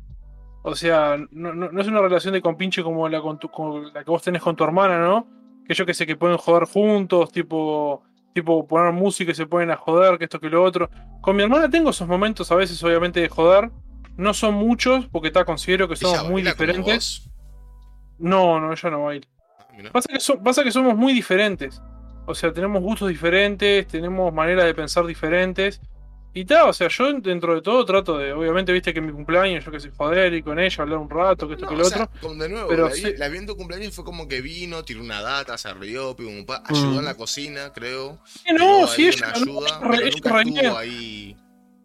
O 0.64 0.76
sea, 0.76 1.18
no, 1.32 1.54
no- 1.54 1.72
no 1.72 1.82
es 1.82 1.88
una 1.88 2.02
relación 2.02 2.34
de 2.34 2.42
compinche 2.42 2.82
como 2.84 3.10
la, 3.10 3.20
con 3.22 3.38
tu- 3.38 3.50
con 3.50 3.94
la 3.94 4.04
que 4.04 4.10
vos 4.12 4.22
tenés 4.24 4.42
con 4.42 4.56
tu 4.56 4.64
hermana, 4.64 5.00
¿no? 5.00 5.28
Que 5.68 5.74
yo 5.74 5.86
que 5.86 5.94
sé 5.94 6.06
que 6.08 6.16
pueden 6.16 6.38
joder 6.38 6.64
juntos, 6.66 7.32
tipo, 7.32 8.04
tipo 8.34 8.66
poner 8.68 8.94
música 8.94 9.32
y 9.32 9.36
se 9.36 9.46
ponen 9.48 9.70
a 9.72 9.76
joder, 9.78 10.18
que 10.18 10.24
esto 10.24 10.40
que 10.40 10.50
lo 10.50 10.64
otro. 10.64 10.90
Con 11.20 11.36
mi 11.36 11.44
hermana 11.44 11.70
tengo 11.70 11.90
esos 11.90 12.08
momentos 12.08 12.52
a 12.52 12.56
veces, 12.56 12.82
obviamente, 12.84 13.20
de 13.20 13.28
joder. 13.30 13.70
No 14.18 14.34
son 14.34 14.54
muchos, 14.56 15.06
porque 15.08 15.28
está, 15.30 15.46
considero 15.46 15.88
que 15.88 15.94
¿Ella 15.96 16.02
somos 16.18 16.30
muy 16.32 16.42
diferentes. 16.44 17.30
No, 18.20 18.60
no, 18.60 18.72
ella 18.74 18.90
no 18.90 19.04
baila. 19.06 19.28
Ah. 19.60 19.90
Pasa 19.92 20.10
que, 20.14 20.20
so- 20.20 20.42
pasa 20.44 20.64
que 20.64 20.72
somos 20.72 20.96
muy 20.96 21.14
diferentes. 21.14 21.82
O 22.28 22.36
sea, 22.36 22.54
tenemos 22.54 22.82
gustos 22.84 23.10
diferentes, 23.10 23.88
tenemos 23.88 24.32
maneras 24.34 24.66
de 24.66 24.76
pensar 24.76 25.06
diferentes. 25.06 25.82
Y 26.34 26.46
tal, 26.46 26.70
o 26.70 26.74
sea, 26.74 26.88
yo 26.88 27.12
dentro 27.20 27.56
de 27.56 27.62
todo 27.62 27.84
trato 27.84 28.18
de, 28.18 28.32
obviamente, 28.32 28.72
viste 28.72 28.94
que 28.94 29.02
mi 29.02 29.12
cumpleaños, 29.12 29.66
yo 29.66 29.72
que 29.72 29.82
sé, 29.82 29.92
joder, 29.92 30.34
y 30.34 30.42
con 30.42 30.60
ella, 30.60 30.84
hablar 30.84 31.00
un 31.00 31.10
rato, 31.10 31.46
que 31.46 31.56
esto, 31.56 31.66
No, 31.66 31.72
que 31.72 31.78
lo 31.78 31.82
o 31.82 31.90
sea, 31.90 32.04
otro. 32.04 32.20
como 32.22 32.42
de 32.42 32.48
nuevo, 32.48 32.70
pero 32.70 32.88
la, 32.88 32.94
sí. 32.96 33.14
la 33.18 33.28
vi 33.28 33.40
en 33.40 33.48
tu 33.48 33.58
cumpleaños 33.58 33.94
fue 33.94 34.06
como 34.06 34.30
que 34.30 34.40
vino, 34.40 34.82
tiró 34.86 35.02
una 35.02 35.22
data, 35.22 35.58
se 35.58 35.74
rió, 35.74 36.16
pa, 36.48 36.64
ayudó 36.68 36.94
Mm. 36.94 37.00
en 37.00 37.06
la 37.06 37.16
cocina, 37.16 37.74
creo. 37.74 38.18
No, 38.58 38.88
sí, 38.88 39.08
ella, 39.10 39.28
no, 39.28 39.42
ayuda, 39.42 39.68
ella 39.68 39.80
pero 39.82 39.92
re- 39.92 40.12
nunca 40.12 40.30
ella 40.30 40.32
re 40.38 40.42
estuvo 40.42 40.62
bien. 40.62 40.74
ahí. 40.78 41.38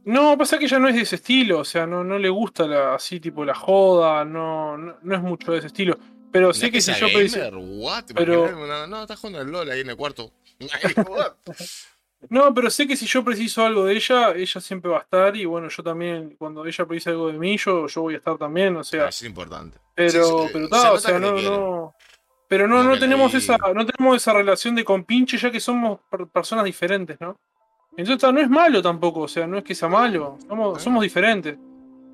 No, 0.07 0.39
pasa 0.39 0.59
que 0.59 0.65
ella 0.67 0.79
no 0.79 0.89
es 0.89 0.95
de 0.95 1.03
ese 1.03 1.17
estilo, 1.17 1.59
o 1.59 1.65
sea, 1.65 1.87
no, 1.87 2.03
no 2.05 2.19
le 2.19 2.29
gusta 2.29 2.67
la, 2.67 2.95
así, 2.95 3.21
tipo, 3.21 3.45
la 3.45 3.55
joda, 3.55 4.25
no, 4.25 4.79
no, 4.79 4.97
no 5.03 5.15
es 5.15 5.21
mucho 5.21 5.53
de 5.53 5.59
ese 5.59 5.67
estilo. 5.67 5.99
Pero 6.33 6.49
¿No 6.49 6.55
sé 6.55 6.71
que 6.71 6.81
si 6.81 6.93
yo? 6.95 7.07
¿Te 8.07 8.15
pero-? 8.15 8.51
No, 8.67 8.87
no, 8.87 9.03
estás 9.03 9.19
jugando 9.19 9.41
al 9.41 9.51
LOL 9.51 9.71
ahí 9.71 9.81
en 9.81 9.91
el 9.91 9.97
cuarto. 9.97 10.33
No, 12.31 12.53
pero 12.55 12.71
sé 12.71 12.87
que 12.89 12.97
si 12.97 13.07
yo 13.07 13.23
preciso 13.23 13.65
algo 13.65 13.85
de 13.85 13.95
ella, 13.95 14.33
ella 14.33 14.61
siempre 14.61 14.91
va 14.91 14.99
a 14.99 15.03
estar, 15.03 15.37
y 15.37 15.45
bueno, 15.45 15.69
yo 15.69 15.83
también, 15.83 16.35
cuando 16.39 16.65
ella 16.65 16.87
precisa 16.87 17.11
algo 17.11 17.29
de 17.31 17.35
mí, 17.39 17.57
yo, 17.59 17.87
yo 17.87 18.01
voy 18.03 18.15
a 18.15 18.17
estar 18.17 18.39
también, 18.39 18.75
o 18.77 18.83
sea, 18.83 19.09
es 19.09 19.23
importante. 19.23 19.79
pero, 19.95 20.47
pero 20.53 20.65
se 20.65 20.71
ta, 20.71 20.93
o 20.93 20.99
sea, 20.99 21.19
no, 21.19 21.33
no. 21.33 21.95
Pero 22.49 22.67
no, 22.67 22.83
no 22.83 22.99
tenemos 22.99 23.35
esa, 23.35 23.57
no 23.75 23.85
tenemos 23.87 24.17
esa 24.17 24.33
relación 24.33 24.75
de 24.75 24.85
compinche 24.85 25.37
ya 25.37 25.51
que 25.51 25.61
somos 25.61 26.01
per- 26.11 26.27
personas 26.29 26.65
diferentes, 26.65 27.21
¿no? 27.21 27.37
Entonces 27.97 28.33
no 28.33 28.41
es 28.41 28.51
malo 28.51 28.83
tampoco, 28.83 29.21
o 29.21 29.29
sea, 29.29 29.47
no 29.47 29.59
es 29.59 29.65
que 29.65 29.75
sea 29.75 29.89
malo, 29.89 30.39
somos, 30.49 30.83
somos 30.83 31.03
diferentes. 31.03 31.57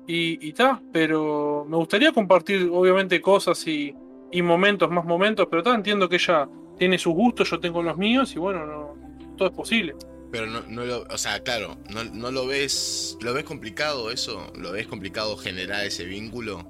Y, 0.05 0.51
ta, 0.53 0.81
pero 0.91 1.65
me 1.67 1.77
gustaría 1.77 2.11
compartir, 2.11 2.69
obviamente, 2.71 3.21
cosas 3.21 3.65
y, 3.67 3.95
y 4.31 4.41
momentos, 4.41 4.89
más 4.89 5.05
momentos, 5.05 5.47
pero 5.49 5.63
ta, 5.63 5.73
entiendo 5.73 6.09
que 6.09 6.17
ella 6.17 6.47
tiene 6.77 6.97
sus 6.97 7.13
gustos, 7.13 7.49
yo 7.49 7.59
tengo 7.59 7.81
los 7.81 7.97
míos, 7.97 8.33
y 8.35 8.39
bueno, 8.39 8.65
no, 8.65 8.95
todo 9.37 9.47
es 9.47 9.53
posible. 9.53 9.95
Pero 10.31 10.47
no, 10.47 10.61
no 10.67 10.83
lo, 10.83 11.03
o 11.03 11.17
sea, 11.17 11.41
claro, 11.41 11.77
no, 11.89 12.03
no 12.05 12.31
lo 12.31 12.47
ves, 12.47 13.17
¿lo 13.21 13.33
ves 13.33 13.43
complicado 13.43 14.11
eso? 14.11 14.51
¿Lo 14.57 14.71
ves 14.71 14.87
complicado 14.87 15.37
generar 15.37 15.85
ese 15.85 16.05
vínculo? 16.05 16.65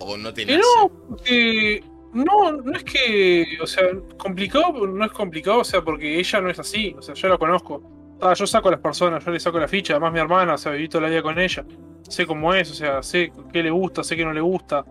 ¿O 0.00 0.16
no 0.16 0.34
te 0.34 0.44
Que 0.44 0.58
nace? 0.58 0.68
no, 0.76 0.88
porque 0.88 1.84
no, 2.12 2.52
no 2.52 2.76
es 2.76 2.84
que, 2.84 3.46
o 3.62 3.66
sea, 3.66 3.84
complicado, 4.18 4.86
no 4.86 5.04
es 5.04 5.12
complicado, 5.12 5.60
o 5.60 5.64
sea, 5.64 5.82
porque 5.82 6.18
ella 6.18 6.40
no 6.40 6.50
es 6.50 6.58
así, 6.58 6.94
o 6.98 7.02
sea, 7.02 7.14
yo 7.14 7.28
la 7.28 7.38
conozco. 7.38 7.95
Ah, 8.20 8.32
yo 8.34 8.46
saco 8.46 8.68
a 8.68 8.72
las 8.72 8.80
personas, 8.80 9.24
yo 9.24 9.30
le 9.30 9.40
saco 9.40 9.58
la 9.58 9.68
ficha, 9.68 9.94
además 9.94 10.12
mi 10.12 10.20
hermana, 10.20 10.54
o 10.54 10.58
sea, 10.58 10.72
viví 10.72 10.88
toda 10.88 11.02
la 11.02 11.10
vida 11.10 11.22
con 11.22 11.38
ella. 11.38 11.64
Sé 12.08 12.26
cómo 12.26 12.54
es, 12.54 12.70
o 12.70 12.74
sea, 12.74 13.02
sé 13.02 13.32
qué 13.52 13.62
le 13.62 13.70
gusta, 13.70 14.02
sé 14.02 14.16
qué 14.16 14.24
no 14.24 14.32
le 14.32 14.40
gusta. 14.40 14.84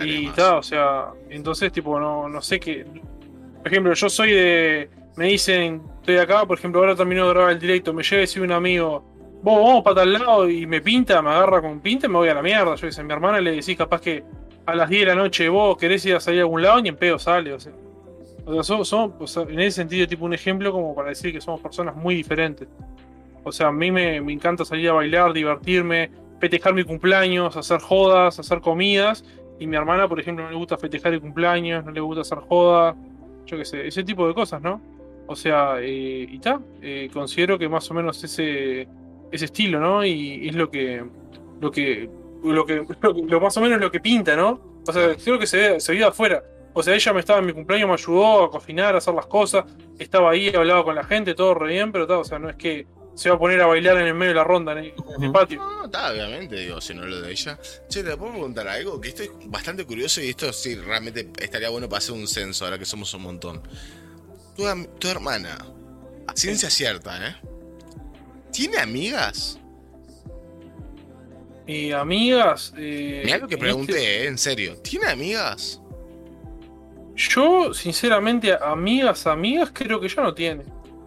Y 0.00 0.28
tal, 0.28 0.58
o 0.58 0.62
sea, 0.62 1.08
entonces, 1.28 1.72
tipo, 1.72 1.98
no, 1.98 2.28
no 2.28 2.40
sé 2.40 2.60
qué. 2.60 2.84
Por 3.58 3.68
ejemplo, 3.68 3.92
yo 3.92 4.08
soy 4.08 4.32
de. 4.32 4.90
Me 5.16 5.26
dicen, 5.26 5.82
estoy 6.00 6.16
acá, 6.16 6.46
por 6.46 6.58
ejemplo, 6.58 6.80
ahora 6.80 6.96
termino 6.96 7.26
de 7.26 7.34
grabar 7.34 7.52
el 7.52 7.58
directo, 7.58 7.92
me 7.92 8.02
llega 8.02 8.16
y 8.16 8.20
decir 8.20 8.42
un 8.42 8.52
amigo, 8.52 9.04
vos 9.42 9.62
vamos 9.62 9.82
para 9.82 9.96
tal 9.96 10.12
lado 10.12 10.48
y 10.48 10.66
me 10.66 10.80
pinta, 10.80 11.20
me 11.20 11.30
agarra 11.30 11.60
con 11.60 11.80
pinta 11.80 12.06
y 12.06 12.08
me 12.08 12.16
voy 12.16 12.28
a 12.28 12.34
la 12.34 12.42
mierda. 12.42 12.74
Yo 12.76 12.88
a 12.88 13.02
mi 13.02 13.12
hermana 13.12 13.40
le 13.40 13.52
decís 13.52 13.76
capaz 13.76 14.00
que 14.00 14.24
a 14.64 14.74
las 14.74 14.88
10 14.88 15.02
de 15.02 15.06
la 15.06 15.14
noche 15.14 15.48
vos 15.48 15.76
querés 15.76 16.04
ir 16.06 16.14
a 16.14 16.20
salir 16.20 16.40
a 16.40 16.42
algún 16.44 16.62
lado 16.62 16.80
y 16.82 16.88
en 16.88 16.96
pedo 16.96 17.18
sale, 17.18 17.52
o 17.52 17.60
sea. 17.60 17.72
O 18.44 18.52
sea, 18.52 18.62
somos, 18.62 18.88
somos, 18.88 19.12
o 19.20 19.26
sea, 19.26 19.42
en 19.44 19.60
ese 19.60 19.76
sentido, 19.76 20.06
tipo 20.06 20.24
un 20.24 20.34
ejemplo 20.34 20.72
como 20.72 20.94
para 20.94 21.10
decir 21.10 21.32
que 21.32 21.40
somos 21.40 21.60
personas 21.60 21.94
muy 21.96 22.14
diferentes. 22.14 22.68
O 23.44 23.52
sea, 23.52 23.68
a 23.68 23.72
mí 23.72 23.90
me, 23.90 24.20
me 24.20 24.32
encanta 24.32 24.64
salir 24.64 24.88
a 24.88 24.92
bailar, 24.92 25.32
divertirme, 25.32 26.10
festejar 26.40 26.74
mi 26.74 26.84
cumpleaños, 26.84 27.56
hacer 27.56 27.80
jodas, 27.80 28.38
hacer 28.38 28.60
comidas. 28.60 29.24
Y 29.60 29.66
mi 29.66 29.76
hermana, 29.76 30.08
por 30.08 30.18
ejemplo, 30.18 30.44
no 30.44 30.50
le 30.50 30.56
gusta 30.56 30.76
festejar 30.76 31.12
el 31.12 31.20
cumpleaños, 31.20 31.84
no 31.84 31.92
le 31.92 32.00
gusta 32.00 32.22
hacer 32.22 32.38
joda, 32.38 32.96
yo 33.46 33.56
qué 33.56 33.64
sé, 33.64 33.86
ese 33.86 34.02
tipo 34.02 34.26
de 34.26 34.34
cosas, 34.34 34.60
¿no? 34.60 34.80
O 35.26 35.36
sea, 35.36 35.76
eh, 35.80 36.26
y 36.28 36.38
ta, 36.40 36.60
eh, 36.80 37.08
considero 37.12 37.58
que 37.58 37.68
más 37.68 37.88
o 37.90 37.94
menos 37.94 38.22
ese, 38.24 38.88
ese 39.30 39.44
estilo, 39.44 39.78
¿no? 39.78 40.04
Y 40.04 40.48
es 40.48 40.54
lo 40.54 40.68
que, 40.68 41.04
lo 41.60 41.70
que, 41.70 42.10
lo 42.42 42.66
que, 42.66 42.84
lo, 43.28 43.40
más 43.40 43.56
o 43.56 43.60
menos 43.60 43.80
lo 43.80 43.90
que 43.90 44.00
pinta, 44.00 44.34
¿no? 44.34 44.60
O 44.86 44.92
sea, 44.92 45.14
creo 45.14 45.38
que 45.38 45.46
se 45.46 45.56
ve, 45.56 45.80
se 45.80 45.92
ve 45.92 46.04
afuera. 46.04 46.42
O 46.74 46.82
sea, 46.82 46.94
ella 46.94 47.12
me 47.12 47.20
estaba 47.20 47.38
en 47.40 47.46
mi 47.46 47.52
cumpleaños, 47.52 47.88
me 47.88 47.94
ayudó 47.94 48.44
a 48.44 48.50
cocinar, 48.50 48.94
a 48.94 48.98
hacer 48.98 49.12
las 49.14 49.26
cosas, 49.26 49.64
estaba 49.98 50.30
ahí, 50.30 50.48
hablaba 50.54 50.84
con 50.84 50.94
la 50.94 51.04
gente, 51.04 51.34
todo 51.34 51.54
re 51.54 51.68
bien, 51.74 51.92
pero 51.92 52.06
ta, 52.06 52.18
o 52.18 52.24
sea, 52.24 52.38
no 52.38 52.48
es 52.48 52.56
que 52.56 52.86
se 53.14 53.28
va 53.28 53.36
a 53.36 53.38
poner 53.38 53.60
a 53.60 53.66
bailar 53.66 53.98
en 53.98 54.06
el 54.06 54.14
medio 54.14 54.30
de 54.30 54.36
la 54.36 54.44
ronda, 54.44 54.72
en 54.72 54.78
el, 54.78 54.84
en 54.86 54.94
el 55.22 55.28
Ujú. 55.28 55.32
patio. 55.32 55.58
No, 55.60 55.84
está, 55.84 56.10
obviamente, 56.10 56.56
digo, 56.56 56.80
si 56.80 56.94
no 56.94 57.04
lo 57.04 57.20
de 57.20 57.30
ella. 57.30 57.58
Che, 57.90 58.02
te 58.02 58.16
puedo 58.16 58.32
preguntar 58.32 58.66
algo, 58.68 58.98
que 59.00 59.10
esto 59.10 59.22
es 59.22 59.30
bastante 59.46 59.84
curioso 59.84 60.22
y 60.22 60.30
esto 60.30 60.50
sí 60.52 60.76
realmente 60.76 61.28
estaría 61.38 61.68
bueno 61.68 61.90
para 61.90 61.98
hacer 61.98 62.14
un 62.14 62.26
censo 62.26 62.64
ahora 62.64 62.78
que 62.78 62.86
somos 62.86 63.12
un 63.12 63.20
montón. 63.22 63.62
Tu, 64.56 64.64
tu 64.98 65.08
hermana, 65.08 65.58
a 66.26 66.32
ciencia 66.34 66.70
cierta, 66.70 67.28
¿eh? 67.28 67.36
¿Tiene 68.50 68.78
amigas? 68.78 69.58
Y 71.66 71.92
amigas. 71.92 72.72
Eh, 72.78 73.22
Mira 73.26 73.38
lo 73.38 73.48
que 73.48 73.58
pregunté, 73.58 73.92
este- 73.92 74.24
¿eh? 74.24 74.26
En 74.28 74.38
serio. 74.38 74.76
¿Tiene 74.78 75.08
amigas? 75.08 75.81
Yo, 77.16 77.74
sinceramente, 77.74 78.52
amigas, 78.60 79.26
amigas, 79.26 79.70
creo 79.72 80.00
que 80.00 80.08
ya 80.08 80.22
no 80.22 80.34
tiene. 80.34 80.64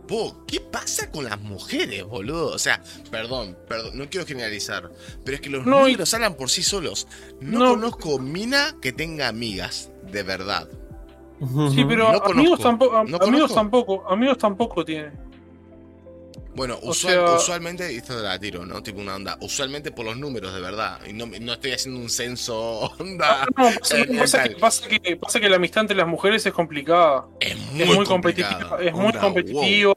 Vos, 0.07 0.35
¿qué 0.47 0.59
pasa 0.59 1.09
con 1.09 1.23
las 1.25 1.41
mujeres, 1.41 2.03
boludo? 2.05 2.47
O 2.53 2.59
sea, 2.59 2.79
perdón, 3.09 3.57
perdón, 3.67 3.97
no 3.97 4.07
quiero 4.07 4.25
generalizar, 4.27 4.91
pero 5.23 5.35
es 5.35 5.41
que 5.41 5.49
los 5.49 5.65
No, 5.65 5.79
y- 5.87 5.93
números 5.93 6.13
hablan 6.13 6.35
por 6.35 6.49
sí 6.51 6.61
solos. 6.61 7.07
No, 7.41 7.59
No. 7.59 7.69
conozco 7.71 8.19
mina 8.19 8.75
que 8.81 8.91
tenga 8.93 9.27
amigas, 9.27 9.89
de 10.11 10.21
verdad. 10.21 10.69
Sí, 11.73 11.83
pero 11.87 12.11
No 12.13 12.19
amigos 12.19 12.21
conozco, 12.21 12.63
tampoco, 12.63 12.93
no 12.93 12.99
amigos 12.99 13.19
conozco. 13.19 13.55
tampoco, 13.55 14.09
amigos 14.09 14.37
tampoco 14.37 14.85
tiene. 14.85 15.11
Bueno, 16.55 16.79
usual- 16.81 17.13
sea- 17.13 17.35
usualmente, 17.35 17.95
esto 17.95 18.17
la 18.21 18.39
tiro, 18.39 18.65
¿no? 18.65 18.81
Tipo 18.81 19.01
una 19.01 19.15
onda. 19.15 19.37
Usualmente 19.41 19.91
por 19.91 20.05
los 20.05 20.17
números, 20.17 20.53
de 20.53 20.61
verdad. 20.61 20.99
Y 21.05 21.13
no, 21.13 21.25
no 21.25 21.53
estoy 21.53 21.71
haciendo 21.73 21.99
un 21.99 22.09
censo 22.09 22.55
onda. 22.99 23.45
No, 23.57 23.69
pasa, 23.79 23.99
eh, 23.99 24.07
pasa 24.17 24.37
tal. 24.39 24.49
que, 24.49 24.55
pasa, 24.55 24.87
que, 24.87 25.15
pasa 25.17 25.39
que 25.39 25.49
la 25.49 25.57
amistad 25.57 25.81
entre 25.81 25.97
las 25.97 26.07
mujeres 26.07 26.45
es 26.45 26.53
complicada. 26.53 27.25
Es 27.39 27.57
muy, 27.57 27.81
Es 27.83 27.95
muy 27.95 28.05
competitiva, 28.05 28.77
es 28.81 28.93
muy 28.93 29.13
competitiva, 29.13 29.95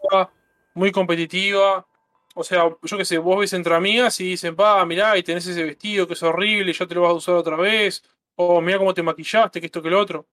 muy 0.75 0.91
competitiva. 0.93 1.87
O 2.35 2.45
sea, 2.45 2.69
yo 2.83 2.97
qué 2.99 3.05
sé, 3.05 3.19
vos 3.19 3.39
ves 3.41 3.53
entre 3.53 3.75
amigas 3.75 4.21
y 4.21 4.25
dicen, 4.31 4.55
pa, 4.55 4.85
mirá, 4.87 5.17
y 5.17 5.23
tenés 5.23 5.47
ese 5.47 5.65
vestido 5.65 6.07
que 6.07 6.13
es 6.15 6.23
horrible, 6.23 6.73
ya 6.73 6.87
te 6.87 6.95
lo 6.95 7.03
vas 7.03 7.11
a 7.11 7.15
usar 7.15 7.35
otra 7.35 7.57
vez. 7.57 8.03
O 8.37 8.61
mirá 8.61 8.79
cómo 8.79 8.95
te 8.95 9.03
maquillaste, 9.03 9.61
que 9.61 9.67
esto 9.67 9.83
que 9.83 9.91
lo 9.91 9.99
otro. 10.01 10.27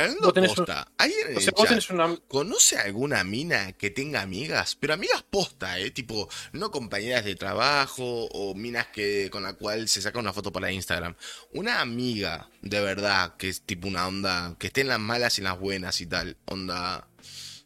Hablando 0.00 0.22
vos 0.24 0.34
tenés 0.34 0.50
un- 0.50 0.56
posta, 0.56 0.92
¿alguien 0.98 1.28
en 1.30 1.36
O 1.36 1.40
sea, 1.40 1.48
el 1.48 1.54
vos 1.54 1.62
chat 1.62 1.68
tenés 1.68 1.90
una. 1.90 2.16
¿Conoce 2.28 2.78
alguna 2.78 3.24
mina 3.24 3.72
que 3.72 3.90
tenga 3.90 4.22
amigas? 4.22 4.76
Pero 4.76 4.94
amigas 4.94 5.22
posta, 5.28 5.78
¿eh? 5.78 5.90
Tipo, 5.90 6.28
no 6.52 6.70
compañeras 6.70 7.24
de 7.24 7.34
trabajo 7.34 8.26
o 8.26 8.54
minas 8.54 8.86
que 8.88 9.28
con 9.30 9.42
la 9.42 9.54
cual 9.54 9.88
se 9.88 10.02
saca 10.02 10.18
una 10.18 10.32
foto 10.32 10.52
para 10.52 10.72
Instagram. 10.72 11.14
Una 11.52 11.80
amiga, 11.80 12.48
de 12.60 12.80
verdad, 12.80 13.36
que 13.36 13.48
es 13.48 13.62
tipo 13.62 13.88
una 13.88 14.06
onda, 14.06 14.56
que 14.58 14.68
esté 14.68 14.82
en 14.82 14.88
las 14.88 15.00
malas 15.00 15.38
y 15.38 15.40
en 15.40 15.44
las 15.44 15.58
buenas 15.58 16.00
y 16.00 16.06
tal. 16.06 16.36
Onda, 16.46 17.06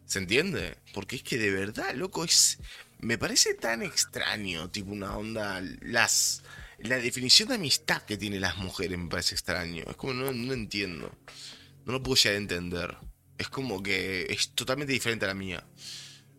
¿se 0.06 0.18
entiende? 0.18 0.76
Porque 0.94 1.16
es 1.16 1.22
que 1.22 1.38
de 1.38 1.50
verdad, 1.50 1.94
loco, 1.94 2.24
es... 2.24 2.58
Me 2.98 3.18
parece 3.18 3.52
tan 3.52 3.82
extraño, 3.82 4.70
tipo 4.70 4.90
una 4.90 5.16
onda, 5.16 5.60
las... 5.82 6.42
La 6.78 6.98
definición 6.98 7.48
de 7.48 7.54
amistad 7.54 8.02
que 8.02 8.18
tienen 8.18 8.42
las 8.42 8.58
mujeres 8.58 8.98
me 8.98 9.08
parece 9.08 9.34
extraño. 9.34 9.84
Es 9.88 9.96
como 9.96 10.12
no, 10.12 10.30
no 10.32 10.52
entiendo. 10.52 11.10
No 11.86 11.92
lo 11.94 12.02
puedo 12.02 12.16
llegar 12.16 12.34
a 12.34 12.38
entender. 12.38 12.96
Es 13.38 13.48
como 13.48 13.82
que 13.82 14.26
es 14.28 14.50
totalmente 14.50 14.92
diferente 14.92 15.24
a 15.24 15.28
la 15.28 15.34
mía. 15.34 15.64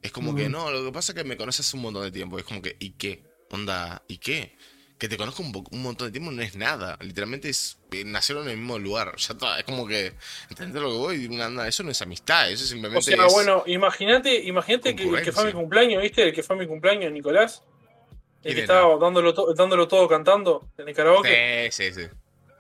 Es 0.02 0.12
como 0.12 0.36
que 0.36 0.48
no, 0.50 0.70
lo 0.72 0.86
que 0.86 0.92
pasa 0.92 1.12
es 1.12 1.16
que 1.18 1.24
me 1.24 1.36
conoces 1.38 1.66
hace 1.68 1.76
un 1.76 1.84
montón 1.84 2.04
de 2.04 2.12
tiempo. 2.12 2.38
Es 2.38 2.46
como 2.46 2.62
que, 2.62 2.76
¿y 2.80 2.92
qué? 2.92 3.24
Onda, 3.50 4.04
¿y 4.08 4.18
qué? 4.20 4.56
Que 4.98 5.08
te 5.08 5.16
conozco 5.18 5.44
un, 5.44 5.54
un 5.72 5.82
montón 5.84 6.08
de 6.08 6.12
tiempo 6.12 6.32
no 6.32 6.42
es 6.42 6.56
nada. 6.56 6.98
Literalmente 7.02 7.50
es 7.50 7.78
eh, 7.92 8.04
nacieron 8.04 8.46
en 8.46 8.52
el 8.52 8.58
mismo 8.58 8.80
lugar. 8.80 9.16
Ya 9.18 9.34
está. 9.34 9.60
Es 9.60 9.64
como 9.66 9.86
que, 9.88 10.14
¿entendés 10.50 10.82
lo 10.82 10.90
que 10.90 10.98
voy? 10.98 11.28
Una 11.28 11.48
onda, 11.48 11.68
eso 11.68 11.84
no 11.84 11.92
es 11.92 12.02
amistad, 12.02 12.50
eso 12.52 12.66
simplemente 12.66 13.00
O 13.00 13.02
sea, 13.02 13.26
es. 13.28 13.34
bueno, 13.34 13.64
imagínate, 13.68 14.44
imagínate 14.44 14.96
que 14.96 15.04
el 15.04 15.22
que 15.22 15.32
fue 15.32 15.44
a 15.44 15.46
mi 15.48 15.54
cumpleaños, 15.54 16.02
¿viste? 16.02 16.24
El 16.24 16.34
que 16.34 16.42
fue 16.44 16.56
a 16.56 16.60
mi 16.60 16.68
cumpleaños, 16.68 17.12
Nicolás. 17.12 17.64
El 18.44 18.54
¿Quién 18.54 18.56
que 18.56 18.64
era? 18.64 18.74
estaba 18.82 18.98
dándolo, 18.98 19.34
to- 19.34 19.54
dándolo 19.54 19.88
todo 19.88 20.08
cantando 20.08 20.70
en 20.78 20.90
el 20.90 20.96
karaoke. 20.96 21.70
Sí, 21.72 21.92
sí, 21.92 22.02
sí. 22.02 22.08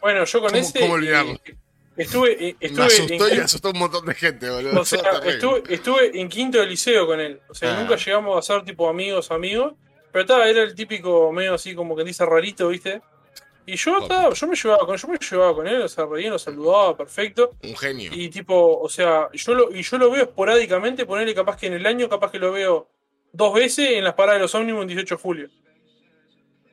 Bueno, 0.02 0.24
yo 0.26 0.40
con 0.42 0.50
¿Cómo- 0.52 0.62
ese. 0.62 0.80
cómo 0.80 0.94
olvidarlo? 0.94 1.34
eh, 1.46 1.56
Estuve, 1.98 2.32
eh, 2.50 2.56
Me 2.60 2.68
estuve 2.68 2.86
asustó 2.86 3.28
en, 3.28 3.38
y 3.38 3.42
asustó 3.42 3.70
un 3.72 3.80
montón 3.80 4.06
de 4.06 4.14
gente, 4.14 4.50
boludo. 4.50 4.82
o 4.82 4.86
sea, 4.86 5.02
estuve, 5.26 5.64
estuve 5.70 6.20
en 6.22 6.30
quinto 6.30 6.60
de 6.60 6.66
liceo 6.68 7.06
con 7.08 7.20
él. 7.20 7.42
O 7.50 7.54
sea, 7.54 7.76
Ah. 7.76 7.82
nunca 7.82 7.96
llegamos 7.96 8.38
a 8.38 8.42
ser 8.54 8.64
tipo 8.64 8.88
amigos, 8.88 9.32
amigos. 9.32 9.74
Pero 10.12 10.22
estaba, 10.22 10.48
era 10.48 10.64
el 10.64 10.74
típico 10.74 11.32
medio 11.32 11.54
así 11.56 11.76
como 11.76 11.96
que 11.96 12.04
dice 12.04 12.26
rarito, 12.26 12.70
¿viste? 12.70 13.02
Y 13.66 13.76
yo, 13.76 14.08
ta, 14.08 14.30
yo 14.32 14.48
me 14.48 14.56
llevaba 14.56 14.86
con, 14.86 14.96
yo 14.96 15.08
me 15.10 15.18
llevaba 15.18 15.54
con 15.54 15.68
él, 15.68 15.82
o 15.82 15.90
sea, 15.90 16.06
re 16.06 16.20
bien, 16.20 16.32
lo 16.32 16.40
saludaba, 16.40 16.96
perfecto. 16.96 17.52
Un 17.64 17.76
genio. 17.76 18.12
Y 18.14 18.30
tipo, 18.30 18.80
o 18.80 18.88
sea, 18.88 19.28
yo 19.34 19.54
lo, 19.54 19.76
y 19.76 19.84
yo 19.84 19.98
lo 19.98 20.10
veo 20.10 20.24
esporádicamente, 20.24 21.06
ponerle 21.06 21.36
capaz 21.36 21.58
que 21.58 21.68
en 21.68 21.74
el 21.74 21.86
año, 21.86 22.08
capaz 22.08 22.32
que 22.32 22.40
lo 22.40 22.54
veo 22.54 22.88
dos 23.34 23.54
veces 23.54 23.92
en 23.92 24.06
las 24.06 24.14
paradas 24.14 24.40
de 24.40 24.44
los 24.44 24.56
ómnibus 24.56 24.84
en 24.84 24.88
18 24.88 25.16
de 25.16 25.22
julio. 25.22 25.50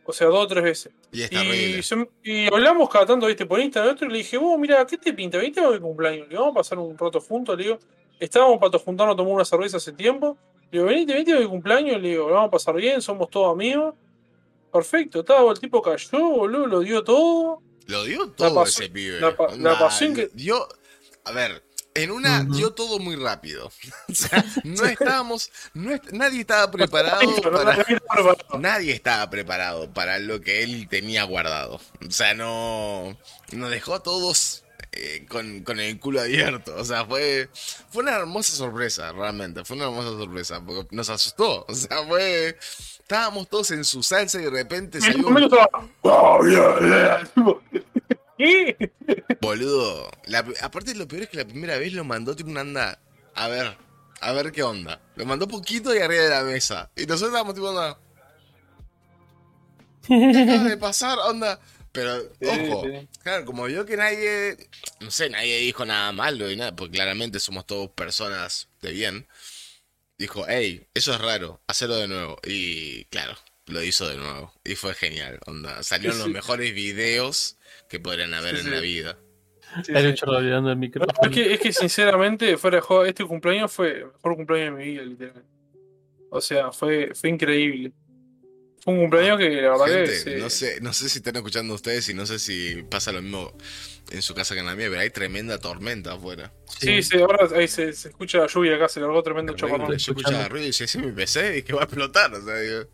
O 0.07 0.12
sea, 0.12 0.26
dos 0.26 0.44
o 0.44 0.47
tres 0.47 0.62
veces. 0.62 0.92
Y 1.12 1.23
es 1.23 1.33
Y, 1.33 1.34
terrible. 1.34 1.83
se- 1.83 2.08
y 2.23 2.47
hablamos 2.47 2.91
cada 2.91 3.07
tanto, 3.07 3.26
viste, 3.26 3.47
por 3.47 3.58
Instagram, 3.58 3.94
otro, 3.94 4.07
y 4.08 4.10
le 4.12 4.18
dije, 4.18 4.36
vos, 4.36 4.58
mira, 4.58 4.86
¿qué 4.86 4.99
te 4.99 5.12
pinta? 5.15 5.39
Venite 5.39 5.60
a 5.60 5.70
mi 5.70 5.81
cumpleaños, 5.81 6.28
le 6.28 6.36
vamos 6.36 6.50
a 6.52 6.55
pasar 6.55 6.78
un 6.78 6.97
rato 6.99 7.20
juntos, 7.20 7.57
le 7.57 7.65
digo, 7.65 7.78
estábamos 8.20 8.58
para 8.58 8.78
juntarnos 8.78 9.15
a 9.15 9.16
tomar 9.16 9.33
una 9.34 9.44
cerveza 9.44 9.78
hace 9.78 9.92
tiempo, 9.92 10.36
le 10.70 10.78
digo, 10.78 10.84
venite, 10.84 11.12
venite 11.15 11.33
a 11.33 11.41
mi 11.41 11.47
cumpleaños, 11.47 12.00
le 12.02 12.08
digo, 12.10 12.28
lo 12.28 12.34
vamos 12.34 12.49
a 12.49 12.50
pasar 12.50 12.74
bien, 12.76 13.00
somos 13.00 13.31
todos 13.31 13.50
amigos, 13.52 13.94
perfecto, 14.73 15.20
estaba, 15.20 15.50
el 15.50 15.58
tipo 15.58 15.81
cayó, 15.81 16.18
boludo, 16.20 16.66
lo 16.66 16.81
dio 16.81 17.02
todo. 17.02 17.62
Lo 17.86 18.05
dio 18.05 18.31
todo 18.31 18.65
ese 18.65 18.89
pibe. 18.91 19.20
la 19.20 19.34
la 19.58 19.78
pasión 19.78 20.15
que- 20.15 20.28
Dio. 20.34 20.68
A 21.24 21.33
ver, 21.33 21.64
en 21.94 22.10
una 22.10 22.42
Ujú. 22.42 22.55
dio 22.55 22.73
todo 22.73 22.98
muy 22.98 23.16
rápido. 23.16 23.70
O 24.08 24.14
sea, 24.14 24.44
no 24.64 24.84
estábamos. 24.84 25.50
no 25.74 25.92
est- 25.92 26.10
nadie 26.12 26.40
estaba 26.40 26.70
preparado 26.70 27.20
para. 27.42 27.84
Nadie 28.58 28.92
estaba 28.92 29.31
preparado 29.31 29.90
para 29.92 30.18
lo 30.18 30.40
que 30.40 30.62
él 30.62 30.89
tenía 30.89 31.24
guardado. 31.24 31.81
O 32.06 32.10
sea, 32.10 32.34
no. 32.34 33.16
Nos 33.52 33.70
dejó 33.70 33.94
a 33.94 34.02
todos 34.02 34.64
eh, 34.92 35.26
con, 35.28 35.62
con 35.64 35.81
el 35.81 35.98
culo 35.98 36.20
abierto. 36.20 36.74
O 36.76 36.84
sea, 36.84 37.05
fue. 37.06 37.48
Fue 37.90 38.02
una 38.02 38.12
hermosa 38.16 38.55
sorpresa, 38.55 39.12
realmente. 39.12 39.64
Fue 39.64 39.76
una 39.76 39.86
hermosa 39.86 40.10
sorpresa. 40.10 40.60
Porque 40.64 40.94
nos 40.94 41.08
asustó. 41.08 41.64
O 41.68 41.74
sea, 41.74 42.05
fue. 42.06 42.58
Estábamos 43.00 43.48
todos 43.48 43.70
en 43.70 43.84
su 43.84 44.02
salsa 44.02 44.40
y 44.40 44.44
de 44.44 44.50
repente 44.50 44.98
salió 45.00 45.28
¿Qué? 48.38 48.92
Boludo. 49.40 50.10
La- 50.26 50.44
aparte 50.62 50.94
lo 50.94 51.06
peor 51.06 51.22
es 51.22 51.28
que 51.28 51.36
la 51.38 51.44
primera 51.46 51.78
vez 51.78 51.92
lo 51.92 52.04
mandó 52.04 52.34
tipo 52.34 52.50
una 52.50 52.60
anda. 52.62 52.98
A 53.34 53.48
ver. 53.48 53.76
A 54.20 54.32
ver 54.32 54.52
qué 54.52 54.62
onda. 54.62 55.00
Lo 55.16 55.26
mandó 55.26 55.46
poquito 55.46 55.94
y 55.94 55.98
arriba 55.98 56.22
de 56.22 56.30
la 56.30 56.42
mesa. 56.42 56.90
Y 56.96 57.02
nosotros 57.02 57.28
estábamos 57.30 57.54
tipo 57.54 57.68
onda. 57.68 57.98
¿Qué 60.06 60.42
acaba 60.42 60.68
de 60.68 60.76
pasar? 60.76 61.18
Onda. 61.18 61.60
Pero, 61.92 62.20
Sí, 62.40 62.48
ojo. 62.70 62.84
sí. 62.86 63.08
Claro, 63.22 63.44
como 63.44 63.64
vio 63.64 63.86
que 63.86 63.96
nadie. 63.96 64.56
No 65.00 65.10
sé, 65.10 65.30
nadie 65.30 65.58
dijo 65.58 65.84
nada 65.84 66.10
malo 66.12 66.50
y 66.50 66.56
nada. 66.56 66.74
Porque 66.74 66.94
claramente 66.96 67.38
somos 67.40 67.66
todos 67.66 67.90
personas 67.90 68.68
de 68.82 68.90
bien. 68.92 69.26
Dijo, 70.18 70.44
hey, 70.48 70.86
eso 70.94 71.12
es 71.14 71.20
raro. 71.20 71.60
Hacelo 71.66 71.96
de 71.96 72.08
nuevo. 72.08 72.38
Y 72.44 73.04
claro. 73.06 73.36
Lo 73.66 73.82
hizo 73.82 74.08
de 74.08 74.16
nuevo. 74.16 74.52
Y 74.64 74.74
fue 74.74 74.94
genial. 74.94 75.38
Onda. 75.46 75.82
Salieron 75.82 76.18
los 76.18 76.26
Sí. 76.26 76.32
mejores 76.32 76.74
videos 76.74 77.56
que 77.88 78.00
podrían 78.00 78.34
haber 78.34 78.56
Sí, 78.56 78.60
en 78.60 78.64
sí. 78.66 78.70
la 78.70 78.80
vida. 78.80 79.18
Sí, 79.84 79.92
El 79.94 80.16
sí. 80.16 80.22
No, 80.26 80.38
es, 80.38 81.30
que, 81.30 81.54
es 81.54 81.60
que 81.60 81.72
sinceramente, 81.72 82.56
fuera 82.56 82.76
de 82.76 82.80
juego, 82.82 83.04
este 83.04 83.24
cumpleaños 83.24 83.72
fue 83.72 83.98
el 83.98 84.06
mejor 84.06 84.36
cumpleaños 84.36 84.78
de 84.78 84.84
mi 84.84 84.90
vida, 84.92 85.02
literalmente. 85.02 85.48
O 86.30 86.40
sea, 86.40 86.70
fue, 86.72 87.12
fue 87.14 87.30
increíble. 87.30 87.92
Fue 88.80 88.92
un 88.92 89.00
cumpleaños 89.00 89.38
que 89.38 89.48
la 89.62 89.70
verdad 89.70 89.86
Gente, 89.86 90.10
que 90.10 90.16
se- 90.18 90.36
no 90.38 90.50
sé, 90.50 90.80
no 90.80 90.92
sé 90.92 91.08
si 91.08 91.18
están 91.18 91.36
escuchando 91.36 91.74
ustedes 91.74 92.08
y 92.08 92.14
no 92.14 92.26
sé 92.26 92.38
si 92.38 92.82
pasa 92.90 93.12
lo 93.12 93.22
mismo 93.22 93.56
en 94.10 94.20
su 94.20 94.34
casa 94.34 94.54
que 94.54 94.60
en 94.60 94.66
la 94.66 94.76
mía, 94.76 94.88
pero 94.90 95.00
hay 95.00 95.10
tremenda 95.10 95.58
tormenta 95.58 96.12
afuera. 96.12 96.52
Sí, 96.78 97.02
sí, 97.02 97.18
ahora 97.18 97.48
ahí 97.56 97.66
se, 97.66 97.92
se 97.94 98.10
escucha 98.10 98.38
la 98.38 98.46
lluvia 98.46 98.76
acá, 98.76 98.88
se 98.88 99.00
largó 99.00 99.22
tremendo 99.22 99.54
chaparrón. 99.54 99.88
Yo 99.96 100.12
escuchaba 100.12 100.48
ruido 100.48 100.64
y 100.64 100.68
decía, 100.68 100.84
ese 100.84 100.98
es 100.98 101.04
mi 101.06 101.12
PC 101.12 101.58
y 101.58 101.62
que 101.62 101.72
va 101.72 101.80
a 101.80 101.84
explotar. 101.84 102.32
O 102.34 102.44
sea, 102.44 102.56
digo. 102.60 102.84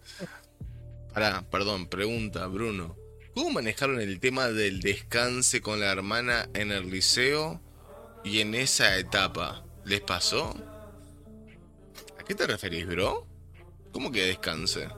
Pará, 1.13 1.45
perdón, 1.51 1.89
pregunta, 1.89 2.47
Bruno. 2.47 2.97
¿Cómo 3.41 3.53
manejaron 3.53 4.03
el 4.03 4.21
tema 4.21 4.49
del 4.49 4.81
descanse 4.81 5.63
con 5.63 5.81
la 5.81 5.91
hermana 5.91 6.51
en 6.53 6.71
el 6.73 6.91
liceo 6.91 7.59
y 8.23 8.41
en 8.43 8.55
esa 8.55 8.99
etapa? 8.99 9.65
¿Les 9.87 10.03
pasó? 10.03 10.55
¿A 12.19 12.23
qué 12.23 12.35
te 12.35 12.47
referís, 12.47 12.87
bro? 12.87 13.27
¿Cómo 13.93 14.13
que 14.13 14.27
descanse? 14.27 14.89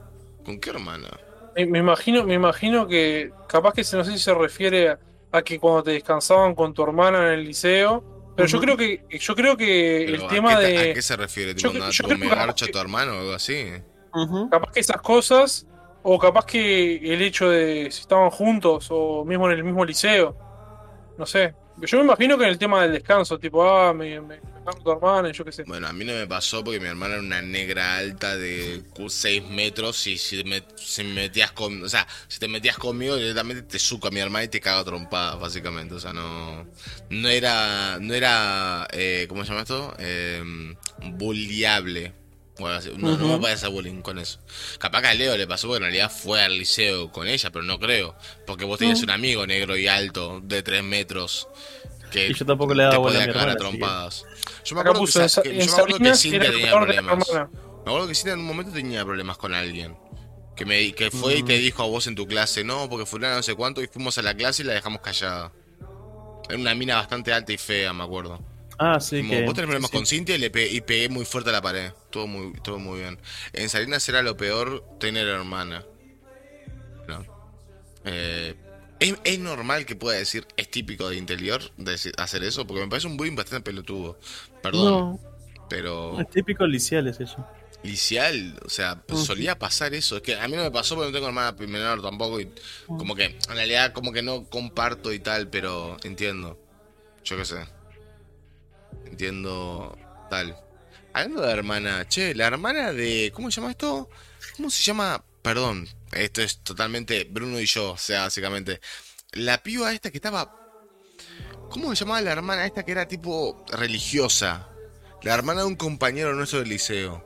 ¿Con 0.43 0.59
qué 0.59 0.71
hermana? 0.71 1.07
Me, 1.55 1.65
me 1.67 1.79
imagino, 1.79 2.25
me 2.25 2.33
imagino 2.33 2.85
que 2.85 3.31
capaz 3.47 3.75
que 3.75 3.85
se, 3.85 3.95
no 3.95 4.03
sé 4.03 4.11
si 4.11 4.19
se 4.19 4.33
refiere 4.33 4.89
a, 4.89 4.99
a 5.31 5.41
que 5.41 5.57
cuando 5.57 5.83
te 5.83 5.91
descansaban 5.91 6.53
con 6.53 6.73
tu 6.73 6.83
hermana 6.83 7.27
en 7.27 7.39
el 7.39 7.45
liceo, 7.45 8.03
pero 8.35 8.49
yo 8.49 8.59
creo 8.59 8.75
que 8.75 9.05
yo 9.21 9.35
creo 9.35 9.55
que 9.55 10.03
Pero, 10.05 10.17
el 10.17 10.23
¿a 10.25 10.27
tema 10.27 10.59
qué 10.59 10.65
de 10.65 10.91
¿A 10.91 10.93
qué 10.93 11.01
se 11.01 11.15
refiere? 11.15 11.55
Yo 11.55 11.71
¿Tipo, 11.71 11.89
yo 11.89 12.03
creo 12.03 12.17
me 12.17 12.27
que- 12.27 12.35
garcha 12.35 12.67
tu 12.67 12.77
hermano 12.77 13.13
o 13.13 13.19
algo 13.21 13.33
así? 13.35 13.67
Capaz 14.51 14.69
que 14.73 14.81
esas 14.81 15.01
cosas 15.01 15.65
o 16.03 16.19
capaz 16.19 16.45
que 16.45 16.97
el 16.97 17.21
hecho 17.21 17.49
de 17.49 17.89
si 17.91 18.01
estaban 18.01 18.29
juntos 18.29 18.87
o 18.91 19.25
mismo 19.25 19.49
en 19.49 19.57
el 19.57 19.63
mismo 19.63 19.83
liceo, 19.85 20.37
no 21.17 21.25
sé. 21.25 21.55
Yo 21.81 21.97
me 21.97 22.03
imagino 22.03 22.37
que 22.37 22.43
en 22.43 22.51
el 22.51 22.57
tema 22.59 22.83
del 22.83 22.91
descanso, 22.91 23.39
tipo, 23.39 23.63
ah, 23.67 23.93
me, 23.93 24.21
me, 24.21 24.39
tu 24.83 24.91
hermana 24.91 25.31
yo 25.31 25.43
qué 25.43 25.51
sé. 25.51 25.63
Bueno, 25.63 25.87
a 25.87 25.93
mí 25.93 26.05
no 26.05 26.13
me 26.13 26.27
pasó 26.27 26.63
porque 26.63 26.79
mi 26.79 26.87
hermana 26.87 27.15
era 27.15 27.23
una 27.23 27.41
negra 27.41 27.97
alta 27.97 28.35
de 28.37 28.83
6 29.07 29.49
metros 29.49 30.05
y 30.07 30.17
si, 30.17 30.43
me, 30.43 30.63
si 30.75 31.03
me 31.03 31.13
metías 31.13 31.51
con... 31.51 31.83
O 31.83 31.89
sea, 31.89 32.07
si 32.27 32.39
te 32.39 32.47
metías 32.47 32.77
conmigo 32.77 33.15
directamente 33.15 33.63
te 33.63 33.79
suco 33.79 34.07
a 34.07 34.11
mi 34.11 34.19
hermana 34.19 34.45
y 34.45 34.49
te 34.49 34.59
cago 34.59 34.81
a 34.81 34.85
trompadas, 34.85 35.39
básicamente. 35.39 35.95
O 35.95 35.99
sea, 35.99 36.13
no... 36.13 36.67
No 37.09 37.29
era... 37.29 37.97
No 37.99 38.13
era... 38.13 38.87
Eh, 38.91 39.25
¿Cómo 39.27 39.43
se 39.43 39.49
llama 39.49 39.61
esto? 39.61 39.95
Eh, 39.97 40.43
bulliable. 41.13 42.13
Bueno, 42.59 42.75
así, 42.77 42.91
no, 42.95 43.17
no 43.17 43.27
me 43.27 43.39
parece 43.39 43.67
bullying 43.67 44.01
con 44.01 44.19
eso. 44.19 44.39
Capaz 44.77 45.01
que 45.01 45.07
a 45.07 45.13
Leo 45.15 45.35
le 45.35 45.47
pasó 45.47 45.67
porque 45.67 45.77
en 45.77 45.83
realidad 45.83 46.11
fue 46.11 46.41
al 46.43 46.57
liceo 46.57 47.11
con 47.11 47.27
ella, 47.27 47.49
pero 47.51 47.63
no 47.63 47.79
creo. 47.79 48.15
Porque 48.45 48.63
vos 48.65 48.77
tenías 48.79 49.01
un 49.01 49.09
amigo 49.09 49.45
negro 49.47 49.75
y 49.75 49.87
alto 49.87 50.39
de 50.43 50.61
3 50.61 50.83
metros. 50.83 51.47
Que 52.11 52.27
Y 52.27 52.33
yo 52.35 52.45
tampoco 52.45 52.75
le 52.75 52.83
daba 52.83 52.91
te 52.95 52.97
a 52.97 53.01
podía 53.01 53.25
cagar 53.33 53.49
a 53.49 53.51
que- 53.53 53.57
trompadas. 53.57 54.23
Yo 54.65 54.75
me 54.75 54.81
acuerdo 54.81 54.99
que, 55.01 55.05
puso 55.07 55.21
en, 55.23 55.29
sa- 55.29 55.35
Sa- 55.35 55.41
que- 55.41 55.49
en 55.49 55.55
yo 55.61 55.65
me 55.65 55.71
acuerdo 55.71 55.85
que 55.87 55.93
Salinas 55.93 56.19
Cintia 56.21 56.39
tenía 56.51 56.71
problemas. 56.71 57.27
Me 57.85 57.91
acuerdo 57.91 58.07
que 58.07 58.15
Cintia 58.15 58.33
en 58.33 58.39
un 58.39 58.45
momento 58.45 58.71
tenía 58.71 59.03
problemas 59.03 59.37
con 59.37 59.53
alguien. 59.55 59.97
Que, 60.55 60.65
me, 60.65 60.93
que 60.93 61.09
fue 61.09 61.37
y 61.37 61.43
te 61.43 61.57
dijo 61.57 61.81
a 61.81 61.87
vos 61.87 62.05
en 62.05 62.13
tu 62.13 62.27
clase, 62.27 62.63
no, 62.63 62.87
porque 62.87 63.07
fulana 63.07 63.37
no 63.37 63.41
sé 63.41 63.55
cuánto, 63.55 63.81
y 63.81 63.87
fuimos 63.87 64.15
a 64.19 64.21
la 64.21 64.35
clase 64.35 64.61
y 64.61 64.65
la 64.65 64.73
dejamos 64.73 65.01
callada. 65.01 65.51
Era 66.47 66.59
una 66.59 66.75
mina 66.75 66.97
bastante 66.97 67.33
alta 67.33 67.51
y 67.51 67.57
fea, 67.57 67.91
me 67.93 68.03
acuerdo. 68.03 68.39
Ah, 68.77 68.99
sí, 68.99 69.17
Como, 69.17 69.29
que. 69.29 69.41
vos 69.45 69.53
tenés 69.53 69.67
problemas 69.67 69.91
sí, 69.91 69.97
con 69.97 70.05
Cintia 70.05 70.35
y 70.35 70.39
le 70.39 70.49
pe- 70.49 70.69
y 70.69 70.81
pegué 70.81 71.09
muy 71.09 71.25
fuerte 71.25 71.49
a 71.51 71.53
la 71.53 71.61
pared. 71.61 71.91
Todo 72.09 72.27
muy, 72.27 72.53
todo 72.61 72.79
muy 72.79 72.99
bien. 72.99 73.19
En 73.53 73.69
Salinas 73.69 74.07
era 74.09 74.21
lo 74.21 74.35
peor 74.35 74.83
tener 74.99 75.27
hermana. 75.27 75.85
No. 77.07 77.23
Eh, 78.05 78.55
¿es, 78.99 79.15
es 79.23 79.39
normal 79.39 79.85
que 79.85 79.95
pueda 79.95 80.17
decir, 80.17 80.45
es 80.57 80.69
típico 80.69 81.09
de 81.09 81.17
interior 81.17 81.61
decir- 81.77 82.13
hacer 82.17 82.43
eso, 82.43 82.65
porque 82.65 82.81
me 82.81 82.87
parece 82.89 83.07
un 83.07 83.17
bullying 83.17 83.35
bastante 83.35 83.63
pelotudo. 83.69 84.17
Perdón, 84.61 84.85
No, 84.85 85.19
pero 85.69 86.19
es 86.19 86.29
típico 86.29 86.65
licial 86.65 87.07
es 87.07 87.19
eso. 87.19 87.45
licial, 87.83 88.59
o 88.65 88.69
sea, 88.69 88.95
pues, 89.05 89.19
Ujú. 89.19 89.27
solía 89.27 89.59
pasar 89.59 89.93
eso. 89.93 90.17
Es 90.17 90.21
que 90.23 90.35
a 90.39 90.47
mí 90.47 90.55
no 90.55 90.63
me 90.63 90.71
pasó 90.71 90.95
porque 90.95 91.09
no 91.11 91.13
tengo 91.13 91.27
hermana 91.27 91.51
menor 91.59 92.01
tampoco 92.01 92.39
y 92.41 92.49
como 92.87 93.15
que 93.15 93.25
en 93.25 93.55
realidad 93.55 93.93
como 93.93 94.11
que 94.11 94.21
no 94.23 94.45
comparto 94.45 95.11
y 95.13 95.19
tal, 95.19 95.49
pero 95.49 95.97
entiendo. 96.03 96.57
Yo 97.23 97.37
qué 97.37 97.45
sé. 97.45 97.65
Entiendo 99.05 99.97
tal. 100.29 100.57
Hablando 101.13 101.41
de 101.41 101.51
hermana, 101.51 102.07
che, 102.07 102.33
la 102.33 102.47
hermana 102.47 102.91
de 102.91 103.31
¿cómo 103.33 103.51
se 103.51 103.61
llama 103.61 103.71
esto? 103.71 104.09
¿Cómo 104.57 104.69
se 104.69 104.81
llama? 104.83 105.23
Perdón, 105.41 105.87
esto 106.11 106.41
es 106.41 106.63
totalmente 106.63 107.27
Bruno 107.29 107.59
y 107.59 107.65
yo, 107.65 107.91
o 107.91 107.97
sea, 107.97 108.23
básicamente 108.23 108.79
la 109.33 109.61
piba 109.61 109.93
esta 109.93 110.11
que 110.11 110.17
estaba 110.17 110.63
¿Cómo 111.69 111.89
se 111.95 112.05
llamaba 112.05 112.21
la 112.21 112.31
hermana 112.31 112.65
esta 112.67 112.83
que 112.83 112.91
era 112.91 113.07
tipo 113.07 113.65
religiosa? 113.71 114.69
La 115.23 115.33
hermana 115.33 115.61
de 115.61 115.67
un 115.67 115.75
compañero 115.75 116.35
nuestro 116.35 116.59
del 116.59 116.69
liceo. 116.69 117.23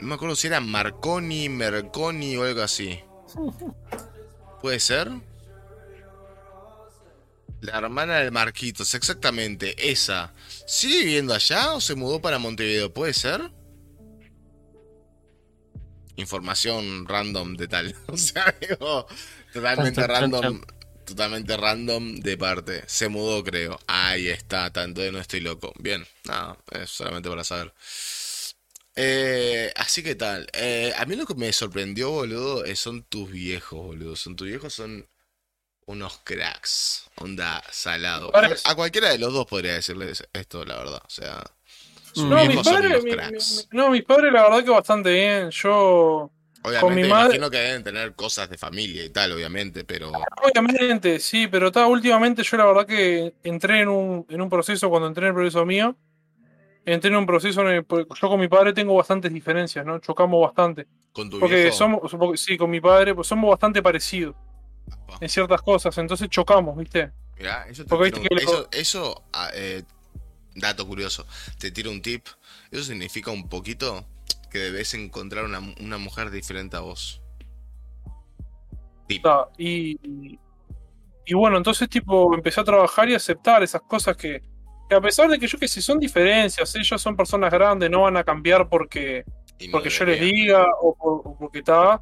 No 0.00 0.08
me 0.08 0.14
acuerdo 0.14 0.34
si 0.34 0.48
era 0.48 0.60
Marconi, 0.60 1.48
Merconi 1.48 2.36
o 2.36 2.42
algo 2.42 2.62
así. 2.62 3.00
¿Puede 4.60 4.80
ser? 4.80 5.12
La 7.62 7.78
hermana 7.78 8.18
de 8.18 8.32
Marquitos, 8.32 8.92
exactamente, 8.92 9.76
esa. 9.92 10.34
¿Sigue 10.66 11.04
viviendo 11.04 11.32
allá 11.32 11.74
o 11.74 11.80
se 11.80 11.94
mudó 11.94 12.20
para 12.20 12.40
Montevideo? 12.40 12.92
¿Puede 12.92 13.14
ser? 13.14 13.52
Información 16.16 17.06
random 17.06 17.56
de 17.56 17.68
tal. 17.68 17.94
O 18.08 18.16
sea, 18.16 18.52
digo, 18.60 19.06
totalmente 19.52 20.04
random. 20.04 20.60
Totalmente 21.06 21.56
random 21.56 22.16
de 22.16 22.36
parte. 22.36 22.82
Se 22.88 23.08
mudó, 23.08 23.44
creo. 23.44 23.78
Ahí 23.86 24.28
está, 24.28 24.72
tanto 24.72 25.00
de 25.00 25.12
no 25.12 25.20
estoy 25.20 25.38
loco. 25.38 25.72
Bien, 25.78 26.04
nada, 26.24 26.58
es 26.72 26.90
solamente 26.90 27.28
para 27.28 27.44
saber. 27.44 27.72
Eh, 28.96 29.72
así 29.76 30.02
que 30.02 30.16
tal. 30.16 30.48
Eh, 30.52 30.92
a 30.98 31.06
mí 31.06 31.14
lo 31.14 31.26
que 31.26 31.36
me 31.36 31.52
sorprendió, 31.52 32.10
boludo, 32.10 32.64
eh, 32.64 32.74
son 32.74 33.04
tus 33.04 33.30
viejos, 33.30 33.78
boludo. 33.86 34.16
Son 34.16 34.34
tus 34.34 34.48
viejos, 34.48 34.74
son 34.74 35.06
unos 35.92 36.18
cracks. 36.24 37.10
Onda 37.16 37.62
salado. 37.70 38.30
A 38.64 38.74
cualquiera 38.74 39.10
de 39.10 39.18
los 39.18 39.32
dos 39.32 39.46
podría 39.46 39.74
decirles 39.74 40.26
esto, 40.32 40.64
la 40.64 40.76
verdad. 40.78 41.02
O 41.04 41.10
sea, 41.10 41.42
sus 42.12 42.24
No, 42.24 42.44
mis 42.46 42.56
padres, 42.62 42.90
unos 42.90 43.04
mi- 43.04 43.10
cracks. 43.12 43.68
mi- 43.70 43.78
no, 43.78 43.90
mis 43.90 44.02
padres 44.04 44.32
la 44.32 44.42
verdad 44.42 44.64
que 44.64 44.70
bastante 44.70 45.12
bien. 45.12 45.50
Yo, 45.50 46.30
Obviamente, 46.64 46.94
mi 46.96 47.02
me 47.02 47.08
madre- 47.08 47.24
imagino 47.36 47.50
que 47.50 47.56
deben 47.58 47.84
tener 47.84 48.14
cosas 48.14 48.48
de 48.50 48.56
familia 48.58 49.04
y 49.04 49.10
tal, 49.10 49.32
obviamente, 49.32 49.84
pero. 49.84 50.12
obviamente, 50.42 51.18
sí, 51.20 51.46
pero 51.48 51.68
está, 51.68 51.86
últimamente 51.86 52.42
yo 52.42 52.56
la 52.56 52.64
verdad 52.66 52.86
que 52.86 53.34
entré 53.42 53.80
en 53.82 53.88
un, 53.88 54.26
en 54.28 54.40
un 54.40 54.48
proceso, 54.50 54.88
cuando 54.90 55.08
entré 55.08 55.24
en 55.24 55.28
el 55.28 55.34
proceso 55.34 55.64
mío, 55.66 55.96
entré 56.84 57.10
en 57.10 57.16
un 57.16 57.26
proceso 57.26 57.60
en 57.62 57.68
el 57.68 57.86
yo 57.88 58.28
con 58.28 58.40
mi 58.40 58.48
padre 58.48 58.72
tengo 58.72 58.94
bastantes 58.94 59.32
diferencias, 59.32 59.84
¿no? 59.84 59.98
Chocamos 60.00 60.40
bastante. 60.40 60.86
Con 61.12 61.28
tu 61.30 61.38
Porque 61.40 61.62
viejo. 61.62 61.76
somos, 61.76 62.00
porque- 62.18 62.36
sí, 62.38 62.56
con 62.56 62.70
mi 62.70 62.80
padre, 62.80 63.14
pues 63.14 63.26
somos 63.28 63.50
bastante 63.50 63.82
parecidos. 63.82 64.34
En 65.20 65.28
ciertas 65.28 65.62
cosas, 65.62 65.96
entonces 65.98 66.28
chocamos, 66.28 66.76
¿viste? 66.76 67.10
Mirá, 67.38 67.66
eso 67.68 67.84
te 67.84 67.88
tiro 68.12 68.18
un- 68.62 68.66
eso, 68.72 69.22
ah, 69.32 69.50
eh, 69.54 69.82
dato 70.54 70.86
curioso, 70.86 71.26
te 71.58 71.70
tiro 71.70 71.90
un 71.90 72.02
tip. 72.02 72.26
Eso 72.70 72.84
significa 72.84 73.30
un 73.30 73.48
poquito 73.48 74.04
que 74.50 74.58
debes 74.58 74.92
encontrar 74.94 75.44
una, 75.44 75.60
una 75.80 75.98
mujer 75.98 76.30
diferente 76.30 76.76
a 76.76 76.80
vos. 76.80 77.20
Tipo, 79.06 79.28
Ta, 79.28 79.48
y, 79.58 80.38
y 81.26 81.34
bueno, 81.34 81.56
entonces 81.56 81.88
tipo 81.88 82.34
empecé 82.34 82.60
a 82.60 82.64
trabajar 82.64 83.08
y 83.08 83.14
aceptar 83.14 83.62
esas 83.62 83.82
cosas 83.82 84.16
que, 84.16 84.42
que 84.88 84.94
a 84.94 85.00
pesar 85.00 85.28
de 85.28 85.38
que 85.38 85.46
yo 85.46 85.58
que 85.58 85.68
sé, 85.68 85.82
son 85.82 85.98
diferencias, 85.98 86.74
ellos 86.76 87.00
son 87.00 87.16
personas 87.16 87.50
grandes, 87.52 87.90
no 87.90 88.02
van 88.02 88.16
a 88.16 88.24
cambiar 88.24 88.68
porque, 88.68 89.24
no 89.26 89.72
porque 89.72 89.90
yo 89.90 90.04
les 90.04 90.20
diga 90.20 90.66
o, 90.80 90.94
por- 90.94 91.22
o 91.24 91.36
porque 91.38 91.58
está. 91.60 92.00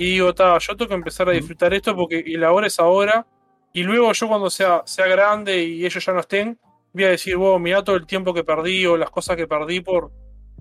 Y 0.00 0.12
digo, 0.12 0.32
yo 0.32 0.76
tengo 0.76 0.88
que 0.88 0.94
empezar 0.94 1.28
a 1.28 1.32
disfrutar 1.32 1.74
esto 1.74 1.94
porque 1.96 2.22
y 2.24 2.36
la 2.36 2.52
hora 2.52 2.68
es 2.68 2.78
ahora. 2.78 3.26
Y 3.72 3.82
luego 3.82 4.12
yo 4.12 4.28
cuando 4.28 4.48
sea, 4.48 4.82
sea 4.86 5.06
grande 5.08 5.62
y 5.64 5.84
ellos 5.84 6.04
ya 6.04 6.12
no 6.12 6.20
estén, 6.20 6.58
voy 6.92 7.04
a 7.04 7.10
decir, 7.10 7.36
wow, 7.36 7.58
mirá 7.58 7.82
todo 7.82 7.96
el 7.96 8.06
tiempo 8.06 8.32
que 8.32 8.44
perdí 8.44 8.86
o 8.86 8.96
las 8.96 9.10
cosas 9.10 9.36
que 9.36 9.46
perdí 9.48 9.80
por, 9.80 10.10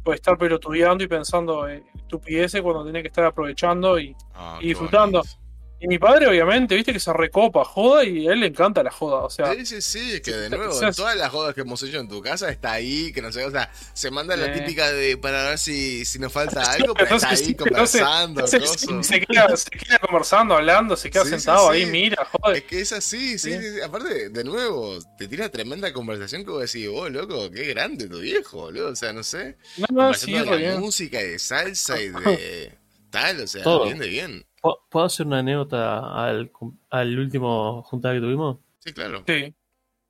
por 0.03 0.15
estar 0.15 0.37
pelotudeando 0.37 1.03
y 1.03 1.07
pensando 1.07 1.69
en 1.69 1.83
estupideces 1.95 2.61
cuando 2.61 2.83
tenía 2.85 3.01
que 3.01 3.09
estar 3.09 3.25
aprovechando 3.25 3.99
y, 3.99 4.15
Ah, 4.33 4.57
y 4.59 4.69
disfrutando. 4.69 5.19
bonito. 5.19 5.37
Y 5.79 5.87
mi 5.87 5.99
padre, 5.99 6.27
obviamente, 6.27 6.75
viste 6.75 6.93
que 6.93 6.99
se 6.99 7.13
recopa, 7.13 7.63
joda, 7.65 8.03
y 8.03 8.27
a 8.27 8.33
él 8.33 8.39
le 8.41 8.47
encanta 8.47 8.83
la 8.83 8.91
joda. 8.91 9.23
O 9.25 9.29
sea, 9.29 9.57
Sí, 9.57 9.65
sí, 9.67 9.81
sí, 9.83 10.13
es 10.13 10.21
que 10.21 10.31
de 10.31 10.49
Sí, 10.49 10.55
nuevo, 10.57 10.73
o 10.73 10.73
sea, 10.73 10.91
todas 10.91 11.15
las 11.15 11.29
jodas 11.29 11.53
que 11.53 11.61
hemos 11.61 11.81
hecho 11.83 11.99
en 11.99 12.07
tu 12.07 12.21
casa 12.21 12.49
está 12.49 12.71
ahí, 12.73 13.11
que 13.13 13.21
no 13.21 13.31
sé, 13.31 13.45
o 13.45 13.51
sea, 13.51 13.71
se 13.93 14.09
manda 14.09 14.35
la 14.35 14.47
Sí. 14.47 14.51
típica 14.51 14.91
de 14.91 15.15
para 15.17 15.49
ver 15.49 15.59
si, 15.59 16.05
si 16.05 16.17
nos 16.17 16.33
falta 16.33 16.71
Sí, 16.71 16.71
algo, 16.71 16.95
pero 16.97 17.11
está 17.11 17.29
entonces, 17.29 17.31
ahí 17.31 17.45
sí, 17.45 17.55
entonces, 17.63 18.01
conversando, 18.01 18.41
entonces, 18.45 18.53
coso. 18.55 19.03
se, 19.03 19.21
queda, 19.21 19.55
se 19.55 19.69
queda 19.69 19.99
conversando, 19.99 20.55
hablando, 20.55 20.95
se 20.95 21.11
queda 21.11 21.23
Sí, 21.23 21.29
sí, 21.39 21.39
sentado 21.41 21.69
sí. 21.71 21.71
ahí, 21.71 21.85
mira, 21.85 22.25
joder. 22.25 22.57
Es 22.57 22.63
que 22.63 22.81
es 22.81 22.91
así, 22.93 23.37
sí, 23.39 23.51
Sí. 23.53 23.59
sí, 23.59 23.73
sí. 23.75 23.81
Aparte, 23.81 24.29
de 24.29 24.43
nuevo, 24.43 24.99
te 25.17 25.27
tira 25.27 25.49
tremenda 25.51 25.93
conversación 25.93 26.45
que 26.45 26.51
vos 26.51 26.61
decís, 26.71 26.89
vos, 26.89 27.11
loco, 27.11 27.51
qué 27.51 27.65
grande 27.67 28.07
tu 28.07 28.19
viejo, 28.19 28.57
boludo. 28.61 28.89
O 28.91 28.95
sea, 28.95 29.13
no 29.13 29.23
sé. 29.23 29.57
No, 29.89 30.13
sí, 30.13 30.31
de 30.33 30.45
la 30.45 30.57
bien. 30.57 30.79
música 30.79 31.21
y 31.21 31.27
de 31.31 31.39
salsa 31.39 32.01
y 32.01 32.09
de 32.09 32.77
tal, 33.11 33.41
o 33.41 33.47
sea, 33.47 33.63
Todo. 33.63 33.83
bien 33.83 33.99
de 33.99 34.07
bien. 34.07 34.46
¿Puedo 34.61 34.79
puedo 34.89 35.05
hacer 35.05 35.25
una 35.27 35.39
anécdota 35.39 35.99
al, 36.25 36.51
al 36.89 37.19
último 37.19 37.83
juntada 37.83 38.15
que 38.15 38.21
tuvimos? 38.21 38.57
Sí, 38.79 38.93
claro. 38.93 39.23
Sí. 39.27 39.53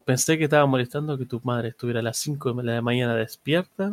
Pensé 0.05 0.37
que 0.37 0.45
estaba 0.45 0.65
molestando 0.65 1.17
que 1.17 1.25
tu 1.25 1.41
madre 1.43 1.69
estuviera 1.69 1.99
a 1.99 2.03
las 2.03 2.17
5 2.17 2.53
de 2.53 2.63
la 2.63 2.81
mañana 2.81 3.13
despierta 3.15 3.91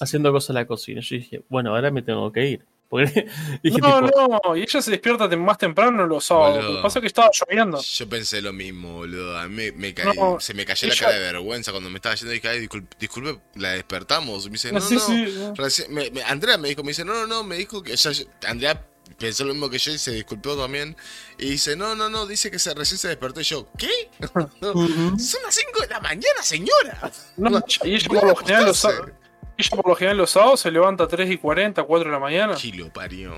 haciendo 0.00 0.30
cosas 0.32 0.50
en 0.50 0.54
la 0.56 0.66
cocina. 0.66 1.00
Yo 1.00 1.16
dije, 1.16 1.42
bueno, 1.48 1.74
ahora 1.74 1.90
me 1.90 2.02
tengo 2.02 2.30
que 2.32 2.46
ir. 2.46 2.64
Porque 2.88 3.26
dije, 3.62 3.78
No, 3.82 4.02
tipo, 4.06 4.40
no, 4.44 4.56
y 4.56 4.62
ella 4.62 4.80
se 4.80 4.90
despierta 4.90 5.28
más 5.36 5.58
temprano 5.58 6.06
los 6.06 6.24
sábados. 6.24 6.64
Lo 6.64 6.76
que 6.76 6.82
pasa 6.82 6.98
es 6.98 7.02
que 7.02 7.06
estaba 7.08 7.28
lloviendo. 7.32 7.80
Yo 7.82 8.08
pensé 8.08 8.40
lo 8.40 8.52
mismo, 8.54 8.94
boludo. 8.94 9.36
A 9.36 9.46
mí 9.46 9.54
me, 9.56 9.72
me 9.72 9.94
caí- 9.94 10.16
No, 10.16 10.40
se 10.40 10.54
me 10.54 10.64
cayó 10.64 10.88
la 10.88 10.94
ella- 10.94 11.04
cara 11.06 11.18
de 11.18 11.20
vergüenza 11.32 11.70
cuando 11.70 11.90
me 11.90 11.96
estaba 11.96 12.14
yendo. 12.14 12.32
Dije, 12.32 12.48
ay, 12.48 12.60
disculpe, 12.60 12.96
disculpe, 12.98 13.40
la 13.56 13.72
despertamos. 13.72 14.44
Y 14.46 14.48
me 14.48 14.52
dice, 14.52 14.72
no, 14.72 14.80
Sí, 14.80 14.94
no. 14.94 15.00
sí, 15.00 15.34
no. 15.38 15.54
recién- 15.54 15.90
me- 15.92 16.10
me- 16.12 16.22
Andrea 16.22 16.56
me 16.56 16.68
dijo, 16.68 16.82
me 16.82 16.88
dice, 16.92 17.04
no, 17.04 17.12
no, 17.12 17.26
no, 17.26 17.44
me 17.44 17.56
dijo 17.56 17.82
que 17.82 17.94
ya, 17.94 18.10
Andrea 18.46 18.82
pensó 19.18 19.44
lo 19.44 19.52
mismo 19.52 19.70
que 19.70 19.78
yo 19.78 19.92
y 19.92 19.98
se 19.98 20.12
disculpó 20.12 20.56
también. 20.56 20.96
Y 21.38 21.50
dice, 21.50 21.76
no, 21.76 21.94
no, 21.94 22.08
no, 22.08 22.26
dice 22.26 22.50
que 22.50 22.58
se, 22.58 22.74
recién 22.74 22.98
se 22.98 23.08
despertó. 23.08 23.40
Y 23.40 23.44
yo, 23.44 23.68
¿qué? 23.76 23.88
No. 24.60 24.72
Son 24.72 25.42
las 25.44 25.54
5 25.54 25.80
de 25.82 25.88
la 25.88 26.00
mañana, 26.00 26.42
señora. 26.42 27.10
No, 27.36 27.62
y 27.84 27.94
ella 27.94 28.08
por 28.08 28.18
a 28.18 28.26
lo 28.28 28.36
general 28.36 28.66
los. 28.66 28.84
Ella 28.84 29.70
por 29.70 29.88
lo 29.88 29.96
general 29.96 30.18
los 30.18 30.30
sábados 30.30 30.60
se 30.60 30.70
levanta 30.70 31.04
a 31.04 31.08
3 31.08 31.30
y 31.30 31.38
40, 31.38 31.82
4 31.82 32.04
de 32.08 32.12
la 32.12 32.20
mañana. 32.20 32.54
Kilo 32.54 32.92
parió. 32.92 33.34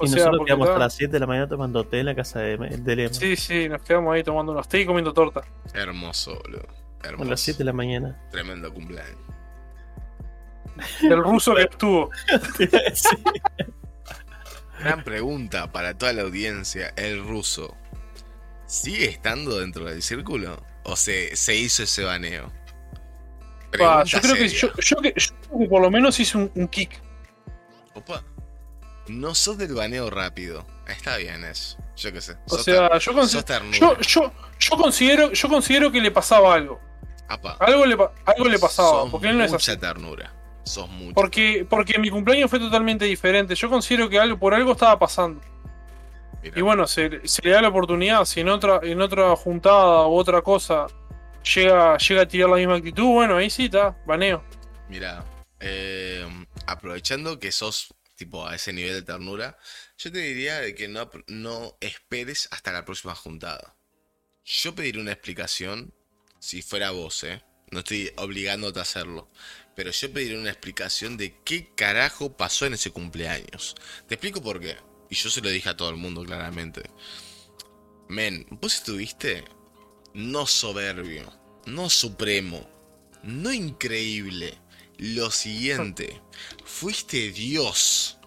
O 0.00 0.04
y 0.04 0.08
sea, 0.08 0.18
nosotros 0.26 0.46
quedamos 0.46 0.68
hasta 0.68 0.78
las 0.78 0.94
7 0.94 1.12
de 1.12 1.18
la 1.20 1.26
mañana 1.26 1.48
tomando 1.48 1.84
té 1.84 2.00
en 2.00 2.06
la 2.06 2.14
casa 2.14 2.38
de, 2.40 2.56
de 2.56 2.96
Lema. 2.96 3.12
Sí, 3.14 3.34
sí, 3.34 3.68
nos 3.68 3.82
quedamos 3.82 4.14
ahí 4.14 4.22
tomando 4.22 4.52
unos 4.52 4.68
té 4.68 4.80
y 4.82 4.86
comiendo 4.86 5.12
torta. 5.12 5.42
Hermoso, 5.74 6.38
boludo. 6.44 6.66
a 7.02 7.08
Hermoso. 7.08 7.30
las 7.30 7.40
7 7.40 7.58
de 7.58 7.64
la 7.64 7.72
mañana. 7.72 8.16
Tremendo 8.30 8.72
cumpleaños. 8.72 9.18
El 11.02 11.22
ruso 11.22 11.54
que 11.54 11.62
estuvo. 11.62 12.10
Sí. 12.94 13.08
Gran 14.80 15.04
pregunta 15.04 15.70
para 15.72 15.94
toda 15.94 16.12
la 16.12 16.22
audiencia. 16.22 16.92
¿El 16.96 17.22
ruso 17.26 17.76
sigue 18.66 19.06
estando 19.08 19.58
dentro 19.60 19.84
del 19.86 20.02
círculo? 20.02 20.62
¿O 20.84 20.96
se, 20.96 21.34
se 21.36 21.54
hizo 21.54 21.82
ese 21.82 22.04
baneo? 22.04 22.52
Yo, 24.04 24.20
creo 24.20 24.34
que, 24.34 24.48
yo, 24.48 24.68
yo 24.78 24.96
que- 25.02 25.14
yo 25.16 25.30
creo 25.42 25.58
que 25.60 25.66
por 25.68 25.82
lo 25.82 25.90
menos 25.90 26.18
hice 26.18 26.38
un, 26.38 26.50
un 26.54 26.68
kick. 26.68 27.00
Opa. 27.94 28.22
No 29.08 29.34
sos 29.34 29.58
del 29.58 29.74
baneo 29.74 30.08
rápido. 30.10 30.66
Está 30.86 31.16
bien 31.18 31.44
eso. 31.44 31.76
Yo 31.96 32.12
qué 32.12 32.20
sé. 32.20 32.36
O 32.46 32.56
Sos 32.56 32.64
sea, 32.64 32.88
ter- 32.88 33.00
yo, 34.58 34.76
considero, 34.76 35.32
yo 35.32 35.48
considero 35.48 35.90
que 35.92 36.00
le 36.00 36.10
pasaba 36.10 36.54
algo. 36.54 36.80
Apa. 37.28 37.56
Algo 37.60 37.84
le, 37.84 37.96
algo 38.24 38.44
le 38.48 38.58
pasaba. 38.58 39.02
Sos 39.02 39.10
porque 39.10 39.28
él 39.28 39.36
no 39.38 39.44
es 39.44 39.52
así. 39.52 39.76
ternura. 39.76 40.32
Sos 40.68 40.88
mucho. 40.88 41.14
Porque, 41.14 41.66
porque 41.68 41.98
mi 41.98 42.10
cumpleaños 42.10 42.50
fue 42.50 42.58
totalmente 42.58 43.04
diferente. 43.04 43.54
Yo 43.54 43.68
considero 43.68 44.08
que 44.08 44.18
algo, 44.18 44.38
por 44.38 44.54
algo 44.54 44.72
estaba 44.72 44.98
pasando. 44.98 45.40
Mirá. 46.42 46.58
Y 46.58 46.62
bueno, 46.62 46.86
se, 46.86 47.26
se 47.26 47.42
le 47.42 47.50
da 47.50 47.62
la 47.62 47.68
oportunidad. 47.68 48.24
Si 48.24 48.40
en 48.40 48.48
otra, 48.48 48.80
en 48.82 49.00
otra 49.00 49.34
juntada 49.36 50.06
u 50.06 50.14
otra 50.14 50.42
cosa 50.42 50.86
llega, 51.54 51.96
llega 51.98 52.22
a 52.22 52.28
tirar 52.28 52.50
la 52.50 52.56
misma 52.56 52.76
actitud, 52.76 53.06
bueno, 53.06 53.36
ahí 53.36 53.50
sí 53.50 53.66
está, 53.66 53.96
baneo. 54.06 54.44
Mira, 54.88 55.24
eh, 55.60 56.26
aprovechando 56.66 57.38
que 57.38 57.52
sos 57.52 57.94
tipo 58.14 58.46
a 58.46 58.54
ese 58.54 58.72
nivel 58.72 58.94
de 58.94 59.02
ternura, 59.02 59.58
yo 59.96 60.10
te 60.10 60.18
diría 60.18 60.60
de 60.60 60.74
que 60.74 60.88
no, 60.88 61.10
no 61.28 61.76
esperes 61.80 62.48
hasta 62.50 62.72
la 62.72 62.84
próxima 62.84 63.14
juntada. 63.14 63.76
Yo 64.44 64.74
pediría 64.74 65.00
una 65.00 65.12
explicación 65.12 65.94
si 66.40 66.62
fuera 66.62 66.90
vos, 66.90 67.22
¿eh? 67.24 67.42
No 67.70 67.80
estoy 67.80 68.10
obligándote 68.16 68.78
a 68.78 68.82
hacerlo. 68.82 69.30
Pero 69.78 69.92
yo 69.92 70.12
pediría 70.12 70.40
una 70.40 70.50
explicación 70.50 71.16
de 71.16 71.36
qué 71.44 71.68
carajo 71.76 72.36
pasó 72.36 72.66
en 72.66 72.74
ese 72.74 72.90
cumpleaños. 72.90 73.76
Te 74.08 74.16
explico 74.16 74.42
por 74.42 74.58
qué. 74.58 74.76
Y 75.08 75.14
yo 75.14 75.30
se 75.30 75.40
lo 75.40 75.50
dije 75.50 75.68
a 75.68 75.76
todo 75.76 75.90
el 75.90 75.94
mundo 75.94 76.24
claramente. 76.24 76.82
Men, 78.08 78.44
vos 78.50 78.74
estuviste 78.74 79.44
no 80.14 80.48
soberbio, 80.48 81.32
no 81.66 81.88
supremo, 81.90 82.68
no 83.22 83.52
increíble. 83.52 84.58
Lo 84.96 85.30
siguiente, 85.30 86.20
fuiste 86.64 87.30
Dios 87.30 88.18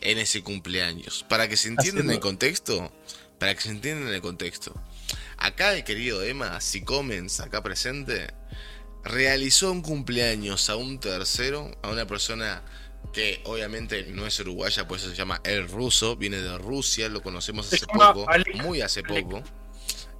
en 0.00 0.18
ese 0.18 0.42
cumpleaños. 0.42 1.24
Para 1.28 1.48
que 1.48 1.56
se 1.56 1.68
entienda 1.68 2.00
en 2.00 2.10
el 2.10 2.18
contexto, 2.18 2.92
para 3.38 3.54
que 3.54 3.60
se 3.60 3.70
entienda 3.70 4.08
en 4.08 4.14
el 4.14 4.22
contexto. 4.22 4.74
Acá 5.36 5.72
el 5.72 5.84
querido 5.84 6.24
Emma, 6.24 6.60
si 6.60 6.82
Comens, 6.82 7.38
acá 7.38 7.62
presente, 7.62 8.34
realizó 9.06 9.72
un 9.72 9.82
cumpleaños 9.82 10.68
a 10.70 10.76
un 10.76 10.98
tercero, 10.98 11.70
a 11.82 11.90
una 11.90 12.06
persona 12.06 12.62
que 13.12 13.40
obviamente 13.44 14.04
no 14.08 14.26
es 14.26 14.38
uruguaya, 14.40 14.86
pues 14.86 15.02
se 15.02 15.14
llama 15.14 15.40
El 15.44 15.68
Ruso, 15.68 16.16
viene 16.16 16.38
de 16.38 16.58
Rusia, 16.58 17.08
lo 17.08 17.22
conocemos 17.22 17.72
hace 17.72 17.86
poco, 17.86 18.26
muy 18.62 18.80
hace 18.80 19.02
poco. 19.02 19.42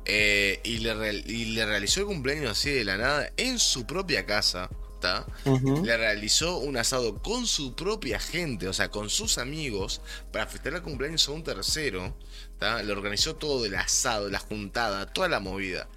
Eh, 0.05 0.61
y, 0.63 0.79
le 0.79 1.23
y 1.27 1.47
le 1.47 1.67
realizó 1.67 2.01
el 2.01 2.07
cumpleaños 2.07 2.53
así 2.53 2.71
de 2.71 2.85
la 2.85 2.97
nada 2.97 3.33
en 3.37 3.59
su 3.59 3.87
propia 3.87 4.25
casa, 4.25 4.71
¿está? 4.95 5.27
Ujú. 5.45 5.85
Le 5.85 5.97
realizó 5.97 6.59
un 6.59 6.77
asado 6.77 7.21
con 7.21 7.45
su 7.47 7.75
propia 7.75 8.21
gente, 8.21 8.69
o 8.69 8.73
sea, 8.73 8.89
con 8.89 9.11
sus 9.11 9.37
amigos, 9.39 10.01
para 10.33 10.47
festejar 10.47 10.79
el 10.79 10.83
cumpleaños 10.83 11.29
a 11.29 11.33
un 11.33 11.43
tercero. 11.43 12.17
¿tá? 12.59 12.83
Le 12.83 12.93
organizó 12.93 13.37
todo 13.37 13.65
el 13.67 13.75
asado, 13.75 14.29
la 14.31 14.39
juntada, 14.39 15.07
toda 15.13 15.29
la 15.29 15.41
movida. 15.41 15.89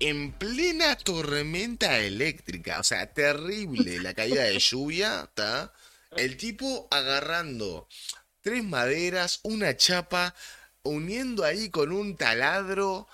En 0.00 0.32
plena 0.32 0.96
tormenta 0.96 1.98
eléctrica, 1.98 2.80
o 2.80 2.82
sea, 2.82 3.12
terrible 3.12 4.00
la 4.00 4.14
caída 4.14 4.44
de 4.44 4.58
lluvia, 4.58 5.30
¿tá? 5.34 5.72
El 6.16 6.38
tipo 6.38 6.88
agarrando 6.90 7.86
tres 8.40 8.64
maderas, 8.64 9.40
una 9.42 9.76
chapa, 9.76 10.34
uniendo 10.82 11.44
ahí 11.44 11.68
con 11.68 11.92
un 11.92 12.16
taladro, 12.16 13.08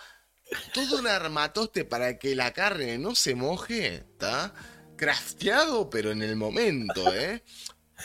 todo 0.73 1.01
un 1.01 1.09
armatoste 1.09 1.85
para 1.85 2.19
que 2.19 2.37
la 2.37 2.53
carne 2.53 2.99
no 2.99 3.15
se 3.15 3.35
moje, 3.35 3.97
¿está? 3.97 4.55
Crafteado, 4.97 5.91
pero 5.91 6.13
en 6.13 6.23
el 6.23 6.37
momento, 6.37 7.13
¿eh? 7.13 7.43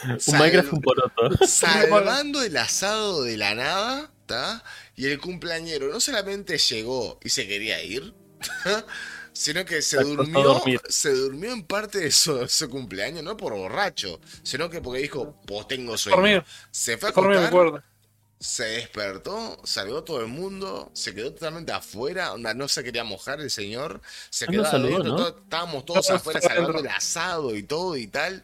Un 0.03 0.39
Minecraft 0.39 0.73
un 0.73 0.81
poroto. 0.81 1.45
Salvando 1.45 2.41
el 2.41 2.57
asado 2.57 3.23
de 3.23 3.37
la 3.37 3.53
nada, 3.53 4.11
¿está? 4.21 4.63
Y 4.95 5.05
el 5.05 5.19
cumpleañero 5.19 5.89
no 5.91 5.99
solamente 5.99 6.57
llegó 6.57 7.19
y 7.23 7.29
se 7.29 7.47
quería 7.47 7.83
ir, 7.83 8.13
sino 9.33 9.65
que 9.65 9.81
se 9.81 9.97
durmió, 9.97 10.61
se 10.89 11.11
durmió 11.13 11.51
en 11.53 11.63
parte 11.65 11.99
de 11.99 12.11
su, 12.11 12.47
su 12.47 12.69
cumpleaños, 12.69 13.23
no 13.23 13.37
por 13.37 13.53
borracho, 13.53 14.19
sino 14.43 14.69
que 14.69 14.81
porque 14.81 15.01
dijo, 15.01 15.35
pues 15.45 15.67
tengo 15.67 15.97
sueño. 15.97 16.43
Se 16.71 16.97
fue 16.97 17.09
a 17.09 17.11
acostar, 17.11 17.59
se 18.39 18.63
despertó, 18.63 19.59
saludó 19.63 20.03
todo 20.03 20.21
el 20.21 20.27
mundo, 20.27 20.89
se 20.95 21.13
quedó 21.13 21.31
totalmente 21.33 21.71
afuera, 21.73 22.33
onda, 22.33 22.53
no 22.55 22.67
se 22.67 22.83
quería 22.83 23.03
mojar 23.03 23.39
el 23.39 23.51
señor, 23.51 24.01
se 24.31 24.47
Ah, 24.47 24.51
quedó 24.51 24.63
no 24.63 24.69
adentro, 24.69 25.03
¿no? 25.03 25.15
todo- 25.15 25.37
estábamos 25.43 25.85
todos 25.85 26.09
No, 26.09 26.15
afuera 26.15 26.41
salvando 26.41 26.79
adentro. 26.79 26.79
el 26.79 26.87
asado 26.87 27.55
y 27.55 27.63
todo 27.63 27.95
y 27.97 28.07
tal. 28.07 28.43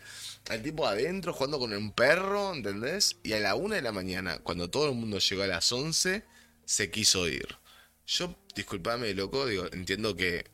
El 0.49 0.61
tipo 0.63 0.87
adentro 0.87 1.33
jugando 1.33 1.59
con 1.59 1.73
un 1.73 1.91
perro, 1.91 2.53
¿entendés? 2.53 3.17
Y 3.23 3.33
a 3.33 3.39
la 3.39 3.55
una 3.55 3.75
de 3.75 3.81
la 3.81 3.91
mañana, 3.91 4.39
cuando 4.39 4.69
todo 4.69 4.87
el 4.89 4.95
mundo 4.95 5.19
llegó 5.19 5.43
a 5.43 5.47
las 5.47 5.71
11, 5.71 6.23
se 6.65 6.91
quiso 6.91 7.27
ir. 7.27 7.57
Yo, 8.05 8.35
disculpame, 8.57 9.13
loco, 9.13 9.45
digo, 9.45 9.67
entiendo 9.71 10.15
que, 10.15 10.45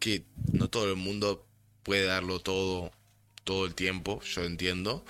que 0.00 0.24
no 0.52 0.68
todo 0.68 0.90
el 0.90 0.96
mundo 0.96 1.46
puede 1.82 2.06
darlo 2.06 2.40
todo, 2.40 2.90
todo 3.44 3.66
el 3.66 3.74
tiempo, 3.74 4.20
yo 4.22 4.44
entiendo, 4.44 5.04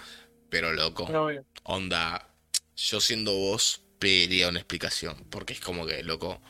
pero 0.50 0.72
loco, 0.72 1.08
No. 1.10 1.28
Onda, 1.64 2.28
yo 2.76 3.00
siendo 3.00 3.32
vos, 3.34 3.82
pediría 3.98 4.48
una 4.48 4.58
explicación. 4.60 5.16
Porque 5.30 5.54
es 5.54 5.60
como 5.60 5.86
que, 5.86 6.02
loco, 6.02 6.42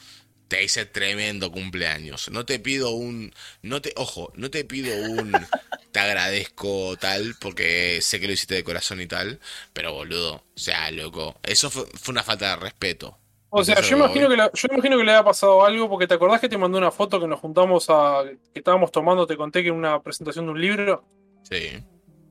te 0.49 0.63
hice 0.65 0.87
tremendo 0.87 1.53
cumpleaños. 1.53 2.31
No 2.31 2.45
te 2.47 2.59
pido 2.59 2.91
un. 2.91 3.33
No 3.63 3.81
te, 3.83 3.93
ojo, 3.97 4.33
no 4.37 4.51
te 4.51 4.65
pido 4.65 4.95
un. 4.97 5.33
Te 5.93 6.01
agradezco 6.01 6.97
tal, 6.99 7.37
porque 7.41 8.01
sé 8.03 8.19
que 8.19 8.27
lo 8.27 8.33
hiciste 8.33 8.57
de 8.57 8.65
corazón 8.65 9.01
y 9.01 9.07
tal. 9.07 9.39
Pero 9.73 9.93
boludo, 9.93 10.35
o 10.35 10.59
sea, 10.59 10.91
loco. 10.91 11.39
Eso 11.45 11.71
fue, 11.71 11.87
fue 11.95 12.13
una 12.13 12.25
falta 12.25 12.51
de 12.51 12.57
respeto. 12.57 13.17
O 13.57 13.63
sea, 13.65 13.81
yo 13.81 13.97
imagino, 13.97 14.29
que 14.29 14.37
la- 14.37 14.51
yo 14.53 14.69
imagino 14.73 14.97
que 14.99 15.05
le 15.05 15.13
haya 15.13 15.23
pasado 15.25 15.65
algo, 15.65 15.89
porque 15.89 16.07
te 16.09 16.15
acordás 16.15 16.41
que 16.41 16.49
te 16.49 16.59
mandé 16.59 16.77
una 16.79 16.91
foto 16.91 17.21
que 17.21 17.27
nos 17.29 17.39
juntamos 17.41 17.87
a. 17.89 18.23
que 18.53 18.59
estábamos 18.59 18.91
tomando, 18.91 19.27
te 19.27 19.37
conté 19.37 19.63
que 19.63 19.69
en 19.69 19.77
una 19.77 20.01
presentación 20.03 20.47
de 20.47 20.53
un 20.53 20.61
libro, 20.61 21.05
Sí, 21.43 21.69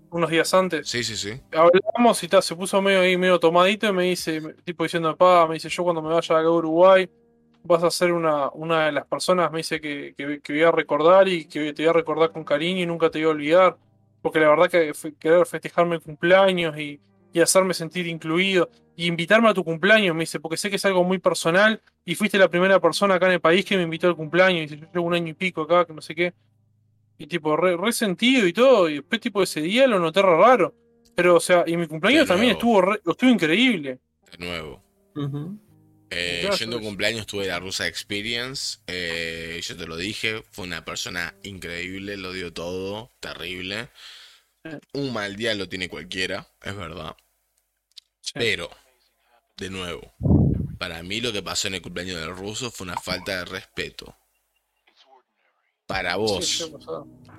unos 0.09 0.29
días 0.29 0.53
antes. 0.53 0.87
sí, 0.89 1.03
sí, 1.03 1.15
sí. 1.15 1.39
Hablamos 1.53 2.21
y 2.23 2.27
tal, 2.27 2.43
se 2.43 2.55
puso 2.55 2.81
medio 2.81 2.99
ahí, 3.01 3.15
medio 3.15 3.39
tomadito, 3.39 3.87
y 3.87 3.93
me 3.93 4.03
dice, 4.03 4.41
tipo 4.65 4.83
diciendo, 4.83 5.15
pa, 5.15 5.47
me 5.47 5.53
dice, 5.53 5.69
yo 5.69 5.83
cuando 5.83 6.01
me 6.01 6.09
vaya 6.13 6.19
acá 6.37 6.45
a 6.47 6.51
Uruguay, 6.51 7.09
vas 7.63 7.83
a 7.83 7.89
ser 7.91 8.11
una, 8.11 8.49
una 8.49 8.87
de 8.87 8.91
las 8.91 9.05
personas, 9.05 9.49
me 9.51 9.59
dice 9.59 9.79
que, 9.79 10.13
que, 10.17 10.41
que 10.41 10.53
voy 10.53 10.63
a 10.63 10.71
recordar 10.71 11.27
y 11.29 11.45
que 11.45 11.71
te 11.73 11.83
voy 11.83 11.89
a 11.89 11.93
recordar 11.93 12.31
con 12.31 12.43
cariño 12.43 12.81
y 12.81 12.85
nunca 12.85 13.09
te 13.09 13.19
voy 13.19 13.27
a 13.27 13.31
olvidar. 13.31 13.77
Porque 14.21 14.39
la 14.39 14.49
verdad 14.49 14.69
que 14.69 14.91
querer 15.19 15.45
festejarme 15.45 15.99
cumpleaños 15.99 16.77
y, 16.77 16.99
y 17.33 17.39
hacerme 17.41 17.73
sentir 17.73 18.07
incluido 18.07 18.69
y 18.95 19.07
invitarme 19.07 19.49
a 19.49 19.53
tu 19.53 19.63
cumpleaños, 19.63 20.15
me 20.15 20.21
dice, 20.21 20.39
porque 20.39 20.57
sé 20.57 20.69
que 20.69 20.75
es 20.75 20.85
algo 20.85 21.03
muy 21.03 21.17
personal 21.19 21.81
y 22.05 22.15
fuiste 22.15 22.37
la 22.37 22.47
primera 22.49 22.79
persona 22.79 23.15
acá 23.15 23.25
en 23.27 23.33
el 23.33 23.41
país 23.41 23.65
que 23.65 23.75
me 23.77 23.83
invitó 23.83 24.07
al 24.07 24.15
cumpleaños. 24.15 24.59
Y 24.59 24.75
dice, 24.75 24.77
yo 24.79 24.87
llevo 24.93 25.07
un 25.07 25.13
año 25.15 25.29
y 25.29 25.33
pico 25.33 25.61
acá, 25.63 25.85
que 25.85 25.93
no 25.93 26.01
sé 26.01 26.13
qué. 26.15 26.33
Y 27.17 27.27
tipo, 27.27 27.55
re, 27.57 27.75
re 27.77 27.91
sentido 27.93 28.45
y 28.47 28.53
todo. 28.53 28.89
Y 28.89 28.95
después, 28.95 29.21
tipo, 29.21 29.41
ese 29.43 29.61
día 29.61 29.87
lo 29.87 29.99
noté 29.99 30.21
re 30.21 30.35
raro. 30.37 30.75
Pero, 31.15 31.35
o 31.35 31.39
sea, 31.39 31.63
y 31.67 31.77
mi 31.77 31.87
cumpleaños 31.87 32.27
también 32.27 32.53
estuvo, 32.53 32.81
re- 32.81 33.01
estuvo 33.05 33.29
increíble. 33.29 33.99
De 34.37 34.45
nuevo. 34.45 34.83
Eh, 36.09 36.39
Claro, 36.41 36.57
tu 36.57 36.69
pues. 36.71 36.81
cumpleaños 36.81 37.25
tuve 37.27 37.47
la 37.47 37.59
Rusa 37.59 37.87
Experience. 37.87 38.79
eh, 38.87 39.59
yo 39.63 39.75
te 39.77 39.87
lo 39.87 39.95
dije. 39.97 40.43
Fue 40.51 40.65
una 40.65 40.83
persona 40.85 41.33
increíble. 41.43 42.17
Lo 42.17 42.31
dio 42.31 42.51
todo. 42.53 43.09
Terrible. 43.19 43.89
Un 44.93 45.11
mal 45.13 45.35
día 45.35 45.53
lo 45.55 45.67
tiene 45.69 45.89
cualquiera. 45.89 46.47
Es 46.61 46.75
verdad. 46.75 47.15
Sí. 48.21 48.33
Pero, 48.35 48.69
de 49.63 49.69
nuevo. 49.69 50.01
Para 50.77 51.01
mí 51.03 51.21
lo 51.21 51.31
que 51.31 51.41
pasó 51.41 51.67
en 51.67 51.75
el 51.75 51.81
cumpleaños 51.81 52.19
del 52.19 52.35
ruso 52.35 52.69
fue 52.71 52.85
una 52.85 52.97
falta 52.97 53.37
de 53.37 53.45
respeto. 53.45 54.15
Para 55.87 56.15
vos. 56.15 56.45
sí. 56.47 56.73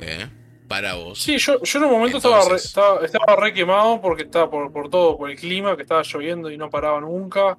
¿eh? 0.00 0.28
Para 0.68 0.94
vos. 0.94 1.18
Sí, 1.20 1.36
yo, 1.38 1.62
yo 1.62 1.78
en 1.78 1.84
un 1.84 1.90
momento 1.92 2.16
estaba, 2.18 2.48
re, 2.48 2.56
estaba, 2.56 3.04
estaba 3.04 3.36
re 3.36 3.52
quemado 3.52 4.00
porque 4.00 4.22
estaba 4.22 4.50
por, 4.50 4.72
por 4.72 4.88
todo, 4.88 5.16
por 5.18 5.30
el 5.30 5.36
clima, 5.36 5.76
que 5.76 5.82
estaba 5.82 6.02
lloviendo 6.02 6.50
y 6.50 6.56
no 6.56 6.70
paraba 6.70 7.00
nunca. 7.00 7.58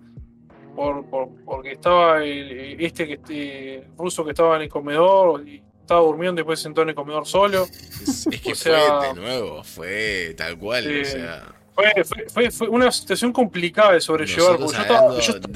Por, 0.76 1.06
por- 1.10 1.30
porque 1.46 1.74
estaba 1.74 2.24
el- 2.24 2.78
este 2.84 3.08
que 3.08 3.14
este 3.14 3.88
ruso 3.98 4.26
que 4.26 4.32
estaba 4.32 4.56
en 4.58 4.64
el 4.64 4.70
comedor 4.70 5.48
y 5.48 5.64
estaba 5.80 6.02
durmiendo 6.02 6.34
y 6.42 6.44
después 6.44 6.60
se 6.60 6.64
sentó 6.64 6.82
en 6.82 6.90
el 6.90 6.96
comedor 6.96 7.26
solo. 7.28 7.64
Es, 7.64 8.28
es 8.28 8.42
que 8.42 8.52
O 8.52 8.56
sea- 8.56 8.98
fue 9.00 9.08
de 9.10 9.14
nuevo. 9.14 9.64
Fue 9.64 10.34
tal 10.38 10.58
cual. 10.58 11.02
O 11.02 11.06
sea. 11.06 11.55
Fue, 11.76 12.04
fue, 12.06 12.30
fue, 12.30 12.52
fue 12.52 12.68
una 12.70 12.90
situación 12.92 13.34
complicada 13.34 13.92
de 13.94 14.02
sobrellevar. 14.02 14.58
Yo 14.58 14.66
estaba, 14.66 15.20
yo 15.20 15.34
de 15.34 15.50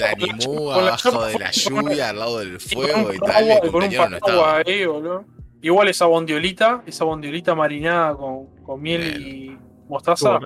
con 0.46 0.86
la 0.86 0.88
abajo 0.90 1.26
de 1.26 1.40
la 1.40 1.52
lluvia, 1.52 2.10
al 2.10 2.20
lado 2.20 2.40
del 2.40 2.60
fuego 2.60 3.14
y 3.14 3.20
tal, 3.20 3.46
y 3.66 3.70
con 3.70 3.84
un 3.84 3.90
no 4.28 4.46
ahí, 4.46 4.86
boludo. 4.86 5.26
Igual 5.62 5.88
esa 5.90 6.06
bondiolita, 6.06 6.84
esa 6.86 7.04
bondiolita 7.06 7.56
marinada 7.56 8.16
con, 8.16 8.48
con 8.64 8.82
miel 8.82 9.22
y 9.22 9.58
mostaza. 9.90 10.40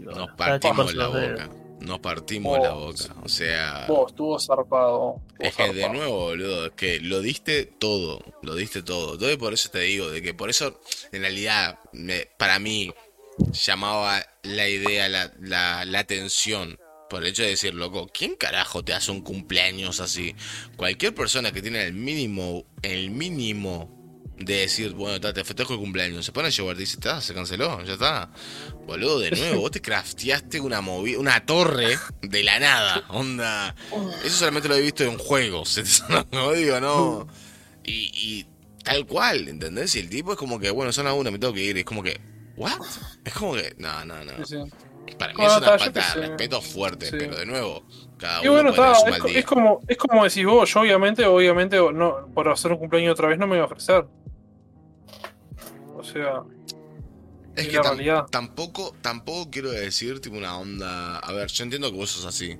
Nos 0.00 0.30
partimos 0.36 0.94
la 0.94 1.06
boca. 1.08 1.48
Nos 1.80 1.98
partimos 2.00 2.58
la 2.58 2.74
Oh, 2.74 2.86
boca. 2.86 2.96
sí. 2.96 3.08
O 3.22 3.28
sea. 3.28 3.84
Vos, 3.86 4.10
estuvo 4.10 4.38
zarpado. 4.40 5.20
estuvo 5.38 5.46
Es 5.48 5.54
que 5.54 5.72
de 5.72 5.88
nuevo, 5.90 6.16
boludo, 6.26 6.66
es 6.66 6.72
que 6.72 7.00
lo 7.00 7.20
diste 7.20 7.66
todo, 7.66 8.20
lo 8.42 8.54
diste 8.54 8.82
todo. 8.82 9.12
Entonces 9.14 9.36
por 9.36 9.52
eso 9.52 9.68
te 9.70 9.80
digo, 9.80 10.10
de 10.10 10.22
que 10.22 10.32
por 10.34 10.48
eso 10.48 10.80
en 11.12 11.20
realidad 11.22 11.78
me- 11.92 12.28
para 12.38 12.58
mí 12.58 12.92
llamaba 13.52 14.24
la 14.42 14.68
idea, 14.68 15.08
la, 15.08 15.32
la, 15.40 15.84
la 15.84 15.98
atención. 15.98 16.78
Por 17.08 17.22
el 17.22 17.28
hecho 17.28 17.42
de 17.42 17.50
decir, 17.50 17.72
loco, 17.72 18.08
¿quién 18.12 18.34
carajo 18.34 18.84
te 18.84 18.92
hace 18.92 19.12
un 19.12 19.20
cumpleaños 19.20 20.00
así? 20.00 20.34
Cualquier 20.76 21.14
persona 21.14 21.52
que 21.52 21.62
tiene 21.62 21.84
el 21.84 21.92
mínimo, 21.92 22.64
el 22.82 23.10
mínimo 23.10 23.96
de 24.38 24.56
decir, 24.60 24.92
bueno, 24.92 25.20
ta, 25.20 25.32
te 25.32 25.44
festejo 25.44 25.74
el 25.74 25.78
cumpleaños, 25.78 26.24
se 26.24 26.32
pone 26.32 26.48
a 26.48 26.50
llevar, 26.50 26.76
dice, 26.76 26.94
está, 26.94 27.20
se 27.20 27.32
canceló, 27.32 27.82
ya 27.84 27.94
está. 27.94 28.30
Boludo, 28.86 29.20
de 29.20 29.30
nuevo, 29.30 29.60
vos 29.60 29.70
te 29.70 29.80
crafteaste 29.80 30.60
una 30.60 30.80
movida, 30.80 31.18
una 31.18 31.44
torre 31.46 31.98
de 32.22 32.42
la 32.42 32.58
nada, 32.58 33.04
onda. 33.08 33.74
Eso 34.24 34.36
solamente 34.36 34.68
lo 34.68 34.74
he 34.74 34.80
visto 34.80 35.04
en 35.04 35.16
juegos, 35.16 35.80
no 36.32 36.52
digo, 36.52 36.80
no. 36.80 37.26
Y, 37.84 38.10
y 38.14 38.46
tal 38.82 39.06
cual, 39.06 39.48
¿entendés? 39.48 39.94
Y 39.96 40.00
el 40.00 40.10
tipo 40.10 40.32
es 40.32 40.38
como 40.38 40.58
que, 40.58 40.70
bueno, 40.70 40.92
son 40.92 41.06
las 41.06 41.14
una, 41.14 41.30
me 41.30 41.38
tengo 41.38 41.54
que 41.54 41.62
ir, 41.62 41.78
es 41.78 41.84
como 41.84 42.02
que, 42.02 42.20
¿what? 42.56 42.80
Es 43.24 43.32
como 43.34 43.54
que, 43.54 43.74
no, 43.78 44.04
no, 44.04 44.24
no. 44.24 44.44
Sí, 44.44 44.56
sí. 44.56 45.14
Para 45.18 45.32
mí 45.34 45.44
es 45.44 45.56
una 45.56 45.78
falta 45.78 46.14
de 46.14 46.26
respeto 46.26 46.60
fuerte, 46.60 47.06
Sí. 47.06 47.16
pero 47.18 47.36
de 47.36 47.46
nuevo, 47.46 47.86
cada 48.18 48.42
Y 48.44 48.48
uno 48.48 48.54
bueno, 48.54 48.70
está, 48.70 48.92
es, 48.92 49.10
mal 49.10 49.20
co- 49.20 49.28
día. 49.28 49.38
es 49.38 49.44
como, 49.44 49.80
es 49.86 49.96
como 49.96 50.24
decís 50.24 50.44
vos, 50.44 50.72
yo 50.74 50.80
obviamente, 50.80 51.24
obviamente, 51.26 51.76
no, 51.92 52.28
por 52.34 52.48
hacer 52.48 52.72
un 52.72 52.78
cumpleaños 52.78 53.12
otra 53.12 53.28
vez 53.28 53.38
no 53.38 53.46
me 53.46 53.54
voy 53.56 53.60
a 53.62 53.64
ofrecer. 53.66 54.04
O 55.96 56.02
sea, 56.04 56.42
Es 57.54 57.68
que 57.68 57.76
la 57.76 57.82
tam- 57.82 57.88
realidad. 57.96 58.26
tampoco, 58.30 58.94
tampoco 59.00 59.50
quiero 59.50 59.70
decir 59.70 60.20
tipo 60.20 60.36
una 60.36 60.58
onda. 60.58 61.18
A 61.18 61.32
ver, 61.32 61.48
yo 61.48 61.64
entiendo 61.64 61.90
que 61.90 61.96
vos 61.96 62.10
sos 62.10 62.24
así. 62.26 62.58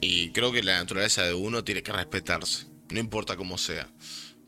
Y 0.00 0.30
creo 0.32 0.52
que 0.52 0.62
la 0.62 0.78
naturaleza 0.78 1.22
de 1.22 1.32
uno 1.34 1.64
tiene 1.64 1.82
que 1.82 1.92
respetarse. 1.92 2.66
No 2.90 3.00
importa 3.00 3.36
cómo 3.36 3.56
sea. 3.56 3.88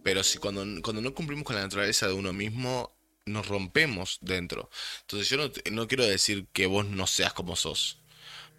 Pero 0.02 0.22
si 0.22 0.38
cuando, 0.38 0.64
cuando 0.82 1.00
no 1.00 1.14
cumplimos 1.14 1.44
con 1.44 1.56
la 1.56 1.62
naturaleza 1.62 2.06
de 2.06 2.12
uno 2.12 2.32
mismo, 2.32 2.92
nos 3.26 3.48
rompemos 3.48 4.18
dentro. 4.20 4.70
Entonces 5.02 5.28
yo 5.28 5.36
no, 5.36 5.50
no 5.72 5.88
quiero 5.88 6.04
decir 6.06 6.46
que 6.52 6.66
vos 6.66 6.86
no 6.86 7.06
seas 7.06 7.32
como 7.32 7.56
sos. 7.56 8.00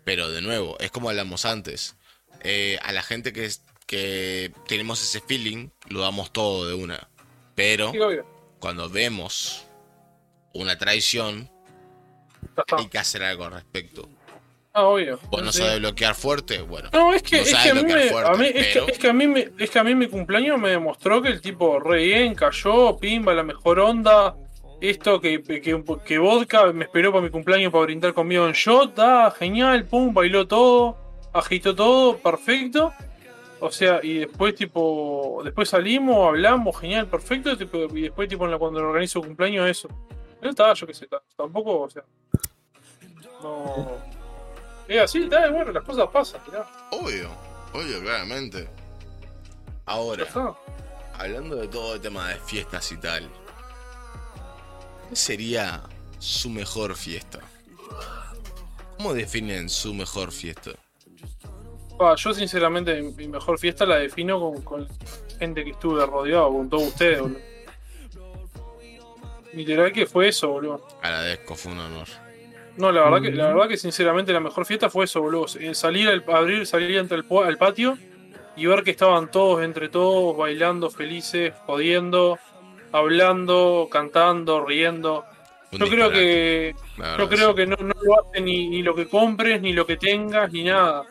Pero 0.04 0.30
de 0.30 0.42
nuevo, 0.42 0.78
es 0.80 0.92
como 0.92 1.10
hablamos 1.10 1.46
antes. 1.46 1.96
Eh, 2.42 2.78
a 2.84 2.92
la 2.92 3.02
gente 3.02 3.34
que, 3.34 3.46
es, 3.46 3.64
que 3.88 4.52
tenemos 4.68 5.02
ese 5.02 5.22
feeling, 5.22 5.70
lo 5.90 6.02
damos 6.02 6.32
todo 6.32 6.68
de 6.68 6.76
una. 6.76 7.10
Pero 7.56 7.92
cuando 8.60 8.90
vemos 8.90 9.66
una 10.54 10.78
traición, 10.78 11.50
hay 12.78 12.88
que 12.88 12.98
hacer 13.00 13.24
algo 13.24 13.46
al 13.46 13.54
respecto. 13.54 14.08
Ah, 14.74 14.84
obvio. 14.84 15.20
Vos 15.32 15.42
no 15.42 15.52
sabés 15.52 15.80
bloquear 15.80 16.14
fuerte, 16.14 16.62
bueno. 16.62 16.90
No, 16.94 17.12
es 17.14 17.24
que, 17.24 17.38
no 17.38 17.42
es 17.44 17.50
sabes 17.50 17.64
que 17.64 17.70
a 17.72 17.74
mí, 17.74 17.80
bloquear 17.82 18.04
me, 18.06 18.12
fuerte, 18.12 18.30
a 18.32 18.36
mí- 18.36 18.48
es, 18.54 18.68
pero- 18.74 18.86
que, 18.86 18.92
es 18.92 19.00
que 19.00 19.08
a 19.10 19.14
mí 19.14 19.28
me, 19.28 19.50
es 19.58 19.70
que 19.72 19.80
a 19.80 19.84
mí 19.84 19.96
mi 19.96 20.08
cumpleaños 20.08 20.60
me 20.60 20.70
demostró 20.70 21.22
que 21.22 21.30
el 21.30 21.42
tipo 21.42 21.80
re 21.80 22.04
bien, 22.04 22.36
cayó, 22.36 22.98
pimba, 22.98 23.34
la 23.34 23.44
mejor 23.44 23.80
onda. 23.80 24.36
Esto 24.80 25.20
que, 25.20 25.42
que, 25.42 25.84
que 26.06 26.18
vodka 26.20 26.72
me 26.72 26.86
esperó 26.86 27.12
para 27.12 27.24
mi 27.24 27.30
cumpleaños 27.32 27.72
para 27.72 27.86
brindar 27.86 28.14
conmigo 28.14 28.46
en 28.46 28.54
shot, 28.54 28.94
ah, 29.00 29.34
genial, 29.38 29.86
pum, 29.86 30.14
bailó 30.14 30.48
todo, 30.48 30.96
agitó 31.34 31.76
todo, 31.76 32.18
perfecto. 32.18 32.94
O 33.60 33.72
sea, 33.72 34.00
y 34.04 34.20
después 34.20 34.54
tipo, 34.54 35.42
después 35.44 35.68
salimos, 35.70 36.28
hablamos, 36.28 36.80
genial, 36.80 37.08
perfecto, 37.08 37.58
tipo, 37.58 37.86
y 37.98 38.04
después 38.04 38.30
tipo 38.30 38.48
cuando 38.60 38.80
organizo 38.88 39.20
cumpleaños 39.22 39.68
eso. 39.68 39.88
Él 40.44 40.50
estaba, 40.52 40.76
yo 40.76 40.86
qué 40.86 40.94
sé, 40.94 41.08
ta- 41.08 41.24
tampoco, 41.36 41.82
o 41.82 41.90
sea. 41.90 42.04
No. 43.42 43.88
Es 44.88 45.02
así, 45.02 45.24
está, 45.24 45.50
bueno, 45.50 45.72
las 45.72 45.84
cosas 45.84 46.08
pasan, 46.10 46.40
mirá. 46.48 46.66
Obvio, 46.92 47.30
obvio, 47.74 48.00
claramente. 48.02 48.68
Ahora, 49.86 50.24
está. 50.24 50.54
hablando 51.18 51.56
de 51.56 51.68
todo 51.68 51.96
el 51.96 52.02
tema 52.02 52.30
de 52.30 52.36
fiestas 52.36 52.92
y 52.92 52.98
tal, 52.98 53.24
¿qué 53.24 53.47
sería 55.14 55.84
su 56.20 56.50
mejor 56.50 56.96
fiesta? 56.96 57.40
¿Cómo 58.98 59.14
definen 59.14 59.70
su 59.70 59.94
mejor 59.94 60.32
fiesta? 60.32 60.72
Pa, 61.98 62.16
yo 62.16 62.34
sinceramente 62.34 63.02
mi 63.02 63.28
mejor 63.28 63.60
fiesta 63.60 63.86
la 63.86 63.98
defino 63.98 64.40
con, 64.40 64.62
con 64.62 64.88
gente 65.40 65.64
que 65.64 65.72
estuve 65.72 66.06
rodeado, 66.06 66.52
con 66.52 66.70
todos 66.70 66.88
ustedes, 66.90 67.22
boludo. 67.22 67.40
Literal 69.54 69.92
que 69.92 70.06
fue 70.06 70.28
eso, 70.28 70.50
boludo. 70.50 70.88
Agradezco, 71.02 71.56
fue 71.56 71.72
un 71.72 71.80
honor. 71.80 72.08
No, 72.78 72.92
la 72.92 73.04
verdad 73.04 73.22
que, 73.22 73.32
la 73.32 73.48
verdad 73.48 73.68
que 73.68 73.78
sinceramente 73.78 74.32
la 74.32 74.40
mejor 74.40 74.66
fiesta 74.66 74.90
fue 74.90 75.06
eso, 75.06 75.22
boludo. 75.22 75.48
Eh, 75.60 75.74
Salir 75.74 76.10
al 76.10 76.24
abrir, 76.28 76.66
salir 76.68 76.96
entre 76.98 77.18
el 77.18 77.26
al 77.44 77.58
patio 77.58 77.98
y 78.56 78.66
ver 78.68 78.84
que 78.84 78.92
estaban 78.92 79.32
todos 79.32 79.64
entre 79.64 79.90
todos, 79.90 80.38
bailando, 80.38 80.92
felices, 80.92 81.54
jodiendo, 81.66 82.38
hablando, 82.92 83.88
cantando, 83.92 84.66
riendo. 84.66 85.26
Un 85.72 85.80
Yo 85.80 85.88
creo 85.88 86.10
que 86.10 86.76
Yo 87.18 87.28
creo 87.28 87.54
que 87.54 87.68
no, 87.68 87.76
no 87.76 87.94
lo 88.02 88.22
hace 88.22 88.42
ni, 88.42 88.70
ni 88.70 88.82
lo 88.82 88.96
que 88.96 89.08
compres, 89.08 89.62
ni 89.62 89.74
lo 89.74 89.86
que 89.86 89.98
tengas, 89.98 90.52
ni 90.52 90.64
nada. 90.64 91.06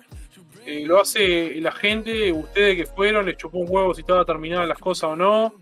Eh, 0.67 0.85
lo 0.85 1.01
hace 1.01 1.61
la 1.61 1.71
gente, 1.71 2.33
ustedes 2.33 2.77
que 2.77 2.87
fueron, 2.87 3.25
les 3.25 3.37
chupó 3.37 3.59
un 3.59 3.67
huevo 3.69 3.95
si 3.95 4.01
estaba 4.01 4.25
terminada 4.25 4.67
las 4.67 4.79
cosas 4.79 5.11
o 5.11 5.17
no. 5.17 5.55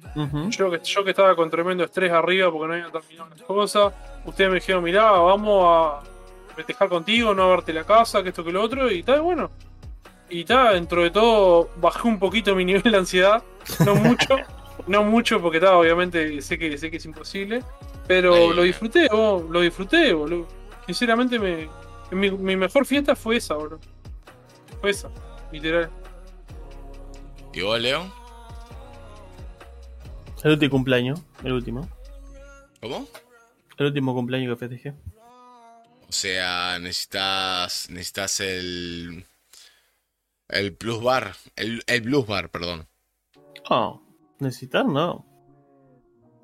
Yo 0.48 0.70
que, 0.70 0.80
yo 0.82 1.04
que 1.04 1.10
estaba 1.10 1.36
con 1.36 1.50
tremendo 1.50 1.84
estrés 1.84 2.10
arriba 2.10 2.50
porque 2.50 2.68
no 2.68 2.72
habían 2.72 2.90
terminado 2.90 3.28
las 3.28 3.42
cosas. 3.42 3.92
Ustedes 4.24 4.48
me 4.48 4.56
dijeron, 4.56 4.82
mirá, 4.82 5.10
vamos 5.10 5.66
a 5.68 6.54
festejar 6.54 6.88
contigo, 6.88 7.34
no 7.34 7.42
a 7.42 7.48
verte 7.48 7.74
la 7.74 7.84
casa, 7.84 8.22
que 8.22 8.30
esto 8.30 8.42
que 8.42 8.52
lo 8.52 8.62
otro, 8.62 8.90
y 8.90 9.02
tal, 9.02 9.20
bueno. 9.20 9.50
Y 10.30 10.40
está, 10.40 10.72
dentro 10.72 11.02
de 11.02 11.10
todo, 11.10 11.68
bajé 11.76 12.08
un 12.08 12.18
poquito 12.18 12.54
mi 12.54 12.64
nivel 12.64 12.90
de 12.90 12.96
ansiedad. 12.96 13.42
No 13.84 13.94
mucho, 13.96 14.36
no 14.86 15.04
mucho, 15.04 15.40
porque 15.40 15.58
está, 15.58 15.76
obviamente 15.76 16.40
sé 16.42 16.58
que, 16.58 16.76
sé 16.78 16.90
que 16.90 16.98
es 16.98 17.04
imposible. 17.04 17.62
Pero 18.06 18.34
Ahí. 18.34 18.54
lo 18.54 18.62
disfruté, 18.62 19.08
oh, 19.10 19.46
lo 19.50 19.60
disfruté, 19.60 20.12
boludo. 20.12 20.46
Sinceramente, 20.86 21.38
me, 21.38 21.68
mi, 22.10 22.30
mi 22.30 22.56
mejor 22.56 22.84
fiesta 22.84 23.16
fue 23.16 23.36
esa, 23.36 23.54
boludo. 23.54 23.80
Fue 24.80 24.90
esa, 24.90 25.10
literal. 25.50 25.90
¿Y 27.52 27.62
vos, 27.62 27.80
Leo? 27.80 28.12
El 30.42 30.50
último 30.52 30.70
cumpleaños, 30.70 31.22
el 31.42 31.52
último. 31.52 31.88
¿Cómo? 32.80 33.08
El 33.78 33.86
último 33.86 34.14
cumpleaños 34.14 34.52
que 34.52 34.68
festejé. 34.68 34.94
O 36.08 36.12
sea, 36.12 36.78
necesitas. 36.78 37.88
Necesitas 37.88 38.40
el. 38.40 39.24
El 40.48 40.76
plus 40.76 41.02
bar. 41.02 41.34
El, 41.56 41.82
el 41.86 42.02
blues 42.02 42.26
bar, 42.26 42.50
perdón. 42.50 42.86
No, 43.70 44.03
necesitar 44.44 44.86
no. 44.86 45.26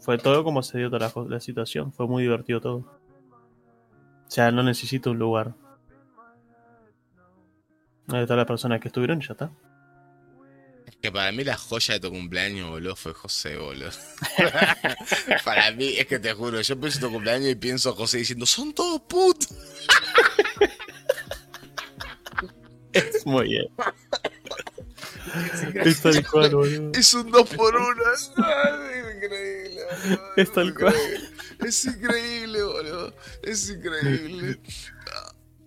Fue 0.01 0.19
todo 0.19 0.43
como 0.45 0.63
se 0.63 0.79
dio 0.79 0.91
toda 0.91 1.13
la, 1.15 1.29
la 1.29 1.41
situación. 1.41 1.93
Fue 1.93 2.07
muy 2.07 2.23
divertido 2.23 2.61
todo. 2.61 2.77
O 2.77 4.31
sea, 4.31 4.51
no 4.51 4.63
necesito 4.63 5.11
un 5.11 5.19
lugar. 5.19 5.55
Ahí 8.09 8.23
están 8.23 8.37
las 8.37 8.47
personas 8.47 8.81
que 8.81 8.89
estuvieron 8.89 9.21
y 9.23 9.27
ya 9.27 9.33
está. 9.33 9.53
Que 11.01 11.11
para 11.11 11.33
mí 11.33 11.45
la 11.45 11.57
joya 11.57 11.95
de 11.95 12.01
tu 12.01 12.11
cumpleaños, 12.11 12.69
boludo, 12.69 12.95
fue 12.95 13.15
José, 13.15 13.57
boludo. 13.57 13.91
para 15.45 15.71
mí, 15.73 15.95
es 15.97 16.07
que 16.07 16.19
te 16.19 16.35
juro, 16.35 16.61
yo 16.61 16.79
pienso 16.79 16.99
en 16.99 17.05
tu 17.05 17.11
cumpleaños 17.11 17.49
y 17.49 17.55
pienso 17.55 17.91
a 17.91 17.93
José 17.95 18.19
diciendo, 18.19 18.45
son 18.45 18.75
todos 18.75 19.01
putos. 19.03 19.49
Muy 23.25 23.49
bien. 23.49 23.67
Es 25.85 26.01
tal 26.03 26.27
cual, 26.29 26.55
boludo. 26.55 26.93
Es 26.95 27.15
un 27.15 27.31
dos 27.31 27.49
por 27.55 27.75
uno. 27.77 28.03
Ay, 28.37 28.99
es 28.99 29.17
increíble, 29.17 29.81
boludo. 30.05 30.33
Es 30.37 30.53
tal 30.53 30.75
cual. 30.75 30.95
Es 31.67 31.85
increíble, 31.85 32.63
boludo. 32.63 33.15
Es 33.43 33.71
increíble. 33.71 34.61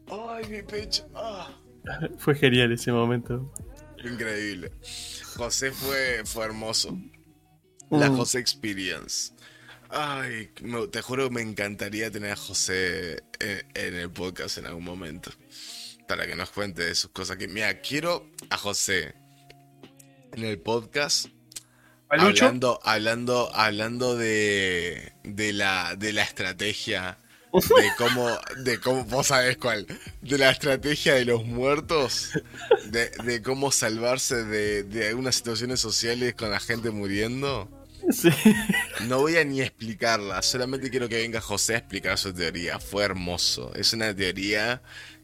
Ay, 0.09 0.45
mi 0.50 0.61
pecho. 0.64 1.08
Ah. 1.16 1.50
Fue 2.17 2.35
genial 2.35 2.72
ese 2.72 2.92
momento. 2.92 3.53
Increíble. 4.03 4.72
José 5.35 5.72
fue, 5.72 6.22
fue 6.25 6.45
hermoso. 6.45 6.98
La 7.90 8.09
Mm. 8.09 8.17
José 8.17 8.40
Experience. 8.40 9.33
Ay, 9.90 10.50
me- 10.61 10.88
te 10.88 11.01
juro 11.01 11.30
que 11.30 11.35
me 11.35 11.42
encantaría 11.42 12.09
tener 12.09 12.32
a 12.32 12.35
José 12.35 13.24
en, 13.40 13.64
en 13.75 13.93
el 13.95 14.09
podcast 14.09 14.58
en 14.58 14.66
algún 14.66 14.83
momento. 14.83 15.32
Para 16.08 16.25
que 16.27 16.35
nos 16.35 16.50
cuente 16.50 16.83
de 16.83 16.95
sus 16.95 17.11
cosas. 17.11 17.38
Que, 17.38 17.48
mira, 17.48 17.80
quiero 17.82 18.27
a 18.50 18.58
José 18.58 19.14
en 20.36 20.45
el 20.45 20.60
podcast 20.60 21.28
hablando, 22.10 22.80
hablando, 22.84 23.52
hablando 23.53 24.16
de, 24.16 25.14
de 25.24 25.53
la, 25.53 25.95
de 25.95 26.14
la 26.14 26.24
estrategia. 26.24 27.18
De 27.53 27.92
cómo, 28.00 28.28
de 28.64 28.80
cómo, 28.80 29.06
vos 29.06 29.28
sabés 29.28 29.58
cuál, 29.58 29.86
de 30.22 30.38
la 30.40 30.50
estrategia 30.50 31.14
de 31.14 31.26
los 31.26 31.45
muertos, 31.45 32.32
de, 32.86 33.12
de 33.24 33.44
cómo 33.44 33.72
salvarse 33.72 34.44
de, 34.44 34.82
de 34.82 35.10
algunas 35.10 35.36
situaciones 35.36 35.80
sociales 35.80 36.34
con 36.34 36.50
la 36.50 36.60
gente 36.60 36.90
muriendo. 36.90 37.70
Sí. 38.12 38.30
No 39.02 39.20
voy 39.20 39.38
a 39.38 39.44
ni 39.45 39.62
explicarla, 39.62 40.42
solamente 40.42 40.90
quiero 40.90 41.08
que 41.08 41.18
venga 41.18 41.42
José 41.42 41.76
a 41.76 41.78
explicar 41.78 42.18
su 42.18 42.34
teoría. 42.34 42.80
Fue 42.80 43.03
hermoso, 43.03 43.72
es 43.76 43.94
una 43.94 44.16
teoría 44.16 44.82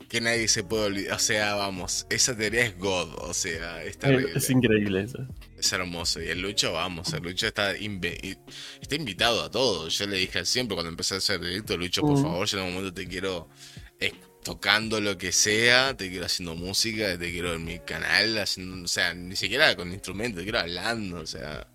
que 0.09 0.19
nadie 0.21 0.47
se 0.47 0.63
puede 0.63 0.85
olvidar. 0.85 1.15
O 1.15 1.19
sea, 1.19 1.53
vamos, 1.55 2.07
esa 2.09 2.35
teoría 2.35 2.65
es 2.65 2.77
God, 2.77 3.13
o 3.19 3.33
sea, 3.33 3.83
es 3.83 3.97
terrible. 3.97 4.31
Es 4.35 4.49
increíble 4.49 5.03
eso. 5.03 5.19
Es 5.57 5.71
hermoso. 5.71 6.21
Y 6.21 6.27
el 6.29 6.41
Lucho, 6.41 6.73
vamos, 6.73 7.13
el 7.13 7.21
Lucho 7.23 7.47
está, 7.47 7.73
está 7.73 8.95
invitado 8.95 9.43
a 9.43 9.51
todo. 9.51 9.87
Yo 9.87 10.07
le 10.07 10.17
dije 10.17 10.43
siempre 10.45 10.75
cuando 10.75 10.89
empecé 10.89 11.15
a 11.15 11.17
hacer 11.19 11.39
directo, 11.39 11.77
Lucho, 11.77 12.01
por 12.01 12.17
Mm. 12.17 12.21
favor, 12.23 12.47
yo 12.47 12.57
en 12.59 12.63
un 12.65 12.73
momento 12.73 12.93
te 12.93 13.07
quiero 13.07 13.47
tocando 14.43 14.99
lo 15.01 15.17
que 15.17 15.31
sea, 15.31 15.95
te 15.95 16.09
quiero 16.09 16.25
haciendo 16.25 16.55
música, 16.55 17.17
te 17.17 17.29
quiero 17.31 17.53
en 17.53 17.65
mi 17.65 17.77
canal, 17.79 18.37
haciendo, 18.39 18.83
o 18.85 18.87
sea, 18.87 19.13
ni 19.13 19.35
siquiera 19.35 19.75
con 19.75 19.91
instrumentos, 19.91 20.39
te 20.39 20.43
quiero 20.43 20.59
hablando, 20.59 21.19
o 21.19 21.27
sea. 21.27 21.67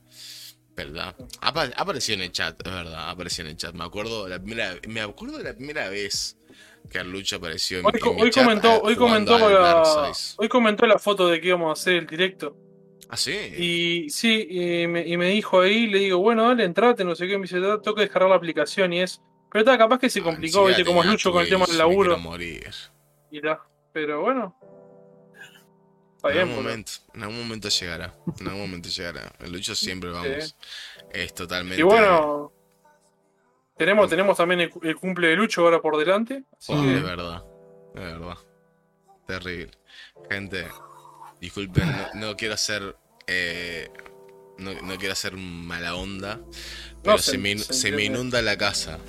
¿Verdad? 0.76 1.14
Apa- 1.40 1.70
apareció 1.76 2.14
en 2.16 2.22
el 2.22 2.32
chat, 2.32 2.60
es 2.66 2.72
verdad, 2.72 3.08
apareció 3.08 3.44
en 3.44 3.50
el 3.50 3.56
chat. 3.56 3.72
Me 3.76 3.84
acuerdo 3.84 4.26
la 4.26 4.40
primera, 4.42 4.76
me 4.88 5.02
acuerdo 5.02 5.38
de 5.38 5.44
la 5.44 5.54
primera 5.54 5.88
vez 5.88 6.36
que 6.90 6.98
el 6.98 7.10
Lucho 7.10 7.36
apareció 7.36 7.78
en, 7.80 7.86
hoy, 7.86 7.92
en 8.02 8.14
mi 8.16 8.22
hoy 8.22 8.30
comentó, 8.30 8.68
eh, 8.68 8.80
hoy 8.82 8.96
comentó 8.96 9.38
la, 9.38 10.12
hoy 10.36 10.48
comentó 10.48 10.86
la 10.86 10.98
foto 10.98 11.28
de 11.28 11.40
que 11.40 11.48
íbamos 11.48 11.70
a 11.70 11.72
hacer 11.80 11.94
el 11.94 12.06
directo. 12.06 12.56
Ah, 13.08 13.16
sí. 13.16 13.32
Y 13.32 14.10
sí, 14.10 14.46
y 14.50 14.86
me, 14.86 15.06
y 15.06 15.16
me 15.16 15.28
dijo 15.28 15.60
ahí, 15.60 15.86
le 15.86 15.98
digo, 15.98 16.18
bueno, 16.18 16.48
dale, 16.48 16.64
entrate, 16.64 17.04
no 17.04 17.14
sé 17.14 17.26
qué, 17.28 17.36
me 17.36 17.42
dice, 17.42 17.58
"Ah, 17.58 17.78
tengo 17.82 17.94
que 17.94 18.02
descargar 18.02 18.30
la 18.30 18.36
aplicación 18.36 18.92
y 18.92 19.00
es. 19.02 19.20
Pero 19.50 19.64
está, 19.64 19.78
capaz 19.78 19.98
que 19.98 20.10
se 20.10 20.20
Ah, 20.20 20.24
complicó, 20.24 20.60
encima 20.60 20.68
viste, 20.68 20.84
como 20.84 21.02
es 21.02 21.08
Lucho 21.10 21.30
con 21.32 21.42
el 21.42 21.48
tema 21.48 21.66
del 21.66 21.78
laburo. 21.78 22.18
morir. 22.18 22.70
Y 23.30 23.40
ta. 23.40 23.60
Pero 23.92 24.20
bueno. 24.22 24.56
Está 26.16 26.28
En 26.28 26.34
bien, 26.34 26.48
algún 26.48 26.64
momento, 26.64 26.92
en 27.12 27.22
algún 27.22 27.38
momento 27.38 27.68
llegará. 27.68 28.14
En 28.40 28.46
algún 28.48 28.62
momento 28.62 28.88
llegará. 28.88 29.32
El 29.40 29.52
Lucho 29.52 29.74
siempre, 29.74 30.10
vamos. 30.10 30.56
Es 31.12 31.34
totalmente. 31.34 31.80
Y 31.80 31.84
bueno, 31.84 32.52
tenemos, 33.76 34.08
tenemos 34.10 34.36
también 34.36 34.60
el, 34.62 34.72
el 34.82 34.96
cumple 34.96 35.28
de 35.28 35.36
Lucho 35.36 35.62
ahora 35.62 35.80
por 35.80 35.96
delante. 35.96 36.44
Así 36.58 36.72
Oh, 36.74 36.82
que, 36.82 36.96
Es 36.96 37.02
verdad. 37.02 37.44
Es 37.94 38.00
verdad. 38.02 38.36
Terrible. 39.26 39.70
Gente, 40.30 40.66
disculpen, 41.40 41.84
no, 41.86 42.28
no 42.28 42.36
quiero 42.36 42.54
hacer. 42.54 42.96
eh, 43.26 43.88
no, 44.58 44.72
no 44.82 44.96
quiero 44.98 45.12
hacer 45.14 45.36
mala 45.36 45.96
onda. 45.96 46.40
Pero 47.02 47.16
No, 47.16 47.18
se, 47.22 47.32
se- 47.32 47.38
me, 47.38 47.58
se 47.58 47.72
se 47.74 47.90
me 47.92 48.04
inunda 48.04 48.40
la 48.42 48.56
casa. 48.56 48.98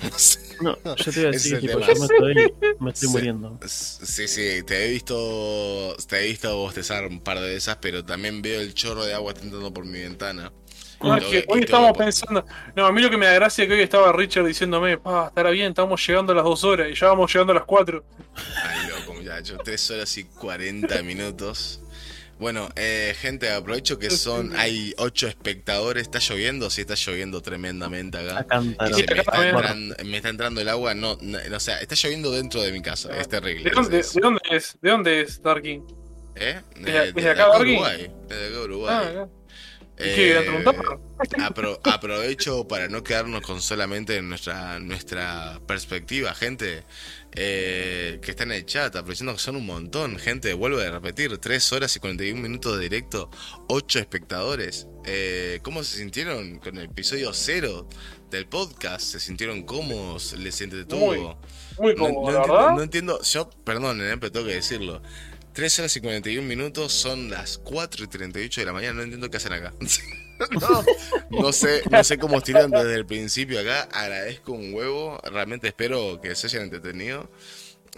No, 0.60 0.74
yo 0.96 1.12
te 1.12 1.20
iba 1.20 1.28
a 1.28 1.32
decir, 1.32 1.60
tipo, 1.60 1.78
yo 1.78 1.86
me 1.86 2.06
estoy, 2.06 2.34
me 2.80 2.90
estoy 2.90 2.94
Sí. 2.94 3.08
muriendo. 3.08 3.58
Sí, 3.66 4.26
sí, 4.26 4.62
te 4.66 4.86
he 4.86 4.90
visto. 4.90 5.94
Te 6.08 6.24
he 6.24 6.28
visto 6.28 6.56
bostezar 6.56 7.06
un 7.06 7.20
par 7.20 7.38
de 7.40 7.54
esas, 7.56 7.76
pero 7.76 8.02
también 8.04 8.40
veo 8.40 8.60
el 8.62 8.72
chorro 8.72 9.04
de 9.04 9.12
agua 9.12 9.32
entrando 9.32 9.72
por 9.74 9.84
mi 9.84 10.00
ventana. 10.00 10.50
No, 11.02 11.16
es 11.16 11.24
que 11.24 11.38
y 11.38 11.44
hoy 11.48 11.60
estamos 11.60 11.96
pensando. 11.96 12.44
No, 12.74 12.86
a 12.86 12.92
mí 12.92 13.00
lo 13.02 13.10
que 13.10 13.16
me 13.16 13.26
da 13.26 13.32
gracia 13.34 13.64
es 13.64 13.68
que 13.68 13.74
hoy 13.74 13.82
estaba 13.82 14.12
Richard 14.12 14.46
diciéndome, 14.46 14.98
pa, 14.98 15.28
estará 15.28 15.50
bien, 15.50 15.68
estamos 15.68 16.04
llegando 16.06 16.32
a 16.32 16.36
las 16.36 16.44
dos 16.44 16.64
horas 16.64 16.88
y 16.90 16.94
ya 16.94 17.08
vamos 17.08 17.32
llegando 17.32 17.52
a 17.52 17.56
las 17.56 17.64
cuatro. 17.64 18.04
Ay, 18.64 18.88
loco, 18.88 19.14
muchacho. 19.14 19.58
3 19.64 19.90
horas 19.92 20.16
y 20.18 20.24
40 20.24 21.02
minutos. 21.02 21.80
Bueno, 22.38 22.68
eh, 22.76 23.14
gente, 23.18 23.50
aprovecho 23.50 23.98
que 23.98 24.10
son. 24.10 24.54
Hay 24.58 24.92
8 24.98 25.26
espectadores. 25.28 26.02
¿Está 26.02 26.18
lloviendo? 26.18 26.68
Sí, 26.68 26.82
está 26.82 26.94
lloviendo 26.94 27.40
tremendamente 27.40 28.18
acá. 28.18 28.46
Y 28.90 28.92
se 28.92 29.06
me, 29.06 29.20
acá 29.20 29.20
está 29.22 29.48
entrando, 29.48 29.94
me 30.04 30.16
está 30.18 30.28
entrando 30.28 30.60
el 30.60 30.68
agua. 30.68 30.94
No, 30.94 31.16
no, 31.22 31.38
o 31.56 31.60
sea, 31.60 31.80
está 31.80 31.94
lloviendo 31.94 32.30
dentro 32.30 32.60
de 32.60 32.72
mi 32.72 32.82
casa. 32.82 33.16
Es 33.18 33.28
terrible. 33.28 33.64
¿De 33.64 33.70
dónde, 33.70 34.00
Es- 34.00 34.12
de 34.12 34.20
dónde 34.20 34.40
es? 34.50 34.78
¿De 34.82 34.90
dónde 34.90 35.20
es 35.22 35.42
Darkin? 35.42 35.82
¿Eh? 36.34 36.60
¿Desde- 36.78 37.08
Eh, 37.08 37.12
desde 37.14 37.30
acá, 37.30 37.48
Darky? 37.48 37.70
Uruguay. 37.72 38.10
Desde 38.28 38.48
acá, 38.48 38.60
Uruguay. 38.64 38.94
Ah, 38.94 39.08
acá. 39.08 39.28
¿Y 39.98 40.02
Eh, 40.02 40.64
apro- 41.38 41.80
aprovecho 41.84 42.68
para 42.68 42.88
no 42.88 43.02
quedarnos 43.02 43.40
con 43.40 43.62
solamente 43.62 44.20
nuestra, 44.20 44.78
nuestra 44.78 45.60
perspectiva, 45.66 46.34
gente 46.34 46.84
eh, 47.38 48.18
que 48.22 48.30
está 48.30 48.44
en 48.44 48.52
el 48.52 48.64
chat, 48.66 48.94
aprovechando 48.96 49.32
que 49.34 49.38
son 49.38 49.56
un 49.56 49.66
montón, 49.66 50.18
gente, 50.18 50.52
vuelvo 50.54 50.80
a 50.80 50.90
repetir, 50.90 51.36
3 51.38 51.72
horas 51.72 51.94
y 51.96 52.00
41 52.00 52.40
minutos 52.40 52.76
de 52.76 52.82
directo, 52.82 53.30
8 53.68 53.98
espectadores. 53.98 54.86
Eh, 55.06 55.60
¿Cómo 55.62 55.82
se 55.84 55.98
sintieron 55.98 56.58
con 56.58 56.76
el 56.78 56.86
episodio 56.86 57.32
0 57.32 57.88
del 58.30 58.46
podcast? 58.46 59.02
¿Se 59.02 59.20
sintieron 59.20 59.62
cómodos? 59.62 60.32
¿Les 60.34 60.60
entretuvo? 60.60 61.38
Muy 61.78 61.94
No, 61.94 62.08
cómodo, 62.08 62.32
no 62.32 62.32
la 62.32 62.38
entiendo, 62.42 62.70
no 62.76 62.82
entiendo, 62.82 63.22
yo, 63.22 63.50
perdón, 63.64 63.98
pero 64.20 64.32
tengo 64.32 64.46
que 64.46 64.54
decirlo. 64.54 65.02
3 65.56 65.78
horas 65.78 65.96
y 65.96 66.00
41 66.02 66.46
minutos 66.46 66.92
son 66.92 67.30
las 67.30 67.56
4 67.58 68.04
y 68.04 68.08
38 68.08 68.60
de 68.60 68.66
la 68.66 68.72
mañana, 68.74 68.92
no 68.94 69.02
entiendo 69.02 69.30
qué 69.30 69.38
hacen 69.38 69.54
acá. 69.54 69.72
no, 70.50 70.84
no 71.30 71.50
sé, 71.52 71.82
no 71.90 72.04
sé 72.04 72.18
cómo 72.18 72.36
estiran 72.36 72.70
desde 72.70 72.94
el 72.94 73.06
principio 73.06 73.58
acá, 73.60 73.88
agradezco 73.90 74.52
un 74.52 74.74
huevo, 74.74 75.18
realmente 75.24 75.68
espero 75.68 76.20
que 76.20 76.34
se 76.34 76.48
hayan 76.48 76.64
entretenido. 76.64 77.30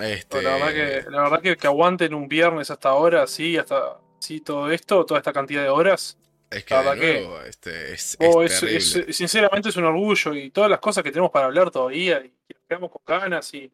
Este, 0.00 0.40
La 0.40 0.52
verdad 0.54 0.68
que, 0.72 1.10
la 1.10 1.22
verdad 1.22 1.42
que, 1.42 1.56
que 1.56 1.66
aguanten 1.66 2.14
un 2.14 2.28
viernes 2.28 2.70
hasta 2.70 2.90
ahora, 2.90 3.26
sí, 3.26 3.56
hasta 3.56 3.98
sí, 4.20 4.40
todo 4.40 4.70
esto, 4.70 5.04
toda 5.04 5.18
esta 5.18 5.32
cantidad 5.32 5.62
de 5.64 5.68
horas. 5.70 6.16
es 6.50 6.62
que 6.64 6.74
de 6.76 6.80
verdad 6.80 7.00
que- 7.00 7.20
nuevo, 7.22 7.40
este, 7.42 7.92
es, 7.92 8.16
Oh, 8.20 8.44
es 8.44 8.62
es- 8.62 9.16
sinceramente 9.16 9.70
es 9.70 9.76
un 9.76 9.84
orgullo 9.84 10.32
y 10.32 10.50
todas 10.50 10.70
las 10.70 10.78
cosas 10.78 11.02
que 11.02 11.10
tenemos 11.10 11.32
para 11.32 11.46
hablar 11.46 11.72
todavía 11.72 12.18
y 12.24 12.28
que 12.46 12.54
nos 12.54 12.62
quedamos 12.68 12.92
con 12.92 13.02
ganas 13.04 13.52
y, 13.52 13.68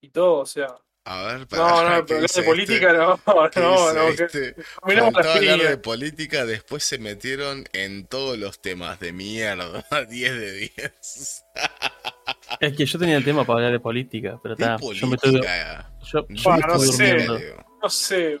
y 0.00 0.08
todo, 0.10 0.34
o 0.38 0.46
sea. 0.46 0.68
A 1.06 1.22
ver, 1.22 1.40
No, 1.40 1.46
pará, 1.48 1.64
no, 1.66 1.70
¿qué 1.70 2.02
pero 2.06 2.16
hablar 2.16 2.20
dice 2.22 2.40
de 2.40 2.46
política 2.46 2.92
no, 3.26 3.50
¿Qué 3.50 3.60
no, 3.60 3.72
dice 3.72 3.94
no, 3.94 4.16
que 4.16 4.24
este? 4.24 4.54
Faltó 5.02 5.30
hablar 5.32 5.58
de 5.60 5.76
política, 5.76 6.46
después 6.46 6.82
se 6.82 6.98
metieron 6.98 7.64
en 7.74 8.06
todos 8.06 8.38
los 8.38 8.60
temas 8.62 8.98
de 9.00 9.12
mierda. 9.12 9.84
10 10.08 10.32
de 10.32 10.52
10. 10.52 11.44
Es 12.60 12.76
que 12.76 12.86
yo 12.86 12.98
tenía 12.98 13.16
el 13.18 13.24
tema 13.24 13.44
para 13.44 13.58
hablar 13.58 13.72
de 13.72 13.80
política, 13.80 14.38
pero 14.42 14.56
¿Qué 14.56 14.62
está. 14.62 14.76
Yo 14.80 15.06
me 15.06 15.16
estoy, 15.16 15.32
política? 15.32 15.90
yo, 16.10 16.26
yo 16.26 16.26
me 16.28 16.42
Bueno, 16.42 16.66
no 16.68 16.82
estoy 16.82 16.96
sé. 16.96 17.08
durmiendo. 17.14 17.64
No 17.82 17.90
sé, 17.90 18.38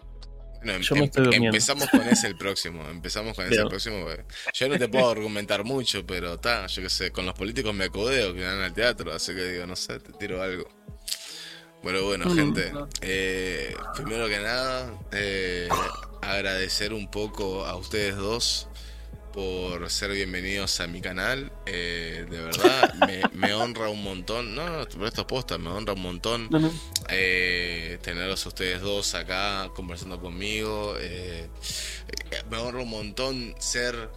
Bueno, 0.58 0.72
em- 0.72 0.80
Yo 0.82 0.94
me 0.94 1.00
em- 1.00 1.04
estoy 1.04 1.24
durmiendo. 1.24 1.48
empezamos 1.48 1.88
con 1.90 2.08
ese 2.08 2.26
el 2.28 2.36
próximo. 2.38 2.88
Empezamos 2.88 3.36
con 3.36 3.44
ese 3.46 3.60
el 3.60 3.68
próximo. 3.68 4.06
Yo 4.54 4.68
no 4.70 4.78
te 4.78 4.88
puedo 4.88 5.10
argumentar 5.10 5.64
mucho, 5.64 6.06
pero 6.06 6.34
está, 6.34 6.66
yo 6.68 6.80
qué 6.82 6.88
sé, 6.88 7.10
con 7.10 7.26
los 7.26 7.34
políticos 7.34 7.74
me 7.74 7.90
codeo 7.90 8.32
que 8.34 8.42
van 8.42 8.62
al 8.62 8.72
teatro, 8.72 9.12
así 9.12 9.34
que 9.34 9.44
digo, 9.52 9.66
no 9.66 9.76
sé, 9.76 9.98
te 10.00 10.12
tiro 10.14 10.42
algo. 10.42 10.66
Bueno, 11.84 12.02
bueno, 12.04 12.24
Mm, 12.30 12.34
gente, 12.34 12.72
eh, 13.02 13.76
primero 13.94 14.26
que 14.28 14.40
nada, 14.40 14.92
eh, 15.12 15.68
agradecer 16.22 16.92
un 16.94 17.08
poco 17.10 17.64
a 17.66 17.76
ustedes 17.76 18.16
dos 18.16 18.68
por 19.34 19.90
ser 19.90 20.12
bienvenidos 20.12 20.80
a 20.80 20.86
mi 20.86 21.00
canal. 21.02 21.52
eh, 21.66 22.24
de 22.30 22.40
verdad, 22.40 22.94
me, 23.06 23.28
me 23.34 23.52
honra 23.52 23.88
un 23.90 24.02
montón. 24.02 24.54
No, 24.54 24.66
no, 24.78 24.86
por 24.88 25.06
estos 25.06 25.26
postas, 25.26 25.58
me 25.58 25.68
honra 25.68 25.92
un 25.92 26.00
montón 26.02 26.48
No, 26.50 26.58
no. 26.58 26.70
eh, 27.10 27.98
tenerlos 28.02 28.46
ustedes 28.46 28.80
dos 28.80 29.14
acá 29.14 29.68
conversando 29.74 30.18
conmigo. 30.20 30.96
eh, 30.98 31.48
me 32.50 32.56
honra 32.56 32.80
un 32.82 32.90
montón 32.90 33.54
ser 33.58 34.08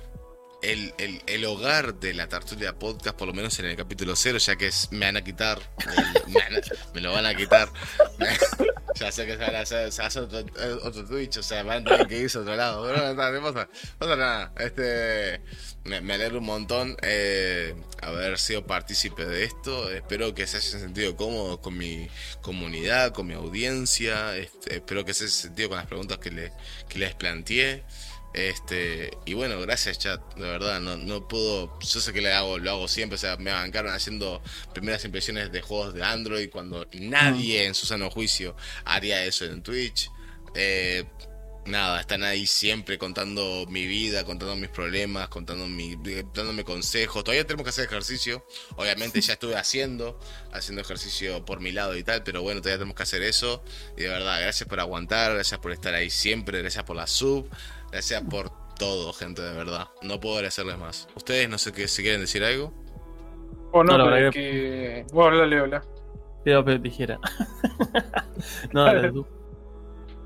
el, 0.62 0.94
el- 0.98 1.22
el 1.28 1.46
hogar 1.46 1.96
de 1.96 2.14
la 2.14 2.28
tertulia 2.28 2.78
podcast, 2.78 3.16
por 3.18 3.28
lo 3.28 3.34
menos 3.34 3.58
en 3.60 3.66
el 3.66 3.76
capítulo 3.76 4.16
cero, 4.16 4.38
ya 4.40 4.56
que 4.56 4.70
me 4.92 5.06
van 5.06 5.18
a 5.18 5.24
quitar. 5.24 5.60
me, 6.94 7.02
lo 7.02 7.12
van 7.14 7.26
a 7.26 7.36
quitar. 7.36 7.70
ya 8.96 9.12
sé 9.12 9.26
que 9.26 9.34
se, 9.34 9.38
van 9.38 9.56
a 9.56 9.60
hacer, 9.62 9.92
se 9.92 10.02
hace 10.02 10.20
otro, 10.20 10.44
otro 10.84 11.06
Twitch, 11.06 11.38
o 11.38 11.44
sea, 11.44 11.64
van 11.64 11.82
a 11.86 11.90
tener 11.92 12.08
que 12.08 12.18
irse 12.20 12.38
a 12.38 12.42
otro 12.42 12.56
lado. 12.56 12.84
Pero 12.86 13.14
no, 13.14 13.32
no 13.32 13.54
pasa 14.00 14.16
nada. 14.16 14.52
Este, 14.58 15.42
me, 15.84 16.02
me 16.02 16.16
alegro 16.16 16.40
un 16.40 16.46
montón 16.46 16.98
eh, 17.04 17.76
haber 18.02 18.40
sido 18.40 18.66
partícipe 18.66 19.26
de 19.26 19.44
esto. 19.44 19.92
Espero 19.92 20.34
que 20.34 20.48
se 20.48 20.58
hayan 20.58 20.82
sentido 20.82 21.16
cómodos 21.16 21.60
con 21.60 21.78
mi 21.78 22.10
comunidad, 22.42 23.14
con 23.14 23.28
mi 23.28 23.36
audiencia. 23.36 24.36
Este, 24.36 24.78
espero 24.78 25.06
que 25.06 25.14
se 25.14 25.26
hayan 25.26 25.36
sentido 25.36 25.70
con 25.70 25.78
las 25.78 25.88
preguntas 25.88 26.18
que, 26.18 26.32
le- 26.32 26.52
que 26.90 26.98
les 27.00 27.14
planteé. 27.14 27.84
Este, 28.38 29.10
y 29.26 29.34
bueno, 29.34 29.60
gracias 29.62 29.98
chat, 29.98 30.22
de 30.36 30.48
verdad, 30.48 30.80
no, 30.80 30.96
no 30.96 31.28
puedo, 31.28 31.80
yo 31.80 32.00
sé 32.00 32.14
que 32.14 32.22
lo 32.22 32.32
hago, 32.32 32.60
lo 32.60 32.70
hago 32.70 32.88
siempre, 32.88 33.16
o 33.16 33.18
sea, 33.18 33.36
me 33.38 33.52
bancaron 33.52 33.92
haciendo 33.92 34.44
primeras 34.76 35.04
impresiones 35.06 35.52
de 35.52 35.64
juegos 35.64 35.96
de 35.96 36.04
Android 36.04 36.48
cuando 36.52 36.88
nadie 36.94 37.66
en 37.66 37.74
su 37.74 37.88
sano 37.88 38.12
juicio 38.12 38.56
haría 38.86 39.26
eso 39.26 39.46
en 39.46 39.64
Twitch. 39.64 40.12
Eh, 40.54 41.04
nada, 41.68 42.00
están 42.00 42.24
ahí 42.24 42.46
siempre 42.46 42.98
contando 42.98 43.66
mi 43.70 43.86
vida, 43.86 44.24
contando 44.24 44.56
mis 44.56 44.70
problemas, 44.70 45.30
contando 45.30 45.68
mi, 45.68 45.96
dándome 46.34 46.64
consejos. 46.64 47.24
Todavía 47.24 47.46
tenemos 47.46 47.64
que 47.64 47.70
hacer 47.70 47.86
ejercicio. 47.86 48.46
Obviamente 48.76 49.20
ya 49.20 49.34
estuve 49.34 49.56
haciendo, 49.56 50.20
haciendo 50.52 50.82
ejercicio 50.82 51.44
por 51.46 51.60
mi 51.60 51.72
lado 51.72 51.98
y 51.98 52.04
tal, 52.04 52.24
pero 52.24 52.42
bueno, 52.42 52.62
todavía 52.62 52.78
tenemos 52.78 52.96
que 52.96 53.04
hacer 53.04 53.24
eso. 53.24 53.64
Y 53.98 54.02
de 54.02 54.10
verdad, 54.10 54.40
gracias 54.42 54.68
por 54.70 54.80
aguantar, 54.80 55.34
gracias 55.34 55.60
por 55.60 55.72
estar 55.72 55.94
ahí 55.94 56.10
siempre, 56.10 56.62
gracias 56.62 56.84
por 56.84 56.96
la 56.96 57.08
sub, 57.08 57.50
gracias 57.92 58.22
por 58.24 58.50
todo, 58.76 59.12
gente, 59.14 59.42
de 59.42 59.54
verdad. 59.54 59.88
No 60.02 60.20
puedo 60.20 60.36
agradecerles 60.36 60.78
más. 60.78 61.08
Ustedes 61.16 61.50
no 61.50 61.58
sé 61.58 61.72
qué, 61.72 61.88
si 61.88 62.02
quieren 62.04 62.22
decir 62.22 62.44
algo. 62.44 62.74
O 63.72 63.84
no, 63.84 63.94
No, 63.94 63.98
la 63.98 64.04
pero 64.06 64.16
verdad 64.16 64.32
que. 64.32 65.06
Bueno, 65.12 65.42
habla. 65.42 65.84
Piedra, 66.44 66.62
papel, 66.62 66.82
tijera. 66.82 67.20
no, 68.72 68.84
dale 68.84 69.12
tú. 69.12 69.26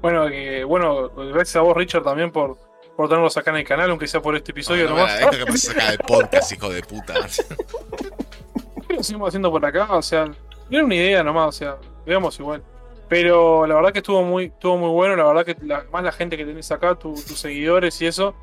Bueno, 0.01 0.27
que, 0.27 0.63
bueno, 0.63 1.09
gracias 1.09 1.55
a 1.57 1.61
vos, 1.61 1.75
Richard, 1.77 2.03
también 2.03 2.31
por, 2.31 2.57
por 2.95 3.07
tenernos 3.07 3.35
acá 3.37 3.51
en 3.51 3.57
el 3.57 3.63
canal, 3.63 3.89
aunque 3.91 4.07
sea 4.07 4.21
por 4.21 4.35
este 4.35 4.51
episodio 4.51 4.83
No, 4.85 4.89
no 4.91 4.95
nomás. 4.97 5.13
agradezco 5.15 5.45
que 5.45 5.51
me 5.51 5.57
saca 5.57 5.89
del 5.91 5.99
podcast, 5.99 6.51
hijo 6.51 6.69
de 6.69 6.81
puta. 6.81 7.13
¿Qué 8.87 8.93
lo 8.95 9.03
seguimos 9.03 9.29
haciendo 9.29 9.51
por 9.51 9.63
acá? 9.65 9.87
O 9.95 10.01
sea, 10.01 10.31
era 10.69 10.83
una 10.83 10.95
idea 10.95 11.23
nomás, 11.23 11.47
o 11.49 11.51
sea, 11.51 11.77
veamos 12.05 12.39
igual. 12.39 12.63
Pero 13.11 13.67
la 13.67 13.75
verdad 13.75 13.91
que 13.91 13.99
estuvo 13.99 14.23
muy, 14.23 14.45
estuvo 14.45 14.77
muy 14.77 14.89
bueno, 14.91 15.17
la 15.17 15.25
verdad 15.25 15.45
que 15.45 15.57
la- 15.65 15.83
más 15.91 16.01
la 16.01 16.13
gente 16.13 16.37
que 16.37 16.45
tenés 16.45 16.71
acá, 16.71 16.95
tu- 16.95 17.13
tus 17.13 17.37
seguidores 17.37 18.01
y 18.01 18.05
eso, 18.07 18.33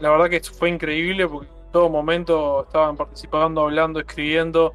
la 0.00 0.10
verdad 0.10 0.28
que 0.28 0.38
fue 0.42 0.68
increíble 0.68 1.26
porque 1.26 1.48
en 1.50 1.72
todo 1.72 1.88
momento 1.88 2.64
estaban 2.64 2.94
participando, 2.94 3.62
hablando, 3.62 4.00
escribiendo. 4.00 4.74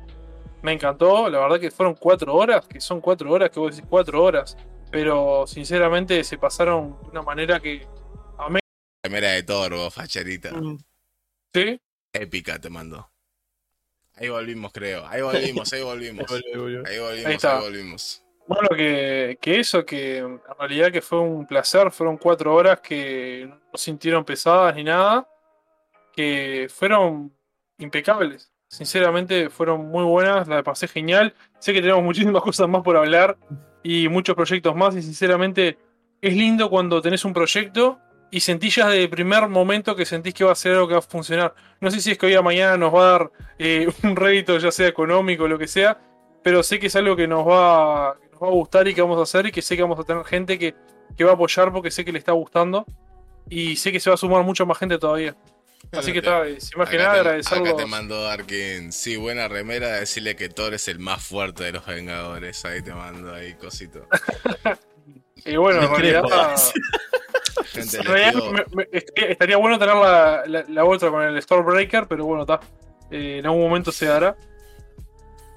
Me 0.63 0.73
encantó, 0.73 1.29
la 1.29 1.37
verdad 1.37 1.59
que 1.59 1.69
fueron 1.69 1.93
cuatro 1.93 2.33
horas, 2.33 2.65
que 2.65 2.81
son 2.81 2.99
cuatro 2.99 3.31
horas, 3.31 3.51
que 3.51 3.59
vos 3.59 3.75
decís 3.75 3.87
cuatro 3.87 4.23
horas. 4.23 4.57
Pero 4.89 5.45
sinceramente 5.45 6.23
se 6.23 6.39
pasaron 6.39 6.97
de 7.03 7.09
una 7.09 7.21
manera 7.21 7.59
que. 7.59 7.85
Primera 9.03 9.33
de 9.33 9.43
Torbo, 9.43 9.91
facherita. 9.91 10.51
Mm. 10.51 10.79
¿Sí? 11.53 11.79
Épica 12.11 12.57
te 12.59 12.71
mando. 12.71 13.07
Ahí 14.15 14.29
volvimos, 14.29 14.71
creo. 14.73 15.05
Ahí 15.05 15.21
volvimos, 15.21 15.71
ahí 15.73 15.83
volvimos. 15.83 16.25
Ahí 16.31 16.41
Ahí 16.87 16.97
volvimos, 16.99 17.25
ahí, 17.27 17.35
está. 17.35 17.59
volvimos. 17.59 18.23
Bueno, 18.47 18.69
que, 18.69 19.37
que 19.41 19.59
eso, 19.59 19.85
que 19.85 20.19
en 20.19 20.39
realidad 20.57 20.91
que 20.91 21.01
fue 21.01 21.19
un 21.19 21.45
placer, 21.45 21.91
fueron 21.91 22.17
cuatro 22.17 22.55
horas 22.55 22.79
que 22.79 23.45
no 23.49 23.77
sintieron 23.77 24.23
pesadas 24.23 24.73
ni 24.75 24.85
nada, 24.85 25.27
que 26.13 26.67
fueron 26.69 27.33
impecables. 27.77 28.51
Sinceramente 28.69 29.49
fueron 29.49 29.87
muy 29.89 30.03
buenas, 30.03 30.47
la 30.47 30.63
pasé 30.63 30.87
genial. 30.87 31.33
Sé 31.59 31.73
que 31.73 31.81
tenemos 31.81 32.03
muchísimas 32.03 32.41
cosas 32.43 32.67
más 32.67 32.83
por 32.83 32.97
hablar 32.97 33.37
y 33.83 34.07
muchos 34.09 34.35
proyectos 34.35 34.75
más 34.75 34.95
y 34.95 35.01
sinceramente 35.01 35.77
es 36.21 36.35
lindo 36.35 36.69
cuando 36.69 37.01
tenés 37.01 37.23
un 37.25 37.33
proyecto 37.33 37.99
y 38.29 38.41
sentís 38.41 38.75
ya 38.75 38.87
desde 38.87 39.03
el 39.03 39.09
primer 39.09 39.47
momento 39.47 39.95
que 39.95 40.05
sentís 40.05 40.33
que 40.33 40.43
va 40.43 40.51
a 40.51 40.55
ser 40.55 40.73
algo 40.73 40.87
que 40.87 40.93
va 40.95 40.99
a 40.99 41.03
funcionar. 41.03 41.53
No 41.79 41.91
sé 41.91 42.01
si 42.01 42.11
es 42.11 42.17
que 42.17 42.25
hoy 42.25 42.33
a 42.33 42.41
mañana 42.41 42.77
nos 42.77 42.93
va 42.93 42.99
a 42.99 43.11
dar 43.11 43.31
eh, 43.57 43.87
un 44.03 44.15
rédito, 44.15 44.57
ya 44.57 44.71
sea 44.71 44.87
económico 44.87 45.45
o 45.45 45.47
lo 45.47 45.57
que 45.57 45.67
sea, 45.67 45.99
pero 46.43 46.63
sé 46.63 46.79
que 46.79 46.87
es 46.87 46.95
algo 46.95 47.15
que 47.15 47.27
nos 47.27 47.47
va, 47.47 48.17
nos 48.39 48.49
va 48.49 48.53
a 48.53 48.55
gustar 48.55 48.87
y 48.87 48.93
que 48.93 49.01
vamos 49.01 49.19
a 49.19 49.23
hacer 49.23 49.45
y 49.47 49.51
que 49.51 49.61
sé 49.61 49.75
que 49.75 49.81
vamos 49.81 49.99
a 49.99 50.03
tener 50.03 50.23
gente 50.25 50.57
que, 50.59 50.75
que 51.15 51.23
va 51.23 51.31
a 51.31 51.33
apoyar 51.33 51.71
porque 51.71 51.91
sé 51.91 52.03
que 52.05 52.11
le 52.11 52.19
está 52.19 52.31
gustando 52.33 52.85
y 53.49 53.75
sé 53.77 53.91
que 53.91 53.99
se 53.99 54.09
va 54.09 54.13
a 54.15 54.17
sumar 54.17 54.43
mucha 54.43 54.65
más 54.65 54.77
gente 54.77 54.97
todavía. 54.97 55.35
Así 55.91 56.11
que 56.11 56.19
está, 56.19 56.45
eh, 56.45 56.59
sin 56.59 56.79
más 56.79 56.89
que 56.89 56.95
Acá 56.97 57.03
nada 57.03 57.13
te- 57.15 57.19
agradecerlos. 57.21 57.67
Acá 57.69 57.77
te 57.77 57.85
mando 57.85 58.21
Darkin. 58.23 58.91
Sí, 58.91 59.15
buena 59.15 59.47
remera. 59.47 59.87
Decirle 59.99 60.35
que 60.35 60.49
Thor 60.49 60.73
es 60.73 60.87
el 60.89 60.99
más 60.99 61.23
fuerte 61.23 61.63
de 61.63 61.71
los 61.71 61.85
Vengadores. 61.85 62.65
Ahí 62.65 62.81
te 62.81 62.93
mando 62.93 63.33
ahí, 63.33 63.53
cosito. 63.53 64.05
Y 65.45 65.55
bueno, 65.55 65.81
en 65.83 65.89
realidad. 65.89 66.23
Gente, 67.71 67.97
en 67.97 68.03
realidad 68.03 68.33
pido- 68.33 68.51
me- 68.51 68.65
me- 68.73 68.87
estaría, 68.91 69.31
estaría 69.31 69.57
bueno 69.57 69.79
tener 69.79 69.95
la, 69.95 70.43
la, 70.45 70.65
la 70.67 70.83
otra 70.85 71.09
con 71.09 71.21
el 71.23 71.41
Stormbreaker, 71.41 72.07
pero 72.07 72.25
bueno, 72.25 72.41
está. 72.43 72.59
Eh, 73.11 73.37
en 73.39 73.45
algún 73.45 73.61
momento 73.61 73.91
se 73.91 74.07
dará. 74.07 74.35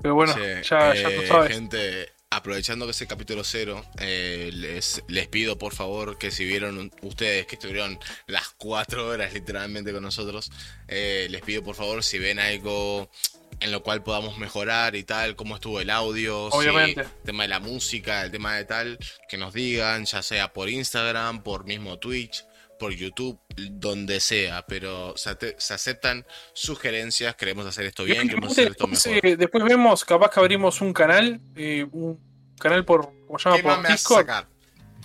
Pero 0.02 0.14
bueno, 0.14 0.32
ya, 0.36 0.60
ya 0.62 0.92
eh, 0.94 1.20
tú 1.20 1.26
sabes. 1.26 1.52
Gente, 1.54 2.08
aprovechando 2.40 2.84
que 2.86 2.92
es 2.92 3.00
el 3.00 3.08
capítulo 3.08 3.42
cero, 3.42 3.84
eh, 3.98 4.50
les, 4.54 5.02
les 5.08 5.26
pido 5.26 5.58
por 5.58 5.74
favor 5.74 6.16
que 6.16 6.30
si 6.30 6.44
vieron 6.44 6.78
un- 6.78 6.92
ustedes 7.02 7.44
que 7.46 7.56
estuvieron 7.56 7.98
las 8.28 8.50
cuatro 8.50 9.08
horas 9.08 9.34
literalmente 9.34 9.92
con 9.92 10.04
nosotros, 10.04 10.52
eh, 10.86 11.26
les 11.28 11.42
pido 11.42 11.64
por 11.64 11.74
favor 11.74 12.04
si 12.04 12.20
ven 12.20 12.38
algo 12.38 13.10
en 13.58 13.72
lo 13.72 13.82
cual 13.82 14.04
podamos 14.04 14.38
mejorar 14.38 14.94
y 14.94 15.02
tal, 15.02 15.34
cómo 15.34 15.56
estuvo 15.56 15.80
el 15.80 15.90
audio, 15.90 16.50
si- 16.52 16.56
Obviamente. 16.58 17.00
el 17.00 17.08
tema 17.24 17.42
de 17.42 17.48
la 17.48 17.58
música, 17.58 18.22
el 18.22 18.30
tema 18.30 18.54
de 18.56 18.64
tal, 18.64 18.96
que 19.28 19.36
nos 19.36 19.52
digan, 19.52 20.04
ya 20.04 20.22
sea 20.22 20.52
por 20.52 20.68
Instagram, 20.70 21.42
por 21.42 21.64
mismo 21.64 21.98
Twitch, 21.98 22.44
por 22.80 22.92
YouTube, 22.92 23.38
donde 23.70 24.18
sea, 24.20 24.64
pero 24.66 25.14
se, 25.16 25.30
aceptan 25.74 26.24
sugerencias, 26.54 27.36
queremos 27.36 27.66
hacer 27.66 27.84
esto 27.84 28.04
bien, 28.04 28.26
queremos 28.26 28.52
hacer 28.52 28.68
esto 28.72 28.86
mejor. 28.88 29.12
eh, 29.24 29.36
después 29.36 29.62
vemos, 29.62 30.04
capaz 30.04 30.30
que 30.30 30.40
abrimos 30.40 30.80
un 30.80 30.92
canal, 30.94 31.38
eh, 31.54 31.86
un 31.92 32.18
canal 32.58 32.84
por, 32.86 33.10
¿cómo 33.26 33.38
se 33.38 33.50
llama? 33.50 33.56
¿Qué 33.58 33.62
más 33.62 33.76
Por 33.76 33.82
me 33.82 33.88
vas 33.90 34.00
a 34.06 34.14
sacar? 34.16 34.48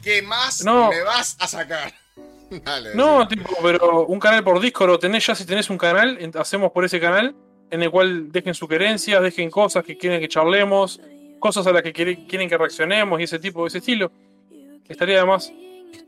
¿Qué 0.01 0.21
más 0.21 0.63
No. 0.63 0.89
me 0.89 1.01
vas 1.03 1.35
a 1.39 1.47
sacar? 1.47 1.93
Dale, 2.63 2.95
No, 2.95 3.27
tipo, 3.27 3.49
pero 3.61 4.05
un 4.05 4.19
canal 4.19 4.43
por 4.43 4.59
Discord 4.61 4.91
o 4.91 4.99
tenés 4.99 5.25
ya 5.27 5.35
si 5.35 5.45
tenés 5.45 5.69
un 5.69 5.77
canal, 5.77 6.17
hacemos 6.39 6.71
por 6.71 6.85
ese 6.85 6.99
canal 6.99 7.35
en 7.71 7.83
el 7.83 7.91
cual 7.91 8.31
dejen 8.31 8.53
sugerencias, 8.53 9.21
dejen 9.21 9.49
cosas 9.51 9.83
que 9.83 9.97
quieren 9.97 10.21
que 10.21 10.29
charlemos, 10.29 11.01
cosas 11.39 11.67
a 11.67 11.71
las 11.73 11.81
que 11.83 11.91
quiere- 11.91 12.25
quieren 12.25 12.47
que 12.47 12.57
reaccionemos 12.57 13.19
y 13.19 13.23
ese 13.23 13.37
tipo, 13.39 13.67
ese 13.67 13.79
estilo. 13.79 14.11
Estaría 14.87 15.17
además, 15.17 15.51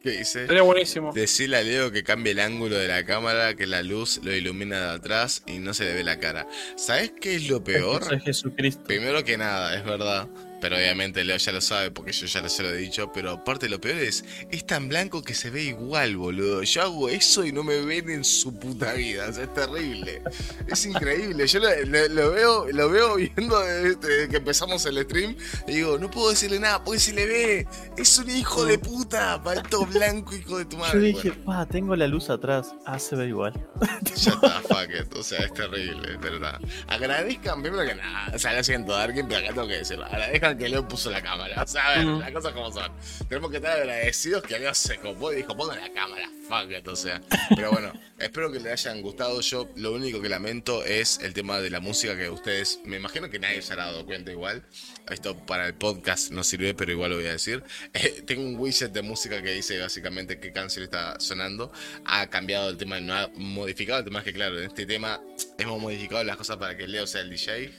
¿Qué 0.04 0.12
dice? 0.12 0.42
estaría 0.42 0.62
buenísimo. 0.62 1.12
Decirle 1.14 1.58
a 1.58 1.62
Leo 1.62 1.92
que 1.92 2.04
cambie 2.04 2.32
el 2.32 2.40
ángulo 2.40 2.78
de 2.78 2.88
la 2.88 3.06
cámara, 3.06 3.56
que 3.56 3.68
la 3.68 3.84
luz 3.84 4.20
lo 4.24 4.34
ilumina 4.34 4.80
de 4.80 4.96
atrás 4.98 5.44
y 5.48 5.60
no 5.60 5.74
se 5.74 5.86
le 5.86 5.94
ve 5.94 6.04
la 6.04 6.20
cara. 6.20 6.48
¿Sabes 6.76 7.12
qué 7.20 7.36
es 7.36 7.50
lo 7.50 7.64
peor? 7.64 8.04
Soy 8.04 8.20
Jesucristo. 8.20 8.84
Primero 8.84 9.24
que 9.24 9.38
nada, 9.38 9.76
es 9.78 9.84
verdad. 9.84 10.28
Pero 10.60 10.76
obviamente 10.76 11.24
Leo 11.24 11.38
ya 11.38 11.52
lo 11.52 11.62
sabe 11.62 11.92
porque 11.92 12.12
yo 12.12 12.26
ya 12.26 12.48
se 12.50 12.64
lo 12.64 12.70
he 12.70 12.78
dicho. 12.78 13.12
Pero 13.14 13.32
aparte 13.32 13.70
lo 13.70 13.80
peor 13.80 13.98
es, 14.00 14.26
es 14.52 14.66
tan 14.66 14.90
blanco 14.90 15.22
que 15.22 15.34
se 15.34 15.50
ve 15.50 15.64
igual, 15.64 16.18
boludo. 16.18 16.64
Yo 16.64 16.82
hago 16.82 17.10
eso 17.10 17.46
y 17.46 17.52
no 17.52 17.64
me 17.64 17.80
ven 17.82 18.10
en 18.10 18.24
su 18.24 18.58
puta 18.58 18.94
vida. 18.94 19.28
O 19.30 19.34
sea, 19.34 19.44
es 19.44 19.54
terrible. 19.54 20.22
Es 20.68 20.86
increíble. 20.86 21.46
Yo 21.48 21.60
lo, 21.60 21.70
lo- 21.86 22.08
lo 22.08 22.32
veo, 22.32 22.68
lo 22.72 22.90
veo 22.90 23.16
viendo 23.16 23.60
desde, 23.60 23.96
desde 23.96 24.30
que 24.30 24.38
empezamos 24.38 24.86
el 24.86 25.04
stream. 25.04 25.36
Y 25.68 25.74
digo, 25.76 25.98
no 26.00 26.10
puedo 26.10 26.30
decirle 26.32 26.60
nada 26.60 26.84
porque 26.84 27.00
se 27.00 27.14
le 27.14 27.26
ve. 27.26 27.68
Es 27.98 28.18
un 28.18 28.30
hijo 28.30 28.66
de 28.66 28.80
puta. 28.80 29.42
Palto 29.44 29.86
blanco, 29.86 30.36
hijo 30.36 30.58
de 30.58 30.66
tu 30.66 30.78
madre. 30.78 31.00
Yo 31.00 31.06
dije, 31.18 31.30
Bueno, 31.30 31.46
pa, 31.46 31.66
tengo 31.68 31.96
la 31.96 32.08
luz 32.08 32.30
atrás. 32.30 32.74
Ah, 32.86 32.98
se 33.00 33.16
ve 33.16 33.28
igual. 33.28 33.54
ya 34.16 34.32
está, 34.32 34.62
fuck 34.62 34.90
it. 35.00 35.14
O 35.16 35.24
sea, 35.24 35.40
es 35.40 35.54
terrible, 35.54 36.14
es 36.14 36.20
verdad. 36.20 36.60
Agradezcan 36.88 37.62
primero 37.62 37.86
que 37.88 37.96
nada. 37.96 38.32
O 38.36 38.40
sea, 38.40 38.54
lo 38.54 38.64
siento, 38.64 38.94
Darkin, 38.94 39.28
pero 39.28 39.40
acá 39.46 39.54
tengo 39.54 39.68
que 39.68 39.78
decirlo. 39.78 40.06
Agradezcan 40.06 40.47
que 40.56 40.70
Leo 40.70 40.88
puso 40.88 41.10
la 41.10 41.22
cámara. 41.24 41.64
O 41.64 41.68
sea, 41.68 41.88
a 41.88 41.98
ver, 41.98 42.06
Mm. 42.06 42.20
las 42.20 42.32
cosas 42.32 42.54
como 42.54 42.72
son. 42.72 42.92
Tenemos 43.28 43.50
que 43.50 43.58
estar 43.58 43.72
agradecidos 43.80 44.44
que 44.44 44.60
Leo 44.60 44.74
se 44.76 44.98
copó 44.98 45.34
y 45.34 45.38
dijo, 45.38 45.58
ponga 45.58 45.76
la 45.76 45.92
cámara, 45.92 46.30
fuck 46.48 46.72
it", 46.72 46.88
o 46.88 46.96
sea. 46.96 47.22
Pero 47.56 47.72
bueno, 47.72 47.92
espero 48.20 48.52
que 48.52 48.60
les 48.60 48.72
hayan 48.86 49.02
gustado. 49.02 49.42
Yo 49.42 49.68
lo 49.76 49.94
único 49.94 50.22
que 50.22 50.30
lamento 50.30 50.84
es 50.86 51.20
el 51.24 51.34
tema 51.34 51.60
de 51.60 51.70
la 51.72 51.80
música 51.80 52.16
que 52.16 52.30
ustedes, 52.30 52.80
me 52.86 52.98
imagino 52.98 53.30
que 53.30 53.40
nadie 53.40 53.62
se 53.64 53.74
habrá 53.74 53.88
dado 53.88 54.06
cuenta 54.06 54.32
igual. 54.32 54.64
Esto 55.10 55.36
para 55.46 55.66
el 55.68 55.74
podcast 55.74 56.32
no 56.32 56.44
sirve, 56.44 56.74
pero 56.76 56.92
igual 56.92 57.10
lo 57.12 57.18
voy 57.18 57.26
a 57.28 57.32
decir. 57.32 57.64
Eh, 57.94 58.22
tengo 58.28 58.44
un 58.44 58.60
widget 58.60 58.92
de 58.92 59.02
música 59.02 59.42
que 59.42 59.52
dice 59.54 59.80
básicamente 59.80 60.40
qué 60.40 60.52
canción 60.52 60.84
está 60.84 61.20
sonando. 61.20 61.72
Ha 62.06 62.28
cambiado 62.28 62.70
el 62.70 62.78
tema, 62.78 63.00
no 63.00 63.14
ha 63.16 63.28
modificado 63.34 64.00
el 64.00 64.06
tema, 64.06 64.20
es 64.20 64.26
que 64.26 64.34
claro, 64.34 64.60
en 64.60 64.66
este 64.66 64.86
tema 64.86 65.20
hemos 65.58 65.82
modificado 65.82 66.24
las 66.24 66.38
cosas 66.38 66.58
para 66.58 66.78
que 66.78 66.88
Leo 66.88 67.08
sea 67.08 67.22
el 67.22 67.30
DJ. 67.32 67.72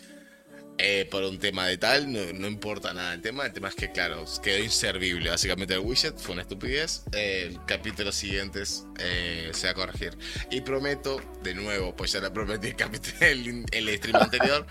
Eh, 0.78 1.08
por 1.10 1.24
un 1.24 1.38
tema 1.38 1.66
de 1.66 1.76
tal, 1.76 2.12
no, 2.12 2.20
no 2.34 2.46
importa 2.46 2.94
nada 2.94 3.12
el 3.12 3.20
tema. 3.20 3.46
El 3.46 3.52
tema 3.52 3.68
es 3.68 3.74
que, 3.74 3.90
claro, 3.90 4.24
quedó 4.42 4.62
inservible. 4.62 5.28
Básicamente 5.30 5.74
el 5.74 5.80
widget 5.80 6.16
fue 6.18 6.34
una 6.34 6.42
estupidez. 6.42 7.02
Eh, 7.12 7.48
el 7.48 7.64
capítulo 7.66 8.12
siguientes 8.12 8.86
eh, 8.98 9.50
se 9.52 9.66
va 9.66 9.72
a 9.72 9.74
corregir. 9.74 10.16
Y 10.52 10.60
prometo, 10.60 11.20
de 11.42 11.54
nuevo, 11.54 11.96
pues 11.96 12.12
ya 12.12 12.20
le 12.20 12.30
prometí 12.30 12.68
el, 12.68 12.76
capítulo, 12.76 13.16
el, 13.20 13.66
el 13.72 13.96
stream 13.98 14.16
anterior, 14.22 14.66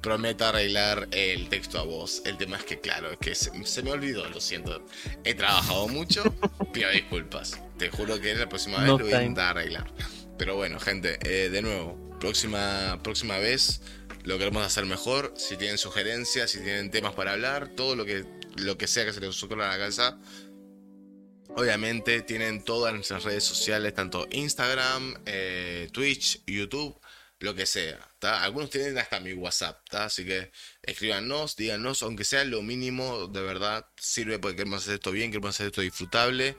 prometo 0.00 0.46
arreglar 0.46 1.08
el 1.12 1.48
texto 1.48 1.78
a 1.78 1.82
voz. 1.82 2.22
El 2.26 2.38
tema 2.38 2.56
es 2.56 2.64
que, 2.64 2.80
claro, 2.80 3.12
es 3.12 3.18
que 3.18 3.34
se, 3.36 3.50
se 3.64 3.82
me 3.84 3.92
olvidó, 3.92 4.28
lo 4.28 4.40
siento. 4.40 4.84
He 5.22 5.34
trabajado 5.34 5.86
mucho, 5.86 6.24
pido 6.72 6.90
disculpas. 6.90 7.60
Te 7.78 7.88
juro 7.88 8.20
que 8.20 8.34
la 8.34 8.48
próxima 8.48 8.78
vez 8.78 8.86
No 8.88 8.98
lo 8.98 9.04
voy 9.04 9.12
a 9.12 9.22
intentar 9.22 9.56
arreglar. 9.56 9.92
Pero 10.38 10.56
bueno, 10.56 10.80
gente, 10.80 11.18
eh, 11.22 11.50
de 11.50 11.62
nuevo, 11.62 12.18
próxima, 12.18 12.98
próxima 13.02 13.38
vez 13.38 13.80
lo 14.24 14.38
queremos 14.38 14.64
hacer 14.64 14.86
mejor. 14.86 15.34
Si 15.36 15.56
tienen 15.56 15.78
sugerencias, 15.78 16.50
si 16.50 16.60
tienen 16.60 16.90
temas 16.90 17.14
para 17.14 17.32
hablar, 17.32 17.68
todo 17.68 17.96
lo 17.96 18.04
que, 18.04 18.24
lo 18.56 18.78
que 18.78 18.86
sea 18.86 19.04
que 19.04 19.12
se 19.12 19.20
les 19.20 19.42
ocurra 19.42 19.66
a 19.66 19.72
la 19.72 19.78
cabeza. 19.78 20.18
Obviamente 21.54 22.22
tienen 22.22 22.64
todas 22.64 22.94
nuestras 22.94 23.24
redes 23.24 23.44
sociales, 23.44 23.94
tanto 23.94 24.26
Instagram, 24.30 25.14
eh, 25.26 25.88
Twitch, 25.92 26.42
YouTube, 26.46 26.98
lo 27.40 27.54
que 27.54 27.66
sea. 27.66 27.98
¿tá? 28.18 28.42
Algunos 28.42 28.70
tienen 28.70 28.96
hasta 28.96 29.20
mi 29.20 29.34
WhatsApp, 29.34 29.84
¿tá? 29.90 30.06
así 30.06 30.24
que 30.24 30.50
escríbanos, 30.82 31.56
díganos, 31.56 32.02
aunque 32.02 32.24
sea 32.24 32.44
lo 32.44 32.62
mínimo, 32.62 33.26
de 33.26 33.42
verdad 33.42 33.84
sirve 33.96 34.38
porque 34.38 34.56
queremos 34.56 34.82
hacer 34.82 34.94
esto 34.94 35.10
bien, 35.10 35.30
queremos 35.30 35.50
hacer 35.50 35.66
esto 35.66 35.82
disfrutable. 35.82 36.56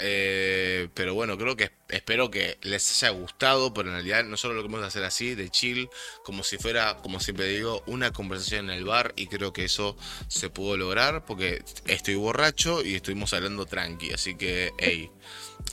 Eh, 0.00 0.88
pero 0.94 1.14
bueno, 1.14 1.36
creo 1.36 1.56
que 1.56 1.72
espero 1.88 2.30
que 2.30 2.58
les 2.62 3.02
haya 3.02 3.10
gustado, 3.12 3.74
pero 3.74 3.88
en 3.88 3.94
realidad 3.94 4.24
nosotros 4.24 4.56
lo 4.56 4.62
queremos 4.62 4.84
hacer 4.86 5.02
así, 5.04 5.34
de 5.34 5.50
chill, 5.50 5.88
como 6.24 6.44
si 6.44 6.56
fuera, 6.56 6.98
como 6.98 7.18
siempre 7.18 7.46
digo, 7.46 7.82
una 7.86 8.12
conversación 8.12 8.70
en 8.70 8.76
el 8.76 8.84
bar 8.84 9.12
y 9.16 9.26
creo 9.26 9.52
que 9.52 9.64
eso 9.64 9.96
se 10.28 10.50
pudo 10.50 10.76
lograr 10.76 11.24
porque 11.24 11.64
estoy 11.86 12.14
borracho 12.14 12.84
y 12.84 12.94
estuvimos 12.94 13.32
hablando 13.32 13.66
tranqui, 13.66 14.12
así 14.12 14.36
que, 14.36 14.72
hey. 14.78 15.10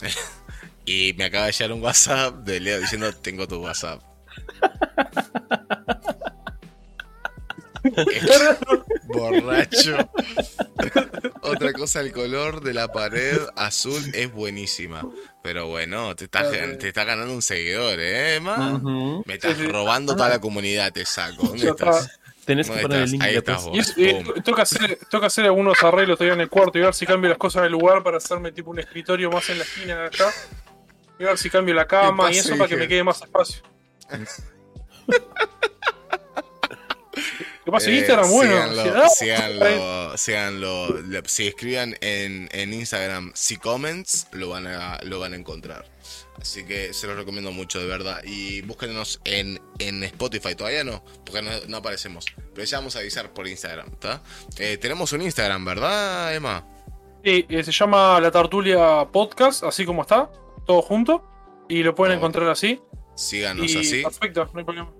y 0.86 1.12
me 1.16 1.24
acaba 1.24 1.46
de 1.46 1.52
llegar 1.52 1.72
un 1.72 1.82
WhatsApp 1.82 2.34
de 2.44 2.60
Leo 2.60 2.80
diciendo, 2.80 3.12
tengo 3.14 3.46
tu 3.46 3.62
WhatsApp. 3.62 4.02
Borracho. 9.04 9.96
Otra 11.42 11.72
cosa, 11.72 12.00
el 12.00 12.12
color 12.12 12.60
de 12.62 12.74
la 12.74 12.88
pared 12.92 13.38
azul 13.56 14.02
es 14.14 14.32
buenísima. 14.32 15.02
Pero 15.42 15.68
bueno, 15.68 16.14
te 16.16 16.24
estás, 16.24 16.50
te 16.50 16.88
estás 16.88 17.06
ganando 17.06 17.32
un 17.32 17.42
seguidor, 17.42 17.98
¿eh, 18.00 18.36
Emma? 18.36 18.74
Ujú. 18.74 19.22
Me 19.26 19.34
estás 19.34 19.56
Sí, 19.56 19.62
sí. 19.64 19.68
robando 19.70 20.14
toda 20.16 20.28
la 20.28 20.40
comunidad, 20.40 20.92
te 20.92 21.04
saco. 21.06 21.46
¿Dónde 21.48 21.68
estás? 21.68 22.04
está. 22.06 22.12
Tenés 22.44 22.66
que 22.68 22.72
¿Dónde 22.74 22.82
poner 22.88 23.02
el 23.02 23.10
link 23.10 23.22
Ahí 23.24 23.36
estás 23.36 23.64
Y 23.66 23.68
vos. 23.78 23.78
es- 23.78 23.92
Pum. 23.92 24.34
tengo, 24.44 24.56
que 24.56 25.26
hacer, 25.26 25.44
algunos 25.46 25.82
arreglos 25.82 26.16
todavía 26.18 26.34
en 26.34 26.40
el 26.42 26.48
cuarto 26.48 26.78
y 26.78 26.82
ver 26.82 26.94
si 26.94 27.04
cambio 27.06 27.28
las 27.30 27.38
cosas 27.38 27.62
del 27.64 27.72
lugar 27.72 28.02
para 28.04 28.18
hacerme 28.18 28.52
tipo 28.52 28.70
un 28.70 28.78
escritorio 28.78 29.30
más 29.30 29.48
en 29.50 29.58
la 29.58 29.64
esquina 29.64 29.96
de 29.96 30.06
allá. 30.06 30.30
Y 31.18 31.24
ver 31.24 31.38
si 31.38 31.48
cambio 31.50 31.74
la 31.74 31.86
cama 31.86 32.30
y 32.32 32.38
eso 32.38 32.56
para 32.56 32.68
que 32.68 32.76
me 32.76 32.86
quede 32.88 33.02
más 33.02 33.20
espacio. 33.22 33.62
¿Qué 37.66 37.72
pasa? 37.72 37.90
Eh, 37.90 37.96
Instagram, 37.96 38.30
bueno. 38.30 38.52
síganlo, 38.52 39.02
ah, 39.02 39.08
síganlo, 39.08 40.16
síganlo. 40.16 41.22
Si 41.24 41.48
escriban 41.48 41.96
en, 42.00 42.48
en 42.52 42.72
Instagram, 42.72 43.32
si 43.34 43.56
comments, 43.56 44.28
lo 44.30 44.50
van, 44.50 44.68
a, 44.68 45.00
lo 45.02 45.18
van 45.18 45.32
a 45.32 45.36
encontrar. 45.36 45.84
Así 46.40 46.64
que 46.64 46.92
se 46.92 47.08
los 47.08 47.16
recomiendo 47.16 47.50
mucho, 47.50 47.80
de 47.80 47.86
verdad. 47.86 48.22
Y 48.22 48.60
búsquenos 48.60 49.20
en, 49.24 49.60
en 49.80 50.04
Spotify, 50.04 50.54
todavía 50.54 50.84
no, 50.84 51.02
porque 51.24 51.42
no, 51.42 51.50
no 51.66 51.78
aparecemos. 51.78 52.26
Pero 52.54 52.64
ya 52.64 52.78
vamos 52.78 52.94
a 52.94 53.00
avisar 53.00 53.34
por 53.34 53.48
Instagram, 53.48 53.88
¿está? 53.94 54.22
Eh, 54.58 54.76
tenemos 54.76 55.12
un 55.12 55.22
Instagram, 55.22 55.64
¿verdad, 55.64 56.36
Emma? 56.36 56.64
Sí, 57.24 57.46
eh, 57.48 57.64
se 57.64 57.72
llama 57.72 58.20
La 58.20 58.30
Tartulia 58.30 59.08
Podcast, 59.10 59.64
así 59.64 59.84
como 59.84 60.02
está, 60.02 60.30
todo 60.66 60.82
junto. 60.82 61.28
Y 61.68 61.82
lo 61.82 61.96
pueden 61.96 62.18
encontrar 62.18 62.48
así. 62.48 62.80
Síganos 63.16 63.68
y 63.68 63.76
así. 63.76 64.02
perfecto, 64.04 64.48
no 64.52 64.60
hay 64.60 64.64
problema. 64.64 64.92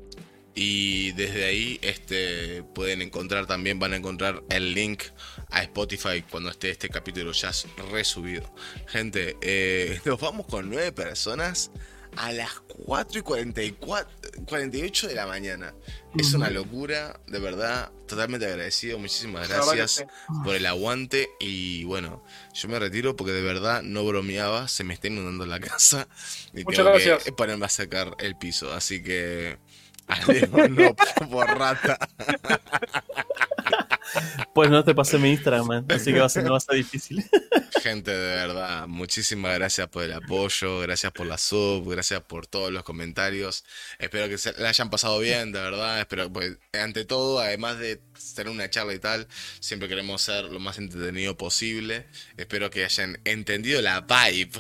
Y 0.59 1.13
desde 1.13 1.45
ahí 1.45 1.79
este, 1.83 2.63
pueden 2.75 3.03
encontrar 3.03 3.47
también, 3.47 3.79
van 3.79 3.93
a 3.93 3.97
encontrar 3.97 4.43
el 4.49 4.73
link 4.73 5.03
a 5.51 5.63
Spotify 5.63 6.25
cuando 6.29 6.49
esté 6.49 6.71
este 6.71 6.89
capítulo 6.89 7.33
ya 7.33 7.53
resubido. 7.93 8.51
Gente, 8.87 9.37
eh, 9.43 10.01
nos 10.07 10.19
vamos 10.19 10.47
con 10.47 10.71
nueve 10.71 10.93
personas 10.93 11.71
a 12.17 12.33
las 12.33 12.61
4 12.69 13.19
y 13.19 13.23
44, 13.23 14.09
48 14.47 15.09
de 15.09 15.15
la 15.15 15.27
mañana. 15.27 15.75
Es 16.17 16.33
una 16.33 16.49
locura, 16.49 17.21
de 17.27 17.39
verdad, 17.39 17.93
totalmente 18.09 18.47
agradecido. 18.47 18.99
Muchísimas 18.99 19.49
gracias 19.49 20.07
por 20.43 20.55
el 20.55 20.65
aguante. 20.65 21.29
Y 21.39 21.85
bueno, 21.85 22.25
yo 22.55 22.69
me 22.69 22.79
retiro 22.79 23.15
porque 23.17 23.33
de 23.33 23.43
verdad 23.43 23.83
no 23.83 24.03
bromeaba, 24.05 24.69
se 24.69 24.83
me 24.83 24.95
está 24.95 25.09
inundando 25.09 25.45
la 25.45 25.61
casa 25.61 26.09
y 26.55 26.65
Muchas 26.65 26.79
tengo 26.79 26.91
gracias. 26.93 27.25
que 27.25 27.33
ponerme 27.33 27.67
a 27.67 27.69
sacar 27.69 28.17
el 28.21 28.37
piso. 28.37 28.73
Así 28.73 29.03
que. 29.03 29.59
Alejo, 30.07 30.69
no, 30.69 30.95
por 31.31 31.47
rata. 31.59 31.99
Pues 34.55 34.71
no 34.71 34.85
te 34.85 34.95
pasé 34.95 35.19
mi 35.19 35.31
Instagram, 35.31 35.67
man, 35.67 35.87
así 35.91 36.13
que 36.13 36.21
va 36.21 36.27
a 36.27 36.31
ser, 36.31 36.45
no 36.45 36.53
va 36.53 36.59
a 36.59 36.61
ser 36.61 36.77
difícil. 36.77 37.25
Gente, 37.83 38.11
de 38.11 38.35
verdad, 38.37 38.87
muchísimas 38.89 39.55
gracias 39.55 39.89
por 39.89 40.03
el 40.03 40.13
apoyo, 40.13 40.81
gracias 40.81 41.13
por 41.13 41.27
la 41.27 41.39
sub, 41.39 41.89
gracias 41.91 42.23
por 42.23 42.47
todos 42.47 42.73
los 42.73 42.83
comentarios. 42.83 43.65
Espero 43.99 44.29
que 44.29 44.39
se 44.39 44.53
la 44.61 44.71
hayan 44.71 44.91
pasado 44.91 45.19
bien, 45.19 45.53
de 45.53 45.61
verdad. 45.61 46.01
Espero, 46.01 46.33
pues, 46.33 46.59
ante 46.73 47.05
todo, 47.05 47.39
además 47.39 47.79
de 47.79 48.01
tener 48.35 48.51
una 48.51 48.71
charla 48.71 48.95
y 48.95 48.99
tal, 48.99 49.29
siempre 49.61 49.89
queremos 49.89 50.23
ser 50.23 50.45
lo 50.45 50.59
más 50.59 50.79
entretenido 50.79 51.37
posible. 51.37 52.07
Espero 52.37 52.71
que 52.71 52.85
hayan 52.85 53.21
entendido 53.25 53.83
la 53.83 54.01
vibe 54.01 54.51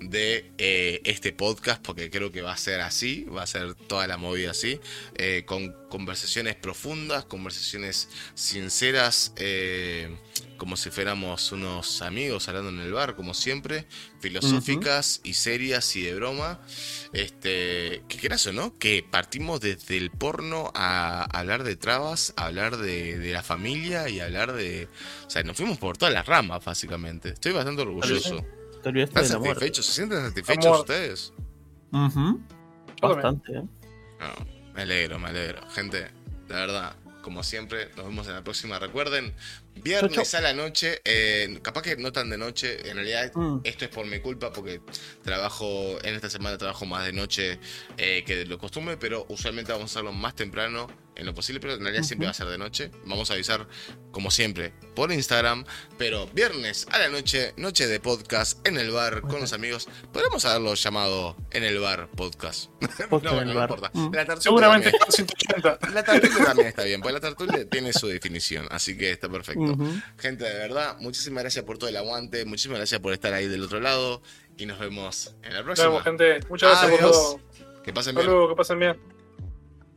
de 0.00 0.52
eh, 0.58 1.00
este 1.04 1.32
podcast, 1.32 1.82
porque 1.82 2.10
creo 2.10 2.30
que 2.30 2.42
va 2.42 2.52
a 2.52 2.56
ser 2.56 2.80
así, 2.80 3.24
va 3.24 3.42
a 3.42 3.46
ser 3.46 3.74
toda 3.74 4.06
la 4.06 4.16
movida 4.16 4.52
así, 4.52 4.80
eh, 5.16 5.44
con 5.46 5.74
conversaciones 5.88 6.54
profundas, 6.54 7.24
conversaciones 7.24 8.08
sinceras, 8.34 9.32
eh, 9.36 10.16
como 10.56 10.76
si 10.76 10.90
fuéramos 10.90 11.52
unos 11.52 12.02
amigos 12.02 12.48
hablando 12.48 12.70
en 12.70 12.80
el 12.80 12.92
bar, 12.92 13.16
como 13.16 13.32
siempre, 13.32 13.86
filosóficas 14.20 15.20
y 15.22 15.34
serias 15.34 15.94
y 15.96 16.02
de 16.02 16.14
broma. 16.14 16.60
Este, 17.12 18.02
que 18.08 18.18
quieras 18.18 18.46
o 18.48 18.52
no, 18.52 18.76
que 18.76 19.04
partimos 19.08 19.60
desde 19.60 19.96
el 19.96 20.10
porno 20.10 20.72
a 20.74 21.24
hablar 21.36 21.62
de 21.62 21.76
trabas, 21.76 22.34
a 22.36 22.46
hablar 22.46 22.76
de, 22.76 23.18
de 23.18 23.32
la 23.32 23.42
familia 23.42 24.08
y 24.08 24.20
a 24.20 24.26
hablar 24.26 24.52
de. 24.52 24.88
O 25.26 25.30
sea, 25.30 25.42
nos 25.44 25.56
fuimos 25.56 25.78
por 25.78 25.96
todas 25.96 26.12
las 26.12 26.26
ramas, 26.26 26.64
básicamente. 26.64 27.30
Estoy 27.30 27.52
bastante 27.52 27.82
orgulloso. 27.82 28.44
Te 28.88 28.92
olvidaste 28.92 29.20
¿Están 29.20 29.24
de 29.24 29.32
la 29.34 29.38
muerte. 29.40 29.54
satisfechos? 29.66 29.86
¿Se 29.86 29.92
sienten 29.92 30.22
satisfechos 30.28 30.66
Amor. 30.66 30.80
ustedes? 30.80 31.32
Ujú. 31.92 32.40
Yo 33.02 33.08
Bastante, 33.08 33.52
¿eh? 33.52 33.62
No, 34.18 34.72
me 34.74 34.82
alegro, 34.82 35.18
me 35.18 35.28
alegro. 35.28 35.68
Gente, 35.70 35.98
de 36.00 36.54
verdad, 36.54 36.96
como 37.20 37.42
siempre, 37.42 37.90
nos 37.96 38.06
vemos 38.06 38.26
en 38.28 38.32
la 38.32 38.42
próxima. 38.42 38.78
Recuerden, 38.78 39.34
viernes 39.82 40.12
Chau, 40.14 40.24
chau. 40.24 40.38
a 40.40 40.42
la 40.42 40.54
noche, 40.54 41.02
eh, 41.04 41.58
capaz 41.60 41.82
que 41.82 41.96
no 41.98 42.12
tan 42.12 42.30
de 42.30 42.38
noche, 42.38 42.88
en 42.88 42.94
realidad 42.96 43.30
Mm. 43.34 43.58
esto 43.64 43.84
es 43.84 43.90
por 43.90 44.06
mi 44.06 44.20
culpa 44.20 44.52
porque 44.54 44.80
trabajo, 45.22 45.98
en 46.02 46.14
esta 46.14 46.30
semana 46.30 46.56
trabajo 46.56 46.86
más 46.86 47.04
de 47.04 47.12
noche 47.12 47.60
eh, 47.98 48.24
que 48.26 48.36
de 48.36 48.46
lo 48.46 48.56
costumbre, 48.56 48.96
pero 48.96 49.26
usualmente 49.28 49.70
vamos 49.70 49.90
a 49.90 49.98
hacerlo 50.00 50.12
más 50.12 50.34
temprano 50.34 50.86
en 51.18 51.26
lo 51.26 51.34
posible, 51.34 51.60
pero 51.60 51.74
en 51.74 51.80
realidad 51.82 52.02
siempre 52.04 52.26
va 52.26 52.30
a 52.30 52.34
ser 52.34 52.46
de 52.46 52.56
noche. 52.58 52.90
Vamos 53.04 53.30
a 53.30 53.34
avisar, 53.34 53.66
como 54.12 54.30
siempre, 54.30 54.72
por 54.94 55.12
Instagram, 55.12 55.64
pero 55.98 56.26
viernes 56.28 56.86
a 56.90 56.98
la 56.98 57.08
noche, 57.08 57.52
noche 57.56 57.86
de 57.86 58.00
podcast 58.00 58.66
en 58.66 58.78
el 58.78 58.90
bar 58.90 59.20
con 59.22 59.40
los 59.40 59.52
amigos. 59.52 59.88
Podríamos 60.12 60.44
haberlo 60.44 60.74
llamado 60.74 61.36
en 61.50 61.64
el 61.64 61.78
bar 61.80 62.08
podcast. 62.16 62.70
Podcast 63.10 63.24
no, 63.24 63.30
en 63.30 63.36
bueno, 63.36 63.40
el 63.40 63.46
no 63.48 63.54
bar. 63.60 63.70
importa. 63.70 63.90
Mm. 63.92 64.14
La 64.14 64.24
tertulia 64.24 64.40
Seguramente 64.42 64.90
también- 64.92 65.02
está 65.08 65.12
180. 65.12 65.90
la 65.92 66.02
tertulia 66.04 66.44
también 66.46 66.68
está 66.68 66.84
bien, 66.84 67.00
porque 67.00 67.12
la 67.14 67.20
tertulia 67.20 67.68
tiene 67.68 67.92
su 67.92 68.06
definición, 68.06 68.66
así 68.70 68.96
que 68.96 69.10
está 69.10 69.28
perfecto. 69.28 69.76
Gente, 70.18 70.44
de 70.44 70.54
verdad, 70.58 70.96
muchísimas 71.00 71.42
gracias 71.42 71.64
por 71.64 71.78
todo 71.78 71.90
el 71.90 71.96
aguante, 71.96 72.44
muchísimas 72.44 72.78
gracias 72.78 73.00
por 73.00 73.12
estar 73.12 73.32
ahí 73.34 73.48
del 73.48 73.62
otro 73.64 73.80
lado 73.80 74.22
y 74.56 74.66
nos 74.66 74.78
vemos 74.78 75.34
en 75.42 75.50
la 75.52 75.58
Nos 75.58 75.64
próxima. 75.64 75.88
vemos, 75.88 76.04
gente. 76.04 76.40
Muchas 76.48 76.70
gracias 76.70 76.90
por 76.90 77.10
todo. 77.10 77.40
Que 77.82 77.92
pasen 77.92 78.10
Hasta 78.16 78.20
bien. 78.20 78.26
luego, 78.32 78.48
que 78.50 78.56
pasen 78.56 78.78
bien. 78.78 79.17